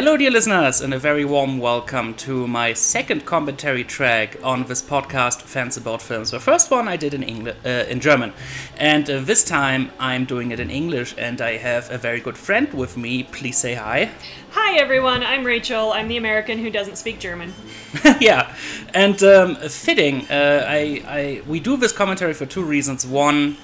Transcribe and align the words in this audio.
Hello, 0.00 0.16
dear 0.16 0.30
listeners, 0.30 0.80
and 0.80 0.94
a 0.94 0.98
very 0.98 1.26
warm 1.26 1.58
welcome 1.58 2.14
to 2.14 2.46
my 2.46 2.72
second 2.72 3.26
commentary 3.26 3.84
track 3.84 4.34
on 4.42 4.64
this 4.64 4.80
podcast, 4.80 5.42
Fans 5.42 5.76
About 5.76 6.00
Films. 6.00 6.30
The 6.30 6.40
first 6.40 6.70
one 6.70 6.88
I 6.88 6.96
did 6.96 7.12
in 7.12 7.22
English, 7.22 7.56
uh, 7.66 7.84
in 7.86 8.00
German, 8.00 8.32
and 8.78 9.10
uh, 9.10 9.20
this 9.20 9.44
time 9.44 9.90
I'm 9.98 10.24
doing 10.24 10.52
it 10.52 10.58
in 10.58 10.70
English, 10.70 11.14
and 11.18 11.42
I 11.42 11.58
have 11.58 11.90
a 11.90 11.98
very 11.98 12.18
good 12.18 12.38
friend 12.38 12.72
with 12.72 12.96
me. 12.96 13.24
Please 13.24 13.58
say 13.58 13.74
hi. 13.74 14.10
Hi 14.52 14.78
everyone, 14.78 15.22
I'm 15.22 15.44
Rachel. 15.44 15.92
I'm 15.92 16.08
the 16.08 16.16
American 16.16 16.58
who 16.58 16.70
doesn't 16.70 16.96
speak 16.96 17.18
German. 17.18 17.52
yeah, 18.20 18.56
and 18.94 19.22
um, 19.22 19.56
fitting. 19.56 20.26
Uh, 20.30 20.64
I, 20.66 21.02
I 21.06 21.42
we 21.46 21.60
do 21.60 21.76
this 21.76 21.92
commentary 21.92 22.32
for 22.32 22.46
two 22.46 22.64
reasons. 22.64 23.06
One. 23.06 23.58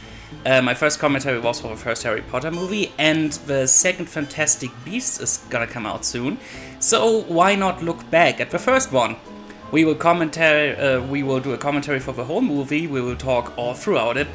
Uh, 0.45 0.63
my 0.63 0.75
first 0.75 0.99
commentary 0.99 1.39
was 1.39 1.61
for 1.61 1.69
the 1.69 1.77
first 1.77 2.03
Harry 2.03 2.23
Potter 2.23 2.51
movie, 2.51 2.93
and 2.99 3.33
the 3.47 3.67
second 3.67 4.07
Fantastic 4.07 4.71
Beasts 4.85 5.21
is 5.21 5.39
gonna 5.51 5.67
come 5.67 5.87
out 5.87 6.05
soon. 6.05 6.39
So 6.81 7.23
why 7.23 7.55
not 7.55 7.83
look 7.83 8.09
back 8.11 8.41
at 8.41 8.51
the 8.51 8.59
first 8.59 8.93
one? 8.93 9.17
We 9.73 9.85
will 9.85 9.95
commentary. 9.95 10.77
Uh, 10.77 11.01
we 11.01 11.23
will 11.23 11.41
do 11.41 11.53
a 11.53 11.59
commentary 11.59 12.01
for 12.01 12.13
the 12.13 12.25
whole 12.25 12.43
movie. 12.43 12.87
We 12.87 13.01
will 13.01 13.17
talk 13.17 13.53
all 13.57 13.75
throughout 13.75 14.17
it, 14.17 14.29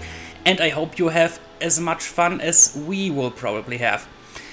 and 0.45 0.59
I 0.59 0.69
hope 0.69 0.99
you 0.99 1.09
have 1.09 1.39
as 1.61 1.79
much 1.79 2.03
fun 2.03 2.41
as 2.41 2.75
we 2.87 3.09
will 3.09 3.31
probably 3.31 3.77
have. 3.77 4.07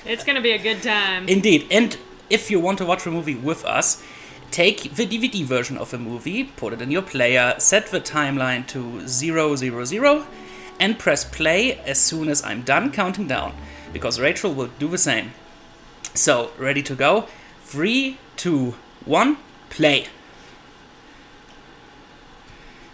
It's 0.04 0.24
gonna 0.24 0.40
be 0.40 0.52
a 0.52 0.58
good 0.58 0.82
time. 0.82 1.28
Indeed, 1.28 1.66
and 1.70 1.96
if 2.30 2.50
you 2.50 2.60
want 2.60 2.78
to 2.78 2.84
watch 2.84 3.04
the 3.04 3.10
movie 3.10 3.34
with 3.34 3.64
us, 3.64 4.02
take 4.50 4.94
the 4.94 5.06
DVD 5.06 5.44
version 5.44 5.76
of 5.78 5.90
the 5.90 5.98
movie, 5.98 6.44
put 6.44 6.72
it 6.72 6.82
in 6.82 6.90
your 6.90 7.02
player, 7.02 7.54
set 7.58 7.86
the 7.88 8.00
timeline 8.00 8.66
to 8.68 9.06
000, 9.06 9.56
and 10.80 10.98
press 10.98 11.24
play 11.24 11.78
as 11.80 11.98
soon 11.98 12.28
as 12.28 12.42
I'm 12.42 12.62
done 12.62 12.90
counting 12.92 13.26
down, 13.26 13.54
because 13.92 14.20
Rachel 14.20 14.52
will 14.54 14.70
do 14.78 14.88
the 14.88 14.98
same. 14.98 15.32
So, 16.14 16.50
ready 16.58 16.82
to 16.82 16.94
go? 16.94 17.26
Three, 17.62 18.18
two, 18.36 18.74
one, 19.04 19.38
play. 19.70 20.06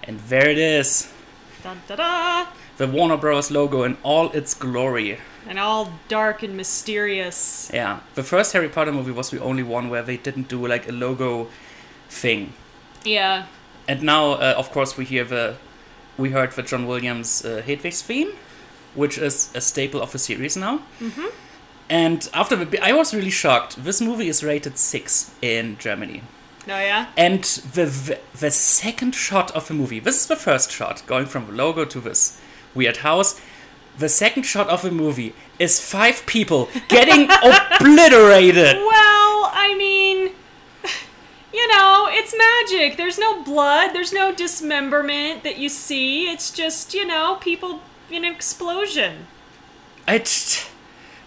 And 0.02 0.20
there 0.20 0.48
it 0.48 0.58
is. 0.58 1.10
Da 1.62 1.74
da 1.88 1.96
da! 1.96 2.46
The 2.77 2.86
Warner 2.86 3.16
Bros. 3.16 3.50
logo 3.50 3.84
in 3.84 3.96
all 4.02 4.30
its 4.32 4.52
glory. 4.52 5.18
And 5.48 5.58
all 5.58 5.92
dark 6.08 6.42
and 6.42 6.56
mysterious. 6.56 7.70
Yeah, 7.72 8.00
the 8.14 8.22
first 8.22 8.52
Harry 8.52 8.68
Potter 8.68 8.92
movie 8.92 9.12
was 9.12 9.30
the 9.30 9.40
only 9.40 9.62
one 9.62 9.88
where 9.88 10.02
they 10.02 10.16
didn't 10.16 10.48
do 10.48 10.66
like 10.66 10.88
a 10.88 10.92
logo 10.92 11.48
thing. 12.08 12.52
Yeah. 13.05 13.46
And 13.86 14.02
now, 14.02 14.32
uh, 14.32 14.55
of 14.56 14.70
course, 14.72 14.96
we 14.96 15.05
hear 15.05 15.24
the 15.24 15.56
we 16.17 16.31
heard 16.31 16.53
the 16.53 16.62
John 16.62 16.87
Williams 16.87 17.45
uh, 17.45 17.62
Hedwig's 17.65 18.03
theme, 18.03 18.33
which 18.95 19.19
is 19.19 19.51
a 19.55 19.61
staple 19.61 20.01
of 20.01 20.12
the 20.12 20.19
series 20.19 20.57
now. 20.57 20.83
Mm-hmm. 21.01 21.27
And 21.89 22.29
after 22.33 22.57
the, 22.57 22.83
I 22.83 22.93
was 22.93 23.15
really 23.15 23.31
shocked. 23.31 23.83
This 23.84 24.01
movie 24.01 24.29
is 24.29 24.42
rated 24.42 24.79
six 24.79 25.35
in 25.42 25.77
Germany. 25.79 26.23
Oh 26.67 26.81
yeah. 26.81 27.09
And 27.17 27.45
the, 27.45 27.85
the 27.85 28.19
the 28.39 28.51
second 28.51 29.15
shot 29.15 29.51
of 29.51 29.69
the 29.69 29.75
movie, 29.75 30.01
this 30.01 30.17
is 30.17 30.27
the 30.27 30.37
first 30.37 30.70
shot, 30.70 31.03
going 31.07 31.27
from 31.27 31.47
the 31.47 31.53
logo 31.53 31.85
to 31.85 32.01
this 32.01 32.41
weird 32.75 32.98
house. 32.98 33.39
The 33.98 34.09
second 34.09 34.42
shot 34.45 34.69
of 34.69 34.83
the 34.83 34.91
movie 34.91 35.35
is 35.59 35.79
five 35.79 36.25
people 36.27 36.69
getting 36.89 37.29
obliterated. 37.42 38.77
Well, 38.77 39.51
I 39.53 39.75
mean, 39.79 39.94
you 41.55 41.69
know, 41.69 42.08
it's 42.10 42.34
magic. 42.36 42.97
There's 42.97 43.19
no 43.19 43.42
blood. 43.42 43.92
There's 43.92 44.12
no 44.12 44.34
dismemberment 44.34 45.44
that 45.44 45.56
you 45.56 45.69
see. 45.69 46.28
It's 46.28 46.50
just 46.50 46.94
you 46.94 47.06
know 47.06 47.38
people 47.41 47.80
in 48.11 48.24
an 48.24 48.34
explosion. 48.34 49.27
It's 50.08 50.68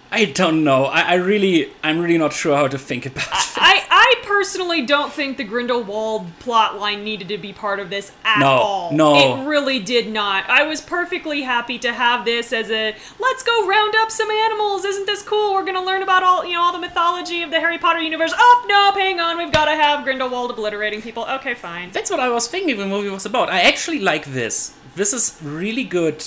I 0.09 0.25
don't 0.25 0.63
know. 0.63 0.85
I, 0.85 1.01
I 1.01 1.13
really, 1.15 1.71
I'm 1.83 1.99
really 1.99 2.17
not 2.17 2.31
sure 2.31 2.55
how 2.55 2.67
to 2.67 2.77
think 2.77 3.05
about 3.05 3.25
this. 3.25 3.53
I, 3.57 3.83
I 3.89 4.15
personally 4.25 4.85
don't 4.85 5.11
think 5.11 5.35
the 5.37 5.43
Grindelwald 5.43 6.27
plot 6.39 6.79
line 6.79 7.03
needed 7.03 7.27
to 7.27 7.37
be 7.37 7.51
part 7.51 7.79
of 7.79 7.89
this 7.89 8.11
at 8.23 8.39
No, 8.39 8.45
all. 8.47 8.93
no. 8.93 9.41
It 9.43 9.45
really 9.47 9.79
did 9.79 10.07
not. 10.09 10.49
I 10.49 10.63
was 10.63 10.79
perfectly 10.79 11.41
happy 11.41 11.77
to 11.79 11.91
have 11.91 12.23
this 12.23 12.53
as 12.53 12.71
a 12.71 12.95
let's 13.19 13.43
go 13.43 13.67
round 13.67 13.95
up 13.97 14.09
some 14.09 14.29
animals. 14.31 14.85
Isn't 14.85 15.07
this 15.07 15.21
cool? 15.23 15.53
We're 15.53 15.65
gonna 15.65 15.83
learn 15.83 16.03
about 16.03 16.23
all 16.23 16.45
you 16.45 16.53
know 16.53 16.61
all 16.61 16.71
the 16.71 16.79
mythology 16.79 17.41
of 17.43 17.51
the 17.51 17.59
Harry 17.59 17.77
Potter 17.77 17.99
universe. 17.99 18.31
Oh 18.35 18.65
no, 18.69 18.91
hang 18.97 19.19
on, 19.19 19.37
we've 19.37 19.51
gotta 19.51 19.71
have 19.75 20.05
Grindelwald 20.05 20.51
obliterating 20.51 21.01
people. 21.01 21.25
Okay, 21.25 21.53
fine. 21.53 21.91
That's 21.91 22.09
what 22.09 22.19
I 22.21 22.29
was 22.29 22.47
thinking 22.47 22.77
the 22.77 22.85
movie 22.87 23.09
was 23.09 23.25
about. 23.25 23.49
I 23.49 23.61
actually 23.61 23.99
like 23.99 24.25
this. 24.25 24.73
This 24.95 25.11
is 25.11 25.37
really 25.43 25.83
good 25.83 26.23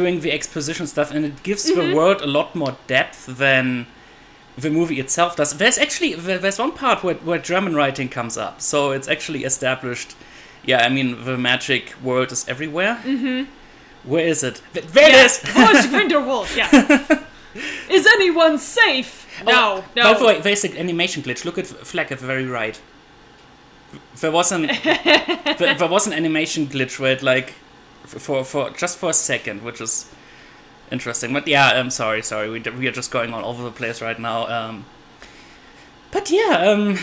doing 0.00 0.20
the 0.20 0.32
exposition 0.38 0.86
stuff, 0.86 1.10
and 1.14 1.24
it 1.24 1.42
gives 1.42 1.62
the 1.64 1.94
world 1.96 2.20
a 2.22 2.26
lot 2.38 2.54
more 2.54 2.74
depth 2.86 3.26
than 3.26 3.86
the 4.64 4.70
movie 4.70 4.98
itself 5.04 5.36
does. 5.36 5.50
There's 5.62 5.78
actually 5.78 6.14
there's 6.14 6.58
one 6.58 6.72
part 6.72 6.98
where, 7.04 7.16
where 7.28 7.38
German 7.52 7.74
writing 7.80 8.08
comes 8.08 8.36
up, 8.46 8.60
so 8.60 8.92
it's 8.96 9.08
actually 9.08 9.42
established. 9.44 10.10
Yeah, 10.70 10.80
I 10.86 10.88
mean 10.96 11.08
the 11.24 11.36
magic 11.38 11.82
world 12.02 12.30
is 12.32 12.48
everywhere. 12.48 12.94
Mm-hmm. 13.04 13.40
Where 14.10 14.26
is 14.32 14.42
it? 14.48 14.62
Th- 14.74 14.86
There 14.86 15.08
it 15.10 15.24
is. 15.26 15.86
Grindelwald? 15.90 16.48
Yeah. 16.56 16.70
Is 17.90 18.06
anyone 18.06 18.58
safe? 18.58 19.26
No, 19.44 19.52
Oh, 19.52 19.84
no. 19.96 20.02
By 20.12 20.18
the 20.18 20.24
way, 20.26 20.40
there's 20.40 20.64
an 20.64 20.76
animation 20.76 21.22
glitch. 21.22 21.44
Look 21.44 21.58
at 21.58 21.64
the 21.66 21.84
flag 21.84 22.12
at 22.12 22.18
the 22.20 22.26
very 22.26 22.46
right. 22.46 22.78
There 24.20 24.30
was 24.30 24.52
an 24.52 24.62
there, 24.84 25.74
there 25.80 25.88
was 25.88 26.06
an 26.06 26.12
animation 26.12 26.66
glitch 26.66 26.98
where 27.00 27.12
it 27.16 27.22
like 27.22 27.54
for 28.08 28.44
for 28.44 28.70
just 28.70 28.98
for 28.98 29.10
a 29.10 29.14
second, 29.14 29.62
which 29.62 29.80
is 29.80 30.10
interesting. 30.90 31.32
But 31.32 31.46
yeah, 31.46 31.66
I'm 31.66 31.90
sorry, 31.90 32.22
sorry. 32.22 32.50
We 32.50 32.60
we 32.60 32.86
are 32.88 32.92
just 32.92 33.10
going 33.10 33.32
all 33.34 33.44
over 33.44 33.62
the 33.62 33.70
place 33.70 34.00
right 34.00 34.18
now. 34.18 34.46
Um, 34.46 34.84
but 36.10 36.30
yeah, 36.30 36.70
um, 36.70 36.98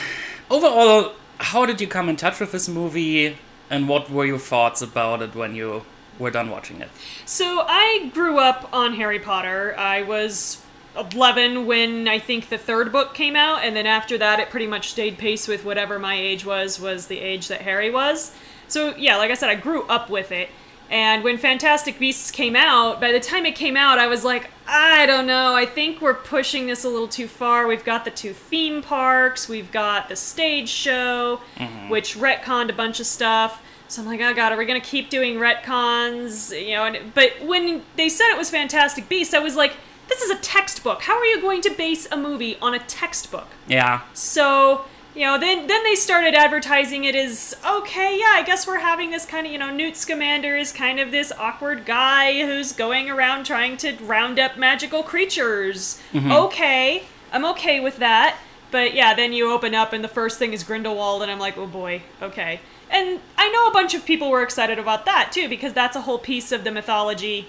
overall, 0.50 1.14
how 1.38 1.66
did 1.66 1.80
you 1.80 1.88
come 1.88 2.10
in 2.10 2.16
touch 2.16 2.40
with 2.40 2.52
this 2.52 2.68
movie, 2.68 3.38
and 3.70 3.88
what 3.88 4.10
were 4.10 4.26
your 4.26 4.40
thoughts 4.40 4.82
about 4.82 5.22
it 5.22 5.36
when 5.36 5.56
you 5.56 5.84
were 6.18 6.32
done 6.32 6.50
watching 6.50 6.82
it? 6.82 6.90
So 7.26 7.64
I 7.68 8.10
grew 8.14 8.40
up 8.40 8.70
on 8.74 8.96
Harry 8.96 9.20
Potter. 9.20 9.76
I 9.78 10.02
was 10.02 10.62
11 10.98 11.66
when 11.66 12.08
I 12.08 12.20
think 12.20 12.50
the 12.50 12.58
third 12.58 12.92
book 12.92 13.14
came 13.14 13.36
out, 13.36 13.64
and 13.64 13.76
then 13.76 13.86
after 13.86 14.18
that, 14.18 14.40
it 14.40 14.50
pretty 14.50 14.68
much 14.68 14.90
stayed 14.90 15.18
pace 15.18 15.48
with 15.48 15.66
whatever 15.66 16.00
my 16.00 16.16
age 16.16 16.46
was, 16.46 16.80
was 16.80 17.08
the 17.08 17.20
age 17.20 17.48
that 17.50 17.62
Harry 17.62 17.92
was. 17.92 18.34
So 18.68 18.96
yeah, 18.96 19.18
like 19.18 19.32
I 19.32 19.36
said, 19.36 19.50
I 19.50 19.56
grew 19.56 19.84
up 19.84 20.10
with 20.10 20.32
it. 20.32 20.50
And 20.90 21.24
when 21.24 21.38
Fantastic 21.38 22.00
Beasts 22.00 22.32
came 22.32 22.56
out, 22.56 23.02
by 23.02 23.12
the 23.12 23.20
time 23.20 23.46
it 23.46 23.56
came 23.56 23.76
out, 23.76 23.98
I 23.98 24.08
was 24.08 24.24
like, 24.24 24.50
I 24.68 25.06
don't 25.06 25.26
know. 25.26 25.56
I 25.56 25.66
think 25.66 26.02
we're 26.02 26.14
pushing 26.14 26.68
this 26.68 26.84
a 26.84 26.90
little 26.90 27.08
too 27.08 27.28
far. 27.28 27.68
We've 27.68 27.84
got 27.84 28.06
the 28.06 28.12
two 28.12 28.34
theme 28.34 28.82
parks, 28.82 29.50
we've 29.50 29.72
got 29.72 30.10
the 30.10 30.16
stage 30.16 30.70
show, 30.70 31.42
mm-hmm. 31.58 31.90
which 31.90 32.16
retconned 32.16 32.70
a 32.70 32.74
bunch 32.74 33.00
of 33.00 33.06
stuff. 33.06 33.62
So 33.88 34.02
I'm 34.02 34.08
like, 34.08 34.22
oh 34.22 34.34
god, 34.34 34.52
are 34.52 34.58
we 34.58 34.66
gonna 34.66 34.82
keep 34.82 35.10
doing 35.10 35.36
retcons? 35.36 36.60
You 36.60 36.76
know, 36.76 36.86
and, 36.86 37.14
but 37.14 37.34
when 37.44 37.84
they 37.96 38.10
said 38.10 38.32
it 38.32 38.38
was 38.38 38.50
Fantastic 38.50 39.08
Beasts, 39.08 39.34
I 39.34 39.40
was 39.40 39.56
like, 39.56 39.74
this 40.08 40.22
is 40.22 40.30
a 40.30 40.38
textbook. 40.42 41.04
How 41.04 41.18
are 41.18 41.26
you 41.26 41.42
going 41.42 41.62
to 41.62 41.70
base 41.72 42.08
a 42.12 42.18
movie 42.18 42.58
on 42.62 42.74
a 42.74 42.80
textbook? 42.80 43.48
Yeah, 43.68 44.02
So, 44.14 44.86
you 45.16 45.22
know, 45.22 45.40
then 45.40 45.68
then 45.68 45.84
they 45.84 45.96
started 45.96 46.36
advertising 46.36 47.06
it 47.06 47.16
as 47.16 47.56
okay, 47.66 48.20
yeah, 48.20 48.34
I 48.34 48.44
guess 48.46 48.68
we're 48.68 48.80
having 48.80 49.12
this 49.12 49.26
kind 49.26 49.48
of, 49.48 49.54
you 49.54 49.58
know, 49.58 49.72
Newt 49.72 49.96
Scamander 49.96 50.58
is 50.58 50.72
kind 50.74 51.00
of 51.00 51.12
this 51.12 51.32
awkward 51.32 51.86
guy 51.86 52.46
who's 52.46 52.74
going 52.74 53.10
around 53.10 53.46
trying 53.46 53.78
to 53.78 53.96
round 54.04 54.40
up 54.40 54.58
magical 54.58 55.04
creatures. 55.04 56.02
Mm-hmm. 56.12 56.32
Okay, 56.32 57.04
I'm 57.32 57.46
okay 57.46 57.80
with 57.80 57.98
that. 57.98 58.38
But 58.72 58.94
yeah, 58.94 59.14
then 59.14 59.32
you 59.32 59.52
open 59.52 59.74
up 59.74 59.94
and 59.94 60.04
the 60.04 60.10
first 60.10 60.38
thing 60.38 60.52
is 60.52 60.64
Grindelwald, 60.64 61.22
and 61.22 61.32
I'm 61.32 61.40
like, 61.40 61.58
oh 61.58 61.68
boy, 61.68 62.02
okay. 62.22 62.60
And 62.90 63.22
I 63.38 63.50
know 63.50 63.68
a 63.68 63.72
bunch 63.72 63.94
of 63.94 64.06
people 64.06 64.30
were 64.30 64.44
excited 64.44 64.78
about 64.78 65.06
that 65.06 65.32
too, 65.32 65.48
because 65.48 65.72
that's 65.72 65.96
a 65.96 66.02
whole 66.02 66.20
piece 66.20 66.52
of 66.52 66.66
the 66.66 66.72
mythology 66.72 67.48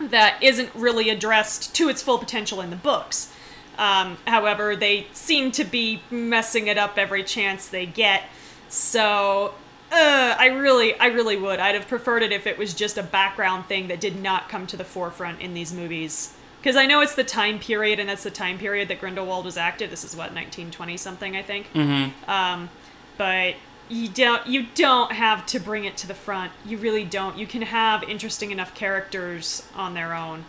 that 0.00 0.42
isn't 0.42 0.74
really 0.74 1.10
addressed 1.10 1.74
to 1.74 1.88
its 1.88 2.02
full 2.02 2.18
potential 2.18 2.60
in 2.62 2.70
the 2.70 2.76
books. 2.76 3.32
Um, 3.78 4.18
however, 4.26 4.76
they 4.76 5.06
seem 5.12 5.52
to 5.52 5.64
be 5.64 6.02
messing 6.10 6.66
it 6.66 6.78
up 6.78 6.98
every 6.98 7.22
chance 7.22 7.68
they 7.68 7.86
get. 7.86 8.24
So, 8.68 9.54
uh, 9.92 10.34
I 10.38 10.46
really, 10.46 10.98
I 10.98 11.06
really 11.06 11.36
would. 11.36 11.60
I'd 11.60 11.74
have 11.74 11.86
preferred 11.86 12.22
it 12.22 12.32
if 12.32 12.46
it 12.46 12.58
was 12.58 12.74
just 12.74 12.98
a 12.98 13.02
background 13.02 13.66
thing 13.66 13.88
that 13.88 14.00
did 14.00 14.20
not 14.20 14.48
come 14.48 14.66
to 14.68 14.76
the 14.76 14.84
forefront 14.84 15.40
in 15.40 15.54
these 15.54 15.72
movies. 15.72 16.34
Because 16.60 16.74
I 16.74 16.86
know 16.86 17.00
it's 17.00 17.14
the 17.14 17.24
time 17.24 17.60
period, 17.60 18.00
and 18.00 18.08
that's 18.08 18.24
the 18.24 18.30
time 18.30 18.58
period 18.58 18.88
that 18.88 18.98
Grindelwald 18.98 19.44
was 19.44 19.56
active. 19.56 19.90
This 19.90 20.04
is 20.04 20.16
what 20.16 20.32
1920 20.32 20.96
something, 20.96 21.36
I 21.36 21.42
think. 21.42 21.72
Mm-hmm. 21.72 22.28
Um, 22.28 22.70
but 23.16 23.54
you 23.88 24.08
don't 24.08 24.46
you 24.46 24.66
don't 24.74 25.12
have 25.12 25.46
to 25.46 25.60
bring 25.60 25.84
it 25.84 25.96
to 25.98 26.08
the 26.08 26.14
front. 26.14 26.52
You 26.64 26.78
really 26.78 27.04
don't. 27.04 27.38
You 27.38 27.46
can 27.46 27.62
have 27.62 28.02
interesting 28.02 28.50
enough 28.50 28.74
characters 28.74 29.66
on 29.74 29.94
their 29.94 30.12
own. 30.14 30.44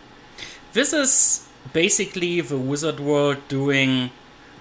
This 0.72 0.92
is 0.92 1.47
basically 1.72 2.40
the 2.40 2.56
Wizard 2.58 3.00
World 3.00 3.38
doing 3.48 4.10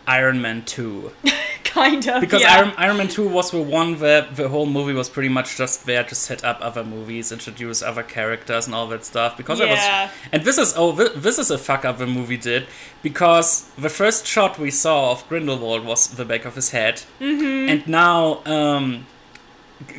Iron 0.07 0.41
Man 0.41 0.63
2. 0.65 1.11
kind 1.63 2.07
of. 2.07 2.21
Because 2.21 2.41
yeah. 2.41 2.55
Iron, 2.57 2.73
Iron 2.77 2.97
Man 2.97 3.07
2 3.07 3.27
was 3.27 3.51
the 3.51 3.61
one 3.61 3.99
where 3.99 4.21
the 4.21 4.47
whole 4.49 4.65
movie 4.65 4.93
was 4.93 5.09
pretty 5.09 5.29
much 5.29 5.57
just 5.57 5.85
there 5.85 6.03
to 6.03 6.15
set 6.15 6.43
up 6.43 6.57
other 6.61 6.83
movies, 6.83 7.31
introduce 7.31 7.81
other 7.83 8.03
characters 8.03 8.65
and 8.65 8.73
all 8.75 8.87
that 8.87 9.03
stuff. 9.05 9.35
Because 9.37 9.59
it 9.59 9.67
Yeah. 9.67 10.05
was. 10.05 10.11
And 10.31 10.43
this 10.43 10.57
is, 10.57 10.73
oh, 10.77 10.93
thi- 10.95 11.19
this 11.19 11.37
is 11.37 11.51
a 11.51 11.57
fuck 11.57 11.83
up 11.85 11.97
the 11.97 12.07
movie 12.07 12.37
did. 12.37 12.67
Because 13.03 13.63
the 13.77 13.89
first 13.89 14.25
shot 14.25 14.57
we 14.57 14.71
saw 14.71 15.11
of 15.11 15.27
Grindelwald 15.29 15.85
was 15.85 16.07
the 16.07 16.25
back 16.25 16.45
of 16.45 16.55
his 16.55 16.71
head. 16.71 17.03
Mm-hmm. 17.19 17.69
And 17.69 17.87
now, 17.87 18.41
um, 18.45 19.05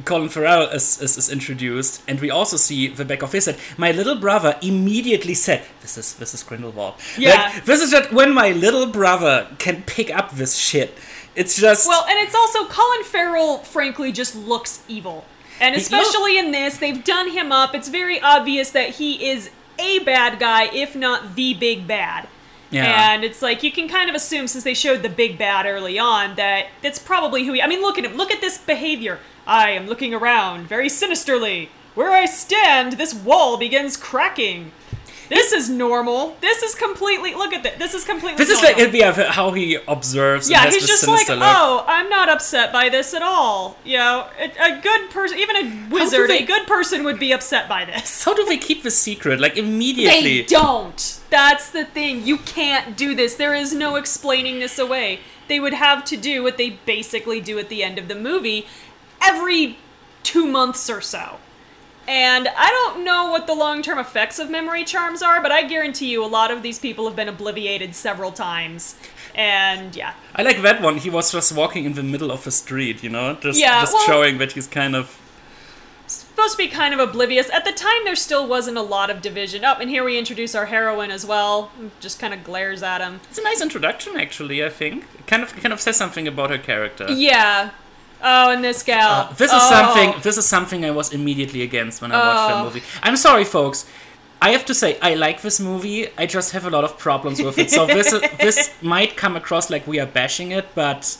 Colin 0.04 0.28
Farrell 0.28 0.68
is, 0.68 1.00
is, 1.00 1.16
is 1.16 1.30
introduced, 1.30 2.02
and 2.08 2.20
we 2.20 2.30
also 2.30 2.56
see 2.56 2.88
the 2.88 3.04
back 3.04 3.22
of 3.22 3.32
his 3.32 3.46
head. 3.46 3.58
My 3.76 3.92
little 3.92 4.16
brother 4.16 4.56
immediately 4.60 5.34
said, 5.34 5.62
"This 5.80 5.96
is 5.96 6.14
this 6.14 6.34
is 6.34 6.42
Grindelwald." 6.42 6.94
Yeah. 7.16 7.52
Like, 7.54 7.64
this 7.64 7.80
is 7.80 7.90
just 7.90 8.12
when 8.12 8.32
my 8.32 8.50
little 8.52 8.86
brother 8.86 9.46
can 9.58 9.82
pick 9.82 10.14
up 10.14 10.32
this 10.32 10.56
shit. 10.56 10.98
It's 11.36 11.56
just 11.56 11.86
Well, 11.86 12.04
and 12.08 12.18
it's 12.18 12.34
also 12.34 12.66
Colin 12.66 13.04
Farrell. 13.04 13.58
Frankly, 13.58 14.10
just 14.10 14.34
looks 14.34 14.82
evil, 14.88 15.24
and 15.60 15.76
especially 15.76 16.38
in 16.38 16.50
this, 16.50 16.78
they've 16.78 17.04
done 17.04 17.30
him 17.30 17.52
up. 17.52 17.74
It's 17.74 17.88
very 17.88 18.20
obvious 18.20 18.70
that 18.72 18.96
he 18.96 19.30
is 19.30 19.50
a 19.78 20.00
bad 20.00 20.40
guy, 20.40 20.64
if 20.74 20.96
not 20.96 21.36
the 21.36 21.54
big 21.54 21.86
bad. 21.86 22.26
Yeah. 22.70 23.12
And 23.12 23.24
it's 23.24 23.40
like 23.40 23.62
you 23.62 23.72
can 23.72 23.88
kind 23.88 24.08
of 24.10 24.14
assume 24.14 24.46
since 24.46 24.64
they 24.64 24.74
showed 24.74 25.02
the 25.02 25.08
big 25.08 25.38
bad 25.38 25.66
early 25.66 25.98
on 25.98 26.34
that 26.36 26.66
that's 26.82 26.98
probably 26.98 27.44
who 27.44 27.52
he. 27.54 27.62
I 27.62 27.66
mean, 27.66 27.80
look 27.80 27.98
at 27.98 28.04
him. 28.04 28.16
Look 28.16 28.30
at 28.30 28.40
this 28.40 28.58
behavior. 28.58 29.20
I 29.46 29.70
am 29.70 29.86
looking 29.86 30.12
around 30.12 30.68
very 30.68 30.88
sinisterly. 30.88 31.70
Where 31.94 32.12
I 32.12 32.26
stand, 32.26 32.92
this 32.92 33.14
wall 33.14 33.56
begins 33.56 33.96
cracking. 33.96 34.72
This 35.28 35.52
is 35.52 35.68
normal. 35.68 36.36
This 36.40 36.62
is 36.62 36.74
completely. 36.74 37.34
Look 37.34 37.52
at 37.52 37.62
this. 37.62 37.78
This 37.78 37.94
is 37.94 38.04
completely. 38.04 38.38
this 38.38 38.48
is 38.48 38.62
normal. 38.62 38.84
like 38.84 38.94
yeah, 38.94 39.30
how 39.32 39.52
he 39.52 39.78
observes. 39.86 40.50
Yeah, 40.50 40.64
he's 40.70 40.86
just 40.86 41.06
like, 41.06 41.28
look. 41.28 41.38
oh, 41.40 41.84
I'm 41.86 42.08
not 42.08 42.28
upset 42.28 42.72
by 42.72 42.88
this 42.88 43.12
at 43.14 43.22
all. 43.22 43.76
You 43.84 43.98
know, 43.98 44.26
a, 44.38 44.44
a 44.78 44.80
good 44.80 45.10
person, 45.10 45.38
even 45.38 45.56
a 45.56 45.88
wizard, 45.90 46.30
they- 46.30 46.44
a 46.44 46.46
good 46.46 46.66
person 46.66 47.04
would 47.04 47.18
be 47.18 47.32
upset 47.32 47.68
by 47.68 47.84
this. 47.84 48.24
How 48.24 48.34
do 48.34 48.44
they 48.46 48.56
keep 48.58 48.82
the 48.82 48.90
secret? 48.90 49.40
Like 49.40 49.56
immediately. 49.56 50.40
They 50.40 50.42
don't. 50.44 51.20
That's 51.30 51.70
the 51.70 51.84
thing. 51.84 52.26
You 52.26 52.38
can't 52.38 52.96
do 52.96 53.14
this. 53.14 53.34
There 53.34 53.54
is 53.54 53.74
no 53.74 53.96
explaining 53.96 54.60
this 54.60 54.78
away. 54.78 55.20
They 55.46 55.60
would 55.60 55.74
have 55.74 56.04
to 56.06 56.16
do 56.16 56.42
what 56.42 56.56
they 56.58 56.70
basically 56.70 57.40
do 57.40 57.58
at 57.58 57.68
the 57.68 57.82
end 57.82 57.98
of 57.98 58.08
the 58.08 58.14
movie 58.14 58.66
every 59.22 59.78
two 60.22 60.46
months 60.46 60.88
or 60.90 61.00
so. 61.00 61.38
And 62.08 62.48
I 62.56 62.70
don't 62.70 63.04
know 63.04 63.30
what 63.30 63.46
the 63.46 63.54
long 63.54 63.82
term 63.82 63.98
effects 63.98 64.38
of 64.38 64.48
memory 64.50 64.82
charms 64.84 65.20
are, 65.22 65.42
but 65.42 65.52
I 65.52 65.62
guarantee 65.64 66.10
you 66.10 66.24
a 66.24 66.26
lot 66.26 66.50
of 66.50 66.62
these 66.62 66.78
people 66.78 67.06
have 67.06 67.14
been 67.14 67.28
obliviated 67.28 67.94
several 67.94 68.32
times. 68.32 68.96
And 69.34 69.94
yeah. 69.94 70.14
I 70.34 70.42
like 70.42 70.62
that 70.62 70.80
one. 70.80 70.96
He 70.96 71.10
was 71.10 71.30
just 71.30 71.52
walking 71.52 71.84
in 71.84 71.92
the 71.92 72.02
middle 72.02 72.32
of 72.32 72.46
a 72.46 72.50
street, 72.50 73.02
you 73.02 73.10
know, 73.10 73.34
just 73.34 73.60
Yeah, 73.60 73.82
just 73.82 73.92
well- 73.92 74.06
showing 74.06 74.38
that 74.38 74.52
he's 74.52 74.66
kind 74.66 74.96
of. 74.96 75.16
supposed 76.06 76.52
to 76.52 76.58
be 76.58 76.68
kind 76.68 76.94
of 76.94 77.00
oblivious. 77.00 77.50
At 77.50 77.66
the 77.66 77.72
time, 77.72 78.04
there 78.04 78.16
still 78.16 78.46
wasn't 78.48 78.78
a 78.78 78.82
lot 78.82 79.10
of 79.10 79.20
division. 79.20 79.62
Oh, 79.64 79.74
and 79.78 79.90
here 79.90 80.02
we 80.02 80.16
introduce 80.18 80.54
our 80.54 80.64
heroine 80.66 81.10
as 81.10 81.26
well. 81.26 81.70
Just 82.00 82.18
kind 82.18 82.32
of 82.32 82.42
glares 82.42 82.82
at 82.82 83.02
him. 83.02 83.20
It's 83.28 83.38
a 83.38 83.42
nice 83.42 83.60
introduction, 83.60 84.16
actually. 84.16 84.64
I 84.64 84.70
think 84.70 85.04
kind 85.26 85.42
of 85.42 85.54
kind 85.56 85.74
of 85.74 85.80
says 85.80 85.96
something 85.98 86.26
about 86.26 86.48
her 86.48 86.56
character. 86.58 87.06
Yeah. 87.10 87.70
Oh, 88.22 88.50
and 88.50 88.64
this 88.64 88.82
gal. 88.82 89.10
Uh, 89.10 89.32
this 89.34 89.52
is 89.52 89.60
Oh. 89.62 89.70
something. 89.70 90.14
This 90.22 90.36
is 90.36 90.46
something 90.46 90.84
I 90.84 90.90
was 90.90 91.12
immediately 91.12 91.62
against 91.62 92.02
when 92.02 92.12
I 92.12 92.18
watched 92.18 92.48
the 92.54 92.60
Oh. 92.60 92.64
movie. 92.64 92.82
I'm 93.02 93.16
sorry, 93.16 93.44
folks. 93.44 93.86
I 94.40 94.50
have 94.50 94.64
to 94.66 94.74
say 94.74 94.98
I 95.02 95.14
like 95.14 95.42
this 95.42 95.58
movie. 95.60 96.08
I 96.16 96.26
just 96.26 96.52
have 96.52 96.64
a 96.64 96.70
lot 96.70 96.84
of 96.84 96.96
problems 96.98 97.40
with 97.42 97.58
it. 97.58 97.70
So 97.70 97.86
this 97.98 98.12
is, 98.12 98.22
this 98.40 98.70
might 98.82 99.16
come 99.16 99.36
across 99.36 99.68
like 99.70 99.86
we 99.86 99.98
are 100.00 100.06
bashing 100.06 100.52
it, 100.52 100.66
but 100.74 101.16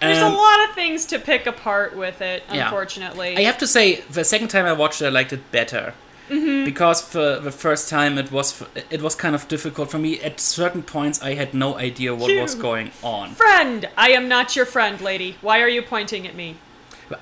There's 0.00 0.18
um, 0.18 0.32
a 0.32 0.36
lot 0.36 0.68
of 0.68 0.74
things 0.74 1.04
to 1.06 1.18
pick 1.18 1.46
apart 1.46 1.96
with 1.96 2.20
it, 2.20 2.42
Yeah. 2.52 2.64
unfortunately. 2.64 3.36
I 3.36 3.42
have 3.42 3.58
to 3.58 3.66
say 3.66 4.02
the 4.10 4.24
second 4.24 4.48
time 4.48 4.66
I 4.66 4.72
watched 4.72 5.02
it, 5.02 5.06
I 5.06 5.10
liked 5.10 5.32
it 5.32 5.50
better. 5.50 5.94
Mm-hmm. 6.28 6.64
Because 6.64 7.02
for 7.02 7.38
the 7.38 7.50
first 7.50 7.88
time 7.88 8.16
it 8.16 8.32
was 8.32 8.62
it 8.90 9.02
was 9.02 9.14
kind 9.14 9.34
of 9.34 9.46
difficult 9.48 9.90
for 9.90 9.98
me. 9.98 10.20
At 10.20 10.40
certain 10.40 10.82
points, 10.82 11.20
I 11.22 11.34
had 11.34 11.52
no 11.54 11.76
idea 11.76 12.14
what 12.14 12.34
was 12.40 12.54
going 12.54 12.92
on. 13.02 13.30
friend! 13.30 13.88
I 13.96 14.10
am 14.10 14.28
not 14.28 14.56
your 14.56 14.66
friend, 14.66 15.00
lady. 15.00 15.36
Why 15.42 15.60
are 15.60 15.68
you 15.68 15.82
pointing 15.82 16.26
at 16.26 16.34
me? 16.34 16.56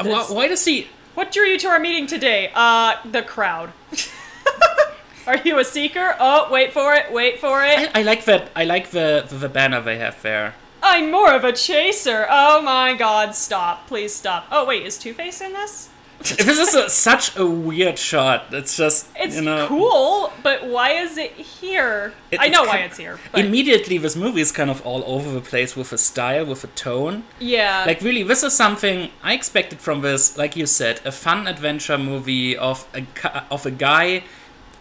Why, 0.01 0.25
why 0.29 0.49
does 0.49 0.65
he? 0.65 0.89
What 1.15 1.33
drew 1.33 1.45
you 1.45 1.59
to 1.59 1.69
our 1.69 1.81
meeting 1.81 2.07
today? 2.07 2.51
Uh, 2.55 2.97
the 3.05 3.23
crowd. 3.23 3.73
are 5.27 5.39
you 5.39 5.59
a 5.59 5.65
seeker? 5.65 6.17
Oh, 6.19 6.49
wait 6.51 6.73
for 6.73 6.95
it, 6.95 7.13
wait 7.13 7.41
for 7.41 7.63
it. 7.63 7.91
I, 7.95 8.01
I 8.01 8.03
like 8.03 8.25
that. 8.25 8.51
I 8.55 8.65
like 8.65 8.91
the, 8.91 9.27
the 9.29 9.37
the 9.37 9.49
banner 9.49 9.81
they 9.81 9.99
have 9.99 10.23
there. 10.23 10.55
I'm 10.83 11.11
more 11.11 11.33
of 11.33 11.45
a 11.45 11.53
chaser. 11.53 12.27
Oh 12.29 12.61
my 12.63 12.95
god, 12.95 13.35
stop. 13.35 13.87
Please 13.87 14.15
stop. 14.15 14.47
Oh, 14.51 14.65
wait, 14.65 14.85
is 14.85 14.99
Two 14.99 15.15
Face 15.15 15.41
in 15.41 15.53
this? 15.53 15.89
This 16.23 16.59
is 16.59 16.75
a, 16.75 16.89
such 16.91 17.37
a 17.37 17.45
weird 17.47 17.99
shot. 17.99 18.47
It's 18.53 18.77
just 18.77 19.09
It's 19.17 19.37
you 19.37 19.43
know 19.43 19.67
cool, 19.69 20.33
but 20.43 20.67
why 20.67 20.91
is 20.93 21.17
it 21.19 21.33
here? 21.33 22.13
It- 22.31 22.41
I 22.41 22.49
know 22.49 22.63
why 22.63 22.77
kind- 22.79 22.85
it's 22.87 22.97
here. 22.99 23.19
But 23.33 23.45
Immediately, 23.45 23.99
this 23.99 24.17
movie 24.17 24.41
is 24.41 24.53
kind 24.53 24.71
of 24.71 24.85
all 24.87 25.03
over 25.07 25.31
the 25.31 25.41
place 25.41 25.77
with 25.77 25.93
a 25.93 25.99
style, 25.99 26.45
with 26.47 26.65
a 26.65 26.69
tone. 26.69 27.25
yeah. 27.39 27.85
Like, 27.87 28.01
really, 28.01 28.23
this 28.23 28.43
is 28.43 28.55
something 28.55 29.11
I 29.23 29.33
expected 29.35 29.81
from 29.81 30.01
this. 30.03 30.37
Like 30.39 30.57
you 30.57 30.67
said, 30.67 31.01
a 31.05 31.13
fun 31.13 31.47
adventure 31.47 31.99
movie 31.99 32.57
of 32.57 32.87
a 32.95 33.05
of 33.51 33.67
a 33.67 33.71
guy 33.71 34.23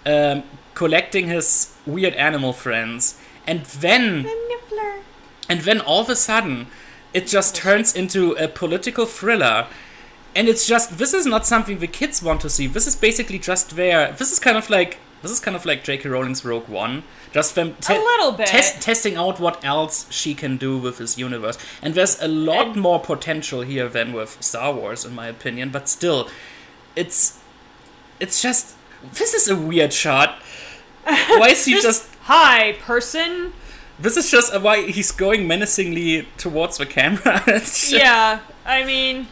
um, 0.05 0.43
collecting 0.73 1.27
his 1.27 1.73
weird 1.85 2.13
animal 2.15 2.53
friends, 2.53 3.19
and 3.47 3.65
then 3.65 4.23
Niffler. 4.25 5.01
and 5.49 5.61
then 5.61 5.79
all 5.81 6.01
of 6.01 6.09
a 6.09 6.15
sudden, 6.15 6.67
it 7.13 7.27
just 7.27 7.55
turns 7.55 7.95
into 7.95 8.31
a 8.33 8.47
political 8.47 9.05
thriller. 9.05 9.67
And 10.35 10.47
it's 10.47 10.65
just 10.67 10.97
this 10.97 11.13
is 11.13 11.25
not 11.25 11.45
something 11.45 11.79
the 11.79 11.87
kids 11.87 12.21
want 12.23 12.41
to 12.41 12.49
see. 12.49 12.67
This 12.67 12.87
is 12.87 12.95
basically 12.95 13.37
just 13.39 13.75
there. 13.75 14.11
This 14.13 14.31
is 14.31 14.39
kind 14.39 14.57
of 14.57 14.69
like 14.69 14.97
this 15.21 15.31
is 15.31 15.39
kind 15.39 15.55
of 15.55 15.65
like 15.65 15.83
J.K. 15.83 16.09
Rowling's 16.09 16.43
Rogue 16.43 16.67
One, 16.67 17.03
just 17.31 17.53
them 17.53 17.75
te- 17.79 17.93
A 17.95 17.99
little 17.99 18.31
bit. 18.31 18.47
test- 18.47 18.81
testing 18.81 19.15
out 19.17 19.39
what 19.39 19.63
else 19.63 20.11
she 20.11 20.33
can 20.33 20.57
do 20.57 20.77
with 20.79 20.97
this 20.97 21.15
universe. 21.17 21.57
And 21.81 21.93
there's 21.93 22.19
a 22.21 22.27
lot 22.27 22.67
And- 22.69 22.81
more 22.81 22.99
potential 22.99 23.61
here 23.61 23.87
than 23.87 24.13
with 24.13 24.41
Star 24.41 24.73
Wars, 24.73 25.05
in 25.05 25.13
my 25.13 25.27
opinion. 25.27 25.69
But 25.69 25.87
still, 25.89 26.27
it's 26.95 27.37
it's 28.19 28.41
just 28.41 28.75
this 29.13 29.33
is 29.33 29.47
a 29.47 29.55
weird 29.55 29.93
shot. 29.93 30.41
Why 31.05 31.49
is 31.49 31.65
he 31.65 31.73
Just, 31.73 31.83
just 31.85 32.15
hi, 32.21 32.73
person. 32.81 33.53
this 33.99 34.17
is 34.17 34.29
just 34.31 34.59
why 34.61 34.83
he's 34.89 35.11
going 35.11 35.47
menacingly 35.47 36.27
towards 36.37 36.77
the 36.77 36.85
camera. 36.85 37.43
Yeah, 37.89 38.39
I 38.65 38.83
mean, 38.85 39.27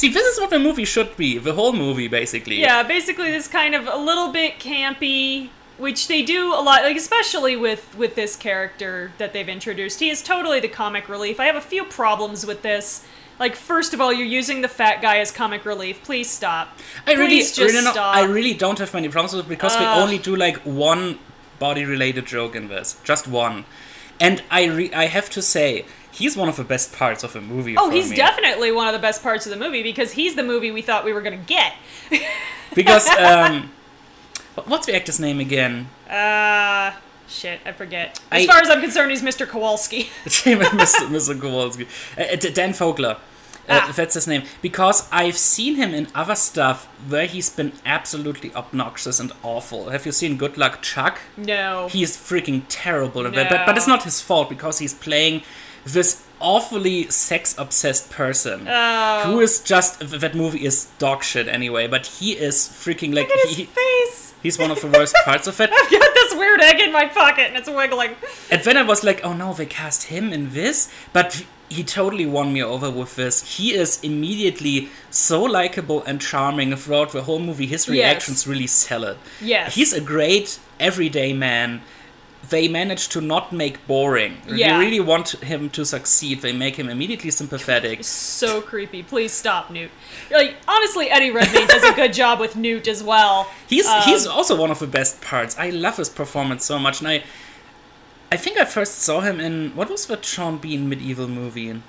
See, 0.00 0.08
this 0.08 0.26
is 0.26 0.40
what 0.40 0.48
the 0.48 0.58
movie 0.58 0.86
should 0.86 1.14
be. 1.18 1.36
The 1.36 1.52
whole 1.52 1.74
movie, 1.74 2.08
basically. 2.08 2.58
yeah, 2.58 2.82
basically 2.82 3.30
this 3.30 3.46
kind 3.46 3.74
of 3.74 3.86
a 3.86 3.98
little 3.98 4.32
bit 4.32 4.58
campy, 4.58 5.50
which 5.76 6.08
they 6.08 6.22
do 6.22 6.54
a 6.54 6.62
lot, 6.62 6.84
like 6.84 6.96
especially 6.96 7.54
with 7.54 7.94
with 7.98 8.14
this 8.14 8.34
character 8.34 9.12
that 9.18 9.34
they've 9.34 9.46
introduced. 9.46 10.00
He 10.00 10.08
is 10.08 10.22
totally 10.22 10.58
the 10.58 10.68
comic 10.68 11.06
relief. 11.10 11.38
I 11.38 11.44
have 11.44 11.54
a 11.54 11.60
few 11.60 11.84
problems 11.84 12.46
with 12.46 12.62
this. 12.62 13.04
Like, 13.38 13.54
first 13.54 13.92
of 13.92 14.00
all, 14.00 14.10
you're 14.10 14.26
using 14.40 14.62
the 14.62 14.68
fat 14.68 15.02
guy 15.02 15.18
as 15.18 15.30
comic 15.30 15.66
relief. 15.66 16.02
Please 16.02 16.30
stop. 16.30 16.78
I 17.06 17.12
really, 17.12 17.36
Please 17.36 17.54
just 17.54 17.74
really, 17.74 17.84
not, 17.84 17.92
stop. 17.92 18.16
I 18.16 18.22
really 18.22 18.54
don't 18.54 18.78
have 18.78 18.94
many 18.94 19.10
problems 19.10 19.34
with 19.34 19.44
it 19.44 19.48
because 19.50 19.76
they 19.76 19.84
Ugh. 19.84 20.02
only 20.02 20.16
do 20.16 20.34
like 20.34 20.56
one 20.64 21.18
body-related 21.58 22.24
joke 22.24 22.56
in 22.56 22.68
this, 22.68 22.96
just 23.04 23.28
one. 23.28 23.66
And 24.18 24.42
I, 24.50 24.64
re- 24.64 24.92
I 24.94 25.06
have 25.08 25.28
to 25.30 25.42
say, 25.42 25.84
he's 26.12 26.36
one 26.36 26.48
of 26.48 26.56
the 26.56 26.64
best 26.64 26.92
parts 26.92 27.22
of 27.24 27.32
the 27.32 27.40
movie. 27.40 27.76
Oh, 27.76 27.90
he's 27.90 28.10
me. 28.10 28.16
definitely 28.16 28.72
one 28.72 28.86
of 28.88 28.92
the 28.92 28.98
best 28.98 29.22
parts 29.22 29.46
of 29.46 29.50
the 29.50 29.58
movie 29.58 29.82
because 29.82 30.12
he's 30.12 30.34
the 30.36 30.42
movie 30.42 30.70
we 30.70 30.82
thought 30.82 31.04
we 31.04 31.12
were 31.12 31.22
gonna 31.22 31.36
get. 31.36 31.74
because 32.74 33.08
um, 33.10 33.70
what's 34.66 34.86
the 34.86 34.94
actor's 34.94 35.20
name 35.20 35.40
again? 35.40 35.88
Uh, 36.08 36.92
shit, 37.28 37.60
I 37.64 37.72
forget. 37.72 38.20
As 38.30 38.44
I- 38.44 38.46
far 38.46 38.60
as 38.62 38.70
I'm 38.70 38.80
concerned, 38.80 39.10
he's 39.10 39.22
Mr. 39.22 39.46
Kowalski. 39.48 40.04
Mr. 40.24 41.06
Mr. 41.08 41.40
Kowalski. 41.40 41.86
Uh, 42.18 42.22
uh, 42.22 42.36
Dan 42.36 42.70
Fogler. 42.72 43.16
Uh, 43.16 43.18
Ah. 43.72 43.92
That's 43.94 44.14
his 44.14 44.26
name. 44.26 44.42
Because 44.62 45.08
I've 45.12 45.36
seen 45.36 45.76
him 45.76 45.94
in 45.94 46.08
other 46.12 46.34
stuff 46.34 46.86
where 47.08 47.26
he's 47.26 47.50
been 47.50 47.72
absolutely 47.86 48.52
obnoxious 48.54 49.20
and 49.20 49.30
awful. 49.44 49.90
Have 49.90 50.04
you 50.06 50.10
seen 50.12 50.36
Good 50.36 50.58
Luck 50.58 50.82
Chuck? 50.82 51.20
no. 51.36 51.86
He's 51.88 52.16
freaking 52.16 52.62
terrible 52.68 53.22
that. 53.30 53.48
But, 53.48 53.66
but 53.66 53.76
it's 53.76 53.86
not 53.86 54.02
his 54.02 54.20
fault 54.20 54.48
because 54.48 54.80
he's 54.80 54.94
playing 54.94 55.42
this 55.84 56.22
awfully 56.40 57.08
sex 57.10 57.54
obsessed 57.58 58.10
person. 58.10 58.66
Oh. 58.68 59.22
Who 59.26 59.40
is 59.40 59.60
just. 59.60 60.00
That 60.20 60.34
movie 60.34 60.64
is 60.64 60.86
dog 60.98 61.22
shit 61.22 61.48
anyway, 61.48 61.86
but 61.86 62.06
he 62.06 62.32
is 62.32 62.56
freaking 62.68 63.14
like. 63.14 63.28
Look 63.28 63.36
at 63.38 63.48
his 63.48 63.56
he, 63.56 63.64
face. 63.66 64.34
he's 64.42 64.58
one 64.58 64.70
of 64.70 64.80
the 64.80 64.88
worst 64.88 65.14
parts 65.24 65.46
of 65.46 65.60
it. 65.60 65.70
I've 65.72 65.90
got 65.90 66.14
this 66.14 66.34
weird 66.34 66.60
egg 66.60 66.80
in 66.80 66.92
my 66.92 67.06
pocket 67.06 67.48
and 67.48 67.56
it's 67.56 67.68
wiggling. 67.68 68.14
And 68.50 68.62
then 68.62 68.76
I 68.76 68.82
was 68.82 69.04
like, 69.04 69.20
oh 69.24 69.32
no, 69.32 69.52
they 69.52 69.66
cast 69.66 70.04
him 70.04 70.32
in 70.32 70.52
this? 70.52 70.90
But 71.12 71.44
he 71.68 71.84
totally 71.84 72.26
won 72.26 72.52
me 72.52 72.62
over 72.62 72.90
with 72.90 73.14
this. 73.16 73.56
He 73.58 73.74
is 73.74 74.00
immediately 74.02 74.88
so 75.10 75.42
likable 75.42 76.02
and 76.04 76.20
charming 76.20 76.74
throughout 76.74 77.12
the 77.12 77.22
whole 77.22 77.38
movie. 77.38 77.66
His 77.66 77.86
Yes. 77.86 77.92
reactions 77.92 78.46
really 78.46 78.66
sell 78.66 79.04
it. 79.04 79.18
Yes. 79.40 79.74
He's 79.76 79.92
a 79.92 80.00
great 80.00 80.58
everyday 80.80 81.32
man 81.32 81.82
they 82.50 82.68
manage 82.68 83.08
to 83.08 83.20
not 83.20 83.52
make 83.52 83.84
boring. 83.86 84.36
Yeah. 84.46 84.74
You 84.74 84.84
really 84.84 85.00
want 85.00 85.30
him 85.42 85.70
to 85.70 85.84
succeed. 85.84 86.42
They 86.42 86.52
make 86.52 86.76
him 86.76 86.88
immediately 86.88 87.30
sympathetic. 87.30 88.04
So 88.04 88.60
creepy. 88.60 89.02
Please 89.02 89.32
stop, 89.32 89.70
Newt. 89.70 89.90
Like 90.30 90.56
honestly, 90.68 91.08
Eddie 91.10 91.30
Redmayne 91.30 91.66
does 91.66 91.84
a 91.84 91.94
good 91.94 92.12
job 92.12 92.40
with 92.40 92.56
Newt 92.56 92.86
as 92.88 93.02
well. 93.02 93.50
He's 93.68 93.86
Um, 93.86 94.02
he's 94.02 94.26
also 94.26 94.56
one 94.56 94.70
of 94.70 94.78
the 94.78 94.86
best 94.86 95.20
parts. 95.20 95.56
I 95.58 95.70
love 95.70 95.96
his 95.96 96.08
performance 96.08 96.64
so 96.64 96.78
much, 96.78 97.00
and 97.00 97.08
I 97.08 97.22
I 98.32 98.36
think 98.36 98.58
I 98.58 98.64
first 98.64 98.98
saw 98.98 99.20
him 99.20 99.40
in 99.40 99.74
what 99.74 99.88
was 99.88 100.06
the 100.06 100.20
Sean 100.22 100.58
Bean 100.58 100.88
medieval 100.88 101.28
movie 101.28 101.82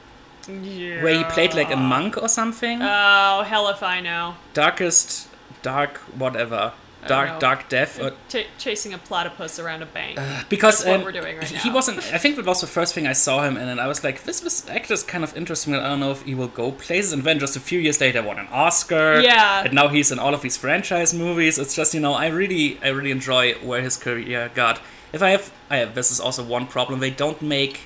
yeah. 0.47 1.03
where 1.03 1.17
he 1.17 1.23
played 1.25 1.53
like 1.53 1.71
a 1.71 1.77
monk 1.77 2.17
or 2.17 2.29
something. 2.29 2.79
Oh 2.81 3.43
hell 3.43 3.67
if 3.69 3.83
I 3.83 3.99
know. 3.99 4.35
Darkest 4.53 5.27
dark 5.61 5.97
whatever 6.17 6.73
dark 7.07 7.39
dark 7.39 7.67
death 7.69 7.99
or 7.99 8.11
Ch- 8.29 8.45
chasing 8.57 8.93
a 8.93 8.97
platypus 8.97 9.59
around 9.59 9.81
a 9.81 9.85
bank. 9.85 10.19
because 10.49 10.77
That's 10.83 10.87
what 10.87 10.99
um, 10.99 11.03
we're 11.05 11.11
doing 11.11 11.37
right 11.37 11.47
he 11.49 11.69
now. 11.69 11.75
wasn't 11.75 11.97
i 12.13 12.17
think 12.17 12.35
that 12.35 12.45
was 12.45 12.61
the 12.61 12.67
first 12.67 12.93
thing 12.93 13.07
i 13.07 13.13
saw 13.13 13.43
him 13.43 13.57
in 13.57 13.67
and 13.67 13.79
i 13.81 13.87
was 13.87 14.03
like 14.03 14.23
this 14.23 14.43
was 14.43 14.67
actor 14.69 14.93
is 14.93 15.03
kind 15.03 15.23
of 15.23 15.35
interesting 15.35 15.73
i 15.75 15.79
don't 15.89 15.99
know 15.99 16.11
if 16.11 16.21
he 16.23 16.35
will 16.35 16.47
go 16.47 16.71
places 16.71 17.11
and 17.13 17.23
then 17.23 17.39
just 17.39 17.55
a 17.55 17.59
few 17.59 17.79
years 17.79 17.99
later 17.99 18.21
won 18.21 18.37
an 18.39 18.47
oscar 18.51 19.19
Yeah. 19.19 19.63
and 19.65 19.73
now 19.73 19.87
he's 19.87 20.11
in 20.11 20.19
all 20.19 20.33
of 20.33 20.41
these 20.41 20.57
franchise 20.57 21.13
movies 21.13 21.57
it's 21.57 21.75
just 21.75 21.93
you 21.93 21.99
know 21.99 22.13
i 22.13 22.27
really 22.27 22.79
i 22.83 22.89
really 22.89 23.11
enjoy 23.11 23.53
where 23.55 23.81
his 23.81 23.97
career 23.97 24.51
got 24.53 24.79
if 25.11 25.21
i 25.23 25.29
have 25.31 25.51
i 25.69 25.77
have 25.77 25.95
this 25.95 26.11
is 26.11 26.19
also 26.19 26.43
one 26.43 26.67
problem 26.67 26.99
they 26.99 27.09
don't 27.11 27.41
make 27.41 27.81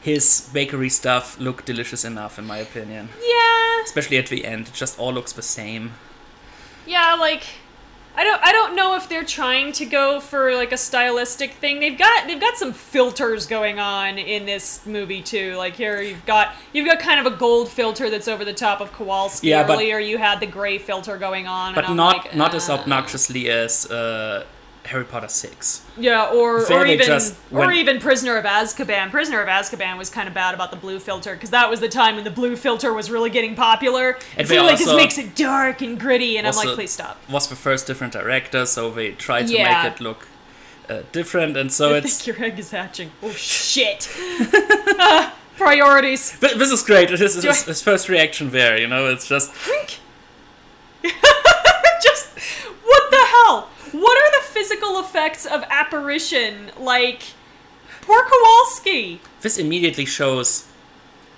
his 0.00 0.48
bakery 0.52 0.88
stuff 0.90 1.38
look 1.40 1.64
delicious 1.64 2.04
enough 2.04 2.38
in 2.38 2.46
my 2.46 2.58
opinion 2.58 3.08
yeah. 3.20 3.82
especially 3.84 4.16
at 4.18 4.26
the 4.28 4.44
end 4.44 4.68
it 4.68 4.74
just 4.74 4.98
all 4.98 5.12
looks 5.12 5.32
the 5.32 5.42
same 5.42 5.92
Yeah, 6.86 7.14
like 7.16 7.44
I 8.18 8.24
don't 8.24 8.42
I 8.42 8.50
don't 8.50 8.74
know 8.74 8.96
if 8.96 9.08
they're 9.08 9.22
trying 9.24 9.70
to 9.74 9.86
go 9.86 10.18
for 10.18 10.52
like 10.56 10.72
a 10.72 10.76
stylistic 10.76 11.52
thing. 11.52 11.78
They've 11.78 11.96
got 11.96 12.26
they've 12.26 12.40
got 12.40 12.56
some 12.56 12.72
filters 12.72 13.46
going 13.46 13.78
on 13.78 14.18
in 14.18 14.44
this 14.44 14.84
movie 14.84 15.22
too. 15.22 15.54
Like 15.54 15.74
here 15.76 16.02
you've 16.02 16.26
got 16.26 16.52
you've 16.72 16.86
got 16.86 16.98
kind 16.98 17.24
of 17.24 17.32
a 17.32 17.36
gold 17.36 17.68
filter 17.68 18.10
that's 18.10 18.26
over 18.26 18.44
the 18.44 18.52
top 18.52 18.80
of 18.80 18.92
Kowalski. 18.92 19.46
Yeah, 19.48 19.64
but- 19.64 19.74
Earlier 19.74 20.00
you 20.00 20.18
had 20.18 20.40
the 20.40 20.46
gray 20.46 20.78
filter 20.78 21.16
going 21.16 21.46
on. 21.46 21.76
but 21.76 21.88
not 21.90 22.24
like, 22.24 22.34
not 22.34 22.54
as 22.56 22.68
uh, 22.68 22.74
obnoxiously 22.78 23.48
as 23.50 23.88
uh, 23.88 24.44
harry 24.88 25.04
potter 25.04 25.28
6 25.28 25.82
Yeah, 25.98 26.26
or 26.32 26.64
There 26.64 26.80
or 26.82 26.86
even 26.86 27.20
or 27.52 27.72
even 27.72 28.00
Prisoner 28.00 28.36
of 28.36 28.44
Azkaban. 28.44 29.10
Prisoner 29.10 29.40
of 29.42 29.48
Azkaban 29.48 29.96
was 29.98 30.08
kind 30.10 30.26
of 30.28 30.34
bad 30.34 30.54
about 30.54 30.70
the 30.70 30.76
blue 30.76 30.98
filter 30.98 31.34
because 31.34 31.50
that 31.50 31.68
was 31.70 31.80
the 31.80 31.88
time 31.88 32.14
when 32.16 32.24
the 32.24 32.30
blue 32.40 32.56
filter 32.56 32.92
was 32.92 33.10
really 33.10 33.30
getting 33.30 33.54
popular. 33.54 34.18
And 34.36 34.46
so 34.48 34.62
like 34.64 34.78
this 34.78 34.92
makes 34.94 35.18
it 35.18 35.34
dark 35.36 35.82
and 35.82 35.98
gritty, 36.00 36.36
and 36.38 36.46
I'm 36.46 36.54
like, 36.56 36.68
please 36.74 36.90
stop. 36.92 37.16
was 37.30 37.48
the 37.48 37.56
first 37.56 37.86
different 37.86 38.12
director, 38.12 38.66
so 38.66 38.90
they 38.90 39.12
tried 39.12 39.46
to 39.48 39.52
Yeah. 39.54 39.82
make 39.84 39.92
it 39.94 40.00
look 40.00 40.26
uh, 40.88 41.02
different, 41.12 41.56
and 41.56 41.70
so 41.70 41.94
I 41.94 41.98
it's. 41.98 42.22
think 42.24 42.38
your 42.38 42.46
egg 42.46 42.58
is 42.58 42.70
hatching. 42.70 43.10
Oh 43.22 43.30
shit! 43.36 44.08
Ah, 44.98 45.34
priorities. 45.58 46.38
Th- 46.40 46.54
This 46.54 46.70
is 46.70 46.82
great. 46.82 47.08
This 47.10 47.20
is 47.36 47.42
Do 47.42 47.48
I- 47.48 47.52
his, 47.52 47.64
his 47.64 47.82
first 47.82 48.08
reaction 48.08 48.50
there. 48.50 48.78
You 48.78 48.86
know, 48.88 49.06
it's 49.10 49.26
just 49.28 49.50
Just 52.02 52.26
what 52.84 53.10
the 53.10 53.24
hell? 53.34 53.68
What 53.92 54.16
are 54.18 54.30
the 54.37 54.37
physical 54.58 54.98
effects 54.98 55.46
of 55.46 55.62
apparition? 55.70 56.70
Like 56.78 57.22
poor 58.02 58.22
Kowalski. 58.22 59.20
this 59.42 59.58
immediately 59.58 60.04
shows 60.04 60.66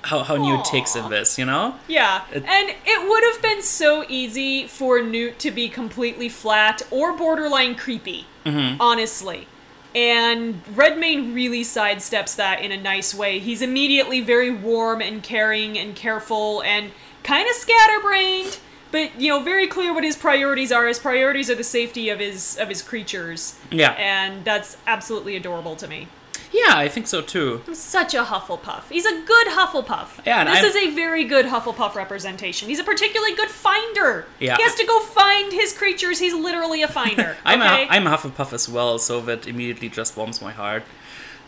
how 0.02 0.22
how 0.22 0.36
Newt 0.36 0.64
takes 0.64 0.96
in 0.96 1.10
this. 1.10 1.38
You 1.38 1.44
know, 1.44 1.74
Yeah, 1.86 2.22
It- 2.32 2.44
and 2.46 2.70
it 2.86 3.08
would 3.08 3.22
have 3.32 3.42
been 3.42 3.62
so 3.62 4.04
easy 4.08 4.66
for 4.66 5.02
Newt 5.02 5.38
to 5.40 5.50
be 5.50 5.68
completely 5.68 6.28
flat 6.28 6.82
or 6.90 7.12
borderline 7.12 7.74
creepy, 7.74 8.26
mm-hmm. 8.46 8.80
honestly. 8.80 9.46
And 9.94 10.62
Redmayne 10.74 11.34
really 11.34 11.62
sidesteps 11.62 12.36
that 12.36 12.62
in 12.62 12.70
a 12.72 12.80
nice 12.80 13.12
way. 13.12 13.40
He's 13.40 13.60
immediately 13.60 14.20
very 14.20 14.50
warm 14.50 15.00
and 15.02 15.20
caring 15.22 15.76
and 15.76 15.96
careful 15.96 16.62
and 16.62 16.92
kind 17.24 17.46
of 17.48 17.54
scatterbrained, 17.56 18.58
but 18.92 19.20
you 19.20 19.28
know, 19.28 19.40
very 19.42 19.66
clear 19.66 19.92
what 19.94 20.04
his 20.04 20.16
priorities 20.16 20.72
are. 20.72 20.86
His 20.86 20.98
priorities 20.98 21.48
are 21.50 21.54
the 21.54 21.64
safety 21.64 22.08
of 22.08 22.18
his 22.18 22.56
of 22.58 22.68
his 22.68 22.82
creatures. 22.82 23.58
Yeah. 23.70 23.92
And 23.92 24.44
that's 24.44 24.76
absolutely 24.86 25.36
adorable 25.36 25.76
to 25.76 25.86
me. 25.88 26.08
yeah, 26.52 26.74
I 26.76 26.88
think 26.88 27.06
so 27.06 27.20
too. 27.22 27.62
Such 27.72 28.12
a 28.14 28.24
Hufflepuff. 28.24 28.82
He's 28.90 29.06
a 29.06 29.22
good 29.22 29.46
Hufflepuff. 29.48 30.26
Yeah, 30.26 30.42
this 30.44 30.56
I'm- 30.56 30.64
is 30.64 30.76
a 30.76 30.90
very 30.90 31.22
good 31.24 31.46
Hufflepuff 31.46 31.94
representation. 31.94 32.68
He's 32.68 32.80
a 32.80 32.84
particularly 32.84 33.34
good 33.36 33.50
finder. 33.50 34.26
Yeah. 34.40 34.56
He 34.56 34.62
has 34.64 34.74
to 34.74 34.84
go 34.86 34.98
find 35.00 35.52
his 35.52 35.72
creatures. 35.72 36.18
He's 36.18 36.34
literally 36.34 36.82
a 36.82 36.88
finder. 36.88 37.36
I'm 37.44 37.62
okay? 37.62 37.84
a 37.86 37.88
I'm 37.90 38.06
a 38.06 38.10
Hufflepuff 38.10 38.52
as 38.52 38.68
well, 38.68 38.98
so 38.98 39.20
that 39.22 39.46
immediately 39.46 39.88
just 39.88 40.16
warms 40.16 40.42
my 40.42 40.50
heart. 40.52 40.82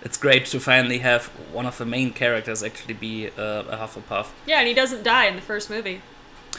It's 0.05 0.17
great 0.17 0.47
to 0.47 0.59
finally 0.61 0.99
have 0.99 1.27
one 1.53 1.67
of 1.67 1.79
the 1.79 1.85
main 1.87 2.13
characters 2.13 2.63
actually 2.63 2.95
be 2.95 3.29
uh, 3.39 3.63
a 3.75 3.77
Hufflepuff. 3.77 4.29
yeah, 4.47 4.59
and 4.59 4.69
he 4.69 4.75
doesn't 4.75 5.03
die 5.05 5.27
in 5.27 5.35
the 5.37 5.43
first 5.43 5.69
movie. 5.71 6.01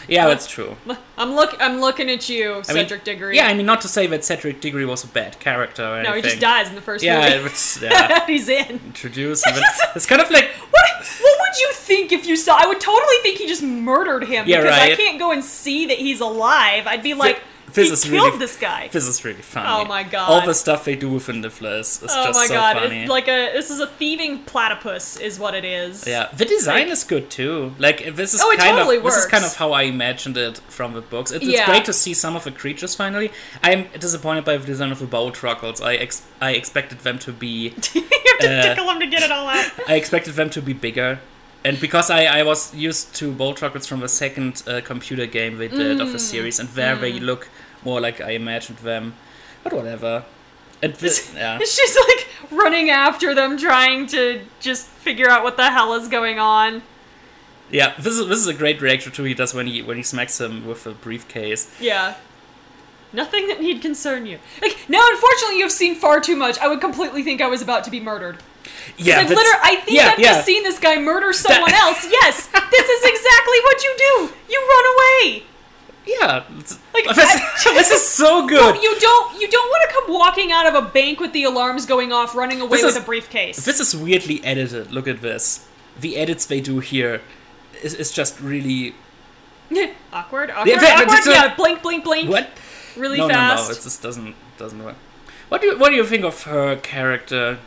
Yeah, 0.07 0.27
that's 0.27 0.47
true. 0.47 0.75
I'm 1.17 1.35
look. 1.35 1.55
I'm 1.61 1.79
looking 1.79 2.09
at 2.09 2.27
you, 2.27 2.51
I 2.53 2.55
mean, 2.55 2.63
Cedric 2.63 3.03
Diggory. 3.05 3.35
Yeah, 3.37 3.47
I 3.47 3.53
mean, 3.53 3.65
not 3.65 3.81
to 3.81 3.87
say 3.87 4.05
that 4.07 4.25
Cedric 4.25 4.59
Diggory 4.59 4.85
was 4.85 5.03
a 5.03 5.07
bad 5.07 5.39
character 5.39 5.83
or 5.83 5.95
anything. 5.95 6.11
no, 6.11 6.15
he 6.15 6.21
just 6.21 6.39
dies 6.41 6.67
in 6.69 6.75
the 6.75 6.81
first 6.81 7.03
Yeah, 7.03 7.37
movie. 7.37 7.45
it's, 7.45 7.81
yeah. 7.81 8.25
he's 8.27 8.49
in. 8.49 8.79
introduced. 8.85 9.45
it's 9.95 10.05
kind 10.05 10.21
of 10.21 10.29
like 10.29 10.49
What? 10.71 10.85
What 11.21 11.37
would 11.39 11.59
you 11.61 11.71
think 11.73 12.11
if 12.11 12.25
you 12.25 12.35
saw? 12.35 12.57
I 12.59 12.67
would 12.67 12.81
totally 12.81 13.15
think 13.21 13.37
he 13.37 13.47
just 13.47 13.63
murdered 13.63 14.23
him 14.25 14.45
Yeah, 14.47 14.61
because 14.61 14.77
I 14.77 14.95
can't 14.95 15.19
go 15.19 15.31
and 15.31 15.43
see 15.43 15.85
that 15.87 15.97
he's 15.97 16.19
alive. 16.19 16.85
I'd 16.87 17.03
be 17.03 17.13
like, 17.13 17.41
this 17.73 17.87
he 17.87 17.93
is 17.93 18.03
killed 18.03 18.13
really- 18.13 18.37
this 18.37 18.55
guy. 18.57 18.89
this 18.91 19.07
is 19.07 19.23
really 19.25 19.41
funny. 19.41 19.67
Oh 19.69 19.85
my 19.85 20.03
God. 20.03 20.29
All 20.29 20.45
the 20.45 20.53
stuff 20.53 20.85
they 20.85 20.95
do 20.95 21.09
with 21.09 21.27
Niffler 21.27 21.79
is, 21.79 21.99
Oh 22.03 22.07
just 22.07 22.39
my 22.39 22.47
so 22.47 22.53
god! 22.53 22.77
funny. 22.77 23.01
It's 23.01 23.09
like 23.09 23.27
a 23.27 23.51
this 23.53 23.69
is 23.69 23.79
a 23.79 23.87
thieving 23.87 24.39
platypus, 24.45 25.17
is 25.17 25.39
what 25.39 25.53
it 25.55 25.65
is. 25.65 26.05
yeah, 26.07 26.29
the 26.33 26.45
design 26.45 26.83
like- 26.83 26.87
is 26.89 27.03
good 27.03 27.29
too. 27.29 27.73
Like 27.79 28.15
this 28.15 28.33
is 28.33 28.41
Oh, 28.43 28.51
it 28.51 28.59
kind 28.59 28.77
totally 28.77 28.97
of 28.97 29.03
this 29.03 29.17
is 29.17 29.25
kind 29.25 29.45
of 29.45 29.55
how 29.55 29.71
I 29.71 29.83
imagined 29.83 30.37
it 30.37 30.57
from 30.67 30.93
the 30.93 31.01
books. 31.01 31.31
It's, 31.31 31.43
it's 31.45 31.53
Yeah. 31.53 31.65
great 31.65 31.85
to 31.85 31.93
see 31.93 32.13
some 32.13 32.35
of 32.35 32.43
the 32.43 32.51
creatures 32.51 32.95
finally. 32.95 33.31
I'm 33.63 33.87
disappointed 33.99 34.45
by 34.45 34.57
the 34.57 34.65
design 34.65 34.91
of 34.91 34.99
the 34.99 35.05
bowtruckles. 35.07 35.81
I 35.83 35.95
ex- 35.95 36.23
I 36.41 36.51
expected 36.51 36.99
them 36.99 37.19
to 37.19 37.31
be 37.31 37.73
you 37.93 38.01
have 38.03 38.39
to 38.39 38.49
Uh, 38.59 38.61
tickle 38.63 38.89
him 38.91 38.99
to 38.99 39.07
get 39.07 39.23
it 39.23 39.31
all 39.31 39.47
out. 39.47 39.71
I 39.87 39.95
expected 39.95 40.33
them 40.35 40.49
to 40.51 40.61
be 40.61 40.73
bigger. 40.73 41.19
And 41.65 41.79
because 41.79 42.09
I, 42.09 42.25
I 42.25 42.43
was 42.43 42.75
used 42.75 43.15
to 43.15 43.31
Bowtruckles 43.31 43.87
from 43.87 44.01
the 44.01 44.09
second 44.09 44.63
uh, 44.67 44.81
computer 44.83 45.25
game 45.25 45.57
they 45.59 45.69
did 45.69 45.97
Mm. 45.97 46.01
of 46.01 46.11
the 46.11 46.19
series, 46.19 46.59
and 46.59 46.67
there 46.69 46.97
they 46.97 47.13
look 47.21 47.47
more 47.85 48.01
like 48.01 48.21
I 48.21 48.31
imagined 48.31 48.79
them. 48.79 49.15
But 49.63 49.73
whatever. 49.73 50.25
And 50.81 50.93
this, 50.95 51.33
yeah. 51.33 51.57
She's 51.65 51.97
like 52.07 52.27
running 52.51 52.89
after 52.89 53.33
them, 53.33 53.57
trying 53.57 54.05
to 54.07 54.41
just 54.59 54.87
figure 54.87 55.29
out 55.29 55.43
what 55.43 55.55
the 55.57 55.69
hell 55.69 55.93
is 55.93 56.07
going 56.07 56.39
on. 56.39 56.83
Yeah, 57.71 57.93
this 57.97 58.17
is 58.17 58.27
this 58.27 58.39
is 58.39 58.47
a 58.47 58.53
great 58.53 58.81
reaction 58.81 59.11
too 59.11 59.23
he 59.23 59.33
does 59.33 59.53
when 59.53 59.67
he 59.67 59.81
when 59.81 59.97
he 59.97 60.03
smacks 60.03 60.39
him 60.39 60.67
with 60.67 60.85
a 60.85 60.91
briefcase. 60.91 61.73
Yeah. 61.79 62.15
Nothing 63.13 63.47
that 63.47 63.61
need 63.61 63.81
concern 63.81 64.25
you. 64.25 64.39
Like 64.61 64.77
now, 64.89 65.07
unfortunately, 65.09 65.59
you've 65.59 65.71
seen 65.71 65.95
far 65.95 66.19
too 66.19 66.35
much. 66.35 66.57
I 66.59 66.67
would 66.67 66.81
completely 66.81 67.23
think 67.23 67.41
I 67.41 67.47
was 67.47 67.61
about 67.61 67.83
to 67.85 67.91
be 67.91 67.99
murdered. 67.99 68.39
Yeah, 68.97 69.19
I've 69.19 69.29
literally, 69.29 69.59
I 69.61 69.75
think 69.77 69.97
yeah, 69.97 70.09
I've 70.09 70.19
yeah. 70.19 70.33
just 70.33 70.45
seen 70.45 70.63
this 70.63 70.79
guy 70.79 70.99
murder 70.99 71.31
someone 71.31 71.71
That- 71.71 71.81
else. 71.81 72.11
Yes, 72.11 72.47
this 72.47 72.89
is 72.89 73.03
exactly 73.13 73.59
what 73.63 73.83
you 73.83 73.95
do. 73.97 74.33
You 74.49 74.59
run 74.59 74.85
away. 74.95 75.43
Yeah, 76.05 76.43
Like, 76.93 77.05
this, 77.15 77.17
I- 77.65 77.73
this 77.73 77.89
is 77.91 78.05
so 78.05 78.45
good. 78.55 78.81
You 78.83 78.99
don't. 78.99 79.39
You 79.41 79.47
don't 79.49 79.67
want 79.69 79.89
to 79.89 79.95
come 79.95 80.13
walking 80.13 80.51
out 80.51 80.65
of 80.67 80.75
a 80.75 80.87
bank 80.89 81.19
with 81.19 81.31
the 81.33 81.43
alarms 81.45 81.85
going 81.85 82.11
off, 82.11 82.35
running 82.35 82.59
away 82.61 82.77
This 82.77 82.83
with 82.85 82.97
is- 82.97 83.01
a 83.01 83.05
briefcase. 83.05 83.63
This 83.65 83.79
is 83.79 83.95
weirdly 83.95 84.43
edited. 84.43 84.91
Look 84.91 85.07
at 85.07 85.21
this. 85.21 85.65
The 85.99 86.17
edits 86.17 86.45
they 86.45 86.59
do 86.59 86.79
here 86.79 87.21
is, 87.81 87.93
is 87.93 88.11
just 88.11 88.39
really 88.41 88.95
awkward. 90.11 90.49
Awkward. 90.51 90.67
Yeah, 90.67 90.75
awkward. 91.01 91.07
but- 91.07 91.25
yeah. 91.25 91.55
Blink. 91.55 91.81
Blink. 91.81 92.03
Blink. 92.03 92.29
what? 92.29 92.49
Really 92.97 93.17
no, 93.19 93.27
fast. 93.29 93.63
no, 93.69 93.73
no. 93.73 93.79
It 93.79 93.83
just 93.83 94.01
doesn't 94.03 94.35
doesn't 94.57 94.83
work. 94.83 94.95
What 95.49 95.61
do 95.61 95.67
you 95.67 95.77
what 95.79 95.89
do 95.89 95.95
you 95.95 96.05
think 96.05 96.23
of 96.25 96.43
her 96.43 96.75
character? 96.75 97.59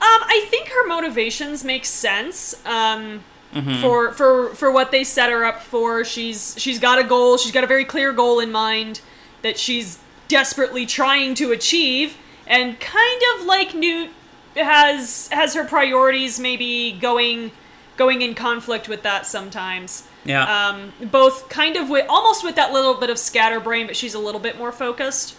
Um, 0.00 0.20
I 0.28 0.46
think 0.50 0.68
her 0.68 0.86
motivations 0.86 1.64
make 1.64 1.84
sense. 1.84 2.54
Um, 2.66 3.24
Mm-hmm. 3.54 3.80
for 3.80 4.12
for 4.12 4.54
for 4.54 4.70
what 4.70 4.90
they 4.90 5.04
set 5.04 5.30
her 5.30 5.44
up 5.44 5.62
for. 5.62 6.04
She's 6.04 6.54
she's 6.58 6.78
got 6.78 6.98
a 6.98 7.04
goal. 7.04 7.38
She's 7.38 7.52
got 7.52 7.64
a 7.64 7.66
very 7.66 7.84
clear 7.84 8.12
goal 8.12 8.40
in 8.40 8.52
mind 8.52 9.00
that 9.42 9.58
she's 9.58 9.98
desperately 10.28 10.84
trying 10.84 11.34
to 11.36 11.50
achieve, 11.50 12.18
and 12.46 12.78
kind 12.78 13.22
of 13.34 13.46
like 13.46 13.74
Newt 13.74 14.10
has 14.54 15.28
has 15.32 15.54
her 15.54 15.64
priorities 15.64 16.38
maybe 16.38 16.92
going 16.92 17.50
going 17.96 18.22
in 18.22 18.34
conflict 18.34 18.88
with 18.88 19.02
that 19.02 19.26
sometimes. 19.26 20.06
Yeah. 20.24 20.68
Um, 20.68 20.92
both 21.10 21.48
kind 21.48 21.76
of 21.76 21.88
with 21.88 22.06
almost 22.08 22.44
with 22.44 22.56
that 22.56 22.72
little 22.72 22.94
bit 22.94 23.08
of 23.08 23.18
scatterbrain, 23.18 23.86
but 23.86 23.96
she's 23.96 24.14
a 24.14 24.18
little 24.18 24.40
bit 24.40 24.58
more 24.58 24.72
focused. 24.72 25.36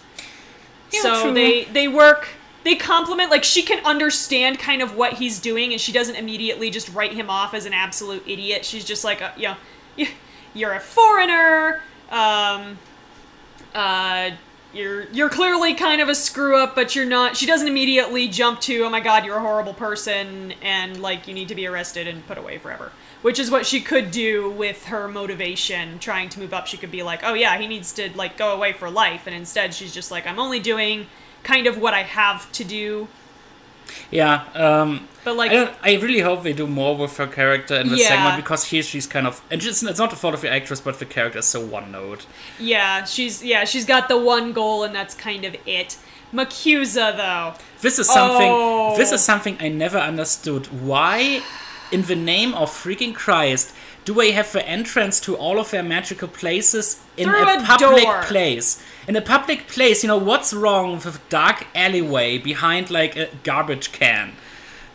Yeah, 0.92 1.02
so 1.02 1.22
true. 1.22 1.34
they 1.34 1.64
they 1.64 1.86
work 1.86 2.28
they 2.64 2.74
compliment 2.74 3.30
like 3.30 3.44
she 3.44 3.62
can 3.62 3.84
understand 3.84 4.58
kind 4.58 4.82
of 4.82 4.96
what 4.96 5.14
he's 5.14 5.40
doing 5.40 5.72
and 5.72 5.80
she 5.80 5.92
doesn't 5.92 6.16
immediately 6.16 6.70
just 6.70 6.92
write 6.94 7.12
him 7.12 7.30
off 7.30 7.54
as 7.54 7.66
an 7.66 7.72
absolute 7.72 8.22
idiot 8.26 8.64
she's 8.64 8.84
just 8.84 9.04
like 9.04 9.22
uh, 9.22 9.30
you 9.36 9.48
know 9.48 9.56
you, 9.96 10.06
you're 10.54 10.74
a 10.74 10.80
foreigner 10.80 11.82
um 12.10 12.78
uh 13.74 14.30
you're 14.72 15.08
you're 15.10 15.28
clearly 15.28 15.74
kind 15.74 16.00
of 16.00 16.08
a 16.08 16.14
screw 16.14 16.56
up, 16.56 16.74
but 16.74 16.94
you're 16.94 17.06
not. 17.06 17.36
She 17.36 17.46
doesn't 17.46 17.66
immediately 17.66 18.28
jump 18.28 18.60
to, 18.62 18.84
oh 18.84 18.90
my 18.90 19.00
god, 19.00 19.24
you're 19.24 19.36
a 19.36 19.40
horrible 19.40 19.74
person, 19.74 20.54
and 20.62 21.00
like 21.00 21.26
you 21.26 21.34
need 21.34 21.48
to 21.48 21.54
be 21.54 21.66
arrested 21.66 22.06
and 22.06 22.26
put 22.26 22.38
away 22.38 22.58
forever. 22.58 22.92
Which 23.22 23.38
is 23.38 23.50
what 23.50 23.66
she 23.66 23.80
could 23.80 24.10
do 24.10 24.50
with 24.50 24.86
her 24.86 25.06
motivation, 25.08 25.98
trying 25.98 26.28
to 26.30 26.40
move 26.40 26.54
up. 26.54 26.66
She 26.66 26.76
could 26.76 26.90
be 26.90 27.02
like, 27.02 27.20
oh 27.22 27.34
yeah, 27.34 27.58
he 27.58 27.66
needs 27.66 27.92
to 27.94 28.16
like 28.16 28.36
go 28.36 28.54
away 28.54 28.72
for 28.72 28.88
life, 28.90 29.26
and 29.26 29.34
instead 29.34 29.74
she's 29.74 29.92
just 29.92 30.10
like, 30.10 30.26
I'm 30.26 30.38
only 30.38 30.60
doing 30.60 31.06
kind 31.42 31.66
of 31.66 31.78
what 31.78 31.94
I 31.94 32.02
have 32.02 32.50
to 32.52 32.64
do. 32.64 33.08
Yeah, 34.10 34.44
um, 34.54 35.08
But 35.24 35.36
like, 35.36 35.50
I, 35.50 35.74
I 35.82 35.94
really 35.96 36.20
hope 36.20 36.44
they 36.44 36.52
do 36.52 36.66
more 36.66 36.96
with 36.96 37.16
her 37.16 37.26
character 37.26 37.74
in 37.74 37.88
this 37.88 38.00
Yeah. 38.00 38.08
segment 38.08 38.36
because 38.36 38.64
here 38.66 38.82
she's 38.84 39.06
kind 39.06 39.26
of 39.26 39.42
and 39.50 39.60
just, 39.60 39.82
it's 39.82 39.98
not 39.98 40.10
the 40.10 40.16
fault 40.16 40.34
of 40.34 40.40
the 40.42 40.50
actress, 40.52 40.80
but 40.80 40.98
the 41.00 41.06
character 41.06 41.40
is 41.40 41.46
so 41.46 41.60
one 41.60 41.90
note. 41.90 42.26
yeah, 42.58 43.04
she's 43.04 43.42
yeah, 43.44 43.64
she's 43.64 43.84
got 43.84 44.08
the 44.08 44.16
one 44.16 44.52
goal, 44.52 44.84
and 44.84 44.94
that's 44.94 45.14
kind 45.14 45.44
of 45.44 45.56
it. 45.66 45.96
Macusa 46.32 47.16
though. 47.16 47.54
This 47.80 47.98
is 47.98 48.06
something. 48.06 48.50
Oh. 48.52 48.96
This 48.96 49.10
is 49.12 49.22
something 49.22 49.56
I 49.60 49.68
never 49.68 49.98
understood. 49.98 50.66
Why, 50.66 51.42
in 51.90 52.02
the 52.02 52.14
name 52.16 52.54
of 52.54 52.70
freaking 52.70 53.12
Christ, 53.14 53.74
do 54.04 54.14
they 54.14 54.30
have 54.32 54.52
the 54.52 54.66
entrance 54.66 55.18
to 55.22 55.34
all 55.36 55.58
of 55.58 55.72
their 55.72 55.82
magical 55.82 56.28
places 56.28 57.00
in 57.16 57.28
Through 57.28 57.42
a 57.48 57.58
a 57.58 57.62
public 57.64 58.04
door. 58.04 58.22
place? 58.22 58.80
In 59.08 59.16
a 59.16 59.20
public 59.22 59.66
place, 59.66 60.02
you 60.02 60.08
know 60.08 60.18
what's 60.18 60.52
wrong 60.52 60.94
with 60.94 61.06
a 61.06 61.18
dark 61.30 61.66
alleyway 61.74 62.38
behind 62.38 62.90
like 62.90 63.16
a 63.16 63.28
garbage 63.42 63.92
can? 63.92 64.32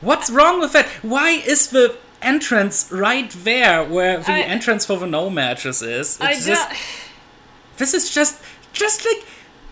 What's 0.02 0.30
wrong 0.30 0.60
with 0.60 0.74
that? 0.74 0.86
Why 1.02 1.30
is 1.32 1.70
the 1.70 1.98
entrance 2.22 2.90
right 2.92 3.30
there 3.32 3.84
where 3.84 4.20
the 4.20 4.32
I- 4.32 4.42
entrance 4.42 4.86
for 4.86 4.98
the 4.98 5.08
No-Majs 5.08 5.82
is? 5.86 6.20
I 6.22 6.32
It's 6.34 6.46
do- 6.46 6.56
this 7.78 7.94
is 7.94 8.14
just 8.14 8.42
just 8.74 9.06
like 9.06 9.26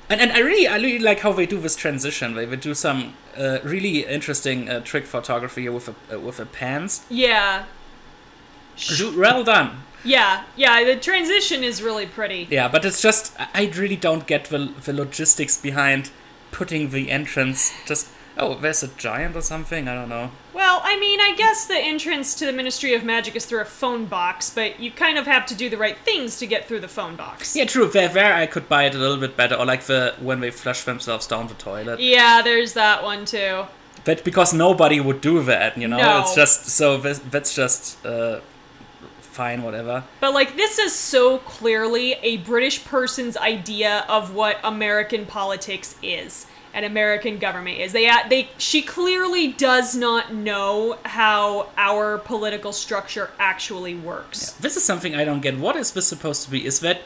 and, 0.09 0.19
and 0.19 0.31
I 0.31 0.39
really 0.39 0.67
I 0.67 0.75
really 0.75 0.99
like 0.99 1.19
how 1.21 1.31
they 1.31 1.45
do 1.45 1.59
this 1.59 1.75
transition. 1.75 2.33
They 2.35 2.45
would 2.45 2.59
do 2.61 2.73
some 2.73 3.13
uh, 3.37 3.59
really 3.63 4.05
interesting 4.05 4.69
uh, 4.69 4.81
trick 4.81 5.05
photography 5.05 5.61
here 5.61 5.71
with 5.71 5.87
a 5.89 5.95
uh, 6.15 6.19
with 6.19 6.39
a 6.39 6.45
pans. 6.45 7.05
yeah, 7.09 7.65
Well 9.15 9.43
done. 9.43 9.83
Yeah, 10.03 10.43
yeah. 10.55 10.83
The 10.83 10.95
transition 10.95 11.63
is 11.63 11.81
really 11.81 12.05
pretty. 12.05 12.47
Yeah, 12.49 12.67
but 12.67 12.85
it's 12.85 13.01
just 13.01 13.33
I 13.39 13.71
really 13.75 13.95
don't 13.95 14.27
get 14.27 14.45
the 14.45 14.71
the 14.85 14.93
logistics 14.93 15.57
behind 15.57 16.11
putting 16.51 16.89
the 16.91 17.09
entrance 17.09 17.73
just 17.87 18.07
oh 18.37 18.53
there's 18.55 18.83
a 18.83 18.87
giant 18.89 19.35
or 19.35 19.41
something 19.41 19.87
I 19.87 19.95
don't 19.95 20.09
know. 20.09 20.29
Well, 20.53 20.81
I 20.83 20.99
mean, 20.99 21.19
I 21.19 21.33
guess 21.35 21.65
the 21.65 21.77
entrance 21.77 22.35
to 22.35 22.45
the 22.45 22.51
Ministry 22.53 22.93
of 22.93 23.03
Magic 23.03 23.35
is 23.35 23.45
through 23.45 23.61
a 23.61 23.65
phone 23.65 24.05
box, 24.05 24.49
but 24.51 24.79
you 24.79 24.91
kind 24.91 25.17
of 25.17 25.25
have 25.25 25.45
to 25.47 25.55
do 25.55 25.69
the 25.69 25.77
right 25.77 25.97
things 25.97 26.37
to 26.39 26.45
get 26.47 26.67
through 26.67 26.79
the 26.81 26.87
phone 26.87 27.15
box. 27.15 27.55
Yeah, 27.55 27.65
true. 27.65 27.87
There, 27.89 28.07
there 28.09 28.33
I 28.33 28.45
could 28.45 28.69
buy 28.69 28.83
it 28.85 28.95
a 28.95 28.97
little 28.99 29.17
bit 29.17 29.35
better, 29.35 29.55
or 29.55 29.65
like 29.65 29.83
the 29.83 30.13
when 30.19 30.39
they 30.41 30.51
flush 30.51 30.83
themselves 30.83 31.25
down 31.27 31.47
the 31.47 31.53
toilet. 31.55 31.99
Yeah, 31.99 32.41
there's 32.43 32.73
that 32.73 33.03
one 33.03 33.25
too. 33.25 33.65
But 34.05 34.23
because 34.25 34.53
nobody 34.53 34.99
would 34.99 35.21
do 35.21 35.41
that, 35.43 35.77
you 35.77 35.87
know, 35.87 35.97
No. 35.97 36.21
it's 36.21 36.35
just 36.35 36.67
so 36.67 36.97
that's 36.97 37.55
just 37.55 38.05
uh, 38.05 38.41
fine, 39.33 39.63
whatever. 39.63 40.03
But 40.19 40.33
like 40.33 40.55
this 40.55 40.79
is 40.79 40.93
so 40.93 41.39
clearly 41.39 42.13
a 42.21 42.37
British 42.37 42.85
person's 42.85 43.35
idea 43.35 44.05
of 44.07 44.33
what 44.33 44.59
American 44.63 45.25
politics 45.25 45.95
is 46.01 46.47
and 46.73 46.85
American 46.85 47.37
government 47.37 47.79
is. 47.79 47.93
They 47.93 48.09
they 48.29 48.49
she 48.57 48.81
clearly 48.81 49.51
does 49.51 49.95
not 49.95 50.33
know 50.33 50.97
how 51.05 51.69
our 51.77 52.17
political 52.17 52.73
structure 52.73 53.31
actually 53.39 53.95
works. 53.95 54.51
This 54.53 54.77
is 54.77 54.83
something 54.83 55.15
I 55.15 55.23
don't 55.23 55.41
get. 55.41 55.57
What 55.57 55.75
is 55.75 55.91
this 55.91 56.07
supposed 56.07 56.43
to 56.43 56.51
be? 56.51 56.65
Is 56.65 56.79
that 56.79 57.01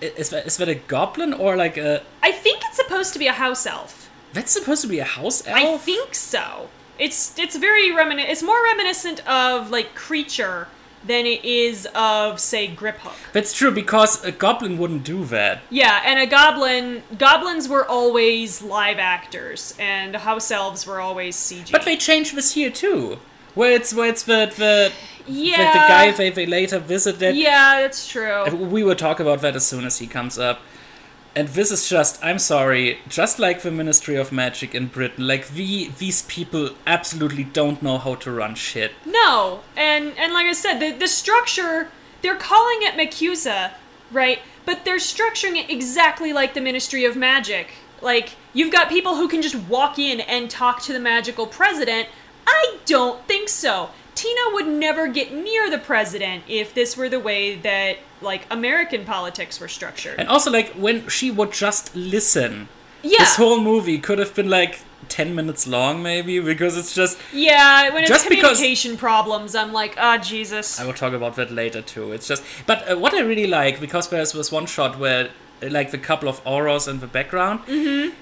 is 0.00 0.30
that, 0.30 0.46
is 0.46 0.56
that 0.58 0.68
a 0.68 0.74
goblin 0.74 1.32
or 1.32 1.56
like 1.56 1.76
a? 1.76 2.02
I 2.22 2.32
think 2.32 2.62
it's 2.64 2.76
supposed 2.76 3.12
to 3.12 3.18
be 3.18 3.26
a 3.26 3.32
house 3.32 3.66
elf. 3.66 4.10
That's 4.32 4.52
supposed 4.52 4.82
to 4.82 4.88
be 4.88 4.98
a 4.98 5.04
house 5.04 5.46
elf. 5.46 5.56
I 5.56 5.76
think 5.78 6.14
so. 6.14 6.68
It's 6.98 7.38
it's 7.38 7.56
very 7.56 7.90
remin. 7.90 8.18
It's 8.18 8.42
more 8.42 8.62
reminiscent 8.64 9.26
of 9.28 9.70
like 9.70 9.94
Kreacher 9.94 10.66
than 11.08 11.26
it 11.26 11.44
is 11.44 11.88
of 11.94 12.38
say 12.38 12.68
Griphook. 12.68 13.16
That's 13.32 13.52
true 13.52 13.72
because 13.72 14.22
a 14.24 14.30
goblin 14.30 14.78
wouldn't 14.78 15.04
do 15.04 15.24
that. 15.26 15.62
Yeah, 15.70 16.02
and 16.04 16.18
a 16.18 16.26
goblin. 16.26 17.02
Goblins 17.18 17.68
were 17.68 17.86
always 17.86 18.62
live 18.62 18.98
actors, 18.98 19.74
and 19.78 20.14
house 20.14 20.50
elves 20.50 20.86
were 20.86 21.00
always 21.00 21.36
CG. 21.36 21.72
But 21.72 21.84
they 21.84 21.96
changed 21.96 22.34
this 22.36 22.54
here 22.54 22.70
too, 22.70 23.18
where 23.54 23.72
it's 23.72 23.92
where 23.92 24.08
it's 24.08 24.22
the 24.22 24.52
the 24.56 24.92
yeah, 25.26 25.72
the, 25.72 25.78
the 25.80 25.86
guy 25.88 26.10
they, 26.12 26.30
they 26.30 26.46
later 26.46 26.78
visited. 26.78 27.36
Yeah, 27.36 27.80
that's 27.82 28.08
true. 28.08 28.44
Uh, 28.46 28.54
we 28.54 28.82
will 28.82 28.96
talk 28.96 29.20
about 29.20 29.40
that 29.40 29.56
as 29.56 29.66
soon 29.66 29.84
as 29.84 29.98
he 29.98 30.06
comes 30.06 30.38
up. 30.38 30.60
And 31.34 31.48
this 31.48 31.70
is 31.70 31.88
just, 31.88 32.22
I'm 32.24 32.38
sorry, 32.38 32.98
just 33.08 33.38
like 33.38 33.62
the 33.62 33.70
Ministry 33.70 34.16
of 34.16 34.32
Magic 34.32 34.74
in 34.74 34.86
Britain, 34.86 35.26
like 35.26 35.48
the, 35.48 35.88
these 35.98 36.22
people 36.22 36.70
absolutely 36.86 37.44
don't 37.44 37.82
know 37.82 37.98
how 37.98 38.16
to 38.16 38.32
run 38.32 38.54
shit. 38.54 38.92
No, 39.06 39.60
and 39.76 40.14
and 40.18 40.32
like 40.32 40.46
I 40.46 40.52
said, 40.52 40.78
the 40.80 40.90
the 40.90 41.06
structure 41.06 41.88
they're 42.22 42.36
calling 42.36 42.78
it 42.80 42.94
Macusa, 42.94 43.72
right? 44.10 44.40
But 44.64 44.84
they're 44.84 44.96
structuring 44.96 45.56
it 45.56 45.70
exactly 45.70 46.32
like 46.32 46.54
the 46.54 46.60
Ministry 46.60 47.04
of 47.04 47.16
Magic. 47.16 47.68
Like 48.02 48.36
you've 48.52 48.72
got 48.72 48.88
people 48.88 49.16
who 49.16 49.28
can 49.28 49.42
just 49.42 49.56
walk 49.68 49.98
in 49.98 50.20
and 50.20 50.50
talk 50.50 50.82
to 50.82 50.92
the 50.92 51.00
magical 51.00 51.46
president. 51.46 52.08
I 52.46 52.78
don't 52.86 53.24
think 53.26 53.48
so. 53.48 53.90
Tina 54.14 54.40
would 54.52 54.66
never 54.66 55.06
get 55.06 55.32
near 55.32 55.70
the 55.70 55.78
president 55.78 56.42
if 56.48 56.74
this 56.74 56.96
were 56.96 57.08
the 57.08 57.20
way 57.20 57.54
that 57.54 57.98
like 58.20 58.46
American 58.50 59.04
politics 59.04 59.60
were 59.60 59.68
structured. 59.68 60.18
And 60.18 60.28
also, 60.28 60.50
like, 60.50 60.70
when 60.72 61.08
she 61.08 61.30
would 61.30 61.52
just 61.52 61.94
listen, 61.94 62.68
yeah. 63.02 63.18
this 63.18 63.36
whole 63.36 63.60
movie 63.60 63.98
could 63.98 64.18
have 64.18 64.34
been 64.34 64.50
like 64.50 64.80
10 65.08 65.34
minutes 65.34 65.66
long, 65.66 66.02
maybe, 66.02 66.40
because 66.40 66.76
it's 66.76 66.94
just. 66.94 67.18
yeah, 67.32 67.92
when 67.92 68.02
it's 68.02 68.10
Just 68.10 68.28
because- 68.28 68.58
communication 68.58 68.96
problems, 68.96 69.54
I'm 69.54 69.72
like, 69.72 69.94
ah, 69.98 70.18
Jesus. 70.18 70.80
I 70.80 70.86
will 70.86 70.92
talk 70.94 71.12
about 71.12 71.36
that 71.36 71.50
later 71.50 71.82
too. 71.82 72.12
It's 72.12 72.26
just. 72.26 72.42
But 72.66 72.90
uh, 72.90 72.98
what 72.98 73.14
I 73.14 73.20
really 73.20 73.46
like, 73.46 73.80
because 73.80 74.08
there's 74.08 74.34
was 74.34 74.50
one 74.52 74.66
shot 74.66 74.98
where, 74.98 75.30
uh, 75.62 75.68
like, 75.70 75.90
the 75.90 75.98
couple 75.98 76.28
of 76.28 76.42
Aurors 76.44 76.88
in 76.88 77.00
the 77.00 77.06
background. 77.06 77.60
Mm-hmm. 77.66 78.14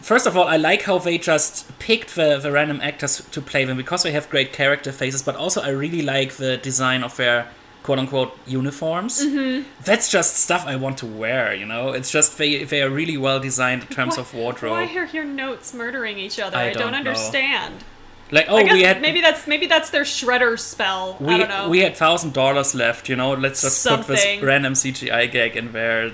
First 0.00 0.26
of 0.26 0.36
all, 0.36 0.48
I 0.48 0.56
like 0.56 0.82
how 0.82 0.98
they 0.98 1.18
just 1.18 1.78
picked 1.78 2.14
the, 2.14 2.38
the 2.38 2.50
random 2.50 2.80
actors 2.82 3.22
to 3.30 3.40
play 3.40 3.64
them 3.64 3.76
because 3.76 4.02
they 4.02 4.12
have 4.12 4.28
great 4.28 4.52
character 4.52 4.92
faces, 4.92 5.22
but 5.22 5.36
also 5.36 5.60
I 5.60 5.68
really 5.68 6.02
like 6.02 6.32
the 6.34 6.56
design 6.56 7.04
of 7.04 7.16
their 7.16 7.48
quote 7.84 7.98
unquote 8.00 8.36
uniforms. 8.46 9.24
Mm-hmm. 9.24 9.68
That's 9.84 10.10
just 10.10 10.36
stuff 10.38 10.64
I 10.66 10.74
want 10.74 10.98
to 10.98 11.06
wear, 11.06 11.54
you 11.54 11.66
know? 11.66 11.90
It's 11.90 12.10
just 12.10 12.36
they, 12.38 12.64
they 12.64 12.82
are 12.82 12.90
really 12.90 13.16
well 13.16 13.38
designed 13.38 13.82
in 13.82 13.88
terms 13.88 14.16
Why- 14.16 14.22
of 14.22 14.34
wardrobe. 14.34 14.72
Why 14.72 14.96
are 14.96 15.06
your 15.06 15.24
notes 15.24 15.72
murdering 15.72 16.18
each 16.18 16.40
other? 16.40 16.56
I 16.56 16.70
I, 16.70 16.72
don't, 16.72 16.82
don't 16.82 16.92
know. 16.92 16.98
understand. 17.10 17.84
like, 18.32 18.46
oh, 18.48 18.56
I 18.56 18.62
guess 18.64 18.72
we 18.72 18.82
had. 18.82 19.00
maybe 19.02 19.20
that's 19.20 19.46
maybe 19.46 19.66
that's 19.66 19.90
their 19.90 20.04
shredder 20.04 20.58
spell. 20.58 21.18
I 21.20 21.24
we, 21.24 21.38
don't 21.38 21.48
know. 21.48 21.68
we 21.68 21.80
had 21.80 21.94
thousand 21.96 22.32
dollars 22.32 22.74
left, 22.74 23.08
you 23.08 23.16
know. 23.16 23.32
Let's 23.34 23.60
just 23.62 23.86
put 23.86 24.06
this 24.06 24.22
Something. 24.22 24.40
random 24.42 24.72
CGI 24.72 25.30
gag 25.30 25.54
in 25.56 25.72
there. 25.72 26.12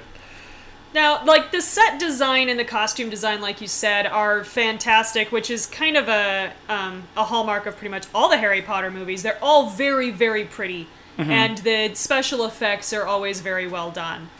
now, 0.93 1.25
like 1.25 1.53
the 1.53 1.63
set 1.63 2.01
design 2.01 2.49
and 2.49 2.59
the 2.59 2.65
costume 2.65 3.11
design, 3.11 3.41
like 3.41 3.61
you 3.61 3.69
said, 3.69 4.07
are 4.07 4.43
fantastic, 4.43 5.31
which 5.31 5.49
is 5.49 5.67
kind 5.67 5.97
of 5.97 6.09
a 6.09 6.53
um, 6.69 7.05
a 7.17 7.23
hallmark 7.25 7.67
of 7.67 7.77
pretty 7.77 7.91
much 7.93 8.07
all 8.13 8.29
the 8.29 8.39
Harry 8.39 8.61
Potter 8.61 8.91
movies. 8.91 9.23
They're 9.23 9.39
all 9.41 9.71
very 9.71 10.11
very 10.11 10.45
pretty, 10.45 10.89
Mm-hmm. 11.21 11.31
and 11.31 11.59
the 11.59 11.95
special 11.95 12.47
effects 12.47 12.93
are 12.95 13.05
always 13.05 13.41
very 13.41 13.67
well 13.67 13.91
done. 13.91 14.31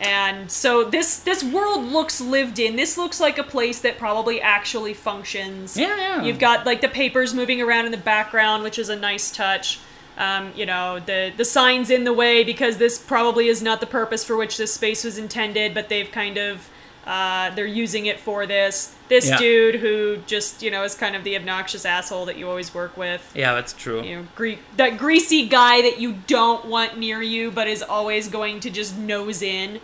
And 0.00 0.50
so 0.50 0.82
this 0.82 1.20
this 1.20 1.44
world 1.44 1.84
looks 1.84 2.20
lived 2.20 2.58
in. 2.58 2.74
This 2.74 2.98
looks 2.98 3.20
like 3.20 3.38
a 3.38 3.44
place 3.44 3.80
that 3.82 3.98
probably 3.98 4.40
actually 4.40 4.92
functions. 4.94 5.76
Yeah, 5.76 5.96
yeah. 5.96 6.22
You've 6.22 6.40
got 6.40 6.66
like 6.66 6.80
the 6.80 6.88
papers 6.88 7.32
moving 7.32 7.62
around 7.62 7.86
in 7.86 7.92
the 7.92 7.98
background, 7.98 8.64
which 8.64 8.78
is 8.78 8.88
a 8.88 8.96
nice 8.96 9.30
touch. 9.30 9.78
Um, 10.18 10.52
you 10.56 10.66
know, 10.66 10.98
the 10.98 11.32
the 11.36 11.44
signs 11.44 11.90
in 11.90 12.02
the 12.04 12.12
way 12.12 12.42
because 12.42 12.78
this 12.78 12.98
probably 12.98 13.46
is 13.46 13.62
not 13.62 13.80
the 13.80 13.86
purpose 13.86 14.24
for 14.24 14.36
which 14.36 14.56
this 14.56 14.74
space 14.74 15.04
was 15.04 15.16
intended, 15.16 15.74
but 15.74 15.88
they've 15.88 16.10
kind 16.10 16.38
of 16.38 16.68
uh, 17.06 17.50
they're 17.54 17.66
using 17.66 18.06
it 18.06 18.18
for 18.18 18.46
this. 18.46 18.93
This 19.08 19.28
Yeah. 19.28 19.36
dude 19.36 19.74
who 19.76 20.18
just 20.26 20.62
you 20.62 20.70
know 20.70 20.82
is 20.82 20.94
kind 20.94 21.14
of 21.14 21.24
the 21.24 21.36
obnoxious 21.36 21.84
asshole 21.84 22.24
that 22.26 22.36
you 22.38 22.48
always 22.48 22.72
work 22.74 22.96
with. 22.96 23.20
Yeah, 23.34 23.54
that's 23.54 23.72
true. 23.74 24.02
You 24.02 24.16
know, 24.16 24.26
gre- 24.34 24.60
that 24.76 24.96
greasy 24.96 25.46
guy 25.46 25.82
that 25.82 26.00
you 26.00 26.14
don't 26.26 26.64
want 26.64 26.98
near 26.98 27.20
you, 27.20 27.50
but 27.50 27.68
is 27.68 27.82
always 27.82 28.28
going 28.28 28.60
to 28.60 28.70
just 28.70 28.96
nose 28.96 29.42
in. 29.42 29.80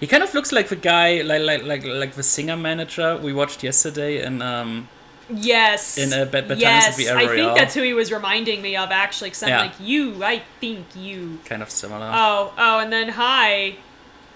He 0.00 0.06
kind 0.08 0.22
of 0.24 0.34
looks 0.34 0.50
like 0.52 0.68
the 0.68 0.76
guy, 0.76 1.22
like 1.22 1.42
like 1.42 1.62
like 1.62 1.84
like 1.84 2.12
the 2.14 2.22
singer 2.24 2.56
manager 2.56 3.16
we 3.16 3.32
watched 3.32 3.62
yesterday 3.62 4.22
in 4.24 4.42
um 4.42 4.88
Yes. 5.30 5.96
In, 5.96 6.12
uh, 6.12 6.26
Bat- 6.26 6.48
Batallas 6.48 6.60
yes, 6.60 6.88
of 6.90 6.96
the 6.96 7.10
I 7.16 7.26
think 7.28 7.56
that's 7.56 7.72
who 7.74 7.82
he 7.82 7.94
was 7.94 8.12
reminding 8.12 8.60
me 8.60 8.76
of 8.76 8.90
actually. 8.90 9.30
Cause 9.30 9.42
I'm 9.42 9.48
Yeah. 9.48 9.60
like 9.62 9.72
you. 9.80 10.22
I 10.22 10.42
think 10.60 10.84
you. 10.94 11.38
kind 11.46 11.62
of 11.62 11.70
similar. 11.70 12.10
Oh, 12.12 12.52
oh, 12.58 12.78
and 12.80 12.92
then 12.92 13.08
hi, 13.10 13.76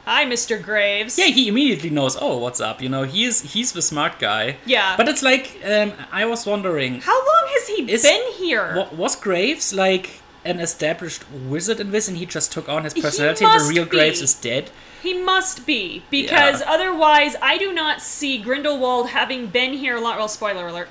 hi, 0.09 0.25
Mr. 0.27 0.55
Graves. 0.69 1.19
yeah, 1.19 1.27
he 1.39 1.49
immediately 1.53 1.91
knows. 1.91 2.17
Oh, 2.21 2.37
what's 2.45 2.61
up? 2.61 2.81
You 2.85 2.89
know, 2.95 3.03
he's 3.15 3.35
he's 3.53 3.73
the 3.73 3.83
smart 3.83 4.19
guy. 4.19 4.57
Yeah. 4.67 4.97
But 4.97 5.07
it's 5.09 5.23
like 5.23 5.45
um, 5.65 5.93
I 6.21 6.25
was 6.33 6.47
wondering, 6.47 7.01
How 7.01 7.19
long 7.31 7.45
has 7.55 7.65
he 7.69 7.79
Is- 7.93 8.03
been 8.03 8.27
here? 8.45 8.67
wa- 8.77 8.89
was 9.03 9.15
Graves 9.17 9.73
like 9.73 10.07
an 10.45 10.61
established 10.61 11.23
wizard 11.31 11.79
in 11.81 11.91
this, 11.91 12.09
and 12.09 12.17
he 12.17 12.25
just 12.27 12.53
took 12.53 12.69
on 12.69 12.85
his 12.85 12.95
personality. 12.95 13.45
the 13.45 13.67
real 13.69 13.85
be. 13.85 13.91
Graves 13.91 14.21
is 14.23 14.35
dead. 14.35 14.71
He 15.03 15.13
must 15.15 15.67
be 15.67 16.03
because 16.11 16.61
Yeah. 16.61 16.73
otherwise, 16.75 17.37
I 17.43 17.59
do 17.59 17.73
not 17.73 18.01
see 18.03 18.39
Grindelwald 18.39 19.11
having 19.11 19.47
been 19.59 19.73
here 19.75 19.99
long. 19.99 20.17
Well, 20.19 20.29
spoiler 20.29 20.67
alert. 20.69 20.89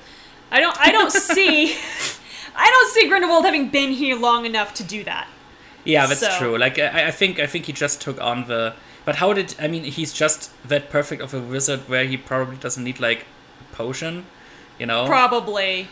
I 0.52 0.60
don't. 0.62 0.78
I 0.80 0.92
don't 0.92 1.12
see. 1.34 1.76
I 2.56 2.68
don't 2.74 2.90
see 2.94 3.08
Grindelwald 3.10 3.46
having 3.46 3.70
been 3.70 3.92
here 3.92 4.16
long 4.16 4.46
enough 4.46 4.74
to 4.76 4.84
do 4.84 5.04
that. 5.04 5.28
Yeah, 5.84 6.06
that's 6.08 6.22
So- 6.22 6.38
true. 6.40 6.58
Like 6.58 6.78
I, 6.80 7.08
I 7.08 7.12
think 7.12 7.40
I 7.40 7.48
think 7.48 7.66
he 7.66 7.74
just 7.74 8.00
took 8.02 8.20
on 8.22 8.48
the. 8.48 8.74
But 9.08 9.16
how 9.16 9.32
did 9.32 9.56
I 9.58 9.68
mean? 9.70 9.86
He's 9.86 10.12
just 10.12 10.52
that 10.68 10.90
perfect 10.90 11.22
of 11.22 11.34
a 11.34 11.40
wizard 11.40 11.88
where 11.88 12.04
he 12.04 12.18
probably 12.18 12.58
doesn't 12.58 12.84
need 12.84 13.00
like 13.00 13.26
a 13.62 13.74
potion, 13.74 14.26
you 14.78 14.86
know? 14.86 15.08
Probably. 15.08 15.88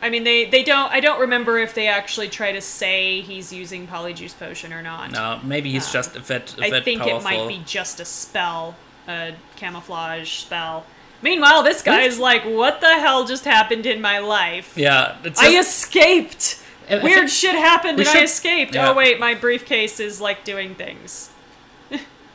I 0.00 0.08
mean, 0.08 0.24
they 0.24 0.46
they 0.46 0.62
don't. 0.62 0.90
I 0.90 1.00
don't 1.00 1.20
remember 1.20 1.58
if 1.58 1.74
they 1.74 1.88
actually 1.88 2.30
try 2.30 2.52
to 2.52 2.62
say 2.62 3.20
he's 3.20 3.52
using 3.52 3.86
Polyjuice 3.86 4.38
Potion 4.38 4.72
or 4.72 4.80
not. 4.82 5.10
no, 5.12 5.40
maybe 5.44 5.72
he's 5.72 5.86
Uh, 5.90 5.92
just 5.92 6.14
that 6.14 6.54
I 6.58 6.80
think 6.80 7.02
powerful. 7.02 7.18
it 7.18 7.22
might 7.22 7.48
be 7.48 7.60
just 7.66 8.00
a 8.00 8.06
spell, 8.06 8.76
a 9.06 9.34
camouflage 9.56 10.30
spell. 10.38 10.86
Meanwhile, 11.20 11.62
this 11.64 11.82
guy 11.82 12.00
is 12.02 12.18
like, 12.18 12.44
"What 12.44 12.80
the 12.80 12.94
hell 12.98 13.26
just 13.26 13.44
happened 13.44 13.84
in 13.84 14.00
my 14.00 14.20
life? 14.20 14.72
Yeah, 14.74 15.16
it's 15.22 15.38
I 15.38 15.58
escaped. 15.58 16.60
I- 16.90 16.96
Weird 16.98 17.28
shit 17.30 17.54
happened 17.56 17.98
we 17.98 18.04
and 18.06 18.18
I 18.18 18.22
escaped. 18.22 18.74
yeah. 18.74 18.88
Oh 18.90 18.94
wait, 18.94 19.20
my 19.20 19.34
briefcase 19.34 20.00
is 20.00 20.18
like 20.18 20.44
doing 20.44 20.74
things. 20.74 21.28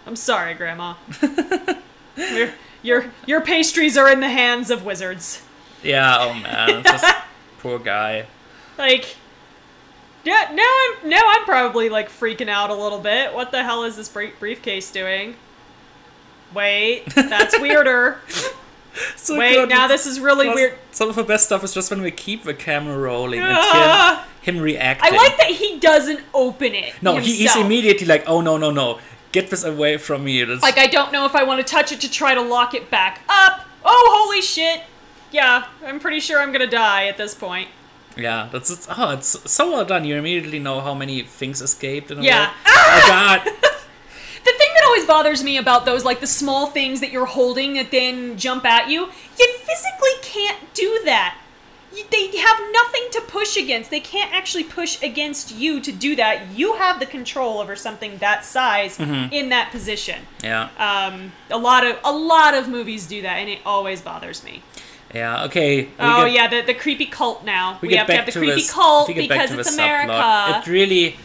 I'm 0.09 0.15
sorry, 0.15 0.55
Grandma. 0.55 0.95
your, 2.17 2.49
your 2.81 3.05
your 3.27 3.41
pastries 3.41 3.95
are 3.95 4.09
in 4.11 4.21
the 4.21 4.29
hands 4.29 4.71
of 4.71 4.83
wizards. 4.83 5.43
yeah. 5.83 6.17
Oh 6.19 6.33
man, 6.33 6.81
just 6.83 7.05
poor 7.59 7.77
guy. 7.77 8.25
Like, 8.75 9.15
yeah, 10.23 10.49
now 10.51 10.63
I'm 10.67 11.07
now 11.09 11.21
I'm 11.23 11.43
probably 11.45 11.89
like 11.89 12.09
freaking 12.09 12.49
out 12.49 12.71
a 12.71 12.73
little 12.73 12.97
bit. 12.97 13.35
What 13.35 13.51
the 13.51 13.63
hell 13.63 13.83
is 13.83 13.97
this 13.97 14.09
brief- 14.09 14.39
briefcase 14.39 14.89
doing? 14.91 15.35
Wait, 16.55 17.05
that's 17.13 17.59
weirder. 17.61 18.17
So 19.15 19.37
Wait, 19.37 19.53
good. 19.53 19.69
now 19.69 19.87
this 19.87 20.07
is 20.07 20.19
really 20.19 20.45
Plus, 20.45 20.55
weird. 20.55 20.77
Some 20.89 21.09
of 21.09 21.15
the 21.15 21.23
best 21.23 21.45
stuff 21.45 21.63
is 21.63 21.71
just 21.75 21.91
when 21.91 22.01
we 22.01 22.09
keep 22.09 22.43
the 22.43 22.55
camera 22.55 22.97
rolling 22.97 23.39
and 23.41 23.53
Ah. 23.55 24.27
him, 24.41 24.55
him 24.55 24.63
I 24.65 25.09
like 25.11 25.37
that 25.37 25.51
he 25.51 25.77
doesn't 25.77 26.21
open 26.33 26.73
it. 26.73 26.95
No, 27.03 27.17
he, 27.17 27.35
he's 27.35 27.55
immediately 27.55 28.07
like, 28.07 28.23
"Oh 28.25 28.41
no, 28.41 28.57
no, 28.57 28.71
no! 28.71 28.97
Get 29.31 29.49
this 29.49 29.63
away 29.63 29.97
from 29.97 30.23
me!" 30.23 30.43
That's, 30.43 30.61
Like, 30.61 30.77
I 30.77 30.87
don't 30.87 31.11
know 31.11 31.25
if 31.25 31.35
I 31.35 31.43
want 31.43 31.65
to 31.65 31.71
touch 31.71 31.91
it 31.91 32.01
to 32.01 32.09
try 32.11 32.33
to 32.33 32.41
lock 32.41 32.73
it 32.73 32.89
back 32.89 33.21
up. 33.29 33.65
Oh, 33.85 34.23
holy 34.25 34.41
shit. 34.41 34.81
Yeah, 35.31 35.65
I'm 35.85 35.99
pretty 35.99 36.19
sure 36.19 36.39
I'm 36.41 36.51
gonna 36.51 36.67
die 36.67 37.05
at 37.07 37.17
this 37.17 37.33
point. 37.35 37.67
yeah, 38.17 38.49
that's 38.51 38.69
it's, 38.71 38.87
oh, 38.89 39.11
it's 39.11 39.49
so 39.51 39.71
well 39.71 39.85
done. 39.85 40.03
You 40.03 40.15
immediately 40.15 40.59
know 40.59 40.81
how 40.81 40.93
many 40.93 41.21
things 41.21 41.61
escaped. 41.61 42.11
In 42.11 42.19
a 42.19 42.21
Yeah. 42.23 42.45
row. 42.47 42.51
Oh 42.65 43.03
god. 43.07 43.41
The 43.45 44.53
thing 44.57 44.69
that 44.73 44.83
always 44.85 45.05
bothers 45.05 45.43
me 45.43 45.57
about 45.57 45.85
those, 45.85 46.03
like 46.05 46.21
the 46.21 46.27
small 46.27 46.67
things 46.67 47.01
that 47.01 47.11
you're 47.11 47.25
holding 47.25 47.73
that 47.75 47.91
then 47.91 48.37
jump 48.37 48.65
at 48.65 48.89
you, 48.89 49.01
you 49.37 49.47
physically 49.59 50.15
can't 50.23 50.73
do 50.73 51.01
that. 51.05 51.37
They 51.91 52.37
have 52.37 52.59
nothing 52.71 53.03
to 53.13 53.21
push 53.27 53.57
against. 53.57 53.89
They 53.89 53.99
can't 53.99 54.31
actually 54.33 54.63
push 54.63 55.01
against 55.01 55.51
you 55.55 55.79
to 55.81 55.91
do 55.91 56.15
that. 56.17 56.49
You 56.55 56.75
have 56.75 56.99
the 56.99 57.05
control 57.07 57.59
over 57.59 57.75
something 57.75 58.17
that 58.19 58.45
size 58.45 58.97
Mm-hmm. 58.97 59.33
in 59.33 59.49
that 59.49 59.71
position. 59.71 60.21
yeah. 60.43 60.69
Um, 60.77 61.31
a 61.49 61.57
lot 61.57 61.85
of 61.85 61.97
a 62.03 62.11
lot 62.11 62.53
of 62.53 62.67
movies 62.69 63.07
do 63.07 63.21
that, 63.23 63.37
and 63.39 63.49
it 63.49 63.59
always 63.65 64.01
bothers 64.01 64.43
me. 64.43 64.61
Yeah. 65.15 65.45
Okay. 65.45 65.89
oh 65.99 66.25
get- 66.25 66.33
yeah, 66.33 66.47
the, 66.47 66.61
the 66.61 66.73
creepy 66.75 67.07
cult 67.07 67.43
now. 67.43 67.79
We, 67.81 67.87
We, 67.89 67.95
have 67.95 68.05
to 68.07 68.13
have 68.13 68.25
the 68.27 68.31
to 68.33 68.39
creepy 68.39 68.55
this, 68.61 68.71
cult 68.71 69.07
because 69.07 69.51
it's 69.51 69.73
America. 69.73 70.11
Subplot. 70.13 70.59
It 70.61 70.67
really, 70.67 71.15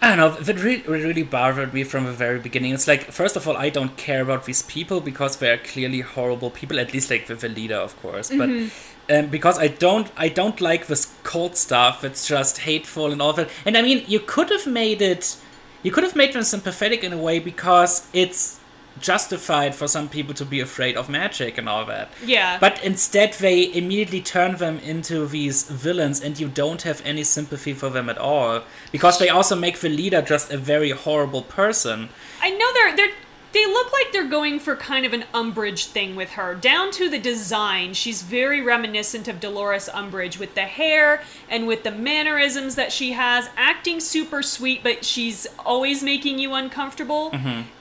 I 0.00 0.14
don't 0.14 0.18
know. 0.18 0.30
That 0.40 0.62
really, 0.62 0.82
really 0.86 1.22
bothered 1.24 1.74
me 1.74 1.82
from 1.82 2.04
the 2.04 2.12
very 2.12 2.38
beginning. 2.38 2.72
It's 2.72 2.86
like, 2.86 3.10
first 3.10 3.34
of 3.36 3.48
all, 3.48 3.56
I 3.56 3.70
don't 3.70 3.96
care 3.96 4.22
about 4.22 4.44
these 4.46 4.62
people 4.62 5.00
because 5.00 5.36
they 5.38 5.50
are 5.50 5.58
clearly 5.58 6.00
horrible 6.02 6.50
people. 6.50 6.78
At 6.78 6.92
least, 6.92 7.10
like 7.10 7.28
with 7.28 7.40
the 7.40 7.48
leader, 7.48 7.76
of 7.88 8.00
course. 8.00 8.30
Mm-hmm. 8.30 8.68
Um, 9.10 9.26
because 9.28 9.58
I 9.58 9.68
don't, 9.68 10.10
I 10.16 10.28
don't 10.28 10.60
like 10.60 10.86
this 10.86 11.12
cult 11.22 11.56
stuff. 11.56 12.04
It's 12.04 12.26
just 12.26 12.58
hateful 12.58 13.10
and 13.12 13.20
all 13.20 13.32
that. 13.32 13.50
And 13.66 13.76
I 13.76 13.82
mean, 13.82 14.04
you 14.06 14.20
could 14.20 14.50
have 14.50 14.66
made 14.66 15.02
it, 15.02 15.36
you 15.82 15.90
could 15.90 16.04
have 16.04 16.14
made 16.16 16.32
them 16.32 16.44
sympathetic 16.44 17.02
in 17.02 17.12
a 17.12 17.18
way 17.18 17.38
because 17.38 18.06
it's 18.12 18.60
justified 19.00 19.74
for 19.74 19.88
some 19.88 20.08
people 20.08 20.34
to 20.34 20.44
be 20.44 20.60
afraid 20.60 20.96
of 20.96 21.08
magic 21.08 21.58
and 21.58 21.68
all 21.68 21.84
that. 21.86 22.10
yeah, 22.24 22.58
But 22.58 22.82
instead, 22.84 23.32
they 23.34 23.72
immediately 23.74 24.20
turn 24.20 24.56
them 24.56 24.78
into 24.78 25.26
these 25.26 25.64
villains, 25.64 26.20
and 26.20 26.38
you 26.38 26.48
don't 26.48 26.82
have 26.82 27.02
any 27.04 27.24
sympathy 27.24 27.72
for 27.74 27.90
them 27.90 28.08
at 28.08 28.18
all. 28.18 28.62
Because 28.92 29.18
they 29.18 29.28
also 29.28 29.56
make 29.56 29.78
the 29.78 29.88
leader 29.88 30.22
just 30.22 30.52
a 30.52 30.58
very 30.58 30.90
horrible 30.90 31.42
person. 31.42 32.10
I 32.40 32.50
know 32.50 32.72
they're 32.72 32.96
they're 32.96 33.14
they 33.52 33.66
look 33.66 33.92
like 33.92 34.12
they're 34.12 34.28
going 34.28 34.58
for 34.58 34.76
kind 34.76 35.04
of 35.04 35.12
an 35.12 35.24
Umbridge 35.34 35.86
thing 35.86 36.16
with 36.16 36.30
her. 36.30 36.54
Down 36.54 36.90
to 36.92 37.08
the 37.08 37.18
design, 37.18 37.94
she's 37.94 38.22
very 38.22 38.60
reminiscent 38.60 39.28
of 39.28 39.40
Dolores 39.40 39.88
Umbridge 39.88 40.38
with 40.38 40.54
the 40.54 40.62
hair 40.62 41.22
and 41.48 41.66
with 41.66 41.82
the 41.82 41.90
mannerisms 41.90 42.74
that 42.76 42.92
she 42.92 43.12
has. 43.12 43.48
Acting 43.56 44.00
super 44.00 44.42
sweet, 44.42 44.82
but 44.82 45.04
she's 45.04 45.46
always 45.64 46.02
making 46.02 46.38
you 46.38 46.54
uncomfortable. 46.54 47.30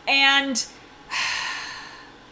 And 0.07 0.65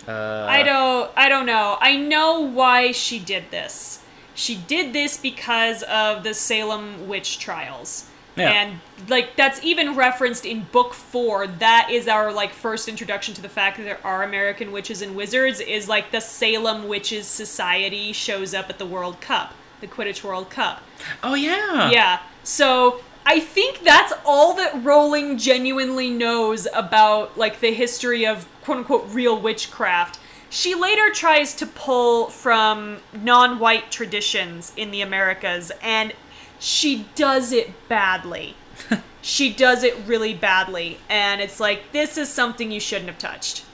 Uh, 0.08 0.47
I 0.49 0.63
don't 0.63 1.12
I 1.15 1.30
don't 1.30 1.45
know. 1.45 1.78
I 1.80 1.95
know 1.95 2.39
why 2.39 2.91
she 2.91 3.19
did 3.19 3.52
this. 3.52 4.02
She 4.34 4.56
did 4.56 4.91
this 4.91 5.17
because 5.17 5.84
of 5.84 6.23
the 6.23 6.34
Salem 6.34 7.08
witch 7.08 7.38
trials. 7.38 8.09
Yeah. 8.39 8.52
And 8.52 8.80
like 9.08 9.36
that's 9.36 9.63
even 9.63 9.95
referenced 9.95 10.45
in 10.45 10.63
book 10.71 10.93
4. 10.93 11.47
That 11.47 11.89
is 11.91 12.08
our 12.08 12.32
like 12.32 12.54
first 12.54 12.88
introduction 12.88 13.34
to 13.36 13.41
the 13.41 13.49
fact 13.49 13.78
that 13.78 13.84
there 13.84 13.99
are 14.04 14.23
American 14.23 14.71
witches 14.71 15.02
and 15.02 15.15
wizards 15.15 15.60
is 15.60 15.88
like 15.88 16.12
the 16.12 16.19
Salem 16.19 16.88
Witches 16.88 17.28
Society 17.28 18.13
shows 18.13 18.54
up 18.54 18.69
at 18.69 18.80
the 18.80 18.86
World 18.86 19.21
Cup, 19.21 19.54
the 19.82 19.88
Quidditch 19.88 20.23
World 20.23 20.49
Cup. 20.49 20.82
oh, 21.23 21.36
yeah. 21.36 21.91
Yeah. 21.91 22.19
So 22.43 23.02
I 23.25 23.39
think 23.39 23.84
that's 23.84 24.13
all 24.25 24.56
that 24.56 24.84
Rowling 24.84 25.38
genuinely 25.38 26.10
knows 26.10 26.67
about 26.73 27.38
like 27.38 27.60
the 27.60 27.73
history 27.73 28.25
of 28.25 28.47
quote 28.63 28.80
unquote 28.80 29.08
real 29.12 29.39
witchcraft. 29.39 30.19
She 30.49 30.73
later 30.73 31.12
tries 31.12 31.54
to 31.56 31.67
pull 31.67 32.28
from 32.32 32.97
non-white 33.13 33.91
traditions 33.91 34.73
in 34.75 34.89
the 34.89 35.02
Americas 35.02 35.71
and 35.84 36.13
she 36.60 37.08
does 37.15 37.52
it 37.52 37.88
badly. 37.88 38.56
she 39.22 39.52
does 39.52 39.84
it 39.84 39.95
really 40.06 40.34
badly 40.34 40.98
and 41.10 41.41
it's 41.41 41.60
like 41.60 41.91
this 41.91 42.17
is 42.17 42.30
something 42.30 42.72
you 42.72 42.80
shouldn't 42.80 43.10
have 43.10 43.17
touched. 43.17 43.65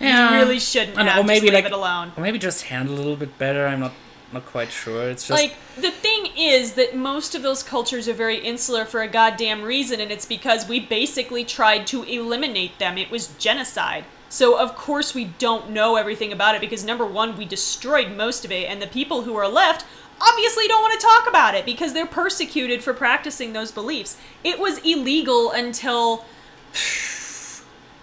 Yeah. 0.00 0.30
You 0.30 0.36
really 0.36 0.60
shouldn't 0.60 0.96
I 0.96 1.02
know, 1.02 1.10
have. 1.10 1.24
or 1.24 1.26
maybe 1.26 1.46
Just 1.46 1.54
leave 1.54 1.64
like, 1.64 1.64
it 1.66 1.72
alone. 1.72 2.12
Or 2.16 2.22
maybe 2.22 2.38
just 2.38 2.64
handle 2.64 2.94
a 2.94 2.98
little 2.98 3.16
bit 3.16 3.36
better. 3.38 3.66
I'm 3.66 3.80
not, 3.80 3.92
not 4.32 4.46
quite 4.46 4.70
sure. 4.70 5.10
It's 5.10 5.26
just. 5.26 5.42
like 5.42 5.56
the 5.76 5.90
thing 5.90 6.28
is 6.36 6.74
that 6.74 6.94
most 6.94 7.34
of 7.34 7.42
those 7.42 7.62
cultures 7.62 8.08
are 8.08 8.12
very 8.14 8.38
insular 8.38 8.84
for 8.84 9.02
a 9.02 9.08
goddamn 9.08 9.62
reason 9.62 10.00
and 10.00 10.10
it's 10.12 10.26
because 10.26 10.68
we 10.68 10.78
basically 10.80 11.44
tried 11.44 11.86
to 11.88 12.04
eliminate 12.04 12.78
them 12.78 12.96
it 12.98 13.10
was 13.10 13.28
genocide 13.38 14.04
so 14.28 14.58
of 14.58 14.76
course 14.76 15.14
we 15.14 15.24
don't 15.24 15.70
know 15.70 15.96
everything 15.96 16.32
about 16.32 16.54
it 16.54 16.60
because 16.60 16.84
number 16.84 17.06
one 17.06 17.36
we 17.36 17.44
destroyed 17.44 18.10
most 18.16 18.44
of 18.44 18.52
it 18.52 18.68
and 18.68 18.82
the 18.82 18.86
people 18.86 19.22
who 19.22 19.34
are 19.36 19.48
left 19.48 19.84
obviously 20.20 20.66
don't 20.68 20.82
want 20.82 20.98
to 20.98 21.06
talk 21.06 21.28
about 21.28 21.54
it 21.54 21.64
because 21.64 21.92
they're 21.92 22.06
persecuted 22.06 22.82
for 22.82 22.92
practicing 22.92 23.52
those 23.52 23.70
beliefs 23.70 24.16
it 24.44 24.58
was 24.58 24.78
illegal 24.78 25.50
until 25.52 26.24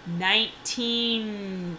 19 0.06 1.78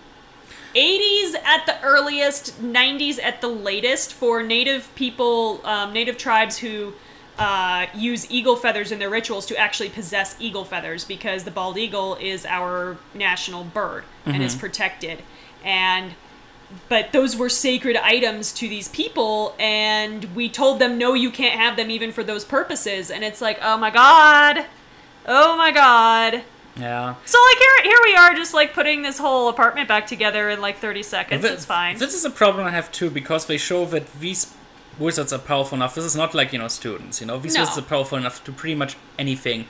80s 0.77 1.35
at 1.43 1.65
the 1.65 1.81
earliest, 1.81 2.61
90s 2.61 3.19
at 3.21 3.41
the 3.41 3.47
latest 3.47 4.13
for 4.13 4.43
native 4.43 4.93
people, 4.95 5.59
um, 5.65 5.91
native 5.91 6.17
tribes 6.17 6.57
who 6.57 6.93
uh, 7.39 7.87
use 7.95 8.29
eagle 8.29 8.55
feathers 8.55 8.91
in 8.91 8.99
their 8.99 9.09
rituals 9.09 9.45
to 9.47 9.57
actually 9.57 9.89
possess 9.89 10.35
eagle 10.39 10.65
feathers 10.65 11.03
because 11.03 11.43
the 11.43 11.51
bald 11.51 11.77
eagle 11.77 12.15
is 12.15 12.45
our 12.45 12.97
national 13.13 13.63
bird 13.63 14.03
and 14.25 14.43
is 14.43 14.55
protected. 14.55 15.23
And 15.63 16.13
but 16.89 17.11
those 17.13 17.35
were 17.35 17.49
sacred 17.49 17.95
items 17.95 18.51
to 18.53 18.67
these 18.67 18.87
people 18.89 19.55
and 19.59 20.25
we 20.35 20.49
told 20.49 20.79
them 20.79 20.97
no 20.97 21.13
you 21.13 21.31
can't 21.31 21.59
have 21.59 21.77
them 21.77 21.89
even 21.89 22.11
for 22.11 22.23
those 22.23 22.43
purposes 22.43 23.09
and 23.09 23.23
it's 23.23 23.41
like 23.41 23.57
oh 23.61 23.77
my 23.77 23.89
god 23.89 24.65
oh 25.25 25.57
my 25.57 25.71
god 25.71 26.43
yeah. 26.79 27.15
so 27.25 27.37
like 27.49 27.57
here, 27.57 27.91
here 27.91 27.99
we 28.03 28.15
are, 28.15 28.35
just 28.35 28.53
like 28.53 28.73
putting 28.73 29.01
this 29.01 29.17
whole 29.17 29.49
apartment 29.49 29.87
back 29.87 30.05
together 30.05 30.47
in 30.49 30.61
like 30.61 30.77
thirty 30.77 31.01
seconds. 31.01 31.41
Th- 31.41 31.53
it's 31.53 31.65
fine. 31.65 31.97
This 31.97 32.13
is 32.13 32.23
a 32.23 32.29
problem 32.29 32.67
I 32.67 32.69
have 32.69 32.91
too 32.91 33.09
because 33.09 33.47
they 33.47 33.57
show 33.57 33.85
that 33.85 34.19
these 34.19 34.53
wizards 34.99 35.33
are 35.33 35.39
powerful 35.39 35.75
enough. 35.75 35.95
This 35.95 36.05
is 36.05 36.15
not 36.15 36.35
like 36.35 36.53
you 36.53 36.59
know 36.59 36.67
students. 36.67 37.19
You 37.19 37.27
know 37.27 37.39
these 37.39 37.55
No. 37.55 37.61
wizards 37.61 37.79
are 37.79 37.89
powerful 37.89 38.17
enough 38.17 38.43
to 38.43 38.51
pretty 38.51 38.75
much 38.75 38.95
anything. 39.17 39.65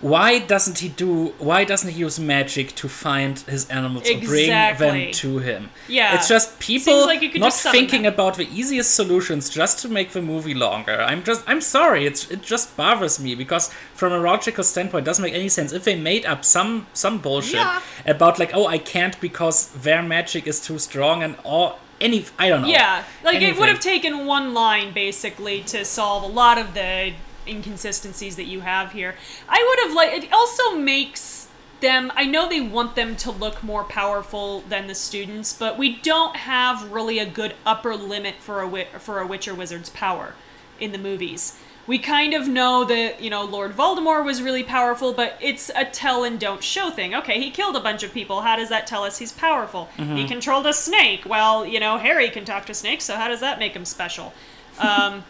Why 0.00 0.38
doesn't 0.38 0.78
he 0.78 0.88
do? 0.88 1.28
Why 1.38 1.64
doesn't 1.64 1.90
he 1.90 1.98
use 1.98 2.20
magic 2.20 2.74
to 2.76 2.88
find 2.88 3.38
his 3.40 3.68
animals 3.68 4.08
or 4.08 4.20
bring 4.20 4.48
them 4.48 5.10
to 5.12 5.38
him? 5.38 5.70
Yeah. 5.88 6.14
it's 6.14 6.28
just 6.28 6.60
people 6.60 7.04
like 7.06 7.22
not 7.34 7.46
just 7.50 7.68
thinking 7.70 8.02
them. 8.02 8.14
about 8.14 8.36
the 8.36 8.48
easiest 8.48 8.94
solutions 8.94 9.50
just 9.50 9.80
to 9.80 9.88
make 9.88 10.12
the 10.12 10.22
movie 10.22 10.54
longer. 10.54 11.00
I'm 11.00 11.24
just, 11.24 11.42
I'm 11.48 11.60
sorry, 11.60 12.06
it's 12.06 12.30
it 12.30 12.42
just 12.42 12.76
bothers 12.76 13.18
me 13.18 13.34
because 13.34 13.70
from 13.94 14.12
a 14.12 14.18
logical 14.18 14.62
standpoint, 14.62 15.02
it 15.02 15.06
doesn't 15.06 15.22
make 15.22 15.34
any 15.34 15.48
sense 15.48 15.72
if 15.72 15.82
they 15.82 15.96
made 15.96 16.24
up 16.26 16.44
some 16.44 16.86
some 16.92 17.18
bullshit 17.18 17.54
Yeah. 17.54 17.80
about 18.06 18.38
like, 18.38 18.54
oh, 18.54 18.66
I 18.66 18.78
can't 18.78 19.20
because 19.20 19.68
their 19.70 20.02
magic 20.02 20.46
is 20.46 20.60
too 20.60 20.78
strong 20.78 21.24
and 21.24 21.36
all 21.44 21.80
any, 22.00 22.24
I 22.38 22.48
don't 22.48 22.62
know. 22.62 22.68
Yeah, 22.68 23.02
like 23.24 23.42
it 23.42 23.58
would 23.58 23.68
have 23.68 23.80
taken 23.80 24.26
one 24.26 24.54
line 24.54 24.92
basically 24.94 25.62
to 25.62 25.84
solve 25.84 26.22
a 26.22 26.26
lot 26.26 26.56
of 26.56 26.74
the 26.74 27.14
inconsistencies 27.48 28.36
that 28.36 28.46
you 28.46 28.60
have 28.60 28.92
here. 28.92 29.14
I 29.48 29.64
would 29.68 29.88
have 29.88 29.96
like 29.96 30.24
it 30.24 30.32
also 30.32 30.76
makes 30.76 31.48
them 31.80 32.12
I 32.16 32.24
know 32.24 32.48
they 32.48 32.60
want 32.60 32.96
them 32.96 33.16
to 33.16 33.30
look 33.30 33.62
more 33.62 33.84
powerful 33.84 34.62
than 34.62 34.86
the 34.86 34.94
students, 34.94 35.52
but 35.52 35.78
we 35.78 35.96
don't 35.96 36.36
have 36.36 36.90
really 36.90 37.18
a 37.18 37.26
good 37.26 37.54
upper 37.64 37.94
limit 37.94 38.36
for 38.36 38.62
a 38.62 38.84
for 38.98 39.20
a 39.20 39.26
witch 39.26 39.48
or 39.48 39.54
wizard's 39.54 39.90
power 39.90 40.34
in 40.80 40.92
the 40.92 40.98
movies. 40.98 41.58
We 41.86 41.98
kind 41.98 42.34
of 42.34 42.46
know 42.46 42.84
that, 42.84 43.22
you 43.22 43.30
know, 43.30 43.44
Lord 43.44 43.74
Voldemort 43.74 44.22
was 44.22 44.42
really 44.42 44.62
powerful, 44.62 45.14
but 45.14 45.38
it's 45.40 45.70
a 45.74 45.86
tell 45.86 46.22
and 46.22 46.38
don't 46.38 46.62
show 46.62 46.90
thing. 46.90 47.14
Okay, 47.14 47.40
he 47.40 47.50
killed 47.50 47.76
a 47.76 47.80
bunch 47.80 48.02
of 48.02 48.12
people. 48.12 48.42
How 48.42 48.56
does 48.56 48.68
that 48.68 48.86
tell 48.86 49.04
us 49.04 49.16
he's 49.16 49.32
powerful? 49.32 49.88
He 49.96 50.28
controlled 50.28 50.66
a 50.66 50.74
snake. 50.74 51.24
Well, 51.24 51.64
you 51.64 51.80
know, 51.80 51.96
Harry 51.96 52.28
can 52.28 52.44
talk 52.44 52.66
to 52.66 52.74
snakes, 52.74 53.04
so 53.04 53.16
how 53.16 53.28
does 53.28 53.40
that 53.40 53.58
make 53.58 53.72
him 53.72 53.86
special? 53.86 54.34
Um, 54.78 55.24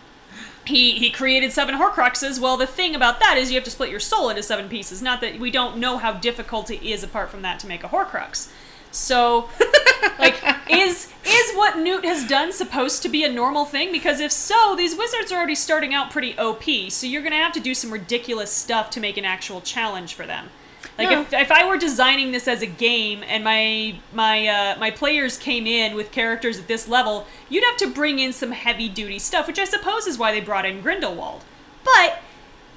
he 0.68 0.92
he 0.92 1.10
created 1.10 1.52
seven 1.52 1.74
Horcruxes. 1.74 2.38
Well, 2.38 2.56
the 2.56 2.66
thing 2.66 2.94
about 2.94 3.20
that 3.20 3.36
is 3.36 3.50
you 3.50 3.56
have 3.56 3.64
to 3.64 3.70
split 3.70 3.90
your 3.90 4.00
soul 4.00 4.28
into 4.28 4.42
seven 4.42 4.68
pieces. 4.68 5.02
Not 5.02 5.20
that 5.20 5.38
we 5.38 5.50
don't 5.50 5.78
know 5.78 5.98
how 5.98 6.12
difficult 6.12 6.70
it 6.70 6.82
is 6.82 7.02
apart 7.02 7.30
from 7.30 7.42
that 7.42 7.58
to 7.60 7.66
make 7.66 7.82
a 7.82 7.88
Horcrux. 7.88 8.50
So, 8.90 9.48
like, 10.18 10.36
is 10.70 11.12
is 11.24 11.56
what 11.56 11.78
Newt 11.78 12.04
has 12.04 12.26
done 12.26 12.52
supposed 12.52 13.02
to 13.02 13.08
be 13.08 13.24
a 13.24 13.32
normal 13.32 13.64
thing? 13.64 13.92
Because 13.92 14.20
if 14.20 14.32
so, 14.32 14.74
these 14.76 14.96
wizards 14.96 15.32
are 15.32 15.38
already 15.38 15.54
starting 15.54 15.94
out 15.94 16.10
pretty 16.10 16.38
OP. 16.38 16.64
So 16.90 17.06
you're 17.06 17.22
gonna 17.22 17.36
have 17.36 17.52
to 17.54 17.60
do 17.60 17.74
some 17.74 17.90
ridiculous 17.90 18.52
stuff 18.52 18.90
to 18.90 19.00
make 19.00 19.16
an 19.16 19.24
actual 19.24 19.60
challenge 19.60 20.14
for 20.14 20.26
them. 20.26 20.50
Like 20.98 21.10
Yeah. 21.10 21.20
if, 21.20 21.32
if 21.32 21.52
I 21.52 21.66
were 21.66 21.76
designing 21.76 22.32
this 22.32 22.48
as 22.48 22.62
a 22.62 22.66
game 22.66 23.22
and 23.26 23.44
my 23.44 23.98
my 24.12 24.46
uh, 24.46 24.76
my 24.78 24.90
players 24.90 25.36
came 25.36 25.66
in 25.66 25.94
with 25.94 26.10
characters 26.10 26.58
at 26.58 26.68
this 26.68 26.88
level, 26.88 27.26
you'd 27.48 27.64
have 27.64 27.76
to 27.78 27.86
bring 27.88 28.18
in 28.18 28.32
some 28.32 28.52
heavy 28.52 28.88
duty 28.88 29.18
stuff, 29.18 29.46
which 29.46 29.58
I 29.58 29.64
suppose 29.64 30.06
is 30.06 30.18
why 30.18 30.32
they 30.32 30.40
brought 30.40 30.66
in 30.66 30.80
Grindelwald. 30.80 31.42
But 31.84 32.20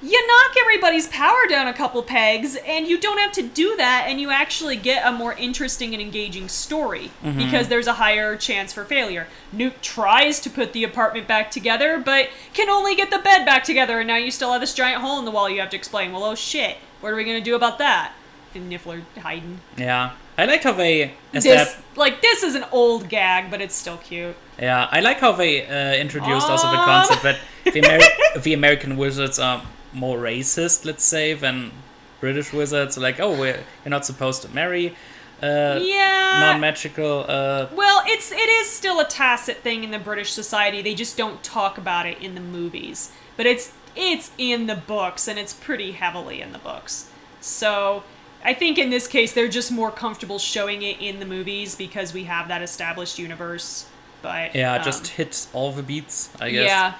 you 0.04 0.20
knock 0.26 0.56
everybody's 0.60 1.06
power 1.06 1.46
down 1.48 1.68
a 1.68 1.72
couple 1.72 2.02
pegs, 2.02 2.56
and 2.66 2.88
you 2.88 2.98
don't 2.98 3.18
have 3.18 3.30
to 3.32 3.42
do 3.42 3.76
that, 3.76 4.06
and 4.08 4.20
you 4.20 4.30
actually 4.30 4.74
get 4.74 5.06
a 5.06 5.12
more 5.12 5.32
interesting 5.34 5.92
and 5.94 6.02
engaging 6.02 6.48
story 6.48 7.12
because 7.36 7.68
there's 7.68 7.86
a 7.86 7.92
higher 7.92 8.36
chance 8.36 8.72
for 8.72 8.84
failure. 8.84 9.28
Newt 9.52 9.80
tries 9.80 10.40
to 10.40 10.50
put 10.50 10.72
the 10.72 10.82
apartment 10.82 11.28
back 11.28 11.52
together, 11.52 12.02
but 12.04 12.30
can 12.52 12.68
only 12.68 12.96
get 12.96 13.12
the 13.12 13.18
bed 13.20 13.44
back 13.46 13.62
together, 13.62 14.00
and 14.00 14.08
now 14.08 14.16
you 14.16 14.32
still 14.32 14.50
have 14.50 14.60
this 14.60 14.74
giant 14.74 15.02
hole 15.02 15.20
in 15.20 15.24
the 15.24 15.30
wall 15.30 15.48
you 15.48 15.60
have 15.60 15.70
to 15.70 15.76
explain. 15.76 16.10
Well, 16.10 16.24
oh 16.24 16.34
shit, 16.34 16.78
what 17.02 17.12
are 17.12 17.16
we 17.16 17.24
gonna 17.24 17.40
do 17.42 17.54
about 17.54 17.76
that? 17.78 18.12
And 18.54 18.70
Niffler 18.72 19.02
hiding. 19.20 19.60
Yeah, 19.78 20.12
I 20.38 20.44
like 20.46 20.62
how 20.62 20.72
they 20.72 21.14
This, 21.32 21.76
like, 21.96 22.20
this 22.22 22.42
is 22.42 22.54
an 22.54 22.64
old 22.72 23.08
gag, 23.08 23.50
but 23.50 23.60
it's 23.62 23.74
still 23.74 23.96
cute. 23.98 24.36
Yeah, 24.60 24.88
I 24.90 25.00
like 25.00 25.18
how 25.20 25.32
they 25.32 25.66
uh, 25.66 25.94
introduced 25.94 26.46
also 26.48 26.66
the 26.70 26.78
Um. 26.78 26.84
concept 26.84 27.22
that 27.22 27.38
the, 27.64 27.80
Ameri- 27.80 28.42
the 28.42 28.52
American 28.54 28.96
wizards 28.98 29.38
are 29.38 29.62
more 29.94 30.18
racist, 30.18 30.84
let's 30.84 31.04
say, 31.04 31.32
than 31.34 31.72
British 32.20 32.52
wizards. 32.52 32.96
Like, 32.98 33.20
oh, 33.20 33.30
we're 33.32 33.60
you're 33.84 33.90
not 33.90 34.04
supposed 34.06 34.42
to 34.42 34.48
marry 34.50 34.94
uh, 35.42 35.78
Yeah. 35.82 36.38
non-magical. 36.50 37.24
Uh, 37.26 37.66
Well, 37.74 38.02
it's 38.06 38.30
it 38.32 38.48
is 38.60 38.70
still 38.70 39.00
a 39.00 39.04
tacit 39.06 39.58
thing 39.62 39.82
in 39.82 39.90
the 39.90 39.98
British 39.98 40.30
society. 40.32 40.82
They 40.82 40.94
just 40.94 41.16
don't 41.16 41.42
talk 41.42 41.78
about 41.78 42.04
it 42.06 42.18
in 42.20 42.34
the 42.34 42.40
movies. 42.58 43.10
But 43.36 43.46
it's 43.46 43.72
it's 43.96 44.30
in 44.38 44.66
the 44.66 44.74
books 44.76 45.28
and 45.28 45.38
it's 45.38 45.52
pretty 45.52 45.92
heavily 45.92 46.40
in 46.40 46.52
the 46.52 46.58
books. 46.58 47.08
So, 47.40 48.04
I 48.44 48.54
think 48.54 48.78
in 48.78 48.90
this 48.90 49.06
case 49.06 49.32
they're 49.32 49.48
just 49.48 49.70
more 49.72 49.90
comfortable 49.90 50.38
showing 50.38 50.82
it 50.82 51.00
in 51.00 51.20
the 51.20 51.26
movies 51.26 51.74
because 51.74 52.12
we 52.14 52.24
have 52.24 52.48
that 52.48 52.62
established 52.62 53.18
universe. 53.18 53.86
But 54.22 54.54
yeah, 54.54 54.74
um, 54.76 54.82
just 54.84 55.06
hit 55.08 55.46
all 55.52 55.72
the 55.72 55.82
beats, 55.82 56.30
I 56.40 56.50
guess. 56.50 56.66
yeah. 56.66 56.94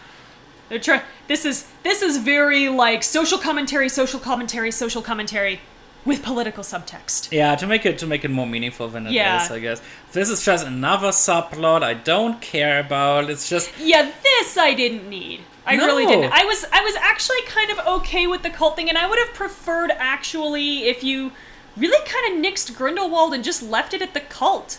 They're 0.68 0.78
try- 0.78 1.02
this 1.28 1.44
is 1.44 1.66
this 1.82 2.00
is 2.02 2.16
very 2.18 2.68
like 2.68 3.02
social 3.02 3.38
commentary, 3.38 3.88
social 3.88 4.18
commentary, 4.20 4.70
social 4.70 5.02
commentary 5.02 5.60
with 6.04 6.22
political 6.22 6.64
subtext. 6.64 7.30
Yeah, 7.30 7.54
to 7.56 7.66
make 7.66 7.84
it 7.86 7.98
to 7.98 8.06
make 8.06 8.24
it 8.24 8.30
more 8.30 8.46
meaningful 8.46 8.88
than 8.88 9.06
it 9.06 9.10
is, 9.10 9.14
Yeah. 9.14 9.46
I 9.50 9.58
guess. 9.60 9.82
This 10.12 10.30
is 10.30 10.44
just 10.44 10.66
another 10.66 11.08
subplot 11.08 11.82
I 11.82 11.94
don't 11.94 12.40
care 12.40 12.80
about. 12.80 13.30
It's 13.30 13.48
just 13.48 13.70
Yeah, 13.78 14.10
this 14.22 14.56
I 14.56 14.74
didn't 14.74 15.08
need. 15.08 15.42
I 15.64 15.76
really 15.76 16.06
didn't. 16.06 16.32
I 16.32 16.44
was 16.44 16.64
I 16.72 16.82
was 16.82 16.96
actually 16.96 17.42
kind 17.46 17.70
of 17.70 17.78
okay 17.86 18.26
with 18.26 18.42
the 18.42 18.50
cult 18.50 18.76
thing, 18.76 18.88
and 18.88 18.98
I 18.98 19.08
would 19.08 19.18
have 19.18 19.32
preferred 19.32 19.92
actually 19.96 20.84
if 20.88 21.04
you 21.04 21.32
really 21.76 22.06
kind 22.06 22.32
of 22.32 22.52
nixed 22.52 22.76
Grindelwald 22.76 23.32
and 23.32 23.42
just 23.44 23.62
left 23.62 23.94
it 23.94 24.02
at 24.02 24.14
the 24.14 24.20
cult. 24.20 24.78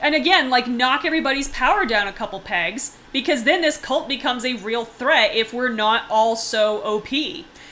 And 0.00 0.14
again, 0.14 0.50
like 0.50 0.68
knock 0.68 1.04
everybody's 1.04 1.48
power 1.48 1.86
down 1.86 2.06
a 2.06 2.12
couple 2.12 2.38
pegs, 2.40 2.96
because 3.12 3.44
then 3.44 3.62
this 3.62 3.76
cult 3.76 4.08
becomes 4.08 4.44
a 4.44 4.54
real 4.54 4.84
threat 4.84 5.34
if 5.34 5.52
we're 5.52 5.70
not 5.70 6.04
all 6.10 6.36
so 6.36 6.82
OP. 6.82 7.10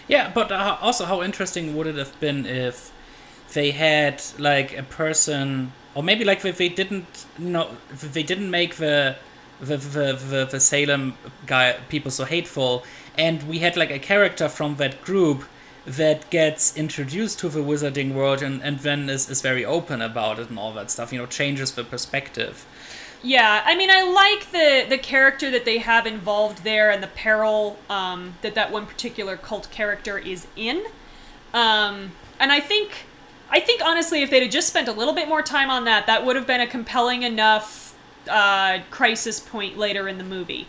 Yeah, 0.08 0.30
but 0.34 0.50
uh, 0.50 0.78
also, 0.80 1.04
how 1.04 1.22
interesting 1.22 1.76
would 1.76 1.86
it 1.86 1.96
have 1.96 2.18
been 2.20 2.46
if 2.46 2.92
they 3.52 3.70
had 3.70 4.22
like 4.38 4.76
a 4.76 4.82
person, 4.82 5.72
or 5.94 6.02
maybe 6.02 6.24
like 6.24 6.44
if 6.44 6.58
they 6.58 6.68
didn't, 6.68 7.26
you 7.38 7.50
know, 7.50 7.76
if 7.90 8.12
they 8.12 8.22
didn't 8.22 8.50
make 8.50 8.76
the 8.76 9.16
the 9.60 9.76
the, 9.76 10.12
the, 10.12 10.48
the 10.50 10.60
Salem 10.60 11.14
guy 11.46 11.76
people 11.88 12.10
so 12.10 12.24
hateful, 12.24 12.84
and 13.16 13.42
we 13.44 13.60
had 13.60 13.76
like 13.76 13.90
a 13.90 13.98
character 13.98 14.48
from 14.48 14.76
that 14.76 15.02
group 15.02 15.44
that 15.86 16.30
gets 16.30 16.76
introduced 16.76 17.38
to 17.40 17.48
the 17.48 17.60
wizarding 17.60 18.14
world 18.14 18.42
and, 18.42 18.62
and 18.62 18.78
then 18.80 19.10
is, 19.10 19.28
is 19.28 19.42
very 19.42 19.64
open 19.64 20.00
about 20.00 20.38
it 20.38 20.48
and 20.48 20.58
all 20.58 20.72
that 20.72 20.90
stuff 20.90 21.12
you 21.12 21.18
know 21.18 21.26
changes 21.26 21.72
the 21.72 21.84
perspective 21.84 22.64
Yeah, 23.22 23.62
I 23.64 23.74
mean, 23.74 23.90
I 23.90 24.02
like 24.02 24.52
the 24.52 24.84
the 24.86 24.98
character 24.98 25.50
that 25.50 25.64
they 25.64 25.78
have 25.78 26.06
involved 26.06 26.62
there 26.62 26.90
and 26.90 27.02
the 27.02 27.08
peril 27.08 27.78
um, 27.88 28.34
that 28.42 28.54
that 28.54 28.70
one 28.70 28.84
particular 28.84 29.38
cult 29.38 29.70
character 29.70 30.18
is 30.18 30.46
in. 30.56 30.84
Um, 31.54 32.12
and 32.38 32.52
I 32.52 32.60
think, 32.60 33.06
I 33.48 33.60
think 33.60 33.80
honestly, 33.82 34.22
if 34.22 34.28
they'd 34.30 34.42
have 34.42 34.52
just 34.52 34.68
spent 34.68 34.88
a 34.88 34.92
little 34.92 35.14
bit 35.14 35.26
more 35.26 35.40
time 35.40 35.70
on 35.70 35.84
that, 35.86 36.06
that 36.06 36.26
would 36.26 36.36
have 36.36 36.46
been 36.46 36.60
a 36.60 36.66
compelling 36.66 37.22
enough 37.22 37.93
uh, 38.28 38.80
crisis 38.90 39.40
point 39.40 39.76
later 39.78 40.08
in 40.08 40.18
the 40.18 40.24
movie. 40.24 40.66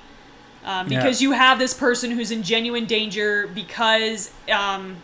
Um, 0.63 0.87
Yeah. 0.87 0.97
because 0.99 1.21
you 1.21 1.33
have 1.33 1.59
this 1.59 1.73
person 1.73 2.11
who's 2.11 2.31
in 2.31 2.41
genuine 2.41 2.85
danger 2.85 3.47
because 3.47 4.31
um, 4.51 4.97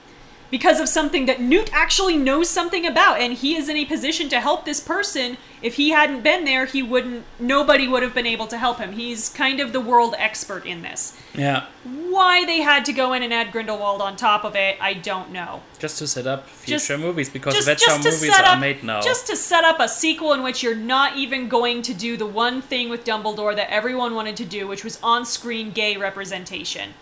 because 0.52 0.80
of 0.80 0.88
something 0.90 1.26
that 1.26 1.40
Newt 1.42 1.74
actually 1.74 2.18
knows 2.18 2.50
something 2.50 2.86
about, 2.86 3.20
and 3.20 3.34
he 3.34 3.56
is 3.56 3.70
in 3.70 3.78
a 3.78 3.86
position 3.86 4.30
to 4.30 4.40
help 4.40 4.66
this 4.66 4.80
person. 4.80 5.38
If 5.62 5.76
he 5.76 5.92
hadn't 5.92 6.22
been 6.24 6.44
there, 6.46 6.66
he 6.66 6.84
wouldn't. 6.84 7.24
Nobody 7.40 7.88
would 7.88 8.04
have 8.04 8.14
been 8.14 8.28
able 8.28 8.48
to 8.48 8.58
help 8.58 8.78
him. 8.80 8.92
He's 8.94 9.30
kind 9.30 9.60
of 9.60 9.72
the 9.74 9.80
world 9.80 10.14
expert 10.18 10.66
in 10.66 10.82
this. 10.82 11.18
yeah 11.34 11.68
Why 11.84 12.46
they 12.46 12.62
had 12.62 12.84
to 12.86 12.94
go 12.94 13.14
in 13.14 13.24
and 13.24 13.34
add 13.34 13.52
Grindelwald 13.52 14.02
on 14.02 14.16
top 14.18 14.44
of 14.44 14.56
it, 14.56 14.78
I 14.82 14.94
don't 14.94 15.32
know. 15.32 15.62
just 15.80 15.98
to 16.00 16.08
set 16.08 16.28
up 16.28 16.48
future 16.48 16.78
Just- 16.78 17.00
movies 17.02 17.30
because 17.30 17.54
Just, 17.54 17.68
that's 17.68 17.84
just 17.84 17.98
how 17.98 18.04
movies 18.04 18.36
set 18.36 18.46
are 18.46 18.60
made 18.60 18.84
now 18.84 19.02
just 19.02 19.28
to 19.28 19.36
set 19.36 19.64
up 19.64 19.80
a 19.80 19.88
sequel 19.88 20.34
in 20.34 20.44
which 20.44 20.62
you're 20.62 20.76
not 20.76 21.16
even 21.18 21.48
going 21.48 21.82
to 21.84 21.94
do 21.94 22.18
the 22.18 22.26
one 22.26 22.62
thing 22.62 22.90
with 22.90 23.06
Dumbledore 23.06 23.56
that 23.56 23.70
everyone 23.72 24.14
wanted 24.16 24.36
to 24.38 24.46
do, 24.46 24.68
which 24.68 24.84
was 24.84 25.00
on-screen 25.02 25.72
gay 25.72 25.96
representation. 25.98 26.94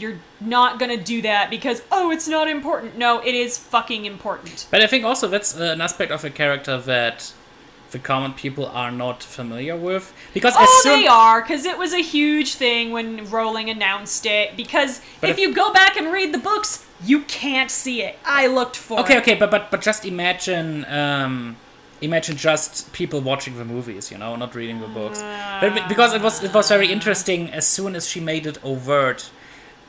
You're 0.00 0.18
not 0.40 0.78
gonna 0.78 0.96
do 0.96 1.22
that 1.22 1.50
because 1.50 1.82
oh, 1.92 2.10
it's 2.10 2.26
not 2.28 2.48
important. 2.48 2.96
No, 2.96 3.20
it 3.20 3.34
is 3.34 3.58
fucking 3.58 4.04
important. 4.06 4.66
But 4.70 4.80
I 4.80 4.86
think 4.86 5.04
also 5.04 5.28
that's 5.28 5.54
an 5.54 5.80
aspect 5.80 6.10
of 6.10 6.24
a 6.24 6.30
character 6.30 6.78
that 6.78 7.32
the 7.90 7.98
common 7.98 8.32
people 8.34 8.66
are 8.66 8.92
not 8.92 9.22
familiar 9.22 9.76
with. 9.76 10.12
Because 10.32 10.54
as 10.56 10.68
Oh, 10.68 10.80
soon 10.84 11.00
they 11.00 11.06
are, 11.08 11.42
because 11.42 11.64
it 11.64 11.76
was 11.76 11.92
a 11.92 12.02
huge 12.02 12.54
thing 12.54 12.92
when 12.92 13.28
Rowling 13.28 13.68
announced 13.68 14.24
it. 14.26 14.56
Because 14.56 15.00
if, 15.22 15.30
if- 15.30 15.38
you 15.38 15.52
go 15.52 15.72
back 15.72 15.96
and 15.96 16.12
read 16.12 16.32
the 16.32 16.38
books, 16.38 16.86
you 17.04 17.22
can't 17.22 17.70
see 17.70 18.02
it. 18.02 18.16
I 18.24 18.46
looked 18.46 18.76
for 18.76 19.00
Okay, 19.00 19.16
it. 19.16 19.22
okay, 19.22 19.34
but 19.34 19.50
but 19.50 19.70
but 19.70 19.80
just 19.80 20.04
imagine 20.04 20.84
um 20.86 21.56
imagine 22.00 22.36
just 22.36 22.92
people 22.92 23.20
watching 23.20 23.58
the 23.58 23.64
movies, 23.64 24.10
you 24.10 24.18
know, 24.18 24.34
not 24.36 24.54
reading 24.54 24.80
the 24.80 24.86
books. 24.88 25.20
But 25.60 25.88
because 25.88 26.14
it 26.14 26.22
was 26.22 26.42
it 26.44 26.54
was 26.54 26.68
very 26.68 26.90
interesting 26.92 27.50
as 27.50 27.66
soon 27.66 27.94
as 27.96 28.08
she 28.08 28.20
made 28.20 28.46
it 28.46 28.58
overt. 28.64 29.30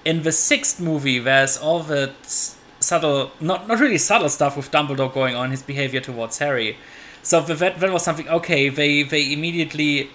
In 0.04 0.24
the 0.24 0.32
sixth 0.32 0.80
movie, 0.80 1.20
there's 1.20 1.58
all 1.58 1.82
the 1.82 2.12
subtle, 2.80 3.32
not 3.40 3.68
not 3.68 3.80
really 3.80 3.98
subtle 3.98 4.30
stuff 4.30 4.58
with 4.58 4.72
Dumbledore 4.72 5.14
going 5.14 5.36
on, 5.36 5.52
his 5.52 5.62
behavior 5.62 6.02
towards 6.02 6.40
Harry. 6.40 6.78
So 7.24 7.44
th- 7.44 7.60
that 7.60 7.80
that 7.80 7.92
was 7.92 8.04
something. 8.04 8.28
Okay, 8.28 8.70
they 8.70 9.04
they 9.04 9.32
immediately 9.32 10.10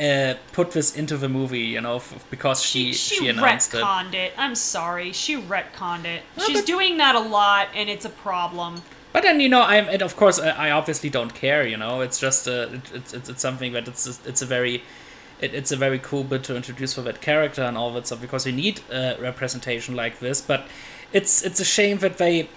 uh, 0.00 0.34
put 0.52 0.72
this 0.72 0.96
into 0.96 1.16
the 1.16 1.28
movie, 1.28 1.60
you 1.60 1.80
know, 1.80 1.96
f- 1.96 2.24
because 2.30 2.62
she 2.62 2.92
she, 2.92 3.16
she, 3.16 3.28
announced 3.28 3.72
retconned 3.72 4.14
it. 4.14 4.32
I'm 4.38 4.54
sorry, 4.54 5.12
she 5.12 5.36
retconned 5.36 6.04
it. 6.04 6.22
She's 6.46 6.60
but- 6.60 6.66
doing 6.66 6.96
that 6.98 7.14
a 7.14 7.20
lot, 7.20 7.68
and 7.74 7.90
it's 7.90 8.04
a 8.04 8.10
problem. 8.10 8.82
But 9.12 9.24
then 9.24 9.40
you 9.40 9.48
know, 9.48 9.62
I'm 9.62 9.88
and 9.88 10.02
of 10.02 10.16
course 10.16 10.38
I, 10.40 10.50
I 10.50 10.70
obviously 10.70 11.10
don't 11.10 11.34
care. 11.34 11.66
You 11.66 11.76
know, 11.76 12.00
it's 12.00 12.18
just 12.18 12.48
uh, 12.48 12.68
it, 12.72 12.92
it's, 12.94 13.12
it's 13.12 13.28
it's 13.28 13.42
something 13.42 13.72
that 13.72 13.86
it's 13.86 14.06
it's 14.26 14.40
a 14.40 14.46
very 14.46 14.84
it, 15.42 15.52
it's 15.54 15.72
a 15.72 15.76
very 15.76 15.98
cool 15.98 16.24
bit 16.24 16.44
to 16.44 16.56
introduce 16.56 16.94
for 16.94 17.02
that 17.02 17.20
character 17.20 17.62
and 17.62 17.76
all 17.76 17.92
that 17.92 18.06
stuff 18.06 18.20
because 18.20 18.46
we 18.46 18.52
need 18.52 18.80
uh, 18.90 19.14
representation 19.20 19.94
like 19.94 20.20
this. 20.20 20.40
But 20.40 20.66
it's 21.12 21.42
it's 21.42 21.60
a 21.60 21.64
shame 21.64 21.98
that 21.98 22.16
they 22.16 22.48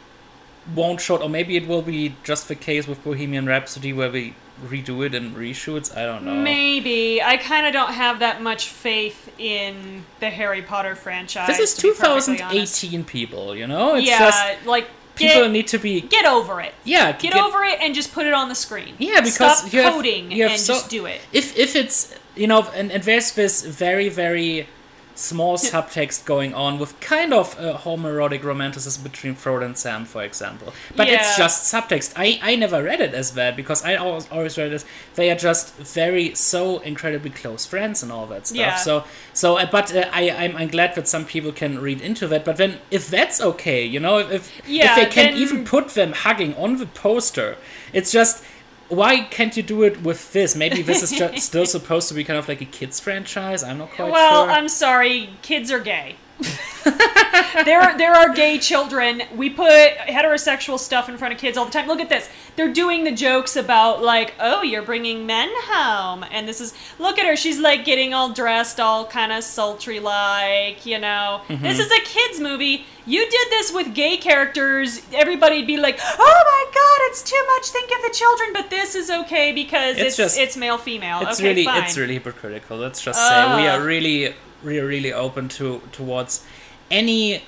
won't 0.74 1.02
show 1.02 1.15
it, 1.15 1.21
or 1.21 1.30
maybe 1.30 1.58
it 1.58 1.67
will 1.67 1.82
be 1.82 2.15
just 2.24 2.48
the 2.48 2.56
case 2.56 2.88
with 2.88 3.04
Bohemian 3.04 3.45
Rhapsody 3.45 3.91
where 3.91 4.10
we 4.10 4.36
redo 4.63 5.06
it 5.06 5.13
and 5.13 5.36
reshoots. 5.36 5.95
I 5.95 6.06
don't 6.06 6.24
know. 6.24 6.36
Maybe 6.36 7.21
I 7.21 7.38
kind 7.38 7.65
of 7.65 7.74
don't 7.74 7.93
have 7.93 8.19
that 8.19 8.41
much 8.41 8.69
faith 8.69 9.34
in 9.38 10.06
the 10.19 10.30
Harry 10.30 10.62
Potter 10.62 10.95
franchise. 10.95 11.48
This 11.48 11.60
is 11.60 11.74
to 11.76 11.91
be 11.91 12.00
perfectly 12.00 12.41
honest. 12.41 12.82
2018 12.82 13.04
people. 13.04 13.56
You 13.56 13.67
know, 13.67 13.95
it's 13.95 14.08
yeah, 14.08 14.19
just 14.19 14.65
like 14.65 14.88
people 15.15 15.43
get, 15.43 15.51
need 15.51 15.67
to 15.67 15.78
be 15.80 16.01
get 16.01 16.25
over 16.25 16.60
it. 16.62 16.73
yeah 16.84 17.12
Get, 17.13 17.36
over 17.36 17.63
it 17.63 17.80
and 17.82 17.93
just 17.95 18.13
put 18.13 18.25
it 18.25 18.34
on 18.34 18.49
the 18.49 18.56
screen. 18.56 18.95
Yeah, 18.99 19.21
because 19.21 19.60
stop 19.60 19.73
you 19.73 19.82
have- 19.82 19.93
coding 19.93 20.32
you 20.32 20.43
have 20.43 20.51
and 20.54 20.60
so- 20.62 20.73
just 20.73 20.89
do 20.89 21.06
it. 21.06 21.21
if 21.34 21.56
if 21.58 21.75
it's 21.75 22.13
you 22.36 22.47
know 22.47 22.63
and, 22.75 22.91
and 22.91 23.04
there's 23.04 23.32
this 23.34 23.63
very 23.63 24.10
very 24.10 24.67
small 25.15 25.58
subtext 25.58 26.25
going 26.25 26.54
on 26.54 26.78
with 26.78 26.99
kind 26.99 27.34
of 27.34 27.58
a 27.60 27.73
homoerotic 27.73 28.43
romanticism 28.43 29.01
between 29.04 29.36
Frodo 29.36 29.65
and 29.65 29.78
Sam, 29.78 30.06
for 30.06 30.23
example. 30.23 30.73
But 30.95 31.08
it's 31.08 31.38
just 31.38 31.73
subtext. 31.73 32.13
I, 32.15 32.39
I 32.41 32.56
never 32.56 32.84
read 32.84 33.01
it 33.01 33.13
as 33.13 33.34
that 33.34 33.56
because 33.56 33.84
I 33.84 33.95
always, 33.95 34.30
always 34.30 34.58
read 34.58 34.71
it 34.71 34.75
as 34.75 34.86
they 35.15 35.32
are 35.32 35.36
just 35.36 35.75
very 35.78 36.36
so 36.36 36.80
incredibly 36.80 37.30
close 37.32 37.65
friends 37.65 38.04
and 38.04 38.12
all 38.12 38.28
that 38.28 38.47
stuff. 38.47 38.58
Yeah. 38.58 38.75
So 38.75 39.06
so 39.34 39.58
uh, 39.58 39.65
but 39.71 39.95
uh, 39.95 40.10
I 40.12 40.30
I'm, 40.32 40.56
I'm 40.58 40.67
glad 40.67 40.95
that 40.95 41.08
some 41.08 41.25
people 41.25 41.51
can 41.51 41.80
read 41.80 42.01
into 42.01 42.28
that. 42.28 42.43
But 42.45 42.58
then 42.58 42.80
if 42.91 43.08
that's 43.08 43.39
okay, 43.41 43.84
you 43.86 43.99
know, 43.99 44.17
if 44.19 44.36
if, 44.36 44.67
Yeah, 44.67 44.91
if 44.91 44.95
they 44.95 45.06
can 45.13 45.32
then- 45.34 45.41
even 45.41 45.65
put 45.65 45.89
them 45.89 46.12
hugging 46.12 46.54
on 46.56 46.78
the 46.78 46.86
poster, 46.88 47.58
it's 47.93 48.12
just 48.12 48.43
why 48.89 49.21
can't 49.21 49.56
you 49.58 49.63
do 49.63 49.84
it 49.84 50.04
with 50.04 50.32
this? 50.34 50.56
Maybe 50.56 50.82
this 50.82 51.02
is 51.04 51.12
just 51.12 51.38
still 51.45 51.65
supposed 51.65 52.08
to 52.10 52.13
be 52.13 52.24
kind 52.24 52.38
of 52.39 52.48
like 52.48 52.62
a 52.62 52.65
kids 52.65 53.00
franchise. 53.00 53.63
I'm 53.63 53.78
not 53.80 53.91
quite 53.91 54.12
Well, 54.12 54.45
sure. 54.45 54.52
I'm 54.52 54.69
sorry, 54.69 55.30
kids 55.41 55.71
are 55.71 55.80
gay. 55.80 56.15
there, 57.65 57.98
there 57.98 58.13
are 58.13 58.34
gay 58.34 58.58
children. 58.60 59.24
We 59.36 59.50
put 59.50 59.95
heterosexual 59.98 60.78
stuff 60.78 61.10
in 61.10 61.17
front 61.17 61.34
of 61.34 61.39
kids 61.39 61.58
all 61.58 61.65
the 61.65 61.71
time. 61.71 61.88
Look 61.88 62.00
at 62.00 62.10
this. 62.10 62.30
They're 62.56 62.71
doing 62.71 63.04
the 63.04 63.12
jokes 63.12 63.56
about 63.56 64.02
like, 64.04 64.34
oh, 64.39 64.62
you're 64.62 64.82
bringing 64.82 65.26
men 65.26 65.50
home, 65.54 66.24
and 66.32 66.48
this 66.48 66.62
is 66.62 66.74
look 67.00 67.17
at 67.17 67.26
her. 67.26 67.36
She's 67.36 67.60
like 67.60 67.86
getting 67.86 68.13
all 68.13 68.32
dressed, 68.34 68.80
all 68.80 69.06
kind 69.06 69.32
of 69.32 69.43
sultry, 69.43 70.00
like 70.00 70.86
you 70.86 71.00
know. 71.00 71.41
Mm-hmm. 71.48 71.63
This 71.63 71.80
is 71.80 71.91
a 71.91 72.02
kids 72.02 72.39
movie. 72.39 72.86
You 73.08 73.30
did 73.30 73.50
this 73.52 73.71
with 73.74 73.93
gay 73.93 74.17
characters. 74.17 75.02
Everybody'd 75.13 75.67
be 75.67 75.78
like, 75.78 76.00
oh 76.02 76.43
my 76.45 76.65
god, 76.74 77.10
it's 77.12 77.21
too 77.21 77.41
much. 77.56 77.67
Think 77.69 77.91
of 77.91 78.02
the 78.04 78.17
children. 78.17 78.50
But 78.54 78.69
this 78.69 78.95
is 78.95 79.10
okay 79.10 79.52
because 79.52 79.98
It's 79.98 80.08
it's 80.08 80.17
just- 80.17 80.38
it's 80.39 80.58
male 80.58 80.78
female. 80.78 81.21
it's 81.21 81.39
okay, 81.39 81.50
really 81.50 81.65
fine. 81.65 81.84
it's 81.84 81.98
really 81.98 82.15
hypocritical. 82.15 82.78
Let's 82.78 83.02
just 83.02 83.19
say 83.19 83.56
we 83.58 83.67
are 83.67 83.82
really 83.84 84.34
we 84.65 84.80
are 84.80 84.86
really 84.88 85.13
open 85.13 85.47
to 85.49 85.82
towards 85.91 86.43
any 86.91 87.43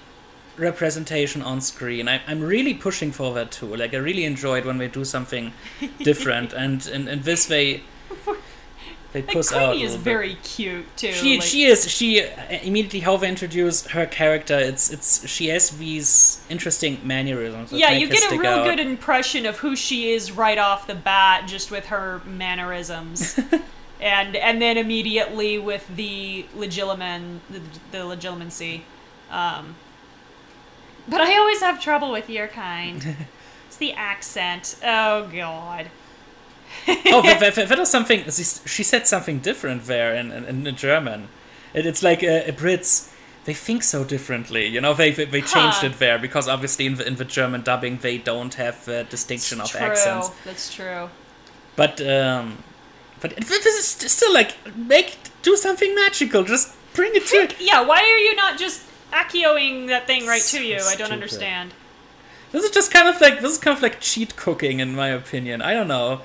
representation 0.57 1.41
on 1.41 1.61
screen. 1.61 2.07
I, 2.07 2.21
I'm 2.27 2.41
really 2.41 2.73
pushing 2.73 3.11
for 3.11 3.33
that 3.35 3.51
too. 3.51 3.75
Like 3.75 3.93
I 3.93 3.97
really 3.97 4.25
enjoyed 4.25 4.65
when 4.65 4.77
we 4.77 4.87
do 4.87 5.03
something 5.05 5.53
different, 5.99 6.53
and 6.53 6.85
in, 6.87 7.07
in 7.07 7.21
this 7.23 7.49
way 7.49 7.83
they 9.13 9.21
Like 9.21 9.31
push 9.33 9.51
out. 9.53 9.61
a 9.63 9.67
Queenie 9.69 9.83
is 9.83 9.91
little 9.91 10.03
bit. 10.03 10.11
very 10.11 10.35
cute 10.43 10.85
too. 10.97 11.11
She 11.11 11.35
like- 11.35 11.43
she 11.47 11.63
is 11.65 11.89
she 11.91 12.23
uh, 12.23 12.27
immediately 12.63 12.99
how 13.01 13.17
they 13.17 13.29
introduce 13.29 13.85
her 13.87 14.05
character. 14.05 14.57
It's 14.57 14.89
it's 14.91 15.27
she 15.27 15.47
has 15.47 15.69
these 15.71 16.41
interesting 16.49 16.99
mannerisms. 17.03 17.71
yeah, 17.71 17.91
you 17.91 18.07
get 18.09 18.31
a 18.31 18.37
real 18.37 18.51
out. 18.51 18.65
good 18.65 18.79
impression 18.79 19.45
of 19.45 19.57
who 19.57 19.75
she 19.75 20.11
is 20.11 20.31
right 20.31 20.57
off 20.57 20.87
the 20.87 20.95
bat, 20.95 21.47
just 21.47 21.71
with 21.71 21.85
her 21.87 22.21
mannerisms, 22.25 23.39
and 23.99 24.35
and 24.35 24.61
then 24.61 24.77
immediately 24.77 25.57
with 25.57 25.87
the 25.95 26.45
legilimen, 26.55 27.39
the, 27.49 27.59
the 27.91 27.97
legilimency. 27.99 28.81
Um, 29.29 29.75
but 31.07 31.21
I 31.21 31.37
always 31.37 31.61
have 31.61 31.81
trouble 31.81 32.11
with 32.11 32.29
your 32.29 32.47
kind. 32.47 33.15
it's 33.67 33.77
the 33.77 33.93
accent. 33.93 34.75
Oh 34.83 35.29
God. 35.33 35.89
oh, 36.87 37.21
that, 37.23 37.39
that, 37.55 37.69
that 37.69 37.79
was 37.79 37.89
something. 37.89 38.23
She, 38.29 38.43
she 38.43 38.83
said 38.83 39.07
something 39.07 39.39
different 39.39 39.85
there 39.85 40.13
in 40.13 40.31
in, 40.31 40.67
in 40.67 40.75
German. 40.75 41.29
It, 41.73 41.85
it's 41.85 42.03
like 42.03 42.19
uh, 42.23 42.51
Brits. 42.51 43.13
They 43.45 43.53
think 43.53 43.83
so 43.83 44.03
differently, 44.03 44.67
you 44.67 44.81
know. 44.81 44.93
They 44.93 45.11
they, 45.11 45.23
they 45.23 45.39
changed 45.39 45.77
Huh. 45.77 45.87
it 45.87 45.99
there 45.99 46.19
because 46.19 46.49
obviously 46.49 46.85
in 46.85 46.95
the, 46.95 47.07
in 47.07 47.15
the 47.15 47.23
German 47.23 47.61
dubbing 47.61 47.99
they 47.99 48.17
don't 48.17 48.53
have 48.55 48.83
the 48.83 49.05
distinction 49.09 49.61
of 49.61 49.69
true. 49.69 49.79
accents. 49.79 50.29
That's 50.43 50.73
true. 50.73 51.09
But 51.77 52.01
um, 52.05 52.57
but 53.19 53.35
this 53.35 53.65
is 53.65 54.11
still 54.11 54.33
like 54.33 54.55
make 54.75 55.17
do 55.41 55.55
something 55.55 55.93
magical. 55.95 56.43
Just 56.43 56.75
bring 56.93 57.15
it 57.15 57.25
to. 57.27 57.55
Yeah, 57.59 57.81
why 57.81 58.01
are 58.01 58.19
you 58.19 58.35
not 58.35 58.57
just 58.57 58.83
Accioing 59.11 59.87
that 59.87 60.05
thing 60.05 60.27
right 60.27 60.41
So 60.41 60.57
to 60.57 60.65
you? 60.65 60.79
I 60.81 60.95
don't 60.95 61.11
understand. 61.11 61.73
This 62.51 62.63
is 62.63 62.71
just 62.71 62.91
kind 62.91 63.07
of 63.07 63.19
like 63.21 63.41
this 63.41 63.53
is 63.53 63.57
kind 63.57 63.75
of 63.75 63.81
like 63.81 64.01
cheat 64.01 64.35
cooking 64.35 64.79
in 64.79 64.95
my 64.95 65.07
opinion. 65.07 65.61
I 65.61 65.73
don't 65.73 65.87
know. 65.87 66.21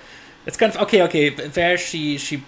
It's 0.47 0.57
kind 0.57 0.75
of 0.75 0.81
okay. 0.83 1.03
Okay, 1.03 1.29
there 1.31 1.79
she 1.79 2.19
she 2.19 2.45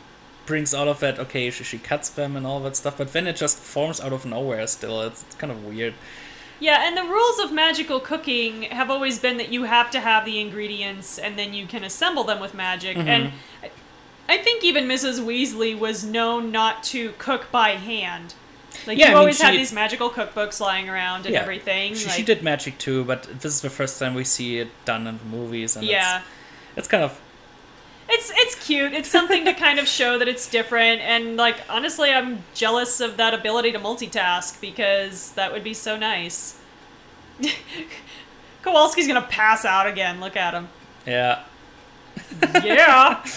brings 0.47 0.75
all 0.75 0.89
of 0.89 1.01
that. 1.01 1.19
Okay, 1.19 1.51
she, 1.51 1.65
she 1.65 1.79
cuts 1.79 2.09
them 2.09 2.37
and 2.37 2.47
all 2.47 2.61
that 2.61 2.77
stuff, 2.77 2.99
but 2.99 3.13
then 3.13 3.27
it 3.27 3.37
just 3.37 3.59
forms 3.59 4.01
out 4.01 4.13
of 4.13 4.27
nowhere. 4.27 4.67
Still, 4.67 5.03
it's, 5.03 5.23
it's 5.23 5.37
kind 5.37 5.53
of 5.53 5.65
weird. 5.65 5.95
Yeah, 6.61 6.87
and 6.87 6.97
the 6.97 7.05
rules 7.05 7.39
of 7.39 7.53
magical 7.53 8.01
cooking 8.01 8.63
have 8.63 8.91
always 8.91 9.19
been 9.19 9.37
that 9.39 9.51
you 9.51 9.65
have 9.65 9.91
to 9.93 10.01
have 10.01 10.25
the 10.25 10.41
ingredients 10.41 11.19
and 11.19 11.39
then 11.39 11.53
you 11.53 11.67
can 11.67 11.83
assemble 11.83 12.25
them 12.25 12.41
with 12.41 12.55
magic. 12.55 12.97
Mm-hmm. 12.97 13.09
And 13.09 13.33
I- 14.29 14.35
I 14.35 14.39
think 14.39 14.65
even 14.65 14.85
Mrs. 14.87 15.21
Weasley 15.21 15.79
was 15.79 16.05
known 16.05 16.51
not 16.51 16.83
to 16.85 17.13
cook 17.19 17.51
by 17.53 17.71
hand. 17.71 18.35
Like 18.87 18.99
Yeah, 18.99 19.07
I 19.07 19.09
you 19.09 19.15
mean, 19.15 19.19
always 19.21 19.41
had 19.41 19.55
these 19.55 19.73
magical 19.73 20.11
cookbooks 20.11 20.61
lying 20.61 20.89
around 20.89 21.27
and 21.27 21.35
yeah, 21.35 21.41
everything. 21.43 21.95
She, 21.95 22.07
like, 22.07 22.15
she 22.17 22.23
did 22.23 22.43
magic 22.43 22.77
too, 22.79 23.05
but 23.05 23.23
this 23.41 23.55
is 23.55 23.61
the 23.61 23.71
first 23.71 23.99
time 23.99 24.15
we 24.15 24.25
see 24.25 24.59
it 24.59 24.69
done 24.85 25.07
in 25.07 25.19
the 25.19 25.25
movies, 25.25 25.77
and 25.77 25.87
Yeah. 25.87 26.19
it's, 26.71 26.79
it's 26.79 26.89
kind 26.89 27.05
of 27.05 27.19
It's 28.09 28.31
it's 28.37 28.55
cute. 28.67 28.93
It's 28.93 29.09
something 29.09 29.45
to 29.47 29.55
kind 29.55 29.79
of 29.79 29.87
show 29.89 30.19
that 30.19 30.29
it's 30.29 30.47
different 30.49 31.01
and 31.01 31.37
like 31.39 31.57
honestly 31.71 32.11
I'm 32.13 32.43
jealous 32.55 33.01
of 33.01 33.17
that 33.17 33.33
ability 33.33 33.73
to 33.73 33.79
multitask 33.79 34.61
because 34.61 35.31
that 35.33 35.53
would 35.53 35.65
be 35.65 35.73
so 35.75 35.97
nice. 35.97 36.59
Kowalski's 38.63 39.07
gonna 39.07 39.23
pass 39.23 39.65
out 39.65 39.87
again. 39.87 40.21
Look 40.21 40.37
at 40.37 40.55
him. 40.55 40.69
yeah. 41.07 41.45
Yeah. 42.63 43.25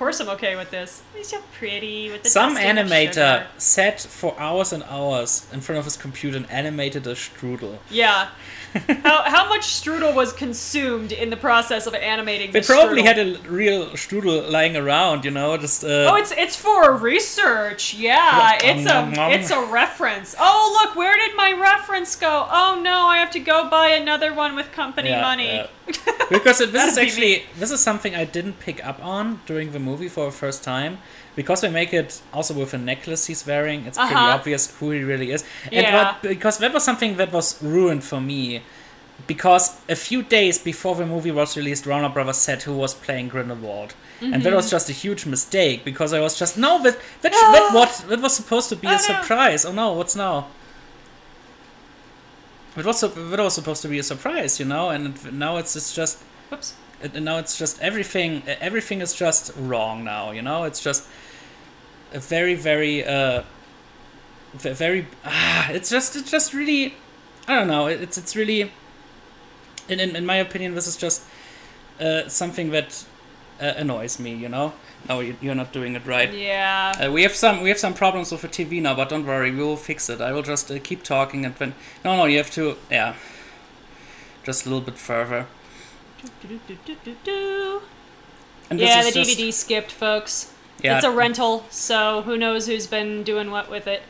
of 0.00 0.04
course 0.04 0.18
I'm 0.18 0.30
okay 0.30 0.56
with 0.56 0.70
this. 0.70 1.02
He's 1.14 1.28
so 1.28 1.42
pretty 1.58 2.10
with 2.10 2.22
the 2.22 2.30
Some 2.30 2.54
dust 2.54 2.64
and 2.64 2.78
the 2.78 2.82
animator 2.82 3.46
sat 3.58 4.00
for 4.00 4.34
hours 4.40 4.72
and 4.72 4.82
hours 4.84 5.46
in 5.52 5.60
front 5.60 5.78
of 5.78 5.84
his 5.84 5.98
computer 5.98 6.38
and 6.38 6.50
animated 6.50 7.06
a 7.06 7.14
strudel. 7.14 7.76
Yeah. 7.90 8.30
how, 9.02 9.22
how 9.24 9.48
much 9.48 9.62
strudel 9.62 10.14
was 10.14 10.32
consumed 10.32 11.10
in 11.12 11.30
the 11.30 11.36
process 11.36 11.86
of 11.86 11.94
animating 11.94 12.52
They 12.52 12.60
the 12.60 12.66
probably 12.66 13.02
strudel? 13.02 13.04
had 13.06 13.18
a 13.18 13.38
real 13.50 13.86
strudel 13.90 14.48
lying 14.50 14.76
around, 14.76 15.24
you 15.24 15.30
know, 15.30 15.56
just. 15.56 15.82
Uh, 15.84 16.08
Oh, 16.10 16.16
it's 16.16 16.32
it's 16.32 16.56
for 16.56 16.92
research. 16.96 17.94
Yeah, 17.94 18.14
Yeah. 18.38 18.58
it's 18.70 18.86
a 18.90 19.10
nom. 19.10 19.32
it's 19.32 19.50
a 19.50 19.60
reference. 19.66 20.34
Oh, 20.38 20.80
look, 20.84 20.96
where 20.96 21.16
did 21.16 21.36
my 21.36 21.52
reference 21.52 22.14
go? 22.16 22.46
Oh 22.50 22.80
no, 22.82 23.06
I 23.06 23.18
have 23.18 23.30
to 23.32 23.40
go 23.40 23.68
buy 23.68 23.88
another 23.88 24.32
one 24.34 24.54
with 24.56 24.70
company 24.72 25.10
Yeah, 25.10 25.20
money. 25.20 25.64
because 26.30 26.58
this 26.58 26.84
is 26.92 26.96
be 26.96 27.02
actually 27.02 27.44
this 27.58 27.70
is 27.72 27.80
something 27.80 28.14
I 28.14 28.24
didn't 28.24 28.60
pick 28.60 28.84
up 28.86 29.02
on 29.04 29.40
during 29.46 29.72
the 29.72 29.80
movie 29.80 30.08
for 30.08 30.26
the 30.26 30.32
first 30.32 30.62
time 30.62 30.98
because 31.36 31.62
we 31.62 31.68
make 31.68 31.92
it 31.94 32.20
also 32.32 32.54
with 32.54 32.74
a 32.74 32.78
necklace 32.78 33.26
he's 33.26 33.46
wearing. 33.46 33.86
It's 33.86 33.98
pretty 33.98 34.14
Uh-huh. 34.14 34.34
obvious 34.38 34.70
who 34.78 34.90
he 34.90 35.00
really 35.02 35.30
is, 35.32 35.44
and 35.64 35.72
Yeah. 35.86 36.16
but 36.22 36.28
because 36.28 36.58
that 36.58 36.72
was 36.72 36.84
something 36.84 37.16
that 37.16 37.32
was 37.32 37.56
ruined 37.62 38.04
for 38.04 38.20
me. 38.20 38.62
Because 39.26 39.76
a 39.88 39.94
few 39.96 40.22
days 40.22 40.58
before 40.58 40.94
the 40.96 41.04
movie 41.04 41.30
was 41.30 41.54
released, 41.56 41.86
Warner 41.86 42.08
Brothers 42.08 42.38
said 42.38 42.62
who 42.62 42.72
was 42.74 42.94
playing 42.94 43.28
Grindelwald, 43.28 43.92
and 44.20 44.32
that 44.32 44.40
Mm-hmm. 44.44 44.56
was 44.56 44.70
just 44.70 44.88
a 44.88 44.92
huge 44.94 45.26
mistake. 45.26 45.84
Because 45.84 46.14
I 46.14 46.20
was 46.20 46.38
just 46.38 46.56
no, 46.56 46.82
that 46.82 46.96
that, 47.22 47.34
sh- 47.34 47.52
that 47.54 47.74
what 47.74 48.04
that 48.08 48.20
was 48.20 48.34
supposed 48.34 48.68
to 48.70 48.76
be 48.76 48.86
Oh, 48.88 48.90
a 48.92 48.94
no. 48.94 48.98
surprise. 48.98 49.64
Oh 49.66 49.72
no, 49.72 49.92
what's 49.92 50.16
now? 50.16 50.46
It 52.76 52.84
was 52.84 53.02
it 53.02 53.14
was 53.16 53.54
supposed 53.54 53.82
to 53.82 53.88
be 53.88 53.98
a 53.98 54.02
surprise, 54.02 54.58
you 54.60 54.64
know, 54.66 54.90
and 54.90 55.14
now 55.38 55.56
it's 55.58 55.76
it's 55.76 55.92
just 55.94 56.18
Whoops. 56.50 56.72
Now 57.14 57.38
it's 57.38 57.56
just 57.58 57.80
everything 57.80 58.42
everything 58.46 59.00
is 59.00 59.14
just 59.14 59.52
wrong 59.56 60.04
now 60.04 60.30
you 60.30 60.42
know 60.42 60.64
it's 60.64 60.80
just 60.80 61.06
a 62.12 62.18
very 62.20 62.54
very 62.54 63.04
uh 63.04 63.42
very 64.54 65.06
ah, 65.24 65.70
it's 65.70 65.88
just 65.90 66.16
it's 66.16 66.30
just 66.30 66.52
really 66.52 66.94
i 67.48 67.54
don't 67.54 67.68
know 67.68 67.86
it's 67.86 68.18
it's 68.18 68.34
really 68.36 68.70
in 69.88 70.00
in, 70.00 70.14
in 70.16 70.26
my 70.26 70.36
opinion 70.36 70.74
this 70.74 70.86
is 70.86 70.96
just 70.96 71.22
uh, 72.00 72.28
something 72.28 72.70
that 72.70 73.04
uh, 73.60 73.74
annoys 73.76 74.18
me. 74.18 74.34
You 74.34 74.48
know, 74.48 74.72
no, 75.06 75.20
you- 75.20 75.36
you're 75.42 75.54
not 75.54 75.70
doing 75.70 75.94
it 75.94 76.06
right. 76.06 76.32
Yeah. 76.32 76.92
Uh, 76.98 77.12
we 77.12 77.22
have 77.24 77.34
some 77.34 77.60
we 77.60 77.68
have 77.68 77.78
some 77.78 77.92
problems 77.92 78.32
with 78.32 78.40
the 78.40 78.48
TV 78.48 78.80
now, 78.80 78.94
but 78.94 79.10
don't 79.10 79.26
worry, 79.26 79.50
we 79.50 79.62
will 79.62 79.76
fix 79.76 80.08
it. 80.08 80.18
I 80.18 80.32
will 80.32 80.42
just 80.42 80.70
uh, 80.70 80.78
keep 80.82 81.02
talking 81.02 81.44
and 81.44 81.54
when 81.56 81.74
no 82.02 82.16
no 82.16 82.24
you 82.24 82.38
have 82.38 82.50
to 82.52 82.76
yeah, 82.90 83.14
just 84.44 84.64
a 84.64 84.70
little 84.70 84.80
bit 84.84 84.96
further. 84.98 85.46
Yeah, 88.70 89.02
the 89.02 89.10
just- 89.10 89.30
DVD 89.30 89.52
skipped, 89.52 89.92
folks. 89.92 90.52
Yeah, 90.82 90.96
It's 90.96 91.04
a 91.04 91.10
rental, 91.10 91.66
so 91.68 92.22
who 92.22 92.38
knows 92.38 92.66
who's 92.66 92.86
been 92.86 93.22
doing 93.22 93.50
what 93.50 93.70
with 93.70 93.86
it. 93.86 94.02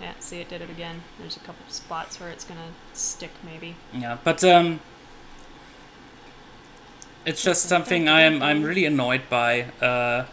Yeah, 0.00 0.12
see, 0.20 0.40
it 0.40 0.48
did 0.48 0.62
it 0.62 0.70
again. 0.70 1.02
There's 1.18 1.36
a 1.36 1.40
couple 1.40 1.64
spots 1.68 2.20
where 2.20 2.28
it's 2.28 2.44
gonna 2.44 2.70
stick, 2.92 3.30
maybe. 3.44 3.74
Yeah, 3.92 4.18
but 4.22 4.44
um, 4.44 4.80
it's 7.24 7.42
just 7.42 7.64
something 7.68 8.08
I'm 8.08 8.42
I'm 8.42 8.62
really 8.62 8.84
annoyed 8.84 9.22
by. 9.28 9.62
Uh, 9.80 10.26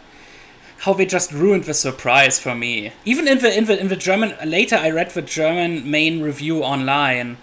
how 0.78 0.94
they 0.94 1.04
just 1.04 1.30
ruined 1.30 1.64
the 1.64 1.74
surprise 1.74 2.38
for 2.40 2.54
me. 2.54 2.92
Even 3.04 3.28
in 3.28 3.38
the 3.38 3.56
in 3.56 3.66
the 3.66 3.78
in 3.78 3.88
the 3.88 3.96
German 3.96 4.34
later, 4.44 4.76
I 4.76 4.90
read 4.90 5.10
the 5.10 5.22
German 5.22 5.90
main 5.90 6.22
review 6.22 6.62
online, 6.62 7.36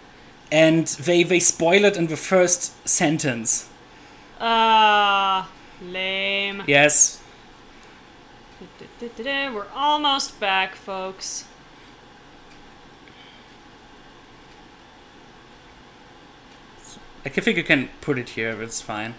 and 0.51 0.87
they 0.87 1.23
they 1.23 1.39
spoil 1.39 1.85
it 1.85 1.97
in 1.97 2.07
the 2.07 2.17
first 2.17 2.87
sentence. 2.87 3.69
Ah, 4.39 5.49
lame. 5.81 6.63
Yes, 6.67 7.21
We're 9.01 9.67
almost 9.75 10.39
back, 10.39 10.75
folks. 10.75 11.45
I 17.25 17.29
can 17.29 17.43
think 17.43 17.57
you 17.57 17.63
can 17.63 17.89
put 18.01 18.17
it 18.17 18.29
here. 18.29 18.61
It's 18.61 18.81
fine 18.81 19.15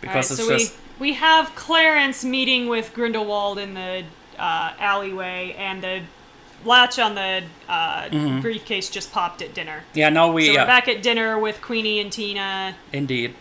because 0.00 0.30
Alright, 0.30 0.30
it's 0.30 0.46
so 0.46 0.58
just 0.58 0.76
we 0.98 1.08
we 1.08 1.12
have 1.14 1.54
Credence 1.54 2.24
meeting 2.24 2.68
with 2.68 2.94
Grindelwald 2.94 3.58
in 3.58 3.74
the 3.74 4.04
uh, 4.38 4.72
alleyway, 4.78 5.54
and 5.58 5.82
the 5.82 6.02
latch 6.64 6.98
on 6.98 7.14
the 7.14 7.42
uh, 7.68 8.08
briefcase 8.40 8.90
just 8.90 9.12
popped 9.12 9.42
at 9.42 9.54
dinner. 9.54 9.84
yeah. 9.94 10.08
no, 10.08 10.32
we 10.32 10.46
So 10.46 10.52
yeah, 10.52 10.62
we're 10.62 10.66
back 10.66 10.88
at 10.88 11.02
dinner 11.02 11.38
with 11.38 11.60
Queenie 11.62 12.00
and 12.00 12.10
Tina. 12.12 12.76
indeed. 12.92 13.34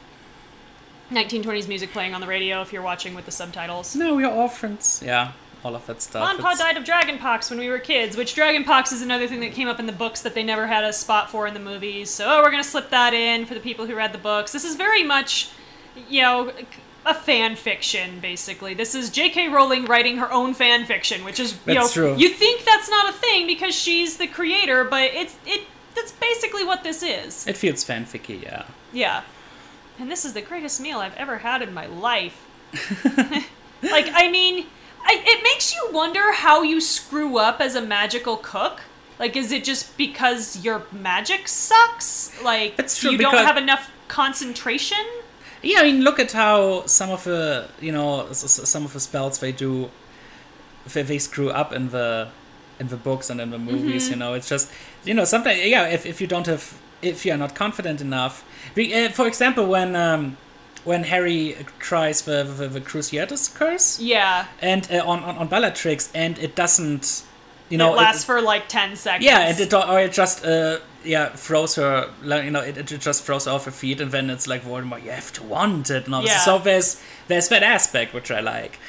1920s 1.12 1.68
music 1.70 1.92
playing 1.92 2.14
on 2.14 2.20
the 2.22 2.28
radio 2.28 2.62
if 2.62 2.74
you're 2.74 2.82
watching 2.82 3.16
with 3.16 3.26
the 3.26 3.32
subtitles. 3.32 3.96
No, 3.96 4.16
we're 4.16 4.28
orphans. 4.30 5.02
Yeah, 5.04 5.32
all 5.64 5.74
of 5.74 5.86
that 5.88 6.02
stuff. 6.02 6.22
Grandpa 6.24 6.52
It's- 6.52 6.60
died 6.60 6.76
of 6.78 6.84
dragonpox 6.84 7.50
when 7.50 7.60
we 7.60 7.70
were 7.70 7.80
kids, 7.80 8.18
which 8.18 8.36
dragonpox 8.36 8.92
is 8.92 9.02
another 9.02 9.26
thing 9.28 9.40
that 9.40 9.54
came 9.54 9.70
up 9.70 9.80
in 9.80 9.86
the 9.86 9.94
books 9.94 10.22
that 10.22 10.36
they 10.36 10.44
never 10.44 10.68
had 10.68 10.84
a 10.84 10.92
spot 10.92 11.32
for 11.32 11.48
in 11.48 11.54
the 11.54 11.60
movies. 11.62 12.10
So 12.10 12.26
oh, 12.28 12.44
we're 12.44 12.52
gonna 12.52 12.64
slip 12.64 12.90
that 12.90 13.14
in 13.14 13.46
for 13.46 13.54
the 13.54 13.62
people 13.62 13.86
who 13.86 13.96
read 13.96 14.12
the 14.12 14.18
books. 14.20 14.52
This 14.52 14.66
is 14.66 14.76
very 14.76 15.04
much, 15.04 15.50
you 16.10 16.22
know, 16.24 16.52
a 17.08 17.14
fan 17.14 17.56
fiction 17.56 18.20
basically. 18.20 18.74
This 18.74 18.94
is 18.94 19.10
J.K. 19.10 19.48
Rowling 19.48 19.86
writing 19.86 20.18
her 20.18 20.32
own 20.32 20.54
fan 20.54 20.86
fiction, 20.86 21.24
which 21.24 21.40
is 21.40 21.54
you 21.54 21.74
That's 21.74 21.96
know 21.96 22.14
true. 22.14 22.16
you 22.18 22.30
think 22.30 22.66
that's 22.66 22.90
not 22.90 23.10
a 23.10 23.14
thing 23.14 23.48
because 23.48 23.74
she's 23.74 24.18
the 24.18 24.28
creator, 24.28 24.84
but 24.84 25.12
it's 25.14 25.38
it 25.46 25.62
that's 25.96 26.12
basically 26.12 26.64
what 26.64 26.84
this 26.84 27.02
is. 27.02 27.48
It 27.48 27.58
feels 27.58 27.84
fanficky. 27.84 28.44
Yeah. 28.44 28.66
Yeah. 28.94 29.24
And 30.00 30.12
this 30.12 30.26
is 30.26 30.34
the 30.34 30.42
greatest 30.42 30.80
meal 30.80 31.00
I've 31.00 31.16
ever 31.16 31.40
had 31.40 31.62
in 31.62 31.74
my 31.74 31.88
life. 31.88 32.46
like, 33.82 34.08
I 34.14 34.30
mean, 34.30 34.68
I, 35.04 35.22
it 35.26 35.44
makes 35.44 35.74
you 35.74 35.90
wonder 35.92 36.34
how 36.34 36.62
you 36.62 36.80
screw 36.80 37.40
up 37.40 37.60
as 37.60 37.76
a 37.76 37.82
magical 37.82 38.38
cook. 38.38 38.82
Like, 39.18 39.36
is 39.36 39.52
it 39.52 39.64
just 39.64 39.98
because 39.98 40.64
your 40.64 40.84
magic 40.92 41.48
sucks? 41.48 42.40
Like, 42.44 42.78
you 43.02 43.18
don't 43.18 43.34
have 43.34 43.58
enough 43.58 43.92
concentration? 44.08 45.04
Yeah, 45.64 45.80
I 45.80 45.84
mean, 45.84 46.02
look 46.04 46.20
at 46.20 46.32
how 46.32 46.86
some 46.86 47.10
of 47.10 47.24
the 47.24 47.68
you 47.82 47.92
know 47.92 48.32
some 48.32 48.86
of 48.86 48.94
the 48.94 49.00
spells 49.00 49.40
they 49.40 49.52
do, 49.52 49.90
they, 50.94 51.02
they 51.04 51.18
screw 51.20 51.50
up 51.50 51.74
in 51.74 51.90
the 51.90 52.30
in 52.80 52.88
the 52.90 52.98
books 52.98 53.30
and 53.30 53.42
in 53.42 53.50
the 53.50 53.58
movies. 53.60 54.04
Mm-hmm. 54.06 54.14
You 54.14 54.20
know, 54.20 54.34
it's 54.34 54.48
just 54.50 54.72
you 55.04 55.14
know 55.14 55.26
sometimes 55.26 55.66
yeah 55.66 55.88
if 55.88 56.06
if 56.06 56.22
you 56.22 56.28
don't 56.28 56.48
have 56.48 56.78
if 57.02 57.26
you 57.26 57.32
are 57.34 57.38
not 57.38 57.56
confident 57.56 58.02
enough. 58.02 58.44
Uh, 58.78 59.10
for 59.10 59.28
example, 59.28 59.66
when 59.66 59.96
um 59.96 60.38
when 60.84 61.04
Harry 61.04 61.58
tries 61.80 62.22
the 62.22 62.44
the, 62.44 62.68
the 62.68 62.82
Cruciatus 62.82 63.54
curse 63.54 64.00
Yeah. 64.00 64.46
and 64.62 64.88
uh, 64.92 65.04
on, 65.06 65.24
on 65.24 65.38
on 65.38 65.48
Bellatrix 65.48 66.10
and 66.14 66.38
it 66.40 66.56
doesn't 66.56 67.24
you 67.70 67.78
know 67.78 67.94
it 67.94 67.98
lasts 67.98 68.24
for 68.24 68.42
like 68.42 68.68
10 68.68 68.96
seconds. 68.96 69.26
yeah, 69.26 69.40
and 69.50 69.60
it 69.60 69.74
or 69.74 70.00
it 70.00 70.12
just 70.14 70.46
uh 70.46 70.80
yeah 71.04 71.30
throws 71.30 71.76
her 71.76 72.10
like 72.24 72.44
you 72.46 72.52
know 72.52 72.62
it, 72.62 72.78
it 72.78 72.86
just 73.00 73.24
throws 73.24 73.46
her 73.46 73.52
off 73.52 73.66
her 73.66 73.72
feet 73.72 74.00
and 74.02 74.12
then 74.12 74.30
it's 74.30 74.48
like 74.48 74.64
Voldemort 74.64 75.04
you 75.04 75.12
have 75.12 75.32
to 75.34 75.44
want 75.44 75.90
it 75.90 76.06
and 76.06 76.16
all 76.16 76.22
this. 76.22 76.32
Yeah. 76.32 76.40
so 76.40 76.58
there's 76.60 77.02
there's 77.28 77.48
that 77.50 77.64
aspect 77.64 78.14
which 78.14 78.32
I 78.32 78.40
like. 78.40 78.80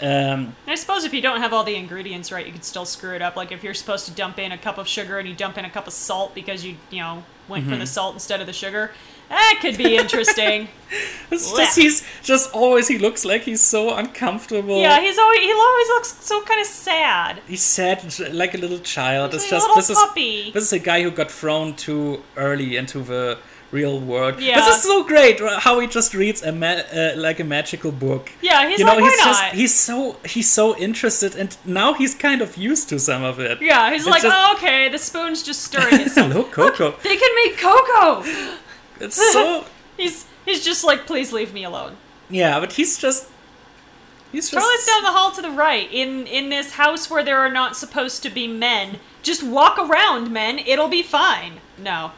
Um, 0.00 0.56
I 0.66 0.74
suppose 0.74 1.04
if 1.04 1.14
you 1.14 1.20
don't 1.22 1.40
have 1.40 1.52
all 1.52 1.62
the 1.62 1.76
ingredients 1.76 2.32
right, 2.32 2.44
you 2.44 2.52
could 2.52 2.64
still 2.64 2.84
screw 2.84 3.14
it 3.14 3.22
up. 3.22 3.36
Like 3.36 3.52
if 3.52 3.62
you're 3.62 3.74
supposed 3.74 4.06
to 4.06 4.12
dump 4.12 4.38
in 4.40 4.50
a 4.50 4.58
cup 4.58 4.76
of 4.78 4.88
sugar 4.88 5.18
and 5.20 5.28
you 5.28 5.34
dump 5.34 5.56
in 5.58 5.64
a 5.64 5.70
cup 5.70 5.86
of 5.86 5.92
salt 5.92 6.34
because 6.34 6.64
you, 6.64 6.74
you 6.90 6.98
know, 7.00 7.22
went 7.48 7.64
Mm-hmm. 7.64 7.72
for 7.72 7.78
the 7.78 7.86
salt 7.86 8.14
instead 8.14 8.40
of 8.40 8.46
the 8.48 8.52
sugar, 8.52 8.90
that 9.32 9.58
could 9.60 9.76
be 9.76 9.96
interesting. 9.96 10.68
it's 11.30 11.50
Blech. 11.50 11.56
just 11.58 11.76
he's 11.78 12.04
just 12.22 12.52
always 12.52 12.86
he 12.88 12.98
looks 12.98 13.24
like 13.24 13.42
he's 13.42 13.60
so 13.62 13.94
uncomfortable. 13.94 14.78
yeah, 14.80 15.00
he's 15.00 15.18
always 15.18 15.40
he 15.40 15.52
always 15.52 15.88
looks 15.88 16.10
so 16.24 16.42
kind 16.42 16.60
of 16.60 16.66
sad. 16.66 17.40
he's 17.46 17.62
sad 17.62 17.98
like 18.32 18.54
a 18.54 18.58
little 18.58 18.78
child. 18.78 19.32
He's 19.32 19.42
it's 19.44 19.52
like 19.52 19.60
just 19.60 19.68
little 19.90 20.06
this 20.14 20.26
is 20.46 20.52
this 20.54 20.64
is 20.64 20.72
a 20.72 20.78
guy 20.78 21.02
who 21.02 21.10
got 21.10 21.30
thrown 21.30 21.74
too 21.74 22.22
early 22.36 22.76
into 22.76 23.00
the 23.02 23.38
real 23.70 23.98
world. 23.98 24.38
Yeah. 24.38 24.56
This 24.60 24.76
is 24.76 24.82
so 24.82 25.02
great 25.02 25.40
how 25.40 25.80
he 25.80 25.86
just 25.86 26.12
reads 26.12 26.42
a 26.42 26.52
ma- 26.52 26.82
uh, 26.92 27.12
like 27.16 27.40
a 27.40 27.44
magical 27.44 27.90
book. 27.90 28.30
Yeah, 28.42 28.68
he's 28.68 28.80
you 28.80 28.84
like, 28.84 28.98
know, 28.98 29.04
why 29.04 29.10
he's 29.10 29.18
not? 29.18 29.26
just 29.26 29.54
he's 29.54 29.74
so 29.74 30.16
he's 30.26 30.52
so 30.52 30.76
interested, 30.76 31.34
and 31.34 31.56
now 31.64 31.94
he's 31.94 32.14
kind 32.14 32.42
of 32.42 32.58
used 32.58 32.90
to 32.90 32.98
some 32.98 33.22
of 33.24 33.40
it. 33.40 33.62
yeah, 33.62 33.90
he's 33.90 34.02
It's 34.02 34.10
like, 34.10 34.22
just- 34.22 34.36
oh, 34.38 34.54
okay, 34.56 34.90
the 34.90 34.98
spoon's 34.98 35.42
just 35.42 35.62
stirring 35.62 36.00
itself. 36.02 36.30
Hello, 36.32 36.44
Coco. 36.44 36.90
they 37.02 37.16
can 37.16 37.34
make 37.44 37.56
cocoa. 37.56 38.22
It's 39.02 39.32
so 39.32 39.64
He's 39.96 40.26
he's 40.46 40.64
just 40.64 40.84
like, 40.84 41.06
please 41.06 41.32
leave 41.32 41.52
me 41.52 41.64
alone. 41.64 41.96
yeah, 42.30 42.58
but 42.60 42.72
he's 42.72 42.96
just 42.98 43.28
he's 44.32 44.50
just 44.50 44.64
Toilets 44.64 44.86
down 44.86 45.02
the 45.02 45.12
hall 45.12 45.30
to 45.32 45.42
the 45.42 45.50
right. 45.50 45.88
In 45.92 46.26
in 46.26 46.48
this 46.48 46.72
house 46.72 47.10
where 47.10 47.22
there 47.22 47.38
are 47.38 47.50
not 47.50 47.76
supposed 47.76 48.22
to 48.22 48.30
be 48.30 48.46
men. 48.46 48.98
Just 49.22 49.42
walk 49.42 49.78
around, 49.78 50.32
men. 50.32 50.58
It'll 50.58 50.88
be 50.88 51.02
fine. 51.02 51.60
No. 51.78 52.12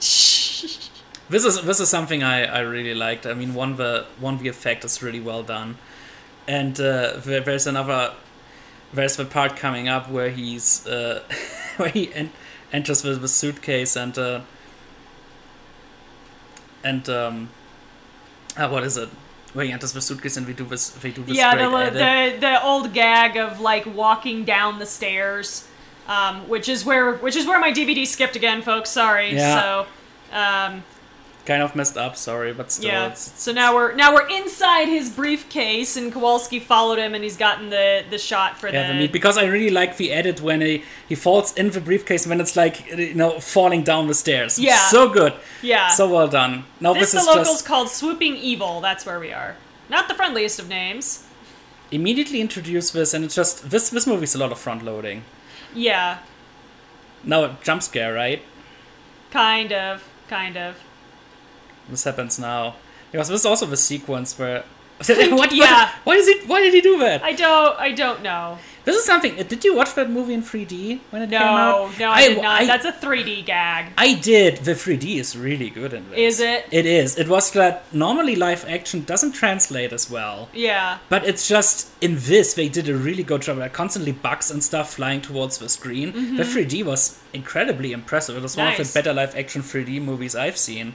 This 1.30 1.44
is 1.44 1.62
this 1.62 1.78
is 1.78 1.88
something 1.88 2.24
I, 2.24 2.44
I 2.44 2.60
really 2.60 2.92
liked. 2.94 3.24
I 3.24 3.34
mean, 3.34 3.54
one 3.54 3.76
the 3.76 4.04
one 4.18 4.38
the 4.38 4.48
effect 4.48 4.84
is 4.84 5.00
really 5.00 5.20
well 5.20 5.44
done, 5.44 5.78
and 6.48 6.74
uh, 6.80 7.18
there, 7.18 7.40
there's 7.40 7.68
another 7.68 8.14
there's 8.92 9.14
the 9.14 9.24
part 9.24 9.54
coming 9.56 9.86
up 9.88 10.10
where 10.10 10.30
he's 10.30 10.84
uh, 10.88 11.22
where 11.76 11.90
he 11.90 12.12
en- 12.14 12.32
enters 12.72 13.04
with 13.04 13.20
the 13.20 13.28
suitcase 13.28 13.94
and 13.94 14.18
uh, 14.18 14.40
and 16.84 17.08
um, 17.08 17.50
ah, 18.56 18.68
what 18.70 18.84
is 18.84 18.96
it? 18.96 19.08
Where 19.52 19.64
he 19.64 19.72
enters 19.72 19.92
the 19.92 20.00
suitcase 20.00 20.36
and 20.36 20.46
we 20.46 20.52
do 20.52 20.64
this 20.64 20.90
they 20.90 21.10
do 21.10 21.24
this 21.24 21.36
yeah, 21.36 21.56
the, 21.56 21.90
the 21.90 22.38
the 22.38 22.62
old 22.62 22.92
gag 22.92 23.36
of 23.36 23.58
like 23.60 23.84
walking 23.94 24.44
down 24.44 24.78
the 24.78 24.86
stairs, 24.86 25.66
um, 26.06 26.48
which 26.48 26.68
is 26.68 26.84
where 26.84 27.14
which 27.14 27.34
is 27.34 27.46
where 27.46 27.58
my 27.58 27.72
DVD 27.72 28.06
skipped 28.06 28.36
again, 28.36 28.62
folks. 28.62 28.90
Sorry. 28.90 29.34
Yeah. 29.34 29.60
So, 29.60 29.86
um, 30.32 30.84
kind 31.50 31.62
of 31.66 31.74
messed 31.74 31.96
up. 32.06 32.14
Sorry, 32.16 32.52
but 32.60 32.66
still, 32.70 32.90
yeah. 32.92 33.14
So 33.14 33.50
now 33.52 33.68
we're 33.76 33.92
now 34.02 34.08
we're 34.16 34.28
inside 34.40 34.86
his 34.98 35.06
briefcase, 35.20 35.90
and 35.98 36.12
Kowalski 36.14 36.58
followed 36.72 36.98
him, 37.04 37.12
and 37.16 37.22
he's 37.26 37.36
gotten 37.46 37.70
the 37.70 37.86
the 38.14 38.18
shot 38.18 38.50
for 38.60 38.68
Yeah, 38.68 38.92
the. 39.00 39.08
because 39.18 39.36
I 39.42 39.44
really 39.54 39.70
like 39.80 39.92
the 40.02 40.08
edit 40.20 40.40
when 40.48 40.60
he 40.60 40.74
he 41.10 41.16
falls 41.26 41.46
in 41.60 41.66
the 41.76 41.80
briefcase 41.80 42.22
when 42.30 42.40
it's 42.44 42.54
like 42.62 42.74
you 42.86 43.14
know 43.14 43.30
falling 43.40 43.82
down 43.90 44.02
the 44.12 44.14
stairs. 44.24 44.52
Yeah. 44.58 44.78
so 44.96 45.02
good. 45.18 45.32
Yeah. 45.62 45.88
so 45.98 46.04
well 46.16 46.28
done. 46.28 46.52
Now 46.80 46.92
this 46.94 47.12
this, 47.12 47.12
the 47.12 47.18
is 47.20 47.26
locals 47.26 47.48
just 47.48 47.66
called 47.70 47.88
Swooping 48.00 48.36
Evil. 48.50 48.80
That's 48.80 49.04
where 49.06 49.20
we 49.26 49.32
are. 49.32 49.52
Not 49.88 50.06
the 50.08 50.14
friendliest 50.14 50.60
of 50.62 50.68
names. 50.68 51.06
immediately 51.90 52.40
introduce 52.40 52.86
this, 52.98 53.14
and 53.14 53.24
it's 53.24 53.34
just 53.42 53.54
this 53.72 53.90
this 53.90 54.06
movie's 54.06 54.34
a 54.34 54.38
lot 54.38 54.52
of 54.52 54.58
front 54.58 54.82
loading. 54.84 55.22
Yeah, 55.74 56.18
Now 57.24 57.44
a 57.44 57.48
jump 57.66 57.82
scare, 57.82 58.12
right? 58.14 58.40
kind 59.30 59.72
of, 59.72 60.02
kind 60.28 60.56
of. 60.56 60.74
This 61.90 62.04
happens 62.04 62.38
now 62.38 62.76
because 63.12 63.28
this 63.28 63.40
is 63.40 63.46
also 63.46 63.66
the 63.66 63.76
sequence 63.76 64.38
where. 64.38 64.64
What, 65.30 65.50
yeah. 65.54 65.92
Why 66.04 66.16
is 66.16 66.28
it? 66.28 66.46
Why 66.46 66.60
did 66.60 66.74
he 66.74 66.82
do 66.82 66.98
that? 66.98 67.22
I 67.24 67.32
don't, 67.32 67.78
I 67.80 67.90
don't 67.92 68.22
know. 68.22 68.58
this 68.84 68.94
is 68.96 69.04
something. 69.06 69.40
uh, 69.40 69.44
Did 69.44 69.64
you 69.64 69.74
watch 69.74 69.94
that 69.94 70.10
movie 70.10 70.34
in 70.34 70.42
3D 70.42 71.00
when 71.08 71.22
it 71.22 71.30
No, 71.30 71.38
came 71.38 71.46
out? 71.48 71.98
no, 71.98 72.10
I, 72.10 72.28
did 72.28 72.42
not. 72.42 72.60
I, 72.60 72.66
That's 72.66 72.84
a 72.84 72.92
3D 72.92 73.46
gag. 73.46 73.92
I 73.96 74.12
did. 74.12 74.58
The 74.58 74.72
3D 74.72 75.16
is 75.16 75.38
really 75.38 75.70
good 75.70 75.94
in 75.94 76.10
this. 76.10 76.18
Is 76.18 76.40
it? 76.40 76.66
It 76.70 76.84
is. 76.84 77.16
It 77.18 77.28
was 77.28 77.50
that 77.52 77.84
normally 77.94 78.36
live 78.36 78.66
action 78.68 79.04
doesn't 79.04 79.32
translate 79.32 79.94
as 79.94 80.10
well. 80.10 80.50
Yeah, 80.52 80.98
But 81.08 81.24
it's 81.26 81.48
just 81.48 81.88
in 82.02 82.16
this 82.18 82.52
they 82.52 82.68
did 82.68 82.86
a 82.90 82.94
really 82.94 83.22
good 83.22 83.40
job. 83.40 83.56
Like 83.56 83.72
constantly 83.72 84.12
bugs 84.12 84.50
and 84.50 84.62
stuff 84.62 84.92
flying 84.92 85.22
towards 85.22 85.56
the 85.56 85.70
screen. 85.70 86.36
The 86.36 86.42
3D 86.44 86.84
was 86.84 87.18
incredibly 87.32 87.92
impressive. 87.92 88.36
It 88.36 88.42
was 88.42 88.54
one 88.54 88.66
of 88.68 88.74
Mm-hmm. 88.74 88.82
The 88.82 88.92
better 88.92 89.14
live 89.14 89.34
action 89.34 89.62
3D 89.62 90.02
movies 90.02 90.36
I've 90.36 90.58
seen. 90.58 90.94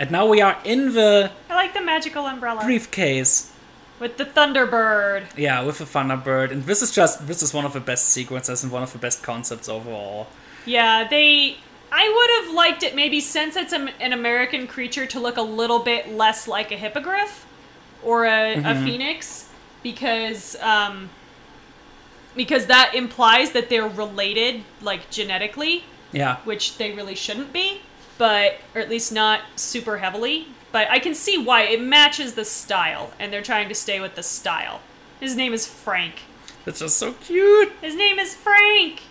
And 0.00 0.10
now 0.10 0.26
we 0.26 0.40
are 0.40 0.58
in 0.64 0.92
the 0.94 1.30
I 1.48 1.54
like 1.54 1.74
the 1.74 1.80
magical 1.80 2.26
umbrella 2.26 2.64
briefcase. 2.64 3.52
with 4.00 4.16
the 4.16 4.24
Thunderbird. 4.24 5.26
Yeah, 5.36 5.62
with 5.62 5.78
the 5.78 5.84
Thunderbird, 5.84 6.50
and 6.50 6.64
this 6.64 6.82
is 6.82 6.90
just 6.90 7.26
this 7.26 7.42
is 7.42 7.54
one 7.54 7.64
of 7.64 7.72
the 7.72 7.80
best 7.80 8.08
sequences 8.08 8.62
and 8.62 8.72
one 8.72 8.82
of 8.82 8.92
the 8.92 8.98
best 8.98 9.22
concepts 9.22 9.68
overall. 9.68 10.26
Yeah, 10.66 11.06
they. 11.08 11.58
I 11.92 12.08
would 12.08 12.46
have 12.46 12.54
liked 12.56 12.82
it 12.82 12.96
maybe 12.96 13.20
since 13.20 13.54
it's 13.54 13.72
a, 13.72 13.88
an 14.02 14.12
American 14.12 14.66
creature 14.66 15.06
to 15.06 15.20
look 15.20 15.36
a 15.36 15.42
little 15.42 15.78
bit 15.78 16.10
less 16.12 16.48
like 16.48 16.72
a 16.72 16.76
hippogriff 16.76 17.46
or 18.02 18.24
a, 18.26 18.54
a 18.56 18.74
phoenix 18.84 19.48
because 19.84 20.56
um, 20.60 21.08
because 22.34 22.66
that 22.66 22.94
implies 22.96 23.52
that 23.52 23.68
they're 23.68 23.86
related 23.88 24.62
like 24.82 25.08
genetically, 25.10 25.84
Yeah, 26.10 26.38
which 26.38 26.78
they 26.78 26.90
really 26.92 27.14
shouldn't 27.14 27.52
be, 27.52 27.82
but 28.18 28.58
or 28.74 28.80
at 28.80 28.88
least 28.90 29.12
not 29.12 29.40
super 29.56 29.98
heavily. 29.98 30.48
But 30.72 30.90
I 30.90 30.98
can 30.98 31.14
see 31.14 31.38
why 31.38 31.62
it 31.62 31.80
matches 31.80 32.34
the 32.34 32.44
style, 32.44 33.12
and 33.20 33.32
they're 33.32 33.42
trying 33.42 33.68
to 33.68 33.74
stay 33.76 34.00
with 34.00 34.16
the 34.16 34.22
style. 34.24 34.80
His 35.20 35.36
name 35.36 35.52
is 35.52 35.66
Frank. 35.66 36.22
That's 36.64 36.80
just 36.80 36.96
so 36.98 37.12
cute. 37.12 37.72
His 37.80 37.94
name 37.94 38.18
is 38.18 38.34
Frank. 38.34 39.02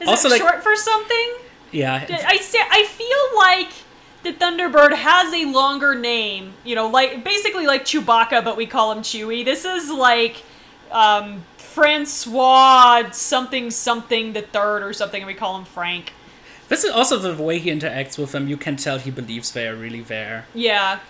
Is 0.00 0.08
Also, 0.08 0.28
it 0.28 0.32
like- 0.32 0.40
short 0.40 0.62
for 0.62 0.74
something? 0.76 1.34
Yeah, 1.72 2.06
I 2.26 2.38
say, 2.38 2.58
I 2.68 2.84
feel 2.84 3.36
like 3.36 3.68
the 4.22 4.32
Thunderbird 4.32 4.94
has 4.94 5.32
a 5.34 5.44
longer 5.44 5.94
name. 5.94 6.54
You 6.64 6.74
know, 6.74 6.88
like 6.88 7.22
basically 7.22 7.66
like 7.66 7.84
Chewbacca, 7.84 8.42
but 8.42 8.56
we 8.56 8.66
call 8.66 8.90
him 8.92 9.02
Chewie. 9.02 9.44
This 9.44 9.64
is 9.64 9.90
like 9.90 10.42
um, 10.90 11.44
Francois 11.58 13.10
something 13.12 13.70
something 13.70 14.32
the 14.32 14.42
third 14.42 14.82
or 14.82 14.92
something, 14.92 15.22
and 15.22 15.26
we 15.26 15.34
call 15.34 15.56
him 15.58 15.64
Frank. 15.64 16.12
This 16.70 16.82
is 16.84 16.90
also 16.90 17.18
the 17.18 17.40
way 17.42 17.58
he 17.58 17.70
interacts 17.70 18.16
with 18.18 18.32
them. 18.32 18.48
You 18.48 18.56
can 18.56 18.76
tell 18.76 18.98
he 18.98 19.10
believes 19.10 19.52
they 19.52 19.68
are 19.68 19.76
really 19.76 20.00
there. 20.00 20.46
Yeah, 20.54 21.00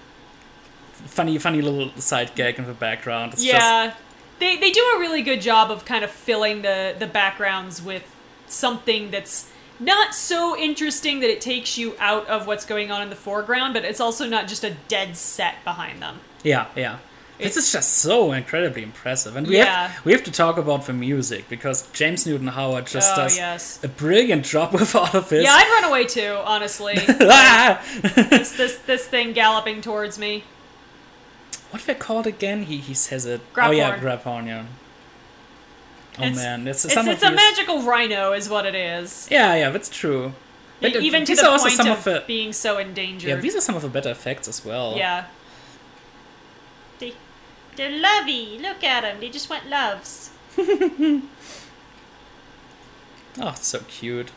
Funny, 1.06 1.38
funny 1.38 1.62
little 1.62 1.90
side 2.00 2.34
gag 2.34 2.58
in 2.58 2.66
the 2.66 2.74
background. 2.74 3.32
It's 3.32 3.44
yeah. 3.44 3.94
They 4.38 4.56
they 4.56 4.70
do 4.70 4.80
a 4.96 4.98
really 4.98 5.22
good 5.22 5.40
job 5.40 5.70
of 5.70 5.84
kind 5.84 6.04
of 6.04 6.11
filling 6.11 6.62
the 6.62 6.94
the 6.98 7.06
backgrounds 7.06 7.82
with 7.82 8.04
something 8.46 9.11
that's 9.11 9.50
not 9.78 10.14
so 10.14 10.56
interesting 10.58 11.20
that 11.20 11.30
it 11.30 11.40
takes 11.40 11.78
you 11.78 11.94
out 11.98 12.26
of 12.26 12.46
what's 12.46 12.66
going 12.66 12.90
on 12.90 13.00
in 13.00 13.08
the 13.08 13.16
foreground, 13.16 13.72
but 13.72 13.84
it's 13.84 14.00
also 14.00 14.26
not 14.26 14.46
just 14.46 14.62
a 14.62 14.76
dead 14.88 15.16
set 15.16 15.62
behind 15.64 16.02
them. 16.02 16.20
Yeah, 16.42 16.66
yeah. 16.76 16.98
This 17.43 17.57
is 17.57 17.72
just 17.72 17.93
so 17.99 18.32
incredibly 18.32 18.82
impressive, 18.82 19.36
and 19.36 19.47
we 19.47 19.57
Yeah. 19.59 19.88
have 19.88 20.05
we 20.05 20.12
have 20.12 20.24
to 20.24 20.30
talk 20.32 20.57
about 20.59 20.86
the 20.86 20.93
music 20.93 21.49
because 21.49 21.86
James 21.93 22.26
Newton 22.26 22.49
Howard 22.49 22.86
just 22.86 23.12
Oh, 23.14 23.16
does 23.22 23.36
yes. 23.36 23.78
a 23.82 23.88
brilliant 23.88 24.45
job 24.45 24.72
with 24.80 24.95
all 24.95 25.09
of 25.14 25.28
this. 25.28 25.45
Yeah, 25.45 25.55
I'd 25.55 25.68
run 25.70 25.84
away 25.91 26.05
too, 26.05 26.36
honestly. 26.45 26.95
Ah! 27.20 27.80
this, 28.30 28.53
this 28.53 28.76
this 28.78 29.07
thing 29.07 29.32
galloping 29.32 29.80
towards 29.80 30.18
me. 30.18 30.45
what 31.70 31.82
they 31.86 31.95
called 31.95 32.26
again? 32.26 32.64
He 32.64 32.78
he 32.78 32.95
says 32.95 33.24
it. 33.26 33.41
Oh 33.41 33.55
Graphorn. 33.57 33.76
yeah, 33.76 33.99
Graphorn. 33.99 34.47
Yeah. 34.47 34.64
Oh 36.18 36.22
It's- 36.24 36.36
man, 36.36 36.66
it's, 36.66 36.84
It's, 36.84 36.97
it's 36.97 37.22
a 37.22 37.30
magical 37.30 37.82
rhino, 37.82 38.32
is 38.32 38.49
what 38.49 38.66
it 38.66 38.74
is. 38.74 39.28
Yeah, 39.30 39.55
yeah, 39.55 39.70
that's 39.70 39.88
true. 39.88 40.32
But, 40.80 40.97
uh, 40.97 41.01
Even 41.01 41.24
to 41.26 41.36
the 41.36 41.43
point 41.43 41.72
some 41.72 41.88
of, 41.88 41.99
of 41.99 42.05
the 42.05 42.24
being 42.26 42.53
so 42.53 42.78
endangered. 42.78 43.28
yeah, 43.28 43.36
these 43.36 43.55
are 43.55 43.61
some 43.61 43.76
of 43.76 43.82
the 43.82 43.88
better 43.88 44.11
effects 44.11 44.49
as 44.49 44.64
well. 44.64 44.95
Yeah. 44.97 45.26
They, 47.81 47.89
they're 47.89 48.01
lovey. 48.01 48.59
Look 48.61 48.85
at 48.85 49.03
them. 49.03 49.20
They 49.20 49.28
just 49.31 49.49
want 49.51 49.68
loves. 49.68 50.31
Oh, 53.41 53.51
it's 53.51 53.66
so 53.68 53.78
cute. 53.89 54.31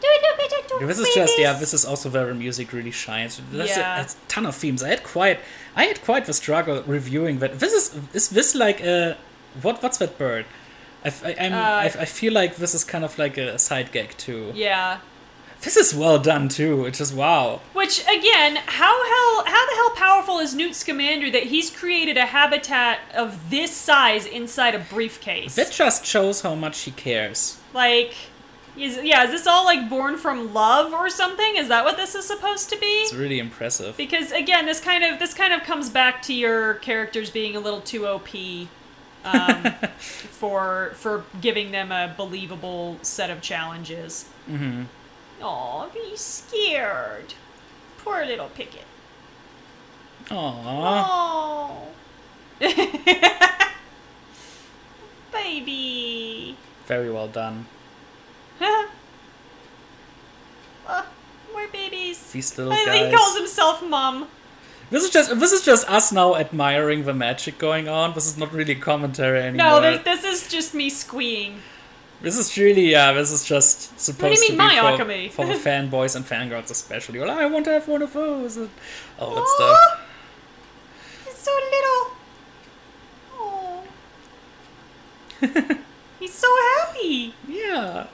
Do 0.00 0.06
look 0.06 0.52
at 0.52 0.68
the 0.80 0.86
This 0.86 0.98
is 0.98 1.14
just 1.14 1.38
yeah. 1.38 1.54
This 1.54 1.72
is 1.72 1.84
also 1.84 2.10
where 2.10 2.26
the 2.26 2.34
music 2.34 2.72
really 2.72 2.90
shines. 2.90 3.40
There's 3.50 3.70
Yeah. 3.70 4.02
a, 4.02 4.04
a 4.04 4.08
ton 4.28 4.44
of 4.46 4.54
themes. 4.54 4.82
I 4.82 4.88
had 4.88 5.02
quite, 5.02 5.40
I 5.74 5.84
had 5.84 6.02
quite 6.04 6.26
the 6.26 6.34
struggle 6.34 6.82
reviewing 6.86 7.38
that. 7.38 7.58
This 7.58 7.72
is 7.72 7.98
is 8.12 8.28
this 8.28 8.54
like 8.54 8.80
a 8.82 9.16
what? 9.62 9.82
What's 9.82 9.96
that 9.98 10.18
bird? 10.18 10.44
I, 11.04 11.08
I, 11.08 11.48
Uh, 11.48 11.56
I, 11.56 11.84
I 11.86 12.04
feel 12.04 12.32
like 12.34 12.56
this 12.56 12.74
is 12.74 12.84
kind 12.84 13.04
of 13.04 13.18
like 13.18 13.38
a 13.38 13.58
side 13.58 13.90
gag 13.92 14.10
too. 14.18 14.52
Yeah. 14.54 14.98
This 15.62 15.76
is 15.76 15.94
well 15.94 16.18
done 16.18 16.48
too. 16.48 16.86
It's 16.86 16.98
just 16.98 17.14
wow. 17.14 17.60
Which 17.72 18.00
again, 18.02 18.56
how 18.66 19.04
hell 19.04 19.44
how 19.46 19.66
the 19.66 19.74
hell 19.74 19.90
powerful 19.96 20.38
is 20.38 20.54
Newt 20.54 20.74
Scamander 20.74 21.30
that 21.30 21.44
he's 21.44 21.70
created 21.70 22.16
a 22.16 22.26
habitat 22.26 23.00
of 23.14 23.50
this 23.50 23.72
size 23.72 24.26
inside 24.26 24.74
a 24.74 24.78
briefcase? 24.78 25.56
That 25.56 25.72
just 25.72 26.04
shows 26.04 26.42
how 26.42 26.54
much 26.54 26.80
he 26.80 26.90
cares. 26.92 27.58
Like, 27.72 28.14
is 28.76 29.00
yeah, 29.02 29.24
is 29.24 29.30
this 29.30 29.46
all 29.46 29.64
like 29.64 29.88
born 29.88 30.16
from 30.18 30.52
love 30.52 30.92
or 30.92 31.08
something? 31.08 31.56
Is 31.56 31.68
that 31.68 31.84
what 31.84 31.96
this 31.96 32.14
is 32.14 32.26
supposed 32.26 32.70
to 32.70 32.78
be? 32.78 32.86
It's 32.86 33.14
really 33.14 33.38
impressive. 33.38 33.96
Because 33.96 34.32
again, 34.32 34.66
this 34.66 34.80
kind 34.80 35.02
of 35.04 35.18
this 35.18 35.34
kind 35.34 35.52
of 35.52 35.62
comes 35.62 35.88
back 35.88 36.22
to 36.22 36.34
your 36.34 36.74
characters 36.74 37.30
being 37.30 37.56
a 37.56 37.60
little 37.60 37.80
too 37.80 38.06
OP 38.06 38.28
um, 39.24 39.72
for 39.98 40.92
for 40.94 41.24
giving 41.40 41.72
them 41.72 41.90
a 41.90 42.14
believable 42.16 42.98
set 43.02 43.30
of 43.30 43.40
challenges. 43.40 44.26
Mm-hmm. 44.48 44.84
Aw, 45.42 45.88
he's 45.90 46.20
scared. 46.20 47.34
Poor 47.98 48.24
little 48.24 48.48
Pickett. 48.48 48.84
Aww. 50.26 51.04
Oh. 51.06 51.88
Baby. 55.32 56.56
Very 56.86 57.10
well 57.10 57.28
done. 57.28 57.66
oh, 58.60 58.88
more 61.52 61.66
babies. 61.72 62.30
These 62.32 62.56
little 62.56 62.72
I 62.72 62.76
think 62.76 62.88
guys. 62.88 63.10
he 63.10 63.16
calls 63.16 63.36
himself 63.36 63.82
mom. 63.86 64.28
This 64.90 65.02
is 65.02 65.10
just 65.10 65.38
this 65.40 65.52
is 65.52 65.62
just 65.64 65.88
us 65.90 66.12
now 66.12 66.36
admiring 66.36 67.04
the 67.04 67.12
magic 67.14 67.58
going 67.58 67.88
on. 67.88 68.14
This 68.14 68.26
is 68.26 68.38
not 68.38 68.52
really 68.52 68.76
commentary 68.76 69.40
No, 69.52 69.78
anymore. 69.78 70.02
this, 70.04 70.22
this 70.22 70.42
is 70.44 70.48
just 70.48 70.74
me 70.74 70.88
squeeing. 70.90 71.60
This 72.22 72.38
is 72.38 72.56
really 72.56 72.90
yeah. 72.90 73.12
This 73.12 73.30
is 73.30 73.44
just 73.44 73.98
supposed 74.00 74.42
to 74.44 74.52
be 74.52 74.56
my 74.56 74.76
for, 74.76 74.86
alchemy? 74.86 75.28
for 75.28 75.44
the 75.46 75.54
fanboys 75.68 76.16
and 76.16 76.24
fangirls 76.24 76.70
especially. 76.70 77.18
Well, 77.18 77.30
I 77.30 77.44
want 77.46 77.64
to 77.66 77.72
have 77.72 77.86
one 77.88 78.02
of 78.02 78.12
those 78.12 78.56
and 78.56 78.70
all 79.18 79.34
that 79.34 79.42
Aw, 79.42 79.56
stuff. 79.56 80.00
He's 81.26 81.36
so 81.36 81.50
little. 81.74 82.10
Oh. 83.34 83.84
He's 86.18 86.32
so 86.32 86.48
happy. 86.78 87.34
Yeah, 87.46 88.06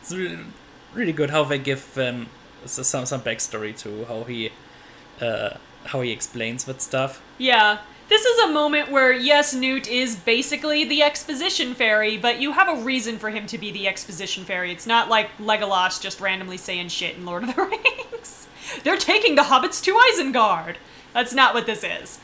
it's 0.00 0.12
really 0.12 0.38
really 0.92 1.12
good 1.12 1.30
how 1.30 1.44
they 1.44 1.58
give 1.58 1.96
um 1.98 2.26
some 2.66 3.06
some 3.06 3.20
backstory 3.20 3.76
to 3.78 4.04
how 4.06 4.24
he 4.24 4.50
uh 5.20 5.50
how 5.84 6.00
he 6.00 6.10
explains 6.10 6.64
that 6.64 6.82
stuff. 6.82 7.22
Yeah. 7.38 7.78
This 8.10 8.24
is 8.24 8.38
a 8.40 8.48
moment 8.48 8.90
where, 8.90 9.12
yes, 9.12 9.54
Newt 9.54 9.86
is 9.86 10.16
basically 10.16 10.84
the 10.84 11.00
exposition 11.00 11.74
fairy, 11.74 12.18
but 12.18 12.40
you 12.40 12.50
have 12.50 12.68
a 12.68 12.82
reason 12.82 13.18
for 13.18 13.30
him 13.30 13.46
to 13.46 13.56
be 13.56 13.70
the 13.70 13.86
exposition 13.86 14.44
fairy. 14.44 14.72
It's 14.72 14.86
not 14.86 15.08
like 15.08 15.30
Legolas 15.38 16.00
just 16.00 16.20
randomly 16.20 16.56
saying 16.56 16.88
shit 16.88 17.14
in 17.14 17.24
Lord 17.24 17.44
of 17.44 17.54
the 17.54 17.62
Rings. 18.12 18.48
They're 18.82 18.96
taking 18.96 19.36
the 19.36 19.42
hobbits 19.42 19.80
to 19.84 19.94
Isengard. 19.94 20.74
That's 21.12 21.32
not 21.32 21.54
what 21.54 21.66
this 21.66 21.84
is. 21.84 22.18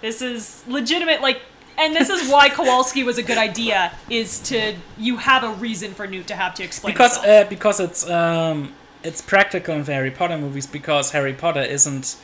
This 0.00 0.22
is 0.22 0.62
legitimate, 0.68 1.20
like, 1.20 1.42
and 1.76 1.96
this 1.96 2.10
is 2.10 2.30
why 2.30 2.48
Kowalski 2.48 3.02
was 3.02 3.18
a 3.18 3.22
good 3.24 3.38
idea, 3.38 3.92
is 4.08 4.38
to, 4.42 4.76
you 4.96 5.16
have 5.16 5.42
a 5.42 5.50
reason 5.54 5.94
for 5.94 6.06
Newt 6.06 6.28
to 6.28 6.36
have 6.36 6.54
to 6.54 6.62
explain 6.62 6.94
because 6.94 7.18
uh, 7.18 7.44
because 7.50 7.80
it's 7.80 8.08
um 8.08 8.72
it's 9.02 9.20
practical 9.20 9.74
in 9.74 9.82
the 9.82 9.92
Harry 9.92 10.12
Potter 10.12 10.38
movies 10.38 10.68
because 10.68 11.10
Harry 11.10 11.32
Potter 11.32 11.62
isn't 11.62 12.16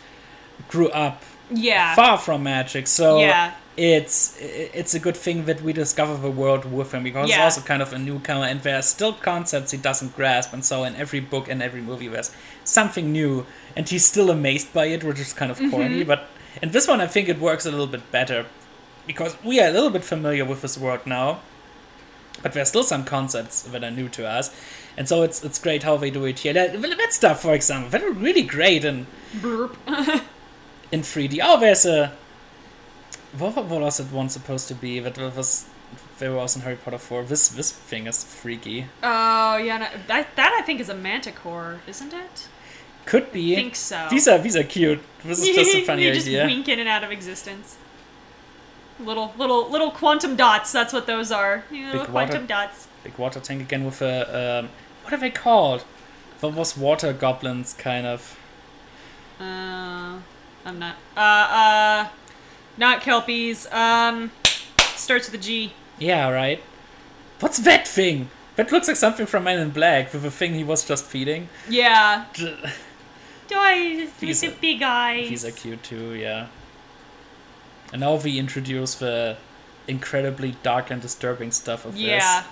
grew 0.69 0.91
up 0.91 1.25
yeah. 1.51 1.95
far 1.95 2.19
from 2.19 2.43
magic, 2.43 2.87
so 2.87 3.19
Yeah. 3.21 3.53
it's 3.77 4.37
it's 4.41 4.95
a 4.95 4.99
good 4.99 5.17
thing 5.17 5.45
that 5.47 5.63
we 5.63 5.73
discover 5.73 6.17
the 6.17 6.31
world 6.31 6.65
with 6.71 6.93
him 6.93 7.03
because 7.03 7.29
Yeah. 7.29 7.37
he's 7.37 7.57
also 7.57 7.61
kind 7.67 7.83
of 7.83 7.93
a 7.93 7.99
newcomer 7.99 8.45
and 8.45 8.61
there 8.63 8.77
are 8.79 8.83
still 8.83 9.13
concepts 9.13 9.71
he 9.73 9.79
doesn't 9.79 10.15
grasp, 10.17 10.53
and 10.53 10.65
so 10.65 10.85
in 10.85 10.95
every 10.97 11.21
book 11.21 11.49
and 11.49 11.63
every 11.63 11.81
movie 11.81 12.09
there's 12.09 12.31
something 12.65 13.11
new, 13.13 13.47
and 13.77 13.89
he's 13.89 14.05
still 14.05 14.31
amazed 14.31 14.73
by 14.73 14.87
it, 14.87 15.03
which 15.05 15.21
is 15.21 15.33
kind 15.33 15.51
of 15.51 15.59
Mm-hmm. 15.59 15.71
corny. 15.71 16.05
But 16.05 16.29
in 16.63 16.71
this 16.73 16.87
one, 16.89 17.01
I 17.01 17.07
think 17.07 17.29
it 17.29 17.39
works 17.39 17.65
a 17.67 17.71
little 17.71 17.87
bit 17.87 18.11
better 18.13 18.47
because 19.07 19.37
we 19.45 19.61
are 19.61 19.69
a 19.69 19.73
little 19.73 19.91
bit 19.91 20.05
familiar 20.05 20.45
with 20.45 20.61
this 20.63 20.77
world 20.79 21.01
now. 21.07 21.41
But 22.43 22.53
there's 22.55 22.69
still 22.69 22.85
some 22.85 23.05
concepts 23.05 23.63
that 23.63 23.85
are 23.85 23.91
new 23.91 24.09
to 24.11 24.27
us, 24.27 24.51
and 24.97 25.07
so 25.09 25.23
it's 25.23 25.45
it's 25.45 25.59
great 25.59 25.83
how 25.83 25.97
they 25.99 26.11
do 26.11 26.25
it 26.25 26.39
here. 26.39 26.55
That, 26.55 26.81
that 26.81 27.13
stuff, 27.13 27.43
for 27.43 27.53
example, 27.55 27.91
that 27.91 28.03
are 28.03 28.13
really 28.13 28.43
great 28.43 28.83
and 28.85 29.07
Burp. 29.43 29.77
in 30.93 31.01
3D. 31.03 31.39
Oh, 31.43 31.59
there's 31.61 31.85
a. 31.87 32.13
What, 33.39 33.55
what 33.57 33.81
was 33.81 34.01
it 34.01 34.11
once 34.13 34.33
supposed 34.33 34.69
to 34.69 34.75
be? 34.75 34.99
That 35.01 35.17
was. 35.19 35.67
There 36.19 36.33
was 36.35 36.55
in 36.55 36.63
Harry 36.63 36.77
Potter 36.77 36.99
4. 36.99 37.25
This 37.25 37.49
this 37.49 37.73
thing 37.73 38.07
is 38.07 38.23
freaky. 38.25 38.87
Oh, 39.03 39.57
yeah. 39.57 39.79
No, 39.79 39.87
that, 40.07 40.37
that 40.37 40.53
I 40.59 40.63
think 40.63 40.79
is 40.81 40.89
a 40.91 40.95
manticore, 40.95 41.81
isn't 41.87 42.13
it? 42.13 42.49
Could 43.07 43.33
be. 43.33 43.55
I 43.55 43.57
think 43.57 43.75
so. 43.77 44.07
These 44.11 44.29
are 44.29 44.39
these 44.39 44.55
are 44.57 44.63
cute. 44.63 45.01
This 45.25 45.39
is 45.41 45.55
just 45.57 45.75
a 45.75 45.85
funny 45.87 46.05
you 46.05 46.13
just 46.13 46.27
idea. 46.27 46.45
wink 46.45 46.69
in 46.69 46.79
and 46.79 46.89
out 46.89 47.03
of 47.03 47.11
existence. 47.11 47.77
Little 48.99 49.33
little 49.39 49.71
little 49.71 49.91
quantum 49.91 50.37
dots. 50.37 50.71
That's 50.73 50.93
what 50.93 51.07
those 51.07 51.33
are. 51.33 51.65
You 51.71 51.87
know, 51.87 51.93
Big 51.93 52.09
quantum 52.09 52.43
water- 52.43 52.47
dots. 52.47 52.87
Big 53.03 53.17
water 53.17 53.41
tank 53.41 53.63
again 53.63 53.85
with 53.87 54.03
a. 54.03 54.61
Um, 54.61 54.69
what 55.05 55.15
are 55.15 55.17
they 55.17 55.31
called? 55.31 55.83
What 56.41 56.53
was 56.55 56.77
water 56.77 57.15
goblins 57.15 57.73
kind 57.73 58.07
of? 58.07 58.39
Uh, 59.41 60.19
I'm 60.65 60.79
not. 60.79 60.97
Uh, 61.17 61.21
uh, 61.21 62.09
not 62.77 63.01
kelpies. 63.03 63.67
Um, 63.73 64.31
starts 64.95 65.31
with 65.31 65.41
a 65.41 65.43
G. 65.43 65.73
Yeah, 65.99 66.29
right. 66.31 66.63
What's 67.41 67.59
that 67.59 67.87
thing? 67.89 68.29
That 68.57 68.71
looks 68.73 68.89
like 68.89 68.97
something 68.97 69.27
from 69.27 69.45
Men 69.45 69.59
in 69.59 69.71
Black 69.71 70.13
with 70.13 70.23
the 70.23 70.31
thing 70.31 70.55
he 70.55 70.65
was 70.65 70.87
just 70.87 71.05
feeding. 71.07 71.49
Yeah. 71.69 72.27
Toys 72.35 74.09
are- 74.23 74.51
the 74.51 74.55
big 74.61 74.83
eyes. 74.83 75.29
These 75.29 75.45
are 75.45 75.51
cute 75.51 75.83
too, 75.83 76.15
yeah. 76.15 76.47
And 77.93 78.01
now 78.01 78.15
we 78.17 78.39
introduce 78.39 78.95
the 78.95 79.37
incredibly 79.89 80.57
dark 80.63 80.91
and 80.91 81.01
disturbing 81.03 81.51
stuff 81.51 81.85
of 81.85 81.97
Yeah. 81.97 82.15
this. 82.17 82.23
Yeah. 82.25 82.43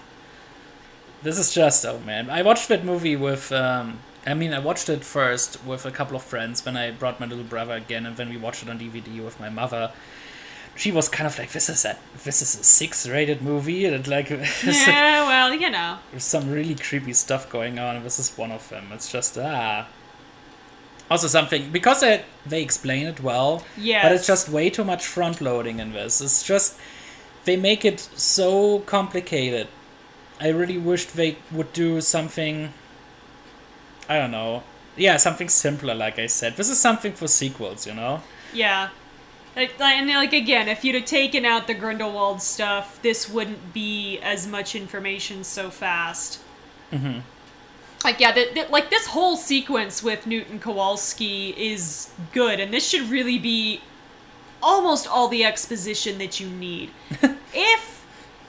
This 1.22 1.38
is 1.38 1.52
just 1.54 1.84
oh 1.84 2.00
man. 2.00 2.30
I 2.30 2.42
watched 2.42 2.68
that 2.68 2.84
movie 2.84 3.16
with 3.16 3.52
um 3.52 3.98
I 4.26 4.34
mean 4.34 4.52
I 4.52 4.58
watched 4.58 4.88
it 4.88 5.04
first 5.04 5.64
with 5.64 5.86
a 5.86 5.90
couple 5.90 6.16
of 6.16 6.22
friends 6.22 6.64
when 6.64 6.76
I 6.76 6.90
brought 6.90 7.20
my 7.20 7.26
little 7.26 7.44
brother 7.44 7.74
again 7.74 8.06
and 8.06 8.16
then 8.16 8.28
we 8.28 8.36
watched 8.36 8.62
it 8.62 8.68
on 8.68 8.78
DVD 8.78 9.24
with 9.24 9.38
my 9.40 9.48
mother. 9.48 9.92
She 10.76 10.92
was 10.92 11.08
kind 11.08 11.26
of 11.26 11.36
like 11.38 11.52
this 11.52 11.68
is 11.68 11.84
a 11.84 11.96
this 12.24 12.40
is 12.42 12.60
a 12.60 12.64
six 12.64 13.08
rated 13.08 13.42
movie 13.42 13.84
and 13.86 14.06
like 14.06 14.30
Yeah, 14.64 15.26
well, 15.26 15.54
you 15.54 15.70
know. 15.70 15.98
there's 16.10 16.24
some 16.24 16.50
really 16.50 16.74
creepy 16.74 17.12
stuff 17.14 17.50
going 17.50 17.78
on 17.78 18.02
this 18.04 18.18
is 18.18 18.36
one 18.36 18.52
of 18.52 18.68
them. 18.68 18.88
It's 18.92 19.10
just 19.10 19.38
ah 19.38 19.86
also 21.10 21.26
something 21.26 21.70
because 21.72 22.00
they, 22.00 22.22
they 22.44 22.62
explain 22.62 23.06
it 23.06 23.20
well 23.22 23.64
Yeah, 23.76 24.02
but 24.02 24.12
it's 24.12 24.26
just 24.26 24.48
way 24.48 24.68
too 24.70 24.84
much 24.84 25.06
front 25.06 25.40
loading 25.40 25.78
in 25.78 25.92
this. 25.92 26.20
It's 26.20 26.42
just 26.42 26.78
they 27.44 27.56
make 27.56 27.84
it 27.84 28.00
so 28.14 28.80
complicated. 28.80 29.68
I 30.40 30.48
really 30.48 30.78
wished 30.78 31.16
they 31.16 31.38
would 31.50 31.72
do 31.72 32.00
something 32.00 32.72
I 34.08 34.16
don't 34.18 34.30
know. 34.30 34.62
Yeah, 34.96 35.16
something 35.16 35.48
simpler 35.48 35.94
like 35.94 36.18
I 36.18 36.26
said. 36.26 36.56
This 36.56 36.68
is 36.68 36.78
something 36.78 37.12
for 37.12 37.28
sequels, 37.28 37.86
you 37.86 37.94
know? 37.94 38.22
Yeah. 38.52 38.88
Like, 39.54 39.80
and 39.80 40.08
like 40.08 40.32
again, 40.32 40.68
if 40.68 40.84
you'd 40.84 40.94
have 40.94 41.04
taken 41.04 41.44
out 41.44 41.66
the 41.66 41.74
Grindelwald 41.74 42.42
stuff, 42.42 43.00
this 43.02 43.28
wouldn't 43.28 43.72
be 43.72 44.18
as 44.20 44.46
much 44.46 44.74
information 44.74 45.44
so 45.44 45.70
fast. 45.70 46.40
Mhm. 46.92 47.22
Like 48.04 48.20
yeah, 48.20 48.32
that 48.32 48.54
that- 48.54 48.70
like 48.70 48.90
this 48.90 49.06
whole 49.08 49.36
sequence 49.36 50.02
with 50.02 50.26
Newton 50.26 50.60
Kowalski 50.60 51.50
is 51.56 52.10
good, 52.32 52.60
and 52.60 52.72
this 52.72 52.88
should 52.88 53.10
really 53.10 53.38
be 53.38 53.80
almost 54.62 55.06
all 55.08 55.28
the 55.28 55.44
exposition 55.44 56.18
that 56.18 56.38
you 56.40 56.48
need. 56.48 56.90
if 57.52 57.97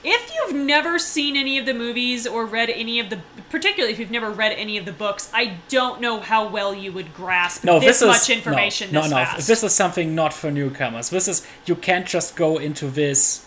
if 0.02 0.32
you've 0.34 0.54
never 0.56 0.98
seen 0.98 1.36
any 1.36 1.58
of 1.58 1.66
the 1.66 1.74
movies 1.74 2.26
or 2.26 2.46
read 2.46 2.70
any 2.70 3.00
of 3.00 3.10
the 3.10 3.20
particularly 3.50 3.92
if 3.92 3.98
you've 3.98 4.10
never 4.10 4.30
read 4.30 4.52
any 4.52 4.78
of 4.78 4.84
the 4.84 4.92
books, 4.92 5.30
I 5.34 5.58
don't 5.68 6.00
know 6.00 6.20
how 6.20 6.48
well 6.48 6.74
you 6.74 6.92
would 6.92 7.12
grasp 7.14 7.64
No, 7.64 7.80
this, 7.80 8.00
this, 8.00 8.08
much 8.08 8.30
information 8.30 8.92
No, 8.92 9.02
this 9.02 9.10
no, 9.10 9.16
no. 9.18 9.24
fast. 9.24 9.48
This 9.48 9.62
is 9.62 9.74
something 9.74 10.14
not 10.14 10.32
for 10.32 10.50
newcomers. 10.50 11.10
This 11.10 11.28
is 11.28 11.46
you 11.66 11.74
can't 11.74 12.06
just 12.06 12.36
go 12.36 12.58
into 12.58 12.88
this 12.88 13.46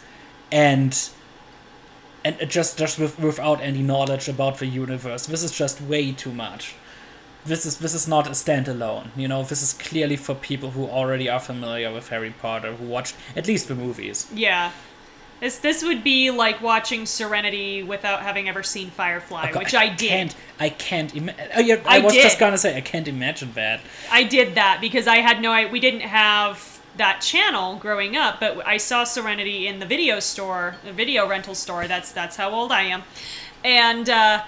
and 0.52 1.10
and 2.26 2.38
just 2.50 2.78
just 2.78 3.00
with, 3.00 3.20
without 3.20 3.62
any 3.62 3.82
knowledge 3.82 4.28
about 4.28 4.60
the 4.60 4.66
universe. 4.68 5.26
This 5.26 5.44
is 5.44 5.52
just 5.52 5.82
way 5.82 6.12
too 6.12 6.32
much. 6.32 6.76
This 7.46 7.66
is 7.66 7.80
this 7.80 7.94
is 7.94 8.08
not 8.08 8.28
a 8.28 8.32
standalone. 8.32 9.08
You 9.18 9.28
know, 9.28 9.44
this 9.44 9.62
is 9.62 9.74
clearly 9.74 10.16
for 10.16 10.34
people 10.36 10.72
who 10.72 10.86
already 10.86 11.30
are 11.30 11.40
familiar 11.40 11.92
with 11.92 12.10
Harry 12.10 12.34
Potter, 12.42 12.76
who 12.76 12.86
watched 12.86 13.16
at 13.36 13.48
least 13.48 13.68
the 13.68 13.76
movies. 13.76 14.28
Yeah. 14.34 14.72
This 15.44 15.58
this 15.58 15.84
would 15.84 16.06
be 16.06 16.32
like 16.32 16.62
watching 16.62 17.06
Serenity 17.06 17.84
without 17.84 18.22
having 18.22 18.48
ever 18.48 18.64
seen 18.64 18.90
Firefly, 18.90 19.52
God, 19.52 19.60
which 19.62 19.76
I, 19.76 19.90
did. 19.90 20.08
Can't, 20.08 20.36
I 20.58 20.70
can't 20.70 21.14
imagine. 21.14 21.52
Oh, 21.54 21.60
yeah, 21.60 21.82
I, 21.86 21.98
I 21.98 22.00
was 22.00 22.14
just 22.14 22.40
gonna 22.40 22.58
say 22.58 22.78
I 22.78 22.80
can't 22.80 23.10
imagine 23.10 23.52
that. 23.56 23.82
I 24.10 24.24
did 24.24 24.56
that 24.56 24.78
because 24.80 25.06
I 25.06 25.18
had 25.18 25.42
no 25.42 25.52
I 25.52 25.70
we 25.70 25.82
didn't 25.82 26.00
have 26.00 26.82
that 26.96 27.20
channel 27.20 27.76
growing 27.76 28.16
up, 28.16 28.40
but 28.40 28.66
I 28.66 28.78
saw 28.78 29.04
Serenity 29.04 29.68
in 29.68 29.80
the 29.80 29.86
video 29.86 30.22
store, 30.22 30.78
the 30.86 30.94
video 30.94 31.28
rental 31.28 31.56
store. 31.56 31.90
That's 31.90 32.14
that's 32.14 32.38
how 32.38 32.52
old 32.52 32.72
I 32.72 32.84
am. 32.84 33.04
And 33.66 34.10
uh 34.10 34.46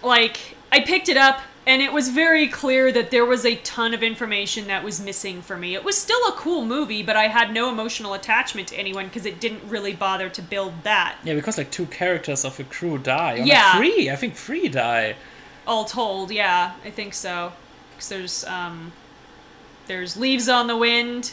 like 0.00 0.54
I 0.70 0.78
picked 0.78 1.08
it 1.08 1.16
up 1.16 1.40
and 1.66 1.80
it 1.80 1.92
was 1.92 2.08
very 2.08 2.48
clear 2.48 2.90
that 2.92 3.10
there 3.10 3.24
was 3.24 3.44
a 3.44 3.56
ton 3.56 3.94
of 3.94 4.02
information 4.02 4.66
that 4.66 4.82
was 4.82 5.00
missing 5.00 5.42
for 5.42 5.56
me. 5.56 5.74
It 5.74 5.84
was 5.84 5.96
still 5.96 6.26
a 6.28 6.32
cool 6.32 6.64
movie, 6.64 7.02
but 7.02 7.16
I 7.16 7.28
had 7.28 7.52
no 7.52 7.70
emotional 7.70 8.14
attachment 8.14 8.68
to 8.68 8.76
anyone 8.76 9.06
because 9.06 9.26
it 9.26 9.40
didn't 9.40 9.62
really 9.68 9.92
bother 9.94 10.28
to 10.30 10.42
build 10.42 10.72
that. 10.82 11.16
Yeah, 11.24 11.34
because 11.34 11.58
like 11.58 11.70
two 11.70 11.86
characters 11.86 12.44
of 12.44 12.56
the 12.56 12.64
crew 12.64 12.98
die. 12.98 13.34
Or 13.34 13.44
Yeah. 13.44 13.76
three. 13.76 14.10
I 14.10 14.16
think 14.16 14.34
three 14.34 14.68
die. 14.68 15.16
all 15.64 15.84
told 15.84 16.32
yeah 16.32 16.72
i 16.84 16.90
think 16.90 17.14
so 17.14 17.52
because 17.92 18.08
there's 18.08 18.44
um 18.46 18.90
there's 19.86 20.16
leaves 20.16 20.48
on 20.48 20.66
the 20.66 20.76
wind 20.76 21.32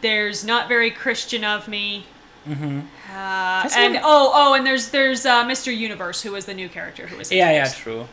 there's 0.00 0.44
not 0.44 0.68
very 0.68 0.92
christian 0.92 1.42
of 1.42 1.66
me 1.66 2.06
mm-hmm. 2.48 2.78
uh, 3.10 3.68
and 3.76 3.98
oh 4.02 4.30
oh 4.32 4.54
and 4.54 4.64
there's 4.64 4.90
there's 4.90 5.26
uh, 5.26 5.44
mr 5.44 5.76
universe 5.76 6.22
who 6.22 6.30
was 6.30 6.46
the 6.46 6.54
new 6.54 6.68
character 6.68 7.08
who 7.08 7.16
was 7.16 7.32
Yeah, 7.32 7.50
yeah, 7.50 7.66
true. 7.68 8.06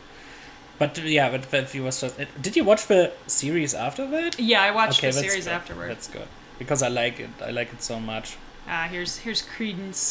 But 0.82 0.98
yeah, 1.04 1.30
but 1.30 1.42
but 1.50 1.70
he 1.70 1.80
was 1.80 2.00
just. 2.00 2.14
Did 2.46 2.54
you 2.56 2.64
watch 2.64 2.86
the 2.86 3.12
series 3.26 3.72
after 3.86 4.04
that? 4.14 4.38
yeah 4.52 4.62
i 4.68 4.70
watched 4.80 5.00
the 5.00 5.12
series 5.12 5.44
good. 5.46 5.52
afterward 5.58 5.88
That's 5.90 6.08
good 6.08 6.28
because 6.58 6.80
I 6.82 6.88
like 7.02 7.16
it. 7.26 7.30
I 7.48 7.50
like 7.58 7.70
it 7.76 7.82
so 7.82 7.96
much. 8.12 8.26
ah 8.68 8.86
here's 8.92 9.12
here's 9.24 9.42
credence 9.54 10.02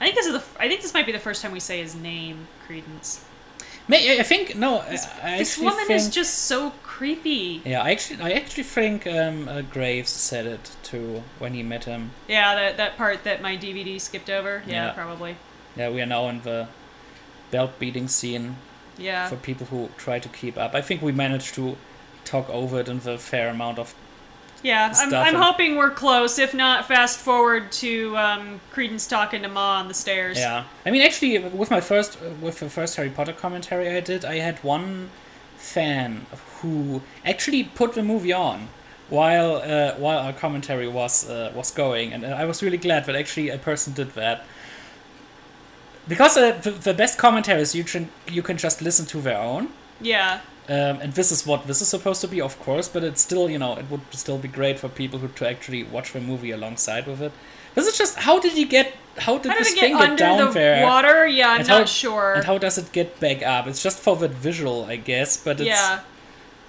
i 0.00 0.04
think 0.04 0.14
this 0.18 0.26
is 0.30 0.34
the 0.38 0.42
I 0.64 0.66
think 0.68 0.80
this 0.84 0.92
might 0.96 1.06
be 1.10 1.12
the 1.20 1.24
first 1.28 1.40
time 1.42 1.52
we 1.52 1.60
say 1.70 1.76
his 1.86 1.94
name 1.94 2.36
credence 2.66 3.08
May 3.88 4.00
I 4.22 4.24
think 4.32 4.56
no. 4.56 4.70
I- 4.80 5.10
I 5.34 5.38
this 5.42 5.56
woman 5.58 5.86
think, 5.86 6.00
is 6.00 6.08
just 6.20 6.34
so 6.50 6.58
creepy 6.92 7.62
Yeah, 7.64 7.82
I 7.86 7.90
actually, 7.94 8.20
I 8.28 8.30
actually 8.40 8.64
think 8.78 9.06
um, 9.06 9.48
uh, 9.48 9.62
Graves 9.74 10.10
said 10.30 10.44
it 10.54 10.64
too 10.90 11.22
when 11.42 11.52
he 11.58 11.62
met 11.62 11.84
him. 11.92 12.02
yeah 12.36 12.48
that, 12.60 12.72
that 12.82 12.92
part 12.96 13.18
that 13.28 13.38
my 13.48 13.54
dvd 13.64 14.00
skipped 14.00 14.30
over 14.38 14.52
yeah, 14.66 14.72
Yeah. 14.86 14.92
probably 15.00 15.32
Yeah, 15.78 15.90
we 15.94 15.98
are 16.04 16.10
now 16.16 16.24
in 16.32 16.38
the 16.42 16.66
belt 17.52 17.72
beating 17.78 18.08
scene 18.08 18.46
yeah 18.98 19.28
for 19.28 19.36
people 19.36 19.66
who 19.66 19.88
try 19.96 20.18
to 20.18 20.28
keep 20.28 20.56
up. 20.56 20.74
I 20.74 20.80
think 20.80 21.02
we 21.02 21.12
managed 21.12 21.54
to 21.54 21.76
talk 22.24 22.48
over 22.50 22.80
it 22.80 22.88
in 22.88 23.00
the 23.00 23.18
fair 23.18 23.48
amount 23.48 23.78
of 23.78 23.94
Yeah, 24.62 24.92
I'm, 24.96 25.14
I'm 25.14 25.34
hoping 25.34 25.76
we're 25.76 25.90
close. 25.90 26.38
If 26.38 26.54
not, 26.54 26.86
fast 26.86 27.18
forward 27.18 27.70
to 27.72 28.16
um, 28.16 28.60
Credence 28.72 29.06
talking 29.06 29.42
to 29.42 29.48
Ma 29.48 29.78
on 29.78 29.88
the 29.88 29.94
stairs. 29.94 30.38
Yeah, 30.38 30.64
I 30.84 30.90
mean, 30.90 31.02
actually, 31.02 31.38
with 31.38 31.70
my 31.70 31.80
first, 31.80 32.18
with 32.40 32.58
the 32.60 32.70
first 32.70 32.96
Harry 32.96 33.10
Potter 33.10 33.32
commentary 33.32 33.88
I 33.88 34.00
did, 34.00 34.24
I 34.24 34.36
had 34.36 34.58
one 34.64 35.10
fan 35.56 36.26
who 36.60 37.02
actually 37.24 37.64
put 37.64 37.94
the 37.94 38.02
movie 38.02 38.32
on 38.32 38.68
while 39.08 39.56
uh, 39.56 39.94
while 39.94 40.18
our 40.18 40.32
commentary 40.32 40.88
was 40.88 41.28
uh, 41.28 41.52
was 41.54 41.70
going, 41.70 42.12
and 42.12 42.24
I 42.26 42.44
was 42.44 42.62
really 42.62 42.78
glad 42.78 43.06
that 43.06 43.14
actually 43.14 43.50
a 43.50 43.58
person 43.58 43.92
did 43.92 44.10
that. 44.14 44.44
Because 46.08 46.36
uh, 46.36 46.52
the, 46.62 46.70
the 46.70 46.94
best 46.94 47.18
commentaries 47.18 47.74
you 47.74 47.84
can 47.84 48.08
you 48.30 48.42
can 48.42 48.56
just 48.56 48.80
listen 48.80 49.06
to 49.06 49.20
their 49.20 49.38
own, 49.38 49.68
Yeah. 50.00 50.40
um, 50.68 51.00
and 51.02 51.12
this 51.14 51.32
is 51.32 51.44
what 51.46 51.66
this 51.66 51.80
is 51.82 51.88
supposed 51.88 52.20
to 52.20 52.28
be, 52.28 52.40
of 52.40 52.58
course. 52.60 52.88
But 52.88 53.02
it's 53.02 53.20
still, 53.20 53.50
you 53.50 53.58
know, 53.58 53.76
it 53.76 53.90
would 53.90 54.02
still 54.12 54.38
be 54.38 54.48
great 54.48 54.78
for 54.78 54.88
people 54.88 55.18
who 55.18 55.28
to 55.28 55.48
actually 55.48 55.82
watch 55.82 56.12
the 56.12 56.20
movie 56.20 56.52
alongside 56.52 57.06
with 57.06 57.20
it. 57.20 57.32
This 57.74 57.86
is 57.88 57.98
just 57.98 58.16
how 58.18 58.38
did 58.38 58.56
you 58.56 58.66
get? 58.66 58.94
How 59.18 59.38
did 59.38 59.50
How 59.52 59.58
this 59.58 59.72
thing 59.74 59.96
get 59.96 60.16
down 60.18 60.38
the 60.46 60.50
there? 60.52 60.84
water? 60.84 61.26
Yeah, 61.26 61.50
I'm 61.52 61.60
And 61.60 61.68
not 61.68 61.78
how- 61.80 61.84
sure. 61.86 62.34
And 62.34 62.44
how 62.44 62.58
does 62.58 62.78
it 62.78 62.92
get 62.92 63.18
back 63.18 63.42
up? 63.42 63.66
It's 63.66 63.82
just 63.82 63.98
for 63.98 64.14
the 64.16 64.28
visual, 64.28 64.84
I 64.84 64.96
guess, 64.96 65.36
but 65.36 65.58
it's 65.60 65.68
yeah. 65.68 66.00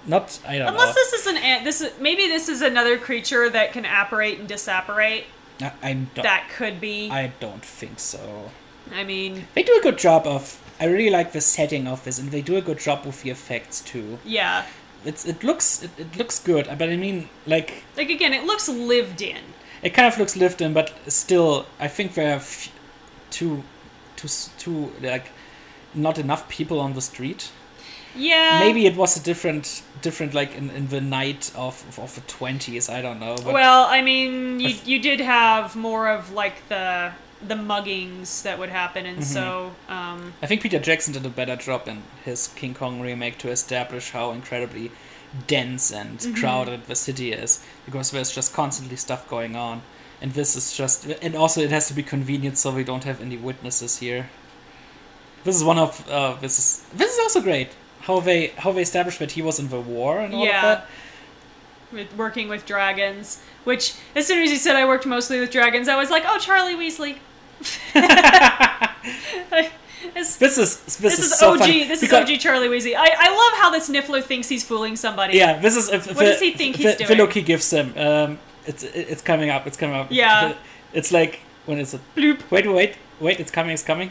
not. 0.06 0.38
I 0.46 0.58
don't 0.58 0.68
Unless 0.68 0.88
know. 0.88 0.94
this 0.94 1.12
is 1.12 1.26
an 1.28 1.36
ant. 1.36 1.64
This 1.64 1.80
is 1.80 1.92
maybe 2.00 2.26
this 2.26 2.48
is 2.48 2.60
another 2.62 2.98
creature 2.98 3.48
that 3.50 3.72
can 3.72 3.84
apparate 3.84 4.38
and 4.40 4.48
disapparate. 4.48 5.24
I, 5.60 5.72
I 5.82 5.92
don't. 6.14 6.22
That 6.24 6.48
could 6.56 6.80
be. 6.80 7.08
I 7.10 7.32
don't 7.40 7.64
think 7.64 8.00
so. 8.00 8.50
Mean, 9.04 9.46
They 9.54 9.62
do 9.62 9.76
a 9.78 9.82
good 9.82 9.98
job 9.98 10.26
of. 10.26 10.60
I 10.80 10.84
really 10.84 11.10
like 11.10 11.32
the 11.32 11.40
setting 11.40 11.86
of 11.88 12.04
this, 12.04 12.18
and 12.20 12.30
they 12.30 12.40
do 12.42 12.56
a 12.56 12.60
good 12.60 12.78
job 12.78 13.04
with 13.04 13.22
the 13.22 13.30
effects 13.30 13.80
too. 13.80 14.18
yeah. 14.24 14.64
It's 15.04 15.24
it 15.24 15.44
looks 15.44 15.82
it, 15.84 15.90
it 15.98 16.16
looks 16.16 16.40
good, 16.40 16.66
uh, 16.68 16.74
but 16.74 16.88
I 16.90 16.96
mean 16.96 17.28
like 17.46 17.84
Like 17.96 18.10
again, 18.10 18.32
it 18.34 18.44
looks 18.44 18.68
lived 18.68 19.22
in. 19.22 19.42
it 19.82 19.90
kind 19.94 20.06
of 20.12 20.18
looks 20.18 20.34
lived 20.36 20.60
in, 20.60 20.72
but 20.72 20.92
still, 21.06 21.66
I 21.78 21.86
think 21.88 22.14
there 22.14 22.32
are 22.32 22.36
f- 22.40 22.68
too 23.30 23.62
too 24.16 24.28
too 24.58 24.92
like 25.00 25.26
not 25.94 26.18
enough 26.18 26.48
people 26.48 26.80
on 26.80 26.94
the 26.94 27.00
street. 27.00 27.50
Yeah. 28.16 28.58
Maybe 28.58 28.86
it 28.86 28.96
was 28.96 29.16
a 29.16 29.20
different 29.22 29.82
different 30.02 30.34
like 30.34 30.54
in, 30.56 30.70
in 30.70 30.88
the 30.88 31.00
night 31.00 31.52
of 31.54 31.84
of 31.98 32.14
the 32.16 32.20
twenties. 32.22 32.88
I 32.88 33.00
don't 33.00 33.20
know. 33.20 33.36
But 33.36 33.54
Well, 33.54 33.84
I 33.88 34.02
mean, 34.02 34.58
you 34.60 34.68
If- 34.70 34.86
you 34.88 34.98
did 35.00 35.20
have 35.20 35.76
more 35.76 36.08
of 36.08 36.32
like 36.32 36.56
the 36.68 37.12
the 37.46 37.54
muggings 37.54 38.42
that 38.42 38.58
would 38.58 38.68
happen, 38.70 39.06
and 39.06 39.18
Mm-hmm. 39.18 39.32
so 39.32 39.72
um, 39.88 40.32
I 40.42 40.46
think 40.46 40.60
Peter 40.62 40.78
Jackson 40.78 41.12
did 41.14 41.24
a 41.24 41.28
better 41.28 41.56
job 41.56 41.86
in 41.86 42.02
his 42.24 42.48
King 42.48 42.74
Kong 42.74 43.00
remake 43.00 43.38
to 43.38 43.48
establish 43.50 44.10
how 44.10 44.32
incredibly 44.32 44.90
dense 45.46 45.92
and 45.92 46.18
Mm-hmm. 46.18 46.34
crowded 46.40 46.86
the 46.86 46.96
city 46.96 47.32
is 47.32 47.62
because 47.84 48.10
there's 48.10 48.32
just 48.34 48.52
constantly 48.54 48.96
stuff 48.96 49.28
going 49.28 49.54
on. 49.56 49.82
And 50.20 50.32
this 50.32 50.56
is 50.56 50.76
just, 50.76 51.06
and 51.22 51.36
also 51.36 51.60
it 51.60 51.70
has 51.70 51.86
to 51.88 51.94
be 51.94 52.02
convenient 52.02 52.58
so 52.58 52.72
we 52.72 52.82
don't 52.82 53.04
have 53.04 53.20
any 53.20 53.36
witnesses 53.36 53.98
here. 53.98 54.28
This 55.44 55.54
is 55.54 55.62
one 55.62 55.78
of, 55.78 56.08
uh, 56.10 56.34
this 56.40 56.58
is, 56.58 56.84
this 56.92 57.12
is 57.14 57.20
also 57.20 57.40
great. 57.40 57.68
How 58.00 58.18
they, 58.18 58.48
how 58.58 58.72
they 58.72 58.82
established 58.82 59.20
that 59.20 59.32
he 59.32 59.42
was 59.42 59.60
in 59.60 59.68
the 59.68 59.80
war 59.80 60.18
and 60.18 60.34
all 60.34 60.44
Yeah. 60.44 60.56
of 60.56 60.62
that. 60.62 60.86
with 61.92 62.16
working 62.16 62.48
with 62.48 62.66
dragons. 62.66 63.40
Which, 63.62 63.94
as 64.16 64.26
soon 64.26 64.42
as 64.42 64.50
he 64.50 64.56
said 64.56 64.74
I 64.76 64.84
worked 64.86 65.06
mostly 65.06 65.38
with 65.38 65.50
dragons, 65.52 65.88
I 65.88 65.96
was 65.96 66.10
like, 66.10 66.24
oh, 66.26 66.38
Charlie 66.38 66.74
Weasley. 66.74 67.18
It's- 67.94 69.68
This 70.14 70.58
is 70.58 70.80
this, 70.80 70.96
this 70.96 71.18
is, 71.18 71.26
is 71.26 71.38
so 71.38 71.52
OG. 71.52 71.58
funny 71.60 71.84
This 71.84 72.00
because- 72.00 72.28
is 72.28 72.36
OG 72.36 72.40
Charlie 72.40 72.68
Weasley. 72.68 72.94
I, 72.96 73.14
I 73.18 73.28
love 73.30 73.58
how 73.60 73.70
this 73.70 73.88
Niffler 73.90 74.22
thinks 74.22 74.48
he's 74.48 74.64
fooling 74.64 74.96
somebody. 74.96 75.36
Yeah, 75.36 75.58
this 75.58 75.76
is. 75.76 75.88
If, 75.90 76.06
What 76.06 76.24
does 76.24 76.40
he 76.40 76.52
think 76.52 76.76
he's 76.76 76.96
doing? 76.96 77.18
Loki 77.18 77.42
gives 77.42 77.70
him. 77.72 77.92
Um, 77.96 78.38
it's 78.66 78.82
it's 78.84 79.22
coming 79.22 79.50
up. 79.50 79.66
It's 79.66 79.76
coming 79.76 79.96
up. 79.96 80.08
Yeah. 80.10 80.54
It's 80.92 81.12
like 81.12 81.40
when 81.66 81.78
is 81.78 81.94
it? 81.94 82.00
Bloop. 82.16 82.40
Wait, 82.50 82.66
wait, 82.72 82.96
wait! 83.20 83.38
It's 83.40 83.50
coming! 83.50 83.72
It's 83.72 83.82
coming! 83.82 84.10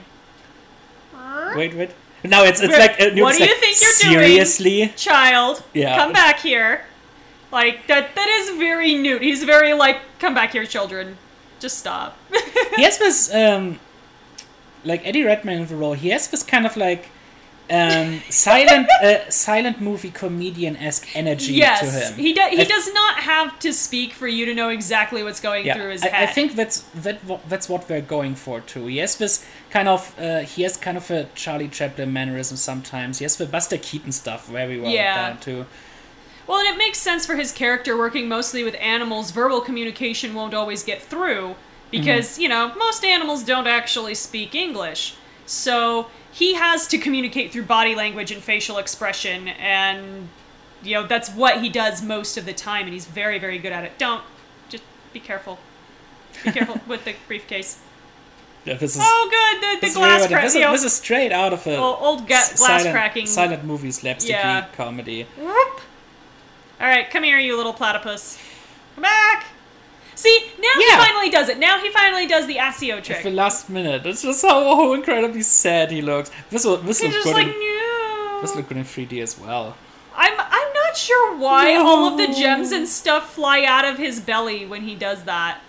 Wait, 1.56 1.74
wait! 1.74 1.92
No, 2.24 2.44
it's 2.44 2.62
it's 2.62 2.78
like 2.78 3.00
uh, 3.02 3.12
what 3.22 3.36
it's 3.36 3.38
do 3.40 3.46
you 3.46 3.56
think 3.56 3.82
you're 3.82 4.12
doing? 4.14 4.28
seriously? 4.28 4.94
Child, 4.96 5.64
Yeah. 5.74 5.96
come 5.98 6.12
back 6.14 6.40
here. 6.40 6.86
Like 7.52 7.88
that. 7.88 8.14
That 8.16 8.28
is 8.30 8.58
very 8.58 8.94
Newt. 8.96 9.22
He's 9.22 9.44
very 9.44 9.74
like, 9.74 9.98
come 10.20 10.34
back 10.34 10.52
here, 10.52 10.66
children. 10.66 11.18
Just 11.60 11.78
stop. 11.80 12.18
he 12.76 12.84
has 12.84 12.98
this 12.98 13.34
um 13.34 13.80
like 14.84 15.06
Eddie 15.06 15.24
Redmayne 15.24 15.62
in 15.62 15.68
the 15.68 15.76
role. 15.76 15.94
He 15.94 16.10
has 16.10 16.28
this 16.28 16.44
kind 16.44 16.66
of 16.66 16.78
like 16.78 17.10
um 17.70 18.22
silent 18.30 18.88
uh, 19.04 19.30
silent 19.30 19.82
movie 19.82 20.10
comedian 20.12 20.78
esque 20.78 21.08
energy 21.16 21.54
yes, 21.54 21.80
to 21.82 21.86
him. 22.14 22.18
he 22.20 22.34
does. 22.34 22.52
He 22.52 22.62
I- 22.62 22.64
does 22.64 22.94
not 22.94 23.16
have 23.18 23.60
to 23.60 23.74
speak 23.74 24.14
for 24.14 24.28
you 24.28 24.46
to 24.46 24.54
know 24.54 24.70
exactly 24.70 25.24
what's 25.24 25.40
going 25.42 25.66
Yeah, 25.66 25.74
through 25.76 25.90
his 25.92 26.04
I, 26.04 26.08
head. 26.10 26.30
I 26.30 26.32
think 26.32 26.56
that's 26.56 26.82
that 27.04 27.20
that's 27.50 27.68
what 27.68 27.90
we're 27.90 28.02
going 28.02 28.36
for 28.36 28.62
too. 28.62 28.86
He 28.88 28.98
has 28.98 29.18
this 29.18 29.44
kind 29.70 29.88
of 29.90 30.18
uh, 30.20 30.40
he 30.42 30.62
has 30.64 30.78
kind 30.78 30.96
of 30.98 31.10
a 31.12 31.26
Charlie 31.36 31.68
Chaplin 31.68 32.14
mannerism 32.14 32.56
sometimes. 32.58 33.18
He 33.20 33.26
has 33.26 33.36
the 33.36 33.46
Buster 33.46 33.78
Keaton 33.78 34.12
stuff 34.14 34.48
very 34.48 34.80
well 34.80 34.92
Yeah. 34.92 35.30
down 35.30 35.40
too. 35.40 35.66
Well, 36.48 36.60
and 36.60 36.68
it 36.68 36.78
makes 36.78 36.98
sense 36.98 37.26
for 37.26 37.36
his 37.36 37.52
character 37.52 37.98
working 37.98 38.28
mostly 38.30 38.64
with 38.64 38.76
animals. 38.80 39.32
Verbal 39.32 39.62
communication 39.62 40.34
won't 40.34 40.54
always 40.54 40.82
get 40.84 41.02
through 41.02 41.56
because, 41.92 42.32
Mm-hmm. 42.34 42.42
you 42.42 42.50
know, 42.50 42.74
most 42.76 43.04
animals 43.04 43.44
don't 43.44 43.68
actually 43.68 44.16
speak 44.16 44.56
English. 44.56 45.16
So 45.46 46.08
he 46.32 46.54
has 46.56 46.88
to 46.88 46.98
communicate 46.98 47.52
through 47.52 47.64
body 47.64 47.96
language 47.96 48.32
and 48.32 48.42
facial 48.42 48.78
expression, 48.78 49.48
and, 49.50 50.30
you 50.84 50.94
know, 50.94 51.06
that's 51.08 51.30
what 51.30 51.62
he 51.62 51.70
does 51.70 52.02
most 52.02 52.38
of 52.38 52.46
the 52.46 52.54
time, 52.54 52.84
and 52.86 52.94
he's 52.94 53.06
very, 53.06 53.40
very 53.40 53.58
good 53.58 53.72
at 53.72 53.84
it. 53.84 53.98
Don't. 53.98 54.24
Just 54.70 54.84
be 55.14 55.20
careful. 55.20 55.58
Be 56.46 56.52
careful 56.52 56.80
with 56.88 57.06
the 57.06 57.16
briefcase. 57.28 57.80
Yeah, 58.66 58.74
this 58.76 58.96
is 58.98 59.02
Oh, 59.04 59.28
good. 59.32 59.82
The, 59.82 59.88
the 59.88 59.94
glass 59.94 60.28
crack. 60.28 60.44
This, 60.44 60.54
you 60.56 60.60
is, 60.60 60.66
know, 60.66 60.72
this 60.74 60.84
is 60.84 60.94
straight 60.94 61.32
out 61.32 61.54
of 61.54 61.66
a 61.66 61.78
old, 61.78 61.98
old 62.02 62.20
ga- 62.22 62.26
glass 62.28 62.60
silent, 62.60 62.92
cracking. 62.92 63.26
silent 63.26 63.64
movie 63.64 63.90
slapsticky 63.90 64.30
Yeah. 64.30 64.68
comedy. 64.76 65.26
Whoop. 65.40 65.82
All 66.80 66.88
right, 66.88 67.10
come 67.10 67.24
here, 67.24 67.40
you 67.40 67.58
little 67.58 67.74
platypus. 67.74 68.38
Come 68.96 69.02
back. 69.04 69.46
See, 70.16 70.52
now 70.60 70.70
Yeah. 70.80 70.86
he 71.02 71.08
finally 71.08 71.30
does 71.30 71.50
it. 71.50 71.58
Now 71.60 71.80
he 71.80 71.90
finally 71.90 72.26
does 72.28 72.48
the 72.48 72.56
Accio 72.56 72.98
At 72.98 73.04
trick. 73.04 73.24
the 73.24 73.30
last 73.32 73.70
minute, 73.70 74.06
it's 74.06 74.22
just 74.24 74.42
how, 74.44 74.64
how 74.76 74.94
incredibly 74.94 75.42
sad 75.44 75.92
he 75.92 76.02
looks. 76.02 76.32
This 76.50 76.66
will 76.66 76.78
this 76.78 77.02
looks 77.02 77.14
just 77.14 77.26
good. 77.26 77.36
like, 77.36 77.48
in, 77.48 77.54
no. 77.54 78.40
this 78.42 78.56
look 78.56 78.68
good 78.68 78.78
in 78.78 78.84
3D 78.84 79.22
as 79.22 79.38
well. 79.40 79.76
I'm 80.16 80.34
I'm 80.40 80.74
not 80.74 80.98
sure 80.98 81.36
why 81.38 81.74
No. 81.74 81.86
all 81.88 82.08
of 82.08 82.18
the 82.18 82.28
gems 82.34 82.72
and 82.72 82.88
stuff 82.88 83.34
fly 83.34 83.64
out 83.64 83.86
of 83.86 83.98
his 84.00 84.20
belly 84.20 84.66
when 84.66 84.82
he 84.82 84.96
does 84.96 85.24
that. 85.26 85.60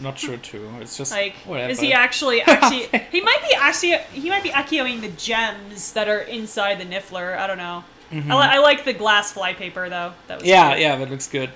Not 0.00 0.18
sure 0.18 0.36
too. 0.36 0.68
It's 0.80 0.96
just 0.98 1.12
Like, 1.12 1.34
whatever. 1.46 1.70
is 1.70 1.80
he 1.80 1.92
actually 1.94 2.42
actually? 2.46 2.86
he 3.10 3.20
might 3.22 3.40
be 3.48 3.54
actually 3.54 3.96
he 4.12 4.28
might 4.28 4.42
be 4.42 4.52
echoing 4.52 5.00
the 5.00 5.08
gems 5.08 5.92
that 5.94 6.08
are 6.08 6.20
inside 6.20 6.78
the 6.80 6.84
Niffler. 6.84 7.36
I 7.38 7.46
don't 7.46 7.58
know. 7.58 7.84
I, 8.12 8.16
li- 8.16 8.22
I 8.56 8.58
like 8.58 8.84
the 8.84 8.92
glass 8.92 9.32
flypaper 9.32 9.88
though. 9.88 10.12
That 10.26 10.40
was 10.40 10.42
Mm-hmm. 10.42 10.48
Yeah, 10.48 10.68
cute. 10.70 10.80
yeah, 10.80 10.96
that 10.96 11.10
looks 11.10 11.28
good. 11.28 11.50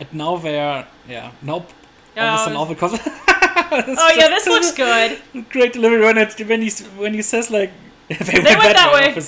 And 0.00 0.12
now 0.12 0.36
they're 0.36 0.86
yeah, 1.08 1.32
nope. 1.42 1.70
Oh, 2.16 2.46
an 2.48 2.56
awful 2.56 2.74
cover. 2.74 2.98
Oh 3.74 4.12
yeah, 4.16 4.28
this 4.28 4.46
looks 4.46 4.72
good. 4.72 5.18
Great 5.48 5.72
delivery 5.72 6.00
when 6.04 6.18
it 6.18 6.38
when 6.46 6.60
he 6.62 6.70
when 6.98 7.14
he 7.14 7.22
says 7.22 7.50
like 7.50 7.70
they 8.08 8.16
went, 8.18 8.44
went 8.44 8.76
that 8.76 8.90
way. 8.92 9.08
We're- 9.14 9.20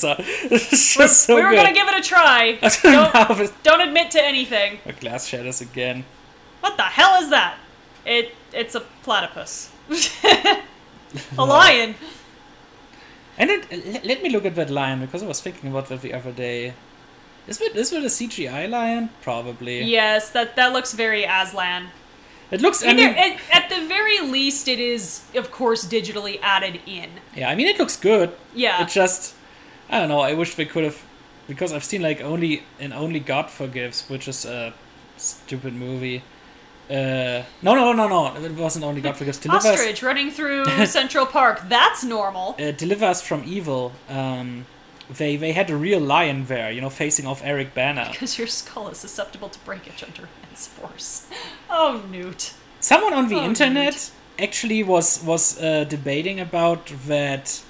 so 1.09 1.34
we 1.34 1.42
were 1.42 1.50
good. 1.50 1.57
gonna 1.57 1.72
give 1.72 1.88
it 1.88 1.98
a 1.98 2.02
try. 2.02 2.59
Don't, 2.82 3.62
don't 3.62 3.80
admit 3.80 4.11
to 4.12 4.22
anything. 4.22 4.78
a 4.84 4.92
glass 4.92 5.26
shatters 5.26 5.61
again. 5.62 6.05
What 6.61 6.76
the 6.76 6.82
hell 6.82 7.22
is 7.22 7.30
that? 7.30 7.57
It 8.05 8.32
it's 8.52 8.74
a 8.74 8.80
platypus. 9.02 9.70
a 11.38 11.44
lion. 11.44 11.94
And 13.37 13.51
it, 13.51 14.05
let, 14.05 14.22
me 14.22 14.30
look 14.30 14.45
at 14.45 14.55
that 14.55 14.70
lion 14.70 15.01
because 15.01 15.22
I 15.22 15.26
was 15.26 15.41
thinking 15.41 15.70
about 15.70 15.89
that 15.89 16.03
the 16.03 16.14
other 16.14 16.32
day. 16.32 16.74
Is 17.47 17.61
it 17.61 17.74
is 17.76 17.93
it 17.93 18.03
a 18.03 18.07
CGI 18.07 18.70
lion? 18.70 19.11
Probably. 19.22 19.82
Yes, 19.82 20.30
that 20.30 20.57
that 20.57 20.72
looks 20.72 20.93
very 20.95 21.24
Aslan. 21.24 21.89
It 22.51 22.61
looks. 22.61 22.82
I 22.82 22.89
Either, 22.91 22.97
mean, 22.97 23.14
at, 23.16 23.41
at 23.53 23.68
the 23.70 23.87
very 23.87 24.20
least, 24.20 24.68
it 24.68 24.78
is 24.78 25.22
of 25.35 25.51
course 25.51 25.85
digitally 25.87 26.39
added 26.43 26.80
in. 26.87 27.11
yeah. 27.35 27.51
I 27.51 27.55
mean, 27.55 27.66
it 27.66 27.78
looks 27.78 27.97
good. 27.97 28.32
Yeah. 28.55 28.82
It 28.82 28.89
just, 28.89 29.35
I 29.91 29.99
don't 29.99 30.09
know. 30.09 30.20
I 30.20 30.35
wish 30.35 30.55
they 30.55 30.64
could 30.64 30.85
have, 30.85 31.03
because 31.49 31.72
I've 31.72 31.85
seen 31.85 32.03
like 32.03 32.20
only 32.20 32.62
and 32.78 32.93
only 32.95 33.18
God 33.20 33.51
forgives, 33.51 34.09
which 34.09 34.28
is 34.28 34.45
a 34.47 34.72
stupid 35.16 35.74
movie. 35.74 36.22
Uh, 36.91 37.43
no, 37.62 37.74
no, 37.74 37.93
no, 37.93 38.09
no. 38.09 38.35
It 38.45 38.53
wasn't 38.53 38.85
only 38.85 39.01
God 39.01 39.16
forgives. 39.16 39.39
Deliver 39.39 39.68
us, 39.68 39.78
Ostrich 39.80 40.03
running 40.03 40.30
through 40.30 40.64
Central 40.87 41.26
Park. 41.26 41.62
That's 41.68 42.05
normal. 42.05 42.57
uh, 42.59 42.72
deliver 42.72 43.07
us 43.07 43.22
from 43.22 43.43
evil. 43.47 43.93
Um, 44.09 44.66
they 45.11 45.37
they 45.37 45.53
had 45.53 45.70
a 45.70 45.76
real 45.76 46.01
lion 46.01 46.47
there, 46.47 46.70
you 46.70 46.80
know, 46.80 46.91
facing 46.91 47.26
off 47.26 47.41
Eric 47.45 47.74
Bana. 47.74 48.09
Because 48.11 48.39
your 48.39 48.47
skull 48.47 48.89
is 48.89 48.99
susceptible 48.99 49.49
to 49.49 49.59
breakage 49.61 50.03
under 50.03 50.28
its 50.51 50.66
force. 50.66 51.26
Oh, 51.70 52.03
Newt. 52.11 52.55
Someone 52.80 53.14
on 53.14 53.28
the 53.28 53.37
Oh, 53.37 53.45
internet 53.45 54.11
actually 54.39 54.82
was 54.82 55.22
was 55.22 55.59
uh, 55.61 55.85
debating 55.85 56.39
about 56.41 56.87
that. 57.07 57.62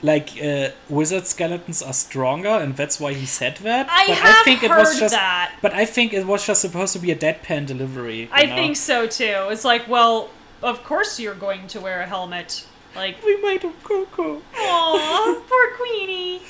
Like 0.00 0.40
uh, 0.40 0.68
wizard 0.88 1.26
skeletons 1.26 1.82
are 1.82 1.92
stronger, 1.92 2.48
and 2.50 2.76
that's 2.76 3.00
why 3.00 3.14
he 3.14 3.26
said 3.26 3.56
that. 3.58 3.88
I 3.90 4.06
but 4.06 4.16
have 4.16 4.36
I 4.36 4.42
think 4.44 4.60
heard 4.60 4.70
it 4.70 4.78
was 4.78 4.98
just 5.00 5.14
that. 5.14 5.56
But 5.60 5.74
I 5.74 5.84
think 5.84 6.12
it 6.12 6.24
was 6.26 6.46
just 6.46 6.60
supposed 6.60 6.92
to 6.92 7.00
be 7.00 7.10
a 7.10 7.16
deadpan 7.16 7.66
delivery. 7.66 8.28
I 8.30 8.46
know? 8.46 8.54
think 8.54 8.76
so 8.76 9.06
too. 9.08 9.48
It's 9.50 9.64
like, 9.64 9.88
well, 9.88 10.30
of 10.62 10.84
course 10.84 11.18
you're 11.18 11.34
going 11.34 11.66
to 11.68 11.80
wear 11.80 12.00
a 12.00 12.06
helmet. 12.06 12.64
Like, 12.94 13.22
we 13.24 13.40
might 13.42 13.62
have 13.62 13.82
Coco. 13.82 14.42
Aw, 14.56 15.42
poor 15.48 15.70
Queenie. 15.76 16.42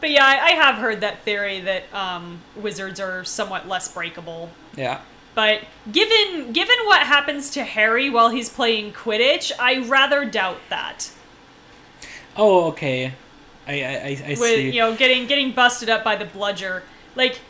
But 0.00 0.10
yeah, 0.10 0.24
I, 0.24 0.46
I 0.46 0.50
have 0.52 0.76
heard 0.76 1.00
that 1.02 1.22
theory 1.22 1.60
that 1.60 1.92
um, 1.92 2.40
wizards 2.56 3.00
are 3.00 3.24
somewhat 3.24 3.68
less 3.68 3.92
breakable. 3.92 4.50
Yeah. 4.76 5.00
But 5.34 5.62
given 5.90 6.52
given 6.52 6.76
what 6.84 7.02
happens 7.02 7.50
to 7.50 7.64
Harry 7.64 8.10
while 8.10 8.30
he's 8.30 8.48
playing 8.48 8.92
Quidditch, 8.92 9.52
I 9.58 9.78
rather 9.86 10.24
doubt 10.24 10.58
that. 10.70 11.10
Oh, 12.36 12.68
okay. 12.68 13.14
I 13.66 13.72
I, 13.72 13.74
I, 13.74 14.22
I 14.24 14.28
With 14.30 14.38
see. 14.38 14.70
you 14.70 14.80
know 14.80 14.94
getting 14.96 15.26
getting 15.26 15.52
busted 15.52 15.88
up 15.88 16.02
by 16.04 16.16
the 16.16 16.24
bludger, 16.24 16.82
like 17.14 17.40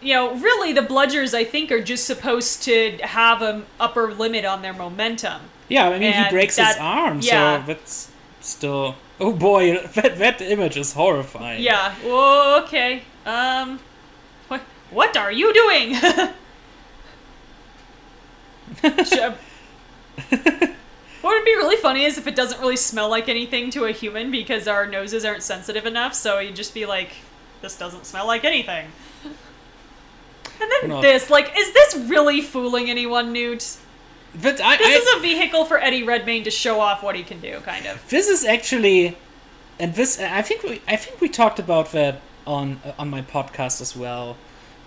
you 0.00 0.14
know, 0.14 0.34
really 0.34 0.72
the 0.72 0.82
bludgers 0.82 1.34
I 1.34 1.44
think 1.44 1.72
are 1.72 1.82
just 1.82 2.04
supposed 2.04 2.62
to 2.64 2.98
have 3.02 3.42
an 3.42 3.66
upper 3.80 4.12
limit 4.12 4.44
on 4.44 4.62
their 4.62 4.72
momentum. 4.72 5.42
yeah, 5.68 5.88
I 5.88 5.92
mean 5.92 6.02
he 6.02 6.08
and 6.08 6.30
breaks 6.30 6.56
his 6.56 6.76
arm, 6.78 7.20
yeah. 7.22 7.60
so 7.60 7.66
that's 7.66 8.10
still. 8.40 8.96
Oh 9.18 9.32
boy, 9.32 9.78
that 9.94 10.18
that 10.18 10.42
image 10.42 10.76
is 10.76 10.92
horrifying. 10.92 11.62
Yeah. 11.62 11.94
Whoa, 12.04 12.62
okay. 12.64 13.02
Um, 13.24 13.80
what 14.48 14.60
what 14.90 15.16
are 15.16 15.32
you 15.32 15.52
doing? 15.52 15.96
What 21.26 21.38
would 21.38 21.44
be 21.44 21.56
really 21.56 21.74
funny 21.74 22.04
is 22.04 22.18
if 22.18 22.28
it 22.28 22.36
doesn't 22.36 22.60
really 22.60 22.76
smell 22.76 23.08
like 23.08 23.28
anything 23.28 23.68
to 23.70 23.84
a 23.86 23.90
human 23.90 24.30
because 24.30 24.68
our 24.68 24.86
noses 24.86 25.24
aren't 25.24 25.42
sensitive 25.42 25.84
enough. 25.84 26.14
So 26.14 26.38
you'd 26.38 26.54
just 26.54 26.72
be 26.72 26.86
like, 26.86 27.14
"This 27.62 27.76
doesn't 27.76 28.06
smell 28.06 28.28
like 28.28 28.44
anything." 28.44 28.86
And 29.24 30.70
then 30.70 30.88
No. 30.88 31.02
this, 31.02 31.28
like, 31.28 31.50
is 31.58 31.72
this 31.72 31.96
really 31.96 32.40
fooling 32.40 32.88
anyone, 32.88 33.32
Newt? 33.32 33.76
But 34.40 34.60
I, 34.60 34.76
This 34.76 34.86
I, 34.86 35.00
is 35.00 35.16
a 35.16 35.20
vehicle 35.20 35.64
for 35.64 35.82
Eddie 35.82 36.04
Redmayne 36.04 36.44
to 36.44 36.50
show 36.52 36.78
off 36.78 37.02
what 37.02 37.16
he 37.16 37.24
can 37.24 37.40
do, 37.40 37.58
kind 37.64 37.86
of. 37.86 38.08
this 38.08 38.28
is 38.28 38.44
actually 38.44 39.16
and 39.80 39.94
this 39.96 40.20
i 40.20 40.42
think 40.42 40.62
we 40.62 40.80
i 40.86 40.94
think 40.94 41.20
we 41.20 41.28
talked 41.28 41.58
about 41.58 41.90
that 41.90 42.20
on 42.46 42.80
uh, 42.84 42.92
on 43.00 43.10
my 43.10 43.20
podcast 43.20 43.80
as 43.80 43.96
well 43.96 44.36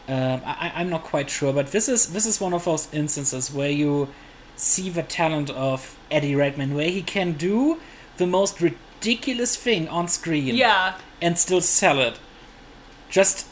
um, 0.08 0.42
I, 0.46 0.72
i'm 0.76 0.90
not 0.90 1.04
quite 1.04 1.30
sure 1.30 1.52
but 1.52 1.74
this 1.74 1.90
is 1.90 2.14
this 2.14 2.26
is 2.26 2.40
one 2.40 2.54
of 2.54 2.64
those 2.64 2.88
instances 2.94 3.52
where 3.54 3.70
you 3.70 4.08
see 4.56 4.90
the 4.90 5.04
talent 5.04 5.50
of 5.50 5.99
eddie 6.12 6.36
redmayne 6.36 6.74
where 6.76 6.90
he 6.90 7.02
can 7.02 7.34
do 7.34 7.80
the 8.18 8.28
most 8.28 8.62
ridiculous 8.62 9.56
thing 9.56 9.88
on 9.88 10.08
screen 10.08 10.56
Yeah. 10.56 10.96
and 11.22 11.38
still 11.38 11.62
sell 11.62 12.00
it 12.00 12.20
just 13.10 13.48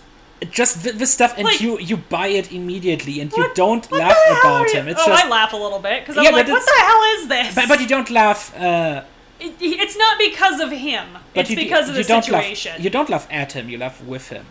just 0.52 0.84
th- 0.84 0.96
this 0.96 1.12
stuff 1.14 1.34
and 1.38 1.46
Like- 1.46 1.62
you 1.62 1.80
you 1.80 1.98
buy 1.98 2.28
it 2.28 2.52
immediately 2.52 3.20
and 3.22 3.32
you 3.32 3.50
don't 3.56 3.92
laugh 3.92 4.16
the 4.30 4.40
about 4.40 4.70
him 4.70 4.88
it's 4.88 5.02
oh, 5.02 5.08
just 5.08 5.26
I 5.26 5.28
laugh 5.30 5.52
a 5.54 5.58
little 5.58 5.80
bit 5.80 6.02
because 6.02 6.18
I'm 6.18 6.24
Yeah, 6.26 6.30
like, 6.32 6.48
what 6.48 6.64
the 6.64 6.82
hell 6.90 7.04
is 7.16 7.28
this? 7.28 7.56
but, 7.56 7.68
but 7.68 7.80
you 7.82 7.88
don't 7.88 8.10
laugh 8.10 8.42
uh, 8.56 9.04
It, 9.40 9.54
it's 9.60 9.98
not 9.98 10.18
because 10.18 10.60
of 10.60 10.72
him. 10.72 11.06
It's 11.36 11.50
you, 11.52 11.56
because 11.56 11.90
of 11.90 11.96
you 11.96 12.04
the 12.04 12.22
situation. 12.22 12.72
Laugh, 12.74 12.84
you 12.84 12.90
don't 12.90 13.10
laugh 13.10 13.28
at 13.30 13.50
him. 13.54 13.70
You 13.70 13.78
laugh 13.78 13.98
with 14.04 14.30
him, 14.30 14.46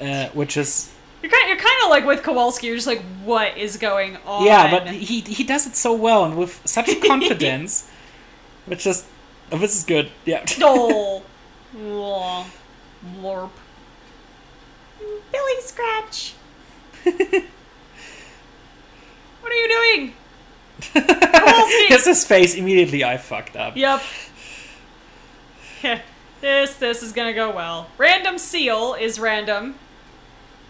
uh, 0.00 0.26
which 0.40 0.56
is 0.58 0.90
You're 1.24 1.30
kind, 1.30 1.48
you're 1.48 1.56
kind 1.56 1.84
of 1.84 1.88
like 1.88 2.04
with 2.04 2.22
Kowalski. 2.22 2.66
You're 2.66 2.76
just 2.76 2.86
like, 2.86 3.00
what 3.24 3.56
is 3.56 3.78
going 3.78 4.18
on? 4.26 4.44
Yeah, 4.44 4.70
but 4.70 4.88
he 4.88 5.20
he 5.20 5.42
does 5.42 5.66
it 5.66 5.74
so 5.74 5.94
well 5.94 6.22
and 6.22 6.36
with 6.36 6.60
such 6.66 7.00
confidence, 7.06 7.88
which 8.66 8.84
just 8.84 9.06
oh, 9.50 9.56
this 9.56 9.74
is 9.74 9.84
good. 9.84 10.10
Yeah. 10.26 10.44
oh, 10.60 11.22
Aw, 11.78 12.46
lorp. 13.22 13.52
Billy 15.32 15.60
Scratch. 15.62 16.34
what 17.04 17.16
are 19.44 19.54
you 19.54 19.68
doing? 19.68 20.12
Kowalski. 20.92 21.86
Here's 21.88 22.04
his 22.04 22.26
face 22.26 22.54
immediately. 22.54 23.02
I 23.02 23.16
fucked 23.16 23.56
up. 23.56 23.78
Yep. 23.78 24.02
this 26.42 26.74
this 26.74 27.02
is 27.02 27.12
gonna 27.12 27.32
go 27.32 27.50
well. 27.50 27.88
Random 27.96 28.36
seal 28.36 28.92
is 28.92 29.18
random. 29.18 29.76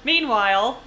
Meanwhile, 0.05 0.81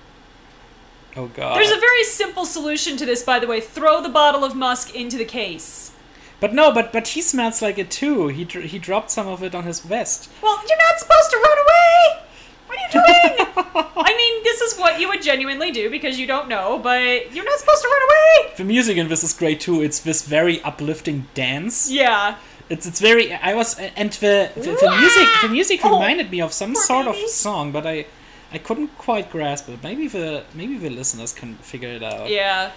Oh 1.16 1.28
god. 1.28 1.58
there's 1.58 1.72
a 1.72 1.80
very 1.80 2.04
simple 2.04 2.46
solution 2.46 2.96
to 2.98 3.06
this, 3.06 3.24
by 3.24 3.40
the 3.40 3.48
way. 3.48 3.60
Throw 3.60 4.02
the 4.02 4.10
bottle 4.10 4.44
of 4.44 4.56
musk 4.56 4.94
into 4.96 5.18
the 5.18 5.26
case. 5.26 5.92
But 6.40 6.54
no, 6.54 6.72
but 6.72 6.94
but 6.94 7.08
he 7.10 7.22
smells 7.22 7.62
like 7.62 7.80
it 7.80 7.90
too. 7.90 8.28
He 8.28 8.46
dr- 8.46 8.66
he 8.66 8.78
dropped 8.78 9.10
some 9.10 9.28
of 9.28 9.42
it 9.42 9.56
on 9.56 9.64
his 9.64 9.80
vest. 9.80 10.30
Well, 10.44 10.60
you're 10.68 10.78
not 10.78 11.00
supposed 11.00 11.32
to 11.32 11.38
run 11.38 11.58
away! 11.66 12.24
What 12.68 12.78
are 12.78 12.84
you 12.84 12.92
doing? 12.92 13.48
I 14.06 14.14
mean, 14.16 14.44
this 14.44 14.62
is 14.62 14.78
what 14.78 15.00
you 15.00 15.08
would 15.10 15.24
genuinely 15.24 15.72
do 15.72 15.90
because 15.90 16.20
you 16.20 16.28
don't 16.28 16.48
know, 16.48 16.78
but 16.78 17.34
you're 17.34 17.46
not 17.46 17.58
supposed 17.58 17.82
to 17.82 17.88
run 17.88 18.02
away! 18.10 18.54
The 18.58 18.64
music 18.66 18.98
in 18.98 19.08
this 19.08 19.24
is 19.24 19.34
great 19.34 19.60
too. 19.62 19.82
It's 19.82 20.00
this 20.00 20.22
very 20.28 20.62
uplifting 20.62 21.26
dance. 21.34 21.90
Yeah. 21.90 22.36
It's 22.70 22.86
it's 22.86 23.00
very. 23.00 23.34
I 23.34 23.56
was 23.56 23.80
and 23.80 24.12
the 24.14 24.52
the, 24.54 24.62
the 24.62 24.96
music 25.00 25.28
the 25.42 25.50
music 25.50 25.80
Oh, 25.84 25.94
reminded 25.94 26.30
me 26.30 26.40
of 26.42 26.54
some 26.54 26.76
sort 26.76 27.06
baby. 27.08 27.24
of 27.24 27.30
song, 27.30 27.72
but 27.72 27.88
I 27.88 28.06
I 28.52 28.58
couldn't 28.58 28.98
quite 28.98 29.30
grasp 29.32 29.68
it. 29.70 29.84
Maybe 29.84 30.08
the 30.08 30.44
maybe 30.54 30.78
the 30.78 30.90
listeners 30.90 31.34
can 31.34 31.56
figure 31.56 31.90
it 31.90 32.04
out. 32.04 32.30
Yeah. 32.30 32.72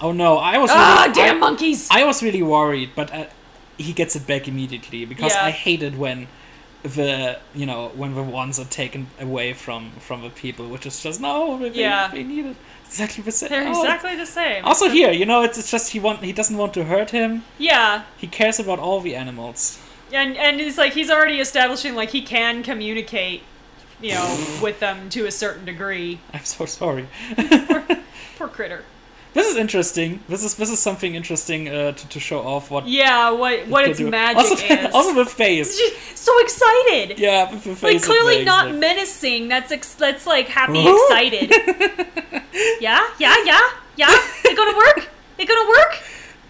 Oh 0.00 0.12
no, 0.12 0.38
I 0.38 0.58
was 0.58 0.70
Ah, 0.72 1.02
really, 1.02 1.14
damn 1.14 1.36
I, 1.36 1.40
monkeys! 1.40 1.88
I 1.90 2.04
was 2.04 2.22
really 2.22 2.42
worried, 2.42 2.90
but 2.94 3.12
uh, 3.12 3.26
he 3.76 3.92
gets 3.92 4.16
it 4.16 4.26
back 4.26 4.48
immediately 4.48 5.04
because 5.04 5.32
Yeah. 5.34 5.44
I 5.46 5.50
hated 5.50 5.98
when 5.98 6.26
the 6.82 7.38
you 7.54 7.66
know 7.66 7.88
when 7.94 8.14
the 8.14 8.22
ones 8.22 8.58
are 8.58 8.64
taken 8.64 9.08
away 9.20 9.52
from 9.52 9.90
from 10.00 10.22
the 10.22 10.30
people, 10.30 10.66
which 10.68 10.86
is 10.86 11.02
just 11.02 11.20
no, 11.20 11.58
they, 11.58 11.68
Yeah. 11.70 12.08
they 12.08 12.22
need 12.22 12.46
it 12.46 12.56
exactly 12.86 13.22
the 13.22 13.32
same. 13.32 13.50
They're 13.50 13.68
Oh. 13.68 13.82
exactly 13.82 14.16
the 14.16 14.26
same. 14.26 14.64
Also 14.64 14.86
So- 14.86 14.92
here, 14.92 15.12
you 15.12 15.26
know, 15.26 15.42
it's, 15.42 15.58
it's 15.58 15.70
just 15.70 15.92
he 15.92 16.00
want 16.00 16.24
he 16.24 16.32
doesn't 16.32 16.56
want 16.56 16.72
to 16.74 16.84
hurt 16.84 17.10
him. 17.10 17.44
Yeah. 17.58 18.02
He 18.16 18.26
cares 18.26 18.58
about 18.58 18.78
all 18.78 19.00
the 19.00 19.14
animals. 19.14 19.78
And 20.12 20.36
and 20.38 20.60
it's 20.60 20.78
like 20.78 20.94
he's 20.94 21.10
already 21.10 21.38
establishing 21.40 21.94
like 21.94 22.10
he 22.10 22.22
can 22.22 22.62
communicate, 22.62 23.42
you 24.02 24.14
know, 24.14 24.58
with 24.62 24.80
them 24.80 25.08
to 25.10 25.26
a 25.26 25.30
certain 25.30 25.64
degree. 25.64 26.20
I'm 26.34 26.44
so 26.44 26.66
sorry. 26.66 27.06
Poor 28.36 28.48
critter. 28.48 28.84
This 29.32 29.46
is 29.46 29.56
interesting. 29.56 30.18
This 30.28 30.42
is 30.42 30.56
this 30.56 30.70
is 30.70 30.80
something 30.80 31.14
interesting 31.14 31.68
uh, 31.68 31.92
to, 31.92 32.08
to 32.08 32.18
show 32.18 32.40
off 32.40 32.68
what 32.70 32.88
Yeah, 32.88 33.30
what 33.30 33.68
what 33.68 33.86
its 33.88 33.98
do. 33.98 34.10
magic 34.10 34.38
also, 34.38 34.54
is. 34.74 34.92
Also 34.94 35.14
the 35.14 35.24
face. 35.30 35.80
So 36.16 36.32
excited. 36.40 37.18
Yeah, 37.20 37.44
the 37.48 37.58
face. 37.58 37.82
like 37.82 38.02
clearly 38.02 38.36
makes, 38.38 38.46
not 38.46 38.66
like- 38.66 38.74
menacing. 38.76 39.46
That's 39.48 39.70
ex- 39.70 39.94
that's 39.94 40.26
like 40.26 40.48
happy, 40.48 40.82
Woo! 40.84 40.96
excited. 41.04 41.48
yeah, 42.80 43.06
yeah, 43.20 43.36
yeah, 43.44 43.60
yeah. 43.96 44.14
They 44.42 44.54
gonna 44.56 44.76
work. 44.76 45.08
They 45.36 45.44
gonna 45.46 45.68
work. 45.68 46.02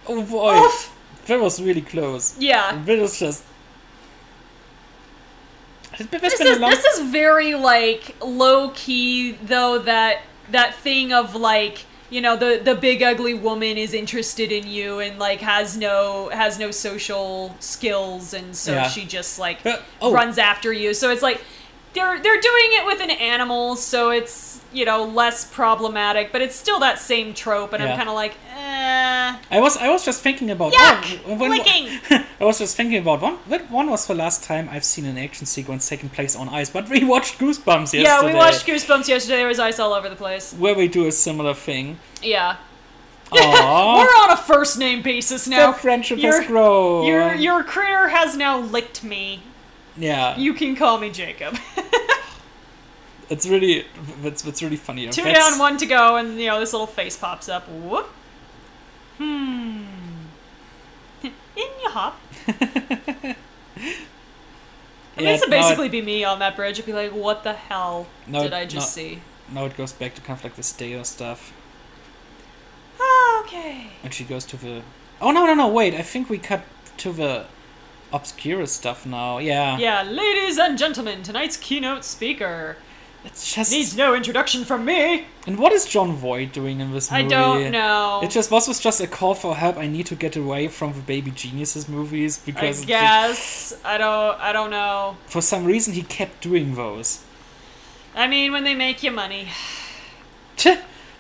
Oh 0.08 0.22
boy, 0.22 0.56
Oof. 0.64 0.96
that 1.26 1.38
was 1.38 1.60
really 1.60 1.82
close. 1.82 2.34
Yeah. 2.38 2.80
That 2.86 2.98
was 2.98 3.18
just. 3.18 3.44
It's 6.00 6.08
been, 6.10 6.20
it's 6.24 6.38
This 6.38 6.48
is 6.48 6.58
long. 6.58 6.70
this 6.70 6.84
is 6.84 7.10
very 7.10 7.54
like 7.54 8.16
low 8.24 8.70
key 8.70 9.32
though 9.32 9.78
that 9.80 10.22
that 10.50 10.74
thing 10.76 11.12
of 11.12 11.34
like 11.34 11.84
you 12.08 12.20
know 12.20 12.36
the 12.36 12.60
the 12.64 12.74
big 12.74 13.02
ugly 13.02 13.34
woman 13.34 13.76
is 13.78 13.94
interested 13.94 14.50
in 14.50 14.66
you 14.66 14.98
and 14.98 15.18
like 15.18 15.40
has 15.40 15.76
no 15.76 16.28
has 16.32 16.58
no 16.58 16.70
social 16.70 17.54
skills 17.60 18.34
and 18.34 18.56
so 18.56 18.72
Yeah. 18.72 18.88
she 18.88 19.04
just 19.04 19.38
like 19.38 19.62
But- 19.62 19.82
oh. 20.00 20.12
runs 20.12 20.36
after 20.38 20.72
you 20.72 20.92
so 20.94 21.10
it's 21.10 21.22
like 21.22 21.40
they're 21.94 22.20
they're 22.22 22.40
doing 22.40 22.68
it 22.78 22.86
with 22.86 23.00
an 23.00 23.10
animal 23.10 23.74
so 23.76 24.10
it's 24.10 24.60
you 24.72 24.84
know 24.84 25.04
less 25.04 25.44
problematic 25.52 26.30
but 26.32 26.40
it's 26.40 26.54
still 26.54 26.78
that 26.78 26.98
same 26.98 27.34
trope 27.34 27.72
and 27.72 27.82
Yeah. 27.82 27.90
I'm 27.90 27.96
kind 27.96 28.08
of 28.08 28.14
like 28.14 28.34
eh 28.56 29.36
I 29.50 29.58
was 29.60 29.76
I 29.76 29.88
was 29.90 30.04
just 30.04 30.22
thinking 30.22 30.50
about 30.50 30.72
Yuck! 30.72 31.20
oh, 31.26 31.34
when- 31.36 31.50
Licking! 31.50 31.88
I 32.40 32.44
was 32.44 32.58
just 32.58 32.76
thinking 32.76 32.98
about 32.98 33.20
one. 33.20 33.34
When 33.46 33.60
one 33.70 33.90
was 33.90 34.06
the 34.06 34.14
last 34.14 34.44
time 34.44 34.68
I've 34.70 34.84
seen 34.84 35.04
an 35.04 35.18
action 35.18 35.46
sequence 35.46 35.88
taking 35.88 36.08
place 36.08 36.34
on 36.36 36.48
ice? 36.48 36.70
But 36.70 36.88
we 36.88 37.02
watched 37.14 37.38
Goosebumps 37.38 37.92
yesterday. 37.92 38.02
yeah 38.04 38.24
we 38.24 38.34
watched 38.34 38.66
Goosebumps 38.66 39.08
yesterday 39.08 39.38
there 39.38 39.48
was 39.48 39.58
ice 39.58 39.78
all 39.78 39.92
over 39.92 40.08
the 40.08 40.16
place 40.16 40.52
where 40.54 40.74
we 40.74 40.86
do 40.88 41.06
a 41.06 41.12
similar 41.12 41.54
thing. 41.54 41.98
yeah. 42.22 42.56
We're 43.32 43.38
on 43.40 44.30
a 44.32 44.36
first 44.36 44.76
name 44.78 45.02
basis 45.02 45.46
now. 45.46 45.70
the 45.70 45.78
friendship 45.78 46.18
Your- 46.18 46.40
has 46.40 46.46
grown. 46.48 47.06
Your 47.06 47.34
your 47.34 47.62
critter 47.62 48.08
has 48.08 48.36
now 48.36 48.58
licked 48.58 49.04
me. 49.04 49.42
Yeah, 50.00 50.36
You 50.36 50.54
can 50.54 50.74
call 50.76 50.98
me 50.98 51.10
Jacob. 51.10 51.56
it's 53.30 53.46
really 53.46 53.84
it's, 54.24 54.44
it's 54.44 54.62
really 54.62 54.76
funny. 54.76 55.08
Two 55.08 55.22
That's- 55.22 55.50
down, 55.50 55.58
one 55.58 55.76
to 55.78 55.86
go, 55.86 56.16
and 56.16 56.38
you 56.40 56.46
know 56.46 56.58
this 56.58 56.72
little 56.72 56.86
face 56.86 57.16
pops 57.16 57.48
up. 57.48 57.68
Whoop. 57.68 58.06
Hmm. 59.18 59.84
In 61.24 61.32
your 61.82 61.90
hop. 61.90 62.18
I 62.48 63.34
mean, 65.22 65.26
Yeah, 65.26 65.32
this 65.32 65.40
would 65.42 65.50
now 65.50 65.56
it- 65.56 65.60
basically 65.62 65.88
be 65.90 66.02
me 66.02 66.24
on 66.24 66.38
that 66.38 66.56
bridge. 66.56 66.78
I'd 66.80 66.86
be 66.86 66.92
like, 66.92 67.12
"What 67.12 67.44
the 67.44 67.52
hell 67.52 68.06
No, 68.26 68.42
did 68.42 68.52
I 68.54 68.64
just 68.64 68.96
no. 68.96 69.02
see?" 69.02 69.22
Now 69.52 69.66
it 69.66 69.76
goes 69.76 69.92
back 69.92 70.14
to 70.14 70.20
kind 70.20 70.38
of 70.38 70.44
like 70.44 70.54
the 70.54 70.62
Stayo 70.62 71.04
stuff, 71.04 71.52
Okay. 73.40 73.88
and 74.04 74.14
she 74.14 74.24
goes 74.24 74.44
to 74.46 74.56
the. 74.56 74.82
Oh 75.20 75.32
no 75.32 75.44
no 75.44 75.54
no! 75.54 75.68
Wait, 75.68 75.94
I 75.94 76.02
think 76.02 76.30
we 76.30 76.38
cut 76.38 76.62
to 76.98 77.12
the 77.12 77.44
obscure 78.12 78.66
stuff 78.66 79.06
now. 79.06 79.38
Yeah, 79.38 79.78
Yeah, 79.78 80.02
ladies 80.02 80.58
and 80.58 80.76
gentlemen, 80.78 81.22
tonight's 81.22 81.56
keynote 81.56 82.04
speaker 82.04 82.76
It's 83.24 83.54
just. 83.54 83.70
needs 83.70 83.96
no 83.96 84.14
introduction 84.14 84.64
from 84.64 84.84
me. 84.84 85.26
And 85.46 85.58
what 85.58 85.72
is 85.72 85.86
Jon 85.86 86.12
Voight 86.16 86.52
doing 86.52 86.80
in 86.80 86.92
this 86.92 87.10
movie? 87.10 87.24
I 87.24 87.28
don't 87.28 87.70
know. 87.70 88.20
It 88.22 88.30
just 88.30 88.50
was 88.50 88.66
was 88.68 88.80
just 88.80 89.00
a 89.00 89.06
call 89.06 89.34
for 89.34 89.54
help. 89.56 89.76
I 89.76 89.86
need 89.86 90.06
to 90.06 90.14
get 90.16 90.36
away 90.36 90.68
from 90.68 90.92
the 90.92 91.00
Baby 91.00 91.30
Geniuses 91.30 91.88
movies 91.88 92.38
because 92.38 92.82
it- 92.82 92.86
guess 92.86 93.74
I 93.84 93.98
don't. 93.98 94.38
I 94.40 94.52
don't 94.52 94.70
know. 94.70 95.16
for 95.26 95.40
some 95.42 95.64
reason 95.64 95.92
he 95.94 96.02
kept 96.02 96.40
doing 96.42 96.74
those. 96.74 97.20
I 98.14 98.26
mean, 98.26 98.50
when 98.52 98.64
they 98.64 98.74
make 98.74 99.02
you 99.04 99.10
money. 99.12 99.48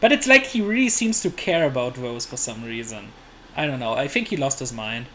But 0.00 0.12
it's 0.12 0.26
like 0.26 0.46
he 0.46 0.60
really 0.62 0.88
seems 0.88 1.20
to 1.22 1.30
care 1.30 1.66
about 1.66 1.94
those 1.96 2.24
for 2.24 2.36
some 2.38 2.64
reason. 2.64 3.12
I 3.56 3.66
don't 3.66 3.78
know. 3.78 3.92
I 3.92 4.08
think 4.08 4.28
he 4.28 4.36
lost 4.36 4.58
his 4.58 4.72
mind. 4.72 5.06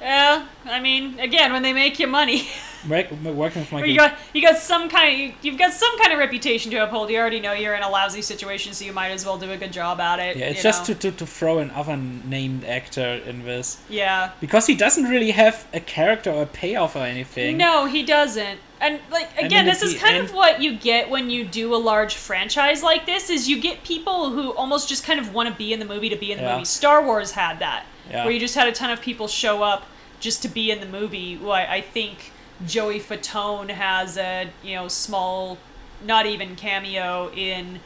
Yeah, 0.00 0.46
I 0.64 0.80
mean, 0.80 1.18
again, 1.18 1.52
when 1.52 1.62
they 1.62 1.72
make 1.72 1.98
you 1.98 2.06
money, 2.06 2.48
Work- 2.88 3.10
Working 3.10 3.62
with 3.62 3.72
Michael. 3.72 3.88
you 3.88 3.96
got 3.96 4.14
you 4.32 4.40
got 4.40 4.56
some 4.58 4.88
kind 4.88 5.30
of 5.32 5.44
you've 5.44 5.58
got 5.58 5.72
some 5.72 5.98
kind 5.98 6.12
of 6.12 6.18
reputation 6.20 6.70
to 6.70 6.76
uphold. 6.84 7.10
You 7.10 7.18
already 7.18 7.40
know 7.40 7.52
you're 7.52 7.74
in 7.74 7.82
a 7.82 7.88
lousy 7.90 8.22
situation, 8.22 8.72
so 8.74 8.84
you 8.84 8.92
might 8.92 9.08
as 9.10 9.26
well 9.26 9.36
do 9.38 9.50
a 9.50 9.56
good 9.56 9.72
job 9.72 9.98
at 10.00 10.20
it. 10.20 10.36
yeah, 10.36 10.46
it's 10.46 10.62
just 10.62 10.88
know? 10.88 10.94
to, 10.94 11.10
to, 11.10 11.16
to 11.18 11.26
throw 11.26 11.58
another 11.58 11.96
named 11.96 12.64
actor 12.64 13.20
in 13.26 13.44
this. 13.44 13.80
yeah. 13.88 14.30
Because 14.40 14.66
he 14.68 14.76
doesn't 14.76 15.04
really 15.04 15.32
have 15.32 15.66
a 15.72 15.80
character 15.80 16.30
or 16.30 16.44
a 16.44 16.46
payoff 16.46 16.94
or 16.94 17.00
anything. 17.00 17.56
No, 17.56 17.86
he 17.86 18.04
doesn't. 18.04 18.60
And 18.80 19.00
like 19.10 19.32
again, 19.36 19.50
then 19.50 19.66
this 19.66 19.82
is 19.82 19.98
kind 19.98 20.14
end- 20.14 20.26
of 20.26 20.32
what 20.32 20.62
you 20.62 20.76
get 20.78 21.10
when 21.10 21.30
you 21.30 21.44
do 21.44 21.74
a 21.74 21.76
large 21.76 22.14
franchise 22.14 22.84
like 22.84 23.06
this. 23.06 23.28
Is 23.28 23.48
you 23.48 23.60
get 23.60 23.82
people 23.82 24.30
who 24.30 24.52
almost 24.52 24.88
just 24.88 25.02
kind 25.04 25.18
of 25.18 25.34
want 25.34 25.48
to 25.48 25.54
be 25.56 25.72
in 25.72 25.80
the 25.80 25.84
movie 25.84 26.08
to 26.10 26.16
be 26.16 26.30
in 26.30 26.38
the 26.38 26.44
Yeah. 26.44 26.52
movie. 26.54 26.64
Star 26.64 27.04
Wars 27.04 27.32
had 27.32 27.58
that, 27.58 27.86
Yeah. 28.10 28.24
where 28.24 28.32
you 28.32 28.40
just 28.40 28.54
had 28.54 28.68
a 28.68 28.72
ton 28.72 28.90
of 28.90 29.00
people 29.00 29.28
show 29.28 29.62
up 29.62 29.86
just 30.20 30.42
to 30.42 30.48
be 30.48 30.70
in 30.70 30.80
the 30.80 30.86
movie. 30.86 31.36
Why 31.36 31.66
I 31.66 31.80
think 31.80 32.32
Joey 32.66 33.00
Fatone 33.00 33.70
has 33.70 34.16
a 34.16 34.50
you 34.62 34.74
know 34.74 34.88
small, 34.88 35.58
not 36.04 36.26
even 36.26 36.56
cameo 36.56 37.30
in. 37.32 37.80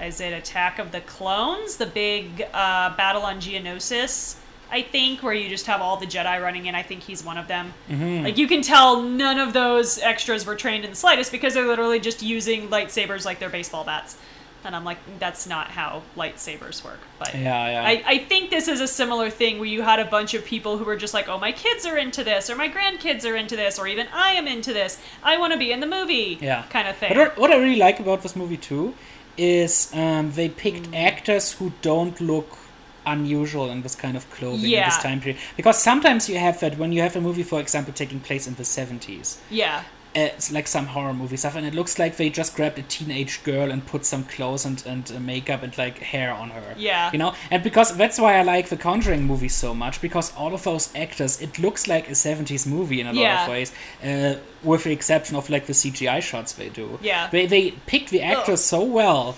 Is 0.00 0.20
it 0.20 0.32
Attack 0.32 0.78
of 0.78 0.92
the 0.92 1.00
Clones? 1.00 1.76
The 1.76 1.86
big 1.86 2.42
uh, 2.54 2.94
battle 2.96 3.22
on 3.22 3.40
Geonosis, 3.40 4.36
I 4.70 4.82
think, 4.82 5.24
where 5.24 5.34
you 5.34 5.48
just 5.48 5.66
have 5.66 5.80
all 5.80 5.96
the 5.96 6.06
Jedi 6.06 6.40
running 6.40 6.66
in. 6.66 6.76
I 6.76 6.84
think 6.84 7.02
he's 7.02 7.24
one 7.24 7.36
of 7.36 7.48
them. 7.48 7.74
Mm-hmm. 7.90 8.24
Like 8.24 8.38
you 8.38 8.46
can 8.46 8.62
tell 8.62 9.02
none 9.02 9.40
of 9.40 9.52
those 9.54 9.98
extras 9.98 10.46
were 10.46 10.54
trained 10.54 10.84
in 10.84 10.90
the 10.90 10.96
slightest 10.96 11.32
because 11.32 11.54
they're 11.54 11.66
literally 11.66 11.98
just 11.98 12.22
using 12.22 12.68
lightsabers 12.68 13.24
like 13.24 13.40
they're 13.40 13.50
baseball 13.50 13.82
bats. 13.84 14.16
And 14.64 14.74
I'm 14.74 14.84
like, 14.84 14.98
that's 15.18 15.46
not 15.46 15.68
how 15.68 16.02
lightsabers 16.16 16.84
work. 16.84 16.98
But 17.18 17.34
Yeah, 17.34 17.70
yeah. 17.70 17.82
I, 17.82 18.02
I 18.14 18.18
think 18.18 18.50
this 18.50 18.66
is 18.68 18.80
a 18.80 18.88
similar 18.88 19.30
thing 19.30 19.58
where 19.60 19.68
you 19.68 19.82
had 19.82 20.00
a 20.00 20.04
bunch 20.04 20.34
of 20.34 20.44
people 20.44 20.78
who 20.78 20.84
were 20.84 20.96
just 20.96 21.14
like, 21.14 21.28
oh, 21.28 21.38
my 21.38 21.52
kids 21.52 21.86
are 21.86 21.96
into 21.96 22.24
this, 22.24 22.50
or 22.50 22.56
my 22.56 22.68
grandkids 22.68 23.24
are 23.24 23.36
into 23.36 23.54
this, 23.56 23.78
or 23.78 23.86
even 23.86 24.08
I 24.12 24.32
am 24.32 24.46
into 24.48 24.72
this. 24.72 24.98
I 25.22 25.38
want 25.38 25.52
to 25.52 25.58
be 25.58 25.70
in 25.70 25.80
the 25.80 25.86
movie. 25.86 26.38
Yeah. 26.40 26.64
Kind 26.70 26.88
of 26.88 26.96
thing. 26.96 27.12
But 27.14 27.38
what, 27.38 27.50
I 27.52 27.56
really 27.56 27.76
like 27.76 28.00
about 28.00 28.22
this 28.22 28.34
movie 28.34 28.56
too 28.56 28.94
is 29.36 29.92
um, 29.94 30.32
they 30.32 30.48
picked 30.48 30.90
Mm. 30.90 30.96
actors 31.06 31.52
who 31.52 31.72
don't 31.80 32.20
look 32.20 32.58
unusual 33.06 33.70
in 33.70 33.82
this 33.82 33.94
kind 33.94 34.16
of 34.16 34.28
clothing 34.30 34.70
in 34.70 34.84
this 34.84 34.98
time 34.98 35.20
period. 35.20 35.40
Because 35.56 35.78
sometimes 35.80 36.28
you 36.28 36.36
have 36.38 36.58
that 36.60 36.76
when 36.76 36.92
you 36.92 37.00
have 37.02 37.14
a 37.16 37.20
movie, 37.20 37.42
for 37.44 37.60
example, 37.60 37.92
taking 37.94 38.20
place 38.20 38.46
in 38.46 38.54
the 38.56 38.64
seventies. 38.64 39.38
yeah. 39.50 39.84
It's 40.14 40.50
like 40.50 40.66
some 40.66 40.86
horror 40.86 41.12
movie 41.14 41.36
stuff, 41.36 41.54
and 41.54 41.66
it 41.66 41.74
looks 41.74 41.98
like 41.98 42.16
they 42.16 42.30
just 42.30 42.56
grabbed 42.56 42.78
a 42.78 42.82
teenage 42.82 43.42
girl 43.44 43.70
and 43.70 43.86
put 43.86 44.04
some 44.04 44.24
clothes 44.24 44.64
and 44.64 44.84
and 44.86 45.12
uh, 45.14 45.20
makeup 45.20 45.62
and 45.62 45.76
like 45.76 45.98
hair 45.98 46.32
on 46.32 46.50
her. 46.50 46.74
Yeah. 46.76 47.10
you 47.12 47.18
know, 47.18 47.34
and 47.50 47.62
because 47.62 47.96
that's 47.96 48.18
why 48.18 48.38
I 48.38 48.42
like 48.42 48.68
the 48.68 48.76
Conjuring 48.76 49.24
movie 49.24 49.48
so 49.48 49.74
much 49.74 50.00
because 50.00 50.34
all 50.34 50.54
of 50.54 50.64
those 50.64 50.94
actors, 50.94 51.40
it 51.40 51.58
looks 51.58 51.86
like 51.86 52.08
a 52.08 52.12
'70s 52.12 52.66
movie 52.66 53.00
in 53.00 53.06
a 53.06 53.12
lot 53.12 53.42
of 53.42 53.48
ways, 53.48 53.72
uh, 54.02 54.36
with 54.62 54.84
the 54.84 54.92
exception 54.92 55.36
of 55.36 55.50
like 55.50 55.66
the 55.66 55.74
CGI 55.74 56.22
shots 56.22 56.52
they 56.52 56.68
do. 56.68 56.98
Yeah. 57.02 57.28
they 57.30 57.46
they 57.46 57.72
picked 57.86 58.10
the 58.10 58.22
actors 58.22 58.62
so 58.62 58.82
well 58.82 59.36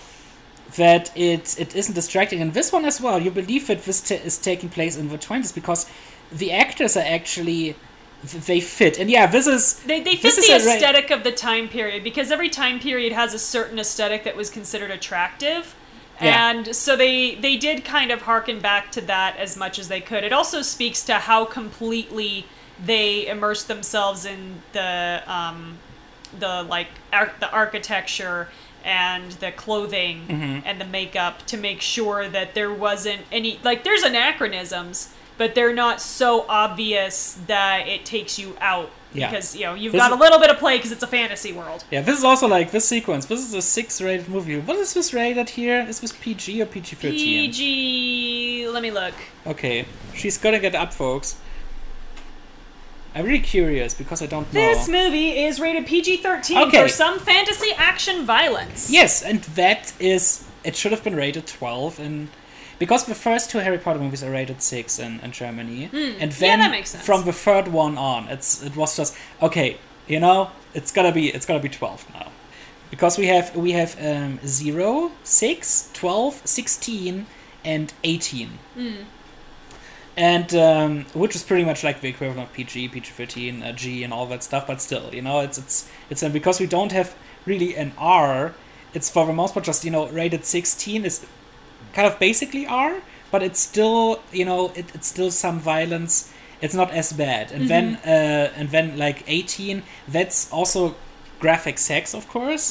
that 0.77 1.11
it 1.16 1.59
it 1.59 1.75
isn't 1.75 1.95
distracting. 1.95 2.41
And 2.41 2.55
this 2.55 2.73
one 2.73 2.85
as 2.85 3.01
well, 3.01 3.21
you 3.21 3.31
believe 3.31 3.66
that 3.66 3.85
this 3.85 4.01
ta 4.01 4.14
is 4.14 4.39
taking 4.39 4.68
place 4.68 4.97
in 4.97 5.09
the 5.09 5.18
twenties 5.18 5.53
because 5.53 5.87
the 6.33 6.53
actors 6.53 6.97
are 6.97 7.05
actually 7.05 7.75
they 8.23 8.61
fit. 8.61 8.99
And 8.99 9.11
yeah, 9.11 9.27
this 9.27 9.47
is 9.47 9.81
They, 9.81 10.01
they 10.01 10.16
fit 10.16 10.35
the 10.37 10.43
is 10.43 10.64
a 10.64 10.66
ra- 10.68 10.75
aesthetic 10.75 11.11
of 11.11 11.25
the 11.25 11.33
time 11.33 11.68
period 11.68 12.05
because 12.05 12.31
every 12.31 12.49
time 12.51 12.79
period 12.79 13.12
has 13.12 13.33
a 13.35 13.39
certain 13.39 13.79
aesthetic 13.79 14.25
that 14.25 14.37
was 14.37 14.51
considered 14.51 14.91
attractive. 14.91 15.75
Yeah. 16.21 16.51
And 16.51 16.77
so 16.77 16.97
they 16.97 17.35
they 17.37 17.57
did 17.57 17.83
kind 17.85 18.11
of 18.11 18.23
harken 18.23 18.61
back 18.61 18.93
to 18.93 19.01
that 19.03 19.37
as 19.39 19.57
much 19.57 19.79
as 19.79 19.89
they 19.89 20.03
could. 20.03 20.23
It 20.23 20.33
also 20.35 20.61
speaks 20.61 21.03
to 21.05 21.14
how 21.14 21.47
completely 21.47 22.45
they 22.85 23.27
immersed 23.27 23.68
themselves 23.68 24.27
in 24.27 24.61
the 24.73 25.23
um, 25.27 25.79
the 26.39 26.62
like 26.62 26.89
ar- 27.12 27.33
the 27.41 27.51
architecture 27.51 28.49
and 28.85 29.33
the 29.33 29.53
clothing 29.53 30.27
Mm-hmm. 30.29 30.66
and 30.66 30.79
the 30.81 30.87
makeup 30.87 31.47
to 31.47 31.57
make 31.57 31.81
sure 31.81 32.29
that 32.29 32.55
there 32.55 32.73
wasn't 32.73 33.23
any 33.33 33.59
like 33.64 33.83
there's 33.85 34.03
anachronisms 34.03 35.14
but 35.41 35.55
they're 35.55 35.72
not 35.72 36.03
so 36.03 36.45
obvious 36.51 37.38
that 37.47 37.88
it 37.88 38.05
takes 38.05 38.38
you 38.38 38.55
out 38.61 38.91
Yeah. 39.14 39.30
because 39.30 39.57
you 39.57 39.64
know 39.64 39.72
you've 39.74 39.93
This 39.95 40.03
got 40.03 40.12
a 40.12 40.20
little 40.24 40.38
bit 40.38 40.51
of 40.51 40.59
play 40.59 40.76
because 40.76 40.93
it's 40.93 41.03
a 41.03 41.07
fantasy 41.18 41.51
world 41.61 41.82
Yeah, 41.91 42.03
this 42.03 42.18
is 42.18 42.24
also 42.24 42.47
like 42.47 42.72
this 42.72 42.84
sequence. 42.86 43.24
This 43.24 43.41
is 43.49 43.55
a 43.55 43.62
six-rated 43.62 44.28
movie. 44.28 44.59
What 44.59 44.76
is 44.76 44.93
this 44.93 45.14
rated 45.14 45.49
here? 45.61 45.80
Is 45.88 45.99
this 46.01 46.12
PG 46.12 46.61
or 46.62 46.66
PG 46.66 46.95
thirteen? 46.97 47.51
pg 47.51 48.68
let 48.68 48.82
me 48.82 48.91
look 48.91 49.14
Okay, 49.47 49.86
she's 50.14 50.36
gonna 50.36 50.59
get 50.61 50.74
up, 50.74 50.93
folks. 50.93 51.36
I'm 53.14 53.24
really 53.24 53.41
curious 53.57 53.95
because 53.95 54.20
I 54.22 54.26
don't 54.26 54.53
know. 54.53 54.61
this 54.61 54.88
movie 54.88 55.30
is 55.47 55.59
rated 55.59 55.86
pg-13 55.86 56.66
Okay. 56.68 56.82
for 56.82 56.88
some 56.88 57.18
fantasy 57.18 57.70
action 57.76 58.26
violence 58.26 58.91
Yes, 58.91 59.22
and 59.22 59.41
that 59.61 59.95
is 59.99 60.45
it 60.68 60.76
should 60.76 60.93
have 60.93 61.03
been 61.03 61.16
rated 61.16 61.47
twelve 61.47 61.99
and 61.99 62.28
because 62.81 63.05
the 63.05 63.14
first 63.14 63.51
two 63.51 63.59
Harry 63.59 63.78
Potter 63.78 64.01
movies 64.01 64.24
are 64.24 64.31
rated 64.31 64.62
six 64.62 64.99
in, 64.99 65.20
in 65.20 65.31
Germany, 65.31 65.91
and 65.93 66.33
then 66.33 66.59
that 66.59 66.70
makes 66.72 66.91
sense. 66.91 67.05
from 67.05 67.24
the 67.24 67.33
third 67.33 67.68
one 67.68 67.97
on, 67.97 68.26
it's 68.28 68.62
it 68.64 68.74
was 68.74 68.97
just 68.97 69.14
okay. 69.41 69.76
You 70.09 70.18
know, 70.18 70.51
it's 70.74 70.91
gotta 70.91 71.12
be 71.12 71.28
it's 71.28 71.47
gotta 71.47 71.61
be 71.61 71.68
twelve 71.68 72.05
now, 72.12 72.33
because 72.91 73.18
we 73.18 73.26
have 73.26 73.55
we 73.55 73.72
have 73.72 73.97
um, 74.03 74.41
0, 74.45 75.12
6, 75.22 75.91
12, 75.93 76.43
16, 76.45 77.26
and 77.64 77.93
eighteen. 78.03 78.59
Hmm. 78.74 79.03
And 80.16 80.55
um, 80.55 81.05
which 81.14 81.37
is 81.37 81.43
pretty 81.43 81.64
much 81.64 81.85
like 81.85 82.01
the 82.01 82.09
equivalent 82.09 82.49
of 82.49 82.53
PG, 82.55 82.89
PG 82.89 83.11
thirteen, 83.11 83.62
uh, 83.62 83.72
G, 83.72 84.03
and 84.03 84.12
all 84.12 84.26
that 84.26 84.43
stuff. 84.43 84.66
But 84.66 84.81
still, 84.81 85.14
you 85.14 85.22
know, 85.22 85.41
it's 85.41 85.59
it's 85.59 85.89
it's 86.09 86.22
uh, 86.22 86.31
because 86.31 86.59
we 86.59 86.66
don't 86.66 86.93
have 86.93 87.14
really 87.45 87.76
an 87.76 87.93
R. 87.99 88.55
It's 88.95 89.09
for 89.09 89.26
the 89.26 89.33
most 89.33 89.55
part 89.55 89.66
just 89.66 89.85
you 89.85 89.91
know 89.91 90.09
rated 90.09 90.45
sixteen 90.47 91.05
is 91.05 91.26
kind 91.93 92.07
of 92.07 92.18
basically 92.18 92.66
R, 92.66 93.03
but 93.30 93.43
it's 93.43 93.61
still 93.61 94.20
you 94.32 94.45
know 94.45 94.72
it, 94.74 94.86
it's 94.95 95.07
still 95.07 95.30
some 95.30 95.59
violence. 95.61 96.32
It's 96.61 96.74
not 96.74 96.91
as 96.91 97.12
bad, 97.12 97.53
and 97.53 97.68
then 97.68 97.97
uh, 98.05 98.53
and 98.55 98.68
then 98.70 98.99
like 98.99 99.24
eighteen, 99.26 99.82
that's 100.07 100.53
also 100.53 100.95
graphic 101.38 101.78
sex, 101.78 102.14
of 102.14 102.28
course, 102.28 102.70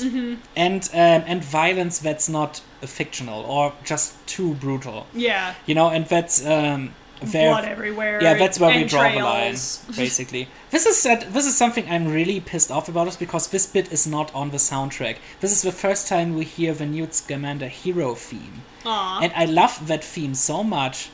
and 0.56 0.90
um, 0.94 1.24
and 1.26 1.44
violence 1.44 1.98
that's 1.98 2.30
not 2.30 2.62
uh, 2.84 2.86
fictional 2.86 3.42
or 3.46 3.74
just 3.84 4.14
too 4.28 4.54
brutal, 4.54 5.08
yeah 5.14 5.56
you 5.66 5.74
know, 5.74 5.90
and 5.90 6.06
that's 6.06 6.46
um, 6.46 6.94
there- 7.22 7.50
blood 7.50 7.66
everywhere 7.66 8.22
yeah, 8.22 8.36
that's 8.36 8.60
where 8.60 8.78
we 8.78 8.84
draw 8.84 9.10
the 9.12 9.24
line, 9.24 9.58
basically. 9.98 10.48
this 10.70 10.86
is 10.86 11.02
that. 11.04 11.34
This 11.34 11.48
is 11.48 11.58
something 11.58 11.90
I'm 11.90 12.08
really 12.14 12.40
pissed 12.40 12.70
off 12.70 12.88
about, 12.90 13.08
is 13.08 13.18
because 13.18 13.48
this 13.48 13.66
bit 13.66 13.92
is 13.92 14.06
not 14.06 14.34
on 14.36 14.52
the 14.52 14.58
soundtrack. 14.58 15.18
This 15.40 15.52
is 15.52 15.64
the 15.64 15.72
first 15.72 16.08
time 16.08 16.36
we 16.36 16.46
hear 16.46 16.74
the 16.76 16.86
Newt 16.86 17.16
Scamander 17.16 17.70
hero 17.70 18.14
theme, 18.14 18.62
Aw. 18.86 19.20
and 19.22 19.34
I 19.36 19.46
love 19.46 19.88
that 19.88 20.04
theme 20.04 20.34
so 20.34 20.64
much. 20.64 21.10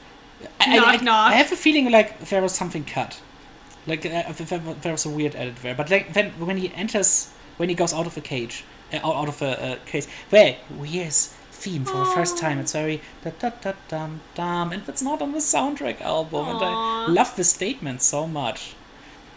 I, 0.59 0.75
Knock, 0.77 0.87
I, 0.87 1.03
knock. 1.03 1.31
I 1.31 1.35
have 1.35 1.51
a 1.51 1.55
feeling 1.55 1.89
like 1.91 2.19
there 2.29 2.41
was 2.41 2.53
something 2.53 2.83
cut, 2.83 3.21
like 3.87 4.05
uh, 4.05 4.31
there, 4.33 4.59
there 4.59 4.91
was 4.91 5.05
a 5.05 5.09
weird 5.09 5.35
edit 5.35 5.57
there. 5.57 5.75
But 5.75 5.89
like 5.89 6.13
then 6.13 6.31
when 6.31 6.57
he 6.57 6.73
enters, 6.73 7.31
when 7.57 7.69
he 7.69 7.75
goes 7.75 7.93
out 7.93 8.05
of 8.05 8.15
the 8.15 8.21
cage, 8.21 8.63
uh, 8.93 8.97
out, 8.97 9.27
of 9.27 9.41
a 9.41 9.63
uh, 9.63 9.75
case, 9.85 10.07
where 10.29 10.57
hear 10.83 11.05
his 11.05 11.33
theme 11.51 11.85
for 11.85 11.97
the 11.97 12.05
first 12.05 12.37
time. 12.37 12.59
It's 12.59 12.73
very 12.73 13.01
da 13.23 13.31
da 13.39 13.49
da 13.61 13.73
dum 13.87 14.21
dum, 14.35 14.71
and 14.71 14.87
it's 14.87 15.01
not 15.01 15.21
on 15.21 15.31
the 15.31 15.39
soundtrack 15.39 16.01
album. 16.01 16.47
And 16.49 16.59
I 16.61 17.07
love 17.07 17.35
the 17.35 17.43
statement 17.43 18.01
so 18.01 18.27
much. 18.27 18.75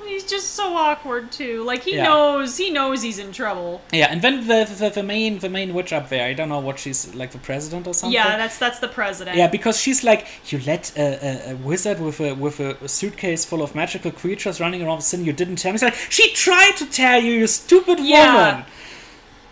He's 0.09 0.25
just 0.25 0.49
so 0.55 0.75
awkward 0.75 1.31
too 1.31 1.63
like 1.65 1.83
he 1.85 1.95
Yeah. 1.97 2.05
knows 2.05 2.57
he 2.57 2.71
knows 2.71 3.03
he's 3.03 3.19
in 3.19 3.31
trouble 3.33 3.81
Yeah, 3.93 4.09
and 4.13 4.21
then 4.23 4.47
the, 4.47 4.65
the 4.81 4.89
the 4.91 5.03
main 5.03 5.39
the 5.39 5.49
main 5.49 5.75
witch 5.75 5.93
up 5.93 6.09
there. 6.09 6.27
I 6.27 6.33
don't 6.35 6.49
know 6.49 6.61
what 6.61 6.79
she's 6.79 7.15
like, 7.15 7.31
the 7.33 7.39
president 7.39 7.87
or 7.87 7.95
something. 7.95 8.15
yeah 8.15 8.37
that's 8.37 8.59
that's 8.59 8.79
the 8.81 8.89
president 8.89 9.37
Yeah, 9.37 9.49
because 9.49 9.81
she's 9.81 10.03
like, 10.05 10.27
you 10.51 10.59
let 10.67 10.93
a, 10.97 11.07
a, 11.29 11.53
a 11.53 11.57
wizard 11.57 12.01
with 12.01 12.19
a 12.21 12.35
with 12.35 12.59
a 12.61 12.89
suitcase 12.89 13.45
full 13.45 13.63
of 13.63 13.75
magical 13.75 14.11
creatures 14.11 14.61
running 14.61 14.83
around 14.83 14.99
the 14.99 15.03
city. 15.13 15.23
You 15.25 15.33
didn't 15.33 15.57
tell 15.57 15.73
me. 15.73 15.77
It's 15.77 15.83
like 15.85 15.95
she 16.11 16.33
tried 16.33 16.75
to 16.79 16.87
tell 16.87 17.21
you, 17.23 17.33
you 17.33 17.47
stupid 17.47 17.99
Yeah. 18.01 18.35
woman. 18.35 18.65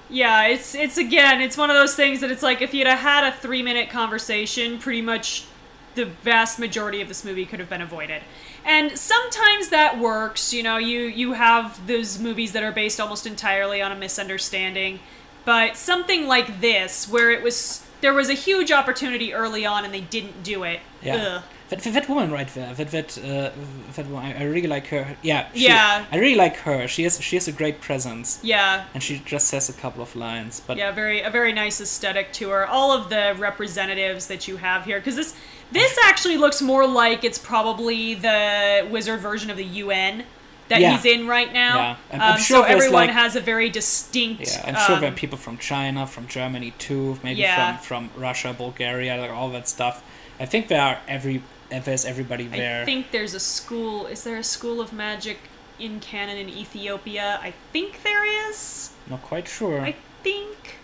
Yeah, 0.08 0.46
it's 0.46 0.74
it's 0.74 0.98
again, 0.98 1.40
it's 1.40 1.56
one 1.56 1.68
of 1.68 1.76
those 1.76 1.94
things 1.96 2.20
that 2.20 2.30
it's 2.30 2.42
like 2.42 2.62
if 2.62 2.72
you'd 2.72 2.86
have 2.86 3.00
had 3.00 3.24
a 3.24 3.32
three 3.36 3.62
minute 3.62 3.90
conversation, 3.90 4.78
pretty 4.78 5.02
much 5.02 5.44
the 5.96 6.04
vast 6.04 6.58
majority 6.58 7.00
of 7.00 7.08
this 7.08 7.24
movie 7.24 7.44
could 7.46 7.58
have 7.58 7.68
been 7.68 7.82
avoided. 7.82 8.22
And 8.64 8.96
sometimes 8.98 9.68
that 9.70 9.98
works, 9.98 10.52
you 10.52 10.62
know, 10.62 10.76
you 10.76 11.00
you 11.00 11.32
have 11.32 11.86
those 11.86 12.18
movies 12.18 12.52
that 12.52 12.62
are 12.62 12.72
based 12.72 13.00
almost 13.00 13.26
entirely 13.26 13.82
on 13.82 13.90
a 13.92 13.96
misunderstanding. 13.96 15.00
But 15.44 15.76
something 15.76 16.26
like 16.26 16.60
this, 16.60 17.08
where 17.08 17.30
it 17.30 17.42
was 17.42 17.84
there 18.00 18.12
was 18.14 18.28
a 18.28 18.34
huge 18.34 18.70
opportunity 18.72 19.32
early 19.32 19.64
on 19.66 19.84
and 19.84 19.92
they 19.94 20.00
didn't 20.02 20.42
do 20.42 20.62
it. 20.64 20.80
Yeah. 21.02 21.16
Ugh. 21.16 21.42
That, 21.68 21.80
that, 21.80 21.94
that 21.94 22.08
woman 22.08 22.30
right 22.30 22.46
there, 22.54 22.72
that 22.74 22.90
that 22.92 23.18
uh, 23.18 23.50
that 23.96 24.06
woman, 24.06 24.24
I, 24.36 24.40
I 24.40 24.44
really 24.44 24.68
like 24.68 24.86
her. 24.88 25.16
Yeah, 25.22 25.48
she- 25.52 25.64
Yeah. 25.66 26.04
I 26.12 26.16
really 26.18 26.36
like 26.36 26.56
her. 26.58 26.86
She 26.86 27.02
has 27.04 27.20
she 27.20 27.34
has 27.36 27.48
a 27.48 27.52
great 27.52 27.80
presence, 27.80 28.38
Yeah. 28.42 28.84
and 28.94 29.02
she 29.02 29.20
just 29.24 29.48
says 29.48 29.68
a 29.68 29.72
couple 29.72 30.00
of 30.02 30.14
lines. 30.14 30.60
But 30.64 30.76
Yeah, 30.76 30.92
very 30.92 31.22
a 31.22 31.30
very 31.30 31.52
nice 31.52 31.80
aesthetic 31.80 32.32
to 32.34 32.50
her. 32.50 32.66
All 32.66 32.92
of 32.92 33.08
the 33.08 33.34
representatives 33.38 34.26
that 34.28 34.46
you 34.48 34.58
have 34.58 34.84
here, 34.84 34.98
because 35.00 35.16
this 35.16 35.34
this 35.72 35.98
actually 36.04 36.36
looks 36.36 36.62
more 36.62 36.86
like 36.86 37.24
it's 37.24 37.38
probably 37.38 38.14
the 38.14 38.86
wizard 38.90 39.20
version 39.20 39.50
of 39.50 39.56
the 39.56 39.64
UN 39.64 40.24
that 40.68 40.80
Yeah. 40.80 40.96
he's 40.96 41.04
in 41.04 41.26
right 41.28 41.52
now. 41.52 41.76
Yeah, 41.76 41.96
I'm- 42.12 42.20
I'm 42.22 42.32
um, 42.34 42.38
sure 42.38 42.58
so 42.58 42.62
everyone 42.64 43.06
like- 43.06 43.10
has 43.10 43.36
a 43.36 43.40
very 43.40 43.68
distinct. 43.70 44.42
yeah, 44.42 44.62
I'm 44.66 44.74
sure 44.86 44.96
there 44.96 45.08
are 45.10 45.12
um, 45.12 45.14
people 45.14 45.38
from 45.38 45.58
China, 45.58 46.06
from 46.06 46.26
Germany 46.26 46.72
too, 46.78 47.18
maybe 47.22 47.40
Yeah. 47.40 47.76
from 47.76 48.10
from 48.10 48.20
Russia, 48.22 48.52
Bulgaria, 48.52 49.16
like 49.16 49.30
all 49.30 49.50
that 49.50 49.68
stuff. 49.68 50.02
I 50.40 50.46
think 50.46 50.68
there 50.68 50.82
are 50.82 50.98
every 51.08 51.42
there's 51.68 52.04
everybody 52.04 52.46
there. 52.46 52.82
I 52.82 52.84
think 52.84 53.10
there's 53.10 53.34
a 53.34 53.40
school. 53.40 54.06
Is 54.06 54.22
there 54.24 54.36
a 54.36 54.44
school 54.44 54.80
of 54.80 54.92
magic 54.92 55.38
in 55.78 56.00
canon 56.00 56.36
in 56.36 56.48
Ethiopia? 56.48 57.38
I 57.42 57.52
think 57.72 58.02
there 58.02 58.24
is. 58.48 58.90
Not 59.08 59.22
quite 59.22 59.48
sure. 59.48 59.80
I 59.80 59.94
think. 60.22 60.78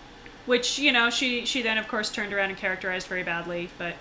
Which 0.47 0.79
you 0.79 0.91
know, 0.93 1.09
she 1.11 1.45
she 1.45 1.63
then 1.63 1.79
of 1.79 1.87
course 1.89 2.11
turned 2.11 2.33
around 2.33 2.51
and 2.51 2.59
characterized 2.59 3.07
very 3.07 3.23
badly, 3.23 3.69
but 3.79 3.95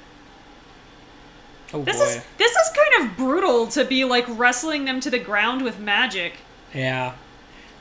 oh 1.74 1.82
This 1.84 1.98
boy. 1.98 2.04
is 2.04 2.22
this 2.38 2.52
is 2.52 2.70
kind 2.76 3.10
of 3.10 3.18
brutal 3.18 3.68
to 3.68 3.86
be 3.86 4.04
like 4.06 4.26
wrestling 4.28 4.86
them 4.86 5.00
to 5.02 5.10
the 5.10 5.20
ground 5.20 5.64
with 5.64 5.80
magic. 5.80 6.34
Yeah. 6.74 7.14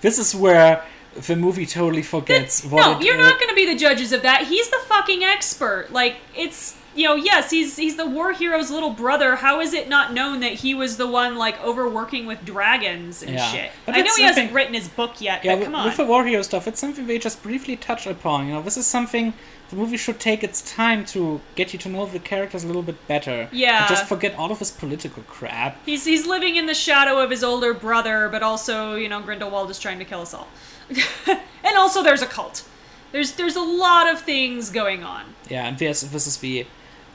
This 0.01 0.19
is 0.19 0.35
where 0.35 0.85
the 1.27 1.37
movie 1.37 1.67
totally 1.67 2.03
forgets 2.03 2.65
what 2.65 2.81
no, 2.81 2.99
it, 2.99 3.05
you're 3.05 3.17
not 3.19 3.39
going 3.39 3.49
to 3.49 3.55
be 3.55 3.67
the 3.67 3.77
judges 3.77 4.13
of 4.13 4.23
that. 4.23 4.47
He's 4.47 4.71
the 4.71 4.79
fucking 4.87 5.23
expert. 5.25 5.89
Like 5.93 6.17
it's 6.37 6.77
you 6.95 7.05
know, 7.07 7.15
yes, 7.15 7.51
he's 7.51 7.77
he's 7.77 7.97
the 7.97 8.07
war 8.07 8.33
hero's 8.33 8.71
little 8.71 8.91
brother. 8.91 9.37
How 9.37 9.61
is 9.61 9.73
it 9.75 9.89
not 9.89 10.13
known 10.13 10.41
that 10.41 10.55
he 10.55 10.75
was 10.75 10.97
the 10.97 11.07
one 11.07 11.37
like 11.37 11.63
overworking 11.63 12.27
with 12.27 12.45
dragons 12.45 13.23
and 13.23 13.35
Yeah. 13.35 13.47
shit? 13.53 13.71
But 13.87 13.95
I 13.97 14.01
know 14.03 14.15
he 14.17 14.23
hasn't 14.25 14.53
written 14.53 14.75
his 14.75 14.89
book 14.89 15.21
yet, 15.21 15.45
Yeah, 15.45 15.55
but 15.57 15.67
with, 15.67 15.75
on. 15.75 15.85
with 15.87 15.97
the 15.97 16.05
war 16.05 16.25
hero 16.25 16.43
stuff, 16.43 16.67
it's 16.67 16.81
something 16.81 17.07
they 17.07 17.19
just 17.19 17.43
briefly 17.43 17.77
touch 17.77 18.07
upon. 18.07 18.47
You 18.49 18.55
know, 18.55 18.63
this 18.63 18.77
is 18.77 18.87
something 18.87 19.35
the 19.71 19.77
movie 19.77 19.97
should 19.97 20.19
take 20.19 20.43
its 20.43 20.61
time 20.75 21.05
to 21.07 21.41
get 21.55 21.73
you 21.73 21.79
to 21.79 21.89
know 21.89 22.05
the 22.05 22.19
characters 22.19 22.65
a 22.65 22.67
little 22.67 22.83
bit 22.83 23.07
better. 23.07 23.49
Yeah. 23.53 23.89
Just 23.89 24.07
forget 24.07 24.35
all 24.35 24.51
of 24.51 24.59
his 24.59 24.71
political 24.71 25.23
crap. 25.25 25.79
He's 25.87 26.05
he's 26.05 26.27
living 26.27 26.57
in 26.57 26.67
the 26.67 26.75
shadow 26.75 27.21
of 27.23 27.31
his 27.31 27.45
older 27.45 27.73
brother, 27.73 28.29
but 28.29 28.43
also, 28.43 28.95
you 28.97 29.09
know, 29.09 29.21
Grindelwald 29.21 29.71
is 29.71 29.79
trying 29.79 29.99
to 30.01 30.05
kill 30.05 30.23
us 30.23 30.35
all. 30.35 30.49
and 31.27 31.77
also 31.77 32.03
there's 32.03 32.23
a 32.23 32.27
cult. 32.27 32.65
There's 33.13 33.33
there's 33.33 33.57
a 33.57 33.63
lot 33.63 34.11
of 34.13 34.21
things 34.21 34.71
going 34.71 35.05
on. 35.05 35.35
Yeah, 35.49 35.67
and 35.67 35.79
this 35.79 36.01
this 36.03 36.27
is 36.27 36.39
the 36.39 36.67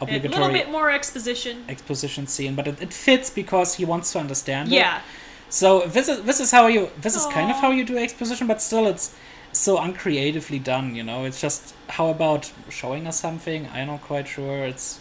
obligatory 0.02 0.34
A 0.34 0.48
little 0.48 0.54
bit 0.54 0.72
more 0.72 0.90
exposition. 0.92 1.66
exposition 1.70 2.28
scene, 2.28 2.56
but 2.56 2.68
it, 2.68 2.82
it 2.82 2.94
fits 2.94 3.30
because 3.30 3.76
he 3.76 3.86
wants 3.86 4.12
to 4.14 4.20
understand 4.20 4.72
it. 4.72 4.76
Yeah. 4.76 5.02
So 5.50 5.82
this 5.88 6.08
is 6.08 6.24
this 6.24 6.40
is 6.40 6.52
how 6.52 6.68
you 6.68 6.90
this 7.00 7.16
is 7.16 7.26
kind 7.28 7.52
of 7.52 7.58
how 7.58 7.72
you 7.72 7.84
do 7.86 7.98
exposition, 7.98 8.48
but 8.48 8.62
still 8.62 8.88
it's 8.88 9.16
so 9.56 9.80
uncreatively 9.80 10.60
done. 10.60 10.96
You 10.96 11.04
know, 11.04 11.26
it's 11.26 11.42
just 11.42 11.74
how 11.90 12.10
about 12.10 12.52
showing 12.70 13.08
us 13.08 13.20
something? 13.20 13.68
I'm 13.74 13.88
not 13.88 14.02
quite 14.02 14.28
sure. 14.28 14.66
It's 14.66 15.00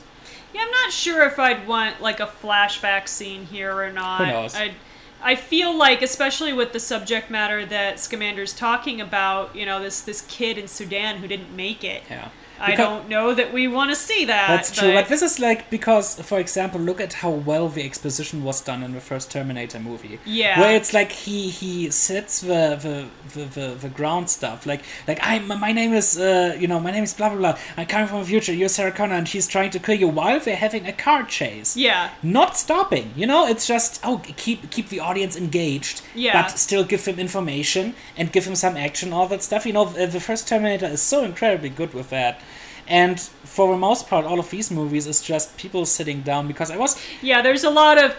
Yeah, 0.55 0.63
I'm 0.63 0.71
not 0.71 0.93
sure 0.93 1.27
if 1.27 1.39
I'd 1.39 1.67
want 1.67 2.01
like 2.01 2.21
a 2.21 2.27
flashback 2.27 3.09
scene 3.09 3.47
here 3.47 3.77
or 3.77 3.93
not. 3.93 4.19
Who 4.19 4.27
knows? 4.27 4.55
I 4.55 4.75
I 5.23 5.37
feel 5.37 5.75
like, 5.77 6.03
especially 6.03 6.53
with 6.53 6.75
the 6.75 6.81
subject 6.81 7.31
matter 7.31 7.65
that 7.65 7.97
Scamander's 7.97 8.53
talking 8.53 9.01
about, 9.01 9.57
you 9.57 9.65
know, 9.65 9.83
this 9.83 10.01
this 10.01 10.21
kid 10.23 10.59
in 10.59 10.69
Sudan 10.69 11.19
who 11.19 11.29
didn't 11.29 11.55
make 11.55 11.83
it. 11.83 12.03
yeah. 12.11 12.29
I 12.61 12.75
don't 12.77 13.09
know 13.09 13.35
that 13.35 13.53
we 13.53 13.69
want 13.69 13.91
to 13.91 13.97
see 13.97 14.25
that. 14.27 14.49
That's 14.49 14.71
true, 14.71 14.93
but 14.93 15.09
this 15.09 15.23
is 15.23 15.39
like 15.39 15.71
because, 15.71 16.21
for 16.23 16.39
example, 16.39 16.81
look 16.81 17.01
at 17.01 17.15
how 17.15 17.31
well 17.31 17.69
the 17.69 17.85
exposition 17.85 18.45
was 18.45 18.61
done 18.61 18.83
in 18.83 18.93
the 18.95 19.01
first 19.01 19.31
Terminator 19.31 19.79
movie. 19.81 20.19
Yeah. 20.25 20.61
where 20.61 20.75
it's 20.77 20.93
like 20.95 21.13
he 21.13 21.49
he 21.51 21.91
sets 21.91 22.41
the 22.41 22.77
the, 22.81 23.07
the, 23.35 23.45
the, 23.47 23.75
the 23.75 23.89
ground 23.89 24.31
stuff, 24.31 24.67
like 24.67 24.83
like 25.09 25.19
I 25.23 25.39
my 25.41 25.73
name 25.73 25.93
is 25.93 26.19
uh, 26.19 26.57
you 26.59 26.69
know 26.69 26.81
my 26.81 26.91
name 26.91 27.05
is 27.05 27.13
blah 27.15 27.29
blah 27.29 27.39
blah. 27.39 27.59
I'm 27.77 27.87
coming 27.87 28.07
from 28.09 28.21
the 28.21 28.27
future. 28.27 28.53
You're 28.53 28.69
Sarah 28.69 28.93
Connor, 28.93 29.15
and 29.15 29.29
she's 29.29 29.47
trying 29.47 29.71
to 29.71 29.79
kill 29.79 29.97
you 29.97 30.09
while 30.09 30.41
they're 30.41 30.57
having 30.57 30.87
a 30.87 30.93
car 30.93 31.25
chase. 31.25 31.77
yeah. 31.77 32.11
Not 32.23 32.57
stopping, 32.57 33.13
you 33.17 33.27
know. 33.27 33.47
It's 33.47 33.67
just 33.67 34.01
oh, 34.05 34.19
keep 34.37 34.71
keep 34.71 34.89
the 34.89 35.01
audience 35.01 35.37
engaged, 35.37 36.03
Yeah. 36.15 36.43
but 36.43 36.59
still 36.59 36.85
give 36.85 37.05
him 37.05 37.19
information 37.19 37.95
and 38.17 38.33
give 38.33 38.45
him 38.47 38.55
some 38.55 38.77
action, 38.77 39.13
all 39.13 39.27
that 39.29 39.43
stuff. 39.43 39.67
You 39.67 39.73
know, 39.73 39.85
the 39.85 40.21
first 40.21 40.47
Terminator 40.49 40.87
is 40.87 41.03
so 41.03 41.25
incredibly 41.25 41.69
good 41.69 41.93
with 41.95 42.11
that. 42.11 42.41
And 42.87 43.18
for 43.20 43.72
the 43.72 43.78
most 43.78 44.09
part, 44.09 44.24
all 44.26 44.39
of 44.39 44.51
these 44.51 44.70
movies 44.70 45.07
is 45.07 45.22
just 45.22 45.57
people 45.57 45.87
sitting 45.87 46.20
down 46.22 46.47
because 46.49 46.70
I 46.70 46.76
was 46.76 46.97
Yeah, 47.22 47.41
there's 47.43 47.64
a 47.64 47.70
lot 47.70 47.97
of 48.03 48.14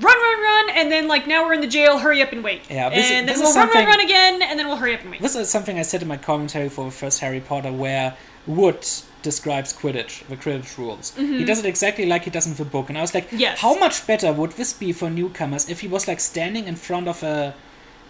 run, 0.00 0.16
run, 0.16 0.40
run, 0.42 0.70
and 0.70 0.90
then 0.90 1.06
like 1.06 1.26
now 1.26 1.44
we're 1.44 1.54
in 1.54 1.60
the 1.60 1.66
jail, 1.66 1.98
hurry 1.98 2.22
up 2.22 2.32
and 2.32 2.42
wait. 2.42 2.62
Yeah, 2.70 2.88
this 2.90 3.06
is- 3.06 3.10
and 3.12 3.28
this 3.28 3.38
then 3.38 3.44
we'll 3.46 3.54
run, 3.66 3.68
run, 3.74 3.86
run 3.86 4.00
again, 4.00 4.42
and 4.42 4.58
then 4.58 4.66
we'll 4.66 4.76
hurry 4.76 4.94
up 4.94 5.02
and 5.02 5.10
wait. 5.10 5.20
This 5.22 5.36
is 5.36 5.48
something 5.50 5.78
I 5.78 5.82
said 5.82 6.02
in 6.02 6.08
my 6.08 6.16
commentary 6.16 6.68
for 6.68 6.84
the 6.86 6.90
first 6.90 7.20
Harry 7.20 7.40
Potter, 7.40 7.72
where 7.72 8.16
Wood 8.46 8.86
describes 9.22 9.72
Quidditch, 9.72 10.26
the 10.28 10.36
Quidditch 10.36 10.76
rules. 10.76 11.14
He 11.16 11.44
does 11.44 11.58
it 11.60 11.64
exactly 11.66 12.04
like 12.06 12.24
he 12.24 12.30
does 12.30 12.46
in 12.46 12.54
the 12.54 12.64
book, 12.64 12.88
and 12.90 12.98
I 12.98 13.00
was 13.00 13.14
like, 13.14 13.26
Mm-hmm. 13.28 13.38
Yes. 13.38 13.60
how 13.60 13.74
much 13.78 14.06
better 14.06 14.32
would 14.32 14.52
this 14.52 14.72
be 14.72 14.92
for 14.92 15.08
newcomers 15.10 15.68
if 15.70 15.80
he 15.80 15.88
was 15.88 16.06
like 16.08 16.20
standing 16.20 16.66
in 16.66 16.76
front 16.76 17.06
of 17.08 17.22
a, 17.22 17.54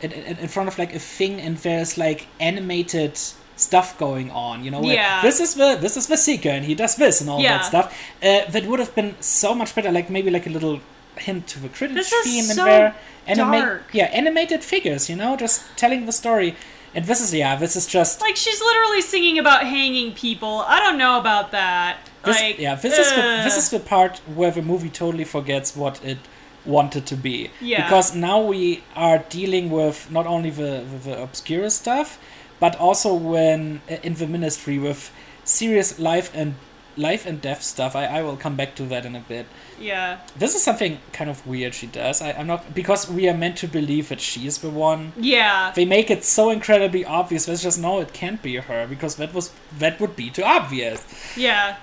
in 0.00 0.10
in 0.12 0.48
front 0.48 0.68
of 0.68 0.78
like 0.78 0.94
a 0.94 0.98
thing, 0.98 1.40
and 1.40 1.56
there's 1.58 1.96
like 1.98 2.26
animated 2.40 3.18
stuff 3.56 3.96
going 3.98 4.30
on, 4.30 4.64
you 4.64 4.70
know? 4.70 4.80
where 4.80 4.94
Yeah. 4.94 5.22
This 5.22 5.40
is 5.40 5.54
the 5.54 5.76
this 5.80 5.96
is 5.96 6.06
the 6.06 6.16
seeker, 6.16 6.48
and 6.50 6.64
he 6.64 6.74
does 6.74 6.96
this 6.96 7.20
and 7.20 7.30
all 7.30 7.40
Yeah. 7.40 7.58
that 7.58 7.64
stuff. 7.66 7.86
Uh, 8.22 8.40
that 8.50 8.66
would 8.66 8.80
have 8.80 8.94
been 8.94 9.14
so 9.20 9.54
much 9.54 9.74
better. 9.74 9.90
Like 9.92 10.10
maybe 10.10 10.30
like 10.30 10.46
a 10.46 10.50
little 10.50 10.80
hint 11.16 11.46
to 11.48 11.60
the 11.60 11.68
is 11.98 12.12
theme 12.24 12.44
so 12.44 12.62
in 12.62 12.66
there. 12.66 12.94
Anima- 13.26 13.80
yeah, 13.92 14.06
animated 14.06 14.62
figures, 14.62 15.08
you 15.08 15.16
know, 15.16 15.36
just 15.36 15.62
telling 15.76 16.06
the 16.06 16.12
story. 16.12 16.56
And 16.94 17.06
this 17.06 17.20
is 17.20 17.34
yeah, 17.34 17.56
this 17.56 17.74
is 17.76 17.86
just 17.86 18.20
Like 18.20 18.36
she's 18.36 18.60
literally 18.60 19.00
singing 19.00 19.38
about 19.38 19.64
hanging 19.64 20.12
people. 20.12 20.64
I 20.66 20.78
don't 20.80 20.98
know 20.98 21.18
about 21.18 21.50
that. 21.50 21.98
this, 22.24 22.40
like 22.40 22.58
yeah, 22.58 22.74
this 22.74 22.98
is 22.98 23.10
the, 23.10 23.22
this 23.44 23.56
is 23.56 23.70
the 23.70 23.80
part 23.80 24.18
where 24.34 24.50
the 24.50 24.62
movie 24.62 24.90
totally 24.90 25.24
forgets 25.24 25.74
what 25.76 26.04
it 26.04 26.18
wanted 26.64 27.04
to 27.06 27.16
be. 27.16 27.50
Yeah. 27.60 27.82
Because 27.84 28.14
now 28.14 28.40
we 28.40 28.82
are 28.94 29.18
dealing 29.28 29.70
with 29.70 30.10
not 30.10 30.26
only 30.26 30.50
the 30.50 30.84
the, 30.90 30.98
the 31.10 31.22
obscure 31.22 31.68
stuff, 31.70 32.18
but 32.60 32.76
also 32.76 33.12
when 33.14 33.80
uh, 33.90 33.96
in 34.02 34.14
the 34.14 34.26
ministry 34.26 34.78
with 34.78 35.10
serious 35.44 35.98
life 35.98 36.30
and 36.34 36.54
life 36.96 37.26
and 37.26 37.40
death 37.40 37.62
stuff. 37.62 37.96
I, 37.96 38.04
I 38.06 38.22
will 38.22 38.36
come 38.36 38.54
back 38.54 38.76
to 38.76 38.84
that 38.84 39.04
in 39.04 39.16
a 39.16 39.20
bit. 39.20 39.46
yeah. 39.80 40.18
This 40.38 40.54
is 40.54 40.62
something 40.62 40.98
kind 41.12 41.28
of 41.28 41.44
weird 41.44 41.74
she 41.74 41.88
does. 41.88 42.22
I, 42.22 42.30
I'm 42.32 42.46
not 42.46 42.72
because 42.72 43.10
we 43.10 43.28
are 43.28 43.36
meant 43.36 43.56
to 43.58 43.66
believe 43.66 44.08
that 44.10 44.20
she 44.20 44.46
is 44.46 44.58
the 44.58 44.70
one. 44.70 45.12
Yeah. 45.18 45.72
They 45.74 45.84
make 45.84 46.08
it 46.08 46.22
so 46.24 46.50
incredibly 46.50 47.04
obvious. 47.04 47.46
There's 47.46 47.62
just 47.64 47.80
no, 47.80 48.00
it 48.00 48.12
can't 48.12 48.40
be 48.42 48.56
her 48.56 48.86
because 48.86 49.16
that 49.16 49.34
was 49.34 49.50
that 49.78 49.98
would 50.00 50.14
be 50.14 50.30
too 50.30 50.44
obvious. 50.44 51.04
Yeah. 51.36 51.76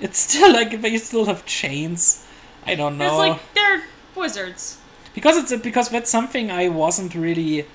It's 0.00 0.18
still 0.20 0.52
like 0.52 0.80
they 0.80 0.96
still 0.98 1.24
have 1.24 1.44
chains. 1.44 2.24
I 2.64 2.76
don't 2.76 2.98
know 2.98 3.06
It's 3.06 3.16
like 3.30 3.54
they're 3.54 3.82
wizards. 4.14 4.78
because 5.14 5.36
it's 5.38 5.60
because 5.62 5.88
that's 5.88 6.10
something 6.10 6.52
I 6.52 6.68
wasn't 6.68 7.14
really. 7.16 7.66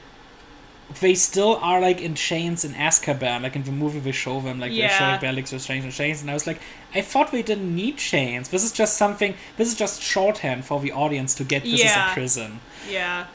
They 0.99 1.15
still 1.15 1.57
are 1.61 1.79
like 1.79 2.01
in 2.01 2.15
chains 2.15 2.65
in 2.65 2.73
Azkaban, 2.73 3.41
like 3.43 3.55
in 3.55 3.63
the 3.63 3.71
movie 3.71 3.99
they 3.99 4.11
show 4.11 4.41
them, 4.41 4.59
like 4.59 4.71
they're 4.71 4.79
Yeah. 4.81 4.97
showing 4.99 5.19
Bellatrix 5.21 5.51
with 5.51 5.65
chains 5.65 5.85
and 5.85 5.93
chains, 5.93 6.21
and 6.21 6.29
I 6.29 6.33
was 6.33 6.45
like, 6.47 6.59
I 6.93 7.01
thought 7.01 7.31
they 7.31 7.41
didn't 7.43 7.73
need 7.75 7.97
chains. 7.97 8.49
This 8.49 8.63
is 8.63 8.71
just 8.71 8.97
something. 8.97 9.35
This 9.57 9.69
is 9.69 9.75
just 9.75 10.01
shorthand 10.01 10.65
for 10.65 10.79
the 10.79 10.91
audience 10.91 11.33
to 11.35 11.43
get 11.43 11.63
this 11.63 11.81
is 11.81 11.91
a 11.95 12.09
prison 12.13 12.59
Yeah. 12.89 13.25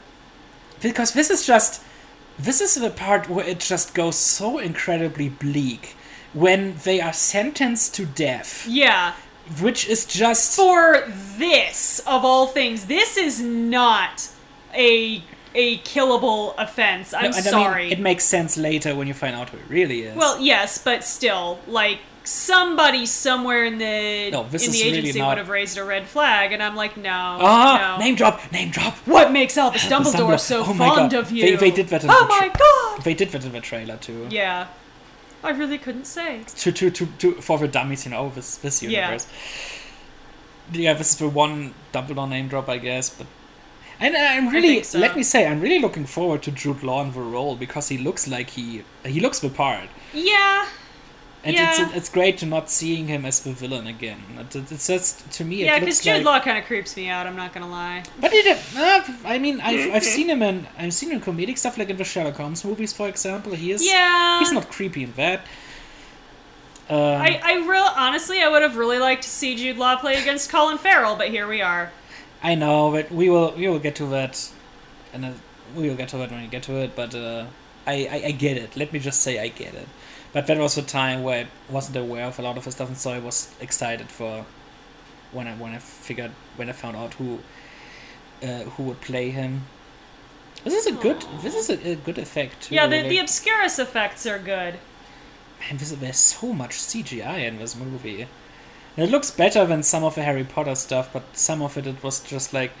because 0.81 1.13
this 1.13 1.29
is 1.29 1.45
just 1.45 1.81
this 2.39 2.61
is 2.61 2.75
the 2.75 2.91
part 2.91 3.27
where 3.29 3.45
it 3.47 3.59
just 3.59 3.95
goes 3.95 4.15
so 4.15 4.59
incredibly 4.59 5.27
bleak 5.27 5.95
when 6.33 6.75
they 6.83 7.01
are 7.01 7.13
sentenced 7.13 7.95
to 7.95 8.05
death 8.05 8.67
Yeah. 8.67 9.13
which 9.59 9.87
is 9.87 10.05
just 10.05 10.55
For 10.55 11.03
this, 11.37 11.99
of 12.05 12.23
all 12.23 12.45
things, 12.45 12.85
this 12.85 13.17
is 13.17 13.39
not 13.41 14.27
a 14.75 15.23
a 15.57 15.77
killable 15.79 16.53
offense. 16.57 17.13
I'm 17.13 17.23
No, 17.23 17.29
I 17.29 17.41
mean, 17.41 17.43
sorry. 17.43 17.91
it 17.91 17.99
makes 17.99 18.23
sense 18.23 18.55
later 18.57 18.95
when 18.95 19.07
you 19.07 19.13
find 19.13 19.35
out 19.35 19.49
who 19.49 19.57
it 19.57 19.67
really 19.69 19.99
is 20.03 20.15
well, 20.15 20.39
yes, 20.39 20.77
but 20.77 21.03
still, 21.03 21.59
like 21.67 21.99
somebody 22.23 23.05
somewhere 23.05 23.63
in 23.65 23.77
the 23.77 24.29
No, 24.31 24.43
this 24.49 24.65
in 24.67 24.71
the 24.73 24.83
really 24.83 24.97
agency 24.99 25.19
not- 25.19 25.29
would 25.29 25.37
have 25.37 25.49
raised 25.49 25.77
a 25.77 25.83
red 25.83 26.05
flag, 26.07 26.51
and 26.53 26.61
I'm 26.61 26.75
like, 26.75 26.95
no, 26.97 27.09
ah 27.41 27.95
no. 27.97 28.03
name 28.03 28.15
drop 28.15 28.51
name 28.51 28.69
drop 28.69 28.93
What 29.15 29.31
makes 29.31 29.57
Albus 29.57 29.85
Dumbledore 29.93 30.35
Dumbledore. 30.35 30.39
so 30.39 30.59
Oh 30.61 30.73
fond 30.73 31.11
God. 31.11 31.13
of 31.13 31.31
you? 31.31 31.43
They- 31.45 31.55
they 31.55 31.71
did 31.79 31.87
that 31.87 32.03
in 32.03 32.09
oh 32.11 32.21
the 32.21 32.27
my 32.27 32.47
god! 32.63 33.03
they 33.03 33.13
did 33.13 33.29
that 33.31 33.43
in 33.45 33.51
the 33.53 33.61
trailer 33.61 33.97
too 33.97 34.27
Yeah, 34.29 34.67
I 35.43 35.51
really 35.51 35.77
couldn't 35.77 36.05
say. 36.05 36.41
to, 36.63 36.71
to, 36.71 36.89
to, 36.91 37.05
to 37.21 37.31
for 37.47 37.57
the 37.59 37.67
dummies 37.69 38.05
you 38.05 38.11
know 38.11 38.29
this 38.35 38.57
this 38.57 38.83
Yeah. 38.83 38.89
universe 38.89 39.25
yeah 40.73 40.93
this 40.93 41.11
is 41.13 41.17
the 41.17 41.29
one 41.29 41.73
Dumbledore 41.93 42.27
name 42.29 42.47
drop 42.49 42.67
I 42.67 42.77
guess 42.77 43.09
but 43.09 43.27
and 43.99 44.15
I'm 44.15 44.49
really 44.49 44.83
so. 44.83 44.99
let 44.99 45.15
me 45.15 45.23
say 45.23 45.45
I'm 45.47 45.59
really 45.61 45.79
looking 45.79 46.05
forward 46.05 46.41
to 46.43 46.51
Jude 46.51 46.83
Law 46.83 47.01
in 47.03 47.11
the 47.13 47.19
role 47.21 47.55
because 47.55 47.89
he 47.89 47.97
looks 47.97 48.27
like 48.27 48.51
he 48.51 48.83
he 49.05 49.19
looks 49.19 49.39
the 49.39 49.49
part 49.49 49.89
Yeah, 50.13 50.67
and 51.43 51.55
Yeah. 51.55 51.69
it's 51.85 51.95
it's 51.97 52.09
great 52.09 52.37
to 52.39 52.45
not 52.45 52.69
seeing 52.69 53.07
him 53.07 53.25
as 53.25 53.39
the 53.39 53.51
villain 53.53 53.87
again 53.87 54.21
it- 54.39 54.71
it's 54.71 54.87
just 54.87 55.29
to 55.37 55.43
me 55.43 55.55
yeah, 55.65 55.79
because 55.79 56.01
Jude 56.01 56.17
like 56.17 56.25
Law 56.25 56.39
kind 56.39 56.57
of 56.57 56.65
creeps 56.65 56.95
me 56.95 57.07
out. 57.09 57.25
I'm 57.27 57.35
not 57.35 57.53
gonna 57.53 57.69
lie. 57.69 58.03
but 58.21 58.31
it, 58.33 58.45
uh, 58.77 59.01
I 59.25 59.37
mean 59.39 59.59
I've, 59.61 59.93
I've 59.95 60.03
seen 60.17 60.29
him 60.29 60.41
in 60.41 60.67
I've 60.77 60.93
seen 60.93 61.09
him 61.11 61.17
in 61.17 61.21
comedic 61.21 61.57
stuff 61.57 61.77
like 61.77 61.89
in 61.89 61.97
the 61.97 62.03
Sherlock 62.03 62.35
Holmes 62.37 62.63
movies 62.63 62.93
for 62.93 63.07
example 63.07 63.53
he 63.53 63.71
is 63.71 63.85
Yeah, 63.85 64.39
he's 64.39 64.51
not 64.51 64.69
creepy 64.69 65.03
in 65.03 65.13
that 65.13 65.41
um, 66.89 66.97
I, 66.97 67.41
I 67.43 67.53
real 67.67 67.83
honestly, 67.97 68.41
I 68.41 68.47
would 68.47 68.61
have 68.61 68.77
really 68.77 68.97
liked 68.97 69.23
to 69.23 69.29
see 69.29 69.55
Jude 69.57 69.75
Law 69.77 69.97
play 69.97 70.21
against 70.21 70.49
Colin 70.49 70.77
Farrell, 70.77 71.17
but 71.17 71.27
here 71.27 71.45
we 71.45 71.61
are. 71.61 71.91
I 72.41 72.55
know, 72.55 72.91
but 72.91 73.11
we 73.11 73.29
will 73.29 73.51
we 73.53 73.67
will 73.67 73.79
get 73.79 73.95
to 73.97 74.05
that, 74.07 74.51
and 75.13 75.25
uh, 75.25 75.31
we 75.75 75.89
will 75.89 75.95
get 75.95 76.09
to 76.09 76.17
that 76.17 76.31
when 76.31 76.41
we 76.41 76.47
get 76.47 76.63
to 76.63 76.73
it. 76.77 76.95
But 76.95 77.15
uh, 77.15 77.45
I, 77.85 78.07
I 78.11 78.21
I 78.27 78.31
get 78.31 78.57
it. 78.57 78.75
Let 78.77 78.93
me 78.93 78.99
just 78.99 79.21
say 79.21 79.39
I 79.39 79.47
get 79.49 79.73
it. 79.73 79.87
But 80.33 80.45
that 80.47 80.57
was 80.57 80.75
the 80.75 80.81
time 80.81 81.23
where 81.23 81.45
I 81.45 81.71
wasn't 81.71 81.97
aware 81.97 82.25
of 82.25 82.37
a 82.37 82.41
lot 82.41 82.57
of 82.57 82.65
his 82.65 82.75
stuff, 82.75 82.89
and 82.89 82.97
so 82.97 83.11
I 83.11 83.19
was 83.19 83.53
excited 83.59 84.09
for 84.09 84.45
when 85.31 85.47
I 85.47 85.53
when 85.55 85.73
I 85.73 85.79
figured 85.79 86.31
when 86.57 86.69
I 86.69 86.73
found 86.73 86.95
out 86.95 87.13
who 87.15 87.39
uh, 88.43 88.63
who 88.75 88.83
would 88.83 89.01
play 89.01 89.29
him. 89.31 89.63
This 90.63 90.73
is 90.73 90.87
a 90.87 90.91
good 90.91 91.23
this 91.41 91.55
is 91.55 91.69
a, 91.69 91.91
a 91.91 91.95
good 91.95 92.17
effect 92.17 92.63
too. 92.63 92.75
Yeah, 92.75 92.87
the, 92.87 92.97
like- 92.97 93.09
the 93.09 93.17
Obscurus 93.19 93.79
effects 93.79 94.25
are 94.25 94.39
good. 94.39 94.75
Man, 95.59 95.77
this, 95.77 95.91
there's 95.91 96.17
so 96.17 96.53
much 96.53 96.71
CGI 96.77 97.47
in 97.47 97.57
this 97.57 97.75
movie. 97.75 98.27
It 98.97 99.11
looks 99.11 99.29
better 99.31 99.65
than 99.65 99.83
some 99.83 100.03
of 100.03 100.15
the 100.15 100.23
Harry 100.23 100.43
Potter 100.43 100.75
stuff, 100.75 101.09
but 101.13 101.23
some 101.37 101.61
of 101.61 101.77
it 101.77 101.85
it 101.87 102.01
was 102.03 102.19
just 102.19 102.51
like, 102.51 102.71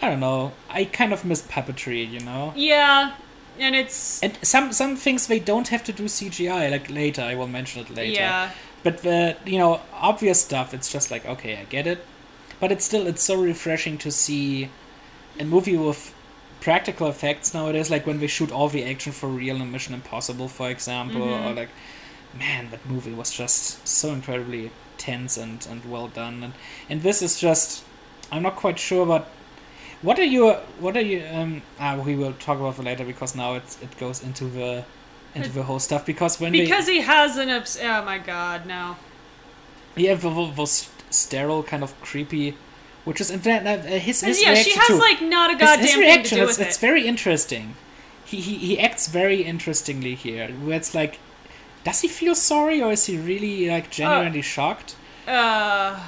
I 0.00 0.08
don't 0.08 0.20
know. 0.20 0.52
I 0.70 0.84
kind 0.86 1.12
of 1.12 1.24
miss 1.24 1.42
puppetry, 1.42 2.10
you 2.10 2.20
know. 2.20 2.52
Yeah, 2.56 3.14
and 3.58 3.74
it's 3.76 4.22
And 4.22 4.38
some 4.42 4.72
some 4.72 4.96
things 4.96 5.26
they 5.26 5.38
don't 5.40 5.68
have 5.68 5.84
to 5.84 5.92
do 5.92 6.04
CGI. 6.04 6.70
Like 6.70 6.88
later, 6.90 7.22
I 7.22 7.34
will 7.34 7.48
mention 7.48 7.82
it 7.82 7.90
later. 7.94 8.12
yeah, 8.20 8.50
But 8.82 9.02
the 9.02 9.36
you 9.44 9.58
know 9.58 9.80
obvious 9.92 10.40
stuff, 10.42 10.72
it's 10.72 10.90
just 10.90 11.10
like 11.10 11.26
okay, 11.26 11.56
I 11.58 11.64
get 11.64 11.86
it. 11.86 12.04
But 12.60 12.72
it's 12.72 12.84
still 12.84 13.06
it's 13.06 13.22
so 13.22 13.34
refreshing 13.40 13.98
to 13.98 14.10
see 14.10 14.70
a 15.38 15.44
movie 15.44 15.76
with 15.76 16.14
practical 16.60 17.08
effects 17.08 17.52
nowadays, 17.54 17.90
like 17.90 18.06
when 18.06 18.18
they 18.20 18.26
shoot 18.26 18.50
all 18.50 18.68
the 18.68 18.84
action 18.84 19.12
for 19.12 19.28
real 19.28 19.56
in 19.56 19.70
Mission 19.70 19.94
Impossible, 19.94 20.48
for 20.48 20.68
example, 20.70 21.20
Mhm. 21.20 21.46
or 21.50 21.54
like, 21.54 21.68
man, 22.36 22.70
that 22.70 22.84
movie 22.88 23.12
was 23.12 23.30
just 23.30 23.86
so 23.86 24.10
incredibly 24.12 24.70
tense 24.98 25.36
and, 25.36 25.66
and 25.70 25.90
well 25.90 26.08
done, 26.08 26.42
and 26.42 26.52
and 26.90 27.02
this 27.02 27.22
is 27.22 27.40
just, 27.40 27.84
I'm 28.30 28.42
not 28.42 28.56
quite 28.56 28.78
sure, 28.78 29.06
but 29.06 29.28
what 30.02 30.18
are 30.18 30.24
your 30.24 30.54
what 30.78 30.96
are 30.96 31.02
you 31.02 31.24
um 31.32 31.62
ah 31.80 31.96
we 31.96 32.14
will 32.14 32.32
talk 32.34 32.58
about 32.58 32.78
it 32.78 32.82
later 32.82 33.04
because 33.04 33.34
now 33.34 33.54
it's 33.54 33.80
it 33.82 33.98
goes 33.98 34.22
into 34.22 34.44
the 34.44 34.84
into 35.34 35.50
the 35.50 35.64
whole 35.64 35.80
stuff 35.80 36.06
because 36.06 36.40
when 36.40 36.52
they 36.52 36.60
because 36.60 36.86
he 36.86 37.00
has 37.00 37.36
an 37.36 37.50
obs- 37.50 37.78
oh 37.82 38.04
my 38.04 38.18
god, 38.18 38.66
no. 38.66 38.96
yeah, 39.96 40.14
the, 40.14 40.30
the, 40.30 40.52
those 40.52 40.88
sterile, 41.10 41.62
kind 41.62 41.82
of 41.82 42.00
creepy 42.00 42.56
which 43.04 43.20
is 43.20 43.30
in 43.30 43.40
fact 43.40 43.66
uh, 43.66 43.78
his 43.98 44.20
his 44.20 44.42
yeah, 44.42 44.54
she 44.54 44.70
has 44.72 44.88
too. 44.88 44.98
like 44.98 45.22
not 45.22 45.50
a 45.50 45.54
goddamn 45.54 45.80
his, 45.80 45.92
thing 45.92 46.00
reaction 46.00 46.38
to 46.38 46.44
do 46.44 46.48
it's, 46.48 46.58
with 46.58 46.66
it's 46.66 46.76
it. 46.76 46.80
very 46.80 47.06
interesting. 47.06 47.74
He, 48.24 48.40
he 48.40 48.54
he 48.56 48.78
acts 48.78 49.06
very 49.08 49.42
interestingly 49.42 50.14
here. 50.14 50.48
Where 50.48 50.76
it's 50.76 50.94
like, 50.94 51.18
does 51.88 52.00
he 52.02 52.08
feel 52.08 52.34
sorry 52.34 52.78
or 52.82 52.90
is 52.92 53.06
he 53.06 53.16
really 53.18 53.68
like 53.68 53.86
genuinely 53.90 54.42
shocked? 54.42 54.96
uh, 55.26 55.98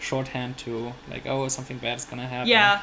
Shorthand 0.00 0.56
to 0.58 0.92
like, 1.10 1.26
oh, 1.26 1.48
something 1.48 1.78
bad 1.78 1.96
is 1.98 2.04
gonna 2.04 2.26
happen. 2.26 2.48
yeah. 2.48 2.80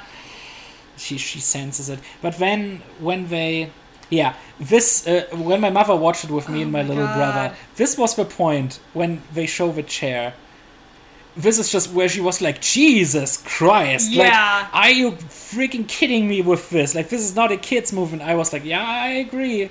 she 0.98 1.18
she 1.18 1.40
senses 1.40 1.88
it. 1.90 2.00
But 2.22 2.34
when 2.40 2.82
when 3.00 3.28
they 3.30 3.70
yeah 4.10 4.32
this 4.60 5.08
uh, 5.08 5.26
when 5.50 5.60
my 5.62 5.70
mother 5.70 5.96
watched 5.96 6.24
it 6.26 6.32
with 6.32 6.48
me 6.50 6.62
and 6.62 6.72
my, 6.72 6.82
Oh 6.82 6.84
my 6.84 6.90
little 6.90 7.06
God. 7.08 7.16
brother, 7.18 7.56
this 7.76 7.98
was 7.98 8.16
the 8.16 8.26
point 8.26 8.80
when 8.94 9.22
they 9.34 9.46
show 9.46 9.72
the 9.72 9.84
chair. 9.84 10.34
This 11.38 11.60
is 11.60 11.70
just 11.70 11.92
where 11.92 12.08
she 12.08 12.22
was 12.22 12.42
like, 12.42 12.62
Jesus 12.62 13.44
Christ! 13.58 14.10
Yeah. 14.12 14.24
Like, 14.72 14.76
are 14.82 14.90
you 15.02 15.12
freaking 15.52 15.86
kidding 15.86 16.30
me 16.30 16.42
with 16.42 16.70
this? 16.70 16.96
Like, 16.96 17.10
this 17.10 17.22
is 17.22 17.36
not 17.36 17.52
a 17.52 17.58
kids' 17.58 17.92
movie. 17.92 18.14
And 18.14 18.24
I 18.24 18.36
was 18.36 18.54
like, 18.54 18.64
Yeah, 18.64 18.86
I 18.86 19.10
agree. 19.26 19.70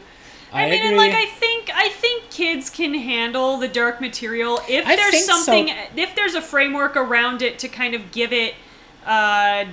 I, 0.55 0.67
I 0.67 0.71
mean, 0.71 0.75
agree. 0.79 0.89
and 0.89 0.97
like 0.97 1.13
I 1.13 1.27
think 1.27 1.71
I 1.75 1.89
think 1.91 2.31
kids 2.31 2.71
can 2.71 2.95
handle 2.95 3.59
the 3.59 3.69
dark 3.69 4.01
material 4.01 4.61
if 4.69 4.87
I 4.87 4.97
there's 4.97 5.11
think 5.11 5.25
so. 5.25 5.33
something 5.37 5.75
if 5.97 6.15
there's 6.15 6.35
a 6.35 6.43
framework 6.43 6.97
around 6.97 7.43
it 7.43 7.59
to 7.61 7.69
kind 7.69 7.95
of 7.95 8.11
give 8.13 8.33
it 8.33 8.55
uh 9.05 9.65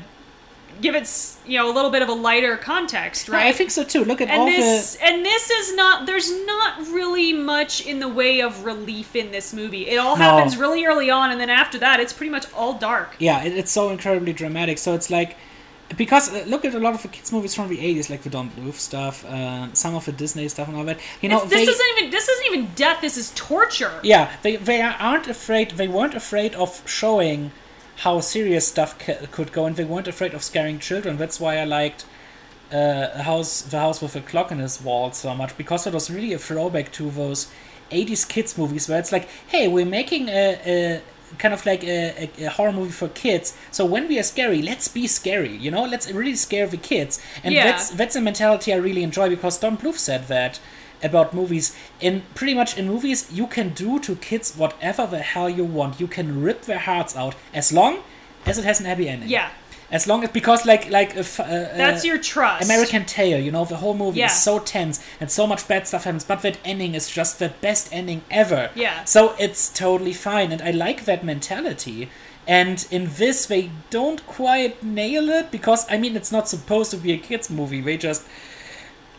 give 0.82 0.96
it 0.96 1.08
you 1.46 1.60
know 1.60 1.72
a 1.72 1.74
little 1.74 1.92
bit 1.92 2.02
of 2.02 2.10
a 2.10 2.14
lighter 2.14 2.58
context, 2.58 3.30
No, 3.30 3.36
right? 3.36 3.46
I 3.46 3.52
think 3.52 3.70
so 3.70 3.84
too. 3.84 4.04
Look 4.04 4.20
at 4.22 4.32
all 4.32 4.48
and 4.48 4.52
this 4.52 4.96
the 4.96 5.06
and 5.06 5.24
this 5.24 5.50
is 5.52 5.76
not 5.76 6.08
there's 6.08 6.32
not 6.48 6.80
really 6.88 7.32
much 7.34 7.86
in 7.86 8.00
the 8.00 8.08
way 8.08 8.42
of 8.42 8.66
relief 8.66 9.16
in 9.16 9.32
this 9.32 9.54
movie. 9.54 9.88
It 9.88 9.98
all 9.98 10.18
No. 10.18 10.24
happens 10.24 10.58
really 10.58 10.84
early 10.86 11.12
on 11.12 11.30
and 11.30 11.40
then 11.40 11.52
after 11.52 11.78
that 11.80 12.00
it's 12.00 12.14
pretty 12.14 12.32
much 12.32 12.52
all 12.54 12.74
dark. 12.74 13.16
yeah, 13.20 13.44
it, 13.44 13.56
it's 13.56 13.72
so 13.72 13.90
incredibly 13.90 14.34
dramatic. 14.34 14.80
So 14.80 14.96
it's 14.96 15.12
like 15.12 15.38
because 15.98 16.34
uh, 16.34 16.44
look 16.48 16.66
at 16.66 16.74
a 16.76 16.80
lot 16.80 16.94
of 16.96 17.02
the 17.02 17.08
kids 17.08 17.32
movies 17.32 17.54
from 17.56 17.68
the 17.70 17.78
80s 17.78 18.10
like 18.10 18.22
the 18.24 18.30
Don 18.30 18.50
Bluth 18.52 18.76
stuff, 18.76 19.26
uh, 19.26 19.74
some 19.74 19.96
of 19.96 20.06
the 20.06 20.12
Disney 20.12 20.48
stuff 20.48 20.68
and 20.68 20.78
all 20.78 20.84
that. 20.86 21.00
You 21.22 21.30
know, 21.30 21.38
It's- 21.38 21.50
this 21.50 21.66
they, 21.66 21.72
isn't 21.72 21.98
even 21.98 22.12
this 22.12 22.28
isn't 22.30 22.46
even 22.54 22.68
death, 22.76 23.02
this 23.02 23.18
is 23.18 23.32
torture. 23.36 23.92
Yeah, 24.04 24.32
they 24.44 24.56
they 24.58 24.82
aren't 24.82 25.28
afraid. 25.28 25.72
They 25.72 25.88
weren't 25.88 26.16
afraid 26.16 26.56
of 26.56 26.82
showing 26.86 27.52
how 27.98 28.20
serious 28.20 28.68
stuff 28.68 28.98
ca- 29.00 29.28
could 29.32 29.52
go, 29.52 29.66
and 29.66 29.76
they 29.76 29.84
weren't 29.86 30.08
afraid 30.08 30.34
of 30.34 30.44
scaring 30.44 30.80
children. 30.80 31.18
That's 31.18 31.40
why 31.40 31.58
I 31.58 31.66
liked 31.66 32.06
uh, 32.74 33.10
a 33.14 33.24
house, 33.24 33.62
the 33.62 33.80
house 33.80 34.02
with 34.02 34.16
a 34.16 34.22
clock 34.22 34.52
in 34.52 34.60
his 34.60 34.82
wall 34.82 35.12
so 35.12 35.36
much 35.36 35.56
because 35.58 35.86
it 35.86 35.94
was 35.94 36.10
really 36.10 36.34
a 36.34 36.40
throwback 36.40 36.92
to 36.94 37.12
those 37.12 37.48
'80s 37.92 38.28
kids 38.28 38.58
movies 38.58 38.88
where 38.90 38.98
it's 39.00 39.12
like, 39.12 39.28
hey, 39.48 39.68
we're 39.68 39.86
making 39.86 40.30
a. 40.30 40.60
a 40.66 41.02
kind 41.38 41.54
of 41.54 41.66
like 41.66 41.84
a, 41.84 42.30
a, 42.40 42.46
a 42.46 42.50
horror 42.50 42.72
movie 42.72 42.92
for 42.92 43.08
kids. 43.10 43.56
So 43.72 43.86
when 43.86 44.08
we 44.08 44.20
are 44.20 44.24
scary 44.24 44.62
let's 44.62 44.88
be 44.88 45.08
scary 45.08 45.56
you 45.56 45.72
know? 45.72 45.84
Let's 45.86 46.12
really 46.12 46.36
scare 46.36 46.68
the 46.68 46.78
kids. 46.78 47.22
And 47.44 47.54
Yeah. 47.54 47.66
that's 47.66 47.90
that's 47.92 48.16
a 48.16 48.22
mentality 48.22 48.74
i 48.74 48.78
really 48.78 49.04
enjoy 49.04 49.30
because 49.30 49.58
don 49.60 49.78
bluth 49.78 49.98
said 49.98 50.28
that 50.28 50.60
about 51.04 51.34
movies. 51.34 51.76
In 52.00 52.22
pretty 52.36 52.54
much 52.54 52.78
in 52.78 52.88
movies 52.88 53.28
you 53.32 53.48
can 53.48 53.70
do 53.70 54.00
to 54.00 54.16
kids 54.16 54.56
whatever 54.56 55.08
the 55.08 55.20
hell 55.20 55.50
you 55.50 55.64
want. 55.66 56.00
You 56.00 56.08
can 56.08 56.42
rip 56.44 56.62
their 56.64 56.80
hearts 56.80 57.16
out 57.16 57.36
as 57.54 57.72
long 57.74 58.00
as 58.46 58.58
it 58.60 58.66
has 58.66 58.80
an 58.80 58.86
happy 58.86 59.10
ending. 59.10 59.30
Yeah. 59.30 59.50
As 59.92 60.08
long 60.08 60.24
as 60.24 60.30
because 60.32 60.66
like 60.66 60.90
like 60.90 61.16
if 61.16 61.40
uh, 61.40 61.44
That's 61.44 62.04
uh, 62.04 62.08
your 62.08 62.18
trust. 62.18 62.64
American 62.66 63.06
Tail, 63.06 63.40
you 63.40 63.52
know, 63.52 63.66
the 63.66 63.78
whole 63.78 63.94
movie 63.94 64.20
Yeah. 64.20 64.28
is 64.28 64.42
so 64.42 64.60
tense 64.60 65.04
and 65.20 65.30
so 65.30 65.46
much 65.46 65.68
bad 65.68 65.88
stuff 65.88 66.06
happens, 66.06 66.24
but 66.24 66.42
that 66.42 66.58
ending 66.64 66.96
is 66.96 67.10
just 67.10 67.40
the 67.40 67.50
best 67.62 67.90
ending 67.92 68.22
ever. 68.32 68.70
Yeah. 68.76 69.04
So 69.06 69.36
it's 69.38 69.70
totally 69.70 70.14
fine, 70.14 70.52
and 70.52 70.62
I 70.62 70.72
like 70.72 71.06
that 71.06 71.24
mentality. 71.24 72.10
And 72.48 72.88
in 72.90 73.04
this, 73.18 73.46
they 73.46 73.70
don't 73.92 74.26
quite 74.26 74.82
nail 74.82 75.30
it 75.30 75.52
because 75.52 75.86
I 75.92 75.98
mean, 76.00 76.16
it's 76.16 76.32
not 76.32 76.48
supposed 76.48 76.90
to 76.92 76.98
be 76.98 77.12
a 77.14 77.18
kids 77.18 77.50
movie. 77.50 77.82
They 77.82 77.98
just, 77.98 78.24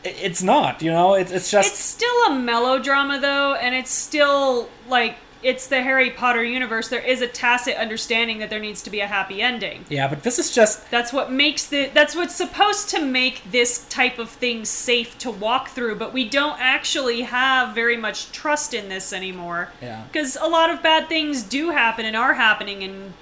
it's 0.04 0.42
not, 0.42 0.82
you 0.82 0.90
know. 0.90 1.14
It's 1.14 1.30
it's 1.30 1.50
just 1.50 1.68
It's 1.70 1.78
still 1.78 2.16
a 2.26 2.34
melodrama 2.34 3.20
though, 3.20 3.54
and 3.54 3.74
it's 3.74 3.92
still 3.92 4.68
like 4.88 5.16
it's 5.42 5.66
the 5.66 5.82
Harry 5.82 6.10
Potter 6.10 6.44
universe. 6.44 6.88
There 6.88 7.00
is 7.00 7.20
a 7.20 7.26
tacit 7.26 7.76
understanding 7.76 8.38
that 8.38 8.50
there 8.50 8.60
needs 8.60 8.82
to 8.82 8.90
be 8.90 9.00
a 9.00 9.06
happy 9.06 9.42
ending. 9.42 9.84
yeah. 9.88 10.08
But 10.08 10.22
this 10.22 10.38
is 10.38 10.54
just 10.54 10.90
That's 10.90 11.12
what 11.12 11.32
makes 11.32 11.66
the 11.66 11.90
that's 11.92 12.14
what's 12.14 12.34
supposed 12.34 12.88
to 12.90 13.04
make 13.04 13.42
this 13.50 13.86
type 13.88 14.18
of 14.18 14.30
thing 14.30 14.64
safe 14.64 15.18
to 15.18 15.30
walk 15.30 15.70
through, 15.70 15.96
but 15.96 16.12
we 16.12 16.28
don't 16.28 16.60
actually 16.60 17.22
have 17.22 17.74
very 17.74 17.96
much 17.96 18.30
trust 18.32 18.74
in 18.74 18.88
this 18.88 19.12
anymore. 19.12 19.70
Yeah. 19.80 20.04
Because 20.10 20.36
a 20.40 20.46
lot 20.46 20.70
of 20.70 20.82
bad 20.82 21.08
things 21.08 21.42
do 21.42 21.70
happen 21.70 22.04
and 22.06 22.16
are 22.16 22.34
happening 22.34 22.82
and 22.82 23.14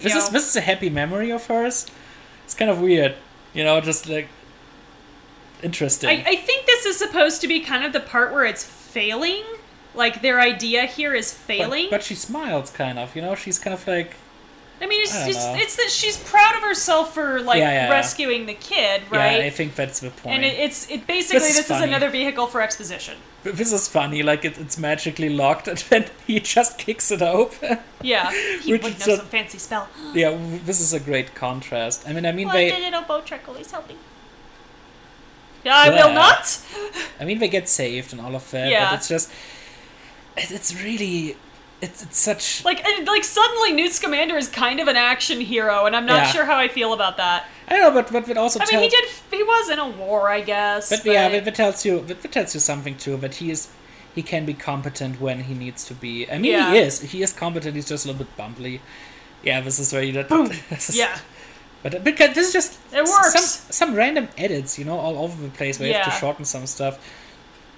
this 0.00 0.14
is 0.14 0.28
this 0.30 0.48
is 0.48 0.56
a 0.56 0.60
happy 0.60 0.90
memory 0.90 1.30
of 1.30 1.46
hers. 1.46 1.86
It's 2.44 2.54
kind 2.54 2.70
of 2.70 2.80
weird, 2.80 3.14
you 3.54 3.64
know, 3.64 3.80
just 3.80 4.08
like 4.08 4.28
interesting. 5.62 6.10
I, 6.10 6.24
I 6.26 6.36
think 6.36 6.66
this 6.66 6.84
is 6.84 6.98
supposed 6.98 7.40
to 7.40 7.48
be 7.48 7.60
kind 7.60 7.84
of 7.84 7.92
the 7.92 8.00
part 8.00 8.32
where 8.32 8.44
it's 8.44 8.64
failing. 8.64 9.44
Like 9.94 10.22
their 10.22 10.40
idea 10.40 10.86
here 10.86 11.14
is 11.14 11.32
failing. 11.32 11.88
But, 11.90 12.02
she 12.02 12.14
smiles, 12.14 12.70
kind 12.70 12.98
of. 12.98 13.14
You 13.14 13.22
know, 13.22 13.34
she's 13.34 13.58
kind 13.58 13.74
of 13.74 13.86
like, 13.86 14.16
I 14.80 14.86
mean, 14.86 15.02
it's 15.02 15.14
I 15.14 15.28
it's, 15.28 15.44
it's 15.62 15.76
that 15.76 15.90
she's 15.90 16.16
proud 16.16 16.56
of 16.56 16.62
herself 16.62 17.14
for 17.14 17.40
like 17.40 17.58
Yeah, 17.58 17.86
yeah, 17.86 17.90
rescuing 17.90 18.46
the 18.46 18.54
kid, 18.54 19.02
right? 19.10 19.38
yeah, 19.38 19.46
I 19.46 19.50
think 19.50 19.76
that's 19.76 20.00
the 20.00 20.10
point. 20.10 20.36
and 20.36 20.44
it, 20.44 20.58
it's 20.58 20.90
it 20.90 21.06
basically 21.06 21.38
This 21.38 21.56
this, 21.56 21.70
is 21.70 21.76
is, 21.76 21.82
another 21.82 22.10
vehicle 22.10 22.48
for 22.48 22.60
exposition. 22.60 23.16
But 23.44 23.56
this 23.56 23.72
is 23.72 23.86
funny. 23.86 24.22
Like 24.22 24.44
it, 24.44 24.58
it's 24.58 24.76
magically 24.76 25.28
locked, 25.28 25.68
and 25.72 25.78
then 25.78 26.06
he 26.26 26.40
just 26.40 26.76
kicks 26.76 27.10
it 27.10 27.22
open. 27.22 27.78
Yeah, 28.02 28.32
he 28.60 28.72
would 28.82 28.82
know 28.82 29.16
some 29.16 29.26
fancy 29.26 29.58
spell. 29.58 29.88
yeah, 30.14 30.36
this 30.64 30.80
is 30.80 30.92
a 30.92 31.00
great 31.00 31.34
contrast. 31.34 32.08
I 32.08 32.12
mean, 32.12 32.26
I 32.26 32.32
mean 32.32 32.48
they. 32.48 32.70
Well, 32.70 32.80
they, 32.80 32.90
the 32.90 32.96
little 32.96 33.02
bowtruckle 33.02 33.60
is 33.60 33.70
helping. 33.70 33.98
Yeah, 35.64 35.76
I 35.76 35.90
will 35.90 36.12
not. 36.12 36.60
I 37.18 37.24
mean 37.24 37.38
they 37.38 37.48
get 37.48 37.68
saved 37.68 38.12
and 38.12 38.20
all 38.20 38.34
of 38.34 38.50
that. 38.50 38.70
Yeah. 38.70 38.90
But 38.90 38.98
it's 38.98 39.08
just, 39.08 39.30
it, 39.30 39.34
it's 40.36 40.74
really, 40.82 41.36
it's 41.80 42.02
it's 42.02 42.18
such. 42.18 42.64
Like, 42.64 42.84
and, 42.84 43.06
like 43.06 43.24
suddenly 43.24 43.72
Newt 43.72 43.92
Scamander 43.92 44.36
is 44.36 44.48
kind 44.48 44.80
of 44.80 44.88
an 44.88 44.96
action 44.96 45.40
hero, 45.40 45.86
and 45.86 45.94
I'm 45.96 46.06
not 46.06 46.22
Yeah. 46.26 46.32
sure 46.32 46.44
how 46.44 46.56
I 46.56 46.68
feel 46.68 46.92
about 46.92 47.16
that. 47.18 47.46
I 47.68 47.76
don't 47.76 47.82
know, 47.94 48.02
but 48.02 48.12
but 48.12 48.28
it 48.28 48.36
also. 48.36 48.60
I 48.60 48.66
mean, 48.70 48.80
he 48.82 48.88
did. 48.88 49.04
He 49.30 49.42
was 49.42 49.70
in 49.70 49.78
a 49.78 49.88
war, 49.88 50.28
I 50.28 50.40
guess. 50.40 50.90
But, 50.90 51.04
yeah, 51.04 51.28
but 51.28 51.46
it 51.46 51.54
tells 51.54 51.84
you 51.84 52.00
that 52.02 52.22
tells 52.32 52.54
you 52.54 52.60
something 52.60 52.96
too. 52.96 53.16
That 53.16 53.36
he 53.36 53.50
is, 53.50 53.68
he 54.14 54.22
can 54.22 54.44
be 54.44 54.54
competent 54.54 55.20
when 55.20 55.40
he 55.44 55.54
needs 55.54 55.84
to 55.86 55.94
be. 55.94 56.30
I 56.30 56.38
mean, 56.38 56.52
Yeah. 56.52 56.72
he 56.72 56.78
is. 56.78 57.00
He 57.00 57.22
is 57.22 57.32
competent. 57.32 57.74
He's 57.74 57.88
just 57.88 58.04
a 58.04 58.08
little 58.08 58.24
bit 58.24 58.36
bumbly. 58.36 58.80
Yeah, 59.42 59.60
this 59.60 59.78
is 59.78 59.92
where 59.92 60.02
you. 60.02 60.12
This 60.70 60.90
is- 60.90 60.96
yeah, 60.96 61.18
But 61.82 61.94
uh, 61.94 61.98
because 62.00 62.34
this 62.34 62.48
is 62.48 62.52
just 62.52 62.78
It 62.92 63.04
works. 63.04 63.32
Some 63.32 63.72
some 63.80 63.94
random 63.94 64.28
edits, 64.36 64.78
you 64.78 64.84
know, 64.84 64.98
all 64.98 65.16
over 65.18 65.40
the 65.42 65.48
place. 65.50 65.78
Where 65.78 65.88
you 65.88 65.94
have 65.94 66.12
to 66.12 66.18
shorten 66.20 66.44
some 66.44 66.66
stuff. 66.66 66.98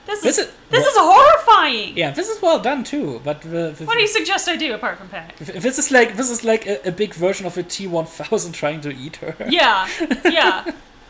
This 0.06 0.20
This 0.22 0.38
is 0.38 0.46
is- 0.46 0.52
this 0.70 0.84
is 0.86 0.94
horrifying. 0.96 1.96
Yeah, 1.96 2.10
this 2.10 2.28
is 2.28 2.40
well 2.42 2.58
done 2.58 2.82
too. 2.84 3.20
But 3.24 3.44
uh, 3.46 3.70
the, 3.70 3.84
What 3.84 3.94
do 3.94 4.00
you 4.00 4.08
suggest 4.08 4.48
I 4.48 4.56
do 4.56 4.74
apart 4.74 4.98
from 4.98 5.08
panic? 5.08 5.36
this 5.38 5.78
is 5.78 5.90
like 5.90 6.16
this 6.16 6.30
is 6.30 6.42
like 6.44 6.66
a, 6.66 6.88
a 6.88 6.92
big 6.92 7.14
version 7.14 7.46
of 7.46 7.56
a 7.58 7.62
T 7.62 7.86
one 7.86 8.06
thousand 8.06 8.52
trying 8.62 8.80
to 8.82 8.90
eat 8.90 9.16
her. 9.16 9.34
Yeah, 9.48 9.88
yeah. 10.24 10.64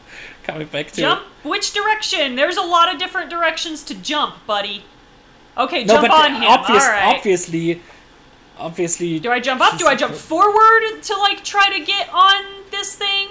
Coming 0.45 0.69
back 0.69 0.89
to 0.93 1.01
Jump. 1.01 1.23
Which 1.43 1.73
direction? 1.73 2.37
There's 2.37 2.57
a 2.57 2.63
lot 2.63 2.93
of 2.93 3.01
different 3.01 3.31
directions 3.31 3.83
to 3.85 3.95
jump, 3.95 4.35
buddy. 4.47 4.85
Okay, 5.59 5.83
No, 5.85 5.95
jump 5.95 6.11
on 6.11 6.35
him. 6.35 6.43
obvious, 6.45 6.85
All 6.85 6.91
right. 6.91 7.17
obviously, 7.17 7.81
obviously. 8.59 9.19
Do 9.19 9.33
I 9.33 9.41
jump 9.41 9.61
up? 9.61 9.77
Do 9.79 9.87
I 9.89 9.95
jump 9.97 10.15
forward 10.15 11.03
to 11.03 11.17
like 11.17 11.43
try 11.45 11.77
to 11.77 11.85
get 11.85 12.09
on 12.13 12.45
this 12.71 12.95
thing? 12.95 13.27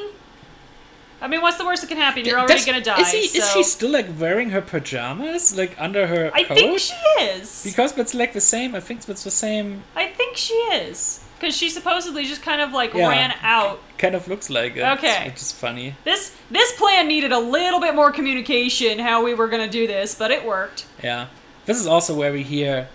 I 1.26 1.28
mean, 1.28 1.42
what's 1.42 1.58
the 1.58 1.66
worst 1.66 1.82
that 1.82 1.88
can 1.88 1.98
happen? 1.98 2.24
You're 2.24 2.38
already 2.38 2.54
Does- 2.54 2.66
gonna 2.68 2.82
die. 2.82 3.02
Is, 3.02 3.12
he, 3.12 3.38
is 3.40 3.52
she 3.52 3.64
still 3.64 3.90
like 3.90 4.06
wearing 4.20 4.52
her 4.52 4.62
pajamas, 4.62 5.58
like 5.58 5.76
under 5.80 6.06
her 6.06 6.30
I 6.36 6.44
coat? 6.44 6.56
think 6.58 6.80
she 6.80 6.94
is. 7.20 7.64
Because 7.64 7.98
it's 7.98 8.14
like 8.14 8.34
the 8.34 8.42
same. 8.42 8.76
I 8.76 8.80
think 8.80 9.10
it's 9.10 9.24
the 9.24 9.32
same. 9.32 9.84
I 9.96 10.06
think 10.08 10.38
she 10.38 10.54
is. 10.54 11.22
Because 11.40 11.58
she 11.58 11.70
supposedly 11.70 12.26
just 12.26 12.44
kind 12.44 12.62
of 12.62 12.74
like 12.74 12.94
Yeah. 12.94 13.10
ran 13.10 13.34
out. 13.42 13.80
Kind 13.98 14.14
of 14.14 14.28
looks 14.28 14.52
like 14.52 14.78
it. 14.78 14.84
Okay. 14.98 15.26
which 15.26 15.42
is 15.42 15.52
funny. 15.52 15.96
This 16.04 16.32
this 16.52 16.72
plan 16.74 17.08
needed 17.08 17.32
a 17.32 17.40
little 17.40 17.80
bit 17.80 17.96
more 17.96 18.12
communication 18.12 19.00
how 19.00 19.24
we 19.24 19.34
were 19.34 19.48
gonna 19.48 19.68
do 19.68 19.88
this, 19.88 20.14
but 20.14 20.30
it 20.30 20.46
worked. 20.46 20.86
Yeah. 21.04 21.28
This 21.66 21.80
is 21.80 21.88
also 21.88 22.14
where 22.14 22.32
we 22.32 22.44
hear 22.44 22.88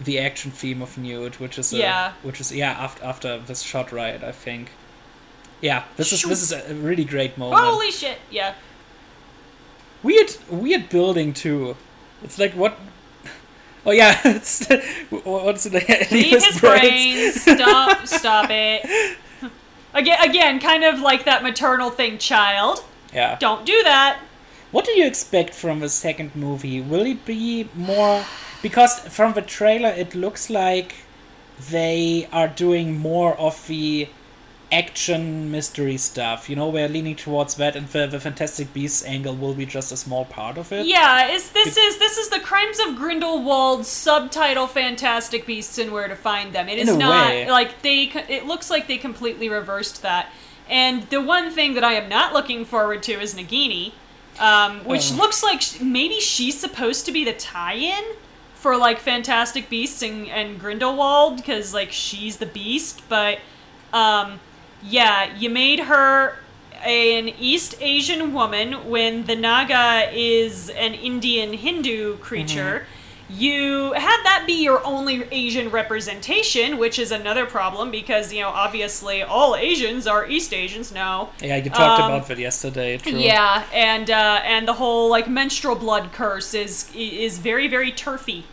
the 0.00 0.18
action 0.18 0.50
theme 0.52 0.80
of 0.80 0.96
Newt, 0.96 1.38
which 1.38 1.58
is 1.58 1.72
a, 1.74 1.76
Yeah. 1.76 2.12
which 2.22 2.40
is 2.40 2.50
yeah 2.50 2.72
after 2.72 3.04
after 3.04 3.38
this 3.40 3.60
shot 3.62 3.92
right, 3.92 4.24
I 4.24 4.32
think. 4.32 4.70
Yeah, 5.60 5.84
this 5.96 6.12
is 6.12 6.22
this 6.22 6.42
is 6.42 6.52
a 6.52 6.74
really 6.74 7.04
great 7.04 7.36
moment. 7.36 7.60
Holy 7.60 7.90
shit! 7.90 8.18
Yeah. 8.30 8.54
Weird 10.02 10.36
weird 10.50 10.88
building 10.88 11.32
too. 11.32 11.76
It's 12.22 12.38
like 12.38 12.52
what. 12.52 12.78
Oh 13.84 13.90
yeah, 13.90 14.20
it's 14.24 14.66
what's 15.10 15.66
it 15.66 15.72
like? 15.74 15.88
Leave 16.10 16.42
his 16.42 16.60
brains. 16.60 17.42
Stop. 17.42 18.06
Stop 18.06 18.50
it. 18.50 19.16
Again, 19.94 20.18
again, 20.20 20.60
kind 20.60 20.84
of 20.84 21.00
like 21.00 21.24
that 21.24 21.42
maternal 21.42 21.90
thing, 21.90 22.18
child. 22.18 22.84
Yeah. 23.12 23.36
Don't 23.40 23.64
do 23.64 23.82
that. 23.84 24.20
What 24.70 24.84
do 24.84 24.92
you 24.92 25.06
expect 25.06 25.54
from 25.54 25.80
the 25.80 25.88
second 25.88 26.36
movie? 26.36 26.80
Will 26.80 27.06
it 27.06 27.24
be 27.24 27.68
more 27.74 28.24
because 28.62 28.98
from 29.00 29.32
the 29.32 29.42
trailer 29.42 29.88
it 29.88 30.14
looks 30.14 30.50
like 30.50 30.96
they 31.70 32.28
are 32.32 32.48
doing 32.48 32.98
more 32.98 33.34
of 33.36 33.66
the 33.66 34.08
action 34.70 35.50
mystery 35.50 35.96
stuff. 35.96 36.48
You 36.50 36.56
know, 36.56 36.68
we're 36.68 36.88
leaning 36.88 37.16
towards 37.16 37.54
that, 37.56 37.74
and 37.76 37.88
the, 37.88 38.06
the 38.06 38.20
Fantastic 38.20 38.72
Beasts 38.72 39.04
angle 39.04 39.34
will 39.34 39.54
be 39.54 39.66
just 39.66 39.90
a 39.92 39.96
small 39.96 40.24
part 40.24 40.58
of 40.58 40.72
it. 40.72 40.86
Yeah, 40.86 41.28
is 41.28 41.50
this 41.52 41.76
is 41.76 41.98
this 41.98 42.18
is 42.18 42.28
the 42.28 42.40
Crimes 42.40 42.78
of 42.80 42.96
Grindelwald 42.96 43.86
subtitle 43.86 44.66
Fantastic 44.66 45.46
Beasts 45.46 45.78
and 45.78 45.92
Where 45.92 46.08
to 46.08 46.16
Find 46.16 46.52
Them. 46.52 46.68
It 46.68 46.78
is 46.78 46.94
not 46.96 47.30
way. 47.30 47.50
like 47.50 47.82
they 47.82 48.04
it 48.28 48.46
looks 48.46 48.70
like 48.70 48.86
they 48.88 48.98
completely 48.98 49.48
reversed 49.48 50.02
that. 50.02 50.30
And 50.68 51.04
the 51.04 51.22
one 51.22 51.50
thing 51.50 51.74
that 51.74 51.84
I 51.84 51.94
am 51.94 52.08
not 52.10 52.34
looking 52.34 52.66
forward 52.66 53.02
to 53.04 53.12
is 53.18 53.34
Nagini, 53.34 53.92
um, 54.38 54.84
which 54.84 55.12
Oh. 55.12 55.16
looks 55.16 55.42
like 55.42 55.62
sh- 55.62 55.80
maybe 55.80 56.20
she's 56.20 56.60
supposed 56.60 57.06
to 57.06 57.12
be 57.12 57.24
the 57.24 57.32
tie-in 57.32 58.04
for 58.54 58.76
like 58.76 58.98
Fantastic 58.98 59.70
Beasts 59.70 60.02
and, 60.02 60.26
and 60.28 60.60
Grindelwald 60.60 61.38
because 61.38 61.72
like 61.72 61.90
she's 61.90 62.36
the 62.36 62.44
beast, 62.46 63.00
but 63.08 63.38
um, 63.94 64.40
yeah, 64.82 65.36
you 65.36 65.50
made 65.50 65.80
her 65.80 66.36
an 66.84 67.28
East 67.28 67.74
Asian 67.80 68.32
woman 68.32 68.88
when 68.88 69.24
the 69.26 69.34
Naga 69.34 70.10
is 70.12 70.70
an 70.70 70.94
Indian 70.94 71.52
Hindu 71.52 72.18
creature. 72.18 72.86
You 73.30 73.92
had 73.92 74.22
that 74.22 74.44
be 74.46 74.62
your 74.62 74.82
only 74.86 75.24
Asian 75.30 75.70
representation, 75.70 76.78
which 76.78 76.98
is 76.98 77.12
another 77.12 77.44
problem 77.44 77.90
because, 77.90 78.32
you 78.32 78.40
know, 78.40 78.48
obviously 78.48 79.22
all 79.22 79.54
Asians 79.54 80.06
are 80.06 80.26
East 80.26 80.54
Asians 80.54 80.92
now. 80.92 81.30
Yeah, 81.42 81.56
you 81.56 81.68
talked 81.68 82.00
Um, 82.00 82.12
about 82.12 82.26
that 82.28 82.38
yesterday. 82.38 82.96
True. 82.96 83.18
Yeah, 83.18 83.64
and 83.74 84.08
uh, 84.10 84.40
and 84.44 84.66
the 84.66 84.74
whole 84.74 85.10
like 85.10 85.28
menstrual 85.28 85.74
blood 85.76 86.10
curse 86.12 86.54
is 86.54 86.90
is 86.94 87.36
very 87.38 87.68
very 87.68 87.92
turfy. 87.92 88.44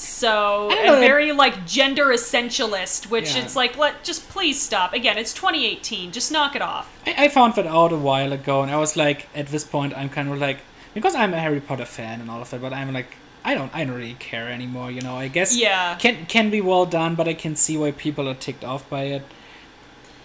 So 0.00 0.70
and 0.70 0.98
very 0.98 1.32
like 1.32 1.66
gender 1.66 2.06
essentialist, 2.06 3.10
which 3.10 3.34
Yeah. 3.34 3.42
it's 3.42 3.54
like 3.54 3.76
let 3.76 4.02
just 4.02 4.28
please 4.30 4.60
stop. 4.60 4.94
Again, 4.94 5.18
it's 5.18 5.34
2018. 5.34 6.10
Just 6.10 6.32
knock 6.32 6.56
it 6.56 6.62
off. 6.62 6.88
I, 7.06 7.24
I 7.24 7.28
found 7.28 7.54
that 7.56 7.66
out 7.66 7.92
a 7.92 7.96
while 7.96 8.32
ago, 8.32 8.62
and 8.62 8.70
I 8.70 8.76
was 8.78 8.96
like, 8.96 9.28
at 9.34 9.48
this 9.48 9.64
point, 9.64 9.92
I'm 9.94 10.08
kind 10.08 10.30
of 10.30 10.38
like, 10.38 10.60
because 10.94 11.14
I'm 11.14 11.34
a 11.34 11.38
Harry 11.38 11.60
Potter 11.60 11.84
fan 11.84 12.20
and 12.22 12.30
all 12.30 12.40
of 12.40 12.48
that, 12.50 12.62
but 12.62 12.72
I'm 12.72 12.92
like, 12.94 13.14
I 13.44 13.54
don't, 13.54 13.74
I 13.74 13.84
don't 13.84 13.94
really 13.94 14.14
care 14.18 14.48
anymore. 14.48 14.90
You 14.90 15.02
know, 15.02 15.16
I 15.16 15.28
guess 15.28 15.54
Yeah. 15.54 15.96
can 15.96 16.24
can 16.26 16.48
be 16.50 16.62
well 16.62 16.86
done, 16.86 17.14
but 17.14 17.28
I 17.28 17.34
can 17.34 17.54
see 17.54 17.76
why 17.76 17.90
people 17.90 18.26
are 18.28 18.34
ticked 18.34 18.64
off 18.64 18.88
by 18.88 19.02
it. 19.04 19.22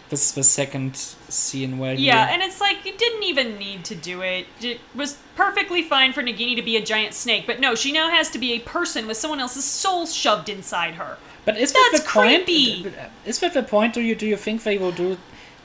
This 0.10 0.30
is 0.30 0.32
the 0.34 0.44
second 0.44 0.96
scene 0.96 1.78
where 1.80 1.96
he- 1.96 2.06
Yeah, 2.06 2.28
and 2.32 2.44
it's 2.44 2.62
like 2.62 2.86
you 2.86 2.94
didn't 2.96 3.24
even 3.24 3.58
need 3.58 3.84
to 3.86 3.96
do 3.96 4.22
it. 4.22 4.46
It 4.62 4.80
was 4.94 5.18
perfectly 5.36 5.82
fine 5.82 6.14
for 6.14 6.22
Nagini 6.22 6.56
to 6.56 6.62
be 6.62 6.78
a 6.78 6.82
giant 6.84 7.14
snake, 7.14 7.48
but 7.48 7.60
no, 7.60 7.74
she 7.76 7.92
now 7.92 8.10
has 8.10 8.30
to 8.32 8.38
be 8.38 8.54
a 8.54 8.60
person 8.60 9.08
with 9.08 9.18
someone 9.18 9.40
else's 9.40 9.66
soul 9.66 10.06
shoved 10.06 10.48
inside 10.50 10.96
her. 10.96 11.18
But 11.44 11.58
is 11.58 11.74
that 11.74 11.90
the 11.94 12.00
point? 12.02 12.46
creepy. 12.46 12.92
Is 13.26 13.40
that 13.40 13.54
the 13.54 13.64
point? 13.64 13.94
Do 13.94 14.02
you 14.02 14.16
do 14.16 14.26
you 14.28 14.38
think 14.38 14.64
they 14.64 14.78
will 14.78 14.92
do? 14.92 15.18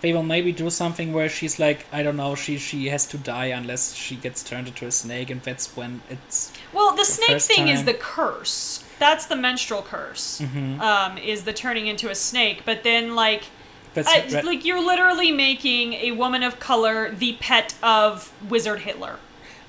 They 0.03 0.15
will 0.15 0.23
maybe 0.23 0.51
do 0.53 0.71
something 0.71 1.13
where 1.13 1.29
she's 1.29 1.59
like, 1.59 1.85
I 1.93 2.03
don't 2.03 2.17
know, 2.17 2.35
she 2.35 2.57
she 2.57 2.89
has 2.89 3.07
to 3.09 3.19
die 3.19 3.47
unless 3.47 3.95
she 3.95 4.17
gets 4.17 4.43
turned 4.43 4.69
into 4.69 4.87
a 4.87 4.91
snake, 4.91 5.29
and 5.31 5.43
that's 5.43 5.77
when 5.77 6.01
it's 6.09 6.53
Well, 6.73 6.97
the 6.97 7.05
snake 7.05 7.31
first 7.33 7.49
thing 7.49 7.69
is 7.69 7.85
the 7.85 7.95
curse. 7.95 8.85
That's 8.99 9.27
the 9.27 9.37
menstrual 9.37 9.83
curse. 9.83 10.41
Mm-hmm. 10.41 10.81
Um, 10.81 11.19
is 11.19 11.45
the 11.45 11.53
turning 11.53 11.87
into 11.87 12.09
a 12.11 12.15
snake, 12.15 12.63
but 12.65 12.83
then 12.83 13.15
like. 13.15 13.45
That's 13.95 14.09
I, 14.09 14.27
re- 14.27 14.43
like 14.43 14.65
you're 14.65 14.85
literally 14.85 15.33
making 15.33 15.95
a 15.95 16.13
woman 16.13 16.43
of 16.43 16.59
color 16.61 17.11
the 17.11 17.35
pet 17.41 17.75
of 17.83 18.33
Wizard 18.49 18.81
Hitler. 18.81 19.17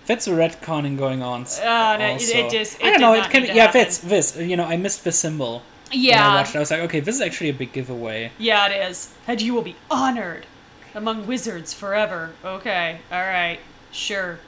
that's 0.06 0.28
a 0.28 0.32
retconning 0.32 0.98
going 0.98 1.22
on. 1.24 1.44
Uh, 1.46 1.98
no, 1.98 2.16
it- 2.16 2.22
it 2.30 2.52
just- 2.52 2.80
it 2.80 2.86
I 2.86 2.90
don't 2.92 3.02
know. 3.02 3.14
It 3.14 3.30
can 3.30 3.42
need 3.44 3.48
be, 3.48 3.54
to 3.54 3.56
yeah, 3.58 3.72
that's 3.72 3.98
this. 4.00 4.36
You 4.38 4.58
know, 4.58 4.66
I 4.66 4.78
missed 4.78 5.04
the 5.04 5.12
symbol. 5.12 5.64
When 5.90 6.00
I 6.00 6.04
Yeah, 6.04 6.36
watched 6.36 6.56
it, 6.56 6.58
I 6.58 6.60
was 6.62 6.72
like, 6.72 6.80
okay, 6.82 7.00
this 7.02 7.16
is 7.16 7.22
actually 7.22 7.50
a 7.50 7.54
big 7.54 7.72
giveaway. 7.74 8.32
yeah, 8.38 8.68
it 8.68 8.90
is. 8.90 9.10
And 9.28 9.42
you 9.42 9.54
will 9.54 9.62
be 9.62 9.76
honored 9.90 10.46
among 10.96 11.28
wizards 11.28 11.74
forever. 11.74 12.32
Okay, 12.44 13.00
all 13.12 13.20
right, 13.22 13.60
sure. 13.92 14.40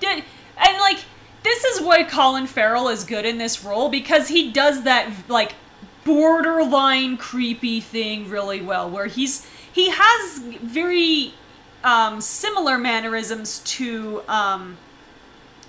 Did 0.00 0.24
and 0.56 0.78
like 0.78 0.98
this 1.42 1.64
is 1.64 1.80
why 1.80 2.02
Colin 2.04 2.46
Farrell 2.46 2.88
is 2.88 3.04
good 3.04 3.24
in 3.24 3.38
this 3.38 3.64
role 3.64 3.88
because 3.88 4.28
he 4.28 4.50
does 4.50 4.82
that 4.84 5.10
like 5.28 5.54
borderline 6.04 7.16
creepy 7.16 7.80
thing 7.80 8.28
really 8.28 8.60
well, 8.60 8.88
where 8.90 9.06
he's 9.06 9.46
he 9.72 9.90
has 9.90 10.38
very 10.62 11.34
um, 11.84 12.20
similar 12.20 12.78
mannerisms 12.78 13.60
to 13.60 14.22
um, 14.28 14.76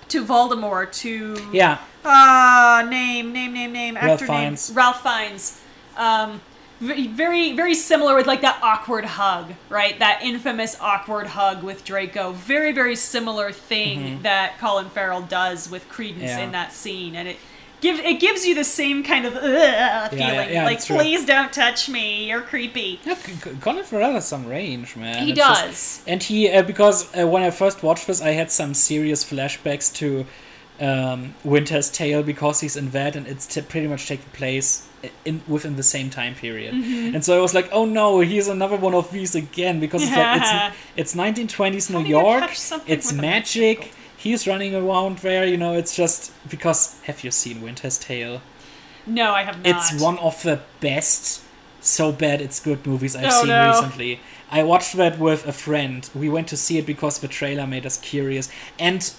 to 0.08 0.24
Voldemort 0.24 0.92
to 1.00 1.36
Yeah, 1.52 1.78
Ah, 2.04 2.86
name, 2.88 3.32
name, 3.32 3.52
name, 3.52 3.72
name. 3.72 3.94
Ralph 3.94 4.22
Actor 4.22 4.26
Fiennes. 4.26 4.68
name. 4.70 4.76
Ralph 4.76 5.02
Fiennes. 5.02 5.60
Um, 5.96 6.40
very, 6.80 7.52
very 7.54 7.74
similar 7.74 8.16
with 8.16 8.26
like 8.26 8.40
that 8.40 8.58
awkward 8.60 9.04
hug, 9.04 9.52
right? 9.68 9.96
That 10.00 10.20
infamous 10.24 10.76
awkward 10.80 11.28
hug 11.28 11.62
with 11.62 11.84
Draco. 11.84 12.32
Very, 12.32 12.72
very 12.72 12.96
similar 12.96 13.52
thing 13.52 14.22
that 14.22 14.58
Colin 14.58 14.90
Farrell 14.90 15.22
does 15.22 15.70
with 15.70 15.88
Credence 15.88 16.22
Mm-hmm. 16.32 16.38
Yeah. 16.40 16.44
in 16.44 16.52
that 16.52 16.72
scene, 16.72 17.14
and 17.14 17.28
it 17.28 17.36
gives 17.82 18.00
it 18.00 18.18
gives 18.20 18.46
you 18.46 18.54
the 18.54 18.64
same 18.64 19.02
kind 19.02 19.26
of 19.26 19.34
Ugh, 19.36 20.10
feeling. 20.10 20.50
yeah, 20.50 20.64
like, 20.64 20.78
it's 20.78 20.86
true. 20.86 20.96
please 20.96 21.26
don't 21.26 21.52
touch 21.52 21.88
me. 21.90 22.28
You're 22.28 22.40
creepy. 22.40 23.00
yeah. 23.04 23.16
Colin 23.60 23.84
Farrell 23.84 24.12
has 24.12 24.26
some 24.26 24.46
range, 24.46 24.96
man. 24.96 25.24
He 25.24 25.30
It's 25.32 25.38
just- 25.38 25.64
does. 25.66 26.02
and 26.06 26.22
he 26.22 26.50
uh, 26.50 26.62
because 26.62 27.14
uh, 27.14 27.26
when 27.26 27.42
I 27.42 27.50
first 27.50 27.82
watched 27.82 28.06
this, 28.06 28.22
I 28.22 28.30
had 28.30 28.50
some 28.50 28.72
serious 28.72 29.22
flashbacks 29.24 29.92
to 29.96 30.24
um, 30.80 31.34
Winter's 31.44 31.90
Tale 31.90 32.22
because 32.22 32.60
he's 32.60 32.76
in 32.76 32.90
that, 32.90 33.14
and 33.16 33.26
it's 33.26 33.46
t- 33.46 33.60
pretty 33.60 33.86
much 33.86 34.06
taking 34.08 34.30
place 34.32 34.88
in 35.24 35.42
within 35.46 35.76
the 35.76 35.82
same 35.82 36.10
time 36.10 36.34
period. 36.34 36.74
Mm-hmm. 36.74 37.14
And 37.14 37.24
so 37.24 37.36
I 37.36 37.40
was 37.40 37.54
like, 37.54 37.68
oh 37.72 37.84
no, 37.84 38.20
he's 38.20 38.48
another 38.48 38.76
one 38.76 38.94
of 38.94 39.10
these 39.12 39.34
again 39.34 39.80
because 39.80 40.02
it's 40.02 40.12
like 40.16 40.40
it's 40.40 40.76
it's 40.96 41.14
1920s 41.14 41.90
New 41.90 42.04
York. 42.08 42.44
It's 42.86 43.12
magic. 43.12 43.92
He's 44.22 44.46
running 44.46 44.74
around 44.74 45.18
there, 45.18 45.44
you 45.44 45.56
know. 45.56 45.74
It's 45.74 45.96
just 45.96 46.32
because 46.48 47.00
have 47.02 47.24
you 47.24 47.30
seen 47.30 47.60
Winter's 47.60 47.98
Tale? 47.98 48.40
No, 49.06 49.32
I 49.32 49.42
have 49.42 49.56
not. 49.62 49.66
It's 49.66 50.00
one 50.00 50.18
of 50.18 50.42
the 50.42 50.60
best, 50.80 51.42
so 51.80 52.12
bad 52.12 52.40
it's 52.40 52.60
good 52.60 52.86
movies 52.86 53.16
I've 53.16 53.26
Oh, 53.26 53.40
seen 53.40 53.48
no. 53.48 53.68
recently. 53.70 54.20
I 54.50 54.62
watched 54.62 54.96
that 54.96 55.18
with 55.18 55.46
a 55.46 55.52
friend. 55.52 56.08
We 56.14 56.28
went 56.28 56.46
to 56.48 56.56
see 56.56 56.78
it 56.78 56.86
because 56.86 57.18
the 57.18 57.26
trailer 57.28 57.66
made 57.66 57.84
us 57.84 57.98
curious. 57.98 58.48
And 58.78 59.12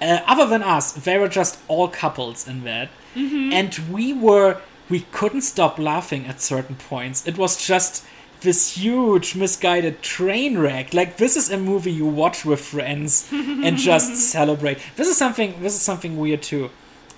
uh, 0.00 0.20
other 0.26 0.46
than 0.46 0.62
us, 0.62 0.92
there 0.92 1.20
were 1.20 1.28
just 1.28 1.58
all 1.68 1.88
couples 1.88 2.48
in 2.48 2.64
that. 2.64 2.88
Mm-hmm. 3.14 3.52
And 3.52 3.78
we 3.92 4.14
were, 4.14 4.60
we 4.88 5.00
couldn't 5.12 5.42
stop 5.42 5.78
laughing 5.78 6.26
at 6.26 6.40
certain 6.40 6.76
points. 6.76 7.26
It 7.26 7.36
was 7.36 7.62
just 7.62 8.04
this 8.42 8.76
huge 8.76 9.34
misguided 9.34 10.02
train 10.02 10.58
wreck. 10.58 10.92
Like 10.94 11.16
this 11.16 11.36
is 11.36 11.50
a 11.50 11.58
movie 11.58 11.92
you 11.92 12.06
watch 12.06 12.44
with 12.44 12.60
friends 12.60 13.28
and 13.32 13.76
just 13.76 14.16
celebrate. 14.30 14.78
This 14.96 15.08
is 15.08 15.16
something. 15.16 15.60
This 15.62 15.74
is 15.74 15.82
something 15.82 16.16
weird 16.18 16.42
too. 16.42 16.70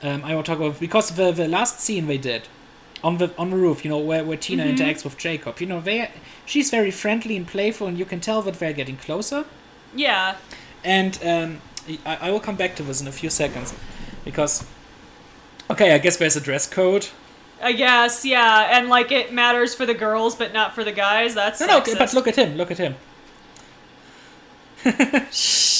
Um, 0.03 0.23
I 0.25 0.35
will 0.35 0.43
talk 0.43 0.59
about 0.59 0.79
because 0.81 1.11
the 1.11 1.33
the 1.33 1.49
last 1.49 1.81
scene 1.81 2.07
they 2.07 2.19
did 2.19 2.49
on 3.03 3.19
the 3.19 3.35
on 3.39 3.51
the 3.51 3.57
roof, 3.57 3.85
you 3.85 3.91
know, 3.91 3.99
where, 3.99 4.25
where 4.25 4.37
Tina 4.37 4.65
interacts 4.65 5.05
with 5.05 5.17
Jacob. 5.19 5.61
You 5.61 5.67
know, 5.67 5.81
they 5.81 6.11
she's 6.47 6.71
very 6.71 6.91
friendly 6.91 7.37
and 7.37 7.47
playful, 7.47 7.87
and 7.87 7.99
you 7.99 8.05
can 8.05 8.21
tell 8.21 8.43
that 8.43 8.55
they're 8.59 8.73
getting 8.73 8.97
closer. 8.97 9.45
yeah. 9.95 10.37
And 10.83 11.19
um, 11.25 11.61
I, 12.05 12.29
I 12.29 12.31
will 12.31 12.41
come 12.41 12.57
back 12.57 12.77
to 12.77 12.83
this 12.83 13.01
in 13.01 13.09
a 13.09 13.13
few 13.13 13.31
seconds 13.31 13.75
because. 14.25 14.67
Okay, 15.71 15.95
I 15.95 15.99
guess 15.99 16.19
there's 16.19 16.37
a 16.37 16.43
dress 16.43 16.67
code. 16.67 17.09
I 17.62 17.72
guess, 17.72 18.24
yeah, 18.24 18.78
and 18.78 18.89
like 18.89 19.10
it 19.12 19.32
matters 19.32 19.74
for 19.74 19.86
the 19.86 19.94
girls, 19.94 20.36
but 20.36 20.52
not 20.52 20.74
for 20.74 20.85
the 20.85 20.93
guys. 20.93 21.35
That's 21.35 21.60
No, 21.60 21.66
no, 21.66 21.82
but 21.98 22.12
look 22.12 22.28
at 22.28 22.36
him. 22.36 22.56
Look 22.56 22.70
at 22.70 22.78
him. 22.78 22.94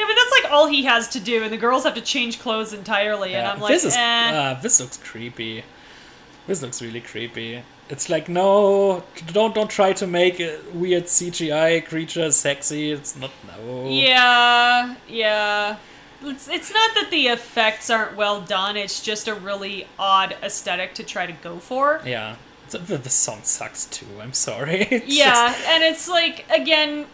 Yeah, 0.00 0.06
but 0.06 0.14
that's 0.16 0.42
like 0.42 0.50
all 0.50 0.66
he 0.66 0.84
has 0.84 1.08
to 1.10 1.20
do, 1.20 1.42
and 1.42 1.52
the 1.52 1.58
girls 1.58 1.84
have 1.84 1.92
to 1.94 2.00
change 2.00 2.40
clothes 2.40 2.72
entirely. 2.72 3.34
And 3.34 3.46
I'm 3.46 3.60
like, 3.60 3.70
this 3.72 3.84
is 3.84 3.94
eh. 3.94 4.30
uh, 4.32 4.58
this 4.58 4.80
looks 4.80 4.96
creepy. 4.96 5.62
This 6.46 6.62
looks 6.62 6.80
really 6.80 7.02
creepy. 7.02 7.62
It's 7.90 8.08
like 8.08 8.26
no, 8.26 9.04
don't 9.34 9.54
don't 9.54 9.68
try 9.68 9.92
to 9.92 10.06
make 10.06 10.38
weird 10.72 11.04
CGI 11.04 11.84
creature 11.86 12.30
sexy. 12.32 12.92
It's 12.92 13.14
not 13.14 13.30
no. 13.46 13.90
yeah, 13.90 14.94
yeah. 15.06 15.76
It's 16.22 16.48
it's 16.48 16.72
not 16.72 16.94
that 16.94 17.08
the 17.10 17.28
effects 17.28 17.88
aren't 17.90 18.16
well 18.16 18.40
done. 18.40 18.76
It's 18.76 19.00
just 19.02 19.28
a 19.28 19.34
really 19.34 19.86
odd 19.98 20.36
aesthetic 20.42 20.94
to 20.94 21.02
try 21.04 21.26
to 21.26 21.32
go 21.32 21.58
for. 21.58 22.00
Yeah. 22.04 22.36
The, 22.70 22.78
the, 22.98 23.10
song 23.10 23.40
sucks 23.42 23.86
too. 23.86 24.06
I'm 24.22 24.32
sorry. 24.32 24.82
It's 24.92 25.06
Yeah, 25.08 25.32
just- 25.52 25.66
and 25.68 25.82
it's 25.82 26.08
like 26.08 26.44
again, 26.50 27.06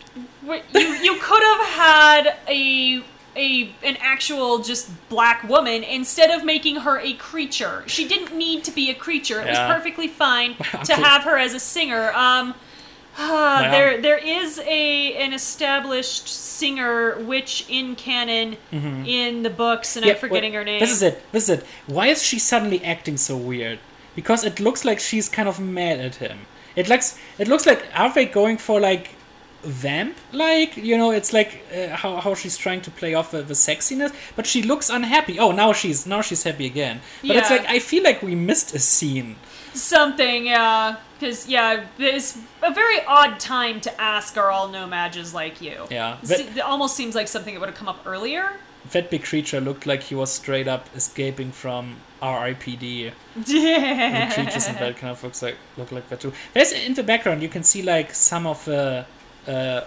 you 0.45 0.81
you 0.81 1.19
could 1.21 1.43
have 1.43 1.67
had 1.69 2.37
a 2.49 3.03
a 3.37 3.71
an 3.83 3.97
actual 4.01 4.59
just 4.59 4.91
black 5.09 5.43
woman 5.49 5.83
instead 5.83 6.31
of 6.31 6.45
making 6.45 6.77
her 6.77 6.99
a 7.01 7.15
creature. 7.15 7.85
She 7.87 8.07
didn't 8.07 8.37
need 8.37 8.65
to 8.65 8.71
be 8.71 8.91
a 8.91 8.95
creature. 8.95 9.41
It 9.41 9.47
Yeah. 9.47 9.67
was 9.69 9.77
perfectly 9.77 10.09
fine 10.09 10.57
to 10.85 10.95
have 10.95 11.23
her 11.25 11.39
as 11.39 11.55
a 11.55 11.61
singer. 11.61 12.13
Um, 12.13 12.55
My 13.19 13.71
there 13.71 14.01
there 14.01 14.19
is 14.19 14.59
a 14.59 15.15
an 15.17 15.33
established 15.33 16.29
singer 16.29 17.19
which 17.19 17.65
in 17.69 17.97
canon 17.97 18.57
in 18.73 19.43
the 19.43 19.51
books, 19.51 19.97
and 19.97 20.05
Mm-hmm. 20.05 20.09
Yeah, 20.09 20.15
I'm 20.15 20.21
forgetting 20.21 20.53
wait, 20.53 20.59
her 20.59 20.65
name. 20.65 20.81
This 20.81 20.93
is 20.93 21.03
it. 21.03 21.33
This 21.33 21.45
is 21.45 21.59
it. 21.59 21.67
Why 21.87 22.09
is 22.09 22.23
she 22.23 22.39
suddenly 22.39 22.85
acting 22.85 23.17
so 23.17 23.37
weird? 23.37 23.79
Because 24.15 24.45
it 24.45 24.61
looks 24.61 24.85
like 24.85 24.99
she's 25.01 25.29
kind 25.29 25.49
of 25.49 25.59
mad 25.61 26.01
at 26.01 26.17
him. 26.17 26.41
It 26.75 26.89
looks 26.89 27.19
it 27.39 27.49
looks 27.49 27.67
like 27.67 27.85
are 27.95 28.13
they 28.13 28.27
going 28.27 28.59
for 28.59 28.81
like 28.81 29.11
vamp 29.63 30.17
like 30.33 30.77
you 30.77 30.97
know 30.97 31.11
it's 31.11 31.33
like 31.33 31.65
uh, 31.75 31.89
how, 31.97 32.21
how 32.21 32.35
she's 32.35 32.57
trying 32.57 32.81
to 32.81 32.91
play 32.91 33.15
off 33.15 33.33
the, 33.33 33.43
the 33.43 33.55
sexiness 33.55 34.15
but 34.37 34.47
she 34.47 34.63
looks 34.63 34.89
unhappy 34.89 35.41
oh 35.41 35.51
now 35.51 35.73
she's 35.73 36.07
now 36.07 36.21
she's 36.21 36.45
happy 36.45 36.67
again 36.67 37.01
but 37.23 37.35
it's 37.35 37.51
like 37.51 37.67
i 37.67 37.81
feel 37.81 38.05
like 38.05 38.23
we 38.23 38.37
missed 38.37 38.73
a 38.77 38.79
scene 38.79 39.35
Something, 39.75 40.47
yeah. 40.47 40.97
Because, 41.19 41.49
yeah, 41.49 41.85
it's 41.99 42.39
a 42.63 42.73
very 42.73 43.03
odd 43.07 43.41
time 43.41 43.81
to 43.83 44.01
ask 44.01 44.37
are 44.37 44.51
all 44.51 44.69
No-Majs 44.69 45.33
like 45.33 45.61
you. 45.63 45.87
Yeah. 45.91 46.19
It 46.23 46.61
almost 46.61 46.95
seems 46.97 47.15
like 47.15 47.29
something 47.29 47.55
that 47.55 47.61
would 47.61 47.69
have 47.71 47.79
come 47.79 47.89
up 47.89 48.01
earlier. 48.07 48.53
that 48.93 49.11
big 49.11 49.25
creature 49.25 49.61
looked 49.61 49.85
like 49.87 50.03
he 50.05 50.15
was 50.15 50.31
straight 50.31 50.69
up 50.69 50.89
escaping 50.95 51.51
from 51.53 51.97
RIPD. 52.23 52.83
Yeah, 53.05 53.11
The 53.45 53.53
Yeah. 53.59 54.33
creatures 54.35 54.69
in 54.69 54.75
that 54.77 54.97
kind 54.97 55.11
of 55.11 55.23
looks 55.25 55.43
like 55.43 55.57
look 55.77 55.91
like 55.91 56.09
that 56.11 56.21
too. 56.21 56.33
There's 56.55 56.71
in 56.73 56.95
the 56.95 57.03
background 57.03 57.43
you 57.43 57.49
can 57.49 57.65
see 57.65 57.83
like 57.83 58.15
some 58.15 58.47
of 58.47 58.65
the 58.65 59.05
uh, 59.49 59.81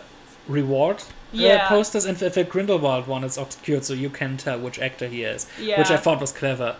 reward 0.48 1.02
uh, 1.34 1.68
posters, 1.68 2.06
and 2.06 2.18
the, 2.18 2.30
the 2.30 2.44
Grindelwald 2.44 3.08
one 3.08 3.24
is 3.24 3.38
obscured, 3.38 3.86
so 3.86 3.94
you 3.94 4.10
can 4.10 4.36
tell 4.38 4.60
which 4.60 4.80
actor 4.80 5.08
he 5.08 5.24
is, 5.24 5.48
yeah. 5.62 5.78
which 5.80 5.92
I 5.92 5.98
thought 5.98 6.20
was 6.20 6.32
clever. 6.32 6.76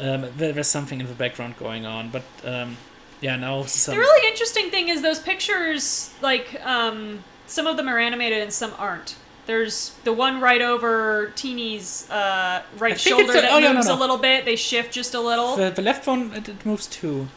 Um, 0.00 0.26
there, 0.36 0.52
there's 0.52 0.68
something 0.68 1.00
in 1.00 1.06
the 1.08 1.14
background 1.14 1.56
going 1.58 1.84
on, 1.86 2.10
but 2.10 2.22
um, 2.44 2.76
yeah, 3.20 3.36
no. 3.36 3.64
some. 3.64 3.94
The 3.94 4.00
really 4.00 4.28
interesting 4.28 4.70
thing 4.70 4.88
is 4.88 5.02
those 5.02 5.18
pictures, 5.18 6.12
like, 6.22 6.60
um, 6.64 7.24
some 7.46 7.66
of 7.66 7.76
them 7.76 7.88
are 7.88 7.98
animated 7.98 8.42
and 8.42 8.52
some 8.52 8.72
aren't. 8.78 9.16
There's 9.46 9.94
the 10.04 10.12
one 10.12 10.40
right 10.42 10.60
over 10.60 11.32
Tina's 11.34 12.08
uh, 12.10 12.62
right 12.76 13.00
shoulder 13.00 13.32
a- 13.32 13.40
that 13.40 13.50
oh, 13.50 13.60
no, 13.60 13.68
no, 13.68 13.74
moves 13.74 13.88
no. 13.88 13.96
a 13.96 13.98
little 13.98 14.18
bit. 14.18 14.44
They 14.44 14.56
shift 14.56 14.92
just 14.92 15.14
a 15.14 15.20
little. 15.20 15.56
The, 15.56 15.70
the 15.70 15.80
left 15.80 16.06
one 16.06 16.32
it, 16.34 16.50
it 16.50 16.66
moves 16.66 16.86
too. 16.86 17.28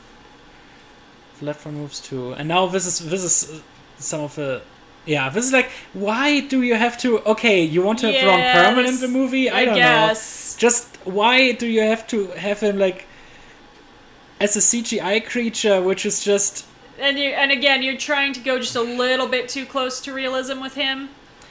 The 1.40 1.46
left 1.46 1.66
one 1.66 1.76
moves 1.76 2.02
too, 2.02 2.34
and 2.34 2.50
now 2.50 2.68
this 2.68 2.86
is 2.86 3.10
this 3.10 3.24
is 3.24 3.60
uh, 3.60 3.62
some 3.98 4.22
of 4.22 4.36
the. 4.36 4.62
Yeah, 5.06 5.30
this 5.30 5.46
is 5.46 5.54
like, 5.54 5.72
why 5.94 6.42
do 6.42 6.62
you 6.62 6.76
have 6.76 6.98
to? 7.00 7.20
Okay, 7.22 7.64
you 7.64 7.82
want 7.82 8.00
to 8.00 8.12
have 8.12 8.28
Ron 8.28 8.40
Yeah, 8.40 8.74
Perlman 8.74 8.88
in 8.90 9.00
the 9.00 9.08
movie? 9.08 9.50
I, 9.50 9.62
I 9.62 9.66
don't 9.66 9.76
know. 9.76 9.80
guess. 9.80 10.56
Just 10.58 10.98
why 11.06 11.54
do 11.54 11.66
you 11.66 11.82
have 11.82 12.06
to 12.08 12.28
have 12.32 12.60
him 12.60 12.78
like 12.78 13.08
as 14.42 14.56
a 14.56 14.60
CGI 14.60 15.24
creature, 15.26 15.82
which 15.82 16.06
is 16.06 16.24
just 16.24 16.66
And 17.00 17.18
you, 17.18 17.30
and 17.30 17.52
again, 17.52 17.82
you're 17.84 17.98
trying 17.98 18.34
to 18.34 18.40
go 18.40 18.60
just 18.60 18.76
a 18.76 18.82
little 18.82 19.28
bit 19.28 19.48
too 19.50 19.66
close 19.66 20.02
to 20.02 20.14
realism 20.14 20.62
with 20.62 20.76
him. 20.76 21.10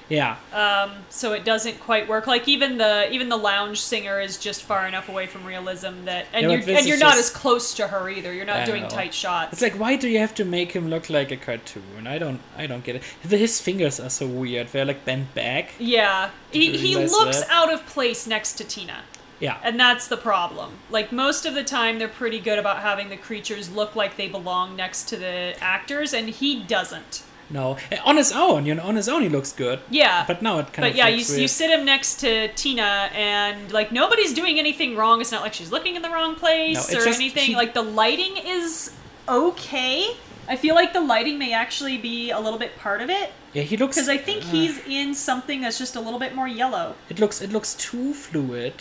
yeah, 0.08 0.36
um, 0.52 0.90
so 1.08 1.32
it 1.32 1.44
doesn't 1.44 1.78
quite 1.80 2.08
work. 2.08 2.26
Like 2.26 2.48
even 2.48 2.78
the 2.78 2.94
even 3.12 3.28
the 3.28 3.36
lounge 3.36 3.80
singer 3.80 4.20
is 4.20 4.38
just 4.38 4.60
far 4.64 4.86
enough 4.88 5.08
away 5.08 5.26
from 5.32 5.44
realism 5.46 5.92
that, 6.06 6.26
and 6.32 6.42
Yeah, 6.50 6.56
you're 6.56 6.76
and 6.78 6.86
you're 6.88 6.98
not 6.98 7.14
just- 7.14 7.30
as 7.36 7.40
close 7.42 7.74
to 7.74 7.86
her 7.92 8.10
either. 8.10 8.32
You're 8.32 8.50
I 8.50 8.58
not 8.58 8.66
doing 8.66 8.82
know. 8.82 8.88
tight 8.88 9.14
shots. 9.14 9.52
it's 9.52 9.62
like 9.62 9.78
why 9.78 9.94
do 9.96 10.08
you 10.08 10.18
have 10.18 10.34
to 10.40 10.44
make 10.44 10.72
him 10.72 10.90
look 10.90 11.10
like 11.10 11.30
a 11.30 11.36
cartoon? 11.36 12.06
I 12.08 12.18
don't 12.18 12.40
I 12.58 12.66
don't 12.66 12.82
get 12.82 12.96
it. 12.96 13.02
His 13.22 13.60
fingers 13.60 14.00
are 14.00 14.10
so 14.10 14.26
weird. 14.26 14.66
They're 14.72 14.84
like 14.92 15.04
bent 15.04 15.32
back. 15.34 15.66
yeah, 15.78 16.30
he 16.50 16.72
Did 16.72 16.80
you 16.80 16.86
he 16.88 17.06
looks 17.06 17.40
that? 17.42 17.50
out 17.58 17.72
of 17.72 17.86
place 17.86 18.26
next 18.26 18.54
to 18.58 18.64
Tina. 18.64 18.98
Yeah, 19.40 19.56
And 19.62 19.80
that's 19.80 20.06
the 20.06 20.16
problem. 20.18 20.74
Like 20.90 21.10
most 21.12 21.46
of 21.46 21.54
the 21.54 21.64
time, 21.64 21.98
they're 21.98 22.08
pretty 22.08 22.38
good 22.40 22.58
about 22.58 22.78
having 22.80 23.08
the 23.08 23.16
creatures 23.16 23.70
look 23.70 23.96
like 23.96 24.16
they 24.16 24.28
belong 24.28 24.76
next 24.76 25.08
to 25.08 25.16
the 25.16 25.54
actors, 25.60 26.12
and 26.12 26.28
he 26.28 26.62
doesn't. 26.62 27.22
no, 27.52 27.76
on 28.04 28.16
his 28.16 28.30
own, 28.32 28.64
you 28.66 28.74
know, 28.76 28.82
on 28.84 28.94
his 28.96 29.08
own 29.08 29.22
he 29.22 29.28
looks 29.28 29.50
good. 29.52 29.80
Yeah, 29.90 30.24
But 30.26 30.40
now 30.42 30.58
it 30.60 30.72
kind 30.72 30.84
But 30.84 30.90
of 30.92 30.96
yeah, 30.96 31.08
you, 31.08 31.16
looks 31.16 31.30
you 31.30 31.36
weird. 31.38 31.50
sit 31.50 31.70
him 31.70 31.84
next 31.84 32.20
to 32.20 32.48
Tina, 32.54 33.10
and 33.12 33.72
like 33.72 33.90
nobody's 33.90 34.32
doing 34.32 34.58
anything 34.58 34.94
wrong. 34.94 35.20
It's 35.20 35.32
not 35.32 35.42
like 35.42 35.54
she's 35.54 35.72
looking 35.72 35.96
in 35.96 36.02
the 36.02 36.10
wrong 36.10 36.34
place 36.36 36.92
No, 36.92 36.98
or 37.00 37.04
just 37.04 37.18
anything. 37.20 37.44
he- 37.46 37.56
Like 37.56 37.74
the 37.74 37.82
lighting 37.82 38.36
is 38.36 38.92
okay. 39.28 40.16
I 40.48 40.56
feel 40.56 40.74
like 40.74 40.92
the 40.92 41.00
lighting 41.00 41.38
may 41.38 41.52
actually 41.52 41.96
be 41.96 42.30
a 42.30 42.40
little 42.40 42.58
bit 42.58 42.76
part 42.76 43.00
of 43.00 43.08
it 43.08 43.30
Yeah, 43.52 43.62
he 43.62 43.76
looks 43.76 43.96
because 43.96 44.08
I 44.08 44.16
think 44.18 44.42
uh, 44.44 44.48
he's 44.48 44.78
in 44.86 45.14
something 45.14 45.60
that's 45.60 45.78
just 45.78 45.94
a 45.96 46.00
little 46.00 46.18
bit 46.18 46.34
more 46.34 46.48
yellow. 46.48 46.94
It 47.08 47.18
looks 47.20 47.40
it 47.40 47.50
looks 47.52 47.74
too 47.74 48.14
fluid, 48.14 48.74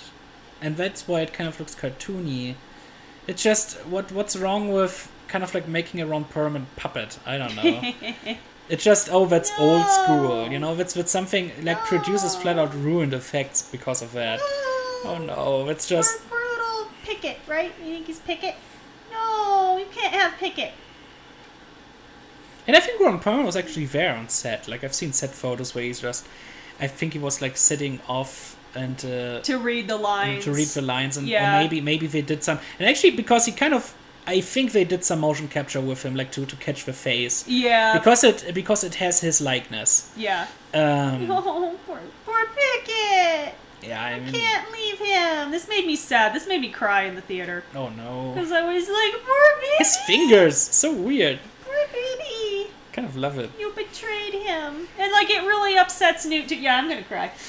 and 0.61 0.77
that's 0.77 1.07
why 1.07 1.21
it 1.21 1.33
kind 1.33 1.47
of 1.47 1.59
looks 1.59 1.75
cartoony. 1.75 2.55
It's 3.27 3.43
just 3.43 3.77
what 3.85 4.11
what's 4.11 4.35
wrong 4.35 4.71
with 4.71 5.11
kind 5.27 5.43
of 5.43 5.53
like 5.53 5.67
making 5.67 6.01
a 6.01 6.07
Ron 6.07 6.25
Perlman 6.25 6.65
puppet? 6.75 7.19
I 7.25 7.37
don't 7.37 7.55
know. 7.55 7.93
it's 8.69 8.83
just 8.83 9.09
oh 9.11 9.25
that's 9.25 9.51
old 9.59 9.85
school, 9.87 10.47
you 10.51 10.59
know. 10.59 10.75
That's 10.75 10.93
that's 10.93 11.11
something 11.11 11.51
like 11.63 11.79
producers 11.85 12.35
flat 12.35 12.57
out 12.57 12.73
ruined 12.73 13.13
effects 13.13 13.69
because 13.71 14.01
of 14.01 14.13
that. 14.13 14.39
Oh 15.05 15.17
no, 15.19 15.69
it's 15.69 15.87
just 15.87 16.19
Poor, 16.29 16.39
poor 16.39 16.49
little 16.49 16.91
Pickett, 17.03 17.37
right? 17.47 17.71
You 17.79 17.93
think 17.95 18.07
he's 18.07 18.19
Pickett? 18.19 18.55
No, 19.11 19.77
you 19.77 19.85
can't 19.91 20.13
have 20.13 20.37
Pickett. 20.39 20.73
and 22.67 22.75
I 22.75 22.79
think 22.79 22.99
Ron 22.99 23.19
Perlman 23.19 23.45
was 23.45 23.55
actually 23.55 23.85
there 23.85 24.15
on 24.15 24.29
set. 24.29 24.67
Like 24.67 24.83
I've 24.83 24.93
seen 24.93 25.13
set 25.13 25.31
photos 25.31 25.73
where 25.73 25.83
he's 25.83 26.01
just, 26.01 26.27
I 26.79 26.87
think 26.87 27.13
he 27.13 27.19
was 27.19 27.41
like 27.41 27.57
sitting 27.57 27.99
off 28.07 28.55
and. 28.75 28.97
Uh, 29.05 29.41
To 29.41 29.57
read 29.57 29.87
the 29.87 29.97
lines. 29.97 30.43
to 30.45 30.51
read 30.51 30.67
the 30.67 30.81
lines 30.81 31.17
and 31.17 31.27
Yeah. 31.27 31.59
maybe 31.61 31.81
maybe 31.81 32.07
they 32.07 32.21
did 32.21 32.43
some 32.43 32.59
and 32.79 32.87
actually 32.89 33.11
because 33.11 33.45
he 33.45 33.51
kind 33.51 33.73
of 33.73 33.93
I 34.27 34.41
think 34.41 34.73
they 34.73 34.83
did 34.83 35.03
some 35.03 35.19
motion 35.21 35.47
capture 35.47 35.81
with 35.81 36.03
him 36.05 36.13
like 36.15 36.31
to 36.33 36.45
to 36.45 36.55
catch 36.55 36.85
the 36.85 36.93
face 36.93 37.43
Yeah. 37.47 37.93
because 37.97 38.23
it 38.23 38.53
because 38.53 38.83
it 38.83 38.95
has 38.95 39.21
his 39.21 39.41
likeness 39.41 40.11
yeah. 40.15 40.45
um 40.73 41.29
Oh, 41.35 41.75
poor, 41.87 41.99
poor 42.25 42.41
Pickett. 42.57 43.53
yeah 43.81 44.03
I 44.03 44.19
mean 44.19 44.33
Can't 44.33 44.67
leave 44.71 44.99
him. 44.99 45.51
This 45.51 45.67
made 45.67 45.85
me 45.87 45.95
sad. 45.95 46.33
This 46.35 46.47
made 46.47 46.61
me 46.61 46.69
cry 46.69 47.01
in 47.09 47.15
the 47.15 47.21
theater. 47.31 47.63
oh 47.75 47.89
no 47.89 48.31
Because 48.33 48.51
I 48.51 48.61
was 48.73 48.85
like, 48.99 49.13
poor 49.25 49.45
baby. 49.61 49.75
his 49.79 49.97
fingers 50.11 50.57
so 50.57 50.93
weird 50.93 51.39
Poor 51.65 51.81
baby. 51.93 52.69
kind 52.93 53.07
of 53.07 53.15
love 53.15 53.39
it 53.43 53.49
You 53.59 53.71
betrayed 53.83 54.33
him. 54.47 54.87
And 55.01 55.11
like, 55.11 55.29
it 55.37 55.41
really 55.51 55.75
upsets 55.77 56.25
Newt 56.25 56.49
too. 56.49 56.55
Yeah, 56.65 56.75
I'm 56.77 56.87
gonna 56.89 57.03
cry. 57.03 57.31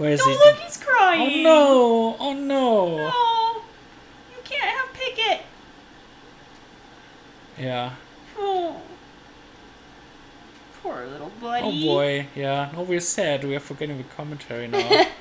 where 0.00 0.12
is 0.12 0.20
Don't 0.20 0.30
he 0.30 0.36
look, 0.38 0.56
he's 0.58 0.76
crying. 0.78 1.46
oh 1.46 1.50
no 1.50 2.16
oh 2.18 2.32
no 2.32 2.96
No. 2.96 3.62
You 4.36 4.42
can't 4.44 4.70
have 4.76 4.92
Pickett. 4.94 5.42
yeah 7.58 7.94
Oh. 8.38 8.80
Poor 10.82 11.04
little 11.06 11.30
buddy. 11.40 11.66
oh 11.66 11.86
boy 11.94 12.26
yeah 12.34 12.70
no 12.74 12.82
we're 12.82 13.00
sad 13.00 13.44
we 13.44 13.54
are 13.54 13.60
forgetting 13.60 13.98
the 13.98 14.04
commentary 14.04 14.66
now 14.66 15.06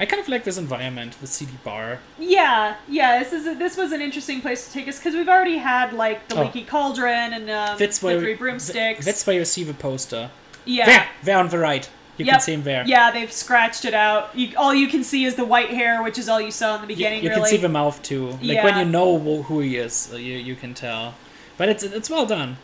I 0.00 0.06
kind 0.06 0.22
of 0.22 0.28
like 0.28 0.44
this 0.44 0.56
environment 0.56 1.16
the 1.20 1.26
CD 1.26 1.52
bar 1.64 1.98
Yeah, 2.18 2.76
yeah. 2.88 3.18
This 3.18 3.32
is 3.32 3.46
a, 3.48 3.54
this 3.56 3.76
was 3.76 3.90
an 3.90 4.00
interesting 4.00 4.40
place 4.40 4.64
to 4.66 4.72
take 4.72 4.86
us 4.86 4.96
because 4.98 5.14
we've 5.14 5.28
already 5.28 5.58
had 5.58 5.92
like 5.92 6.28
the 6.28 6.36
Oh. 6.38 6.42
leaky 6.44 6.62
cauldron 6.64 7.32
and 7.32 7.50
um, 7.50 7.76
that's 7.78 7.98
the 7.98 8.06
where 8.06 8.20
three 8.20 8.34
broomsticks. 8.34 9.04
that's 9.04 9.26
where 9.26 9.34
you 9.36 9.44
see 9.44 9.64
the 9.64 9.74
poster 9.74 10.30
yeah. 10.64 10.86
There, 10.86 11.08
there 11.24 11.38
on 11.38 11.48
the 11.48 11.58
right. 11.58 11.88
You 12.18 12.24
can 12.24 12.40
see 12.40 12.54
him 12.54 12.64
there. 12.64 12.84
Yeah, 12.86 13.10
they've 13.10 13.32
scratched 13.32 13.84
it 13.84 13.94
out. 13.94 14.36
You, 14.36 14.56
all 14.56 14.74
you 14.74 14.88
can 14.88 15.04
see 15.04 15.24
is 15.24 15.36
the 15.36 15.44
white 15.44 15.70
hair, 15.70 16.02
which 16.02 16.18
is 16.18 16.28
all 16.28 16.40
you 16.40 16.50
saw 16.50 16.74
in 16.74 16.80
the 16.80 16.86
beginning. 16.86 17.22
you 17.22 17.30
really. 17.30 17.42
can 17.42 17.50
see 17.50 17.56
the 17.56 17.68
mouth 17.68 18.02
too. 18.02 18.30
Like 18.42 18.64
when 18.64 18.78
you 18.78 18.84
know 18.84 19.18
who 19.18 19.42
who 19.42 19.60
he 19.60 19.76
is, 19.76 20.10
uh, 20.12 20.16
you 20.16 20.36
you 20.36 20.56
can 20.56 20.74
tell. 20.74 21.14
But 21.56 21.68
it's 21.68 21.82
it's 21.82 22.10
well 22.10 22.26
done. 22.26 22.56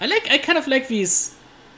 I 0.00 0.06
like 0.06 0.30
I 0.30 0.38
kind 0.38 0.58
of 0.58 0.66
like 0.66 0.88
these. 0.88 1.34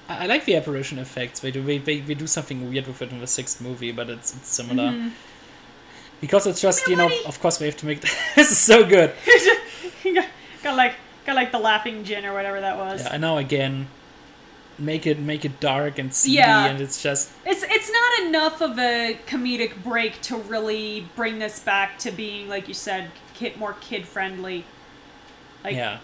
I 0.09 0.25
I 0.25 0.27
like 0.27 0.45
the 0.45 0.57
apparition 0.57 0.99
effects. 0.99 1.41
They 1.41 1.51
do 1.51 1.63
they, 1.63 1.79
they, 1.79 2.01
they 2.01 2.15
do 2.15 2.27
something 2.27 2.69
weird 2.69 2.87
with 2.87 3.03
it 3.03 3.13
in 3.13 3.21
the 3.21 3.27
sixth 3.27 3.61
movie, 3.61 3.93
but 3.93 4.11
it's, 4.11 4.35
it's 4.35 4.49
similar. 4.49 4.91
Mm-hmm. 4.91 5.09
Because 6.21 6.47
it's 6.47 6.61
just 6.61 6.87
you 6.89 6.97
know, 6.97 7.11
of 7.27 7.41
course 7.41 7.61
we 7.61 7.67
have 7.67 7.77
to 7.79 7.87
make 7.87 8.01
this 8.37 8.51
is 8.51 8.59
so 8.59 8.85
good. 8.85 9.13
got, 10.05 10.27
got 10.63 10.77
like 10.77 10.95
got 11.27 11.37
like 11.37 11.53
the 11.53 11.59
laughing 11.59 12.05
gin 12.05 12.25
or 12.25 12.33
whatever 12.33 12.61
that 12.61 12.77
was. 12.77 13.03
Yeah, 13.03 13.11
and 13.13 13.21
now 13.23 13.39
again, 13.39 13.89
make 14.79 15.07
it 15.07 15.19
make 15.19 15.45
it 15.45 15.61
dark 15.61 15.99
and 15.99 16.13
seedy, 16.15 16.37
Yeah. 16.39 16.67
and 16.67 16.81
it's 16.81 17.03
just 17.03 17.31
It's 17.45 17.63
it's 17.69 17.91
not 17.91 18.27
enough 18.27 18.61
of 18.61 18.79
a 18.79 19.19
comedic 19.27 19.83
break 19.83 20.21
to 20.23 20.37
really 20.37 21.07
bring 21.17 21.39
this 21.39 21.59
back 21.61 21.99
to 22.01 22.11
being 22.11 22.49
like 22.49 22.69
you 22.69 22.75
said, 22.75 23.11
kid 23.35 23.57
more 23.57 23.75
kid 23.81 24.07
friendly. 24.07 24.65
Like 25.65 25.75
yeah. 25.77 25.99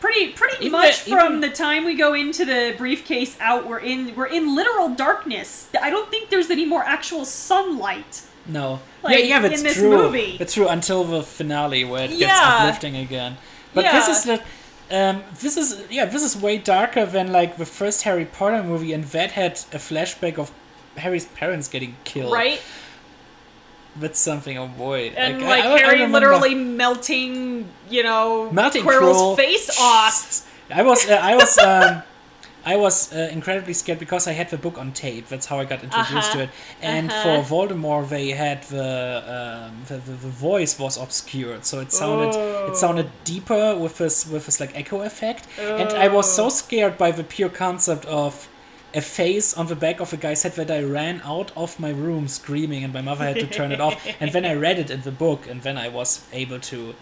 pretty 0.00 0.28
pretty 0.32 0.56
Even 0.66 0.72
much 0.72 1.04
the- 1.04 1.10
from 1.10 1.26
even- 1.26 1.40
the 1.40 1.50
time 1.50 1.84
we 1.84 1.94
go 1.94 2.14
into 2.14 2.44
the 2.44 2.74
briefcase 2.78 3.36
out 3.40 3.66
we're 3.68 3.78
in 3.78 4.14
we're 4.16 4.26
in 4.26 4.54
literal 4.54 4.90
darkness. 4.94 5.68
I 5.80 5.90
don't 5.90 6.10
think 6.10 6.30
there's 6.30 6.50
any 6.50 6.64
more 6.64 6.82
actual 6.84 7.24
sunlight. 7.24 8.22
No. 8.46 8.80
Like, 9.04 9.18
yeah, 9.20 9.24
yeah, 9.24 9.38
that's 9.40 9.58
in 9.60 9.64
this 9.66 9.76
true. 9.78 9.90
movie. 9.90 10.36
That's 10.38 10.54
true 10.54 10.66
until 10.66 11.04
the 11.04 11.22
finale 11.22 11.84
where 11.84 12.04
it 12.04 12.08
gets 12.10 12.20
Yeah. 12.22 12.40
uplifting 12.60 12.96
again. 12.96 13.36
But 13.74 13.84
this 13.84 14.08
is 14.08 14.24
the 14.24 14.42
um, 14.92 15.22
this 15.40 15.56
is 15.56 15.82
yeah, 15.90 16.04
this 16.04 16.22
is 16.22 16.36
way 16.36 16.58
darker 16.58 17.04
than 17.06 17.32
like 17.32 17.56
the 17.56 17.66
first 17.66 18.02
Harry 18.02 18.24
Potter 18.26 18.62
movie, 18.62 18.92
and 18.92 19.04
that 19.04 19.32
had 19.32 19.52
a 19.72 19.78
flashback 19.78 20.38
of 20.38 20.52
Harry's 20.96 21.24
parents 21.26 21.66
getting 21.68 21.96
killed. 22.04 22.32
Right? 22.32 22.60
That's 23.96 24.18
something. 24.20 24.56
Oh 24.58 24.68
boy. 24.68 25.12
And 25.16 25.42
I- 25.44 25.48
like 25.48 25.64
I- 25.64 25.74
I 25.74 25.78
Harry 25.78 25.92
remember- 26.02 26.18
literally 26.20 26.54
melting, 26.54 27.68
you 27.90 28.02
know, 28.02 28.50
melting 28.52 28.84
Quirrell's 28.84 29.16
Quirrell. 29.18 29.36
face 29.36 29.80
off. 29.80 30.48
I 30.74 30.82
was 30.82 31.08
uh, 31.08 31.14
I 31.22 31.36
was 31.36 31.58
um, 31.58 32.02
I 32.64 32.76
was 32.76 33.12
uh, 33.12 33.28
incredibly 33.32 33.74
scared 33.74 33.98
because 33.98 34.26
I 34.28 34.32
had 34.32 34.50
the 34.50 34.56
book 34.56 34.78
on 34.78 34.92
tape. 34.92 35.26
That's 35.28 35.46
how 35.46 35.58
I 35.58 35.64
got 35.64 35.82
introduced 35.82 36.30
Uh-huh. 36.30 36.32
to 36.38 36.42
it. 36.44 36.50
And 36.80 37.10
Uh-huh. 37.10 37.42
for 37.42 37.66
Voldemort, 37.68 38.08
they 38.08 38.28
had 38.30 38.62
the, 38.64 38.90
um, 39.36 39.82
the, 39.88 39.96
the 39.96 40.12
the 40.12 40.28
voice 40.50 40.78
was 40.78 40.96
obscured, 40.96 41.64
so 41.64 41.80
it 41.80 41.92
sounded 41.92 42.34
Oh. 42.36 42.68
it 42.70 42.76
sounded 42.76 43.08
deeper 43.24 43.74
with 43.76 43.94
this 43.98 44.26
with 44.26 44.44
this 44.46 44.60
like 44.60 44.72
echo 44.82 45.02
effect. 45.02 45.46
And 45.58 45.88
I 46.04 46.08
was 46.08 46.26
so 46.34 46.44
Oh. 46.46 46.50
scared 46.62 46.96
by 46.98 47.10
the 47.12 47.24
pure 47.24 47.48
concept 47.50 48.04
of 48.06 48.48
a 48.94 49.00
face 49.00 49.54
on 49.60 49.66
the 49.68 49.74
back 49.76 50.00
of 50.00 50.12
a 50.12 50.16
guy's 50.16 50.42
head 50.42 50.52
that 50.52 50.70
I 50.70 50.82
ran 50.82 51.22
out 51.24 51.50
of 51.56 51.80
my 51.80 51.90
room 51.90 52.28
screaming, 52.28 52.84
and 52.84 52.92
my 52.92 53.00
mother 53.00 53.24
had 53.24 53.36
to 53.40 53.46
turn 53.46 53.72
it 53.72 53.80
off. 53.80 53.96
And 54.20 54.30
then 54.32 54.44
I 54.44 54.54
read 54.54 54.78
it 54.78 54.90
in 54.90 55.00
the 55.02 55.10
book, 55.24 55.48
and 55.50 55.62
then 55.62 55.76
I 55.78 55.88
was 55.88 56.20
able 56.32 56.60
to 56.70 56.94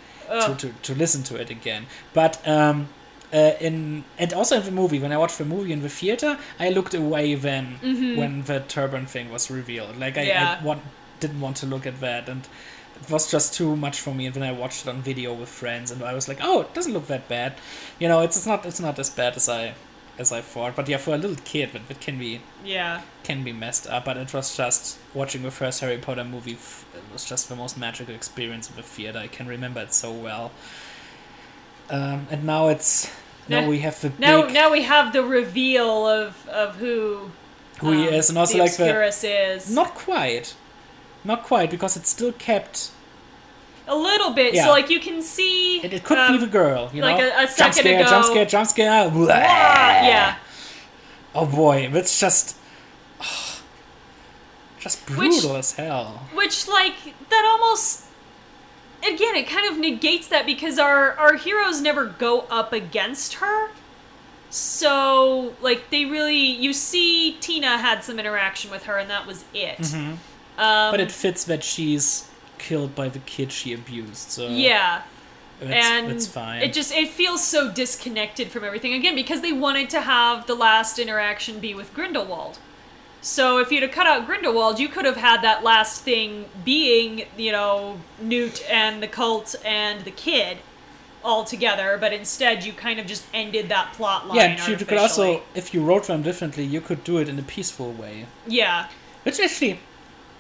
to, 0.47 0.55
to, 0.63 0.69
to 0.87 0.95
listen 0.95 1.23
to 1.25 1.35
it 1.43 1.51
again. 1.51 1.87
But 2.15 2.39
um, 2.47 2.89
uh, 3.33 3.53
in 3.61 4.05
and 4.19 4.33
also 4.33 4.57
in 4.57 4.65
the 4.65 4.71
movie, 4.73 4.99
when 4.99 5.13
I 5.13 5.17
watched 5.17 5.39
the 5.39 5.45
movie 5.45 5.73
in 5.73 5.83
the 5.83 5.89
theater, 5.89 6.39
I 6.59 6.71
looked 6.71 6.95
away 6.95 7.35
then 7.35 7.79
when 8.17 8.43
the 8.43 8.61
turban 8.61 9.07
thing 9.07 9.31
was 9.31 9.51
revealed. 9.51 9.97
Like 9.99 10.17
I, 10.19 10.21
Mm-hmm. 10.23 10.29
Yeah. 10.29 10.59
I 10.61 10.65
want, 10.65 10.83
didn't 11.21 11.41
want 11.41 11.57
to 11.59 11.67
look 11.67 11.87
at 11.87 12.01
that, 12.01 12.29
and 12.29 12.47
it 13.01 13.11
was 13.11 13.31
just 13.31 13.55
too 13.55 13.77
much 13.77 14.01
for 14.01 14.15
me. 14.15 14.27
And 14.27 14.35
then 14.35 14.43
I 14.43 14.53
watched 14.53 14.87
it 14.87 14.89
on 14.89 15.01
video 15.03 15.33
with 15.35 15.49
friends, 15.49 15.91
and 15.91 16.03
I 16.03 16.13
was 16.15 16.29
like, 16.29 16.39
"Oh, 16.43 16.63
it 16.63 16.75
doesn't 16.75 16.93
look 16.93 17.07
that 17.07 17.29
bad." 17.29 17.55
You 17.99 18.09
know, 18.09 18.21
it's, 18.23 18.37
it's 18.37 18.47
not 18.47 18.67
it's 18.67 18.81
not 18.81 18.99
as 18.99 19.11
bad 19.11 19.37
as 19.37 19.49
I 19.49 19.75
as 20.19 20.33
I 20.33 20.41
thought. 20.43 20.77
But 20.77 20.89
yeah, 20.89 20.99
for 20.99 21.15
a 21.15 21.19
little 21.19 21.37
kid, 21.45 21.75
it, 21.75 21.83
it 21.89 22.01
can 22.01 22.19
be 22.19 22.41
Yeah. 22.65 23.03
can 23.23 23.45
be 23.45 23.53
messed 23.53 23.87
up. 23.87 24.05
But 24.05 24.17
it 24.17 24.35
was 24.35 24.57
just 24.57 24.99
watching 25.15 25.43
the 25.43 25.51
first 25.51 25.81
Harry 25.81 25.99
Potter 25.99 26.25
movie. 26.25 26.55
f- 26.55 26.85
It 26.95 27.13
was 27.13 27.25
just 27.25 27.49
the 27.49 27.57
most 27.57 27.79
magical 27.79 28.15
experience 28.15 28.69
in 28.69 28.77
the 28.77 28.83
theater. 28.83 29.19
I 29.19 29.29
can 29.29 29.47
remember 29.47 29.81
it 29.81 29.95
so 29.95 30.11
well. 30.13 30.51
Um, 31.91 32.27
and 32.31 32.45
now 32.45 32.69
it's 32.69 33.11
now 33.49 33.61
Now- 33.63 33.69
we 33.69 33.81
have 33.81 34.01
the 34.01 34.13
Now, 34.19 34.43
big 34.43 34.55
now 34.55 34.71
we 34.71 34.83
have 34.83 35.13
the 35.13 35.23
reveal 35.25 36.07
of 36.07 36.49
of 36.49 36.77
who 36.77 37.31
who 37.81 37.93
he 37.93 38.09
um, 38.09 38.15
is, 38.15 38.29
and 38.29 38.39
also 38.39 38.55
the 38.55 38.61
like 38.65 38.77
the 38.77 39.55
is. 39.55 39.71
not 39.75 39.95
quite, 39.95 40.55
not 41.25 41.43
quite 41.45 41.71
because 41.71 41.97
it's 41.97 42.11
still 42.11 42.33
kept. 42.33 42.91
a 43.89 43.97
little 43.97 44.31
bit. 44.31 44.55
Yeah. 44.55 44.67
So 44.67 44.71
like 44.71 44.89
you 44.91 45.01
can 45.01 45.21
see. 45.23 45.81
It, 45.83 45.93
it 45.93 46.05
could 46.05 46.19
um, 46.19 46.33
be 46.33 46.39
the 46.39 46.47
girl, 46.53 46.91
you 46.95 47.03
like 47.03 47.19
know. 47.19 47.27
a- 47.27 47.43
a 47.45 47.47
jump 47.47 47.51
second 47.51 47.75
scare, 47.83 48.01
ago- 48.01 48.11
jump 48.11 48.25
scare, 48.27 48.47
jump 48.47 48.69
scare. 48.69 49.11
blah. 49.11 49.35
Ah, 49.35 50.07
yeah. 50.07 50.37
Oh 51.35 51.47
boy, 51.47 51.91
it's 51.93 52.21
just. 52.21 52.57
just 54.79 54.99
Which- 55.09 55.17
brutal 55.19 55.57
as 55.57 55.73
hell. 55.73 56.27
Which 56.35 56.69
like 56.69 56.95
that 57.31 57.45
almost 57.45 58.05
again 59.03 59.35
it 59.37 59.47
kind 59.49 59.71
of 59.71 59.79
negates 59.79 60.29
that 60.29 60.47
because 60.47 60.79
our 60.79 61.15
our 61.17 61.35
heroes 61.35 61.81
never 61.81 62.07
go 62.07 62.41
up 62.51 62.73
against 62.73 63.35
her. 63.35 63.71
So 64.51 65.55
like 65.61 65.91
they 65.91 66.05
really 66.05 66.37
you 66.37 66.73
see 66.73 67.37
Tina 67.41 67.79
had 67.79 68.03
some 68.03 68.19
interaction 68.19 68.71
with 68.71 68.85
her 68.85 68.97
and 68.99 69.09
that 69.11 69.27
was 69.27 69.45
it. 69.55 69.95
Um, 69.95 70.19
But 70.59 71.01
it 71.01 71.13
fits 71.13 71.45
that 71.45 71.63
she's 71.65 72.29
killed 72.59 72.95
by 72.95 73.09
the 73.09 73.21
kid 73.21 73.51
she 73.53 73.73
abused, 73.73 74.31
so 74.31 74.49
yeah. 74.49 75.03
it's, 75.61 75.71
and 75.73 76.11
it's 76.11 76.27
fine. 76.27 76.61
it 76.63 76.73
just 76.75 76.93
it 76.93 77.09
feels 77.09 77.43
so 77.43 77.71
disconnected 77.73 78.51
from 78.51 78.65
everything 78.65 78.93
again 78.93 79.15
because 79.15 79.41
they 79.41 79.53
wanted 79.53 79.89
to 79.91 80.01
have 80.03 80.47
the 80.47 80.55
last 80.55 80.99
interaction 80.99 81.61
be 81.61 81.75
with 81.75 81.95
Grindelwald. 81.95 82.59
So 83.23 83.59
if 83.59 83.71
you'd 83.71 83.83
have 83.83 83.93
cut 83.93 84.07
out 84.07 84.27
Grindelwald, 84.27 84.79
you 84.79 84.89
could 84.89 85.05
have 85.05 85.17
had 85.17 85.43
that 85.43 85.63
last 85.63 86.03
thing 86.03 86.47
being, 86.65 87.27
you 87.37 87.53
know, 87.53 88.01
Newt 88.21 88.65
and 88.71 89.03
the 89.03 89.09
cult 89.09 89.55
and 89.65 90.05
the 90.05 90.11
kid 90.11 90.59
all 91.23 91.45
together, 91.45 91.99
but 92.01 92.15
instead 92.15 92.65
you 92.65 92.73
kind 92.73 92.99
of 92.99 93.07
just 93.07 93.25
ended 93.35 93.69
that 93.69 93.93
plot 93.93 94.27
line. 94.27 94.37
yeah, 94.39 94.45
and 94.67 94.81
you 94.81 94.87
could 94.87 94.97
also, 94.97 95.43
if 95.55 95.75
you 95.75 95.85
wrote 95.85 96.05
them 96.07 96.23
differently, 96.23 96.65
you 96.65 96.81
could 96.81 97.05
do 97.05 97.19
it 97.19 97.29
in 97.29 97.39
a 97.39 97.43
peaceful 97.43 97.93
way. 97.93 98.27
yeah. 98.47 98.89
Which 99.25 99.39
actually, 99.39 99.79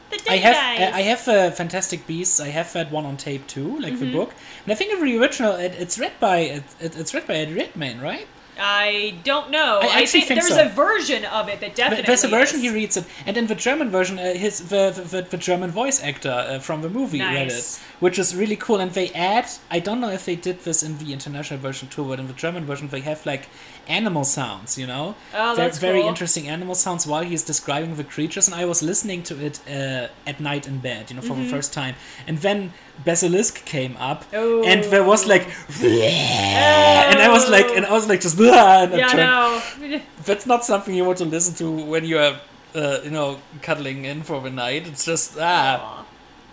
The 0.09 0.33
I 0.33 0.37
have 0.37 0.55
guys. 0.55 0.95
I 0.95 1.03
have 1.03 1.29
uh, 1.29 1.51
Fantastic 1.51 2.07
Beasts. 2.07 2.41
I 2.41 2.49
have 2.49 2.73
that 2.73 2.91
one 2.91 3.05
on 3.05 3.19
tape 3.19 3.47
too, 3.47 3.79
like 3.79 3.93
Mm-hmm. 3.93 4.05
the 4.07 4.13
book. 4.13 4.33
And 4.65 4.73
I 4.73 4.75
think 4.75 4.91
in 4.95 5.05
the 5.05 5.19
original, 5.21 5.53
it, 5.57 5.75
it's 5.79 5.99
read 5.99 6.13
by 6.19 6.39
it, 6.39 6.63
it, 6.81 6.97
it's 6.99 7.13
read 7.13 7.27
by 7.27 7.35
Ed 7.35 7.53
Redmayne, 7.55 8.01
right? 8.01 8.27
I 8.61 9.15
don't 9.25 9.51
know. 9.51 9.81
I 9.83 9.87
I, 9.87 10.03
actually 10.03 10.21
think, 10.23 10.43
think 10.43 10.43
there's 10.43 10.55
so. 10.55 10.67
a 10.67 10.69
version 10.69 11.25
of 11.25 11.49
it 11.49 11.61
that 11.61 11.75
definitely 11.75 12.05
there's 12.05 12.25
a 12.25 12.29
version 12.29 12.57
is. 12.57 12.63
he 12.63 12.71
reads 12.71 12.97
it, 12.97 13.05
and 13.27 13.37
in 13.37 13.47
the 13.47 13.55
German 13.55 13.91
version, 13.91 14.19
uh, 14.19 14.35
his 14.35 14.69
the, 14.69 14.91
the, 14.91 15.03
the, 15.03 15.23
the 15.23 15.37
German 15.37 15.71
voice 15.71 16.03
actor 16.03 16.31
uh, 16.31 16.59
from 16.59 16.83
the 16.83 16.91
movie 16.91 17.21
read 17.21 17.49
it, 17.49 17.81
which 18.01 18.19
is 18.19 18.37
really 18.37 18.57
cool. 18.57 18.79
And 18.81 18.93
they 18.93 19.11
add, 19.11 19.47
I 19.71 19.79
don't 19.81 20.01
know 20.01 20.11
if 20.11 20.25
they 20.27 20.37
did 20.37 20.61
this 20.61 20.83
in 20.83 20.99
the 20.99 21.13
international 21.13 21.59
version 21.61 21.89
too, 21.89 22.05
but 22.05 22.21
in 22.21 22.27
the 22.27 22.35
German 22.35 22.65
version 22.65 22.89
they 22.89 23.01
have 23.01 23.25
like 23.25 23.49
animal 23.91 24.25
sounds, 24.25 24.79
you 24.79 24.87
know, 24.87 25.15
Oh, 25.35 25.55
that's 25.57 25.79
very 25.79 26.01
cool. 26.01 26.09
interesting 26.09 26.49
animal 26.49 26.75
sounds 26.75 27.07
while 27.07 27.25
he's 27.31 27.43
describing 27.43 27.97
the 27.97 28.05
creatures. 28.05 28.47
And 28.49 28.55
I 28.63 28.65
was 28.65 28.83
listening 28.83 29.23
to 29.25 29.35
it 29.47 29.61
uh, 29.69 30.09
at 30.31 30.41
night 30.41 30.67
in 30.67 30.79
bed, 30.79 31.11
you 31.11 31.17
know, 31.17 31.23
for 31.23 31.35
Mm-hmm. 31.35 31.45
the 31.45 31.51
first 31.57 31.73
time, 31.75 31.95
and 32.29 32.39
then 32.39 32.73
Basilisk 33.05 33.65
came 33.65 33.95
up, 34.11 34.25
Oh. 34.33 34.63
and 34.71 34.85
there 34.93 35.05
was 35.05 35.27
like, 35.27 35.45
and 35.83 37.19
I 37.21 37.29
was 37.31 37.49
like, 37.51 37.67
and 37.77 37.85
I 37.87 37.93
was 37.93 38.09
like 38.09 38.21
just, 38.21 38.39
and 38.41 38.95
I 38.95 38.97
Yeah, 38.97 39.09
turned- 39.09 39.91
no. 39.93 40.01
that's 40.25 40.47
not 40.47 40.65
something 40.65 40.95
you 40.95 41.05
want 41.05 41.19
to 41.19 41.25
listen 41.25 41.55
to 41.57 41.71
when 41.93 42.05
you 42.05 42.19
are, 42.19 42.35
uh, 42.75 42.99
you 43.05 43.11
know, 43.11 43.39
cuddling 43.63 44.05
in 44.05 44.23
for 44.23 44.41
the 44.41 44.51
night. 44.51 44.87
It's 44.87 45.05
just 45.05 45.37
ah, 45.39 45.81
Aw. 45.81 46.05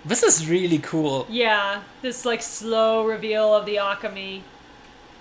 this 0.05 0.23
is 0.23 0.47
really 0.49 0.79
cool. 0.79 1.25
Yeah, 1.29 1.81
this 2.01 2.25
like 2.25 2.41
slow 2.41 3.05
reveal 3.05 3.53
of 3.55 3.65
the 3.65 3.75
Occamy. 3.75 4.41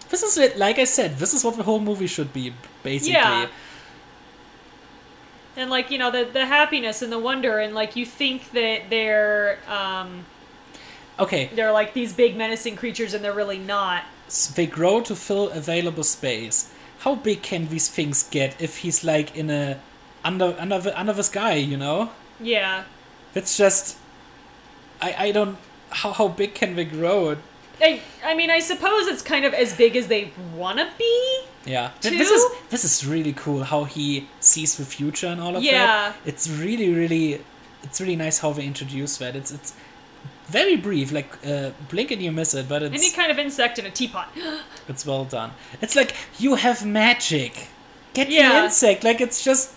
This 0.09 0.23
is 0.23 0.37
it. 0.39 0.57
Like 0.57 0.79
I 0.79 0.85
said, 0.85 1.17
this 1.19 1.35
is 1.35 1.45
what 1.45 1.57
the 1.57 1.63
whole 1.65 1.81
movie 1.81 2.07
should 2.07 2.33
be, 2.33 2.53
basically. 2.83 3.13
Yeah. 3.15 3.49
And 5.57 5.71
like, 5.71 5.91
you 5.91 5.99
know, 5.99 6.11
the 6.11 6.25
the 6.25 6.47
happiness 6.47 7.03
and 7.03 7.11
the 7.11 7.19
wonder 7.19 7.59
and 7.59 7.75
like 7.75 7.97
you 7.97 8.05
think 8.07 8.51
that 8.53 8.91
they're 8.91 9.59
um 9.69 10.25
Okay, 11.19 11.51
they're 11.55 11.73
like 11.73 11.95
these 11.95 12.13
big 12.13 12.37
menacing 12.37 12.77
creatures 12.77 13.15
and 13.15 13.25
they're 13.25 13.33
really 13.33 13.59
not. 13.59 14.05
s- 14.27 14.49
they 14.49 14.67
grow 14.67 15.01
to 15.01 15.17
fill 15.17 15.49
available 15.51 16.05
space. 16.05 16.71
How 17.01 17.15
big 17.15 17.41
can 17.43 17.69
these 17.69 17.89
things 17.89 18.23
get 18.25 18.61
if 18.61 18.79
he's 18.79 19.03
like 19.03 19.35
in 19.35 19.49
a 19.51 19.79
under 20.25 20.55
under 20.59 20.79
the 20.79 20.99
under 21.01 21.15
the 21.15 21.25
sky? 21.25 21.55
You 21.55 21.79
know, 21.79 22.11
Yeah. 22.39 22.85
it's 23.35 23.57
just. 23.57 23.97
I 25.01 25.15
I 25.29 25.33
don't. 25.33 25.57
How 25.91 26.13
how 26.13 26.29
big 26.29 26.55
can 26.55 26.77
they 26.77 26.85
grow? 26.85 27.37
I, 27.81 28.01
I 28.25 28.35
mean, 28.35 28.51
I 28.51 28.61
suppose 28.61 29.07
it's 29.07 29.23
kind 29.23 29.45
of 29.45 29.53
as 29.53 29.75
big 29.77 29.97
as 29.97 30.07
they 30.09 30.31
want 30.55 30.79
to 30.79 30.89
be. 30.99 31.41
Yeah, 31.67 31.91
Two? 32.01 32.11
this 32.17 32.31
is 32.31 32.45
this 32.71 32.85
is 32.85 33.05
really 33.07 33.33
cool 33.33 33.65
how 33.65 33.85
he 33.85 34.29
sees 34.41 34.77
the 34.77 34.85
future 34.85 35.27
and 35.27 35.41
all 35.41 35.57
of 35.57 35.63
Yeah. 35.63 35.87
that. 35.87 36.17
It's 36.25 36.49
really 36.49 36.93
really 36.95 37.43
it's 37.83 38.01
really 38.01 38.17
nice 38.17 38.39
how 38.39 38.53
they 38.53 38.65
introduce 38.65 39.17
that. 39.19 39.35
It's 39.37 39.51
it's 39.51 39.75
very 40.47 40.77
brief, 40.77 41.11
like 41.13 41.37
uh, 41.45 41.71
blink 41.91 42.13
and 42.13 42.23
you 42.23 42.31
miss 42.31 42.55
it, 42.55 42.69
but 42.69 42.83
Any 42.85 43.11
kind 43.11 43.33
of 43.33 43.39
insect 43.39 43.79
in 43.81 43.87
a 43.87 43.91
teapot. 43.91 44.29
it's 44.89 45.05
well 45.05 45.25
done. 45.25 45.51
It's 45.83 45.97
like 45.97 46.15
you 46.39 46.55
have 46.55 46.87
magic. 46.87 47.69
Get 48.15 48.29
the 48.29 48.37
insect. 48.65 49.03
Like 49.05 49.21
it's 49.21 49.43
just 49.45 49.75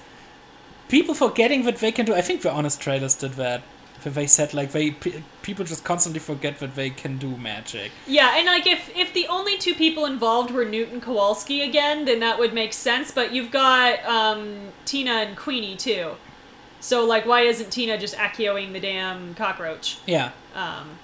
people 0.90 1.16
forgetting 1.16 1.66
what 1.66 1.78
they 1.78 1.92
can 1.92 2.06
do. 2.06 2.14
I 2.14 2.22
think 2.22 2.44
the 2.44 2.52
honest 2.52 2.80
trailers 2.80 3.16
did 3.16 3.34
that. 3.34 3.64
They 4.04 4.28
said 4.28 4.54
like 4.54 4.72
they 4.72 4.92
pe- 4.92 5.24
people 5.42 5.66
just 5.66 5.84
constantly 5.84 6.20
forget 6.20 6.60
that 6.60 6.76
they 6.76 6.90
can 6.90 7.18
do 7.18 7.36
magic. 7.38 7.92
yeah, 8.08 8.38
and 8.38 8.46
like 8.46 8.66
if 8.68 8.90
if 8.96 9.14
the 9.14 9.28
only 9.28 9.58
two 9.58 9.74
people 9.76 10.06
involved 10.06 10.52
were 10.52 10.66
Newt 10.66 10.90
and 10.90 11.02
Kowalski 11.02 11.62
again, 11.62 12.06
then 12.06 12.20
that 12.22 12.40
would 12.40 12.54
make 12.54 12.74
sense. 12.74 13.12
But 13.12 13.32
you've 13.34 13.52
got 13.52 14.04
um, 14.06 14.70
Tina 14.86 15.12
and 15.12 15.38
Queenie 15.38 15.76
too. 15.76 16.12
So 16.82 17.06
like, 17.06 17.26
why 17.26 17.42
isn't 17.42 17.72
Tina 17.72 17.98
just 17.98 18.16
Accioing 18.16 18.72
the 18.74 18.80
damn 18.80 19.36
cockroach? 19.36 19.98
Yeah. 20.06 20.32
Um, 20.56 20.98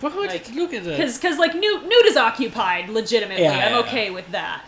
But 0.00 0.14
look, 0.14 0.28
Like- 0.28 0.54
look 0.54 0.72
at 0.72 0.86
it. 0.86 0.96
Because, 0.96 1.18
cause 1.18 1.38
like 1.38 1.54
Newt, 1.54 1.82
Newt 1.82 2.06
is 2.06 2.16
occupied 2.16 2.88
legitimately. 2.88 3.42
Yeah, 3.44 3.66
I'm 3.66 3.72
yeah, 3.72 3.78
okay 3.80 4.10
with 4.10 4.30
that. 4.32 4.62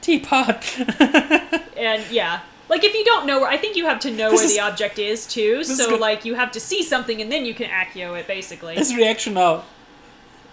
Teapot. 0.00 0.64
And 1.76 2.04
yeah, 2.10 2.40
like 2.68 2.82
if 2.84 2.94
you 2.94 3.04
don't 3.04 3.26
know 3.26 3.40
where, 3.40 3.48
I 3.50 3.56
think 3.56 3.76
you 3.76 3.84
have 3.86 4.00
to 4.00 4.10
know 4.10 4.30
This 4.30 4.40
where 4.40 4.46
is- 4.46 4.54
the 4.54 4.60
object 4.60 4.98
is 4.98 5.26
too. 5.26 5.64
So 5.64 5.96
like 5.96 6.24
you 6.24 6.34
have 6.34 6.50
to 6.52 6.60
see 6.60 6.82
something 6.82 7.20
and 7.20 7.30
then 7.30 7.44
you 7.44 7.54
can 7.54 7.68
accio 7.70 8.18
it 8.18 8.26
basically. 8.26 8.74
His 8.76 8.94
reaction 8.94 9.34
now. 9.34 9.64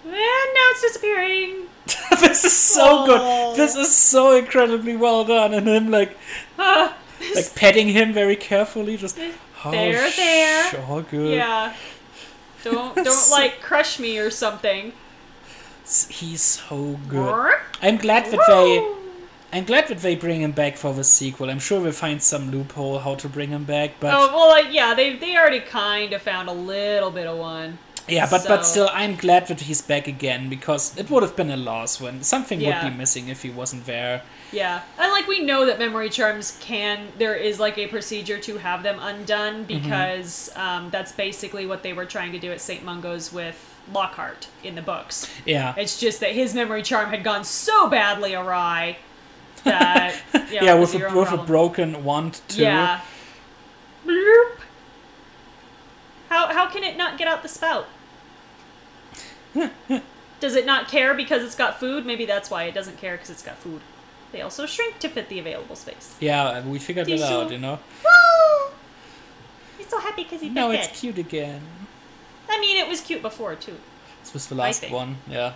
and 0.04 0.12
now 0.14 0.68
it's 0.72 0.82
disappearing. 0.82 1.68
this 2.20 2.44
is 2.46 2.56
so 2.58 3.06
good. 3.06 3.58
This 3.58 3.76
is 3.76 3.96
so 3.96 4.36
incredibly 4.36 4.96
well 4.96 5.26
done, 5.26 5.54
and 5.54 5.68
him 5.68 5.90
like 5.92 6.16
Ah, 6.60 6.96
like 7.36 7.56
petting 7.56 7.88
him 7.90 8.14
very 8.14 8.36
carefully, 8.36 8.98
just 8.98 9.18
oh, 9.66 9.72
There, 9.72 10.10
there. 10.12 10.72
so 10.72 11.06
good. 11.10 11.34
yeah. 11.36 11.74
Don't 12.64 12.96
don't 12.96 13.06
So- 13.12 13.34
like 13.36 13.62
crush 13.62 14.00
me 14.00 14.18
or 14.20 14.30
something. 14.30 14.94
He's 16.10 16.42
so 16.42 17.00
good. 17.10 17.56
I'm 17.82 17.98
glad 17.98 18.26
that 18.32 18.40
they. 18.48 19.01
I'm 19.54 19.66
glad 19.66 19.88
that 19.90 20.00
they 20.00 20.16
bring 20.16 20.42
him 20.42 20.52
back 20.54 20.78
for 20.78 20.94
the 20.94 21.04
sequel. 21.04 21.50
I'm 21.50 21.60
sure 21.60 21.82
we'll 21.82 21.92
find 21.92 22.22
some 22.24 22.52
loophole 22.52 23.00
how 23.00 23.16
to 23.16 23.28
bring 23.28 23.50
him 23.50 23.66
back, 23.66 23.92
but 24.00 24.14
Oh 24.14 24.28
well, 24.34 24.48
like, 24.50 24.72
yeah, 24.74 24.94
they 24.94 25.16
they 25.18 25.36
already 25.38 25.60
kind 25.60 26.14
of 26.14 26.22
found 26.22 26.48
a 26.50 26.54
little 26.54 27.12
bit 27.12 27.28
of 27.28 27.38
one. 27.38 27.78
Yeah, 28.08 28.28
but 28.30 28.46
but 28.48 28.66
still, 28.66 28.90
I'm 28.92 29.16
glad 29.16 29.48
that 29.48 29.62
he's 29.62 29.82
back 29.82 30.08
again 30.08 30.50
because 30.50 30.98
it 30.98 31.10
would 31.10 31.22
have 31.24 31.36
been 31.36 31.52
a 31.52 31.56
loss 31.58 32.02
when 32.02 32.24
something 32.24 32.60
Yeah. 32.60 32.84
would 32.84 32.92
be 32.92 32.98
missing 32.98 33.28
if 33.30 33.42
he 33.44 33.50
wasn't 33.50 33.86
there. 33.86 34.24
Yeah, 34.52 34.82
and 35.00 35.12
like 35.12 35.28
we 35.28 35.42
know 35.42 35.66
that 35.66 35.80
memory 35.80 36.10
charms 36.10 36.58
can 36.62 37.10
there 37.18 37.36
is 37.36 37.60
like 37.60 37.78
a 37.78 37.88
procedure 37.88 38.40
to 38.40 38.58
have 38.58 38.84
them 38.84 38.98
undone 39.00 39.66
Mm-hmm. 39.66 39.84
because 39.84 40.50
um, 40.56 40.90
that's 40.90 41.12
basically 41.12 41.66
what 41.66 41.84
they 41.84 41.94
were 41.94 42.06
trying 42.06 42.32
to 42.34 42.40
do 42.40 42.52
at 42.52 42.60
St. 42.60 42.84
Mungo's 42.84 43.32
with 43.32 43.58
Lockhart 43.94 44.48
in 44.64 44.76
the 44.76 44.82
books. 44.82 45.28
Yeah, 45.46 45.74
It's 45.78 45.98
just 46.00 46.20
that 46.22 46.32
his 46.32 46.54
memory 46.54 46.84
charm 46.84 47.12
had 47.12 47.24
gone 47.24 47.44
so 47.46 47.88
badly 47.88 48.34
awry 48.34 48.98
that 49.64 50.16
yeah, 50.34 50.64
yeah, 50.64 50.74
with 50.76 50.94
a, 50.96 51.18
with 51.18 51.32
a 51.32 51.38
broken 51.38 52.04
wand 52.04 52.42
too. 52.48 52.62
Yeah. 52.64 53.02
Bloop. 54.06 54.58
How 56.30 56.48
how 56.54 56.70
can 56.70 56.84
it 56.84 56.98
not 56.98 57.18
get 57.18 57.28
out 57.28 57.42
the 57.44 57.50
spout? 57.50 57.88
Does 60.40 60.56
it 60.56 60.66
not 60.66 60.88
care 60.88 61.14
because 61.14 61.44
it's 61.44 61.56
got 61.56 61.80
food? 61.80 62.06
Maybe 62.06 62.26
that's 62.26 62.50
why 62.50 62.64
it 62.64 62.74
doesn't 62.74 62.98
care 62.98 63.16
because 63.16 63.30
it's 63.30 63.44
got 63.44 63.58
food. 63.58 63.82
They 64.32 64.42
also 64.42 64.66
shrink 64.66 64.98
to 65.00 65.10
fit 65.10 65.30
the 65.30 65.40
available 65.40 65.76
space. 65.76 66.16
Yeah, 66.20 66.66
we 66.66 66.80
figured 66.80 67.08
it 67.08 67.18
Tissue. 67.18 67.24
out, 67.26 67.52
you 67.52 67.58
know. 67.58 67.80
Woo! 68.04 68.72
He's 69.78 69.88
so 69.88 70.00
happy 70.00 70.24
because 70.24 70.42
he 70.42 70.50
No, 70.50 70.72
it's 70.72 70.88
it. 70.88 70.94
cute 70.94 71.18
again. 71.18 71.62
I 72.50 72.60
mean, 72.60 72.78
it 72.78 72.88
was 72.88 73.02
cute 73.02 73.22
before 73.22 73.56
too. 73.56 73.78
This 74.24 74.34
was 74.34 74.48
the 74.48 74.56
last 74.56 74.90
one. 74.90 75.18
Yeah. 75.30 75.54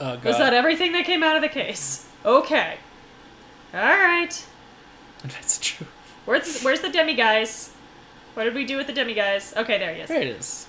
Oh. 0.00 0.18
Was 0.24 0.38
that 0.38 0.52
everything 0.54 0.92
that 0.92 1.04
came 1.04 1.22
out 1.22 1.36
of 1.36 1.42
the 1.42 1.48
case? 1.48 2.06
Okay. 2.24 2.76
All 3.74 3.80
right. 3.80 4.44
That's 5.24 5.58
true. 5.58 5.86
Where's 6.24 6.62
where's 6.62 6.80
the 6.80 6.88
Demiguise? 6.88 7.70
What 8.34 8.44
did 8.44 8.54
we 8.54 8.64
do 8.64 8.76
with 8.76 8.86
the 8.86 8.92
Demiguise? 8.92 9.56
Okay, 9.56 9.78
there 9.78 9.94
he 9.94 10.00
is. 10.02 10.08
There 10.08 10.20
it 10.20 10.28
is. 10.28 10.66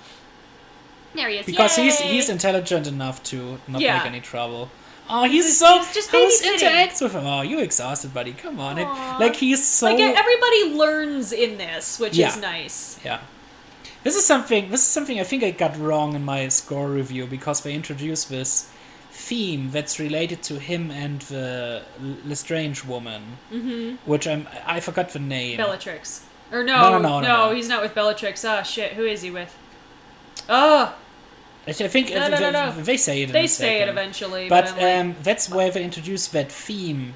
There 1.14 1.30
he 1.30 1.38
is. 1.38 1.46
Because 1.46 1.76
he's 1.76 2.00
Yay! 2.02 2.08
he's 2.14 2.30
intelligent 2.30 2.88
enough 2.88 3.22
to 3.24 3.60
not 3.68 3.82
Yeah. 3.82 3.98
make 3.98 4.08
any 4.08 4.20
trouble. 4.22 4.70
Oh, 5.10 5.24
he's 5.26 5.46
He's- 5.46 5.58
so. 5.60 5.80
he's 5.80 5.94
just 5.94 6.12
how 6.12 6.18
is 6.18 6.42
babysitting. 6.42 6.60
interacts 6.70 7.02
with 7.02 7.12
him? 7.14 7.26
Oh, 7.26 7.42
you 7.42 7.60
exhausted, 7.60 8.14
buddy. 8.14 8.32
Come 8.34 8.60
on. 8.60 8.78
It, 8.80 8.86
like 9.20 9.36
he's 9.36 9.64
so. 9.66 9.86
like 9.88 10.00
everybody 10.00 10.74
learns 10.74 11.32
in 11.34 11.58
this, 11.58 12.00
which 12.00 12.16
Yeah. 12.16 12.30
is 12.30 12.38
nice. 12.38 13.00
Yeah. 13.04 13.20
This 14.04 14.16
is 14.16 14.26
something. 14.26 14.70
This 14.70 14.82
is 14.82 14.88
something 14.88 15.20
I 15.20 15.24
think 15.24 15.44
I 15.44 15.52
got 15.52 15.78
wrong 15.78 16.16
in 16.16 16.24
my 16.26 16.48
score 16.48 16.88
review 16.88 17.26
because 17.28 17.62
they 17.62 17.74
introduced 17.74 18.30
this 18.30 18.70
theme 19.30 19.72
that's 19.72 20.00
related 20.00 20.40
to 20.50 20.60
him 20.60 20.92
and 20.92 21.22
the 21.34 21.82
Lestrange 22.26 22.84
woman, 22.86 23.22
mm-hmm. 23.52 23.96
which 24.10 24.26
I'm 24.28 24.48
I 24.66 24.80
forgot 24.80 25.10
the 25.18 25.20
name. 25.20 25.58
Bellatrix. 25.58 26.26
Or 26.52 26.64
no, 26.64 26.78
No, 26.82 26.90
no, 26.92 27.00
no, 27.00 27.20
no, 27.22 27.50
no. 27.50 27.56
he's 27.56 27.70
not 27.74 27.82
with 27.82 27.94
Bellatrix. 27.96 28.44
Ah, 28.46 28.62
shit. 28.64 28.94
Who 28.94 29.06
is 29.06 29.22
he 29.22 29.32
with? 29.32 29.52
Oh, 30.50 30.94
I 31.66 31.72
think 31.72 32.10
No, 32.10 32.28
no, 32.28 32.38
they, 32.38 32.52
no, 32.52 32.72
they 32.90 32.98
say 32.98 33.24
it. 33.24 33.32
They 33.32 33.48
say 33.48 33.82
it 33.82 33.88
eventually, 33.90 34.50
But 34.50 34.66
but, 34.66 34.78
like, 34.82 35.00
um, 35.00 35.16
that's 35.24 35.50
where 35.50 35.72
they 35.72 35.84
introduced 35.84 36.32
that 36.34 36.52
theme, 36.52 37.14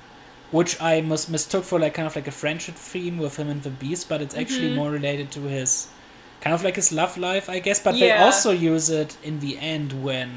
which 0.51 0.81
I 0.81 1.01
mis- 1.01 1.27
mistook 1.27 1.63
for 1.65 1.77
like 1.79 1.93
kind 1.93 2.07
of 2.07 2.15
like 2.15 2.27
a 2.27 2.31
friendship 2.43 2.75
theme 2.75 3.17
with 3.17 3.35
him 3.37 3.49
and 3.49 3.61
the 3.63 3.69
beast, 3.69 4.07
but 4.07 4.21
it's 4.21 4.35
actually 4.35 4.67
Mm-hmm. 4.69 4.81
more 4.81 4.91
related 4.91 5.31
to 5.31 5.41
his 5.41 5.87
kind 6.41 6.53
of 6.53 6.63
like 6.63 6.75
his 6.77 6.91
love 6.91 7.17
life, 7.17 7.49
I 7.49 7.59
guess. 7.59 7.79
But 7.83 7.93
they 7.99 8.11
also 8.11 8.51
use 8.51 8.89
it 8.89 9.17
in 9.23 9.39
the 9.39 9.53
end 9.59 9.89
when 10.07 10.29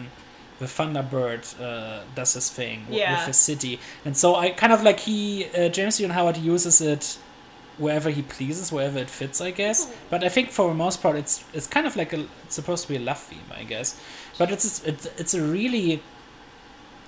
the 0.61 0.67
Thunderbird 0.67 1.43
uh, 1.61 2.03
does 2.15 2.35
his 2.35 2.49
thing 2.51 2.83
w- 2.85 3.01
Yeah. 3.01 3.17
with 3.17 3.27
the 3.27 3.33
city, 3.33 3.81
and 4.05 4.15
so 4.17 4.37
I 4.37 4.51
kind 4.51 4.73
of 4.73 4.83
like 4.83 5.01
he 5.01 5.47
uh, 5.57 5.69
James 5.69 5.99
Newton 5.99 6.15
Howard 6.15 6.37
uses 6.37 6.81
it 6.81 7.19
wherever 7.79 8.11
he 8.11 8.21
pleases, 8.23 8.71
wherever 8.71 8.99
it 8.99 9.09
fits, 9.11 9.41
I 9.41 9.51
guess. 9.53 9.91
But 10.11 10.23
I 10.23 10.29
think 10.29 10.51
for 10.51 10.69
the 10.69 10.75
most 10.75 11.01
part, 11.03 11.17
it's 11.17 11.43
it's 11.55 11.67
kind 11.67 11.87
of 11.87 11.97
like 11.97 12.13
a 12.13 12.21
it's 12.45 12.55
supposed 12.55 12.83
to 12.87 12.89
be 12.93 12.97
a 12.97 13.05
love 13.11 13.19
theme, 13.19 13.49
I 13.61 13.65
guess. 13.65 13.99
But 14.39 14.51
it's 14.53 14.85
it's 14.91 15.07
it's 15.23 15.35
a 15.35 15.43
really 15.43 16.03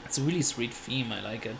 it's 0.05 0.19
a 0.19 0.23
really 0.23 0.43
sweet 0.43 0.73
theme. 0.75 1.13
I 1.13 1.21
like 1.21 1.47
it. 1.47 1.57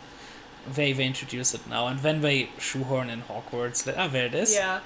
They 0.75 0.93
they 0.93 1.05
introduce 1.05 1.53
it 1.53 1.67
now, 1.67 1.87
and 1.87 1.99
then 1.99 2.21
they 2.21 2.49
shoehorn 2.57 3.09
in 3.09 3.21
Hogwarts. 3.23 3.91
Ah, 3.97 4.07
there 4.07 4.25
it 4.27 4.35
is. 4.35 4.53
yeah. 4.55 4.79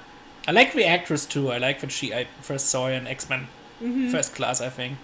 I 0.46 0.52
like 0.52 0.72
the 0.72 0.86
actress 0.86 1.26
too. 1.26 1.50
I 1.52 1.58
like 1.58 1.80
that 1.80 1.92
she 1.92 2.12
I 2.14 2.26
first 2.40 2.66
saw 2.66 2.86
her 2.86 2.92
in 2.92 3.06
X 3.06 3.28
Men 3.30 3.48
First 4.10 4.34
Class. 4.34 4.60
I 4.60 4.68
think. 4.70 4.98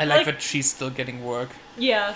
I 0.00 0.04
like, 0.04 0.18
like- 0.18 0.26
that 0.26 0.42
she's 0.42 0.70
still 0.70 0.90
getting 0.90 1.24
work. 1.24 1.50
Yeah. 1.76 2.14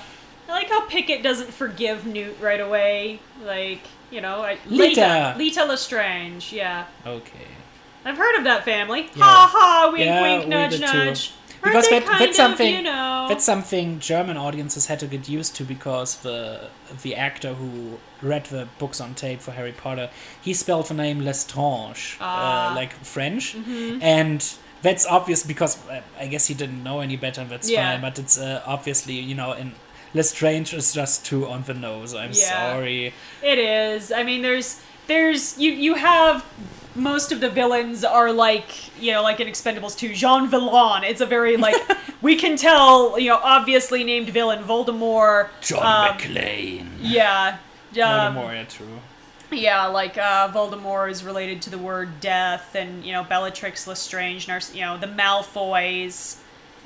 I 0.48 0.52
like 0.52 0.68
how 0.68 0.82
Pickett 0.86 1.22
doesn't 1.22 1.52
forgive 1.52 2.06
Newt 2.06 2.36
right 2.40 2.60
away. 2.60 3.20
Like, 3.44 3.80
you 4.10 4.20
know, 4.20 4.42
I, 4.42 4.58
Leta. 4.66 5.00
Leta. 5.00 5.34
Leta 5.36 5.64
Lestrange, 5.64 6.52
yeah. 6.52 6.86
Okay. 7.04 7.48
I've 8.04 8.16
heard 8.16 8.36
of 8.38 8.44
that 8.44 8.64
family. 8.64 9.02
Yeah. 9.16 9.24
Ha 9.24 9.50
ha, 9.52 9.90
wink 9.92 10.04
Yeah, 10.04 10.22
wink, 10.22 10.48
nudge 10.48 10.80
nudge. 10.80 11.32
Because 11.62 11.88
that- 11.88 12.06
that's 12.06 12.30
of, 12.30 12.34
something- 12.36 12.74
you 12.76 12.82
know. 12.82 13.26
That's 13.28 13.42
something 13.44 13.98
German 13.98 14.36
audiences 14.36 14.86
had 14.86 15.00
to 15.00 15.08
get 15.08 15.28
used 15.28 15.56
to 15.56 15.64
because 15.64 16.16
the 16.18 16.68
the 17.02 17.16
actor 17.16 17.54
who 17.54 17.98
read 18.22 18.44
the 18.46 18.68
books 18.78 19.00
on 19.00 19.14
tape 19.14 19.40
for 19.40 19.50
Harry 19.50 19.72
Potter, 19.72 20.10
he 20.40 20.54
spelled 20.54 20.86
the 20.86 20.94
name 20.94 21.20
Lestrange, 21.24 22.16
Ah. 22.20 22.70
uh, 22.70 22.74
like 22.76 22.92
French, 23.04 23.56
Mm-hmm. 23.56 23.98
and 24.00 24.48
that's 24.86 25.04
obvious 25.18 25.40
because 25.52 25.72
uh, 25.88 26.00
I 26.24 26.26
guess 26.32 26.44
he 26.50 26.54
didn't 26.62 26.82
know 26.88 26.98
any 27.06 27.16
better. 27.24 27.40
and 27.42 27.50
That's 27.54 27.68
Yeah. 27.68 27.84
fine, 27.92 28.00
but 28.06 28.14
it's 28.22 28.36
uh, 28.38 28.62
obviously 28.74 29.14
you 29.30 29.34
know 29.40 29.50
in 29.62 29.68
Lestrange 30.14 30.70
is 30.80 30.88
just 31.00 31.16
too 31.28 31.40
on 31.54 31.60
the 31.68 31.74
nose. 31.74 32.10
I'm 32.22 32.32
Yeah. 32.32 32.72
sorry. 32.72 33.12
It 33.52 33.58
is. 33.58 34.02
I 34.20 34.22
mean, 34.28 34.40
there's 34.46 34.68
there's 35.12 35.42
you 35.64 35.70
you 35.86 35.94
have 36.10 36.36
most 36.94 37.28
of 37.34 37.38
the 37.44 37.50
villains 37.60 37.98
are 38.18 38.30
like 38.48 38.68
you 39.04 39.10
know 39.14 39.22
like 39.28 39.38
in 39.42 39.48
Expendables 39.54 39.94
2, 39.98 40.14
Jean 40.22 40.42
Vilain. 40.52 41.02
It's 41.10 41.20
a 41.20 41.26
very 41.36 41.56
like 41.66 41.76
we 42.28 42.34
can 42.42 42.54
tell 42.56 43.18
you 43.22 43.30
know 43.30 43.40
obviously 43.56 44.00
named 44.12 44.28
villain 44.38 44.60
Voldemort. 44.70 45.48
John 45.68 45.84
um, 45.84 46.16
McClane. 46.18 46.88
Yeah. 47.00 47.58
Um, 47.58 48.34
Voldemort, 48.36 48.54
yeah, 48.54 48.64
true. 48.76 48.98
Yeah, 49.50 49.86
like 49.86 50.18
uh, 50.18 50.48
Voldemort 50.52 51.10
is 51.10 51.22
related 51.24 51.62
to 51.62 51.70
the 51.70 51.78
word 51.78 52.20
death, 52.20 52.74
and 52.74 53.04
you 53.04 53.12
know 53.12 53.22
Bellatrix 53.24 53.86
Lestrange, 53.86 54.46
Narc- 54.46 54.74
you 54.74 54.80
know 54.82 54.98
the 54.98 55.06
Malfoys, 55.06 56.36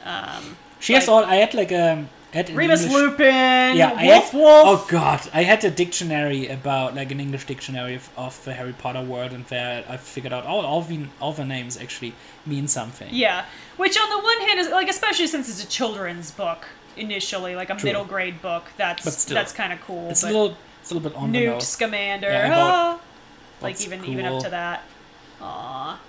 um, 0.04 0.56
She 0.78 0.92
has 0.94 1.08
all. 1.08 1.24
I 1.24 1.36
had 1.36 1.54
like 1.54 1.72
um. 1.72 2.08
Had 2.32 2.48
Remus 2.50 2.84
English- 2.84 3.02
Lupin, 3.02 3.76
Yeah, 3.76 3.92
I 3.96 4.06
Wolf 4.06 4.30
had, 4.30 4.40
Wolf. 4.40 4.64
Oh 4.68 4.86
god, 4.88 5.28
I 5.34 5.42
had 5.42 5.64
a 5.64 5.70
dictionary 5.70 6.46
about 6.46 6.94
like 6.94 7.10
an 7.10 7.18
English 7.18 7.44
dictionary 7.46 7.96
of, 7.96 8.08
of 8.16 8.44
the 8.44 8.54
Harry 8.54 8.72
Potter 8.72 9.02
world, 9.02 9.32
and 9.32 9.44
there 9.46 9.84
I 9.88 9.96
figured 9.96 10.32
out 10.32 10.46
all 10.46 10.64
all 10.64 10.80
the 10.82 11.06
all 11.20 11.32
the 11.32 11.44
names 11.44 11.76
actually 11.76 12.14
mean 12.46 12.68
something. 12.68 13.08
Yeah, 13.10 13.46
which 13.78 13.98
on 13.98 14.08
the 14.10 14.20
one 14.22 14.40
hand 14.46 14.60
is 14.60 14.68
like, 14.68 14.88
especially 14.88 15.26
since 15.26 15.48
it's 15.48 15.64
a 15.64 15.66
children's 15.66 16.30
book 16.30 16.68
initially, 16.96 17.56
like 17.56 17.68
a 17.68 17.74
True. 17.74 17.88
middle 17.88 18.04
grade 18.04 18.40
book. 18.40 18.62
That's 18.76 19.02
But 19.04 19.12
still, 19.14 19.34
that's 19.34 19.52
kind 19.52 19.72
of 19.72 19.80
cool. 19.80 20.08
it's 20.10 20.22
a 20.22 20.26
little 20.26 20.56
it's 20.81 20.90
a 20.90 20.94
little 20.94 21.11
bit 21.11 21.16
on 21.19 21.32
the 21.32 21.39
Newt 21.40 21.52
nose. 21.55 21.69
Scamander, 21.69 22.31
Yeah, 22.31 22.55
ah, 22.57 23.01
like 23.61 23.81
even 23.81 24.05
even 24.05 24.27
up 24.27 24.43
to 24.43 24.51
that. 24.51 24.85
Aw. 25.40 26.01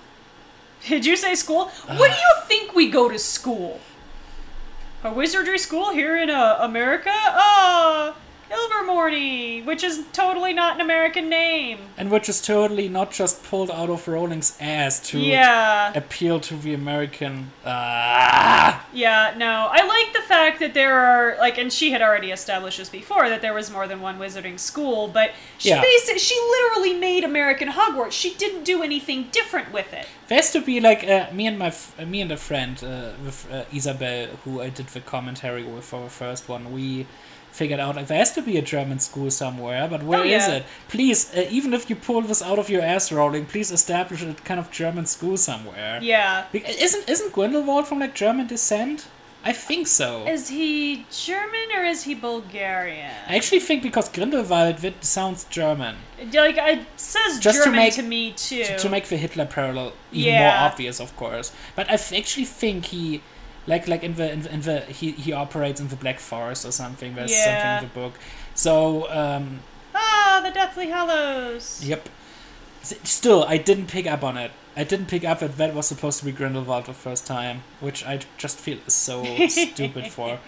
Did 0.88 1.06
you 1.06 1.16
say 1.16 1.36
school? 1.36 1.66
What 1.88 2.12
do 2.12 2.18
you 2.18 2.34
think 2.48 2.76
we 2.76 2.90
go 2.90 3.10
to 3.10 3.20
school? 3.20 3.80
A 5.04 5.12
wizardry 5.12 5.58
school 5.58 5.92
here 5.92 6.16
in 6.16 6.30
uh, 6.30 6.58
America? 6.62 7.12
Oh, 7.14 8.16
Ilvermorny, 8.52 9.66
which 9.66 9.84
is 9.84 10.04
totally 10.14 10.54
not 10.54 10.76
an 10.76 10.82
American 10.82 11.30
name. 11.30 11.80
And 11.98 12.10
which 12.12 12.28
is 12.30 12.42
totally 12.42 12.88
not 12.90 13.12
just 13.12 13.44
pulled 13.44 13.72
out 13.72 13.90
of 13.90 14.08
Rowling's 14.08 14.58
ass 14.60 15.00
to 15.10 15.20
Yeah. 15.20 15.92
appeal 15.96 16.40
to 16.42 16.56
the 16.56 16.74
American. 16.74 17.52
Ah, 17.66 18.86
Yeah, 18.94 19.34
no. 19.38 19.70
I 19.72 19.86
like 19.86 20.14
the 20.14 20.22
fact 20.28 20.60
that 20.60 20.74
there 20.74 21.00
are 21.00 21.38
like, 21.40 21.58
and 21.58 21.72
she 21.72 21.92
had 21.92 22.02
already 22.02 22.32
established 22.32 22.78
this 22.78 22.90
before 22.90 23.30
that 23.30 23.42
there 23.42 23.54
was 23.54 23.72
more 23.72 23.88
than 23.88 24.02
one 24.02 24.20
wizarding 24.20 24.60
school, 24.60 25.08
but 25.08 25.32
she 25.58 25.70
Yeah. 25.70 25.82
basi- 25.82 26.20
she 26.20 26.36
literally 26.56 26.94
made 26.94 27.24
American 27.24 27.70
Hogwarts. 27.70 28.12
She 28.14 28.34
didn't 28.34 28.64
do 28.64 28.84
anything 28.84 29.30
different 29.32 29.72
with 29.72 29.94
it. 29.94 30.08
there 30.28 30.38
has 30.38 30.52
to 30.52 30.62
be 30.62 30.80
like 30.80 31.04
uh, 31.04 31.28
me 31.34 31.46
and 31.48 31.58
my 31.60 31.68
f- 31.68 31.94
uh, 32.00 32.06
me 32.06 32.22
and 32.22 32.32
a 32.32 32.38
friend 32.38 32.82
uh, 32.84 33.12
with 33.26 33.48
uh, 33.52 33.64
Isabel, 33.74 34.28
who 34.44 34.62
I 34.62 34.70
did 34.70 34.88
the 34.88 35.02
commentary 35.02 35.64
with 35.64 35.84
for 35.86 36.04
the 36.04 36.10
first 36.10 36.48
one. 36.48 36.72
We 36.72 37.06
figured 37.52 37.80
out 37.80 37.96
there 37.96 38.18
has 38.18 38.32
to 38.34 38.42
be 38.42 38.58
a 38.58 38.62
German 38.62 39.00
school 39.00 39.30
somewhere, 39.30 39.88
but 39.88 40.04
where 40.04 40.20
Oh, 40.22 40.24
is 40.24 40.48
yeah. 40.48 40.56
it? 40.58 40.66
Please, 40.88 41.34
uh, 41.36 41.46
even 41.50 41.74
if 41.74 41.90
you 41.90 41.96
pull 41.96 42.22
this 42.22 42.42
out 42.42 42.60
of 42.60 42.70
your 42.70 42.82
ass, 42.82 43.12
Rowling, 43.12 43.46
please 43.46 43.72
establish 43.72 44.22
a 44.24 44.34
kind 44.50 44.60
of 44.60 44.72
German 44.72 45.06
school 45.06 45.38
somewhere. 45.38 46.00
Yeah. 46.02 46.46
Be- 46.52 46.64
Isn't 46.66 47.10
isn't 47.10 47.32
Grindelwald 47.34 47.88
from 47.88 48.00
like 48.00 48.14
German 48.16 48.48
descent? 48.48 49.08
I 49.44 49.54
think 49.54 49.88
so. 49.88 50.28
Is 50.28 50.50
he 50.50 51.06
German 51.10 51.68
or 51.76 51.84
is 51.84 52.04
he 52.04 52.14
Bulgarian? 52.14 53.10
I 53.28 53.36
actually 53.38 53.60
think 53.68 53.82
because 53.82 54.08
Grindelwald 54.08 54.84
it 54.84 55.04
sounds 55.04 55.46
German. 55.46 55.96
Like 56.32 56.58
it 56.58 56.86
says 56.96 57.40
Just 57.40 57.58
to 57.60 57.64
German 57.66 57.80
make- 57.80 57.94
to 57.96 58.04
me 58.04 58.34
too. 58.34 58.64
to, 58.64 58.78
to 58.78 58.90
make 58.90 59.06
the 59.08 59.18
Hitler 59.18 59.48
parallel 59.48 59.94
even 60.12 60.34
Yeah. 60.34 60.40
more 60.42 60.70
obvious, 60.70 61.00
of 61.00 61.16
course. 61.18 61.52
But 61.76 61.90
I 61.90 61.94
actually 62.20 62.46
think 62.46 62.86
he, 62.94 63.22
like 63.68 63.88
like 63.88 64.04
in 64.04 64.16
the 64.16 64.32
in 64.32 64.42
the, 64.42 64.54
in 64.54 64.62
the 64.62 64.80
he, 64.82 65.12
he 65.12 65.34
operates 65.34 65.80
in 65.80 65.88
the 65.90 65.96
Black 65.96 66.20
Forest 66.20 66.66
or 66.66 66.72
something. 66.72 67.16
There's 67.16 67.32
Yeah. 67.32 67.46
something 67.80 67.90
in 67.90 67.94
the 67.94 68.00
book. 68.10 68.20
So 68.56 69.10
um, 69.12 69.60
ah, 69.96 70.42
the 70.44 70.52
Deathly 70.52 70.88
Hallows. 70.90 71.84
yep. 71.84 72.10
Still, 72.84 73.44
I 73.44 73.58
didn't 73.58 73.88
pick 73.88 74.08
up 74.08 74.24
on 74.24 74.38
it. 74.38 74.52
I 74.76 74.84
didn't 74.86 75.06
pick 75.08 75.24
up 75.24 75.40
that 75.40 75.58
that 75.58 75.76
was 75.76 75.86
supposed 75.86 76.18
to 76.20 76.26
be 76.26 76.32
Grindelwald 76.32 76.86
the 76.86 76.94
first 76.94 77.28
time, 77.28 77.62
which 77.80 78.04
I 78.06 78.22
just 78.38 78.58
feel 78.58 78.80
is 78.88 78.94
so 78.94 79.24
stupid 79.50 80.08
for. 80.08 80.40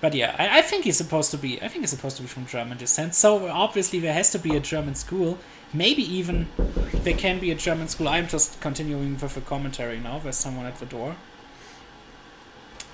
But 0.00 0.14
yeah, 0.14 0.34
I, 0.38 0.58
I 0.58 0.62
think 0.62 0.84
he's 0.84 0.96
supposed 0.96 1.30
to 1.30 1.36
be. 1.38 1.62
I 1.62 1.68
think 1.68 1.82
he's 1.82 1.90
supposed 1.90 2.16
to 2.16 2.22
be 2.22 2.28
from 2.28 2.46
German 2.46 2.78
descent. 2.78 3.14
So 3.14 3.46
obviously 3.48 4.00
there 4.00 4.14
has 4.14 4.30
to 4.32 4.38
be 4.38 4.56
a 4.56 4.60
German 4.60 4.94
school. 4.96 5.38
Maybe 5.72 6.02
even 6.02 6.48
there 6.92 7.14
can 7.16 7.38
be 7.38 7.52
a 7.52 7.54
German 7.54 7.86
school. 7.86 8.08
I'm 8.08 8.26
just 8.26 8.60
continuing 8.60 9.16
with 9.20 9.34
the 9.34 9.40
commentary 9.42 10.00
now. 10.00 10.18
There's 10.18 10.36
someone 10.36 10.66
at 10.66 10.76
the 10.80 10.86
door. 10.86 11.14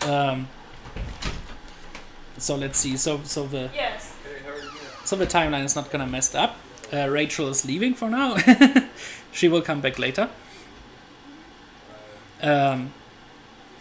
Um. 0.02 0.48
So 2.39 2.55
let's 2.56 2.78
see. 2.78 2.97
So 2.97 3.20
so 3.24 3.47
the 3.47 3.70
Yes. 3.74 4.14
so 5.05 5.16
the 5.16 5.27
timeline 5.27 5.64
is 5.64 5.74
not 5.74 5.90
gonna 5.90 6.06
mess 6.06 6.35
up. 6.35 6.56
Uh, 6.93 7.09
Rachel 7.09 7.48
is 7.48 7.64
leaving 7.64 7.94
for 7.94 8.09
now. 8.09 8.36
she 9.32 9.48
will 9.48 9.62
come 9.62 9.81
back 9.81 9.98
later. 9.98 10.28
Um, 12.43 12.93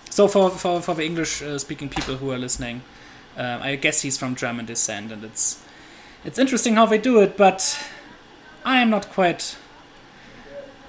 so 0.09 0.27
for 0.27 0.49
for, 0.49 0.81
for 0.81 0.95
the 0.95 1.03
English 1.05 1.41
uh, 1.41 1.57
speaking 1.59 1.89
people 1.89 2.15
who 2.15 2.31
are 2.31 2.37
listening, 2.37 2.81
um, 3.37 3.61
I 3.61 3.75
guess 3.75 4.01
he's 4.01 4.17
from 4.17 4.35
German 4.35 4.65
descent, 4.65 5.11
and 5.11 5.23
it's 5.23 5.61
it's 6.23 6.39
interesting 6.39 6.75
how 6.75 6.85
they 6.85 6.97
do 6.97 7.19
it, 7.21 7.35
but 7.37 7.77
I 8.63 8.81
am 8.81 8.89
not 8.89 9.09
quite. 9.11 9.57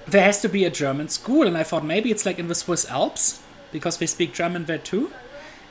There 0.07 0.23
has 0.23 0.39
to 0.41 0.47
be 0.49 0.63
a 0.63 0.69
German 0.69 1.09
school, 1.09 1.45
and 1.45 1.57
I 1.57 1.63
thought 1.63 1.83
maybe 1.83 2.09
it's 2.11 2.25
like 2.25 2.39
in 2.39 2.47
the 2.47 2.55
Swiss 2.55 2.89
Alps 2.89 3.41
because 3.71 3.97
they 3.97 4.05
speak 4.05 4.33
German 4.33 4.65
there 4.65 4.77
too, 4.77 5.11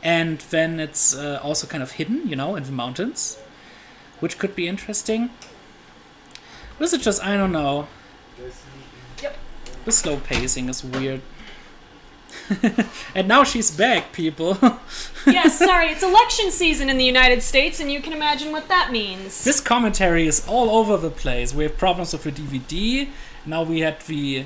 and 0.03 0.39
then 0.51 0.81
it's 0.81 1.15
uh, 1.15 1.41
also 1.43 1.67
kind 1.67 1.83
of 1.83 1.93
hidden, 1.93 2.29
you 2.29 2.37
know, 2.37 2.57
in 2.57 2.65
the 2.65 2.73
mountains, 2.73 3.39
which 4.21 4.39
could 4.39 4.55
be 4.55 4.69
interesting. 4.69 5.31
This 6.79 6.93
is 6.93 7.03
just 7.03 7.25
I 7.25 7.37
don't 7.37 7.53
know. 7.53 7.89
Yep. 9.23 9.37
The 9.85 9.93
slow 9.93 10.19
pacing 10.19 10.69
is 10.69 10.85
weird. 10.85 11.23
and 13.15 13.27
now 13.27 13.45
she's 13.45 13.71
back, 13.71 14.13
people. 14.13 14.59
yes, 15.27 15.59
sorry, 15.59 15.87
it's 15.87 16.03
election 16.03 16.51
season 16.51 16.89
in 16.91 16.99
the 16.99 17.05
United 17.05 17.43
States, 17.43 17.81
and 17.81 17.91
you 17.91 18.01
can 18.01 18.13
imagine 18.13 18.53
what 18.53 18.69
that 18.69 18.93
means. 18.93 19.45
this 19.45 19.61
commentary 19.61 20.27
is 20.27 20.47
all 20.47 20.71
over 20.71 20.97
the 20.97 21.11
place. 21.11 21.55
We 21.55 21.65
have 21.65 21.77
problems 21.77 22.13
with 22.13 22.23
the 22.23 22.31
DVD. 22.33 23.09
Now 23.45 23.63
we 23.63 23.81
had 23.81 24.01
the 24.03 24.45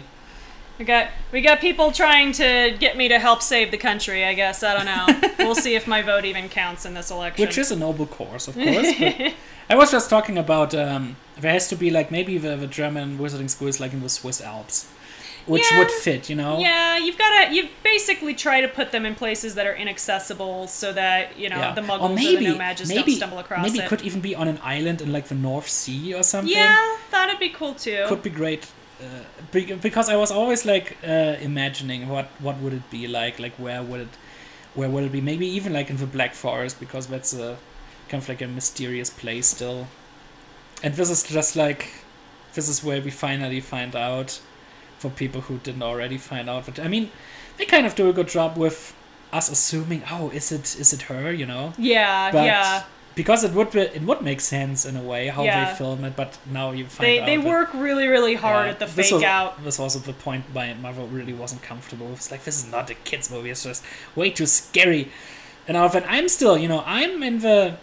We 0.81 0.86
got 0.86 1.09
we 1.31 1.43
got 1.43 1.61
people 1.61 1.93
trying 1.93 2.32
to 2.32 2.74
get 2.81 2.97
me 2.97 3.09
to 3.09 3.19
help 3.19 3.43
save 3.43 3.70
the 3.70 3.77
country. 3.77 4.24
I 4.24 4.32
guess 4.32 4.62
I 4.62 4.73
don't 4.74 4.86
know. 4.86 5.31
we'll 5.44 5.55
see 5.55 5.74
if 5.74 5.86
my 5.86 6.01
vote 6.01 6.24
even 6.24 6.48
counts 6.48 6.86
in 6.86 6.94
this 6.94 7.11
election. 7.11 7.47
which 7.47 7.59
is 7.59 7.70
a 7.70 7.77
noble 7.77 8.07
course, 8.07 8.48
of 8.48 8.55
course. 8.55 8.86
I 9.69 9.74
was 9.74 9.90
just 9.90 10.09
talking 10.09 10.39
about 10.39 10.74
um, 10.74 11.16
there 11.39 11.52
has 11.52 11.69
to 11.69 11.77
be 11.77 11.90
like 11.90 12.11
maybe 12.11 12.39
the, 12.39 12.57
the 12.57 12.66
German 12.66 13.19
wizarding 13.19 13.51
school 13.51 13.69
is 13.69 13.78
like 13.78 13.93
in 13.93 14.01
the 14.01 14.09
Swiss 14.09 14.40
Alps, 14.40 14.89
which 15.44 15.70
Yeah. 15.70 15.81
would 15.81 15.90
fit, 15.90 16.31
you 16.31 16.35
know. 16.36 16.59
yeah, 16.59 16.97
you've 16.97 17.19
got 17.19 17.48
to 17.48 17.55
you 17.55 17.69
basically 17.85 18.32
try 18.35 18.62
to 18.62 18.69
put 18.69 18.90
them 18.90 19.05
in 19.05 19.15
places 19.15 19.57
that 19.57 19.66
are 19.66 19.74
inaccessible, 19.74 20.66
so 20.66 20.94
that 20.94 21.39
you 21.39 21.51
know 21.51 21.59
Yeah. 21.59 21.74
the 21.74 21.82
Muggles 21.82 22.01
or 22.09 22.15
maybe 22.15 22.47
or 22.48 22.52
the 22.55 22.86
maybe 22.89 23.12
don't 23.12 23.16
stumble 23.16 23.39
across 23.39 23.62
maybe 23.66 23.81
it. 23.81 23.86
could 23.90 24.01
even 24.01 24.23
be 24.23 24.35
on 24.35 24.48
an 24.48 24.59
island 24.62 25.02
in 25.02 25.12
like 25.12 25.28
the 25.28 25.35
North 25.35 25.69
Sea 25.69 26.15
or 26.15 26.23
something. 26.23 26.51
yeah, 26.57 26.97
that'd 27.11 27.39
be 27.39 27.51
cool 27.51 27.74
too. 27.74 28.05
could 28.09 28.23
be 28.23 28.31
great. 28.31 28.66
Uh, 29.01 29.22
be- 29.51 29.74
because 29.74 30.09
I 30.09 30.16
was 30.16 30.31
always 30.31 30.66
like 30.66 30.97
uh, 31.02 31.36
imagining 31.40 32.09
what 32.09 32.27
what 32.39 32.59
would 32.59 32.72
it 32.72 32.90
be 32.90 33.06
like, 33.09 33.39
like 33.39 33.55
where 33.55 33.82
would 33.82 34.01
it, 34.01 34.09
where 34.74 34.90
would 34.90 35.05
it 35.05 35.12
be? 35.12 35.20
Maybe 35.20 35.47
even 35.47 35.72
like 35.72 35.90
in 35.90 35.97
the 35.97 36.06
Black 36.06 36.35
Forest 36.35 36.78
because 36.81 37.06
that's 37.06 37.32
a 37.32 37.56
kind 38.09 38.22
of 38.22 38.28
like 38.28 38.43
a 38.43 38.48
mysterious 38.48 39.10
place 39.10 39.47
still. 39.47 39.86
And 40.82 40.94
this 40.94 41.10
is 41.10 41.22
just 41.22 41.56
like, 41.56 41.89
this 42.55 42.68
is 42.68 42.85
where 42.85 43.01
we 43.01 43.10
finally 43.10 43.60
find 43.60 43.94
out, 43.94 44.40
for 44.98 45.10
people 45.10 45.40
who 45.43 45.59
didn't 45.59 45.82
already 45.82 46.18
find 46.18 46.48
out. 46.48 46.66
But 46.66 46.78
I 46.78 46.89
mean, 46.89 47.10
they 47.56 47.64
kind 47.64 47.86
of 47.86 47.94
do 47.94 48.09
a 48.09 48.12
good 48.12 48.28
job 48.28 48.56
with 48.56 48.94
us 49.32 49.51
assuming, 49.51 50.02
oh, 50.10 50.31
is 50.31 50.52
it 50.52 50.78
is 50.78 50.93
it 50.93 51.02
her? 51.02 51.32
You 51.32 51.47
know 51.47 51.72
yeah, 51.78 52.31
but 52.32 52.44
yeah. 52.44 52.82
Because 53.14 53.44
it 53.44 53.52
would 53.52 53.70
be, 53.72 53.80
it 53.80 54.02
would 54.02 54.22
make 54.22 54.40
sense 54.40 54.84
in 54.86 54.96
a 54.96 55.02
way 55.02 55.28
how 55.28 55.42
Yeah. 55.44 55.70
they 55.72 55.76
film 55.76 56.04
it, 56.04 56.14
but 56.16 56.38
now 56.50 56.70
you 56.70 56.86
find 56.86 57.06
They 57.06 57.20
out 57.20 57.26
they 57.26 57.38
work 57.38 57.74
really 57.74 58.06
really 58.06 58.34
hard 58.34 58.66
yeah, 58.66 58.72
at 58.72 58.78
the 58.78 58.86
fake 58.86 59.12
was, 59.12 59.22
out. 59.22 59.56
This 59.64 59.78
was 59.78 59.94
also 59.94 59.98
the 59.98 60.12
point 60.12 60.44
my 60.54 60.74
Marvel 60.74 61.06
really 61.08 61.32
wasn't 61.32 61.62
comfortable. 61.62 62.06
With. 62.08 62.16
It's 62.18 62.30
like 62.30 62.44
this 62.44 62.56
is 62.56 62.70
not 62.70 62.88
a 62.90 62.94
kids 62.94 63.30
movie. 63.30 63.50
It's 63.50 63.64
just 63.64 63.84
way 64.14 64.30
too 64.30 64.46
scary. 64.46 65.10
And 65.68 65.76
but 65.92 66.04
I'm 66.08 66.28
still, 66.28 66.56
you 66.58 66.68
know, 66.68 66.82
I'm 66.86 67.22
in 67.22 67.40
the. 67.40 67.76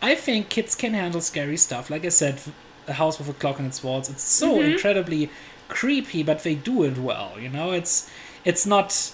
I 0.00 0.14
think 0.14 0.48
kids 0.48 0.74
can 0.74 0.94
handle 0.94 1.20
scary 1.20 1.56
stuff. 1.56 1.90
Like 1.90 2.04
I 2.04 2.08
said, 2.10 2.40
a 2.86 2.92
house 2.94 3.18
with 3.18 3.28
a 3.28 3.32
clock 3.32 3.58
on 3.60 3.66
its 3.66 3.82
walls. 3.82 4.08
It's 4.08 4.22
so 4.22 4.48
Mm-hmm. 4.58 4.70
incredibly 4.72 5.30
creepy, 5.68 6.22
but 6.22 6.42
they 6.44 6.54
do 6.54 6.84
it 6.84 6.96
well. 6.98 7.32
You 7.38 7.48
know, 7.50 7.72
it's 7.72 8.08
it's 8.44 8.64
not. 8.64 9.12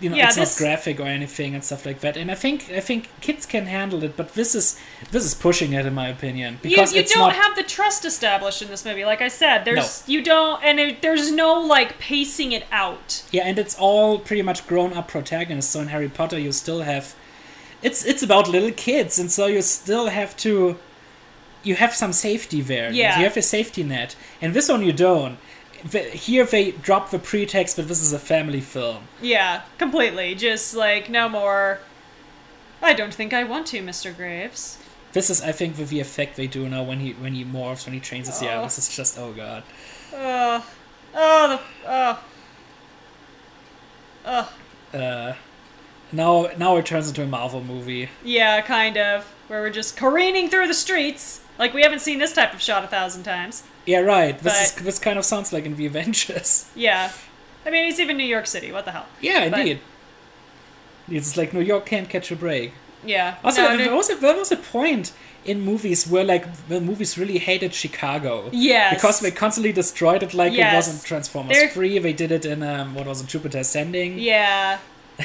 You 0.00 0.10
know, 0.10 0.16
Yeah, 0.16 0.26
it's 0.28 0.36
this- 0.36 0.60
not 0.60 0.64
graphic 0.66 0.98
or 1.00 1.04
anything 1.06 1.54
and 1.54 1.62
stuff 1.64 1.84
like 1.84 2.00
that. 2.00 2.16
And 2.16 2.30
I 2.30 2.34
think 2.34 2.70
I 2.70 2.80
think 2.80 3.08
kids 3.20 3.44
can 3.46 3.66
handle 3.66 4.02
it, 4.02 4.16
but 4.16 4.34
this 4.34 4.54
is 4.54 4.78
this 5.10 5.24
is 5.24 5.34
pushing 5.34 5.72
it 5.72 5.84
in 5.86 5.94
my 5.94 6.08
opinion 6.08 6.58
because 6.62 6.92
you 6.94 7.00
it's 7.00 7.12
don't 7.12 7.28
not. 7.28 7.36
have 7.36 7.54
the 7.56 7.62
trust 7.62 8.04
established 8.04 8.62
in 8.62 8.68
this 8.68 8.84
movie. 8.84 9.04
Like 9.04 9.20
I 9.22 9.28
said, 9.28 9.64
there's 9.64 10.02
you 10.06 10.22
don't, 10.22 10.62
and 10.64 10.80
it, 10.80 11.02
there's 11.02 11.30
no 11.30 11.60
like 11.60 11.98
pacing 11.98 12.52
it 12.52 12.64
out. 12.72 13.22
Yeah, 13.30 13.42
and 13.46 13.58
it's 13.58 13.76
all 13.78 14.18
pretty 14.18 14.42
much 14.42 14.66
grown 14.66 14.92
up 14.92 15.08
protagonists. 15.08 15.72
So 15.72 15.80
in 15.80 15.88
Harry 15.88 16.08
Potter, 16.08 16.38
you 16.38 16.52
still 16.52 16.80
have 16.82 17.14
it's 17.82 18.04
it's 18.04 18.22
about 18.22 18.48
little 18.48 18.72
kids, 18.72 19.18
and 19.18 19.30
so 19.30 19.46
you 19.46 19.60
still 19.62 20.06
have 20.08 20.36
to 20.38 20.78
you 21.62 21.74
have 21.76 21.94
some 21.94 22.12
safety 22.12 22.60
there. 22.60 22.90
Yeah. 22.90 23.18
you 23.18 23.24
have 23.24 23.36
a 23.36 23.42
safety 23.42 23.82
net, 23.82 24.16
and 24.40 24.52
this 24.54 24.68
one 24.68 24.82
you 24.82 24.92
don't. 24.92 25.38
The- 25.84 26.00
Here 26.10 26.44
they 26.44 26.70
drop 26.72 27.10
the 27.10 27.18
pretext 27.18 27.76
that 27.76 27.88
this 27.88 28.00
is 28.00 28.12
a 28.12 28.18
family 28.18 28.60
film. 28.60 29.04
Yeah, 29.20 29.62
completely. 29.78 30.34
Just 30.34 30.74
like 30.74 31.10
no 31.10 31.28
more. 31.28 31.80
I 32.82 32.92
don't 32.94 33.12
think 33.14 33.32
I 33.32 33.44
want 33.44 33.66
to, 33.68 33.82
Mr. 33.82 34.14
Graves. 34.14 34.78
This 35.12 35.30
is, 35.30 35.40
I 35.42 35.52
think, 35.52 35.78
with 35.78 35.90
the 35.90 36.00
effect 36.00 36.36
they 36.36 36.46
do 36.46 36.68
now 36.68 36.82
when 36.82 37.00
he 37.00 37.12
when 37.12 37.34
he 37.34 37.44
morphs 37.44 37.86
when 37.86 37.94
he 37.94 38.00
changes. 38.00 38.42
Yeah, 38.42 38.60
Oh. 38.60 38.62
this 38.64 38.78
is 38.78 38.94
just 38.94 39.18
oh 39.18 39.32
god. 39.32 39.62
Oh, 40.12 40.66
oh, 41.14 41.48
the, 41.84 41.90
oh, 41.90 42.20
oh. 44.26 44.98
Uh, 44.98 45.34
now 46.12 46.48
now 46.56 46.76
it 46.76 46.86
turns 46.86 47.08
into 47.08 47.22
a 47.22 47.26
Marvel 47.26 47.62
movie. 47.62 48.08
Yeah, 48.24 48.60
kind 48.62 48.96
of. 48.96 49.24
Where 49.48 49.60
we're 49.60 49.70
just 49.70 49.96
careening 49.96 50.48
through 50.48 50.66
the 50.68 50.74
streets. 50.74 51.40
Like 51.58 51.72
we 51.74 51.82
haven't 51.82 52.00
seen 52.00 52.18
this 52.18 52.32
type 52.32 52.52
of 52.54 52.60
shot 52.60 52.84
a 52.84 52.86
thousand 52.88 53.22
times. 53.24 53.62
Yeah, 53.86 54.00
right. 54.00 54.38
This 54.38 54.60
is 54.78 54.84
this 54.84 54.98
kind 54.98 55.18
of 55.18 55.24
sounds 55.24 55.52
like 55.52 55.64
in 55.66 55.76
the 55.76 55.86
Avengers. 55.86 56.68
Yeah. 56.74 57.12
I 57.66 57.70
mean, 57.70 57.86
it's 57.88 57.98
even 57.98 58.16
New 58.18 58.24
York 58.26 58.46
City. 58.46 58.72
What 58.72 58.84
the 58.84 58.90
hell? 58.90 59.06
Yeah, 59.20 59.48
But- 59.48 59.60
indeed. 59.60 59.80
It's 61.08 61.36
like 61.36 61.52
New 61.52 61.60
York 61.60 61.86
can't 61.86 62.08
catch 62.08 62.30
a 62.30 62.36
break. 62.36 62.72
Yeah. 63.04 63.36
Also, 63.44 63.62
No, 63.62 63.76
there, 63.76 63.94
was 63.94 64.08
a, 64.10 64.16
there 64.16 64.36
was 64.36 64.50
a 64.52 64.56
point 64.56 65.12
in 65.44 65.60
movies 65.60 66.08
where 66.08 66.24
like 66.24 66.46
the 66.68 66.80
movies 66.80 67.18
really 67.18 67.38
hated 67.38 67.74
Chicago. 67.74 68.48
Yeah. 68.52 68.94
Because 68.94 69.20
they 69.20 69.30
constantly 69.30 69.72
destroyed 69.72 70.22
it 70.22 70.32
like 70.32 70.52
Yes. 70.54 70.72
it 70.72 70.76
wasn't 70.76 71.04
Transformers 71.06 71.56
They're- 71.56 71.68
3. 71.68 71.98
They 71.98 72.12
did 72.14 72.32
it 72.32 72.44
in 72.46 72.62
um, 72.62 72.94
what 72.94 73.06
was 73.06 73.20
it, 73.20 73.26
Jupiter 73.26 73.58
Ascending. 73.58 74.18
Yeah. 74.18 74.78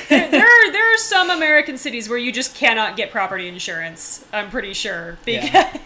There, 0.09 0.27
there, 0.31 0.45
are, 0.45 0.71
there 0.71 0.93
are 0.93 0.97
some 0.97 1.29
American 1.29 1.77
cities 1.77 2.07
where 2.09 2.17
you 2.17 2.31
just 2.31 2.55
cannot 2.55 2.95
get 2.95 3.11
property 3.11 3.47
insurance. 3.47 4.25
I'm 4.31 4.49
pretty 4.49 4.73
sure 4.73 5.17
Yeah. 5.25 5.77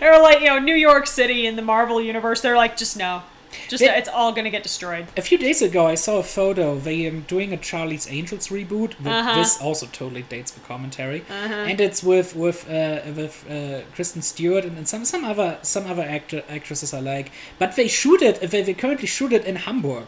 they're 0.00 0.20
like 0.28 0.40
you 0.40 0.46
know 0.46 0.58
New 0.58 0.74
York 0.74 1.06
City 1.06 1.46
in 1.46 1.56
the 1.56 1.62
Marvel 1.62 2.00
universe, 2.00 2.40
they're 2.40 2.56
like 2.56 2.76
just 2.76 2.96
no, 2.96 3.22
just 3.68 3.82
It- 3.82 3.90
it's 3.96 4.08
all 4.08 4.32
gonna 4.32 4.50
get 4.50 4.62
destroyed. 4.62 5.06
A 5.16 5.22
few 5.22 5.38
days 5.38 5.60
ago, 5.62 5.86
I 5.86 5.94
saw 5.96 6.18
a 6.18 6.22
photo. 6.22 6.78
They 6.78 7.06
are 7.06 7.10
doing 7.10 7.52
a 7.52 7.56
Charlie's 7.56 8.06
Angels 8.08 8.48
reboot. 8.48 8.92
Uh-huh. 9.04 9.34
This 9.36 9.60
also 9.60 9.86
totally 9.86 10.22
dates 10.22 10.50
the 10.52 10.60
commentary, 10.60 11.24
and 11.30 11.80
it's 11.80 12.02
with 12.02 12.36
with 12.36 12.68
uh, 12.70 13.00
with 13.16 13.44
uh, 13.50 13.80
Kristen 13.94 14.22
Stewart 14.22 14.64
and, 14.64 14.76
and 14.78 14.86
some 14.88 15.04
some 15.04 15.24
other 15.24 15.58
some 15.62 15.86
other 15.86 16.02
actor 16.02 16.42
actresses 16.48 16.92
I 16.94 17.00
like. 17.00 17.30
But 17.58 17.74
they 17.76 17.88
shoot 17.88 18.22
it. 18.22 18.40
They, 18.40 18.62
they 18.62 18.74
currently 18.74 19.06
shoot 19.08 19.32
it 19.32 19.44
in 19.44 19.56
Hamburg, 19.56 20.06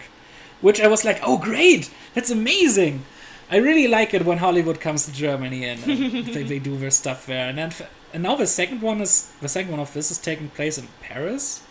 which 0.61 0.81
I 0.81 0.87
was 0.89 1.05
like, 1.05 1.21
oh 1.23 1.39
great, 1.39 1.91
that's 2.15 2.31
amazing. 2.31 3.05
I 3.51 3.57
really 3.57 3.89
like 3.89 4.13
it 4.13 4.25
when 4.27 4.39
Hollywood 4.39 4.81
comes 4.81 5.07
to 5.07 5.13
Germany 5.13 5.65
and, 5.65 5.83
and 5.85 6.27
they, 6.35 6.43
they 6.43 6.59
do 6.59 6.77
their 6.77 6.91
stuff 6.91 7.25
there. 7.27 7.49
And 7.49 7.57
then 7.59 7.69
f- 7.69 7.91
and 8.13 8.23
now 8.23 8.37
the 8.37 8.47
second 8.47 8.83
one 8.83 9.01
is 9.01 9.33
the 9.41 9.49
second 9.49 9.71
one 9.71 9.81
of 9.81 9.93
this 9.95 10.11
is 10.11 10.19
taking 10.19 10.49
place 10.51 10.77
in 10.79 10.89
Paris. 11.01 11.63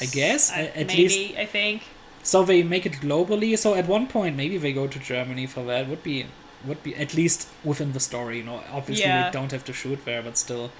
I 0.00 0.06
guess 0.06 0.50
I- 0.50 0.60
a- 0.60 0.78
at 0.80 0.86
maybe 0.88 1.02
least 1.08 1.38
I 1.38 1.46
think. 1.46 1.82
so 2.22 2.42
they 2.42 2.62
make 2.62 2.84
it 2.86 2.94
globally. 2.94 3.56
So 3.56 3.74
at 3.74 3.86
one 3.86 4.06
point, 4.08 4.36
maybe 4.36 4.58
they 4.58 4.72
go 4.72 4.86
to 4.88 4.98
Germany 4.98 5.46
for 5.46 5.62
that. 5.66 5.88
Would 5.88 6.02
be 6.02 6.26
would 6.64 6.82
be 6.82 6.94
at 6.96 7.14
least 7.14 7.48
within 7.64 7.92
the 7.92 8.00
story. 8.00 8.38
You 8.38 8.44
know, 8.44 8.62
obviously 8.72 9.04
Yeah. 9.06 9.24
they 9.30 9.30
don't 9.38 9.52
have 9.52 9.64
to 9.66 9.72
shoot 9.72 10.04
there, 10.04 10.22
but 10.22 10.36
still, 10.36 10.70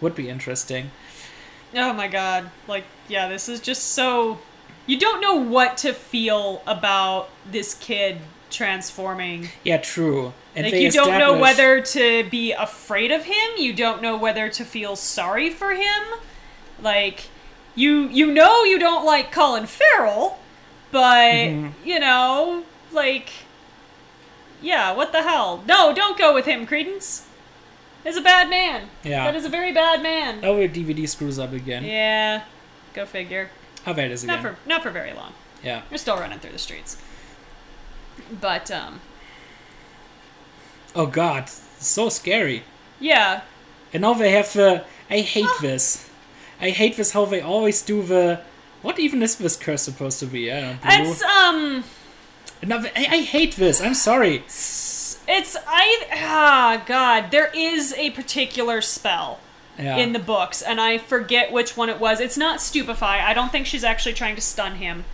would 0.00 0.14
be 0.14 0.28
interesting. 0.28 0.90
Oh 1.74 1.92
my 1.92 2.08
god! 2.08 2.50
Like 2.66 2.84
yeah, 3.08 3.28
this 3.28 3.48
is 3.48 3.60
just 3.60 3.82
so. 3.92 4.38
You 4.90 4.98
don't 4.98 5.20
know 5.20 5.36
what 5.36 5.76
to 5.78 5.92
feel 5.92 6.62
about 6.66 7.28
this 7.48 7.74
kid 7.74 8.18
transforming 8.50 9.48
Yeah, 9.62 9.76
true. 9.78 10.32
And 10.56 10.64
like 10.66 10.74
you 10.74 10.90
don't 10.90 11.18
know 11.18 11.38
whether 11.38 11.80
to 11.80 12.24
be 12.28 12.50
afraid 12.52 13.12
of 13.12 13.24
him 13.24 13.50
you 13.56 13.72
don't 13.72 14.02
know 14.02 14.16
whether 14.16 14.48
to 14.48 14.64
feel 14.64 14.96
sorry 14.96 15.48
for 15.50 15.70
him 15.74 16.02
like 16.82 17.28
you 17.76 18.08
you 18.08 18.26
know 18.26 18.64
you 18.64 18.78
don't 18.78 19.04
like 19.06 19.30
Colin 19.32 19.66
Farrell, 19.66 20.38
but 20.90 21.34
Mm-hmm. 21.34 21.88
you 21.88 22.00
know, 22.00 22.64
like, 22.92 23.30
yeah, 24.60 24.92
what 24.92 25.12
the 25.12 25.22
hell? 25.22 25.62
No, 25.66 25.94
don't 25.94 26.18
go 26.18 26.34
with 26.34 26.46
him, 26.46 26.66
Credence. 26.66 27.26
Is 28.04 28.16
a 28.16 28.22
bad 28.22 28.48
man. 28.48 28.88
Yeah. 29.04 29.24
that 29.24 29.36
is 29.36 29.44
a 29.44 29.48
very 29.48 29.72
bad 29.72 30.02
man. 30.02 30.40
Oh, 30.42 30.58
your 30.58 30.68
DVD 30.68 31.06
screws 31.08 31.38
up 31.38 31.52
again. 31.52 31.84
Yeah, 31.84 32.42
go 32.94 33.06
figure. 33.06 33.50
How 33.84 33.92
bad 33.92 34.10
is 34.10 34.24
it 34.24 34.26
Not 34.26 34.40
again? 34.40 34.54
for 34.56 34.68
not 34.68 34.82
for 34.82 34.90
very 34.90 35.12
long. 35.12 35.32
Yeah. 35.62 35.82
We're 35.90 35.96
still 35.98 36.16
running 36.16 36.38
through 36.38 36.52
the 36.52 36.58
streets. 36.58 36.96
But 38.40 38.70
um, 38.70 39.00
Oh 40.94 41.06
god, 41.06 41.48
so 41.48 42.08
scary. 42.08 42.64
yeah, 42.98 43.42
And 43.92 44.02
now 44.02 44.14
they 44.14 44.32
have 44.32 44.52
the. 44.52 44.84
I 45.08 45.20
hate 45.20 45.48
this. 45.60 46.08
I 46.60 46.70
hate 46.70 46.96
this 46.96 47.12
how 47.12 47.24
they 47.24 47.40
always 47.40 47.82
do 47.82 48.02
the. 48.02 48.40
What 48.82 48.98
even 48.98 49.22
is 49.22 49.36
this 49.36 49.56
curse 49.56 49.82
supposed 49.82 50.18
to 50.20 50.26
be? 50.26 50.50
I 50.50 50.60
don't 50.60 50.84
know. 50.84 51.10
it's 51.10 51.22
um, 51.22 51.84
No, 52.66 52.78
I, 52.96 53.06
I 53.10 53.18
hate 53.22 53.56
this. 53.56 53.80
I'm 53.80 53.94
sorry. 53.94 54.42
it's 54.46 55.56
I 55.66 56.06
ah 56.12 56.82
god. 56.86 57.30
There 57.30 57.50
is 57.54 57.94
a 57.94 58.10
particular 58.10 58.80
spell 58.80 59.38
Yeah. 59.78 59.96
in 59.96 60.12
the 60.12 60.18
books, 60.18 60.60
and 60.62 60.80
I 60.80 60.98
forget 60.98 61.52
which 61.52 61.76
one 61.76 61.88
it 61.88 61.98
was. 61.98 62.20
It's 62.20 62.36
not 62.36 62.60
stupefy. 62.60 63.06
I 63.20 63.32
don't 63.32 63.50
think 63.50 63.66
she's 63.66 63.84
actually 63.84 64.12
trying 64.14 64.34
to 64.34 64.42
stun 64.42 64.76
him. 64.76 65.04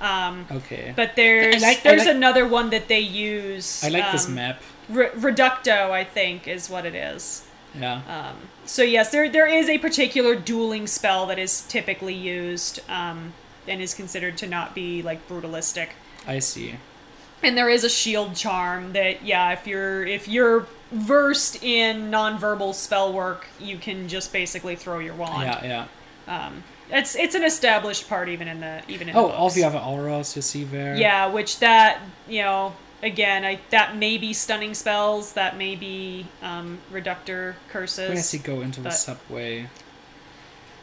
Um, 0.00 0.46
okay. 0.50 0.92
but 0.96 1.14
there's 1.16 1.62
like- 1.62 1.82
there's 1.82 2.06
like- 2.06 2.14
another 2.14 2.46
one 2.46 2.70
that 2.70 2.88
they 2.88 3.00
use. 3.00 3.82
I 3.84 3.88
like 3.88 4.10
this 4.12 4.26
um, 4.26 4.34
map. 4.34 4.60
Re- 4.88 5.10
Reducto, 5.10 5.90
I 5.90 6.04
think, 6.04 6.46
is 6.48 6.68
what 6.70 6.84
it 6.86 6.94
is. 6.94 7.44
Yeah. 7.78 8.02
Um, 8.08 8.36
so 8.64 8.82
yes, 8.82 9.10
there 9.10 9.28
there 9.28 9.46
is 9.46 9.68
a 9.68 9.78
particular 9.78 10.34
dueling 10.36 10.86
spell 10.86 11.26
that 11.26 11.38
is 11.38 11.62
typically 11.62 12.14
used 12.14 12.80
um, 12.88 13.32
and 13.66 13.80
is 13.82 13.94
considered 13.94 14.36
to 14.38 14.46
not 14.46 14.74
be 14.74 15.02
like 15.02 15.26
brutalistic. 15.28 15.90
I 16.26 16.38
see. 16.38 16.76
And 17.42 17.58
there 17.58 17.68
is 17.68 17.84
a 17.84 17.90
shield 17.90 18.36
charm 18.36 18.92
that 18.92 19.24
yeah, 19.24 19.52
if 19.52 19.66
you're 19.66 20.04
if 20.06 20.28
you're 20.28 20.66
versed 20.94 21.62
in 21.62 22.10
nonverbal 22.10 22.74
spell 22.74 23.12
work, 23.12 23.46
you 23.60 23.76
can 23.78 24.08
just 24.08 24.32
basically 24.32 24.76
throw 24.76 24.98
your 24.98 25.14
wand. 25.14 25.42
Yeah, 25.62 25.86
yeah. 26.26 26.46
Um, 26.46 26.64
it's 26.90 27.16
it's 27.16 27.34
an 27.34 27.44
established 27.44 28.08
part 28.08 28.28
even 28.28 28.46
in 28.48 28.60
the 28.60 28.82
even 28.88 29.08
in 29.08 29.16
Oh, 29.16 29.28
the 29.28 29.34
all 29.34 29.46
books. 29.46 29.54
the 29.54 29.64
other 29.64 29.78
Aurors 29.78 30.36
you 30.36 30.42
see 30.42 30.64
there. 30.64 30.94
Yeah, 30.96 31.26
which 31.26 31.58
that 31.60 32.00
you 32.28 32.42
know 32.42 32.74
again, 33.02 33.44
I 33.44 33.60
that 33.70 33.96
may 33.96 34.16
be 34.18 34.32
stunning 34.32 34.74
spells, 34.74 35.32
that 35.32 35.56
may 35.56 35.74
be 35.76 36.26
um, 36.42 36.78
reductor 36.90 37.56
curses. 37.68 38.10
Does 38.10 38.30
he 38.30 38.38
go 38.38 38.60
into 38.60 38.80
the 38.80 38.90
subway? 38.90 39.68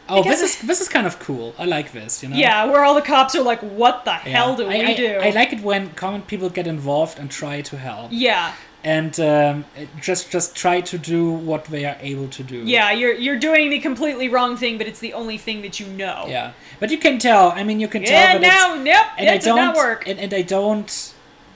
Oh, 0.08 0.22
this 0.22 0.42
is 0.42 0.60
this 0.62 0.80
is 0.80 0.88
kind 0.88 1.06
of 1.06 1.18
cool. 1.20 1.54
I 1.58 1.64
like 1.64 1.92
this. 1.92 2.22
You 2.22 2.28
know. 2.30 2.36
Yeah, 2.36 2.64
where 2.66 2.84
all 2.84 2.94
the 2.94 3.02
cops 3.02 3.34
are 3.36 3.42
like, 3.42 3.60
"What 3.60 4.04
the 4.04 4.10
Yeah. 4.10 4.18
hell 4.36 4.56
do 4.56 4.64
I, 4.66 4.78
we 4.78 4.84
I- 4.84 4.94
do?" 4.94 5.14
I 5.22 5.30
like 5.30 5.52
it 5.52 5.60
when 5.62 5.90
common 5.90 6.22
people 6.22 6.50
get 6.50 6.66
involved 6.66 7.18
and 7.18 7.30
try 7.30 7.60
to 7.62 7.78
help, 7.78 8.08
yeah, 8.10 8.52
and 8.84 9.18
um, 9.20 9.64
just 10.00 10.30
just 10.30 10.56
try 10.56 10.80
to 10.80 10.98
do 10.98 11.30
what 11.32 11.64
they 11.66 11.84
are 11.84 11.96
able 12.00 12.28
to 12.28 12.42
do. 12.42 12.56
yeah, 12.58 12.90
you're 12.92 13.14
you're 13.14 13.38
doing 13.38 13.70
the 13.70 13.78
completely 13.78 14.28
wrong 14.28 14.56
thing, 14.56 14.78
but 14.78 14.86
it's 14.86 15.00
the 15.00 15.12
only 15.12 15.38
thing 15.38 15.62
that 15.62 15.78
you 15.80 15.86
know. 15.86 16.24
Yeah, 16.28 16.52
but 16.80 16.90
you 16.90 16.98
can 16.98 17.18
tell. 17.18 17.52
I 17.52 17.62
mean, 17.64 17.80
you 17.80 17.88
can 17.88 18.02
Yeah, 18.02 18.32
tell 18.32 18.40
now, 18.40 18.74
it's, 18.74 18.84
nope, 18.84 19.06
and 19.18 19.28
it 19.28 19.32
I 19.32 19.38
don't, 19.38 19.56
not 19.56 19.76
work. 19.76 20.06
And, 20.08 20.18
and 20.18 20.34
I 20.34 20.42
don't. 20.42 21.14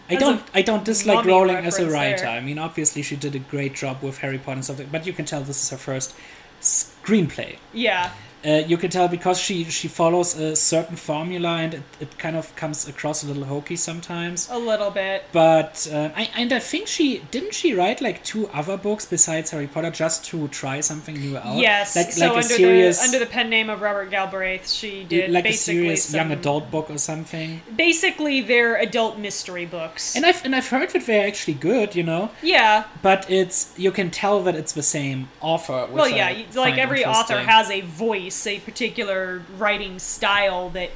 I 0.08 0.14
That's 0.14 0.24
don't. 0.24 0.42
I 0.54 0.62
don't 0.62 0.84
dislike 0.84 1.24
Rowling 1.26 1.56
as 1.56 1.80
a 1.80 1.90
writer. 1.90 2.18
there. 2.18 2.28
I 2.28 2.40
mean, 2.40 2.58
obviously 2.58 3.02
she 3.02 3.16
did 3.16 3.34
a 3.34 3.40
great 3.40 3.74
job 3.74 4.02
with 4.02 4.18
Harry 4.18 4.38
Potter 4.38 4.52
and 4.52 4.64
stuff. 4.64 4.80
But 4.92 5.04
you 5.04 5.12
can 5.12 5.24
tell 5.24 5.42
this 5.42 5.60
is 5.64 5.70
her 5.70 5.76
first 5.76 6.14
screenplay. 6.60 7.56
Yeah, 7.72 8.12
Uh, 8.46 8.62
you 8.66 8.76
can 8.76 8.90
tell 8.90 9.08
because 9.08 9.38
she 9.38 9.64
she 9.64 9.88
follows 9.88 10.38
a 10.38 10.54
certain 10.54 10.96
formula 10.96 11.48
and 11.56 11.74
it, 11.74 11.82
it 12.00 12.18
kind 12.18 12.36
of 12.36 12.54
comes 12.56 12.86
across 12.88 13.24
a 13.24 13.26
little 13.26 13.44
hokey 13.44 13.76
sometimes. 13.76 14.48
a 14.50 14.58
little 14.58 14.90
bit. 14.90 15.24
But 15.32 15.88
uh, 15.92 16.10
I 16.14 16.30
and 16.36 16.52
I 16.52 16.60
think 16.60 16.86
she 16.86 17.08
didn't 17.30 17.54
she 17.54 17.74
write 17.74 18.00
like 18.00 18.22
two 18.24 18.48
other 18.48 18.76
books 18.76 19.04
besides 19.04 19.50
Harry 19.50 19.66
Potter 19.66 19.90
just 19.90 20.24
to 20.26 20.48
try 20.48 20.80
something 20.80 21.16
new 21.16 21.36
out. 21.36 21.58
Yes, 21.58 21.96
like 21.96 22.12
so 22.12 22.26
like 22.26 22.32
a 22.32 22.36
under 22.36 22.54
serious 22.62 22.98
the 22.98 23.04
under 23.06 23.18
the 23.18 23.30
pen 23.36 23.48
name 23.50 23.68
of 23.68 23.80
Robert 23.80 24.10
Galbraith, 24.10 24.68
she 24.68 25.04
did 25.04 25.30
like 25.30 25.46
a 25.46 25.52
serious 25.52 26.04
some, 26.04 26.18
young 26.18 26.38
adult 26.38 26.70
book 26.70 26.90
or 26.90 26.98
something. 26.98 27.62
Basically, 27.74 28.40
they're 28.42 28.76
adult 28.76 29.18
mystery 29.18 29.66
books. 29.66 30.14
And 30.14 30.24
I've 30.24 30.44
and 30.44 30.54
I've 30.54 30.68
heard 30.68 30.90
that 30.90 31.06
they're 31.06 31.26
actually 31.26 31.54
good, 31.54 31.94
you 31.94 32.02
know. 32.02 32.30
yeah, 32.42 32.84
But 33.02 33.30
it's 33.30 33.58
you 33.76 33.90
can 33.90 34.10
tell 34.10 34.42
that 34.44 34.54
it's 34.54 34.72
the 34.72 34.82
same 34.98 35.28
author. 35.40 35.88
Well, 35.90 36.08
yeah, 36.08 36.30
like 36.54 36.78
every 36.78 37.04
author 37.04 37.38
has 37.38 37.70
a 37.70 37.80
voice, 37.80 38.35
a 38.44 38.58
particular 38.58 39.42
writing 39.56 40.00
style 40.00 40.68
that, 40.70 40.90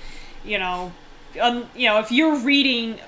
you 0.44 0.58
know, 0.58 0.90
um, 1.40 1.70
you 1.76 1.86
know, 1.86 2.00
if 2.00 2.10
you're 2.10 2.34
reading 2.34 2.98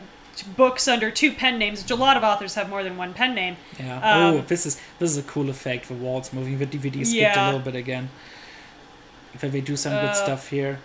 books 0.57 0.87
under 0.87 1.11
two 1.11 1.33
pen 1.33 1.59
names, 1.59 1.83
which 1.83 1.91
a 1.91 1.97
lot 1.97 2.17
of 2.17 2.23
authors 2.23 2.55
have 2.55 2.69
more 2.71 2.85
than 2.85 2.97
one 2.97 3.13
pen 3.15 3.35
name. 3.35 3.57
Yeah. 3.81 3.97
Um, 3.97 4.35
oh, 4.37 4.41
this 4.43 4.65
is 4.65 4.81
this 5.01 5.11
is 5.11 5.19
a 5.19 5.23
cool 5.23 5.51
effect. 5.51 5.89
The 5.89 5.95
walls 5.95 6.33
moving. 6.33 6.59
The 6.59 6.67
DVD 6.67 7.05
skipped 7.05 7.13
Yeah. 7.15 7.45
a 7.45 7.47
little 7.47 7.61
bit 7.61 7.75
again. 7.75 8.11
But 9.41 9.51
they 9.53 9.61
do 9.61 9.77
some 9.77 9.93
good 9.93 10.11
Uh, 10.11 10.15
stuff 10.15 10.49
here. 10.51 10.79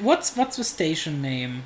What's 0.00 0.36
what's 0.36 0.56
the 0.56 0.64
station 0.64 1.22
name? 1.22 1.62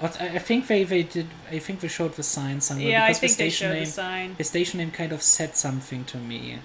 What 0.00 0.20
I, 0.20 0.26
I 0.26 0.38
think 0.38 0.66
they, 0.66 0.84
they 0.84 1.02
did. 1.02 1.28
I 1.50 1.58
think 1.58 1.80
they 1.80 1.88
showed 1.88 2.14
the 2.14 2.22
sign 2.22 2.60
somewhere. 2.60 2.88
Yeah, 2.88 3.04
I 3.04 3.08
because 3.08 3.18
think 3.20 3.32
the 3.36 3.44
they 3.44 3.50
showed 3.50 3.72
name, 3.74 3.84
the 3.84 3.90
sign. 3.90 4.34
The 4.38 4.44
station 4.44 4.78
name 4.78 4.90
kind 4.90 5.12
of 5.12 5.22
said 5.22 5.56
something 5.56 6.04
to 6.06 6.16
me. 6.18 6.58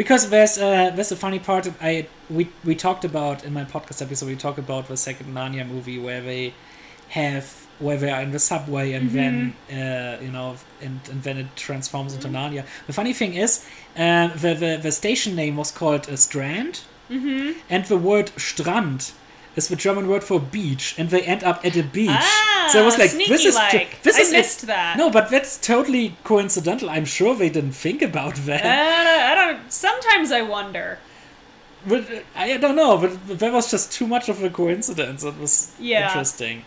Because 0.00 0.30
there's 0.30 0.56
uh, 0.56 0.88
there's 0.96 1.12
a 1.12 1.16
funny 1.26 1.38
part 1.38 1.64
that 1.64 1.74
I 1.78 2.06
we 2.30 2.48
we 2.64 2.74
talked 2.74 3.04
about 3.04 3.44
in 3.44 3.52
my 3.52 3.64
podcast 3.64 4.00
episode. 4.00 4.30
We 4.34 4.36
talked 4.46 4.58
about 4.58 4.88
the 4.88 4.96
second 4.96 5.34
Narnia 5.34 5.68
movie 5.68 5.98
where 5.98 6.22
they 6.22 6.54
have 7.10 7.44
where 7.80 7.98
they 7.98 8.10
are 8.10 8.22
in 8.22 8.30
the 8.32 8.38
subway 8.38 8.92
and 8.94 9.10
then 9.18 9.54
uh, 9.70 10.22
you 10.24 10.32
know 10.36 10.56
and, 10.80 11.00
and 11.10 11.22
then 11.22 11.36
it 11.36 11.48
transforms 11.54 12.14
into 12.14 12.28
Narnia. 12.28 12.64
The 12.86 12.94
funny 12.94 13.12
thing 13.12 13.34
is, 13.34 13.66
uh, 13.94 14.28
the, 14.28 14.54
the 14.54 14.78
the 14.86 14.92
station 15.02 15.36
name 15.36 15.58
was 15.58 15.70
called 15.70 16.08
uh, 16.08 16.16
Strand, 16.16 16.80
and 17.68 17.84
the 17.84 17.98
word 17.98 18.32
Strand 18.38 19.12
is 19.56 19.68
the 19.68 19.76
German 19.76 20.08
word 20.08 20.22
for 20.24 20.38
beach, 20.40 20.94
and 20.98 21.10
they 21.10 21.22
end 21.22 21.42
up 21.42 21.64
at 21.64 21.76
a 21.76 21.82
beach. 21.82 22.10
Ah, 22.10 22.68
so 22.72 22.82
I 22.82 22.84
was 22.84 22.98
like, 22.98 23.10
this 23.10 23.44
is 23.44 23.56
this 24.02 24.16
I 24.16 24.20
is 24.20 24.32
missed 24.32 24.66
that. 24.66 24.96
No, 24.96 25.10
but 25.10 25.28
that's 25.30 25.58
totally 25.58 26.16
coincidental. 26.24 26.88
I'm 26.88 27.04
sure 27.04 27.34
they 27.34 27.50
didn't 27.50 27.72
think 27.72 28.00
about 28.02 28.36
that. 28.36 28.64
I 28.64 29.04
don't, 29.04 29.48
I 29.48 29.52
don't. 29.52 29.72
Sometimes 29.72 30.30
I 30.32 30.42
wonder. 30.42 30.98
But 31.86 32.10
uh, 32.12 32.20
I 32.36 32.56
don't 32.58 32.76
know, 32.76 32.98
but 32.98 33.38
that 33.38 33.52
was 33.52 33.70
just 33.70 33.92
too 33.92 34.06
much 34.06 34.28
of 34.28 34.42
a 34.42 34.50
coincidence. 34.50 35.24
It 35.24 35.36
was 35.38 35.74
Yeah. 35.78 36.06
interesting. 36.06 36.64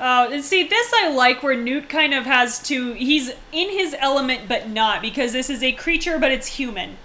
Oh, 0.00 0.28
and 0.32 0.42
see, 0.42 0.66
this 0.66 0.92
I 0.92 1.10
like 1.10 1.42
where 1.44 1.54
Newt 1.56 1.88
kind 1.88 2.12
of 2.14 2.24
has 2.24 2.58
to. 2.64 2.94
He's 2.94 3.30
in 3.52 3.70
his 3.70 3.94
element, 3.98 4.48
but 4.48 4.68
not 4.68 5.00
because 5.02 5.32
this 5.32 5.48
is 5.48 5.62
a 5.62 5.70
creature, 5.72 6.18
but 6.18 6.32
it's 6.32 6.48
human. 6.48 6.96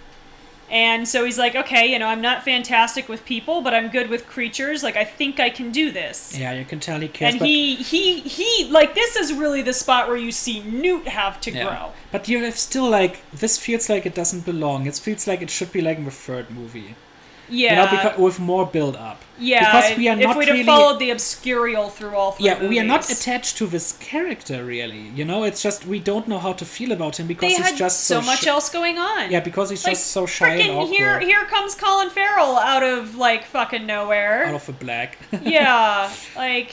And 0.70 1.08
so 1.08 1.26
he's 1.26 1.38
like, 1.38 1.56
okay, 1.56 1.92
you 1.92 1.98
know, 1.98 2.08
I'm 2.08 2.22
not 2.22 2.44
fantastic 2.44 3.10
with 3.10 3.26
people, 3.26 3.62
but 3.62 3.74
I'm 3.74 3.90
good 3.90 4.10
with 4.10 4.28
creatures. 4.28 4.84
Like, 4.84 4.96
I 4.96 5.04
think 5.04 5.40
I 5.40 5.50
can 5.50 5.72
do 5.72 5.92
this. 5.92 6.38
Yeah, 6.38 6.54
you 6.54 6.66
can 6.66 6.80
tell 6.80 7.00
he 7.00 7.08
cares. 7.08 7.34
and 7.34 7.40
but, 7.40 7.48
he, 7.48 7.76
he, 7.76 8.20
he, 8.20 8.70
like, 8.70 8.94
this 8.96 9.16
is 9.16 9.34
really 9.34 9.62
the 9.62 9.74
spot 9.74 10.08
where 10.08 10.18
you 10.18 10.32
see 10.32 10.62
Newt 10.62 11.08
have 11.08 11.42
to 11.42 11.52
yeah. 11.52 11.64
grow. 11.64 11.92
But 12.12 12.28
you 12.28 12.44
have 12.44 12.58
still 12.58 12.90
like 12.90 13.30
this 13.32 13.58
feels 13.58 13.90
like 13.90 14.06
it 14.06 14.16
doesn't 14.16 14.46
belong. 14.46 14.86
It 14.86 14.96
feels 14.96 15.28
like 15.28 15.42
it 15.42 15.50
should 15.50 15.72
be 15.72 15.82
like 15.82 15.98
in 15.98 16.06
the 16.06 16.12
third 16.12 16.50
movie. 16.52 16.96
Yeah. 17.50 17.70
You 17.70 17.76
know, 17.78 17.92
because 17.92 18.20
with 18.20 18.40
more 18.40 18.66
build 18.66 18.96
up. 18.96 19.22
yeah. 19.40 19.60
Because 19.66 19.98
we 19.98 20.08
are 20.08 20.18
if 20.18 20.24
not 20.28 20.38
we'd 20.38 20.48
really 20.48 20.58
have 20.60 20.66
followed 20.68 21.00
the 21.00 21.10
obscurial 21.10 21.92
through 21.92 22.16
all 22.16 22.32
three 22.34 22.46
Yeah, 22.48 22.68
we 22.68 22.80
are 22.80 22.84
not 22.84 23.10
attached 23.10 23.58
to 23.58 23.66
this 23.68 23.98
character 23.98 24.64
really. 24.66 25.08
You 25.16 25.26
know, 25.26 25.44
it's 25.44 25.62
just 25.62 25.86
we 25.86 26.00
don't 26.00 26.28
know 26.28 26.40
how 26.40 26.54
to 26.54 26.66
feel 26.66 26.92
about 26.92 27.20
him 27.20 27.28
because 27.28 27.58
They 27.58 27.64
he's 27.64 27.78
just 27.78 28.02
so, 28.06 28.22
so, 28.22 28.26
much 28.26 28.42
sh- 28.42 28.48
else 28.48 28.70
going 28.70 28.98
on. 28.98 29.32
Yeah, 29.32 29.40
because 29.40 29.70
he's 29.70 29.84
like, 29.84 29.94
just 29.94 30.08
so 30.08 30.26
shy 30.26 30.56
and 30.56 30.72
awkward. 30.72 30.96
here, 30.96 31.20
here 31.20 31.46
comes 31.46 31.74
Colin 31.76 32.10
Farrell 32.10 32.58
out 32.58 32.84
of 32.84 33.16
like 33.16 33.46
fucking 33.46 33.86
nowhere. 33.86 34.46
out 34.46 34.56
of 34.56 34.66
the 34.66 34.74
black. 34.74 35.18
yeah, 35.44 36.12
like 36.36 36.72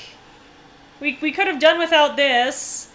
we 1.01 1.19
we 1.23 1.32
could 1.32 1.47
have 1.47 1.61
done 1.61 1.78
without 1.78 2.16
this. 2.16 2.90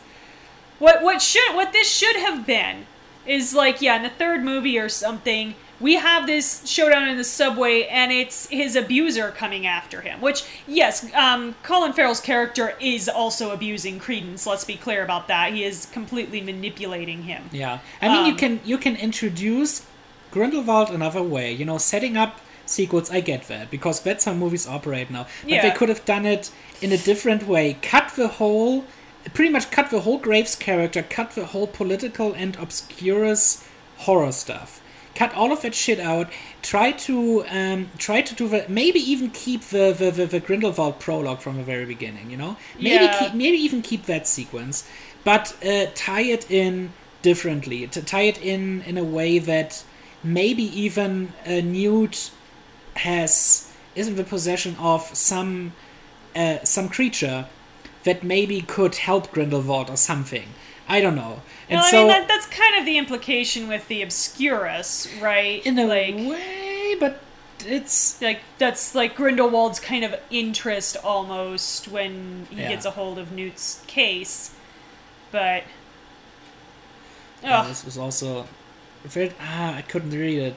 What 0.79 1.01
what 1.03 1.21
should 1.21 1.55
what 1.55 1.71
this 1.73 1.89
should 1.89 2.15
have 2.17 2.45
been 2.45 2.85
is 3.25 3.53
like 3.53 3.81
yeah, 3.81 3.95
in 3.97 4.03
the 4.03 4.09
third 4.09 4.43
movie 4.43 4.77
or 4.79 4.89
something, 4.89 5.53
we 5.81 5.95
have 5.95 6.27
this 6.27 6.67
showdown 6.67 7.07
in 7.07 7.17
the 7.17 7.23
subway 7.23 7.83
and 7.83 8.11
it's 8.11 8.47
his 8.47 8.75
abuser 8.75 9.31
coming 9.31 9.65
after 9.65 10.01
him. 10.01 10.21
Which 10.21 10.43
yes, 10.67 11.13
um, 11.13 11.55
Colin 11.63 11.93
Farrell's 11.93 12.21
character 12.21 12.75
is 12.79 13.09
also 13.09 13.51
abusing 13.51 13.99
Credence. 13.99 14.45
Let's 14.45 14.63
be 14.63 14.75
clear 14.75 15.03
about 15.03 15.27
that. 15.27 15.53
He 15.53 15.63
is 15.63 15.87
completely 15.87 16.41
manipulating 16.41 17.23
him. 17.23 17.49
Yeah, 17.51 17.79
I 18.01 18.09
mean 18.09 18.25
you 18.25 18.31
Um, 18.33 18.37
can 18.37 18.59
you 18.63 18.77
can 18.77 18.95
introduce 18.95 19.85
Grindelwald 20.31 20.89
another 20.89 21.23
way. 21.23 21.51
You 21.51 21.65
know, 21.65 21.77
setting 21.77 22.15
up 22.15 22.39
sequels. 22.65 23.11
I 23.11 23.19
get 23.21 23.47
that 23.47 23.69
because 23.69 24.01
that's 24.01 24.25
how 24.25 24.33
movies 24.33 24.67
operate 24.67 25.09
now. 25.09 25.27
But 25.43 25.61
they 25.61 25.71
could 25.71 25.89
have 25.89 26.05
done 26.05 26.25
it 26.25 26.51
in 26.81 26.91
a 26.91 26.97
different 26.97 27.47
way. 27.47 27.77
Cut 27.81 28.13
the 28.15 28.27
whole, 28.27 28.85
pretty 29.33 29.51
much 29.51 29.71
cut 29.71 29.89
the 29.89 30.01
whole 30.01 30.17
Graves 30.17 30.55
character. 30.55 31.03
Cut 31.03 31.31
the 31.31 31.47
whole 31.47 31.67
political 31.67 32.33
and 32.33 32.55
obscurus 32.55 33.63
horror 33.97 34.31
stuff. 34.31 34.80
Cut 35.15 35.33
all 35.33 35.51
of 35.51 35.61
that 35.61 35.75
shit 35.75 35.99
out. 35.99 36.29
Try 36.61 36.91
to 36.93 37.45
um, 37.47 37.89
try 37.97 38.21
to 38.21 38.35
do 38.35 38.47
the 38.47 38.65
maybe 38.67 38.99
even 38.99 39.29
keep 39.31 39.61
the 39.65 39.93
the, 39.97 40.11
the, 40.11 40.25
the 40.25 40.39
Grindelwald 40.39 40.99
prologue 40.99 41.41
from 41.41 41.57
the 41.57 41.63
very 41.63 41.85
beginning. 41.85 42.29
You 42.31 42.37
know, 42.37 42.57
maybe 42.79 43.05
Yeah. 43.05 43.19
keep, 43.19 43.33
maybe 43.33 43.57
even 43.57 43.81
keep 43.81 44.05
that 44.05 44.27
sequence, 44.27 44.87
but 45.23 45.55
uh, 45.65 45.87
tie 45.95 46.21
it 46.21 46.49
in 46.49 46.93
differently. 47.21 47.87
To 47.87 48.01
tie 48.01 48.23
it 48.23 48.41
in 48.41 48.83
in 48.83 48.97
a 48.97 49.03
way 49.03 49.39
that 49.39 49.83
maybe 50.23 50.63
even 50.63 51.33
uh, 51.45 51.61
Newt 51.61 52.31
has 52.95 53.67
is 53.95 54.07
in 54.07 54.15
the 54.15 54.23
possession 54.23 54.75
of 54.79 55.01
some 55.15 55.73
uh, 56.35 56.57
some 56.63 56.89
creature 56.89 57.47
that 58.03 58.23
maybe 58.23 58.61
could 58.61 58.95
help 58.95 59.31
Grindelwald 59.31 59.89
or 59.89 59.97
something. 59.97 60.47
I 60.91 60.99
don't 60.99 61.15
know. 61.15 61.41
And 61.69 61.77
well, 61.77 61.85
I 61.85 61.91
so 61.91 61.97
mean, 61.99 62.07
that, 62.07 62.27
that's 62.27 62.45
kind 62.47 62.75
of 62.77 62.85
the 62.85 62.97
implication 62.97 63.67
with 63.69 63.87
the 63.87 64.01
Obscurus, 64.01 65.07
right? 65.21 65.65
in 65.65 65.79
a 65.79 65.85
like, 65.85 66.15
way, 66.15 66.95
but 66.99 67.21
it's 67.65 68.21
like 68.21 68.39
that's 68.57 68.93
like 68.93 69.15
Grindelwald's 69.15 69.79
kind 69.79 70.03
of 70.03 70.15
interest 70.29 70.97
almost 71.03 71.87
when 71.87 72.47
he 72.49 72.57
Yeah. 72.61 72.69
gets 72.69 72.85
a 72.85 72.91
hold 72.91 73.17
of 73.19 73.31
Newt's 73.31 73.81
case, 73.87 74.53
but 75.31 75.63
yeah, 77.41 77.63
this 77.67 77.85
was 77.85 77.97
also 77.97 78.45
ah 79.39 79.75
I 79.77 79.81
couldn't 79.83 80.11
read 80.11 80.39
it. 80.39 80.55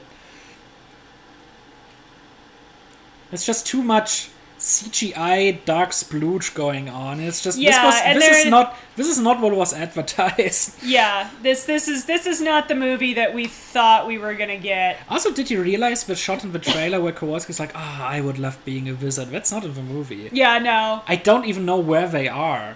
It's 3.31 3.45
just 3.45 3.65
too 3.65 3.81
much 3.83 4.29
CGI 4.65 5.63
dark 5.63 5.91
splooge 5.91 6.55
going 6.55 6.89
on. 6.89 7.19
It's 7.19 7.39
just 7.39 7.59
Yeah, 7.59 7.69
this 7.69 7.83
was 7.83 8.01
and 8.03 8.19
this 8.19 8.45
is 8.45 8.49
not 8.49 8.75
this 8.95 9.07
is 9.07 9.19
not 9.19 9.39
what 9.39 9.55
was 9.55 9.73
advertised. 9.73 10.81
yeah, 10.83 11.29
this 11.43 11.65
this 11.65 11.87
is 11.87 12.05
this 12.05 12.25
is 12.25 12.41
not 12.41 12.67
the 12.67 12.73
movie 12.73 13.13
that 13.13 13.35
we 13.35 13.45
thought 13.45 14.07
we 14.07 14.17
were 14.17 14.33
gonna 14.33 14.57
get. 14.57 14.97
Also, 15.07 15.31
did 15.31 15.51
you 15.51 15.61
realize 15.61 16.05
the 16.05 16.15
shot 16.15 16.43
in 16.43 16.51
the 16.51 16.57
trailer 16.57 16.99
where 16.99 17.13
Kowalski's 17.13 17.59
like, 17.59 17.73
"Ah, 17.75 18.07
I 18.07 18.21
would 18.21 18.39
love 18.39 18.57
being 18.65 18.89
a 18.89 18.95
wizard." 18.95 19.29
That's 19.29 19.51
not 19.51 19.63
in 19.65 19.75
the 19.75 19.83
movie. 19.83 20.29
Yeah, 20.31 20.57
no. 20.57 21.03
I 21.07 21.15
don't 21.15 21.45
even 21.45 21.63
know 21.67 21.77
where 21.77 22.07
they 22.07 22.27
are. 22.27 22.75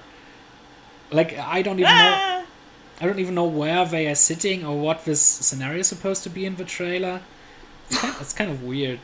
Like, 1.11 1.36
I 1.40 1.64
don't 1.64 1.80
even 1.80 1.90
know. 1.90 2.16
Ah! 2.16 2.45
I 3.02 3.06
don't 3.07 3.18
even 3.18 3.34
know 3.34 3.45
where 3.45 3.84
they 3.84 4.06
are 4.07 4.16
sitting 4.30 4.64
or 4.64 4.78
what 4.78 5.06
this 5.06 5.22
scenario 5.22 5.80
is 5.80 5.88
supposed 5.88 6.22
to 6.24 6.30
be 6.30 6.45
in 6.45 6.57
the 6.57 6.66
trailer. 6.66 7.22
It's 7.90 7.99
kind, 7.99 8.16
it's 8.22 8.34
kind 8.34 8.52
of 8.52 8.61
weird. 8.61 8.99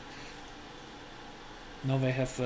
Now 1.86 1.98
they 1.98 2.10
have 2.10 2.38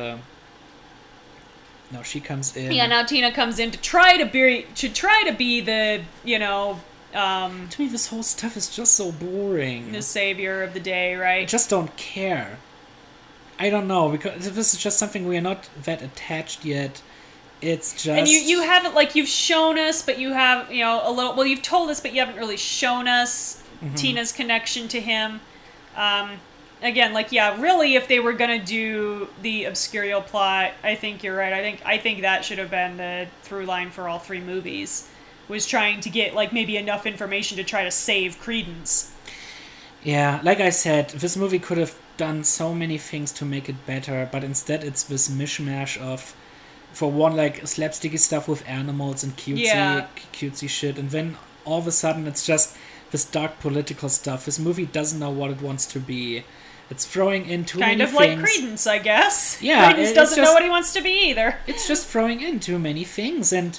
now 1.92 2.02
she 2.02 2.20
comes 2.20 2.56
in. 2.56 2.72
Yeah, 2.72 2.86
now 2.86 3.02
Tina 3.02 3.32
comes 3.32 3.58
in 3.58 3.70
to 3.72 3.78
try 3.80 4.16
to 4.16 4.26
be 4.26 4.66
to 4.76 4.88
try 4.88 5.24
to 5.26 5.32
be 5.32 5.60
the 5.60 6.02
you 6.24 6.38
know 6.38 6.80
um, 7.14 7.68
To 7.70 7.82
me, 7.82 7.88
this 7.88 8.08
whole 8.08 8.22
stuff 8.22 8.56
is 8.56 8.68
just 8.68 8.92
so 8.92 9.10
boring. 9.10 9.92
the 9.92 10.02
savior 10.02 10.62
of 10.62 10.74
the 10.74 10.80
day, 10.80 11.16
right? 11.16 11.42
I 11.42 11.46
just 11.46 11.68
don't 11.68 11.94
care. 11.96 12.58
I 13.58 13.68
don't 13.68 13.88
know 13.88 14.08
because 14.08 14.52
this 14.52 14.72
is 14.72 14.80
just 14.80 14.98
something 14.98 15.26
we 15.26 15.36
are 15.36 15.42
not 15.42 15.68
that 15.82 16.00
attached 16.00 16.64
yet. 16.64 17.02
It's 17.60 17.92
just 17.92 18.08
And 18.08 18.28
you 18.28 18.38
you 18.38 18.62
haven't 18.62 18.94
like 18.94 19.14
you've 19.14 19.28
shown 19.28 19.78
us, 19.78 20.00
but 20.02 20.18
you 20.18 20.32
have 20.32 20.72
you 20.72 20.84
know 20.84 21.02
a 21.04 21.10
little. 21.10 21.34
Well, 21.34 21.46
you've 21.46 21.62
told 21.62 21.90
us, 21.90 22.00
but 22.00 22.12
you 22.14 22.20
haven't 22.20 22.36
really 22.36 22.56
shown 22.56 23.08
us 23.08 23.62
Mm-hmm. 23.82 23.94
Tina's 23.94 24.32
connection 24.32 24.88
to 24.88 25.00
him. 25.00 25.40
Um, 25.96 26.32
again, 26.82 27.12
like 27.12 27.32
yeah, 27.32 27.60
really, 27.60 27.94
if 27.94 28.08
they 28.08 28.20
were 28.20 28.32
gonna 28.32 28.62
do 28.64 29.28
the 29.42 29.64
obscurial 29.64 30.24
plot, 30.24 30.72
I 30.82 30.94
think 30.94 31.22
you're 31.22 31.36
right. 31.36 31.52
I 31.52 31.60
think 31.60 31.82
I 31.84 31.98
think 31.98 32.22
that 32.22 32.44
should 32.44 32.58
have 32.58 32.70
been 32.70 32.96
the 32.96 33.26
through 33.42 33.66
line 33.66 33.90
for 33.90 34.08
all 34.08 34.18
three 34.18 34.40
movies. 34.40 35.08
Was 35.48 35.66
trying 35.66 36.00
to 36.02 36.10
get 36.10 36.34
like 36.34 36.52
maybe 36.52 36.76
enough 36.76 37.06
information 37.06 37.56
to 37.56 37.64
try 37.64 37.84
to 37.84 37.90
save 37.90 38.38
Credence. 38.40 39.12
Yeah, 40.02 40.40
like 40.42 40.60
I 40.60 40.70
said, 40.70 41.10
this 41.10 41.36
movie 41.36 41.58
could 41.58 41.76
have 41.76 41.98
done 42.16 42.44
so 42.44 42.72
many 42.74 42.98
things 42.98 43.32
to 43.32 43.44
make 43.44 43.68
it 43.68 43.84
better, 43.86 44.28
but 44.30 44.44
instead 44.44 44.82
it's 44.84 45.02
this 45.02 45.28
mishmash 45.28 46.00
of, 46.00 46.34
for 46.92 47.10
one, 47.10 47.36
like 47.36 47.62
slapsticky 47.62 48.18
stuff 48.18 48.48
with 48.48 48.66
animals 48.66 49.22
and 49.22 49.36
cutesy, 49.36 49.64
Yeah. 49.64 50.06
cutesy 50.32 50.68
shit, 50.68 50.98
and 50.98 51.10
then 51.10 51.36
all 51.64 51.78
of 51.78 51.86
a 51.86 51.92
sudden 51.92 52.26
it's 52.26 52.46
just 52.46 52.76
this 53.10 53.24
dark 53.24 53.58
political 53.60 54.08
stuff. 54.08 54.46
This 54.46 54.58
movie 54.58 54.86
doesn't 54.86 55.18
know 55.18 55.30
what 55.30 55.50
it 55.50 55.60
wants 55.60 55.84
to 55.86 55.98
be. 56.00 56.44
It's 56.90 57.06
throwing 57.06 57.46
in 57.46 57.64
too 57.64 57.78
Kind 57.78 58.02
of 58.02 58.12
like. 58.12 58.38
Credence, 58.38 58.86
I 58.86 58.98
guess. 58.98 59.60
Yeah, 59.62 59.92
Credence 59.92 60.12
doesn't 60.12 60.42
know 60.42 60.52
what 60.52 60.62
he 60.64 60.68
wants 60.68 60.92
to 60.94 61.00
be 61.00 61.30
either. 61.30 61.56
it's 61.66 61.86
just 61.86 62.06
throwing 62.08 62.40
in 62.40 62.58
too 62.60 62.78
many 62.78 63.04
things 63.04 63.52
and 63.52 63.78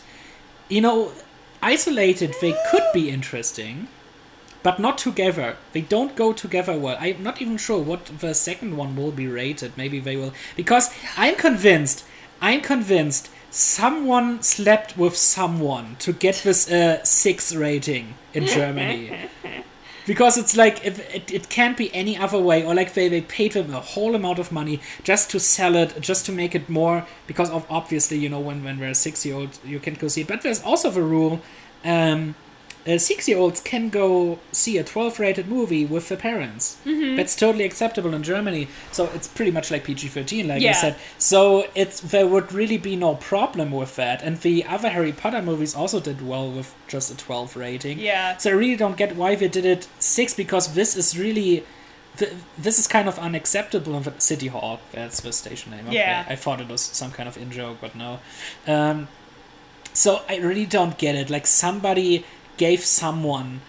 you 0.70 0.80
know 0.82 1.12
isolated 1.62 2.34
they 2.42 2.56
could 2.72 2.84
be 2.94 3.10
interesting 3.10 3.88
but 4.64 4.80
not 4.80 4.98
together 4.98 5.58
they 5.74 5.82
don't 5.82 6.16
go 6.16 6.32
together 6.34 6.78
well 6.78 6.98
i'm 7.00 7.22
not 7.22 7.42
even 7.42 7.58
sure 7.58 7.80
what 7.84 8.06
the 8.20 8.34
second 8.34 8.78
one 8.78 8.96
will 8.96 9.12
be 9.12 9.28
rated 9.28 9.76
maybe 9.78 10.00
they 10.00 10.16
will 10.16 10.34
because 10.56 10.90
i'm 11.18 11.36
convinced 11.36 12.04
i'm 12.42 12.62
convinced 12.62 13.30
someone 13.52 14.42
slept 14.42 14.98
with 14.98 15.16
someone 15.18 15.96
to 16.00 16.14
get 16.14 16.36
this 16.44 16.72
uh, 16.72 17.04
six 17.04 17.54
rating 17.54 18.14
in 18.34 18.46
germany 18.58 19.12
because 20.12 20.38
it's 20.38 20.58
like 20.58 20.86
if 20.86 21.00
it, 21.16 21.32
it 21.32 21.48
can't 21.48 21.78
be 21.78 21.88
any 21.96 22.18
other 22.18 22.38
way 22.38 22.66
or 22.66 22.76
like 22.76 22.94
they, 22.96 23.08
they 23.08 23.22
paid 23.22 23.54
them 23.54 23.74
a 23.74 23.80
whole 23.80 24.14
amount 24.14 24.40
of 24.40 24.52
money 24.52 24.82
just 25.06 25.32
to 25.32 25.40
sell 25.40 25.74
it 25.74 26.02
just 26.02 26.26
to 26.26 26.34
make 26.34 26.54
it 26.54 26.68
more 26.68 27.06
because 27.28 27.50
of 27.50 27.66
obviously 27.70 28.18
you 28.18 28.28
know 28.28 28.42
when 28.42 28.62
when 28.62 28.78
we're 28.78 28.94
six 28.94 29.26
year 29.26 29.36
old 29.36 29.58
you 29.64 29.80
can't 29.80 30.00
go 30.00 30.10
see 30.10 30.20
it. 30.20 30.28
But 30.28 30.42
there's 30.42 30.62
also 30.64 30.90
the 30.90 31.02
rule 31.02 31.40
um 31.86 32.36
uh, 32.88 32.98
six 32.98 33.28
year 33.28 33.38
olds 33.38 33.60
can 33.62 33.90
go 33.90 34.40
see 34.52 34.78
a 34.78 34.84
12 34.84 35.20
rated 35.20 35.48
movie 35.48 35.86
with 35.86 36.10
their 36.10 36.18
parents 36.18 36.78
that's 37.16 37.36
totally 37.36 37.64
acceptable 37.64 38.14
in 38.14 38.24
germany 38.24 38.68
so 38.92 39.06
it's 39.14 39.28
pretty 39.28 39.52
much 39.52 39.70
like 39.70 39.84
pg-13 39.84 40.48
like 40.48 40.62
i 40.72 40.74
said 40.74 40.96
so 41.20 41.68
it's 41.76 42.00
there 42.00 42.26
would 42.28 42.52
really 42.52 42.78
be 42.78 42.96
no 42.96 43.16
problem 43.16 43.72
with 43.72 43.96
that 43.98 44.22
and 44.24 44.42
the 44.42 44.66
other 44.66 44.90
harry 44.90 45.12
potter 45.12 45.42
movies 45.42 45.76
also 45.76 46.00
did 46.00 46.26
well 46.28 46.50
with 46.52 46.74
just 46.88 47.12
a 47.12 47.18
12 47.18 47.56
rating 47.56 48.00
Yeah. 48.00 48.38
so 48.38 48.50
I 48.50 48.54
really 48.54 48.76
don't 48.78 48.98
get 48.98 49.16
why 49.16 49.36
they 49.36 49.48
did 49.48 49.66
it 49.66 49.88
six 50.00 50.34
because 50.34 50.74
this 50.74 50.98
is 50.98 51.18
really, 51.18 51.64
th- 52.18 52.34
this 52.58 52.80
is 52.80 52.88
kind 52.88 53.08
of 53.08 53.18
unacceptable 53.20 53.96
in 53.96 54.04
the 54.04 54.14
City 54.18 54.48
Hall. 54.48 54.80
That's 54.92 55.22
the 55.22 55.32
station 55.32 55.72
name. 55.72 55.86
Okay. 55.88 55.96
Yeah. 55.98 56.26
I 56.28 56.36
thought 56.36 56.60
it 56.60 56.68
was 56.68 56.82
some 56.82 57.12
kind 57.12 57.30
of 57.30 57.38
in 57.38 57.50
joke, 57.52 57.78
but 57.80 57.96
no. 57.96 58.20
Um, 58.68 59.08
so 59.94 60.22
I 60.30 60.38
really 60.38 60.66
don't 60.66 60.98
get 60.98 61.16
it. 61.16 61.30
Like 61.30 61.48
somebody 61.48 62.26
gave 62.58 62.86
someone 62.86 63.62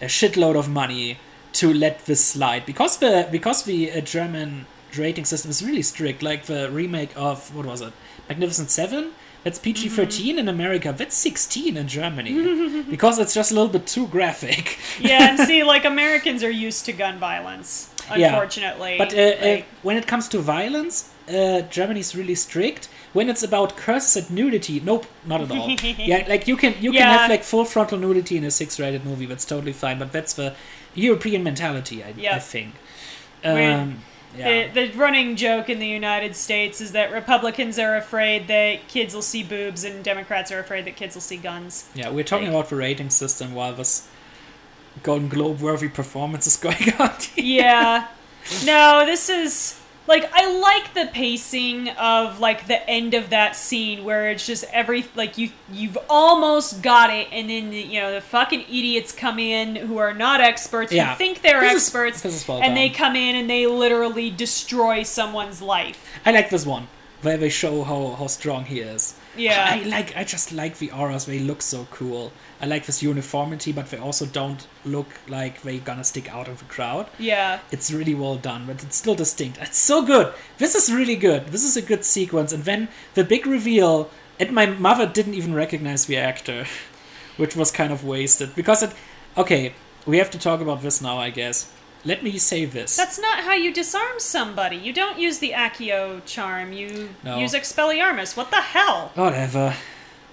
a 0.00 0.06
shitload 0.06 0.56
of 0.58 0.68
money 0.68 1.18
to 1.52 1.72
let 1.72 2.06
this 2.06 2.24
slide 2.24 2.64
because 2.64 2.98
the 2.98 3.28
because 3.30 3.64
the 3.64 3.90
uh, 3.90 4.00
German 4.00 4.66
rating 4.96 5.24
system 5.24 5.50
is 5.50 5.62
really 5.62 5.82
strict. 5.82 6.22
Like 6.22 6.44
the 6.44 6.70
remake 6.70 7.10
of 7.16 7.54
what 7.54 7.66
was 7.66 7.80
it, 7.80 7.92
Magnificent 8.28 8.70
Seven. 8.70 9.12
That's 9.42 9.58
PG 9.58 9.88
13 9.88 10.38
in 10.38 10.48
America. 10.48 10.92
That's 10.94 11.16
16 11.16 11.74
in 11.78 11.88
Germany. 11.88 12.82
because 12.90 13.18
it's 13.18 13.32
just 13.32 13.50
a 13.50 13.54
little 13.54 13.70
bit 13.70 13.86
too 13.86 14.06
graphic. 14.06 14.78
yeah, 15.00 15.30
and 15.30 15.38
see, 15.38 15.64
like 15.64 15.84
Americans 15.96 16.44
are 16.44 16.50
used 16.50 16.84
to 16.84 16.92
gun 16.92 17.18
violence, 17.18 17.90
Yeah. 18.14 18.28
unfortunately. 18.28 18.96
But 18.98 19.14
uh, 19.14 19.20
uh, 19.20 19.62
when 19.82 19.96
it 19.96 20.06
comes 20.06 20.28
to 20.28 20.40
violence, 20.40 21.10
uh, 21.26 21.62
is 21.72 22.14
really 22.14 22.34
strict. 22.34 22.88
When 23.12 23.28
it's 23.28 23.42
about 23.42 23.76
curses 23.76 24.28
and 24.28 24.36
nudity, 24.36 24.78
nope, 24.78 25.04
not 25.26 25.40
at 25.40 25.50
all. 25.50 25.68
yeah, 25.98 26.24
like 26.28 26.46
you 26.46 26.56
can 26.56 26.74
you 26.80 26.92
can 26.92 27.02
have 27.02 27.28
like 27.28 27.42
full 27.42 27.64
frontal 27.64 27.98
nudity 27.98 28.36
in 28.36 28.44
a 28.44 28.50
six-rated 28.50 29.04
movie. 29.04 29.26
That's 29.26 29.44
totally 29.44 29.72
fine. 29.72 29.98
But 29.98 30.12
that's 30.12 30.34
the 30.34 30.54
European 30.94 31.42
mentality, 31.42 32.04
I, 32.04 32.14
I 32.36 32.38
think. 32.38 32.74
Um, 33.44 34.02
yeah. 34.36 34.68
the, 34.68 34.86
the 34.88 34.98
running 34.98 35.34
joke 35.36 35.68
in 35.68 35.78
the 35.78 35.86
United 35.88 36.36
States 36.36 36.80
is 36.80 36.92
that 36.92 37.12
Republicans 37.12 37.78
are 37.78 37.96
afraid 37.96 38.46
that 38.48 38.86
kids 38.86 39.14
will 39.14 39.22
see 39.22 39.42
boobs 39.42 39.82
and 39.82 40.04
Democrats 40.04 40.52
are 40.52 40.60
afraid 40.60 40.84
that 40.84 40.96
kids 40.96 41.14
will 41.14 41.22
see 41.22 41.36
guns. 41.36 41.88
yeah, 41.94 42.10
we're 42.10 42.22
talking 42.24 42.46
like- 42.46 42.54
about 42.54 42.70
the 42.70 42.76
rating 42.76 43.10
system 43.10 43.54
while 43.54 43.72
this 43.72 44.06
Golden 45.02 45.28
Globe-worthy 45.28 45.88
performance 45.88 46.46
is 46.46 46.56
going 46.68 46.92
on. 46.98 47.12
Yeah. 47.34 48.08
no, 48.64 49.04
this 49.06 49.28
is 49.28 49.79
like 50.10 50.28
I 50.34 50.58
like 50.58 50.92
the 50.92 51.08
pacing 51.12 51.88
of 51.90 52.40
like 52.40 52.66
the 52.66 52.86
end 52.90 53.14
of 53.14 53.30
that 53.30 53.54
scene 53.54 54.04
where 54.04 54.28
it's 54.30 54.44
just 54.44 54.64
every 54.72 55.06
like 55.14 55.38
you 55.38 55.50
you've 55.72 55.96
almost 56.08 56.82
got 56.82 57.10
it 57.10 57.28
and 57.30 57.48
then 57.48 57.72
you 57.72 58.00
know 58.00 58.12
the 58.12 58.20
fucking 58.20 58.62
idiots 58.62 59.12
come 59.12 59.38
in 59.38 59.76
who 59.76 59.98
are 59.98 60.12
not 60.12 60.40
experts 60.40 60.92
Yeah. 60.92 61.12
who 61.12 61.16
think 61.16 61.42
they're 61.42 61.60
This 61.60 61.74
experts 61.84 62.24
is 62.24 62.46
well 62.46 62.60
and 62.60 62.76
they 62.76 62.90
come 62.90 63.14
in 63.14 63.36
and 63.36 63.48
they 63.48 63.66
literally 63.66 64.30
destroy 64.30 65.04
someone's 65.04 65.62
life. 65.62 66.04
I 66.26 66.32
like 66.32 66.50
this 66.50 66.66
one 66.66 66.88
where 67.22 67.36
they 67.36 67.48
show 67.50 67.84
how, 67.84 68.16
how 68.18 68.26
strong 68.26 68.64
he 68.64 68.80
is. 68.80 69.14
Yeah. 69.36 69.64
I 69.70 69.84
like 69.84 70.16
I 70.16 70.24
just 70.24 70.52
like 70.52 70.78
the 70.78 70.88
Aurors. 70.88 71.24
They 71.26 71.38
look 71.38 71.62
so 71.62 71.86
cool. 71.92 72.32
I 72.62 72.66
like 72.66 72.84
this 72.86 73.02
uniformity, 73.02 73.72
but 73.72 73.88
they 73.90 73.96
also 73.98 74.26
don't 74.26 74.66
look 74.84 75.06
like 75.28 75.62
they're 75.62 75.78
gonna 75.78 76.04
stick 76.04 76.30
out 76.32 76.46
of 76.48 76.58
the 76.58 76.64
crowd. 76.66 77.06
Yeah. 77.18 77.60
It's 77.70 77.90
really 77.90 78.14
well 78.14 78.36
done, 78.36 78.66
but 78.66 78.82
it's 78.82 78.96
still 78.96 79.14
distinct. 79.14 79.58
It's 79.60 79.78
so 79.78 80.02
good. 80.02 80.34
This 80.58 80.74
is 80.74 80.92
really 80.92 81.16
good. 81.16 81.46
This 81.48 81.64
is 81.64 81.76
a 81.76 81.82
good 81.82 82.04
sequence. 82.04 82.52
And 82.52 82.64
then 82.64 82.88
the 83.14 83.24
big 83.24 83.46
reveal, 83.46 84.10
and 84.38 84.52
my 84.52 84.66
mother 84.66 85.06
didn't 85.06 85.34
even 85.34 85.54
recognize 85.54 86.04
the 86.06 86.18
actor, 86.18 86.66
which 87.38 87.56
was 87.56 87.70
kind 87.70 87.92
of 87.92 88.04
wasted 88.04 88.54
because 88.54 88.82
it. 88.82 88.92
Okay, 89.38 89.72
we 90.06 90.18
have 90.18 90.30
to 90.30 90.38
talk 90.38 90.60
about 90.60 90.82
this 90.82 91.00
now, 91.00 91.16
I 91.18 91.30
guess. 91.30 91.70
let 92.04 92.22
me 92.22 92.38
say 92.38 92.64
this. 92.64 92.96
That's 92.96 93.18
not 93.18 93.40
how 93.44 93.52
you 93.54 93.72
disarm 93.74 94.18
somebody. 94.18 94.76
You 94.76 94.92
don't 94.92 95.18
use 95.18 95.38
the 95.38 95.52
Accio 95.52 96.22
charm. 96.26 96.72
You 96.72 97.10
No. 97.22 97.38
use 97.38 97.52
Expelliarmus. 97.54 98.36
What 98.36 98.50
the 98.50 98.60
hell? 98.60 99.12
Whatever. 99.14 99.74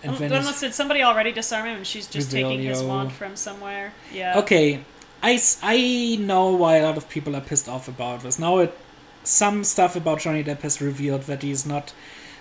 And 0.04 0.14
it's- 0.16 0.32
Unless 0.32 0.60
did 0.62 0.74
somebody 0.74 1.02
already 1.04 1.32
disarm 1.32 1.66
him 1.66 1.78
and 1.78 1.88
she's 1.88 2.08
just 2.08 2.32
taking 2.32 2.62
his 2.62 2.82
wand 2.84 3.12
from 3.12 3.36
somewhere. 3.36 3.94
Yeah. 4.14 4.40
Okay, 4.40 4.84
I, 5.24 5.42
I 5.64 6.18
know 6.20 6.50
why 6.50 6.78
a 6.78 6.84
lot 6.84 6.98
of 6.98 7.10
people 7.10 7.36
are 7.36 7.42
pissed 7.42 7.68
off 7.68 7.88
about 7.88 8.22
this. 8.22 8.38
Now, 8.38 8.60
it, 8.60 8.78
some 9.24 9.64
stuff 9.64 9.96
about 9.96 10.20
Johnny 10.20 10.44
Depp 10.44 10.62
has 10.62 10.80
revealed 10.82 11.24
that 11.24 11.42
he's 11.42 11.66
not 11.66 11.94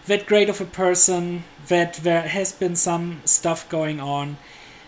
that 0.06 0.26
great 0.26 0.48
of 0.48 0.60
a 0.60 0.64
person, 0.66 1.44
that 1.68 1.94
there 1.94 2.22
has 2.22 2.52
been 2.52 2.76
some 2.76 3.22
stuff 3.24 3.68
going 3.68 3.98
on. 4.00 4.36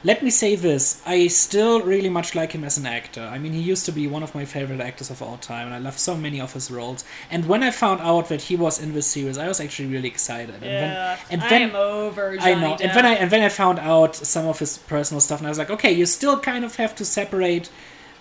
Let 0.05 0.23
me 0.23 0.31
say 0.31 0.55
this 0.55 1.03
I 1.05 1.27
still 1.27 1.81
really 1.83 2.09
much 2.09 2.35
like 2.35 2.53
him 2.53 2.62
as 2.65 2.79
an 2.79 2.87
actor. 2.87 3.23
I 3.23 3.39
mean, 3.39 3.53
he 3.53 3.61
used 3.61 3.85
to 3.87 3.93
be 3.93 4.07
one 4.07 4.23
of 4.23 4.33
my 4.35 4.45
favorite 4.45 4.81
actors 4.81 5.11
of 5.11 5.20
all 5.20 5.37
time, 5.39 5.66
and 5.66 5.75
I 5.75 5.79
love 5.79 5.99
so 5.99 6.16
many 6.16 6.41
of 6.41 6.53
his 6.53 6.70
roles. 6.70 7.05
And 7.31 7.47
when 7.47 7.62
I 7.65 7.70
found 7.73 8.01
out 8.01 8.29
that 8.29 8.43
he 8.43 8.55
was 8.55 8.81
in 8.81 8.95
this 8.95 9.09
series, 9.09 9.37
I 9.39 9.49
was 9.49 9.61
actually 9.61 9.89
really 9.89 10.09
excited. 10.09 10.55
And 10.55 10.62
when- 10.62 10.91
Yeah. 10.93 11.16
and 11.31 11.43
I 11.43 11.49
am 11.55 11.75
over 11.75 12.37
Johnny 12.37 12.53
I 12.53 12.55
know. 12.61 12.75
Depp. 12.77 12.81
And 12.85 12.95
when 12.95 13.07
I 13.07 13.15
and 13.15 13.31
when 13.31 13.43
I 13.43 13.49
found 13.49 13.79
out 13.81 14.15
some 14.15 14.47
of 14.47 14.59
his 14.61 14.79
personal 14.79 15.20
stuff, 15.20 15.41
and 15.41 15.47
I 15.49 15.51
was 15.51 15.59
like, 15.59 15.70
okay, 15.70 15.93
you 15.93 16.07
still 16.07 16.39
kind 16.39 16.65
of 16.65 16.77
have 16.77 16.95
to 16.97 17.05
separate 17.05 17.69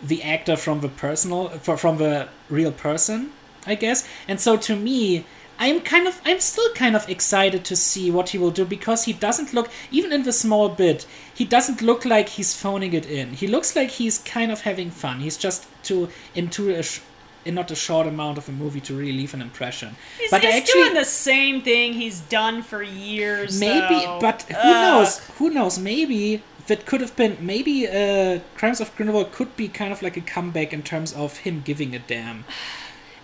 the 0.01 0.23
actor 0.23 0.55
from 0.55 0.81
the 0.81 0.89
personal 0.89 1.49
from 1.83 1.97
the 1.97 2.27
real 2.49 2.71
person, 2.71 3.31
I 3.67 3.75
guess. 3.75 4.07
And 4.27 4.39
so 4.39 4.57
to 4.57 4.75
me, 4.75 5.25
I'm 5.59 5.81
kind 5.81 6.07
of 6.07 6.21
I'm 6.25 6.39
still 6.39 6.71
kind 6.73 6.95
of 6.95 7.09
excited 7.09 7.65
to 7.65 7.75
see 7.75 8.11
what 8.11 8.29
he 8.29 8.37
will 8.37 8.51
do 8.51 8.63
because 8.65 9.05
he 9.05 9.13
doesn't 9.13 9.53
look 9.53 9.69
even 9.91 10.13
in 10.13 10.23
the 10.23 10.33
small 10.33 10.69
bit, 10.69 11.05
he 11.33 11.45
doesn't 11.45 11.81
look 11.81 12.05
like 12.05 12.29
he's 12.29 12.55
phoning 12.55 12.93
it 12.93 13.05
in. 13.05 13.33
He 13.33 13.47
looks 13.47 13.75
like 13.75 13.89
he's 13.91 14.19
kind 14.19 14.51
of 14.51 14.61
having 14.61 14.91
fun. 14.91 15.19
He's 15.19 15.37
just 15.37 15.65
too 15.83 16.09
into 16.35 16.69
a 16.69 16.83
sh- 16.83 17.01
in 17.45 17.55
not 17.55 17.71
a 17.71 17.75
short 17.75 18.05
amount 18.07 18.37
of 18.37 18.49
a 18.49 18.51
movie 18.51 18.81
to 18.81 18.93
really 18.93 19.13
leave 19.13 19.33
an 19.33 19.41
impression. 19.41 19.95
He's, 20.19 20.29
but 20.29 20.43
he's 20.43 20.53
actually 20.53 20.83
doing 20.83 20.93
the 20.95 21.05
same 21.05 21.61
thing 21.61 21.93
he's 21.93 22.19
done 22.19 22.61
for 22.61 22.83
years. 22.83 23.59
maybe 23.59 23.99
though. 24.05 24.19
but 24.21 24.43
who 24.43 24.55
Ugh. 24.55 24.81
knows 24.81 25.17
who 25.37 25.49
knows 25.49 25.79
maybe 25.79 26.43
that 26.67 26.85
could 26.85 26.99
have 26.99 27.15
been 27.15 27.37
maybe 27.39 27.87
uh 27.87 28.39
crimes 28.57 28.81
of 28.81 28.93
grindelwald 28.97 29.31
could 29.31 29.55
be 29.55 29.69
kind 29.69 29.93
of 29.93 30.01
like 30.01 30.17
a 30.17 30.21
comeback 30.21 30.73
in 30.73 30.83
terms 30.83 31.13
of 31.13 31.37
him 31.37 31.61
giving 31.63 31.95
a 31.95 31.99
damn 31.99 32.43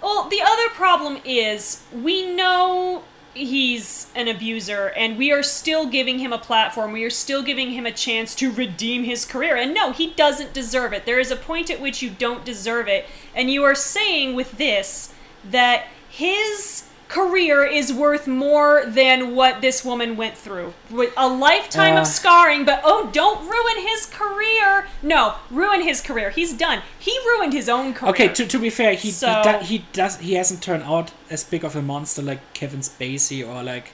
Well, 0.04 0.28
the 0.28 0.42
other 0.42 0.68
problem 0.72 1.20
is 1.24 1.82
we 1.94 2.30
know 2.30 3.06
he's 3.34 4.12
an 4.16 4.28
abuser 4.28 4.92
and 4.98 5.18
we 5.18 5.32
are 5.32 5.42
still 5.42 5.88
giving 5.88 6.20
him 6.20 6.34
a 6.34 6.38
platform. 6.38 6.92
We 6.92 7.06
are 7.06 7.10
still 7.10 7.42
giving 7.42 7.72
him 7.72 7.86
a 7.86 7.92
chance 7.92 8.36
to 8.36 8.52
redeem 8.52 9.06
his 9.06 9.24
career. 9.24 9.56
And 9.56 9.74
no, 9.74 9.94
he 9.94 10.12
doesn't 10.12 10.54
deserve 10.54 10.92
it. 10.92 11.06
There 11.06 11.22
is 11.22 11.32
a 11.32 11.38
point 11.38 11.70
at 11.70 11.80
which 11.80 12.02
you 12.02 12.10
don't 12.10 12.44
deserve 12.44 12.90
it. 12.90 13.06
And 13.34 13.50
you 13.50 13.64
are 13.64 13.74
saying 13.74 14.36
with 14.36 14.58
this 14.58 15.14
that 15.50 15.88
his 16.10 16.84
career 17.14 17.64
is 17.80 17.88
worth 18.06 18.26
more 18.28 18.74
than 18.88 19.36
what 19.36 19.62
this 19.62 19.78
woman 19.90 20.10
went 20.22 20.36
through. 20.46 20.74
With 20.90 21.14
a 21.16 21.28
lifetime 21.28 21.96
Uh. 21.98 22.02
of 22.02 22.08
scarring, 22.08 22.66
but 22.66 22.80
oh, 22.84 23.10
don't 23.22 23.40
ruin 23.56 23.78
his 23.90 24.02
career. 24.22 24.88
No, 25.14 25.24
ruin 25.52 25.82
his 25.90 26.00
career. 26.08 26.30
He's 26.40 26.54
done. 26.68 26.80
He 27.08 27.14
ruined 27.32 27.54
his 27.54 27.68
own 27.70 27.94
career. 27.94 28.12
okay 28.12 28.28
to, 28.38 28.44
to 28.54 28.58
be 28.66 28.70
fair 28.80 28.94
he, 29.04 29.12
So- 29.12 29.42
he, 29.44 29.44
do, 29.52 29.58
he 29.72 29.78
does 30.02 30.14
he 30.28 30.34
hasn't 30.42 30.62
turned 30.68 30.84
out 30.94 31.08
as 31.30 31.42
big 31.54 31.64
of 31.68 31.76
a 31.76 31.82
monster 31.82 32.22
like 32.30 32.42
kevin 32.60 32.82
spacey 32.92 33.40
or 33.50 33.58
like 33.74 33.88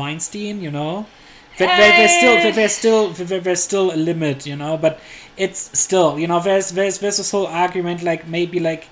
weinstein 0.00 0.60
you 0.66 0.70
know 0.70 1.06
that 1.58 1.70
there, 1.78 1.92
there's 1.98 2.14
still 2.20 2.52
there's 2.58 2.72
still 2.82 3.04
there, 3.28 3.40
there's 3.46 3.62
still 3.70 3.88
a 3.92 3.98
limit 4.10 4.46
you 4.46 4.56
know 4.62 4.76
but 4.84 4.94
it's 5.44 5.62
still 5.78 6.18
you 6.18 6.26
know 6.30 6.40
there's 6.40 6.70
there's 6.78 6.98
there's 7.02 7.16
this 7.16 7.30
whole 7.34 7.46
argument 7.64 8.02
like 8.10 8.22
maybe 8.36 8.58
like 8.60 8.84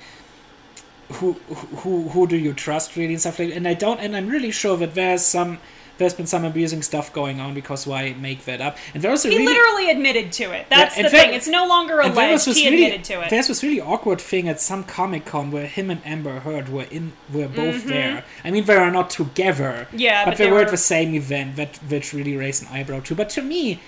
who 1.14 1.32
who 1.32 2.09
who 2.10 2.26
do 2.26 2.36
you 2.36 2.52
trust 2.52 2.97
really 2.97 3.14
and 3.14 3.20
stuff 3.20 3.39
like 3.39 3.55
and 3.55 3.66
I 3.66 3.74
don't 3.74 3.98
and 4.01 4.14
I'm 4.16 4.28
really 4.28 4.51
sure 4.51 4.76
that 4.76 4.94
there's 4.94 5.22
some 5.24 5.59
there's 5.97 6.14
been 6.14 6.26
some 6.26 6.44
abusing 6.44 6.80
stuff 6.82 7.12
going 7.12 7.40
on 7.40 7.55
because 7.55 7.85
why 7.86 8.14
make 8.20 8.44
that 8.44 8.60
up 8.60 8.76
and 8.94 9.02
there's 9.02 9.24
a 9.24 9.30
He 9.30 9.39
really 9.39 9.52
literally 9.52 9.90
admitted 9.90 10.30
to 10.32 10.52
it. 10.52 10.66
That's 10.70 10.97
and 10.97 11.06
the 11.06 11.10
there- 11.10 11.24
thing. 11.24 11.35
It's 11.35 11.48
no 11.48 11.66
longer 11.66 11.97
there 11.97 12.30
was 12.30 12.47
alleged. 12.47 12.60
He 12.60 12.70
really 12.70 12.85
admitted 12.85 13.05
to 13.06 13.22
it. 13.22 13.30
there's 13.30 13.48
this 13.48 13.62
really 13.64 13.80
awkward 13.80 14.20
thing 14.20 14.48
at 14.48 14.60
some 14.60 14.85
Comic 14.85 15.24
Con 15.24 15.51
where 15.51 15.66
him 15.66 15.90
and 15.90 16.01
Amber 16.05 16.40
Heard 16.40 16.68
were 16.68 16.85
in 16.85 17.14
were 17.32 17.48
both 17.48 17.85
there 17.86 18.24
I 18.44 18.51
mean 18.51 18.64
they 18.64 18.76
are 18.76 18.90
not 18.90 19.10
together 19.10 19.86
Mm-hmm. 19.89 19.98
Yeah, 19.98 20.24
but, 20.24 20.32
but 20.32 20.39
they, 20.39 20.44
they 20.44 20.52
were 20.52 20.60
at 20.60 20.70
the 20.70 20.76
same 20.76 21.14
event 21.14 21.56
that 21.56 21.76
which 21.89 22.12
really 22.12 22.36
raised 22.36 22.62
an 22.62 22.68
eyebrow 22.70 23.01
too 23.01 23.14
but 23.14 23.28
to 23.30 23.43
me 23.43 23.80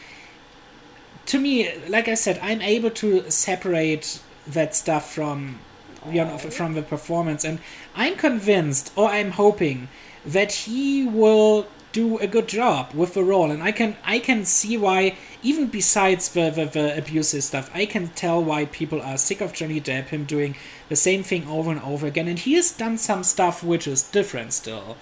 to 1.27 1.39
me 1.39 1.71
like 1.87 2.09
I 2.09 2.15
said 2.15 2.39
I'm 2.43 2.61
able 2.63 2.91
to 2.91 3.31
separate 3.31 4.21
that 4.47 4.75
stuff 4.75 5.13
from 5.15 5.61
you 6.07 6.25
know 6.25 6.39
from 6.39 6.75
the 6.75 6.83
performance. 6.83 7.45
And 7.45 7.59
i'm 7.95 8.17
convinced 8.17 8.93
or 8.97 9.09
i'm 9.09 9.33
hoping 9.33 9.89
that 10.25 10.53
he 10.53 11.05
will 11.07 11.67
do 11.93 12.19
a 12.19 12.27
good 12.27 12.47
job 12.47 12.93
with 12.95 13.15
the 13.15 13.25
role. 13.25 13.51
And 13.51 13.63
i 13.63 13.73
can 13.73 13.97
i 14.05 14.19
can 14.19 14.45
see 14.45 14.77
why 14.77 15.17
even 15.43 15.67
besides 15.67 16.31
the, 16.31 16.51
the, 16.51 16.67
the 16.67 16.99
abusive 16.99 17.43
stuff 17.43 17.71
i 17.75 17.87
can 17.87 18.09
tell 18.09 18.43
why 18.43 18.67
people 18.67 19.01
are 19.01 19.17
sick 19.17 19.41
of 19.41 19.55
johnny 19.55 19.81
depp 19.81 20.09
him 20.09 20.25
doing 20.25 20.55
the 20.89 20.97
same 20.97 21.23
thing 21.23 21.47
over 21.49 21.71
and 21.71 21.81
over 21.83 22.07
again. 22.07 22.29
And 22.29 22.39
he 22.39 22.55
has 22.55 22.73
done 22.73 22.99
some 22.99 23.25
stuff 23.25 23.63
which 23.63 23.87
is 23.87 24.03
different 24.03 24.53
still. 24.53 24.97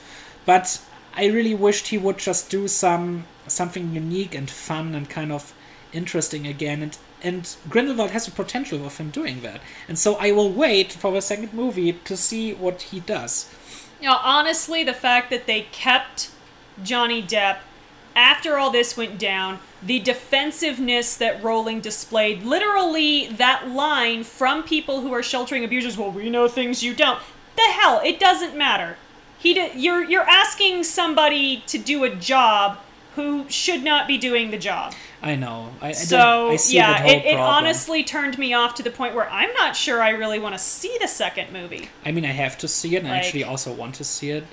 But 0.46 0.80
i 1.14 1.26
really 1.26 1.54
wished 1.54 1.88
he 1.88 1.98
would 1.98 2.18
just 2.18 2.50
do 2.50 2.68
some 2.68 3.24
something 3.46 3.94
unique 3.94 4.34
and 4.34 4.48
fun 4.50 4.94
and 4.94 5.08
kind 5.08 5.32
of 5.32 5.54
interesting 5.92 6.46
again. 6.46 6.82
And 6.82 6.98
and 7.22 7.56
Grindelwald 7.68 8.10
has 8.10 8.26
the 8.26 8.30
potential 8.30 8.84
of 8.86 8.98
him 8.98 9.10
doing 9.10 9.40
that. 9.42 9.60
And 9.88 9.98
so 9.98 10.14
I 10.16 10.32
will 10.32 10.50
wait 10.50 10.92
for 10.92 11.12
the 11.12 11.22
second 11.22 11.52
movie 11.52 11.92
to 11.92 12.16
see 12.16 12.54
what 12.54 12.82
he 12.82 13.00
does. 13.00 13.52
You 14.00 14.10
honestly, 14.10 14.84
the 14.84 14.94
fact 14.94 15.30
that 15.30 15.46
they 15.46 15.62
kept 15.72 16.30
Johnny 16.82 17.22
Depp 17.22 17.58
after 18.18 18.58
all 18.58 18.70
this 18.70 18.96
went 18.96 19.16
down, 19.16 19.60
the 19.80 20.00
defensiveness 20.00 21.16
that 21.16 21.42
Rowling 21.42 21.80
displayed, 21.80 22.42
literally 22.42 23.28
that 23.28 23.68
line 23.68 24.24
from 24.24 24.64
people 24.64 25.02
who 25.02 25.12
are 25.12 25.22
sheltering 25.22 25.64
abusers, 25.64 25.96
well, 25.96 26.10
we 26.10 26.28
know 26.28 26.48
things 26.48 26.82
you 26.82 26.94
don't. 26.94 27.20
The 27.54 27.62
hell, 27.62 28.00
it 28.04 28.18
doesn't 28.18 28.56
matter. 28.56 28.96
He 29.38 29.70
you're 29.76 30.02
you're 30.02 30.28
asking 30.28 30.82
somebody 30.82 31.62
to 31.68 31.78
do 31.78 32.02
a 32.02 32.10
job 32.10 32.78
who 33.14 33.48
should 33.48 33.82
not 33.82 34.06
be 34.06 34.16
doing 34.18 34.50
the 34.50 34.58
job. 34.58 34.94
I 35.22 35.34
know. 35.34 35.70
I, 35.80 35.88
I 35.88 35.92
So 35.92 36.50
I 36.50 36.58
yeah, 36.68 37.04
it, 37.04 37.24
it 37.24 37.38
honestly 37.38 38.04
turned 38.04 38.38
me 38.38 38.54
off 38.54 38.74
to 38.76 38.82
the 38.82 38.90
point 38.90 39.14
where 39.14 39.28
I'm 39.28 39.52
not 39.54 39.74
sure 39.74 40.00
I 40.00 40.10
really 40.10 40.38
want 40.38 40.54
to 40.54 40.58
see 40.58 40.96
the 41.00 41.08
second 41.08 41.52
movie. 41.52 41.88
I 42.04 42.12
mean, 42.12 42.24
I 42.24 42.32
have 42.32 42.56
to 42.58 42.68
see 42.68 42.94
it, 42.94 43.02
and 43.02 43.08
I 43.08 43.16
actually 43.16 43.44
also 43.44 43.72
want 43.72 43.96
to 43.96 44.04
see 44.04 44.30
it. 44.30 44.44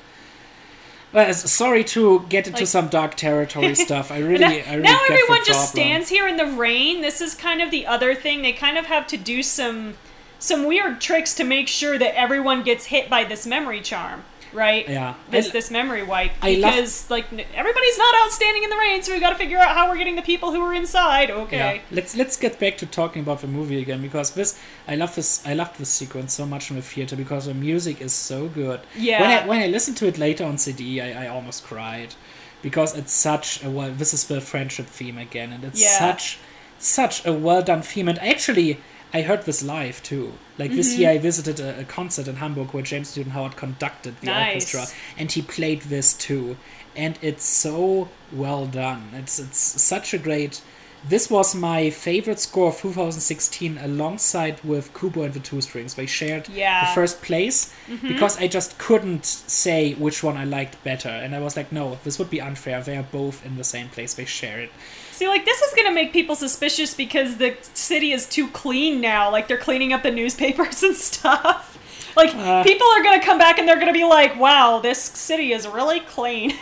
Well, 1.14 1.30
uh, 1.30 1.34
sorry 1.34 1.84
to 1.86 2.26
get 2.28 2.48
into 2.48 2.62
Like- 2.62 2.68
some 2.68 2.88
dark 2.90 3.16
territory 3.16 3.76
stuff. 3.88 4.12
I 4.12 4.20
really, 4.20 4.40
now, 4.40 4.48
I 4.48 4.70
really 4.72 4.82
now 4.82 5.00
everyone 5.10 5.46
just 5.46 5.72
stands 5.72 6.10
here 6.10 6.28
in 6.28 6.36
the 6.38 6.46
rain. 6.46 7.02
This 7.02 7.22
is 7.22 7.36
kind 7.36 7.62
of 7.62 7.72
the 7.72 7.86
other 7.86 8.14
thing. 8.16 8.42
They 8.42 8.52
kind 8.52 8.78
of 8.78 8.88
have 8.88 9.08
to 9.08 9.18
do 9.18 9.42
some 9.42 9.96
some 10.38 10.66
weird 10.66 11.00
tricks 11.00 11.34
to 11.36 11.44
make 11.44 11.68
sure 11.68 11.98
that 11.98 12.18
everyone 12.20 12.62
gets 12.64 12.88
hit 12.88 13.10
by 13.10 13.24
this 13.24 13.48
memory 13.48 13.82
charm, 13.82 14.24
right? 14.56 14.88
Yeah. 14.88 15.14
This 15.30 15.48
I- 15.48 15.52
this 15.52 15.70
memory 15.70 16.04
wipe 16.04 16.32
because 16.42 17.10
like 17.10 17.26
everybody's 17.54 17.98
not 17.98 18.16
out 18.16 18.32
standing 18.32 18.64
in 18.64 18.70
the 18.70 18.78
rain, 18.78 19.04
so 19.04 19.14
we 19.14 19.20
got 19.20 19.30
to 19.32 19.36
figure 19.36 19.58
out 19.58 19.76
how 19.76 19.90
we're 19.90 19.98
getting 19.98 20.16
the 20.16 20.22
people 20.22 20.52
who 20.52 20.62
are 20.62 20.74
inside. 20.74 21.30
Okay. 21.30 21.76
Yeah. 21.76 21.82
Let's 21.92 22.16
let's 22.16 22.38
get 22.38 22.60
back 22.60 22.78
to 22.78 22.86
talking 22.86 23.22
about 23.22 23.42
the 23.42 23.48
movie 23.48 23.80
again 23.82 24.02
because 24.02 24.32
this 24.32 24.60
I 24.88 24.96
love 24.96 25.14
this 25.16 25.46
I 25.46 25.54
love 25.54 25.78
this 25.78 25.90
sequence 25.90 26.34
so 26.34 26.46
much 26.46 26.70
in 26.70 26.76
the 26.78 26.82
theater 26.82 27.16
because 27.16 27.46
the 27.46 27.54
music 27.54 28.02
is 28.02 28.14
so 28.14 28.48
good. 28.48 28.82
Yeah. 28.96 29.22
When 29.22 29.30
I 29.30 29.48
when 29.48 29.62
I 29.62 29.68
listened 29.68 29.98
to 29.98 30.08
it 30.08 30.18
later 30.18 30.46
on 30.46 30.58
CD, 30.58 31.02
I, 31.02 31.26
I 31.26 31.28
almost 31.28 31.64
cried 31.66 32.16
because 32.62 32.98
it's 32.98 33.14
such 33.14 33.64
a 33.64 33.70
well. 33.70 33.92
This 33.92 34.14
is 34.14 34.24
the 34.26 34.42
friendship 34.42 34.88
theme 34.88 35.18
again, 35.18 35.52
and 35.54 35.64
it's 35.64 35.82
Yeah. 35.82 36.00
such 36.00 36.40
such 36.80 37.26
a 37.26 37.34
well 37.34 37.62
done 37.62 37.82
theme. 37.82 38.08
And 38.08 38.20
actually, 38.20 38.80
I 39.14 39.22
heard 39.22 39.44
this 39.44 39.64
live 39.64 40.02
too. 40.04 40.34
Like 40.58 40.70
Mm-hmm. 40.70 40.78
this 40.78 40.98
year, 40.98 41.10
I 41.12 41.18
visited 41.18 41.60
a, 41.60 41.80
a 41.82 41.84
concert 41.86 42.28
in 42.28 42.36
Hamburg 42.38 42.74
where 42.74 42.84
James 42.84 43.16
Newton 43.16 43.32
Howard 43.34 43.56
conducted 43.56 44.20
the 44.22 44.28
Nice. 44.28 44.76
orchestra, 44.76 44.86
and 45.18 45.32
he 45.32 45.42
played 45.42 45.84
this 45.84 46.14
too. 46.14 46.58
And 46.96 47.18
it's 47.22 47.44
so 47.46 48.10
well 48.32 48.66
done. 48.68 49.10
It's 49.14 49.40
it's 49.40 49.58
such 49.82 50.14
a 50.14 50.18
great. 50.18 50.62
This 51.08 51.30
was 51.30 51.54
my 51.54 51.92
favorite 51.92 52.40
score 52.40 52.70
of 52.70 52.78
2016, 52.82 53.78
alongside 53.78 54.60
with 54.64 54.92
Kubo 55.00 55.22
and 55.22 55.34
the 55.36 55.40
Two 55.40 55.62
Strings. 55.62 55.94
They 55.94 56.08
shared 56.08 56.50
Yeah. 56.50 56.86
the 56.90 56.96
first 56.96 57.22
place 57.22 57.72
because 58.02 58.40
I 58.40 58.48
just 58.48 58.80
couldn't 58.80 59.24
say 59.26 59.94
which 59.94 60.24
one 60.24 60.36
I 60.36 60.46
liked 60.46 60.84
better, 60.84 61.10
and 61.10 61.36
I 61.36 61.40
was 61.42 61.56
like, 61.56 61.72
no, 61.72 62.00
this 62.04 62.18
would 62.18 62.32
be 62.32 62.42
unfair. 62.42 62.82
They 62.82 62.98
are 62.98 63.04
both 63.12 63.46
in 63.46 63.56
the 63.58 63.64
same 63.64 63.90
place. 63.90 64.16
They 64.16 64.26
share 64.26 64.60
it. 64.60 64.72
See, 65.16 65.30
like 65.30 65.46
this 65.46 65.62
is 65.62 65.74
gonna 65.74 65.94
make 65.94 66.12
people 66.12 66.36
suspicious 66.36 66.94
because 66.94 67.38
the 67.38 67.56
city 67.74 68.12
is 68.12 68.28
too 68.28 68.50
clean 68.50 69.00
now. 69.00 69.32
Like 69.32 69.48
they're 69.48 69.58
cleaning 69.58 69.94
up 69.94 70.04
the 70.04 70.12
newspapers 70.12 70.84
and 70.88 70.94
stuff. 70.96 71.72
Like 72.18 72.36
Uh. 72.36 72.64
people 72.64 72.86
are 72.88 73.02
gonna 73.02 73.24
come 73.24 73.38
back 73.38 73.58
and 73.58 73.66
they're 73.68 73.80
gonna 73.80 73.94
be 73.94 74.04
like, 74.04 74.38
"Wow, 74.38 74.80
this 74.80 75.02
city 75.02 75.54
is 75.54 75.68
really 75.68 76.02
clean." 76.02 76.54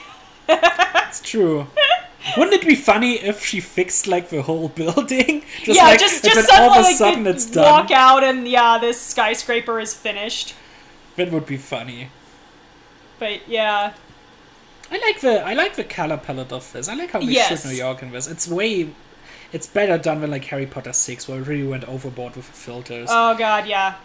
That's 0.48 1.20
true. 1.20 1.66
Wouldn't 2.38 2.54
it 2.62 2.66
be 2.68 2.76
funny 2.76 3.14
if 3.16 3.44
she 3.44 3.60
fixed 3.60 4.06
like 4.08 4.30
the 4.30 4.44
whole 4.44 4.70
building? 4.82 5.44
Just 5.64 5.76
yeah, 5.80 5.86
like, 5.88 6.00
just 6.00 6.24
just 6.24 6.48
then 6.48 6.62
all 6.62 6.70
suddenly 6.76 6.90
of 6.90 6.94
a 6.94 6.98
sudden 6.98 7.24
they 7.24 7.32
it's 7.32 7.46
done. 7.48 7.64
walk 7.66 7.90
out 7.92 8.24
and 8.24 8.48
yeah, 8.48 8.78
this 8.78 9.02
skyscraper 9.02 9.80
is 9.80 9.96
finished. 9.96 10.54
That 11.16 11.32
would 11.32 11.46
be 11.48 11.58
funny. 11.58 12.10
But 13.20 13.48
yeah, 13.48 13.94
I 14.94 14.98
like 15.08 15.22
the 15.22 15.42
I 15.44 15.54
like 15.54 15.76
the 15.76 15.84
color 15.84 16.18
palette 16.18 16.52
of 16.52 16.72
this. 16.72 16.88
I 16.88 16.94
like 16.94 17.10
how 17.12 17.20
they 17.20 17.26
Yes. 17.26 17.64
shoot 17.64 17.70
New 17.72 17.76
York 17.76 18.04
in 18.04 18.12
this. 18.12 18.28
It's 18.28 18.48
way 18.48 18.90
it's 19.52 19.66
better 19.68 19.98
done 19.98 20.22
than 20.22 20.30
like 20.32 20.46
Harry 20.46 20.68
Potter 20.68 20.94
six, 20.94 21.28
where 21.28 21.40
it 21.40 21.48
really 21.48 21.68
went 21.68 21.84
overboard 21.86 22.36
with 22.36 22.46
the 22.48 22.54
filters. 22.54 23.10
Oh 23.12 23.36
god, 23.36 23.66
yeah. 23.68 23.96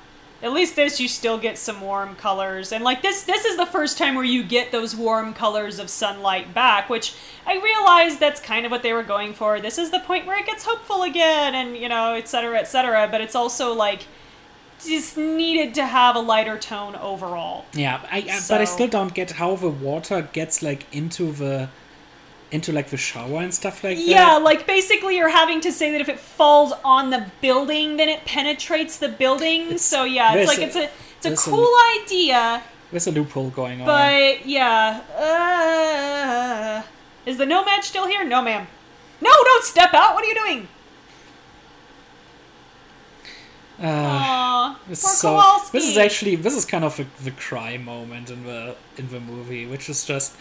At 0.40 0.52
least 0.52 0.76
this 0.76 1.00
you 1.00 1.08
still 1.08 1.36
get 1.36 1.58
some 1.58 1.80
warm 1.80 2.14
colors. 2.14 2.72
And 2.72 2.82
like 2.84 3.02
this 3.02 3.24
this 3.24 3.44
is 3.44 3.56
the 3.58 3.66
first 3.66 3.98
time 3.98 4.14
where 4.14 4.24
you 4.24 4.42
get 4.42 4.72
those 4.72 4.96
warm 4.96 5.34
colors 5.34 5.78
of 5.78 5.90
sunlight 5.90 6.54
back, 6.54 6.88
which 6.88 7.12
I 7.46 7.58
realize 7.60 8.18
that's 8.18 8.40
kind 8.40 8.64
of 8.64 8.70
what 8.72 8.82
they 8.82 8.94
were 8.94 9.02
going 9.02 9.34
for. 9.34 9.60
This 9.60 9.76
is 9.76 9.90
the 9.90 10.00
point 10.00 10.26
where 10.26 10.38
it 10.38 10.46
gets 10.46 10.64
hopeful 10.64 11.02
again 11.02 11.54
and 11.54 11.76
you 11.76 11.88
know, 11.90 12.14
et 12.14 12.28
cetera, 12.28 12.56
et 12.58 12.68
cetera. 12.68 13.08
But 13.10 13.20
it's 13.20 13.34
also 13.34 13.74
like 13.74 14.06
just 14.86 15.16
needed 15.16 15.74
to 15.74 15.84
have 15.86 16.16
a 16.16 16.20
lighter 16.20 16.58
tone 16.58 16.94
overall. 16.96 17.64
yeah, 17.72 18.00
I, 18.10 18.18
I 18.18 18.40
but 18.48 18.60
I 18.60 18.64
still 18.64 18.88
don't 18.88 19.12
get 19.14 19.32
how 19.32 19.56
the 19.56 19.68
water 19.68 20.28
gets 20.32 20.62
like 20.62 20.86
into 20.94 21.32
the 21.32 21.68
into 22.50 22.72
like 22.72 22.88
the 22.88 22.96
shower 22.96 23.40
and 23.42 23.52
stuff 23.52 23.84
like 23.84 23.98
Yeah, 23.98 24.04
that. 24.04 24.32
Yeah, 24.32 24.36
like 24.38 24.66
basically 24.66 25.16
you're 25.18 25.28
having 25.28 25.60
to 25.62 25.70
say 25.72 25.92
that 25.92 26.00
if 26.00 26.08
it 26.08 26.18
falls 26.18 26.72
on 26.84 27.10
the 27.10 27.26
building, 27.42 27.96
then 27.98 28.08
it 28.08 28.24
penetrates 28.24 28.96
the 28.98 29.08
building. 29.10 29.62
It's- 29.62 29.82
so 29.82 30.04
yeah, 30.04 30.34
it's 30.34 30.48
like 30.48 30.58
a- 30.58 30.62
it's 30.62 30.76
a 30.76 30.84
it's 30.84 31.26
a 31.26 31.28
there's 31.28 31.46
a- 31.46 31.50
cool 31.50 31.74
idea. 32.02 32.62
There's 32.90 33.06
a 33.06 33.10
loophole 33.12 33.50
going 33.50 33.80
on. 33.82 33.86
But 33.86 34.46
yeah, 34.46 35.02
uh, 35.78 36.82
is 37.26 37.36
the 37.36 37.44
No-Maj 37.44 37.84
still 37.84 38.06
here? 38.06 38.24
No, 38.24 38.40
ma'am. 38.40 38.66
No, 39.20 39.30
don't 39.44 39.64
step 39.64 39.92
out. 39.92 40.14
What 40.14 40.24
are 40.24 40.28
you 40.28 40.34
doing? 40.34 40.68
Uh, 43.80 43.84
Aw, 43.86 44.80
This 44.88 45.02
poor 45.02 45.12
is 45.12 45.18
so, 45.18 45.70
this 45.72 45.84
is 45.84 45.96
actually 45.96 46.36
this 46.36 46.56
is 46.56 46.64
kind 46.64 46.84
of 46.84 46.98
a, 46.98 47.06
the 47.22 47.30
cry 47.30 47.76
moment 47.76 48.30
in 48.30 48.44
the 48.44 48.74
in 48.96 49.08
the 49.08 49.20
movie, 49.20 49.66
which 49.66 49.88
is 49.88 50.04
just 50.04 50.34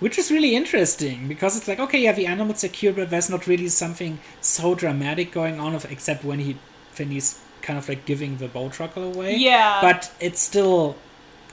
which 0.00 0.18
is 0.18 0.30
really 0.30 0.56
interesting 0.56 1.28
because 1.28 1.56
it's 1.56 1.68
like 1.68 1.78
okay, 1.78 2.00
yeah, 2.00 2.12
the 2.12 2.26
animals 2.26 2.64
are 2.64 2.68
cute, 2.68 2.96
but 2.96 3.10
there's 3.10 3.30
not 3.30 3.46
really 3.46 3.68
something 3.68 4.18
so 4.40 4.74
dramatic 4.74 5.30
going 5.30 5.60
on, 5.60 5.74
of, 5.74 5.84
except 5.90 6.24
when 6.24 6.40
he 6.40 6.56
when 6.96 7.10
he's 7.10 7.40
kind 7.62 7.78
of 7.78 7.88
like 7.88 8.04
giving 8.04 8.36
the 8.38 8.48
bowtruckle 8.48 9.14
away. 9.14 9.36
Yeah. 9.36 9.78
but 9.80 10.12
it's 10.20 10.40
still. 10.40 10.96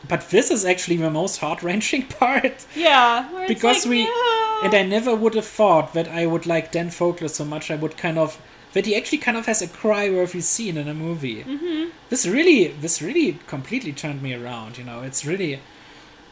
But 0.07 0.31
this 0.31 0.49
is 0.49 0.65
actually 0.65 0.97
the 0.97 1.11
most 1.11 1.37
heart 1.37 1.61
wrenching 1.61 2.07
part. 2.19 2.65
yeah, 2.75 3.45
because 3.47 3.85
like, 3.85 3.91
we 3.91 4.03
no. 4.05 4.59
and 4.63 4.73
I 4.73 4.81
never 4.81 5.15
would 5.15 5.35
have 5.35 5.45
thought 5.45 5.93
that 5.93 6.07
I 6.07 6.25
would 6.25 6.47
like 6.47 6.71
Dan 6.71 6.89
Fogler 6.89 7.29
so 7.29 7.45
much. 7.45 7.69
I 7.69 7.75
would 7.75 7.95
kind 7.97 8.17
of 8.17 8.41
that 8.73 8.85
he 8.85 8.95
actually 8.95 9.17
kind 9.17 9.37
of 9.37 9.45
has 9.45 9.61
a 9.61 9.67
cry-worthy 9.67 10.41
scene 10.41 10.77
in 10.77 10.87
a 10.87 10.93
movie. 10.93 11.43
Mm-hmm. 11.43 11.89
This 12.09 12.25
really, 12.25 12.67
this 12.67 13.01
really 13.01 13.39
completely 13.47 13.93
turned 13.93 14.21
me 14.21 14.33
around. 14.33 14.77
You 14.77 14.83
know, 14.83 15.01
it's 15.01 15.25
really, 15.25 15.59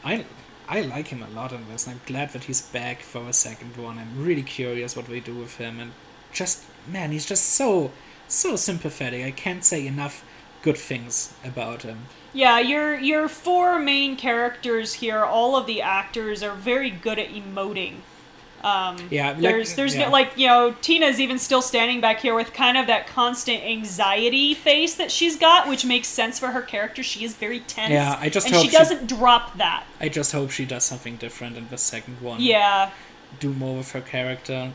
I, 0.03 0.26
I 0.68 0.82
like 0.82 1.07
him 1.07 1.22
a 1.24 1.30
lot 1.30 1.52
in 1.52 1.68
this. 1.70 1.88
And 1.88 1.95
I'm 1.95 2.02
glad 2.06 2.32
that 2.32 2.45
he's 2.45 2.61
back 2.61 3.02
for 3.02 3.28
a 3.28 3.34
second 3.34 3.76
one. 3.78 3.98
I'm 3.98 4.24
really 4.24 4.44
curious 4.44 4.95
what 4.95 5.10
we 5.10 5.20
do 5.20 5.36
with 5.36 5.57
him, 5.57 5.80
and 5.80 5.91
just 6.32 6.64
man, 6.88 7.11
he's 7.11 7.26
just 7.26 7.45
so, 7.45 7.91
so 8.28 8.56
sympathetic. 8.56 9.26
I 9.26 9.32
can't 9.32 9.66
say 9.66 9.86
enough 9.86 10.24
good 10.61 10.78
things 10.78 11.34
about 11.44 11.84
him. 11.84 12.03
Yeah, 12.34 12.60
your 12.60 12.98
your 12.99 13.28
four 13.28 13.80
main 13.80 14.16
characters 14.16 14.95
here, 14.95 15.24
all 15.24 15.56
of 15.56 15.66
the 15.66 15.82
actors 15.82 16.44
are 16.44 16.53
very 16.53 16.90
good 16.90 17.18
at 17.18 17.30
emoting. 17.30 18.02
Um, 18.64 18.98
Yeah, 19.10 19.30
like- 19.31 19.40
there's 19.41 19.76
there's 19.76 19.95
yeah. 19.95 20.06
no, 20.06 20.11
like 20.11 20.31
you 20.38 20.48
know 20.48 20.76
Tina's 20.81 21.19
even 21.19 21.40
still 21.40 21.61
standing 21.61 22.02
back 22.02 22.19
here 22.19 22.36
with 22.36 22.53
kind 22.53 22.77
of 22.77 22.88
that 22.88 23.07
constant 23.07 23.64
anxiety 23.64 24.53
face 24.53 24.95
that 24.95 25.11
she's 25.11 25.38
got, 25.38 25.68
which 25.69 25.86
makes 25.86 26.07
sense 26.07 26.38
for 26.40 26.48
her 26.48 26.61
character. 26.61 27.02
She 27.03 27.23
is 27.23 27.36
very 27.36 27.61
tense. 27.61 27.91
Yeah, 27.91 28.18
I 28.19 28.30
just 28.30 28.48
and 28.48 28.56
hope 28.56 28.64
she 28.65 28.69
she- 28.72 28.77
doesn't 28.77 29.07
drop 29.07 29.57
that. 29.57 29.86
I 30.02 30.10
just 30.10 30.31
hope 30.31 30.52
she 30.52 30.65
does 30.65 30.84
something 30.84 31.15
different 31.18 31.57
in 31.57 31.69
the 31.69 31.77
second 31.77 32.22
one. 32.22 32.41
Yeah, 32.41 32.91
do 33.40 33.53
more 33.53 33.77
with 33.77 33.91
her 33.94 34.02
character. 34.02 34.72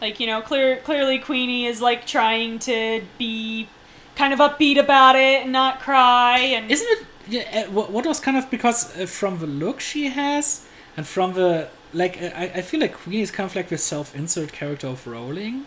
like 0.00 0.20
you 0.20 0.26
know, 0.28 0.40
clear 0.40 0.76
clearly 0.76 1.18
Queenie 1.18 1.66
is 1.66 1.80
like 1.80 2.06
trying 2.06 2.58
to 2.60 3.02
be 3.18 3.68
kind 4.14 4.32
of 4.32 4.38
upbeat 4.38 4.78
about 4.78 5.16
it 5.16 5.42
and 5.42 5.52
not 5.52 5.80
cry 5.80 6.38
and 6.38 6.70
Isn't 6.70 6.88
it? 6.88 7.06
Yeah, 7.28 7.66
what 7.68 7.90
what 7.90 8.06
was 8.06 8.20
kind 8.20 8.36
of 8.36 8.48
because 8.48 8.96
uh, 8.96 9.06
from 9.06 9.38
the 9.40 9.46
look 9.46 9.80
she 9.80 10.06
has 10.06 10.64
and 10.96 11.04
from 11.06 11.34
the 11.34 11.68
like, 11.92 12.20
I, 12.22 12.52
I 12.56 12.62
feel 12.62 12.80
like 12.80 12.94
Queenie 12.94 13.22
is 13.22 13.30
kind 13.30 13.48
of 13.48 13.56
like 13.56 13.68
the 13.68 13.78
self-insert 13.78 14.52
character 14.52 14.86
of 14.88 15.06
Rowling. 15.06 15.64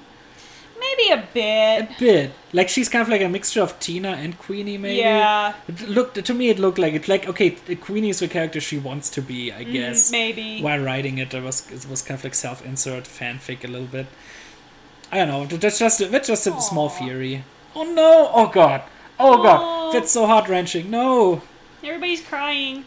maybe 0.79 1.11
a 1.11 1.27
bit. 1.33 1.83
A 1.83 1.95
bit 1.99 2.31
like 2.53 2.67
she's 2.69 2.89
kind 2.89 3.01
of 3.03 3.09
like 3.09 3.21
a 3.21 3.29
mixture 3.29 3.61
of 3.61 3.79
Tina 3.79 4.09
and 4.09 4.37
Queenie, 4.37 4.77
maybe. 4.77 4.97
Yeah. 4.99 5.53
It 5.67 5.87
looked 5.89 6.23
to 6.23 6.33
me. 6.33 6.49
It 6.49 6.59
looked 6.59 6.79
like 6.79 6.93
it's 6.93 7.07
like 7.07 7.27
okay, 7.27 7.51
Queenie 7.85 8.09
is 8.09 8.19
the 8.19 8.27
character 8.27 8.59
she 8.59 8.77
wants 8.77 9.09
to 9.11 9.21
be, 9.21 9.51
I 9.51 9.63
guess. 9.63 10.09
Mm, 10.09 10.11
maybe. 10.11 10.61
While 10.61 10.79
writing 10.79 11.17
it, 11.19 11.33
it 11.33 11.43
was 11.43 11.69
it 11.71 11.87
was 11.89 12.01
kind 12.01 12.17
of 12.19 12.23
like 12.23 12.33
self-insert 12.35 13.03
fanfic 13.05 13.63
a 13.63 13.67
little 13.67 13.87
bit. 13.87 14.07
I 15.11 15.17
don't 15.17 15.27
know. 15.27 15.45
That's 15.57 15.77
just 15.79 16.01
a, 16.01 16.07
that's 16.07 16.27
just 16.27 16.47
a 16.47 16.59
small 16.61 16.89
theory. 16.89 17.43
Oh 17.75 17.83
no! 17.83 18.29
Oh 18.33 18.47
god! 18.47 18.81
Oh 19.19 19.39
Aw. 19.39 19.43
god! 19.43 19.93
That's 19.93 20.11
so 20.11 20.25
heart 20.25 20.49
wrenching. 20.49 20.89
No, 20.89 21.41
Everybody's 21.83 22.21
crying. 22.21 22.85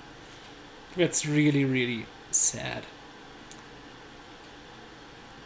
that's 0.97 1.27
really 1.27 1.65
really 1.65 2.07
sad. 2.31 2.83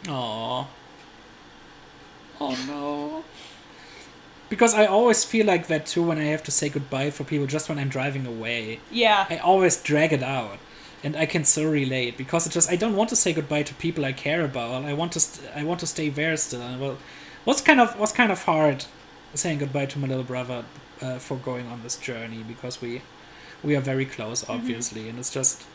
Aww. 0.09 0.65
Oh 2.41 2.65
no. 2.67 3.23
Because 4.49 4.73
I 4.73 4.87
always 4.87 5.23
feel 5.23 5.45
like 5.45 5.67
that 5.67 5.85
too 5.85 6.03
when 6.03 6.17
I 6.17 6.23
have 6.25 6.43
to 6.43 6.51
say 6.51 6.69
goodbye 6.69 7.11
for 7.11 7.23
people 7.23 7.45
just 7.45 7.69
when 7.69 7.77
I'm 7.77 7.89
driving 7.89 8.25
away. 8.25 8.79
Yeah. 8.91 9.27
I 9.29 9.37
always 9.37 9.81
drag 9.81 10.11
it 10.11 10.23
out. 10.23 10.57
And 11.03 11.15
I 11.15 11.25
can 11.25 11.45
so 11.45 11.69
relate 11.69 12.17
because 12.17 12.45
it 12.45 12.51
just 12.51 12.69
I 12.69 12.75
don't 12.75 12.95
want 12.95 13.09
to 13.09 13.15
say 13.15 13.31
goodbye 13.31 13.63
to 13.63 13.73
people 13.75 14.03
I 14.03 14.11
care 14.11 14.43
about. 14.43 14.83
I 14.83 14.93
want 14.93 15.13
to 15.13 15.19
st- 15.19 15.49
I 15.55 15.63
want 15.63 15.79
to 15.81 15.87
stay 15.87 16.09
there 16.09 16.35
still. 16.35 16.61
And 16.61 16.81
well, 16.81 16.97
what's 17.45 17.61
kind 17.61 17.79
of 17.79 17.97
what's 17.97 18.11
kind 18.11 18.31
of 18.31 18.43
hard 18.43 18.85
saying 19.33 19.59
goodbye 19.59 19.85
to 19.85 19.99
my 19.99 20.07
little 20.07 20.23
brother 20.23 20.65
uh, 21.01 21.19
for 21.19 21.37
going 21.37 21.67
on 21.67 21.83
this 21.83 21.95
journey 21.95 22.43
because 22.47 22.81
we 22.81 23.01
we 23.63 23.75
are 23.75 23.81
very 23.81 24.05
close 24.05 24.47
obviously 24.49 25.07
and 25.09 25.19
it's 25.19 25.31
just 25.31 25.65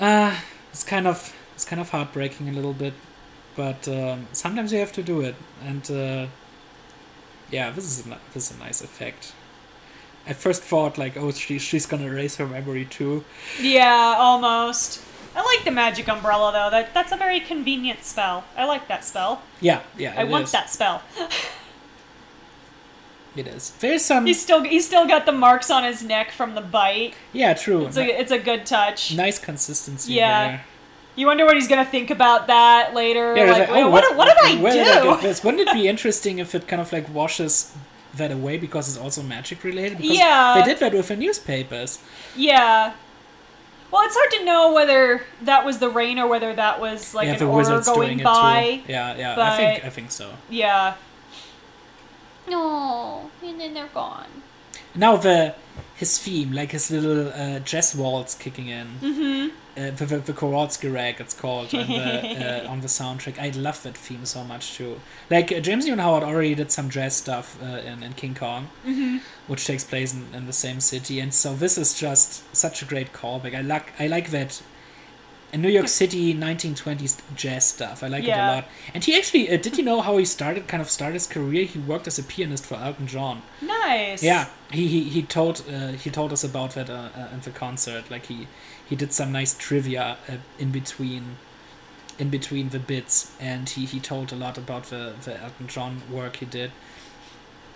uh 0.00 0.36
it's 0.70 0.84
kind 0.84 1.06
of 1.06 1.34
it's 1.58 1.64
kind 1.64 1.80
of 1.80 1.90
heartbreaking 1.90 2.48
a 2.48 2.52
little 2.52 2.72
bit 2.72 2.94
but 3.56 3.88
um, 3.88 4.28
sometimes 4.32 4.72
you 4.72 4.78
have 4.78 4.92
to 4.92 5.02
do 5.02 5.20
it 5.22 5.34
and 5.66 5.90
uh, 5.90 6.24
yeah 7.50 7.68
this 7.72 7.82
is 7.84 8.06
a, 8.06 8.16
this 8.32 8.48
is 8.48 8.56
a 8.56 8.60
nice 8.60 8.80
effect 8.80 9.32
I 10.24 10.34
first 10.34 10.62
thought 10.62 10.98
like 10.98 11.16
oh 11.16 11.32
she, 11.32 11.58
she's 11.58 11.84
gonna 11.84 12.06
erase 12.06 12.36
her 12.36 12.46
memory 12.46 12.84
too 12.84 13.24
Yeah, 13.60 14.14
almost. 14.16 15.00
I 15.34 15.42
like 15.42 15.64
the 15.64 15.72
magic 15.72 16.08
umbrella 16.08 16.52
though. 16.52 16.70
That 16.70 16.94
that's 16.94 17.10
a 17.10 17.16
very 17.16 17.40
convenient 17.40 18.04
spell. 18.04 18.44
I 18.56 18.64
like 18.64 18.86
that 18.86 19.04
spell. 19.04 19.42
yeah 19.60 19.80
yeah 19.96 20.14
I 20.16 20.22
want 20.22 20.44
is. 20.44 20.52
that 20.52 20.70
spell. 20.70 21.02
it 23.36 23.46
is 23.48 23.70
there's 23.80 24.04
some 24.04 24.26
he's 24.26 24.40
still 24.40 24.62
he's 24.62 24.86
still 24.86 25.06
got 25.08 25.26
the 25.26 25.32
marks 25.32 25.70
on 25.72 25.82
his 25.82 26.04
neck 26.04 26.30
from 26.30 26.54
the 26.54 26.60
bite. 26.60 27.14
yeah 27.32 27.52
true 27.54 27.86
It's 27.86 27.96
a 27.96 28.04
it's 28.20 28.30
a 28.30 28.38
good 28.38 28.64
touch. 28.64 29.16
nice 29.16 29.38
consistency 29.40 30.12
Yeah. 30.12 30.46
there. 30.48 30.64
You 31.18 31.26
wonder 31.26 31.44
what 31.44 31.56
he's 31.56 31.66
gonna 31.66 31.84
think 31.84 32.10
about 32.10 32.46
that 32.46 32.94
later. 32.94 33.36
Yeah, 33.36 33.50
like, 33.50 33.62
it's 33.62 33.72
"Wait, 33.72 33.82
oh, 33.82 33.90
what, 33.90 34.16
what, 34.16 34.26
did 34.28 34.38
I 34.38 34.62
where 34.62 34.72
do? 34.72 34.78
did 34.78 34.96
I 34.98 35.02
get 35.02 35.20
this? 35.20 35.42
Wouldn't 35.42 35.68
it 35.68 35.72
be 35.74 35.88
interesting 35.92 36.38
if 36.38 36.54
it 36.54 36.68
kind 36.68 36.80
of 36.80 36.92
like 36.92 37.12
washes 37.12 37.74
that 38.14 38.30
away 38.30 38.56
because 38.56 38.88
it's 38.88 38.96
also 38.96 39.24
magic 39.24 39.64
related? 39.64 39.98
Because 39.98 40.16
Yeah. 40.16 40.54
They 40.54 40.62
did 40.62 40.78
that 40.78 40.92
with 40.92 41.08
the 41.08 41.16
newspapers. 41.16 41.98
Yeah. 42.36 42.94
Well, 43.90 44.02
it's 44.04 44.14
hard 44.16 44.30
to 44.38 44.44
know 44.44 44.72
whether 44.72 45.24
that 45.42 45.64
was 45.64 45.78
the 45.78 45.90
rain 45.90 46.20
or 46.20 46.28
whether 46.28 46.54
that 46.54 46.80
was 46.80 47.14
like 47.14 47.26
yeah, 47.26 47.32
an 47.32 47.38
the 47.40 47.46
Auror 47.46 47.84
going 47.84 48.22
by. 48.22 48.60
it 48.62 48.86
too. 48.86 48.92
Yeah, 48.92 49.16
yeah. 49.16 49.34
I 49.36 49.56
think 49.56 49.84
I 49.84 49.90
think 49.90 50.12
so. 50.12 50.34
Yeah. 50.48 50.94
No, 52.48 53.28
and 53.42 53.60
then 53.60 53.74
they're 53.74 53.88
gone. 53.88 54.42
Now 54.94 55.16
the 55.16 55.56
his 55.96 56.16
theme, 56.16 56.52
like 56.52 56.70
his 56.70 56.92
little 56.92 57.32
uh, 57.32 57.58
jazz 57.58 57.92
waltz 57.96 58.36
kicking 58.36 58.68
in. 58.68 58.86
Mm-hmm. 59.02 59.56
Uh, 59.78 59.90
the, 59.92 60.06
the, 60.06 60.18
the 60.18 60.32
Kowalski 60.32 60.88
rag, 60.88 61.20
it's 61.20 61.34
called 61.34 61.72
on 61.74 61.86
the 61.86 62.64
uh, 62.64 62.70
on 62.70 62.80
the 62.80 62.88
soundtrack. 62.88 63.38
I 63.38 63.50
love 63.50 63.82
that 63.84 63.96
theme 63.96 64.24
so 64.26 64.42
much 64.42 64.74
too. 64.74 65.00
Like 65.30 65.52
uh, 65.52 65.60
James 65.60 65.84
Newton 65.84 66.00
Howard 66.00 66.24
already 66.24 66.54
did 66.54 66.72
some 66.72 66.90
jazz 66.90 67.14
stuff 67.16 67.56
uh, 67.62 67.66
in, 67.66 68.02
in 68.02 68.14
King 68.14 68.34
Kong, 68.34 68.68
which 69.46 69.66
takes 69.66 69.84
place 69.84 70.12
in, 70.14 70.26
in 70.34 70.46
the 70.46 70.52
same 70.52 70.80
city, 70.80 71.20
and 71.20 71.32
so 71.32 71.54
this 71.54 71.78
is 71.78 71.98
just 71.98 72.42
such 72.56 72.82
a 72.82 72.84
great 72.84 73.12
callback. 73.12 73.54
I 73.54 73.60
like 73.60 73.92
I 74.00 74.06
like 74.08 74.30
that. 74.30 74.62
In 75.50 75.62
New 75.62 75.70
York 75.70 75.88
City, 75.88 76.34
1920s 76.34 77.22
jazz 77.34 77.66
stuff. 77.66 78.02
I 78.02 78.08
like 78.08 78.24
it 78.24 78.32
a 78.32 78.36
lot. 78.36 78.68
And 78.92 79.02
he 79.02 79.16
actually, 79.16 79.48
uh, 79.48 79.56
did 79.56 79.78
you 79.78 79.82
know 79.82 80.02
how 80.02 80.18
he 80.18 80.26
started, 80.26 80.68
kind 80.68 80.82
of 80.82 80.90
started 80.90 81.14
his 81.14 81.26
career? 81.26 81.64
He 81.64 81.78
worked 81.78 82.06
as 82.06 82.18
a 82.18 82.22
pianist 82.22 82.66
for 82.66 82.74
Elton 82.74 83.06
John. 83.06 83.40
Nice. 83.62 84.22
Yeah, 84.22 84.48
he 84.70 84.86
he, 84.88 85.04
he 85.04 85.22
told 85.22 85.64
uh, 85.72 85.92
he 85.92 86.10
told 86.10 86.34
us 86.34 86.44
about 86.44 86.74
that 86.74 86.90
uh, 86.90 87.08
uh, 87.16 87.28
in 87.32 87.40
the 87.40 87.50
concert. 87.50 88.10
Like 88.10 88.26
he 88.26 88.46
he 88.88 88.96
did 88.96 89.12
some 89.12 89.32
nice 89.32 89.54
trivia 89.56 90.16
uh, 90.28 90.32
in 90.58 90.70
between 90.70 91.36
in 92.18 92.30
between 92.30 92.70
the 92.70 92.80
bits, 92.80 93.30
and 93.38 93.68
he, 93.68 93.84
he 93.86 94.00
told 94.00 94.32
a 94.32 94.34
lot 94.36 94.58
about 94.58 94.84
the, 94.84 95.14
the 95.24 95.40
Elton 95.40 95.68
John 95.68 96.02
work 96.10 96.36
he 96.36 96.46
did. 96.46 96.72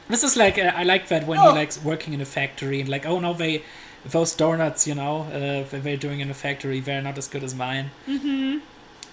This 0.08 0.24
is 0.24 0.36
like 0.36 0.58
uh, 0.58 0.72
I 0.74 0.82
like 0.82 1.08
that 1.08 1.26
when 1.26 1.38
Oh. 1.38 1.52
he 1.52 1.58
likes 1.58 1.82
working 1.82 2.12
in 2.12 2.20
a 2.20 2.24
factory 2.24 2.80
and 2.80 2.88
like 2.88 3.06
oh 3.06 3.20
no 3.20 3.32
they 3.34 3.62
those 4.04 4.34
donuts 4.34 4.84
you 4.86 4.96
know 4.96 5.22
uh, 5.32 5.68
that 5.70 5.84
they're 5.84 5.96
doing 5.96 6.18
in 6.20 6.28
a 6.28 6.34
factory 6.34 6.80
they're 6.80 7.00
not 7.02 7.16
as 7.18 7.28
good 7.28 7.44
as 7.44 7.54
mine. 7.54 7.90
Mm-hmm. 8.08 8.58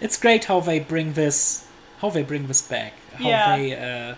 It's 0.01 0.17
great 0.17 0.45
how 0.45 0.61
they 0.61 0.80
bring 0.80 1.13
this 1.13 1.67
how 2.01 2.09
they 2.09 2.23
bring 2.23 2.47
this 2.47 2.61
back. 2.61 2.93
How 3.13 3.27
Yeah. 3.30 3.57
they 3.57 3.76
uh, 4.11 4.15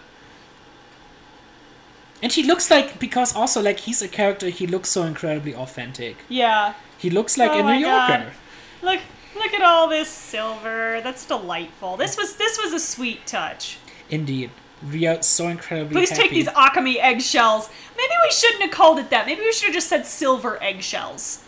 and 2.23 2.31
he 2.31 2.43
looks 2.43 2.69
like 2.69 2.99
because 2.99 3.35
also 3.35 3.61
like 3.61 3.79
he's 3.79 4.01
a 4.01 4.07
character 4.07 4.49
he 4.49 4.67
looks 4.67 4.89
so 4.89 5.03
incredibly 5.03 5.53
authentic. 5.55 6.17
Yeah. 6.29 6.73
He 7.01 7.09
looks 7.09 7.37
like 7.37 7.51
Oh 7.51 7.59
a 7.67 7.75
New 7.77 7.83
God. 7.85 8.09
Yorker. 8.09 8.33
Look 8.83 8.99
look 9.35 9.53
at 9.53 9.61
all 9.61 9.87
this 9.89 10.07
silver. 10.09 11.01
That's 11.03 11.25
delightful. 11.25 11.97
This 11.97 12.15
was 12.17 12.35
this 12.37 12.59
was 12.63 12.71
a 12.73 12.79
sweet 12.79 13.25
touch. 13.25 13.77
Indeed. 14.09 14.51
We 14.91 15.05
are 15.07 15.21
so 15.21 15.47
incredibly 15.47 15.93
Please 15.95 16.09
happy. 16.09 16.21
take 16.23 16.31
these 16.31 16.47
Occamy 16.47 16.97
eggshells. 16.99 17.69
Maybe 17.97 18.13
we 18.23 18.31
shouldn't 18.31 18.63
have 18.63 18.71
called 18.71 18.97
it 18.99 19.09
that. 19.11 19.25
Maybe 19.27 19.41
we 19.41 19.51
should 19.53 19.65
have 19.67 19.73
just 19.75 19.87
said 19.89 20.05
silver 20.07 20.61
eggshells. 20.61 21.43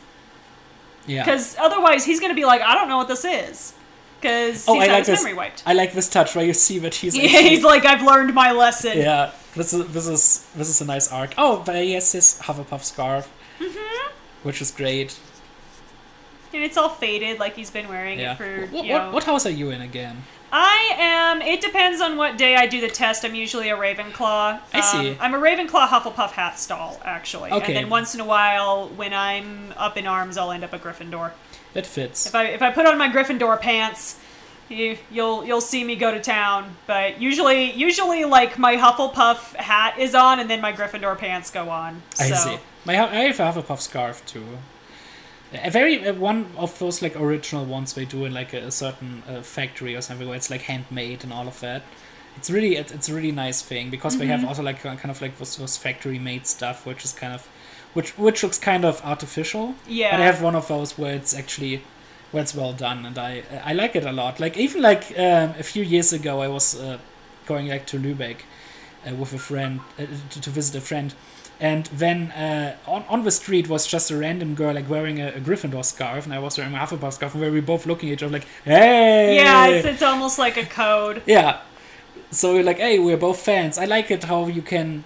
yeah. 1.08 1.24
Because 1.24 1.56
otherwise 1.58 2.06
he's 2.06 2.20
gonna 2.20 2.36
be 2.36 2.46
like, 2.46 2.62
I 2.62 2.76
don't 2.76 2.88
know 2.90 2.98
what 2.98 3.08
this 3.08 3.26
is. 3.26 3.74
Because 4.22 4.66
Oh, 4.70 4.76
he's 4.76 4.84
I 4.84 4.86
had 4.86 4.92
like 4.94 5.00
his 5.00 5.08
this. 5.08 5.24
memory 5.24 5.34
wiped. 5.38 5.64
I 5.66 5.74
like 5.74 5.94
this 5.94 6.08
touch 6.10 6.36
where 6.36 6.46
you 6.46 6.54
see 6.54 6.80
that 6.80 6.96
he's 6.96 7.16
Yeah, 7.18 7.24
actually- 7.26 7.50
he's 7.50 7.64
like, 7.64 7.86
I've 7.86 8.02
learned 8.04 8.34
my 8.34 8.52
lesson. 8.52 8.98
yeah. 8.98 9.32
This 9.56 9.74
is 9.74 9.88
this 9.90 10.08
is 10.08 10.48
this 10.56 10.70
is 10.70 10.82
a 10.82 10.86
nice 10.86 11.12
arc. 11.12 11.34
Oh, 11.38 11.62
but 11.66 11.76
he 11.76 11.94
has 11.94 12.12
his 12.12 12.40
Hufflepuff 12.44 12.84
scarf, 12.84 13.30
Mm-hmm. 13.60 14.12
which 14.44 14.62
is 14.62 14.72
great. 14.72 15.20
And 16.54 16.62
it's 16.64 16.78
all 16.78 16.90
faded, 16.90 17.40
like 17.40 17.56
he's 17.56 17.72
been 17.72 17.88
wearing 17.90 18.20
Yeah. 18.20 18.34
it 18.34 18.38
for. 18.38 18.68
what, 18.68 18.86
you 18.86 18.94
what 18.94 19.06
know. 19.06 19.12
what 19.12 19.24
house 19.24 19.46
are 19.46 19.50
you 19.52 19.72
in 19.72 19.82
again? 19.82 20.24
I 20.52 20.94
am. 21.00 21.42
It 21.42 21.62
depends 21.62 22.00
on 22.00 22.16
what 22.16 22.38
day 22.38 22.56
I 22.56 22.68
do 22.68 22.80
the 22.80 22.88
test. 22.88 23.26
I'm 23.26 23.34
usually 23.34 23.70
a 23.70 23.76
Ravenclaw. 23.76 24.60
I 24.72 24.82
see. 24.82 25.10
Um, 25.12 25.18
I'm 25.20 25.34
a 25.34 25.40
Ravenclaw 25.40 25.88
Hufflepuff 25.88 26.30
hat 26.32 26.60
stall, 26.60 27.02
actually. 27.04 27.52
Okay. 27.52 27.66
And 27.66 27.76
then 27.76 27.90
once 27.90 28.14
in 28.14 28.22
a 28.22 28.26
while, 28.26 28.88
when 28.90 29.14
I'm 29.14 29.74
up 29.78 29.98
in 29.98 30.06
arms, 30.06 30.38
I'll 30.38 30.52
end 30.52 30.64
up 30.64 30.72
a 30.72 30.78
Gryffindor. 30.78 31.32
That 31.74 31.88
fits. 31.88 32.28
If 32.28 32.36
I 32.36 32.44
if 32.46 32.62
I 32.62 32.70
put 32.70 32.86
on 32.86 33.00
my 33.00 33.10
Gryffindor 33.10 33.60
pants, 33.60 34.20
you, 34.70 34.96
you'll 35.10 35.44
you'll 35.44 35.60
see 35.60 35.84
me 35.84 35.96
go 35.96 36.12
to 36.12 36.22
town. 36.22 36.76
But 36.86 37.20
usually 37.20 37.72
usually 37.72 38.24
like 38.26 38.60
my 38.60 38.76
Hufflepuff 38.78 39.56
hat 39.56 39.98
is 39.98 40.14
on, 40.14 40.40
and 40.40 40.48
then 40.48 40.62
my 40.62 40.72
Gryffindor 40.72 41.18
pants 41.18 41.50
go 41.50 41.72
on. 41.72 42.04
I 42.20 42.30
see. 42.30 42.58
My 42.86 42.96
hu- 42.96 43.04
I 43.18 43.22
have 43.32 43.40
a 43.40 43.44
Hufflepuff 43.62 43.80
scarf 43.80 44.24
too. 44.28 44.46
A 45.54 45.70
very 45.70 46.08
uh, 46.08 46.14
one 46.14 46.48
of 46.58 46.78
those 46.80 47.02
like 47.02 47.16
original 47.16 47.66
ones 47.66 47.94
they 47.94 48.06
do 48.06 48.26
in 48.26 48.34
like 48.34 48.54
a, 48.54 48.68
a 48.68 48.72
certain 48.72 49.24
uh, 49.28 49.42
factory 49.42 49.96
or 49.96 50.02
something 50.02 50.28
where 50.28 50.36
it's 50.38 50.50
like 50.50 50.62
handmade 50.64 51.24
and 51.24 51.32
all 51.32 51.48
of 51.48 51.60
that. 51.60 51.84
It's 52.36 52.50
really 52.50 52.76
it, 52.78 52.92
it's 52.92 53.10
a 53.10 53.14
really 53.14 53.32
nice 53.32 53.62
thing 53.62 53.90
because 53.92 54.18
they 54.18 54.26
Mm-hmm. 54.26 54.32
have 54.32 54.46
also 54.46 54.64
like 54.64 54.82
kind 54.82 55.12
of 55.12 55.22
like 55.22 55.38
those, 55.38 55.56
those 55.58 55.78
factory 55.78 56.18
made 56.20 56.48
stuff 56.48 56.86
which 56.86 57.06
is 57.06 57.14
kind 57.14 57.34
of 57.34 57.48
which 57.94 58.18
which 58.18 58.44
looks 58.44 58.58
kind 58.58 58.84
of 58.86 59.02
artificial. 59.06 59.76
Yeah. 59.88 60.12
But 60.12 60.22
I 60.22 60.26
have 60.26 60.42
one 60.42 60.56
of 60.56 60.68
those 60.68 60.98
where 60.98 61.14
it's 61.16 61.34
actually 61.36 61.84
where 62.32 62.42
it's 62.42 62.56
well 62.56 62.74
done 62.74 63.06
and 63.06 63.18
I 63.20 63.44
I 63.64 63.74
like 63.74 63.96
it 63.96 64.06
a 64.06 64.12
lot. 64.12 64.40
Like 64.40 64.58
even 64.58 64.82
like 64.82 65.12
um, 65.18 65.54
a 65.60 65.64
few 65.64 65.84
years 65.84 66.14
ago 66.14 66.42
I 66.42 66.48
was 66.48 66.76
uh, 66.80 66.98
going 67.46 67.68
like 67.68 67.86
to 67.88 67.98
Lübeck 68.00 68.38
uh, 69.08 69.16
with 69.16 69.34
a 69.34 69.38
friend 69.38 69.82
uh, 70.00 70.06
to, 70.32 70.42
to 70.42 70.50
visit 70.50 70.76
a 70.76 70.82
friend 70.82 71.14
and 71.64 71.86
then 71.86 72.30
uh, 72.32 72.76
on, 72.86 73.06
on 73.08 73.24
the 73.24 73.32
street 73.32 73.70
was 73.70 73.88
just 73.88 74.12
a 74.12 74.18
random 74.18 74.54
girl 74.54 74.74
like 74.76 74.90
wearing 74.90 75.22
a, 75.22 75.30
a 75.30 75.40
Gryffindor 75.40 75.86
scarf 75.86 76.26
and 76.26 76.34
I 76.34 76.40
was 76.40 76.58
wearing 76.58 76.74
a 76.76 76.78
Hufflepuff 76.78 77.14
scarf 77.14 77.34
and 77.34 77.42
we 77.42 77.50
were 77.50 77.62
both 77.62 77.86
looking 77.86 78.10
at 78.10 78.14
each 78.14 78.24
other 78.24 78.34
like 78.34 78.48
hey! 78.66 79.38
Yeah, 79.38 79.68
it's, 79.68 79.86
it's 79.88 80.02
almost 80.02 80.38
like 80.38 80.58
a 80.58 80.66
code. 80.66 81.24
yeah. 81.26 81.62
So 82.32 82.54
we're 82.54 82.64
like 82.64 82.80
hey 82.80 83.00
we're 83.00 83.18
both 83.18 83.40
fans. 83.40 83.78
I 83.78 83.86
like 83.86 84.12
it 84.12 84.26
how 84.26 84.48
you 84.48 84.62
can 84.62 85.06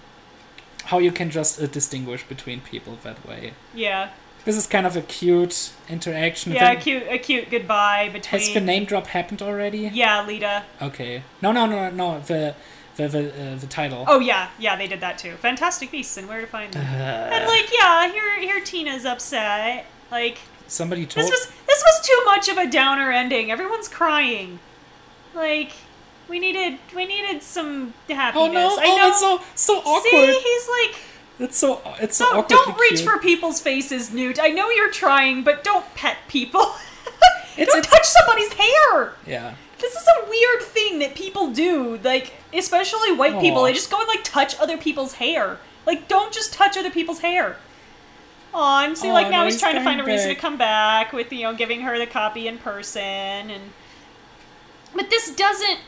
how 0.86 0.98
you 0.98 1.12
can 1.12 1.30
just 1.30 1.62
uh, 1.62 1.66
distinguish 1.66 2.24
between 2.24 2.60
people 2.60 2.98
that 3.04 3.24
way. 3.24 3.52
Yeah, 3.72 4.10
this 4.44 4.56
is 4.56 4.66
kind 4.66 4.86
of 4.86 4.96
a 4.96 5.02
cute 5.02 5.70
interaction. 5.88 6.52
Yeah, 6.52 6.72
a 6.72 6.80
cute 6.80 7.04
a 7.08 7.18
cute 7.18 7.50
goodbye 7.50 8.08
between. 8.12 8.40
has 8.40 8.52
the 8.52 8.60
name 8.60 8.84
drop 8.84 9.06
happened 9.08 9.42
already? 9.42 9.90
Yeah, 9.92 10.26
Leta. 10.26 10.64
okay. 10.82 11.22
No 11.40 11.52
no 11.52 11.66
no 11.66 11.90
no 11.90 12.20
the 12.20 12.56
the 12.98 13.08
the, 13.08 13.52
uh, 13.52 13.54
the 13.56 13.66
title 13.66 14.04
Oh 14.06 14.20
yeah, 14.20 14.50
yeah, 14.58 14.76
they 14.76 14.86
did 14.86 15.00
that 15.00 15.16
too. 15.18 15.34
Fantastic 15.36 15.90
Beasts 15.90 16.16
and 16.18 16.28
Where 16.28 16.40
to 16.42 16.46
Find 16.46 16.72
Them. 16.74 16.84
Uh, 16.84 17.34
and 17.34 17.46
like, 17.46 17.70
yeah, 17.72 18.10
here 18.12 18.38
here 18.40 18.60
Tina's 18.62 19.04
upset. 19.06 19.86
Like 20.10 20.38
somebody 20.66 21.06
told 21.06 21.24
this 21.26 21.30
was 21.30 21.46
this 21.66 21.82
was 21.82 22.06
too 22.06 22.22
much 22.26 22.48
of 22.48 22.58
a 22.58 22.70
downer 22.70 23.10
ending. 23.10 23.50
Everyone's 23.50 23.88
crying. 23.88 24.58
Like 25.34 25.72
we 26.28 26.38
needed 26.38 26.78
we 26.94 27.06
needed 27.06 27.42
some 27.42 27.94
happiness. 28.08 28.48
oh 28.48 28.52
no 28.52 28.76
I 28.78 28.84
oh 28.86 28.96
know. 28.96 29.08
it's 29.08 29.20
so 29.20 29.40
so 29.54 29.78
awkward 29.78 30.02
See, 30.34 30.40
he's 30.40 30.68
like, 30.68 30.96
It's 31.38 31.56
so 31.56 31.80
it's 32.00 32.16
so 32.16 32.24
don't, 32.24 32.36
awkwardly 32.52 32.56
don't 32.74 32.80
reach 32.80 33.02
for 33.02 33.18
people's 33.18 33.60
faces, 33.60 34.12
Newt. 34.12 34.38
I 34.42 34.48
know 34.48 34.68
you're 34.70 34.90
trying, 34.90 35.44
but 35.44 35.62
don't 35.64 35.86
pet 35.94 36.16
people. 36.28 36.60
It's- 37.56 37.74
don't 37.74 37.78
it's- 37.84 37.92
touch 37.92 38.06
somebody's 38.06 38.52
hair. 38.52 39.14
Yeah. 39.26 39.54
This 39.80 39.94
is 39.94 40.06
a 40.08 40.28
weird 40.28 40.62
thing 40.62 40.98
that 41.00 41.14
people 41.14 41.50
do, 41.52 41.98
like 42.02 42.32
especially 42.52 43.12
white 43.12 43.40
people. 43.40 43.62
They 43.62 43.72
just 43.72 43.90
go 43.90 43.98
and 43.98 44.08
like 44.08 44.24
touch 44.24 44.58
other 44.58 44.76
people's 44.76 45.14
hair. 45.14 45.58
Like, 45.86 46.08
don't 46.08 46.32
just 46.32 46.52
touch 46.52 46.76
other 46.76 46.90
people's 46.90 47.20
hair. 47.20 47.56
Aw, 48.54 48.84
and 48.84 48.96
see, 48.98 49.08
Aw, 49.08 49.12
like 49.14 49.30
now 49.30 49.44
he's, 49.44 49.58
trying 49.60 49.74
to 49.74 49.82
find 49.84 50.00
a 50.00 50.04
reason 50.04 50.28
to 50.28 50.34
come 50.34 50.56
back 50.58 51.12
with 51.12 51.32
you 51.32 51.42
know 51.42 51.54
giving 51.54 51.82
her 51.82 51.98
the 51.98 52.06
copy 52.06 52.48
in 52.48 52.58
person, 52.58 53.02
and 53.02 53.62
but 54.94 55.10
this 55.10 55.30
doesn't. 55.34 55.80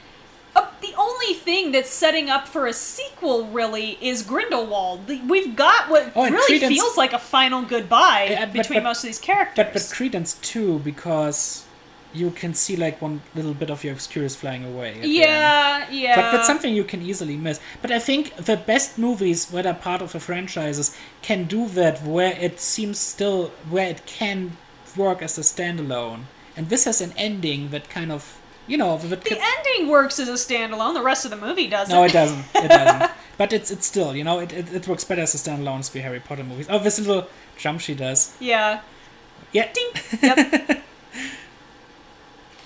Uh, 0.54 0.66
the 0.82 0.92
only 0.98 1.32
thing 1.32 1.70
that's 1.70 1.88
setting 1.90 2.28
up 2.28 2.48
for 2.48 2.66
a 2.66 2.72
sequel 2.72 3.46
really 3.46 3.96
is 4.00 4.22
Grindelwald. 4.22 5.06
The- 5.06 5.20
We've 5.28 5.54
got 5.54 5.88
what 5.88 6.10
Oh, 6.16 6.24
really 6.28 6.58
Credence- 6.58 6.74
feels 6.74 6.96
like 6.96 7.12
a 7.12 7.20
final 7.20 7.62
goodbye 7.62 8.28
Yeah, 8.32 8.46
but- 8.46 8.52
between 8.54 8.80
but- 8.80 8.84
most 8.84 9.04
of 9.04 9.08
these 9.08 9.20
characters. 9.20 9.54
But 9.64 9.72
but 9.72 9.88
Credence 9.94 10.34
too 10.42 10.80
because 10.80 11.64
you 12.12 12.30
can 12.30 12.54
see 12.54 12.76
like 12.76 13.00
one 13.00 13.22
little 13.34 13.54
bit 13.54 13.70
of 13.70 13.84
your 13.84 13.94
Obscurus 13.94 14.34
flying 14.36 14.64
away. 14.64 14.88
at 14.94 14.94
the 15.02 15.02
end. 15.02 15.14
yeah, 15.14 15.90
yeah. 15.90 16.16
But 16.16 16.32
that's 16.32 16.46
something 16.46 16.74
you 16.74 16.84
can 16.84 17.02
easily 17.02 17.36
miss. 17.36 17.60
But 17.82 17.90
I 17.90 17.98
think 17.98 18.34
the 18.36 18.56
best 18.56 18.98
movies, 18.98 19.48
where 19.50 19.62
they're 19.62 19.74
part 19.74 20.02
of 20.02 20.14
a 20.14 20.20
franchises, 20.20 20.96
can 21.22 21.44
do 21.44 21.68
that 21.68 22.02
where 22.02 22.36
it 22.40 22.58
seems 22.60 22.98
still 22.98 23.48
where 23.68 23.88
it 23.88 24.06
can 24.06 24.56
work 24.96 25.22
as 25.22 25.38
a 25.38 25.42
standalone. 25.42 26.22
And 26.56 26.68
this 26.68 26.84
has 26.84 27.00
an 27.00 27.12
ending 27.16 27.70
that 27.70 27.88
kind 27.88 28.10
of 28.12 28.40
you 28.66 28.76
know 28.76 28.96
The 28.98 29.40
ending 29.56 29.88
works 29.88 30.18
as 30.18 30.28
a 30.28 30.32
standalone. 30.34 30.94
The 30.94 31.02
rest 31.02 31.24
of 31.24 31.30
the 31.30 31.36
movie 31.36 31.66
doesn't. 31.68 31.94
No, 31.94 32.04
it 32.04 32.12
doesn't. 32.12 32.44
It 32.54 32.68
doesn't. 32.78 33.10
but 33.38 33.52
it's 33.52 33.70
it's 33.70 33.86
still, 33.86 34.14
you 34.14 34.24
know, 34.24 34.38
it, 34.40 34.52
it, 34.52 34.72
it 34.72 34.88
works 34.88 35.04
better 35.04 35.22
as 35.22 35.34
a 35.34 35.38
standalone 35.38 35.80
as 35.80 35.88
the 35.90 36.00
Harry 36.00 36.20
Potter 36.20 36.44
movies. 36.44 36.66
Oh, 36.68 36.78
this 36.78 36.98
little 36.98 37.28
jump 37.56 37.80
she 37.80 37.94
does. 37.94 38.34
Yeah. 38.40 38.80
Yeah, 39.52 39.72
Ding. 39.72 39.90
Yep. 40.22 40.84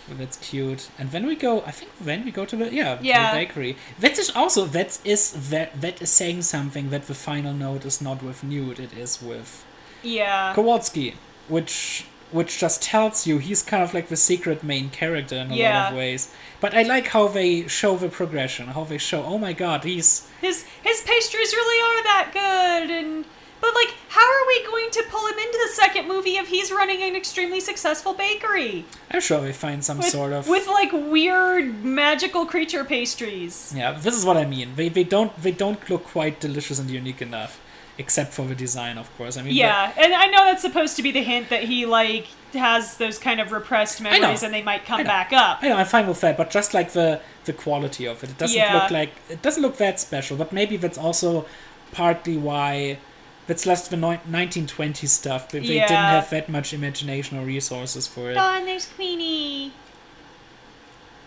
That's 0.09 0.37
cute. 0.37 0.89
And 0.99 1.11
then 1.11 1.27
we 1.27 1.35
go. 1.37 1.63
I 1.67 1.71
think 1.71 1.91
when 2.03 2.25
we 2.25 2.31
go 2.31 2.45
to 2.45 2.57
the 2.57 2.73
yeah, 2.73 2.99
Yeah. 3.01 3.31
the 3.33 3.39
bakery. 3.39 3.77
That 3.99 4.19
is 4.19 4.31
also 4.35 4.65
that 4.67 4.99
is 5.05 5.33
that 5.51 5.81
that 5.81 6.03
is 6.03 6.11
saying 6.11 6.43
something 6.43 6.91
that 6.91 7.07
the 7.07 7.15
final 7.15 7.53
note 7.53 7.85
is 7.85 8.01
not 8.01 8.23
with 8.23 8.45
Newt. 8.45 8.79
It 8.79 8.93
is 8.97 9.23
with 9.23 9.65
yeah. 10.03 10.53
Kowalski, 10.55 11.15
which 11.49 12.05
which 12.33 12.59
just 12.59 12.83
tells 12.83 13.27
you 13.27 13.39
he's 13.39 13.63
kind 13.63 13.83
of 13.83 13.95
like 13.95 14.09
the 14.09 14.17
secret 14.17 14.65
main 14.65 14.91
character 14.91 15.37
in 15.37 15.53
a 15.53 15.57
lot 15.57 15.93
of 15.93 15.99
ways. 15.99 16.33
But 16.61 16.75
I 16.75 16.83
like 16.83 17.09
how 17.09 17.29
they 17.29 17.69
show 17.69 17.97
the 17.97 18.09
progression. 18.09 18.67
How 18.69 18.85
they 18.85 18.99
show. 18.99 19.23
Oh 19.25 19.39
my 19.39 19.53
God, 19.53 19.85
he's 19.85 20.29
His 20.41 20.65
his 20.83 21.01
pastries 21.03 21.53
really 21.53 21.81
are 21.89 22.03
that 22.05 22.31
good, 22.33 22.91
and 22.91 23.25
but 23.65 23.75
like, 23.75 23.95
how 24.09 24.21
are 24.37 24.47
we 24.47 24.57
going 24.67 24.91
to 24.91 25.03
pull 25.11 25.27
him 25.27 25.39
into 25.39 25.59
the 25.67 25.73
second 25.75 26.07
movie 26.07 26.37
if 26.37 26.49
he's 26.49 26.71
running 26.71 27.03
an 27.03 27.17
extremely 27.17 27.61
successful 27.61 28.13
bakery 28.15 28.85
I'm 29.11 29.21
sure 29.21 29.41
they 29.41 29.53
find 29.53 29.83
some 29.85 29.99
with, 29.99 30.09
sort 30.09 30.33
of 30.33 30.49
with 30.49 30.67
like 30.67 30.93
weird 30.93 31.83
magical 31.85 32.45
creature 32.47 32.85
pastries? 32.85 33.73
Yeah, 33.75 33.93
this 33.93 34.15
is 34.17 34.25
what 34.25 34.37
I 34.37 34.45
mean. 34.45 34.69
They 34.77 34.89
they 34.89 35.05
don't 35.05 35.33
they 35.43 35.53
don't 35.65 35.81
look 35.91 36.05
quite 36.05 36.41
delicious 36.41 36.79
and 36.79 36.91
unique 36.91 37.23
enough, 37.23 37.53
except 37.97 38.33
for 38.35 38.45
the 38.47 38.55
design, 38.67 38.99
of 38.99 39.09
course. 39.17 39.37
I 39.39 39.43
mean, 39.43 39.55
Yeah, 39.55 39.93
and 39.97 40.13
I 40.13 40.27
know 40.27 40.45
that's 40.45 40.63
supposed 40.63 40.97
to 40.97 41.03
be 41.03 41.11
the 41.11 41.23
hint 41.23 41.49
that 41.49 41.63
he 41.65 41.87
like 41.87 42.27
has 42.53 42.97
those 42.99 43.19
kind 43.19 43.41
of 43.41 43.51
repressed 43.51 44.01
memories 44.01 44.43
and 44.45 44.53
they 44.55 44.63
might 44.63 44.85
come 44.85 45.03
back 45.05 45.33
up. 45.33 45.59
I 45.63 45.69
know 45.69 45.77
I'm 45.77 45.87
fine 45.87 46.07
with 46.07 46.21
that, 46.21 46.37
but 46.37 46.51
just 46.51 46.75
like 46.75 46.93
the 46.93 47.21
the 47.47 47.53
quality 47.53 48.05
of 48.07 48.23
it, 48.25 48.31
it 48.31 48.39
doesn't 48.39 48.57
Yeah. 48.57 48.75
look 48.75 48.91
like 48.91 49.11
it 49.31 49.41
doesn't 49.43 49.63
look 49.63 49.77
that 49.79 49.99
special. 50.01 50.37
But 50.37 50.53
maybe 50.53 50.77
that's 50.77 50.99
also 50.99 51.47
partly 51.93 52.37
why 52.37 52.99
that's 53.47 53.67
less 53.67 53.89
the 53.89 53.97
ni- 53.97 54.21
1920s 54.29 55.09
stuff. 55.09 55.51
They, 55.51 55.61
they 55.61 55.67
didn't 55.67 55.91
have 55.91 56.31
that 56.31 56.49
much 56.49 56.73
imagination 56.73 57.39
or 57.39 57.45
resources 57.45 58.07
for 58.07 58.31
it. 58.31 58.37
Oh, 58.37 58.55
and 58.57 58.67
there's 58.67 58.87
Queenie. 58.87 59.73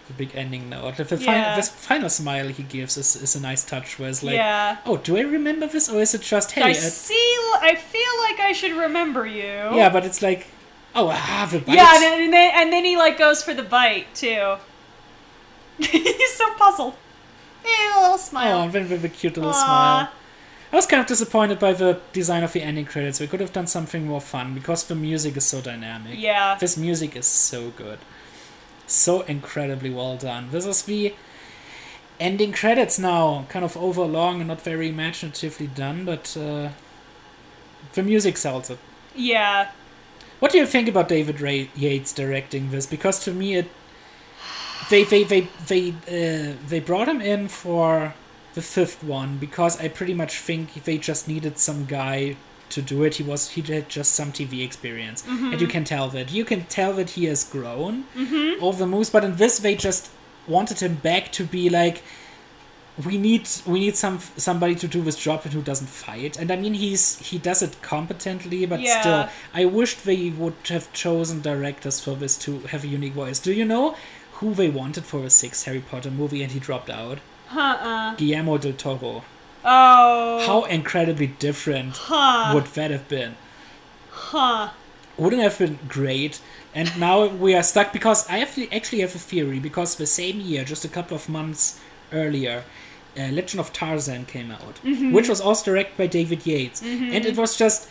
The 0.08 0.14
big 0.14 0.32
ending 0.36 0.70
note. 0.70 0.98
The, 0.98 1.04
the, 1.04 1.18
Yeah. 1.18 1.26
final, 1.26 1.56
the 1.58 1.64
final 1.68 2.10
smile 2.10 2.48
he 2.48 2.64
gives 2.64 2.98
is, 2.98 3.16
is 3.16 3.36
a 3.36 3.42
nice 3.42 3.64
touch. 3.66 4.00
Where 4.00 4.10
it's 4.10 4.24
like, 4.24 4.36
yeah. 4.36 4.78
oh, 4.86 4.98
do 4.98 5.18
I 5.18 5.22
remember 5.22 5.68
this, 5.68 5.90
or 5.90 6.00
is 6.02 6.14
it 6.14 6.22
just 6.22 6.52
hey? 6.52 6.62
I 6.62 6.72
uh, 6.72 6.74
see. 6.74 7.38
I 7.62 7.76
feel 7.76 8.14
like 8.22 8.40
I 8.40 8.54
should 8.54 8.72
remember 8.72 9.28
you. 9.28 9.44
yeah, 9.44 9.90
but 9.90 10.06
it's 10.06 10.22
like, 10.22 10.48
oh, 10.96 11.10
I 11.10 11.16
have 11.16 11.54
a 11.54 11.60
bite. 11.60 11.78
and 11.78 12.02
then, 12.02 12.22
and 12.24 12.34
then 12.34 12.52
and 12.56 12.74
then 12.74 12.86
he 12.86 12.96
like 12.96 13.18
goes 13.18 13.44
for 13.44 13.54
the 13.54 13.64
bite 13.64 14.14
too. 14.16 14.56
He's 15.78 16.34
so 16.34 16.54
puzzled. 16.56 16.96
Hey, 17.64 17.92
a 17.98 18.02
little 18.02 18.18
smile. 18.18 18.60
Oh, 18.60 18.64
and 18.64 18.72
then 18.72 18.90
with 18.90 19.04
a 19.04 19.10
cute 19.10 19.36
little 19.36 19.52
Aw. 19.52 19.54
smile. 19.54 20.10
I 20.72 20.76
was 20.76 20.86
kind 20.86 21.00
of 21.00 21.08
disappointed 21.08 21.60
by 21.60 21.74
the 21.74 22.00
design 22.12 22.44
of 22.44 22.52
the 22.52 22.62
ending 22.62 22.86
credits. 22.86 23.20
We 23.20 23.28
could 23.28 23.40
have 23.40 23.54
done 23.54 23.68
something 23.68 24.06
more 24.06 24.20
fun 24.20 24.54
because 24.54 24.84
the 24.84 24.96
music 24.96 25.38
is 25.38 25.46
so 25.46 25.62
dynamic. 25.62 26.16
Yeah. 26.18 26.58
This 26.60 26.76
music 26.76 27.16
is 27.16 27.26
so 27.26 27.70
good. 27.70 28.00
So 28.86 29.22
incredibly 29.22 29.90
well 29.90 30.18
done. 30.18 30.50
This 30.52 30.66
is 30.66 30.82
the 30.82 31.16
ending 32.20 32.52
credits 32.52 33.00
now. 33.00 33.46
Kind 33.48 33.64
of 33.64 33.78
overlong 33.78 34.40
and 34.40 34.48
not 34.50 34.62
very 34.62 34.90
imaginatively 34.90 35.68
done, 35.68 36.04
but 36.04 36.36
uh, 36.36 36.70
the 37.94 38.04
music 38.04 38.38
sells 38.38 38.70
it. 38.70 38.80
Yeah. 39.16 39.72
What 40.40 40.52
do 40.52 40.58
you 40.58 40.66
think 40.66 40.88
about 40.88 41.08
David 41.08 41.42
Ray 41.42 41.70
Yates 41.76 42.14
directing 42.14 42.72
this? 42.72 42.86
Because 42.86 43.20
to 43.24 43.32
me, 43.32 43.56
it 43.56 43.70
they 44.90 45.04
they 45.04 45.24
they 45.24 45.48
they 45.68 45.90
uh, 45.92 46.54
they 46.68 46.80
brought 46.80 47.08
him 47.08 47.22
in 47.22 47.48
for 47.48 48.14
the 48.58 48.64
fifth 48.64 49.04
one 49.04 49.38
because 49.38 49.80
I 49.80 49.88
pretty 49.88 50.16
much 50.16 50.40
think 50.40 50.84
they 50.84 50.98
just 50.98 51.28
needed 51.28 51.60
some 51.60 51.86
guy 51.86 52.36
to 52.72 52.82
do 52.82 53.04
it. 53.04 53.16
He 53.16 53.24
was 53.24 53.52
he 53.52 53.62
had 53.62 53.88
just 53.88 54.14
some 54.14 54.32
TV 54.32 54.66
experience, 54.66 55.24
and 55.26 55.40
you 55.40 55.68
mm-hmm. 55.68 55.68
can 55.68 55.84
tell 55.84 56.10
that 56.10 56.32
you 56.32 56.44
can 56.44 56.66
tell 56.66 56.92
that 56.94 57.12
he 57.12 57.26
has 57.26 57.44
grown 57.44 58.06
mm-hmm. 58.16 58.64
over 58.64 58.80
the 58.80 58.88
moves. 58.88 59.12
But 59.12 59.24
in 59.24 59.36
this, 59.36 59.60
they 59.60 59.76
just 59.76 60.10
wanted 60.48 60.80
him 60.80 60.96
back 60.96 61.32
to 61.34 61.44
be 61.46 61.70
like 61.70 62.02
we 63.06 63.16
need 63.18 63.48
we 63.68 63.80
need 63.80 63.96
some 63.96 64.18
somebody 64.38 64.74
to 64.74 64.88
do 64.88 65.04
this 65.04 65.18
job 65.18 65.42
and 65.44 65.54
who 65.54 65.62
doesn't 65.62 65.92
fight 66.06 66.36
and 66.40 66.50
i 66.50 66.56
mean 66.56 66.74
he's 66.74 67.20
he 67.20 67.38
does 67.38 67.62
it 67.62 67.80
competently 67.84 68.66
but 68.66 68.80
Yeah. 68.80 69.02
still 69.02 69.30
i 69.54 69.66
wished 69.66 70.04
they 70.04 70.32
would 70.32 70.56
have 70.70 70.92
chosen 70.94 71.42
directors 71.42 72.00
for 72.00 72.16
this 72.16 72.36
to 72.46 72.62
have 72.72 72.84
a 72.84 72.88
unique 72.88 73.14
voice 73.14 73.38
do 73.38 73.54
you 73.54 73.66
know 73.66 73.96
who 74.38 74.56
they 74.56 74.70
wanted 74.70 75.06
for 75.06 75.24
a 75.26 75.30
sixth 75.30 75.66
harry 75.66 75.84
potter 75.92 76.10
movie 76.10 76.42
and 76.42 76.54
he 76.54 76.60
dropped 76.60 76.90
out 76.90 77.20
Uh-uh. 77.52 78.16
guillermo 78.16 78.58
del 78.58 78.74
toro 78.74 79.24
Oh. 79.66 80.44
how 80.46 80.64
incredibly 80.66 81.28
different 81.28 81.98
Huh. 81.98 82.52
would 82.54 82.66
that 82.76 82.92
have 82.92 83.08
been 83.10 83.36
Huh. 84.12 84.70
wouldn't 85.18 85.42
have 85.42 85.58
been 85.58 85.80
great 85.88 86.40
and 86.76 86.98
now 87.00 87.26
we 87.26 87.56
are 87.56 87.64
stuck 87.64 87.92
because 87.92 88.28
i 88.30 88.40
actually 88.40 88.72
actually 88.72 89.02
have 89.02 89.16
a 89.16 89.20
theory 89.20 89.60
because 89.60 89.96
the 89.96 90.06
same 90.08 90.40
year 90.40 90.64
just 90.64 90.86
a 90.86 90.88
couple 90.90 91.16
of 91.16 91.28
months 91.28 91.80
earlier 92.14 92.64
uh, 93.18 93.28
legend 93.32 93.60
of 93.60 93.74
tarzan 93.74 94.26
came 94.26 94.52
out 94.52 94.78
which 95.12 95.28
was 95.28 95.42
also 95.42 95.66
directed 95.72 95.98
by 95.98 96.08
david 96.08 96.46
yates 96.46 96.82
and 96.82 97.26
it 97.26 97.36
was 97.36 97.58
just 97.58 97.90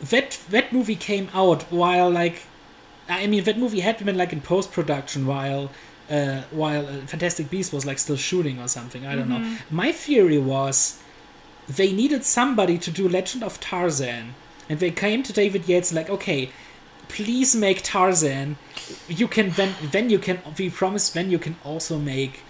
that 0.00 0.38
that 0.48 0.72
movie 0.72 0.96
came 0.96 1.28
out 1.34 1.62
while 1.72 2.08
like 2.08 2.42
i 3.08 3.26
mean 3.26 3.42
that 3.44 3.58
movie 3.58 3.80
had 3.80 3.98
been 4.04 4.16
like 4.16 4.32
in 4.32 4.40
post-production 4.40 5.26
while 5.26 5.70
uh, 6.10 6.42
while 6.50 6.84
fantastic 7.06 7.48
beast 7.50 7.72
was 7.72 7.86
like 7.86 7.98
still 7.98 8.16
shooting 8.16 8.58
or 8.60 8.68
something 8.68 9.06
i 9.06 9.14
don't 9.14 9.28
know 9.28 9.56
my 9.70 9.92
theory 9.92 10.38
was 10.38 11.00
they 11.70 11.92
needed 11.92 12.24
somebody 12.24 12.78
to 12.78 12.90
do 12.90 13.08
Legend 13.08 13.44
of 13.44 13.60
Tarzan, 13.60 14.34
and 14.68 14.80
they 14.80 14.90
came 14.90 15.22
to 15.22 15.32
David 15.32 15.68
Yates 15.68 15.92
like, 15.92 16.10
okay, 16.10 16.50
please 17.08 17.54
make 17.54 17.80
Tarzan. 17.82 18.56
You 19.08 19.28
can 19.28 19.50
then 19.50 19.74
then 19.80 20.10
you 20.10 20.18
can 20.18 20.40
we 20.58 20.68
promise 20.68 21.10
then 21.10 21.30
you 21.30 21.38
can 21.38 21.56
also 21.64 21.98
make 21.98 22.42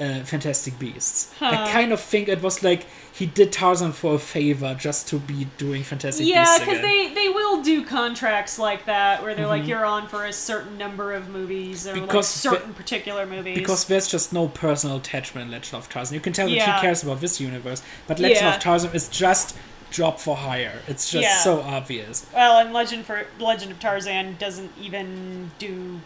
uh, 0.00 0.20
Fantastic 0.24 0.78
Beasts. 0.78 1.32
I 1.40 1.70
kind 1.70 1.92
of 1.92 2.00
think 2.00 2.28
it 2.28 2.42
was 2.42 2.62
like 2.62 2.86
he 3.12 3.26
did 3.26 3.52
Tarzan 3.52 3.92
for 3.92 4.14
a 4.14 4.18
favor 4.18 4.74
just 4.74 5.06
to 5.08 5.18
be 5.18 5.46
doing 5.58 5.82
Fantastic 5.82 6.26
Yeah, 6.26 6.44
Beasts 6.44 6.58
because 6.60 6.80
they, 6.80 7.12
they 7.14 7.28
will 7.28 7.62
do 7.62 7.84
contracts 7.84 8.58
like 8.58 8.86
that 8.86 9.22
where 9.22 9.34
they're 9.34 9.46
like, 9.46 9.66
you're 9.66 9.84
on 9.84 10.08
for 10.08 10.24
a 10.24 10.32
certain 10.32 10.78
number 10.78 11.12
of 11.12 11.28
movies 11.28 11.86
or 11.86 11.90
like 11.92 11.96
Mm-hmm. 11.98 12.06
Because 12.06 12.28
certain 12.28 12.74
particular 12.74 13.26
movies. 13.26 13.58
because 13.58 13.84
there's 13.84 14.08
just 14.08 14.32
no 14.32 14.48
personal 14.48 14.96
attachment 14.96 15.46
in 15.46 15.52
Legend 15.52 15.74
of 15.74 15.88
Tarzan. 15.88 16.14
You 16.14 16.20
can 16.20 16.32
tell 16.32 16.48
that 16.48 16.54
Yeah. 16.54 16.74
he 16.76 16.80
cares 16.80 17.02
about 17.02 17.20
this 17.20 17.40
universe, 17.40 17.82
but 18.06 18.18
Legend 18.18 18.40
Yeah. 18.40 18.54
of 18.56 18.60
Tarzan 18.62 18.94
is 18.94 19.08
just 19.08 19.56
job 19.90 20.18
for 20.18 20.34
hire. 20.36 20.80
It's 20.88 21.10
just 21.10 21.22
Yeah. 21.24 21.38
so 21.40 21.60
obvious. 21.60 22.24
well, 22.34 22.58
and 22.58 22.72
Legend 22.72 23.04
for 23.04 23.26
Legend 23.38 23.72
of 23.72 23.78
Tarzan 23.78 24.36
doesn't 24.38 24.72
even 24.80 25.50
do 25.58 26.00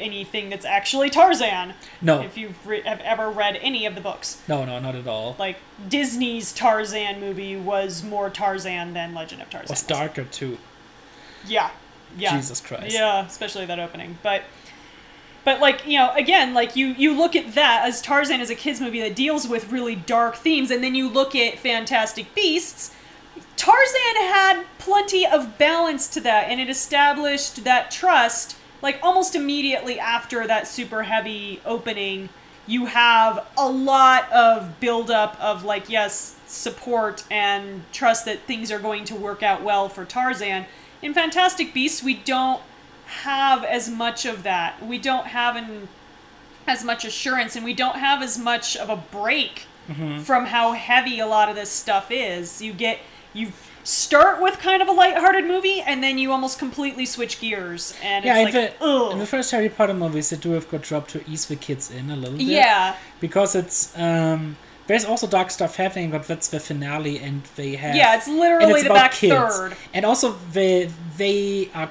anything 0.00 0.48
that's 0.50 0.64
actually 0.64 1.10
Tarzan. 1.10 1.74
No, 2.00 2.20
If 2.22 2.36
you 2.36 2.54
re- 2.64 2.82
have 2.82 3.00
ever 3.00 3.30
read 3.30 3.56
any 3.62 3.86
of 3.86 3.94
the 3.94 4.00
books, 4.00 4.40
no, 4.48 4.64
no, 4.64 4.78
not 4.80 4.94
at 4.94 5.06
all. 5.06 5.36
like 5.38 5.58
Disney's 5.88 6.52
Tarzan 6.52 7.20
movie 7.20 7.56
was 7.56 8.02
more 8.02 8.30
Tarzan 8.30 8.94
than 8.94 9.14
Legend 9.14 9.42
of 9.42 9.50
Tarzan. 9.50 9.72
was 9.72 9.82
darker 9.82 10.24
too. 10.24 10.58
Yeah, 11.46 11.70
yeah. 12.16 12.34
Jesus 12.36 12.60
Christ. 12.60 12.92
Yeah, 12.94 13.24
especially 13.26 13.66
that 13.66 13.78
opening. 13.78 14.18
But 14.22 14.42
but 15.42 15.58
like, 15.60 15.86
you 15.86 15.98
know, 15.98 16.12
again, 16.14 16.52
like 16.52 16.76
you 16.76 16.88
you 16.88 17.16
look 17.16 17.34
at 17.34 17.54
that 17.54 17.84
as 17.86 18.02
Tarzan 18.02 18.40
is 18.40 18.50
a 18.50 18.54
kids 18.54 18.80
movie 18.80 19.00
that 19.00 19.14
deals 19.16 19.48
with 19.48 19.72
really 19.72 19.94
dark 19.96 20.36
themes 20.36 20.70
and 20.70 20.84
then 20.84 20.94
you 20.94 21.08
look 21.08 21.34
at 21.34 21.58
Fantastic 21.58 22.34
Beasts, 22.34 22.94
Tarzan 23.56 24.16
had 24.16 24.64
plenty 24.78 25.26
of 25.26 25.56
balance 25.56 26.08
to 26.08 26.20
that 26.20 26.48
and 26.50 26.60
it 26.60 26.68
established 26.68 27.64
that 27.64 27.90
trust 27.90 28.56
like 28.82 28.98
almost 29.02 29.34
immediately 29.34 29.98
after 29.98 30.46
that 30.46 30.66
super 30.66 31.02
heavy 31.02 31.60
opening 31.64 32.28
you 32.66 32.86
have 32.86 33.46
a 33.58 33.68
lot 33.68 34.30
of 34.32 34.78
buildup 34.80 35.38
of 35.40 35.64
like 35.64 35.88
yes 35.90 36.36
support 36.46 37.24
and 37.30 37.82
trust 37.92 38.24
that 38.24 38.40
things 38.42 38.70
are 38.70 38.78
going 38.78 39.04
to 39.04 39.14
work 39.14 39.42
out 39.42 39.62
well 39.62 39.88
for 39.88 40.04
tarzan. 40.04 40.66
In 41.02 41.14
fantastic 41.14 41.74
beasts 41.74 42.02
we 42.02 42.14
don't 42.14 42.62
have 43.06 43.64
as 43.64 43.90
much 43.90 44.24
of 44.24 44.44
that. 44.44 44.84
We 44.86 44.98
don't 44.98 45.26
have 45.26 45.56
an, 45.56 45.88
as 46.66 46.84
much 46.84 47.04
assurance 47.04 47.56
and 47.56 47.64
we 47.64 47.74
don't 47.74 47.96
have 47.96 48.22
as 48.22 48.38
much 48.38 48.76
of 48.76 48.88
a 48.88 48.96
break 48.96 49.66
mm-hmm. 49.88 50.20
from 50.20 50.46
how 50.46 50.72
heavy 50.72 51.18
a 51.18 51.26
lot 51.26 51.48
of 51.48 51.56
this 51.56 51.70
stuff 51.70 52.10
is. 52.10 52.62
You 52.62 52.72
get 52.72 53.00
you 53.32 53.52
start 53.90 54.40
with 54.40 54.58
kind 54.58 54.80
of 54.82 54.88
a 54.88 54.92
lighthearted 54.92 55.44
movie 55.46 55.80
and 55.80 56.02
then 56.02 56.16
you 56.18 56.30
almost 56.32 56.58
completely 56.58 57.04
switch 57.04 57.40
gears 57.40 57.94
and 58.02 58.24
Yeah, 58.24 58.38
it's 58.38 58.54
in, 58.54 58.62
like 58.62 58.78
the, 58.78 59.10
in 59.12 59.18
the 59.18 59.26
first 59.26 59.50
Harry 59.50 59.68
Potter 59.68 59.94
movies, 59.94 60.30
they 60.30 60.36
do 60.36 60.52
have 60.52 60.70
got 60.70 60.82
dropped 60.82 61.10
to 61.10 61.28
ease 61.28 61.46
the 61.46 61.56
kids 61.56 61.90
in 61.90 62.10
a 62.10 62.16
little 62.16 62.38
bit. 62.38 62.46
yeah 62.46 62.96
Because 63.20 63.54
it's 63.54 63.96
um, 63.98 64.56
there's 64.86 65.04
also 65.04 65.26
dark 65.26 65.50
stuff 65.50 65.76
happening, 65.76 66.10
but 66.10 66.24
that's 66.26 66.48
the 66.48 66.58
finale, 66.60 67.18
and 67.18 67.42
they 67.56 67.76
have 67.76 67.94
Yeah, 67.94 68.16
it's 68.16 68.26
literally 68.26 68.72
it's 68.72 68.82
the 68.82 68.90
about 68.90 68.94
back 68.94 69.12
kids. 69.12 69.32
third. 69.34 69.76
And 69.94 70.04
also, 70.04 70.36
they 70.52 70.90
they 71.16 71.68
are 71.74 71.90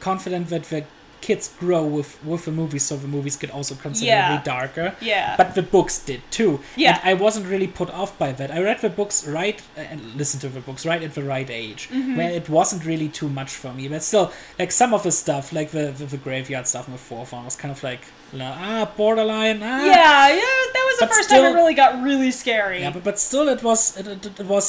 confident 0.00 0.48
that 0.48 0.64
the 0.64 0.84
kids 1.28 1.44
grow 1.62 1.84
with 1.96 2.10
with 2.30 2.42
the 2.48 2.52
movies, 2.60 2.82
so 2.88 2.94
the 3.06 3.12
movies 3.16 3.36
get 3.42 3.50
also 3.56 3.74
considerably 3.86 4.36
Yeah. 4.38 4.42
darker. 4.56 4.88
Yeah. 5.12 5.36
But 5.40 5.48
the 5.58 5.62
books 5.76 5.94
did 6.10 6.20
too. 6.38 6.52
Yeah. 6.76 6.94
And 7.02 7.10
I 7.10 7.14
wasn't 7.24 7.46
really 7.52 7.70
put 7.80 7.88
off 8.00 8.12
by 8.24 8.30
that. 8.38 8.48
I 8.56 8.58
read 8.68 8.78
the 8.86 8.90
books 9.00 9.16
right 9.40 9.58
uh, 9.78 9.92
and 9.92 10.00
listened 10.20 10.40
to 10.46 10.48
the 10.56 10.60
books 10.68 10.82
right 10.90 11.02
at 11.08 11.12
the 11.18 11.24
right 11.34 11.50
age, 11.64 11.82
Mm-hmm. 11.90 12.16
where 12.18 12.30
it 12.40 12.46
wasn't 12.58 12.82
really 12.92 13.08
too 13.20 13.28
much 13.40 13.52
for 13.62 13.72
me. 13.78 13.84
But 13.88 14.02
still, 14.10 14.26
like 14.60 14.72
some 14.82 14.92
of 14.96 15.02
the 15.06 15.12
stuff, 15.22 15.44
like 15.58 15.68
the 15.78 15.84
the, 15.98 16.04
the 16.14 16.20
graveyard 16.26 16.66
stuff 16.72 16.84
in 16.88 16.92
the 16.98 17.04
fourth 17.10 17.32
one, 17.32 17.44
was 17.44 17.56
kind 17.62 17.72
of 17.76 17.82
like 17.90 18.02
ah 18.40 18.84
borderline. 18.96 19.60
Ah. 19.62 19.84
yeah, 19.94 20.28
yeah, 20.42 20.58
that 20.74 20.84
was 20.88 20.96
the 21.00 21.06
But 21.06 21.14
first 21.16 21.30
time 21.30 21.44
it 21.50 21.54
really 21.60 21.74
got 21.82 21.90
really 22.08 22.30
scary. 22.42 22.80
Yeah, 22.80 22.92
but, 22.96 23.04
but 23.08 23.16
still, 23.28 23.46
it 23.56 23.62
was 23.62 23.80
it, 24.00 24.06
it, 24.06 24.40
it 24.40 24.46
was 24.46 24.66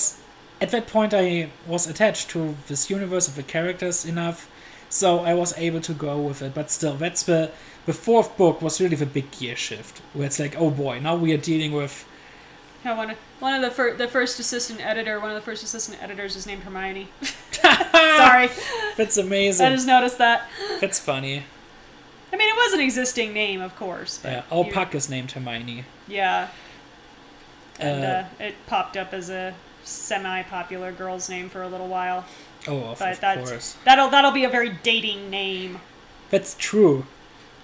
at 0.63 0.69
that 0.71 0.85
point 0.95 1.11
I 1.13 1.49
was 1.67 1.87
attached 1.93 2.25
to 2.33 2.39
this 2.69 2.89
universe 2.97 3.25
of 3.27 3.35
the 3.35 3.43
characters 3.55 4.05
enough, 4.05 4.39
so 4.89 5.19
I 5.19 5.33
was 5.33 5.57
able 5.57 5.81
to 5.81 5.93
go 5.93 6.19
with 6.19 6.41
it. 6.41 6.53
But 6.53 6.69
still, 6.71 6.95
that's 6.95 7.23
the 7.23 7.51
the 7.85 7.93
fourth 7.93 8.35
book 8.37 8.61
was 8.61 8.81
really 8.81 8.95
the 8.95 9.05
big 9.05 9.29
gear 9.31 9.55
shift, 9.55 9.99
where 10.13 10.25
it's 10.25 10.39
like, 10.39 10.55
oh 10.57 10.69
boy, 10.71 10.99
now 10.99 11.15
we 11.15 11.33
are 11.33 11.37
dealing 11.37 11.71
with 11.71 12.05
Yeah, 12.83 12.97
one, 12.97 13.11
of- 13.11 13.17
one 13.39 13.53
of 13.53 13.61
the 13.61 13.69
fir- 13.71 13.93
the 13.95 14.07
first 14.07 14.39
assistant 14.39 14.83
editor, 14.85 15.19
one 15.19 15.29
of 15.29 15.35
the 15.35 15.41
first 15.41 15.63
assistant 15.63 16.01
editors 16.01 16.35
is 16.35 16.45
named 16.47 16.63
Hermione. 16.63 17.07
Sorry, 17.51 18.49
that's 18.97 19.17
amazing. 19.17 19.65
I 19.67 19.69
just 19.71 19.87
noticed 19.87 20.17
that. 20.19 20.47
That's 20.81 20.99
funny. 20.99 21.43
I 22.33 22.37
mean, 22.37 22.49
it 22.49 22.55
was 22.55 22.73
an 22.73 22.81
existing 22.81 23.33
name, 23.33 23.61
of 23.61 23.75
course. 23.75 24.19
But 24.21 24.31
Yeah, 24.31 24.41
all 24.49 24.65
you- 24.65 24.71
Puck 24.73 24.93
is 24.95 25.09
named 25.09 25.31
Hermione. 25.31 25.85
Yeah, 26.07 26.49
and 27.79 28.03
Uh, 28.03 28.07
uh, 28.07 28.25
it 28.39 28.55
popped 28.67 28.97
up 28.97 29.13
as 29.13 29.29
a 29.29 29.53
semi-popular 29.83 30.91
girl's 30.91 31.29
name 31.29 31.49
for 31.49 31.61
a 31.61 31.67
little 31.67 31.87
while. 31.87 32.25
Oh, 32.67 32.91
of, 32.91 32.99
But 32.99 33.13
of 33.13 33.19
that's 33.21 33.49
course. 33.49 33.77
that'll 33.85 34.09
that'll 34.09 34.31
be 34.31 34.43
a 34.43 34.49
very 34.49 34.69
dating 34.83 35.29
name. 35.29 35.79
That's 36.29 36.55
true. 36.57 37.05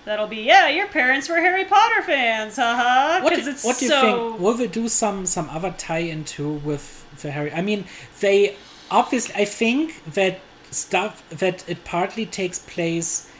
That'll 0.05 0.27
be 0.27 0.37
yeah. 0.37 0.67
Your 0.69 0.87
parents 0.87 1.29
were 1.29 1.35
Harry 1.37 1.65
Potter 1.65 2.01
fans, 2.01 2.55
haha. 2.55 3.23
What, 3.23 3.35
do, 3.35 3.53
what 3.61 3.77
do 3.77 3.85
you 3.85 3.91
think? 3.91 4.39
Will 4.39 4.53
they 4.53 4.67
do 4.67 4.87
some 4.87 5.25
some 5.25 5.49
other 5.49 5.73
tie 5.77 5.99
into 5.99 6.49
with 6.49 7.05
the 7.21 7.31
Harry? 7.31 7.51
I 7.53 7.61
mean, 7.61 7.85
they 8.19 8.55
obviously. 8.89 9.35
I 9.35 9.45
think 9.45 10.03
that 10.13 10.39
stuff 10.71 11.27
that 11.29 11.67
it 11.69 11.83
partly 11.83 12.25
takes 12.25 12.59
place 12.59 13.30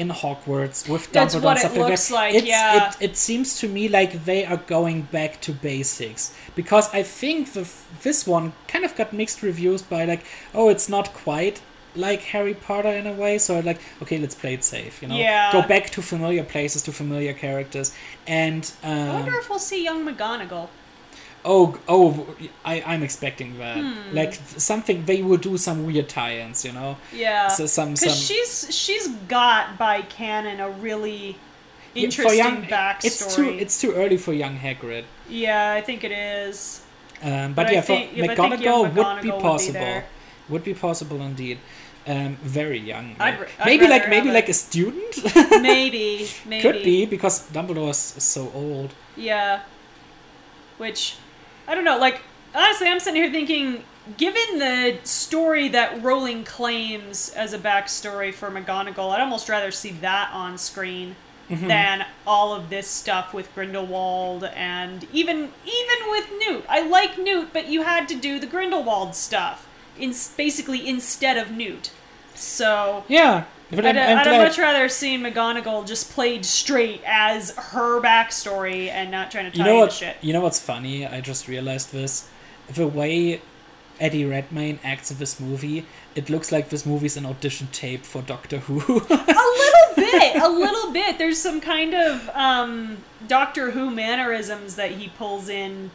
in 0.00 0.08
Hogwarts 0.08 0.88
with 0.88 1.12
That's 1.12 1.34
Dumbledore 1.34 1.42
what 1.42 1.64
and 1.64 1.74
it 1.76 1.78
like 1.80 1.90
looks 1.90 2.10
like, 2.10 2.34
It's- 2.34 2.48
yeah. 2.48 2.88
It, 2.88 3.10
it 3.10 3.16
seems 3.16 3.48
to 3.60 3.68
me 3.68 3.88
like 3.88 4.12
they 4.24 4.44
are 4.44 4.56
going 4.76 5.02
back 5.18 5.32
to 5.42 5.52
basics 5.52 6.22
because 6.54 6.86
I 7.00 7.02
think 7.02 7.52
the, 7.52 7.68
this 8.02 8.26
one 8.26 8.52
kind 8.72 8.84
of 8.84 8.96
got 8.96 9.12
mixed 9.12 9.42
reviews 9.42 9.82
by 9.82 10.04
like, 10.12 10.22
oh, 10.54 10.68
it's 10.74 10.88
not 10.88 11.12
quite 11.12 11.60
like 11.96 12.20
Harry 12.32 12.54
Potter 12.54 12.88
in 13.00 13.06
a 13.06 13.12
way. 13.12 13.38
So 13.38 13.60
like, 13.60 13.80
okay, 14.02 14.18
let's 14.18 14.34
play 14.34 14.54
it 14.54 14.64
safe. 14.64 15.02
You 15.02 15.08
know, 15.08 15.16
Yeah. 15.16 15.52
go 15.52 15.62
back 15.62 15.90
to 15.90 16.02
familiar 16.02 16.44
places, 16.44 16.82
to 16.84 16.92
familiar 16.92 17.34
characters, 17.34 17.92
and 18.26 18.70
I 18.82 18.92
um, 18.92 19.08
wonder 19.14 19.34
if 19.36 19.50
we'll 19.50 19.58
see 19.58 19.84
young 19.84 20.06
McGonagall. 20.06 20.68
Oh, 21.44 21.78
oh, 21.88 22.26
I, 22.64 22.82
I'm 22.86 23.02
expecting 23.02 23.58
that. 23.58 23.76
Hmm. 23.78 24.14
Like 24.14 24.34
something 24.34 25.04
they 25.06 25.22
will 25.22 25.36
do 25.38 25.56
some 25.56 25.86
weird 25.86 26.08
tie-ins. 26.08 26.64
You 26.64 26.72
know, 26.72 26.96
Yeah, 27.12 27.48
so 27.48 27.66
some 27.66 27.96
some. 27.96 28.10
she's 28.12 28.66
she's 28.74 29.08
got 29.28 29.78
by 29.78 30.02
canon 30.02 30.60
a 30.60 30.68
really 30.70 31.36
Yeah, 31.94 32.04
interesting 32.04 32.62
backstory. 32.68 33.04
It's 33.04 33.34
too 33.36 33.48
it's 33.48 33.80
too 33.80 33.92
early 33.92 34.16
for 34.16 34.32
young 34.32 34.58
Hagrid. 34.58 35.04
yeah, 35.28 35.72
I 35.72 35.80
think 35.80 36.04
it 36.04 36.12
is. 36.12 36.82
Um, 37.22 37.52
but, 37.52 37.66
I 37.66 37.72
yeah, 37.72 37.80
think- 37.82 38.10
for 38.12 38.16
yeah, 38.16 38.26
but 38.28 38.36
young 38.38 38.50
McGonagall 38.52 38.82
would 38.82 38.94
be 38.94 39.00
McGonagall 39.00 39.14
would 39.14 39.22
be 39.22 39.30
possible. 39.30 40.02
Would 40.48 40.64
be 40.64 40.74
possible 40.74 41.20
indeed. 41.22 41.58
Um, 42.06 42.36
very 42.42 42.78
young. 42.78 43.14
I'd 43.20 43.34
I'd 43.58 43.66
maybe 43.66 43.86
like 43.86 44.08
maybe 44.08 44.30
like 44.32 44.48
it- 44.48 44.52
a 44.52 44.54
student. 44.54 45.14
Maybe, 45.62 46.26
maybe 46.46 46.62
Could 46.64 46.82
be 46.82 47.04
because 47.06 47.46
Dumbledore 47.52 47.90
is 47.90 47.98
so 48.24 48.50
old. 48.54 48.90
Yeah. 49.16 49.60
Which, 50.78 51.16
I 51.70 51.74
don't 51.76 51.84
know. 51.84 51.98
Like, 51.98 52.20
honestly, 52.54 52.88
I'm 52.88 52.98
sitting 52.98 53.22
here 53.22 53.30
thinking, 53.30 53.84
given 54.16 54.58
the 54.58 54.98
story 55.04 55.68
that 55.68 56.02
Rowling 56.02 56.42
claims 56.42 57.30
as 57.30 57.52
a 57.52 57.58
backstory 57.58 58.34
for 58.34 58.50
McGonagall, 58.50 59.12
I'd 59.12 59.20
almost 59.20 59.48
rather 59.48 59.70
see 59.70 59.92
that 59.92 60.30
on 60.34 60.58
screen 60.58 61.14
Mm-hmm. 61.48 61.66
than 61.66 62.06
all 62.28 62.54
of 62.54 62.70
this 62.70 62.86
stuff 62.86 63.34
with 63.34 63.52
Grindelwald 63.56 64.44
and 64.44 65.04
even 65.12 65.50
even 65.64 66.10
with 66.10 66.30
Newt. 66.38 66.64
I 66.68 66.86
like 66.86 67.18
Newt, 67.18 67.52
but 67.52 67.66
you 67.66 67.82
had 67.82 68.08
to 68.10 68.14
do 68.14 68.38
the 68.38 68.46
Grindelwald 68.46 69.16
stuff 69.16 69.66
in 69.98 70.14
basically 70.36 70.88
instead 70.88 71.36
of 71.36 71.50
Newt. 71.50 71.90
So 72.36 73.02
Yeah, 73.08 73.46
but 73.70 73.86
I'd, 73.86 73.96
I'm, 73.96 74.18
I'm 74.18 74.28
I'd 74.28 74.38
much 74.38 74.58
rather 74.58 74.88
see 74.88 75.16
McGonagall 75.16 75.86
just 75.86 76.10
played 76.10 76.44
straight 76.44 77.02
as 77.06 77.50
her 77.56 78.00
backstory 78.00 78.88
and 78.88 79.10
not 79.10 79.30
trying 79.30 79.50
to 79.50 79.56
tie 79.56 79.64
you 79.64 79.70
know 79.70 79.78
what? 79.80 79.92
shit. 79.92 80.16
You 80.20 80.32
know 80.32 80.40
what's 80.40 80.60
funny? 80.60 81.06
I 81.06 81.20
just 81.20 81.48
realized 81.48 81.92
this. 81.92 82.28
The 82.72 82.86
way 82.86 83.40
Eddie 84.00 84.24
Redmayne 84.24 84.78
acts 84.82 85.10
in 85.10 85.18
this 85.18 85.38
movie, 85.38 85.86
it 86.14 86.30
looks 86.30 86.50
like 86.50 86.70
this 86.70 86.86
movie's 86.86 87.16
an 87.16 87.26
audition 87.26 87.68
tape 87.72 88.04
for 88.04 88.22
Doctor 88.22 88.58
Who. 88.58 88.78
A 88.78 89.14
little 89.14 89.94
bit, 89.96 90.42
a 90.42 90.48
little 90.48 90.92
bit. 90.92 91.18
There's 91.18 91.38
some 91.38 91.60
kind 91.60 91.94
of 91.94 92.28
um, 92.30 92.98
Doctor 93.28 93.72
Who 93.72 93.90
mannerisms 93.90 94.76
that 94.76 94.92
he 94.92 95.08
pulls 95.08 95.48
in. 95.48 95.90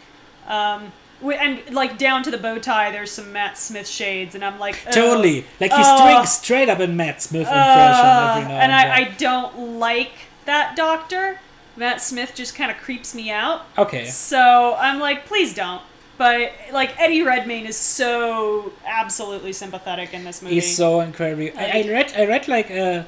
Um, 0.48 0.92
and 1.34 1.74
like 1.74 1.98
down 1.98 2.24
to 2.24 2.32
the 2.32 2.38
bow 2.38 2.60
tie, 2.60 2.92
there's 2.92 3.12
some 3.12 3.32
Matt 3.34 3.58
Smith 3.58 3.88
shades, 3.88 4.36
and 4.36 4.44
I'm 4.44 4.60
like, 4.60 4.80
oh, 4.88 4.92
totally, 4.92 5.46
like 5.60 5.72
he's 5.74 5.88
doing 6.02 6.26
straight 6.26 6.70
up 6.70 6.80
a 6.80 6.88
Matt 6.88 7.22
Smith 7.22 7.42
impression 7.48 7.58
uh, 7.58 8.36
every 8.38 8.50
now 8.50 8.60
and 8.60 8.72
I, 8.72 8.96
I 8.98 9.04
don't 9.18 9.80
like 9.80 10.12
that 10.46 10.76
Doctor. 10.76 11.40
Matt 11.78 12.02
Smith 12.02 12.34
just 12.36 12.56
kind 12.56 12.72
of 12.72 12.78
creeps 12.78 13.14
me 13.14 13.30
out. 13.32 13.64
okay, 13.78 14.06
So 14.06 14.76
I'm 14.80 15.00
like, 15.00 15.26
please 15.26 15.54
don't. 15.54 15.82
But 16.18 16.54
like 16.72 16.98
Eddie 16.98 17.22
Redmayne 17.24 17.66
is 17.66 17.76
so 17.76 18.72
absolutely 18.86 19.52
sympathetic 19.52 20.14
in 20.14 20.24
this 20.24 20.42
movie. 20.42 20.56
he's 20.56 20.74
so 20.78 21.02
incredibly. 21.02 21.52
I, 21.52 21.64
I 21.66 21.82
Like- 21.82 21.86
read. 21.92 22.14
I 22.16 22.26
read 22.26 22.48
like 22.48 22.70
a. 22.70 23.06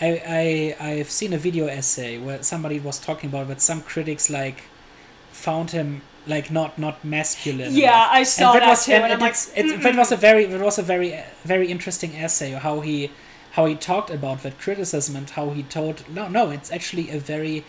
I, 0.00 0.74
I 0.80 0.88
I've 0.90 1.10
seen 1.10 1.32
a 1.32 1.38
video 1.38 1.66
essay 1.66 2.18
where 2.18 2.42
somebody 2.42 2.78
was 2.80 2.98
talking 2.98 3.30
about 3.30 3.48
that 3.48 3.62
some 3.62 3.80
critics 3.80 4.28
like 4.28 4.64
found 5.32 5.70
him 5.70 6.02
like 6.26 6.50
not 6.50 6.78
not 6.78 7.04
masculine. 7.04 7.72
Yeah, 7.74 7.88
enough. 7.96 8.08
I 8.12 8.22
saw 8.22 8.52
and 8.52 8.60
that 8.62 8.68
was, 8.68 8.84
too, 8.86 8.92
And, 8.92 9.12
and 9.12 9.20
like, 9.20 9.32
it's, 9.32 9.82
that 9.84 9.96
was 9.96 10.12
a 10.12 10.16
very 10.16 10.44
it 10.44 10.60
was 10.60 10.78
a 10.78 10.82
very 10.82 11.22
very 11.44 11.70
interesting 11.70 12.14
essay 12.16 12.52
how 12.52 12.80
he 12.80 13.10
how 13.52 13.66
he 13.66 13.74
talked 13.74 14.10
about 14.10 14.42
that 14.42 14.58
criticism 14.58 15.16
and 15.16 15.28
how 15.30 15.50
he 15.50 15.62
told 15.62 16.04
no 16.08 16.28
no 16.28 16.50
it's 16.50 16.72
actually 16.72 17.10
a 17.10 17.18
very 17.18 17.64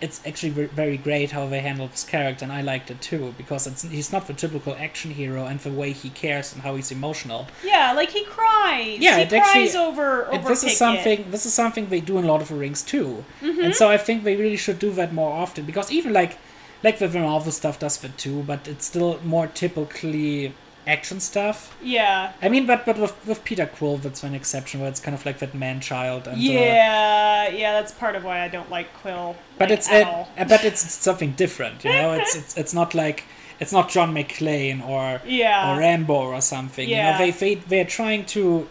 it's 0.00 0.20
actually 0.24 0.50
very 0.50 0.96
great 0.96 1.32
how 1.32 1.44
they 1.48 1.58
handled 1.60 1.90
this 1.90 2.04
character 2.04 2.44
and 2.44 2.52
I 2.52 2.60
liked 2.62 2.88
it 2.88 3.00
too 3.00 3.34
because 3.36 3.66
it's 3.66 3.82
he's 3.82 4.12
not 4.12 4.28
the 4.28 4.32
typical 4.34 4.76
action 4.78 5.10
hero 5.10 5.44
and 5.46 5.58
the 5.58 5.72
way 5.72 5.90
he 5.90 6.08
cares 6.10 6.52
and 6.52 6.62
how 6.62 6.76
he's 6.76 6.92
emotional 6.92 7.48
yeah, 7.64 7.92
like 7.94 8.10
he 8.10 8.22
cries. 8.24 8.98
Yeah, 9.00 9.16
he 9.16 9.22
it 9.22 9.32
actually- 9.32 9.62
cries 9.62 9.74
over 9.74 10.22
and 10.22 10.38
over 10.38 10.48
this 10.50 10.60
Pickett. 10.60 10.72
is 10.72 10.78
something 10.78 11.30
this 11.32 11.46
is 11.46 11.52
something 11.54 11.88
they 11.88 12.00
do 12.00 12.18
in 12.18 12.26
Lord 12.26 12.42
of 12.42 12.48
the 12.48 12.54
Rings 12.54 12.82
too, 12.82 13.24
Mm-hmm. 13.42 13.64
and 13.64 13.74
so 13.74 13.88
I 13.90 13.96
think 13.96 14.22
they 14.22 14.36
really 14.36 14.56
should 14.56 14.78
do 14.78 14.92
that 14.92 15.12
more 15.12 15.32
often 15.32 15.64
because 15.64 15.90
even 15.90 16.12
like 16.12 16.38
like 16.82 16.98
the 16.98 17.08
Marvel 17.08 17.52
stuff 17.52 17.78
does 17.78 17.96
that 17.98 18.16
too, 18.18 18.42
but 18.42 18.68
it's 18.68 18.86
still 18.86 19.18
more 19.24 19.46
typically 19.46 20.54
action 20.86 21.20
stuff. 21.20 21.76
Yeah. 21.82 22.32
I 22.40 22.48
mean, 22.48 22.64
but 22.66 22.86
but 22.86 22.98
with, 22.98 23.14
with 23.26 23.44
Peter 23.44 23.66
Quill, 23.66 23.98
that's 23.98 24.22
an 24.24 24.34
exception 24.34 24.80
where 24.80 24.88
it's 24.88 25.00
kind 25.00 25.14
of 25.14 25.26
like 25.26 25.38
that 25.40 25.54
man 25.54 25.80
child 25.80 26.26
and 26.26 26.36
uh, 26.36 26.40
Yeah, 26.40 27.48
yeah, 27.50 27.72
that's 27.72 27.92
part 27.92 28.16
of 28.16 28.24
why 28.24 28.40
I 28.40 28.48
don't 28.48 28.70
like 28.70 28.92
Quill. 28.94 29.36
but 29.58 29.68
like, 29.70 29.78
it's 29.78 29.88
at 29.90 30.06
uh, 30.06 30.10
all. 30.10 30.28
uh, 30.38 30.44
but 30.44 30.64
it's 30.64 30.80
something 30.80 31.32
different, 31.32 31.84
you 31.84 31.90
know. 31.90 32.12
It's 32.12 32.34
it's 32.40 32.56
it's 32.56 32.72
not 32.74 32.94
like 32.94 33.24
it's 33.60 33.72
not 33.72 33.88
John 33.90 34.14
McClane 34.14 34.86
or 34.86 35.20
Yeah. 35.26 35.74
or 35.74 35.80
Rambo 35.80 36.14
or 36.14 36.40
something. 36.40 36.88
You 36.88 36.96
Yeah. 36.96 37.12
know, 37.12 37.18
they 37.18 37.30
they 37.32 37.54
they're 37.56 37.84
trying 37.84 38.24
to 38.26 38.66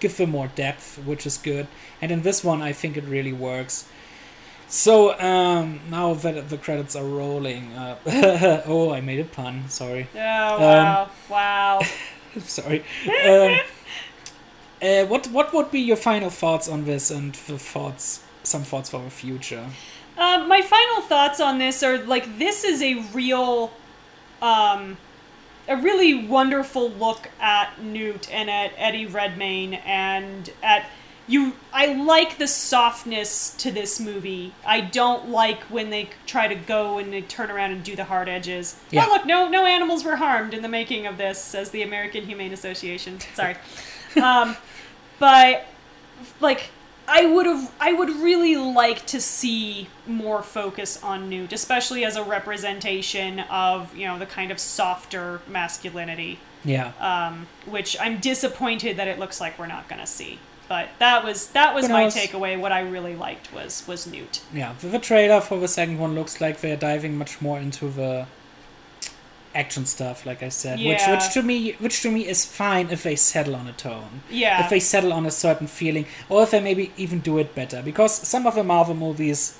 give 0.00 0.16
them 0.18 0.30
more 0.30 0.48
depth, 0.48 0.98
which 1.06 1.24
is 1.26 1.38
good. 1.38 1.68
And 2.02 2.10
in 2.12 2.20
this 2.22 2.44
one, 2.44 2.60
I 2.60 2.72
think 2.72 2.96
it 2.98 3.04
really 3.04 3.32
works. 3.32 3.86
So 4.68 5.18
um, 5.20 5.80
now 5.90 6.14
that 6.14 6.48
the 6.48 6.58
credits 6.58 6.96
are 6.96 7.04
rolling, 7.04 7.72
uh, 7.72 8.62
oh, 8.66 8.92
I 8.92 9.00
made 9.00 9.20
a 9.20 9.24
pun. 9.24 9.68
Sorry, 9.68 10.08
Oh 10.14 10.18
wow, 10.18 11.10
wow. 11.28 11.80
sorry. 12.40 12.84
Um, 13.06 13.60
uh, 14.82 15.04
what 15.06 15.28
what 15.28 15.54
would 15.54 15.70
be 15.70 15.80
your 15.80 15.96
final 15.96 16.30
thoughts 16.30 16.68
on 16.68 16.84
this 16.84 17.10
and 17.10 17.34
the 17.34 17.58
thoughts, 17.58 18.24
some 18.42 18.62
thoughts 18.62 18.90
for 18.90 19.02
the 19.02 19.10
future? 19.10 19.66
Um, 20.18 20.48
my 20.48 20.62
final 20.62 21.02
thoughts 21.02 21.40
on 21.40 21.58
this 21.58 21.82
are 21.82 21.98
like 21.98 22.38
this 22.38 22.64
is 22.64 22.82
a 22.82 22.94
real, 23.12 23.70
um, 24.42 24.96
a 25.68 25.76
really 25.76 26.26
wonderful 26.26 26.90
look 26.90 27.28
at 27.38 27.80
Newt 27.82 28.32
and 28.32 28.50
at 28.50 28.72
Eddie 28.76 29.06
Redmayne 29.06 29.74
and 29.74 30.50
at 30.62 30.86
you. 31.28 31.54
I 31.72 31.94
like 31.94 32.38
the 32.38 32.46
softness 32.48 33.50
to 33.58 33.70
this 33.70 33.98
movie. 34.00 34.52
I 34.64 34.80
don't 34.80 35.28
like 35.28 35.62
when 35.64 35.90
they 35.90 36.10
try 36.26 36.48
to 36.48 36.54
go 36.54 36.98
and 36.98 37.12
they 37.12 37.22
turn 37.22 37.50
around 37.50 37.72
and 37.72 37.82
do 37.82 37.96
the 37.96 38.04
hard 38.04 38.28
edges. 38.28 38.76
Yeah. 38.90 39.06
Oh 39.08 39.12
look, 39.12 39.26
no 39.26 39.48
no 39.48 39.66
animals 39.66 40.04
were 40.04 40.16
harmed 40.16 40.54
in 40.54 40.62
the 40.62 40.68
making 40.68 41.06
of 41.06 41.18
this, 41.18 41.38
says 41.38 41.70
the 41.70 41.82
American 41.82 42.24
Humane 42.26 42.52
Association. 42.52 43.18
Sorry, 43.34 43.56
um, 44.22 44.56
but 45.18 45.66
like 46.40 46.70
I 47.08 47.24
would 47.26 47.46
have 47.46 47.72
I 47.80 47.92
would 47.92 48.10
really 48.10 48.56
like 48.56 49.06
to 49.06 49.20
see 49.20 49.88
more 50.06 50.42
focus 50.42 51.02
on 51.02 51.28
Newt, 51.28 51.52
especially 51.52 52.04
as 52.04 52.16
a 52.16 52.22
representation 52.22 53.40
of, 53.40 53.94
you 53.96 54.06
know, 54.06 54.18
the 54.18 54.26
kind 54.26 54.50
of 54.50 54.58
softer 54.58 55.40
masculinity, 55.48 56.38
Yeah. 56.64 56.92
um, 56.98 57.46
which 57.66 57.96
I'm 58.00 58.18
disappointed 58.18 58.96
that 58.96 59.06
it 59.08 59.18
looks 59.20 59.40
like 59.40 59.56
we're 59.58 59.66
not 59.68 59.88
going 59.88 60.00
to 60.00 60.06
see. 60.06 60.38
But 60.68 60.88
that 60.98 61.24
was 61.24 61.48
that 61.48 61.74
was 61.74 61.88
my 61.88 62.06
takeaway. 62.06 62.58
What 62.58 62.72
I 62.72 62.80
really 62.80 63.14
liked 63.14 63.52
was 63.52 63.84
was 63.86 64.06
Newt. 64.06 64.40
Yeah, 64.52 64.74
the, 64.80 64.88
the 64.88 64.98
trailer 64.98 65.40
for 65.40 65.58
the 65.60 65.68
second 65.68 65.98
one 65.98 66.14
looks 66.14 66.40
like 66.40 66.60
they're 66.60 66.76
diving 66.76 67.16
much 67.16 67.40
more 67.40 67.58
into 67.58 67.88
the 67.88 68.26
action 69.54 69.86
stuff, 69.86 70.26
like 70.26 70.42
I 70.42 70.50
said, 70.50 70.78
which 70.78 70.98
Yeah. 70.98 71.12
which 71.12 71.32
to 71.34 71.42
me 71.42 71.72
which 71.78 72.02
to 72.02 72.10
me 72.10 72.26
is 72.26 72.44
fine 72.44 72.88
if 72.90 73.02
they 73.02 73.16
settle 73.16 73.54
on 73.56 73.66
a 73.66 73.72
tone. 73.72 74.22
Yeah. 74.30 74.62
If 74.64 74.70
they 74.70 74.80
settle 74.80 75.12
on 75.12 75.24
a 75.24 75.30
certain 75.30 75.66
feeling, 75.66 76.06
or 76.28 76.42
if 76.42 76.50
they 76.50 76.60
maybe 76.60 76.92
even 76.96 77.20
do 77.20 77.38
it 77.38 77.54
better, 77.54 77.80
because 77.82 78.12
some 78.14 78.46
of 78.46 78.54
the 78.54 78.64
Marvel 78.64 78.94
movies 78.94 79.58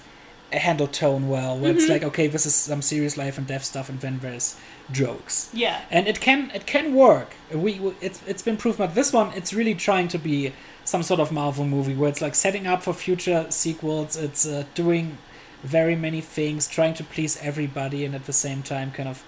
handle 0.52 0.86
tone 0.86 1.28
well, 1.28 1.58
where 1.58 1.70
Mm-hmm. 1.70 1.78
it's 1.80 1.88
like, 1.88 2.02
okay, 2.04 2.26
this 2.28 2.46
is 2.46 2.54
some 2.54 2.82
serious 2.82 3.16
life 3.16 3.36
and 3.38 3.46
death 3.46 3.64
stuff, 3.64 3.88
and 3.88 4.00
then 4.00 4.18
there's 4.20 4.56
jokes 4.92 5.50
Yeah. 5.52 5.80
and 5.90 6.06
it 6.06 6.20
can 6.20 6.50
it 6.54 6.66
can 6.66 6.94
work. 6.94 7.34
We 7.52 7.78
we- 7.80 7.94
it's 8.00 8.20
it's 8.26 8.42
been 8.42 8.56
proven. 8.56 8.86
But 8.86 8.94
this 8.94 9.12
one, 9.12 9.32
it's 9.34 9.52
really 9.54 9.74
trying 9.74 10.08
to 10.08 10.18
be 10.18 10.52
some 10.86 11.02
sort 11.02 11.20
of 11.20 11.30
Marvel 11.30 11.66
movie 11.66 11.94
where 11.94 12.08
it's 12.08 12.22
like 12.22 12.34
setting 12.34 12.66
up 12.66 12.82
for 12.82 12.94
future 12.94 13.46
sequels. 13.50 14.16
It's 14.16 14.46
uh, 14.46 14.64
doing 14.74 15.18
very 15.62 15.96
many 15.96 16.20
things, 16.22 16.66
trying 16.68 16.94
to 16.94 17.04
please 17.04 17.36
everybody, 17.42 18.04
and 18.06 18.14
at 18.14 18.24
the 18.24 18.32
same 18.32 18.62
time, 18.62 18.90
kind 18.92 19.08
of 19.08 19.22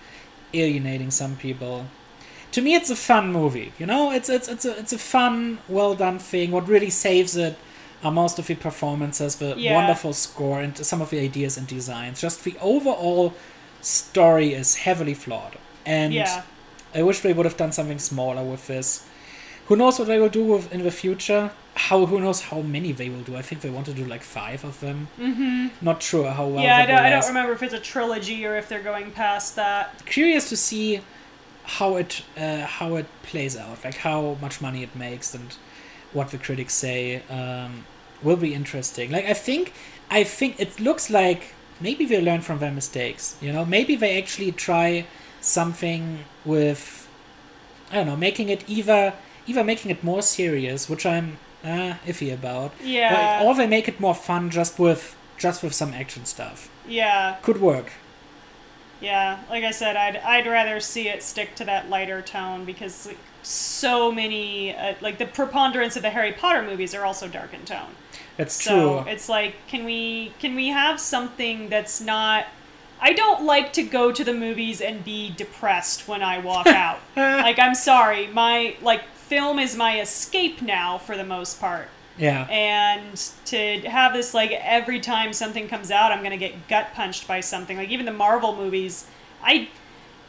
alienating 0.54 1.10
some 1.10 1.36
people. 1.36 1.86
To 2.52 2.62
me, 2.62 2.74
it's 2.74 2.88
a 2.90 2.96
fun 2.96 3.32
movie. 3.32 3.72
You 3.78 3.86
know, 3.86 4.10
it's 4.10 4.28
it's 4.30 4.48
it's 4.48 4.64
a 4.64 4.78
it's 4.78 4.92
a 4.94 4.98
fun, 4.98 5.58
well 5.68 5.94
done 5.94 6.18
thing. 6.18 6.50
What 6.52 6.66
really 6.68 6.90
saves 6.90 7.36
it 7.36 7.56
are 8.02 8.12
most 8.12 8.38
of 8.38 8.46
the 8.46 8.54
performances, 8.54 9.36
the 9.36 9.54
Yeah. 9.58 9.74
wonderful 9.74 10.12
score, 10.14 10.60
and 10.60 10.76
some 10.76 11.02
of 11.02 11.10
the 11.10 11.18
ideas 11.20 11.58
and 11.58 11.66
designs. 11.66 12.20
Just 12.20 12.44
the 12.44 12.56
overall 12.60 13.34
story 13.82 14.54
is 14.54 14.76
heavily 14.76 15.14
flawed, 15.14 15.56
and 15.84 16.14
Yeah. 16.14 16.42
I 16.94 17.02
wish 17.02 17.20
they 17.20 17.32
would 17.34 17.44
have 17.46 17.56
done 17.58 17.72
something 17.72 17.98
smaller 17.98 18.42
with 18.42 18.66
this. 18.66 19.02
Who 19.68 19.76
knows 19.76 19.98
what 19.98 20.08
they 20.08 20.18
will 20.18 20.30
do 20.30 20.44
with 20.44 20.72
in 20.72 20.82
the 20.82 20.90
future? 20.90 21.50
How 21.74 22.06
who 22.06 22.20
knows 22.20 22.40
how 22.40 22.62
many 22.62 22.90
they 22.92 23.10
will 23.10 23.20
do? 23.20 23.36
I 23.36 23.42
think 23.42 23.60
they 23.60 23.68
want 23.68 23.86
to 23.86 23.92
do 23.92 24.04
like 24.04 24.22
five 24.22 24.64
of 24.64 24.80
them. 24.80 25.08
Mm-hmm. 25.18 25.84
Not 25.84 26.02
sure 26.02 26.30
how 26.30 26.46
well. 26.46 26.64
yeah, 26.64 26.78
I 26.78 26.86
don't, 26.86 26.98
I 26.98 27.10
don't 27.10 27.26
remember 27.26 27.52
if 27.52 27.62
it's 27.62 27.74
a 27.74 27.78
trilogy 27.78 28.46
or 28.46 28.56
if 28.56 28.68
they're 28.68 28.82
going 28.82 29.10
past 29.10 29.56
that. 29.56 30.04
Curious 30.06 30.48
to 30.48 30.56
see 30.56 31.00
how 31.64 31.96
it 31.96 32.22
uh, 32.36 32.64
how 32.64 32.96
it 32.96 33.06
plays 33.22 33.58
out, 33.58 33.84
like 33.84 33.96
how 33.96 34.38
much 34.40 34.62
money 34.62 34.82
it 34.82 34.96
makes 34.96 35.34
and 35.34 35.54
what 36.14 36.30
the 36.30 36.38
critics 36.38 36.72
say 36.72 37.22
um, 37.28 37.84
will 38.22 38.38
be 38.38 38.54
interesting. 38.54 39.10
Like 39.10 39.26
I 39.26 39.34
think 39.34 39.74
I 40.10 40.24
think 40.24 40.58
it 40.58 40.80
looks 40.80 41.10
like 41.10 41.54
maybe 41.78 42.06
they 42.06 42.22
learn 42.22 42.40
from 42.40 42.58
their 42.58 42.72
mistakes. 42.72 43.36
You 43.42 43.52
know, 43.52 43.66
maybe 43.66 43.96
they 43.96 44.16
actually 44.16 44.52
try 44.52 45.06
something 45.42 46.24
with 46.46 47.06
I 47.90 47.96
don't 47.96 48.06
know, 48.06 48.16
making 48.16 48.48
it 48.48 48.64
either 48.66 49.12
either 49.48 49.64
making 49.64 49.90
it 49.90 50.04
more 50.04 50.22
serious, 50.22 50.88
which 50.88 51.04
I'm 51.06 51.38
uh, 51.64 51.94
iffy 52.06 52.32
about, 52.32 52.72
Yeah. 52.82 53.42
or, 53.42 53.48
or 53.48 53.54
they 53.56 53.66
make 53.66 53.88
it 53.88 53.98
more 54.00 54.14
fun 54.14 54.50
just 54.50 54.78
with 54.78 55.16
just 55.36 55.62
with 55.62 55.72
some 55.72 55.92
action 55.94 56.24
stuff. 56.26 56.68
Yeah. 56.88 57.36
Could 57.42 57.60
work. 57.60 57.92
Yeah, 59.00 59.38
like 59.48 59.62
I 59.62 59.70
said, 59.70 59.96
I'd 59.96 60.16
I'd 60.16 60.46
rather 60.46 60.80
see 60.80 61.08
it 61.08 61.22
stick 61.22 61.54
to 61.56 61.64
that 61.64 61.88
lighter 61.88 62.20
tone 62.20 62.64
because 62.64 63.06
like, 63.06 63.18
so 63.44 64.10
many 64.10 64.74
uh, 64.76 64.94
like 65.00 65.18
the 65.18 65.26
preponderance 65.26 65.94
of 65.96 66.02
the 66.02 66.10
Harry 66.10 66.32
Potter 66.32 66.62
movies 66.62 66.94
are 66.94 67.04
also 67.04 67.28
dark 67.28 67.54
in 67.54 67.64
tone. 67.64 67.90
That's 68.36 68.54
So 68.60 69.02
true. 69.02 69.12
it's 69.12 69.28
like, 69.28 69.54
can 69.68 69.84
we 69.84 70.32
can 70.40 70.56
we 70.56 70.68
have 70.68 70.98
something 71.00 71.68
that's 71.68 72.00
not? 72.00 72.46
I 73.00 73.12
don't 73.12 73.44
like 73.44 73.72
to 73.74 73.84
go 73.84 74.10
to 74.10 74.24
the 74.24 74.34
movies 74.34 74.80
and 74.80 75.04
be 75.04 75.30
depressed 75.30 76.08
when 76.08 76.20
I 76.20 76.38
walk 76.40 76.66
out. 76.84 76.98
like 77.16 77.60
I'm 77.60 77.76
sorry, 77.76 78.26
my 78.26 78.74
like 78.82 79.02
film 79.28 79.58
is 79.58 79.76
my 79.76 80.00
escape 80.00 80.62
now 80.62 80.98
for 80.98 81.16
the 81.16 81.24
most 81.24 81.60
part. 81.60 81.88
Yeah. 82.16 82.46
And 82.50 83.16
to 83.46 83.80
have 83.82 84.12
this 84.12 84.34
like 84.34 84.50
every 84.50 85.00
time 85.00 85.32
something 85.32 85.68
comes 85.68 85.90
out, 85.90 86.10
I'm 86.10 86.22
gonna 86.22 86.36
get 86.36 86.68
gut 86.68 86.92
punched 86.94 87.28
by 87.28 87.40
something. 87.40 87.76
Like 87.76 87.90
even 87.90 88.06
the 88.06 88.12
Marvel 88.12 88.56
movies, 88.56 89.06
I 89.42 89.68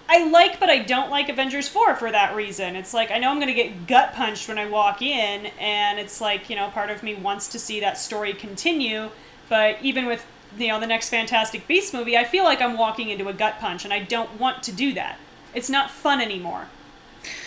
I 0.07 0.27
like, 0.29 0.59
but 0.59 0.69
I 0.69 0.79
don't 0.79 1.11
like 1.11 1.29
Avengers 1.29 1.67
four 1.67 1.95
for 1.95 2.11
that 2.11 2.35
reason. 2.35 2.75
It's 2.75 2.93
like 2.93 3.11
I 3.11 3.17
know 3.17 3.29
I'm 3.29 3.39
gonna 3.39 3.53
get 3.53 3.87
gut 3.87 4.13
punched 4.13 4.47
when 4.47 4.59
I 4.59 4.67
walk 4.67 5.01
in, 5.01 5.47
and 5.59 5.99
it's 5.99 6.21
like 6.21 6.49
you 6.49 6.55
know 6.55 6.69
part 6.69 6.89
of 6.89 7.01
me 7.01 7.15
wants 7.15 7.47
to 7.49 7.59
see 7.59 7.79
that 7.79 7.97
story 7.97 8.33
continue. 8.33 9.09
But 9.49 9.77
even 9.81 10.05
with 10.05 10.25
you 10.57 10.67
know 10.67 10.79
the 10.79 10.87
next 10.87 11.09
Fantastic 11.09 11.67
Beasts 11.67 11.93
movie, 11.93 12.17
I 12.17 12.23
feel 12.23 12.43
like 12.43 12.61
I'm 12.61 12.77
walking 12.77 13.09
into 13.09 13.27
a 13.27 13.33
gut 13.33 13.59
punch, 13.59 13.83
and 13.83 13.93
I 13.93 13.99
don't 13.99 14.39
want 14.39 14.61
to 14.63 14.71
do 14.71 14.93
that. 14.93 15.17
It's 15.55 15.69
not 15.69 15.89
fun 15.89 16.21
anymore. 16.21 16.67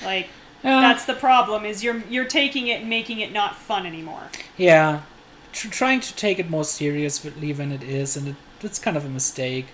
Like 0.05 0.29
Uh, 0.65 0.81
that's 0.81 1.05
the 1.05 1.15
problem 1.15 1.65
is 1.65 1.83
you're 1.83 2.03
you're 2.09 2.25
taking 2.25 2.69
it 2.69 2.81
and 2.81 2.91
making 2.91 3.21
it 3.21 3.33
not 3.33 3.57
fun 3.57 3.85
anymore. 3.87 4.29
Yeah, 4.57 5.03
Tr- 5.53 5.69
trying 5.69 6.01
to 6.01 6.15
take 6.15 6.39
it 6.39 6.49
more 6.49 6.65
seriously 6.65 7.53
than 7.53 7.73
it 7.73 7.83
is, 7.83 8.17
and 8.17 8.29
it, 8.29 8.37
it's 8.63 8.79
kind 8.79 8.97
of 8.97 9.05
a 9.05 9.09
mistake. 9.09 9.67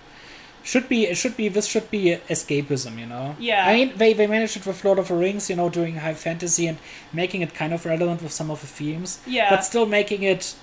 Should 0.61 0.89
be, 0.89 1.05
it 1.05 1.15
should 1.15 1.37
be, 1.37 1.47
this 1.47 1.65
should 1.67 1.89
be 1.89 2.17
escapism, 2.27 2.99
you 2.99 3.05
know. 3.05 3.35
Yeah. 3.39 3.65
I 3.65 3.73
mean, 3.73 3.93
they 3.95 4.13
they 4.13 4.27
managed 4.27 4.57
it 4.57 4.65
with 4.65 4.83
Lord 4.83 4.99
of 4.99 5.07
the 5.07 5.15
Rings, 5.15 5.49
you 5.49 5.55
know, 5.55 5.69
doing 5.69 5.95
high 5.95 6.13
fantasy 6.13 6.67
and 6.67 6.77
making 7.13 7.41
it 7.41 7.53
kind 7.53 7.73
of 7.73 7.85
relevant 7.85 8.21
with 8.21 8.33
some 8.33 8.51
of 8.51 8.59
the 8.59 8.67
themes. 8.67 9.19
Yeah. 9.25 9.49
But 9.49 9.63
still 9.63 9.85
making 9.85 10.23
it, 10.23 10.55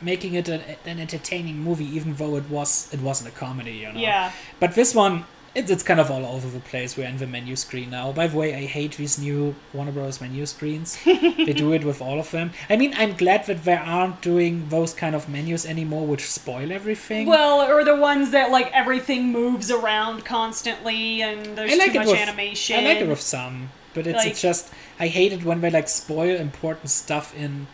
making 0.00 0.34
it 0.34 0.48
an, 0.48 0.62
an 0.86 1.00
entertaining 1.00 1.58
movie, 1.58 1.84
even 1.96 2.14
though 2.14 2.36
it 2.36 2.48
was 2.48 2.88
it 2.92 3.00
wasn't 3.00 3.28
a 3.28 3.32
comedy, 3.36 3.72
you 3.72 3.92
know. 3.92 3.98
Yeah. 3.98 4.32
But 4.60 4.74
this 4.76 4.94
one, 4.94 5.24
it's, 5.54 5.70
it's 5.70 5.82
kind 5.82 5.98
of 5.98 6.10
all 6.10 6.24
over 6.24 6.48
the 6.48 6.60
place. 6.60 6.96
We're 6.96 7.08
in 7.08 7.18
the 7.18 7.26
menu 7.26 7.56
screen 7.56 7.90
now. 7.90 8.12
By 8.12 8.26
the 8.28 8.36
way, 8.36 8.54
I 8.54 8.66
hate 8.66 8.96
these 8.96 9.18
new 9.18 9.54
Warner 9.72 9.90
Bros. 9.92 10.20
menu 10.20 10.46
screens. 10.46 10.96
they 11.04 11.52
do 11.52 11.72
it 11.72 11.82
with 11.84 12.00
all 12.00 12.20
of 12.20 12.30
them. 12.30 12.52
I 12.68 12.76
mean, 12.76 12.94
I'm 12.96 13.16
glad 13.16 13.46
that 13.46 13.64
they 13.64 13.74
aren't 13.74 14.20
doing 14.22 14.68
those 14.68 14.94
kind 14.94 15.14
of 15.16 15.28
menus 15.28 15.66
anymore, 15.66 16.06
which 16.06 16.30
spoil 16.30 16.70
everything. 16.70 17.26
Well, 17.26 17.60
or 17.68 17.82
the 17.84 17.96
ones 17.96 18.30
that 18.30 18.50
like 18.50 18.70
everything 18.72 19.32
moves 19.32 19.70
around 19.70 20.24
constantly 20.24 21.22
and 21.22 21.56
there's 21.56 21.76
like 21.76 21.92
too 21.92 21.98
much 21.98 22.08
with 22.08 22.18
animation. 22.18 22.76
I 22.78 22.82
like 22.82 22.98
it 22.98 23.08
with 23.08 23.20
some, 23.20 23.70
but 23.94 24.06
it's, 24.06 24.16
Like- 24.18 24.28
it's 24.28 24.40
just 24.42 24.70
I 24.98 25.08
hate 25.08 25.32
it 25.32 25.44
when 25.44 25.60
they 25.62 25.70
like 25.70 25.88
spoil 25.88 26.36
important 26.36 26.90
stuff 26.90 27.34
in 27.34 27.66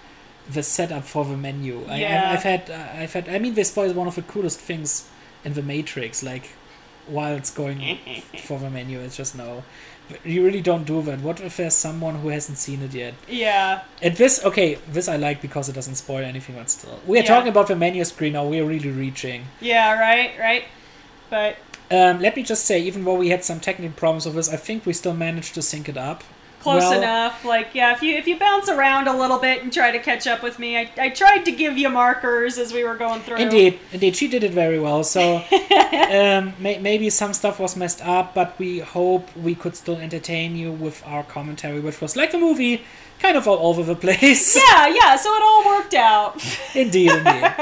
the 0.48 0.62
setup 0.62 1.04
for 1.04 1.24
the 1.24 1.36
menu. 1.36 1.84
I, 1.88 1.98
Yeah. 2.00 2.30
I, 2.30 2.32
I've 2.34 2.42
had 2.44 2.70
uh, 2.70 3.00
I've 3.02 3.12
had 3.12 3.28
I 3.28 3.38
mean 3.38 3.54
they 3.54 3.64
spoil 3.64 3.92
one 3.92 4.06
of 4.06 4.14
the 4.14 4.22
coolest 4.22 4.60
things 4.60 5.08
in 5.44 5.54
the 5.54 5.62
Matrix, 5.62 6.22
like 6.22 6.50
while 7.08 7.34
it's 7.36 7.50
going 7.50 7.98
for 8.44 8.58
the 8.58 8.70
menu. 8.70 8.98
It's 9.00 9.16
just 9.16 9.36
no. 9.36 9.62
You 10.24 10.44
really 10.44 10.60
don't 10.60 10.84
do 10.84 11.02
that. 11.02 11.20
What 11.20 11.40
if 11.40 11.56
there's 11.56 11.74
someone 11.74 12.14
who 12.16 12.28
hasn't 12.28 12.58
seen 12.58 12.80
it 12.82 12.94
yet? 12.94 13.14
yeah. 13.28 13.82
And 14.00 14.14
this, 14.16 14.44
okay, 14.44 14.76
this 14.92 15.08
I 15.08 15.16
like 15.16 15.42
because 15.42 15.68
it 15.68 15.72
doesn't 15.74 15.96
spoil 15.96 16.24
anything, 16.24 16.54
but 16.54 16.70
still. 16.70 17.00
We 17.06 17.18
are 17.18 17.22
Yeah. 17.22 17.26
talking 17.26 17.48
about 17.48 17.66
the 17.66 17.74
menu 17.76 18.04
screen 18.04 18.34
now, 18.34 18.46
we're 18.46 18.64
really 18.64 18.90
reaching. 18.90 19.46
Yeah, 19.60 19.98
right, 19.98 20.30
right. 20.38 20.64
But 21.28 21.56
Um, 21.90 22.20
let 22.20 22.36
me 22.36 22.42
just 22.44 22.64
say, 22.66 22.80
even 22.80 23.04
though 23.04 23.14
we 23.14 23.30
had 23.30 23.44
some 23.44 23.58
technical 23.60 23.94
problems 23.96 24.26
with 24.26 24.34
this, 24.36 24.48
I 24.48 24.56
think 24.56 24.86
we 24.86 24.92
still 24.92 25.14
managed 25.14 25.54
to 25.54 25.62
sync 25.62 25.88
it 25.88 25.96
up. 25.96 26.22
Close 26.66 26.82
Well, 26.82 26.98
enough. 26.98 27.44
Like, 27.44 27.68
yeah, 27.74 27.94
if 27.94 28.02
you 28.02 28.16
if 28.16 28.26
you 28.26 28.36
bounce 28.38 28.68
around 28.68 29.06
a 29.06 29.16
little 29.16 29.38
bit 29.38 29.62
and 29.62 29.72
try 29.72 29.90
to 29.92 30.00
catch 30.00 30.26
up 30.26 30.42
with 30.42 30.58
me, 30.58 30.76
I, 30.76 30.90
I 30.98 31.08
tried 31.10 31.44
to 31.44 31.52
give 31.52 31.78
you 31.78 31.88
markers 31.88 32.58
as 32.58 32.72
we 32.72 32.82
were 32.82 32.96
going 32.96 33.20
through. 33.22 33.36
Indeed, 33.36 33.78
indeed, 33.92 34.16
she 34.16 34.26
did 34.28 34.42
it 34.42 34.52
very 34.52 34.80
well. 34.86 35.04
So 35.04 35.22
um, 36.20 36.54
may- 36.58 36.80
maybe 36.90 37.08
some 37.10 37.32
stuff 37.34 37.60
was 37.60 37.76
messed 37.76 38.02
up, 38.04 38.34
but 38.34 38.58
we 38.58 38.80
hope 38.80 39.24
we 39.36 39.54
could 39.54 39.76
still 39.76 39.96
entertain 39.96 40.56
you 40.56 40.72
with 40.72 41.02
our 41.06 41.22
commentary, 41.22 41.80
which 41.80 42.00
was 42.00 42.16
like 42.16 42.32
the 42.32 42.38
movie, 42.38 42.82
kind 43.20 43.36
of 43.36 43.46
all 43.46 43.60
over 43.70 43.82
the 43.82 43.96
place. 43.96 44.56
Yeah, 44.66 44.88
yeah. 44.88 45.16
So 45.16 45.28
it 45.38 45.42
all 45.48 45.64
worked 45.64 45.94
out. 45.94 46.32
indeed, 46.74 47.12
indeed. 47.12 47.52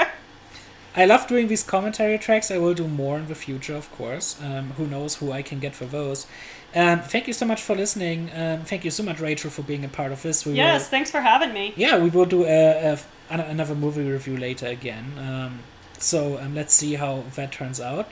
I 0.97 1.05
love 1.07 1.27
doing 1.27 1.49
these 1.49 1.65
commentary 1.65 2.19
tracks. 2.19 2.51
I 2.51 2.59
will 2.59 2.73
do 2.75 2.87
more 2.87 3.19
in 3.19 3.27
the 3.27 3.35
future, 3.35 3.75
of 3.75 3.91
course. 3.99 4.41
Um, 4.41 4.71
who 4.77 4.87
knows 4.87 5.17
who 5.17 5.33
I 5.33 5.43
can 5.43 5.59
get 5.59 5.75
for 5.75 5.87
those. 5.87 6.27
Um, 6.75 7.01
thank 7.01 7.27
you 7.29 7.33
so 7.33 7.47
much 7.47 7.63
for 7.63 7.75
listening. 7.77 8.31
Um, 8.35 8.61
thank 8.65 8.85
you 8.85 8.91
so 8.91 9.03
much, 9.03 9.21
Rachel, 9.21 9.51
for 9.51 9.63
being 9.63 9.85
a 9.85 9.89
part 9.89 10.11
of 10.13 10.23
this. 10.23 10.45
We 10.45 10.53
will- 10.53 10.57
yes, 10.57 10.89
thanks 10.89 11.11
for 11.11 11.21
having 11.21 11.53
me. 11.53 11.73
yeah, 11.77 11.99
we 11.99 12.11
will 12.11 12.25
do 12.27 12.45
a, 12.45 12.93
a, 12.93 12.99
another 13.31 13.75
movie 13.75 14.03
review 14.11 14.37
later 14.37 14.67
again. 14.67 15.05
Um, 15.19 15.61
so 15.99 16.39
um, 16.39 16.55
let's 16.55 16.75
see 16.75 16.95
how 16.95 17.23
that 17.37 17.53
turns 17.53 17.81
out. 17.81 18.09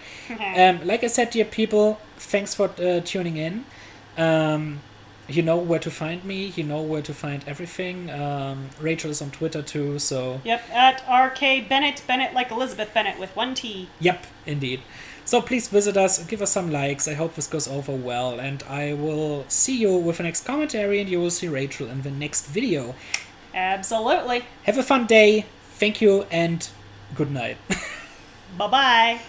Um, 0.56 0.86
like 0.86 1.02
I 1.04 1.08
said, 1.08 1.30
dear 1.30 1.44
people, 1.44 2.00
thanks 2.16 2.54
for 2.54 2.70
uh, 2.78 3.00
tuning 3.04 3.36
in. 3.36 3.64
Um, 4.16 4.80
you 5.28 5.42
know 5.42 5.56
where 5.56 5.78
to 5.80 5.90
find 5.90 6.24
me. 6.24 6.52
You 6.56 6.64
know 6.64 6.82
where 6.82 7.02
to 7.02 7.14
find 7.14 7.44
everything. 7.46 8.10
Um, 8.10 8.70
Rachel 8.80 9.10
is 9.10 9.22
on 9.22 9.30
Twitter 9.30 9.62
too. 9.62 9.98
So 9.98 10.40
Yep, 10.44 10.62
at 10.70 11.02
RK 11.08 11.68
Bennet, 11.68 12.02
Bennet 12.06 12.34
like 12.34 12.50
Elizabeth 12.50 12.92
Bennet 12.94 13.18
with 13.18 13.34
one 13.36 13.54
T. 13.54 13.88
yep, 14.00 14.26
indeed. 14.46 14.82
So 15.24 15.40
please 15.40 15.68
visit 15.68 15.96
us, 15.96 16.22
give 16.24 16.42
us 16.42 16.50
some 16.50 16.70
likes. 16.70 17.06
I 17.06 17.14
hope 17.14 17.34
this 17.34 17.46
goes 17.46 17.68
over 17.68 17.92
well, 17.92 18.38
and 18.40 18.62
I 18.68 18.92
will 18.94 19.44
see 19.48 19.76
you 19.76 19.96
with 19.96 20.18
the 20.18 20.24
next 20.24 20.44
commentary, 20.44 21.00
and 21.00 21.08
you 21.08 21.20
will 21.20 21.30
see 21.30 21.48
Rachel 21.48 21.88
in 21.88 22.02
the 22.02 22.10
next 22.10 22.46
video. 22.46 22.94
Absolutely. 23.54 24.44
Have 24.64 24.78
a 24.78 24.82
fun 24.82 25.06
day. 25.06 25.46
Thank 25.74 26.00
you, 26.00 26.26
and 26.30 26.68
good 27.14 27.30
night. 27.30 27.56
Bye 28.58 28.68
bye. 28.68 29.20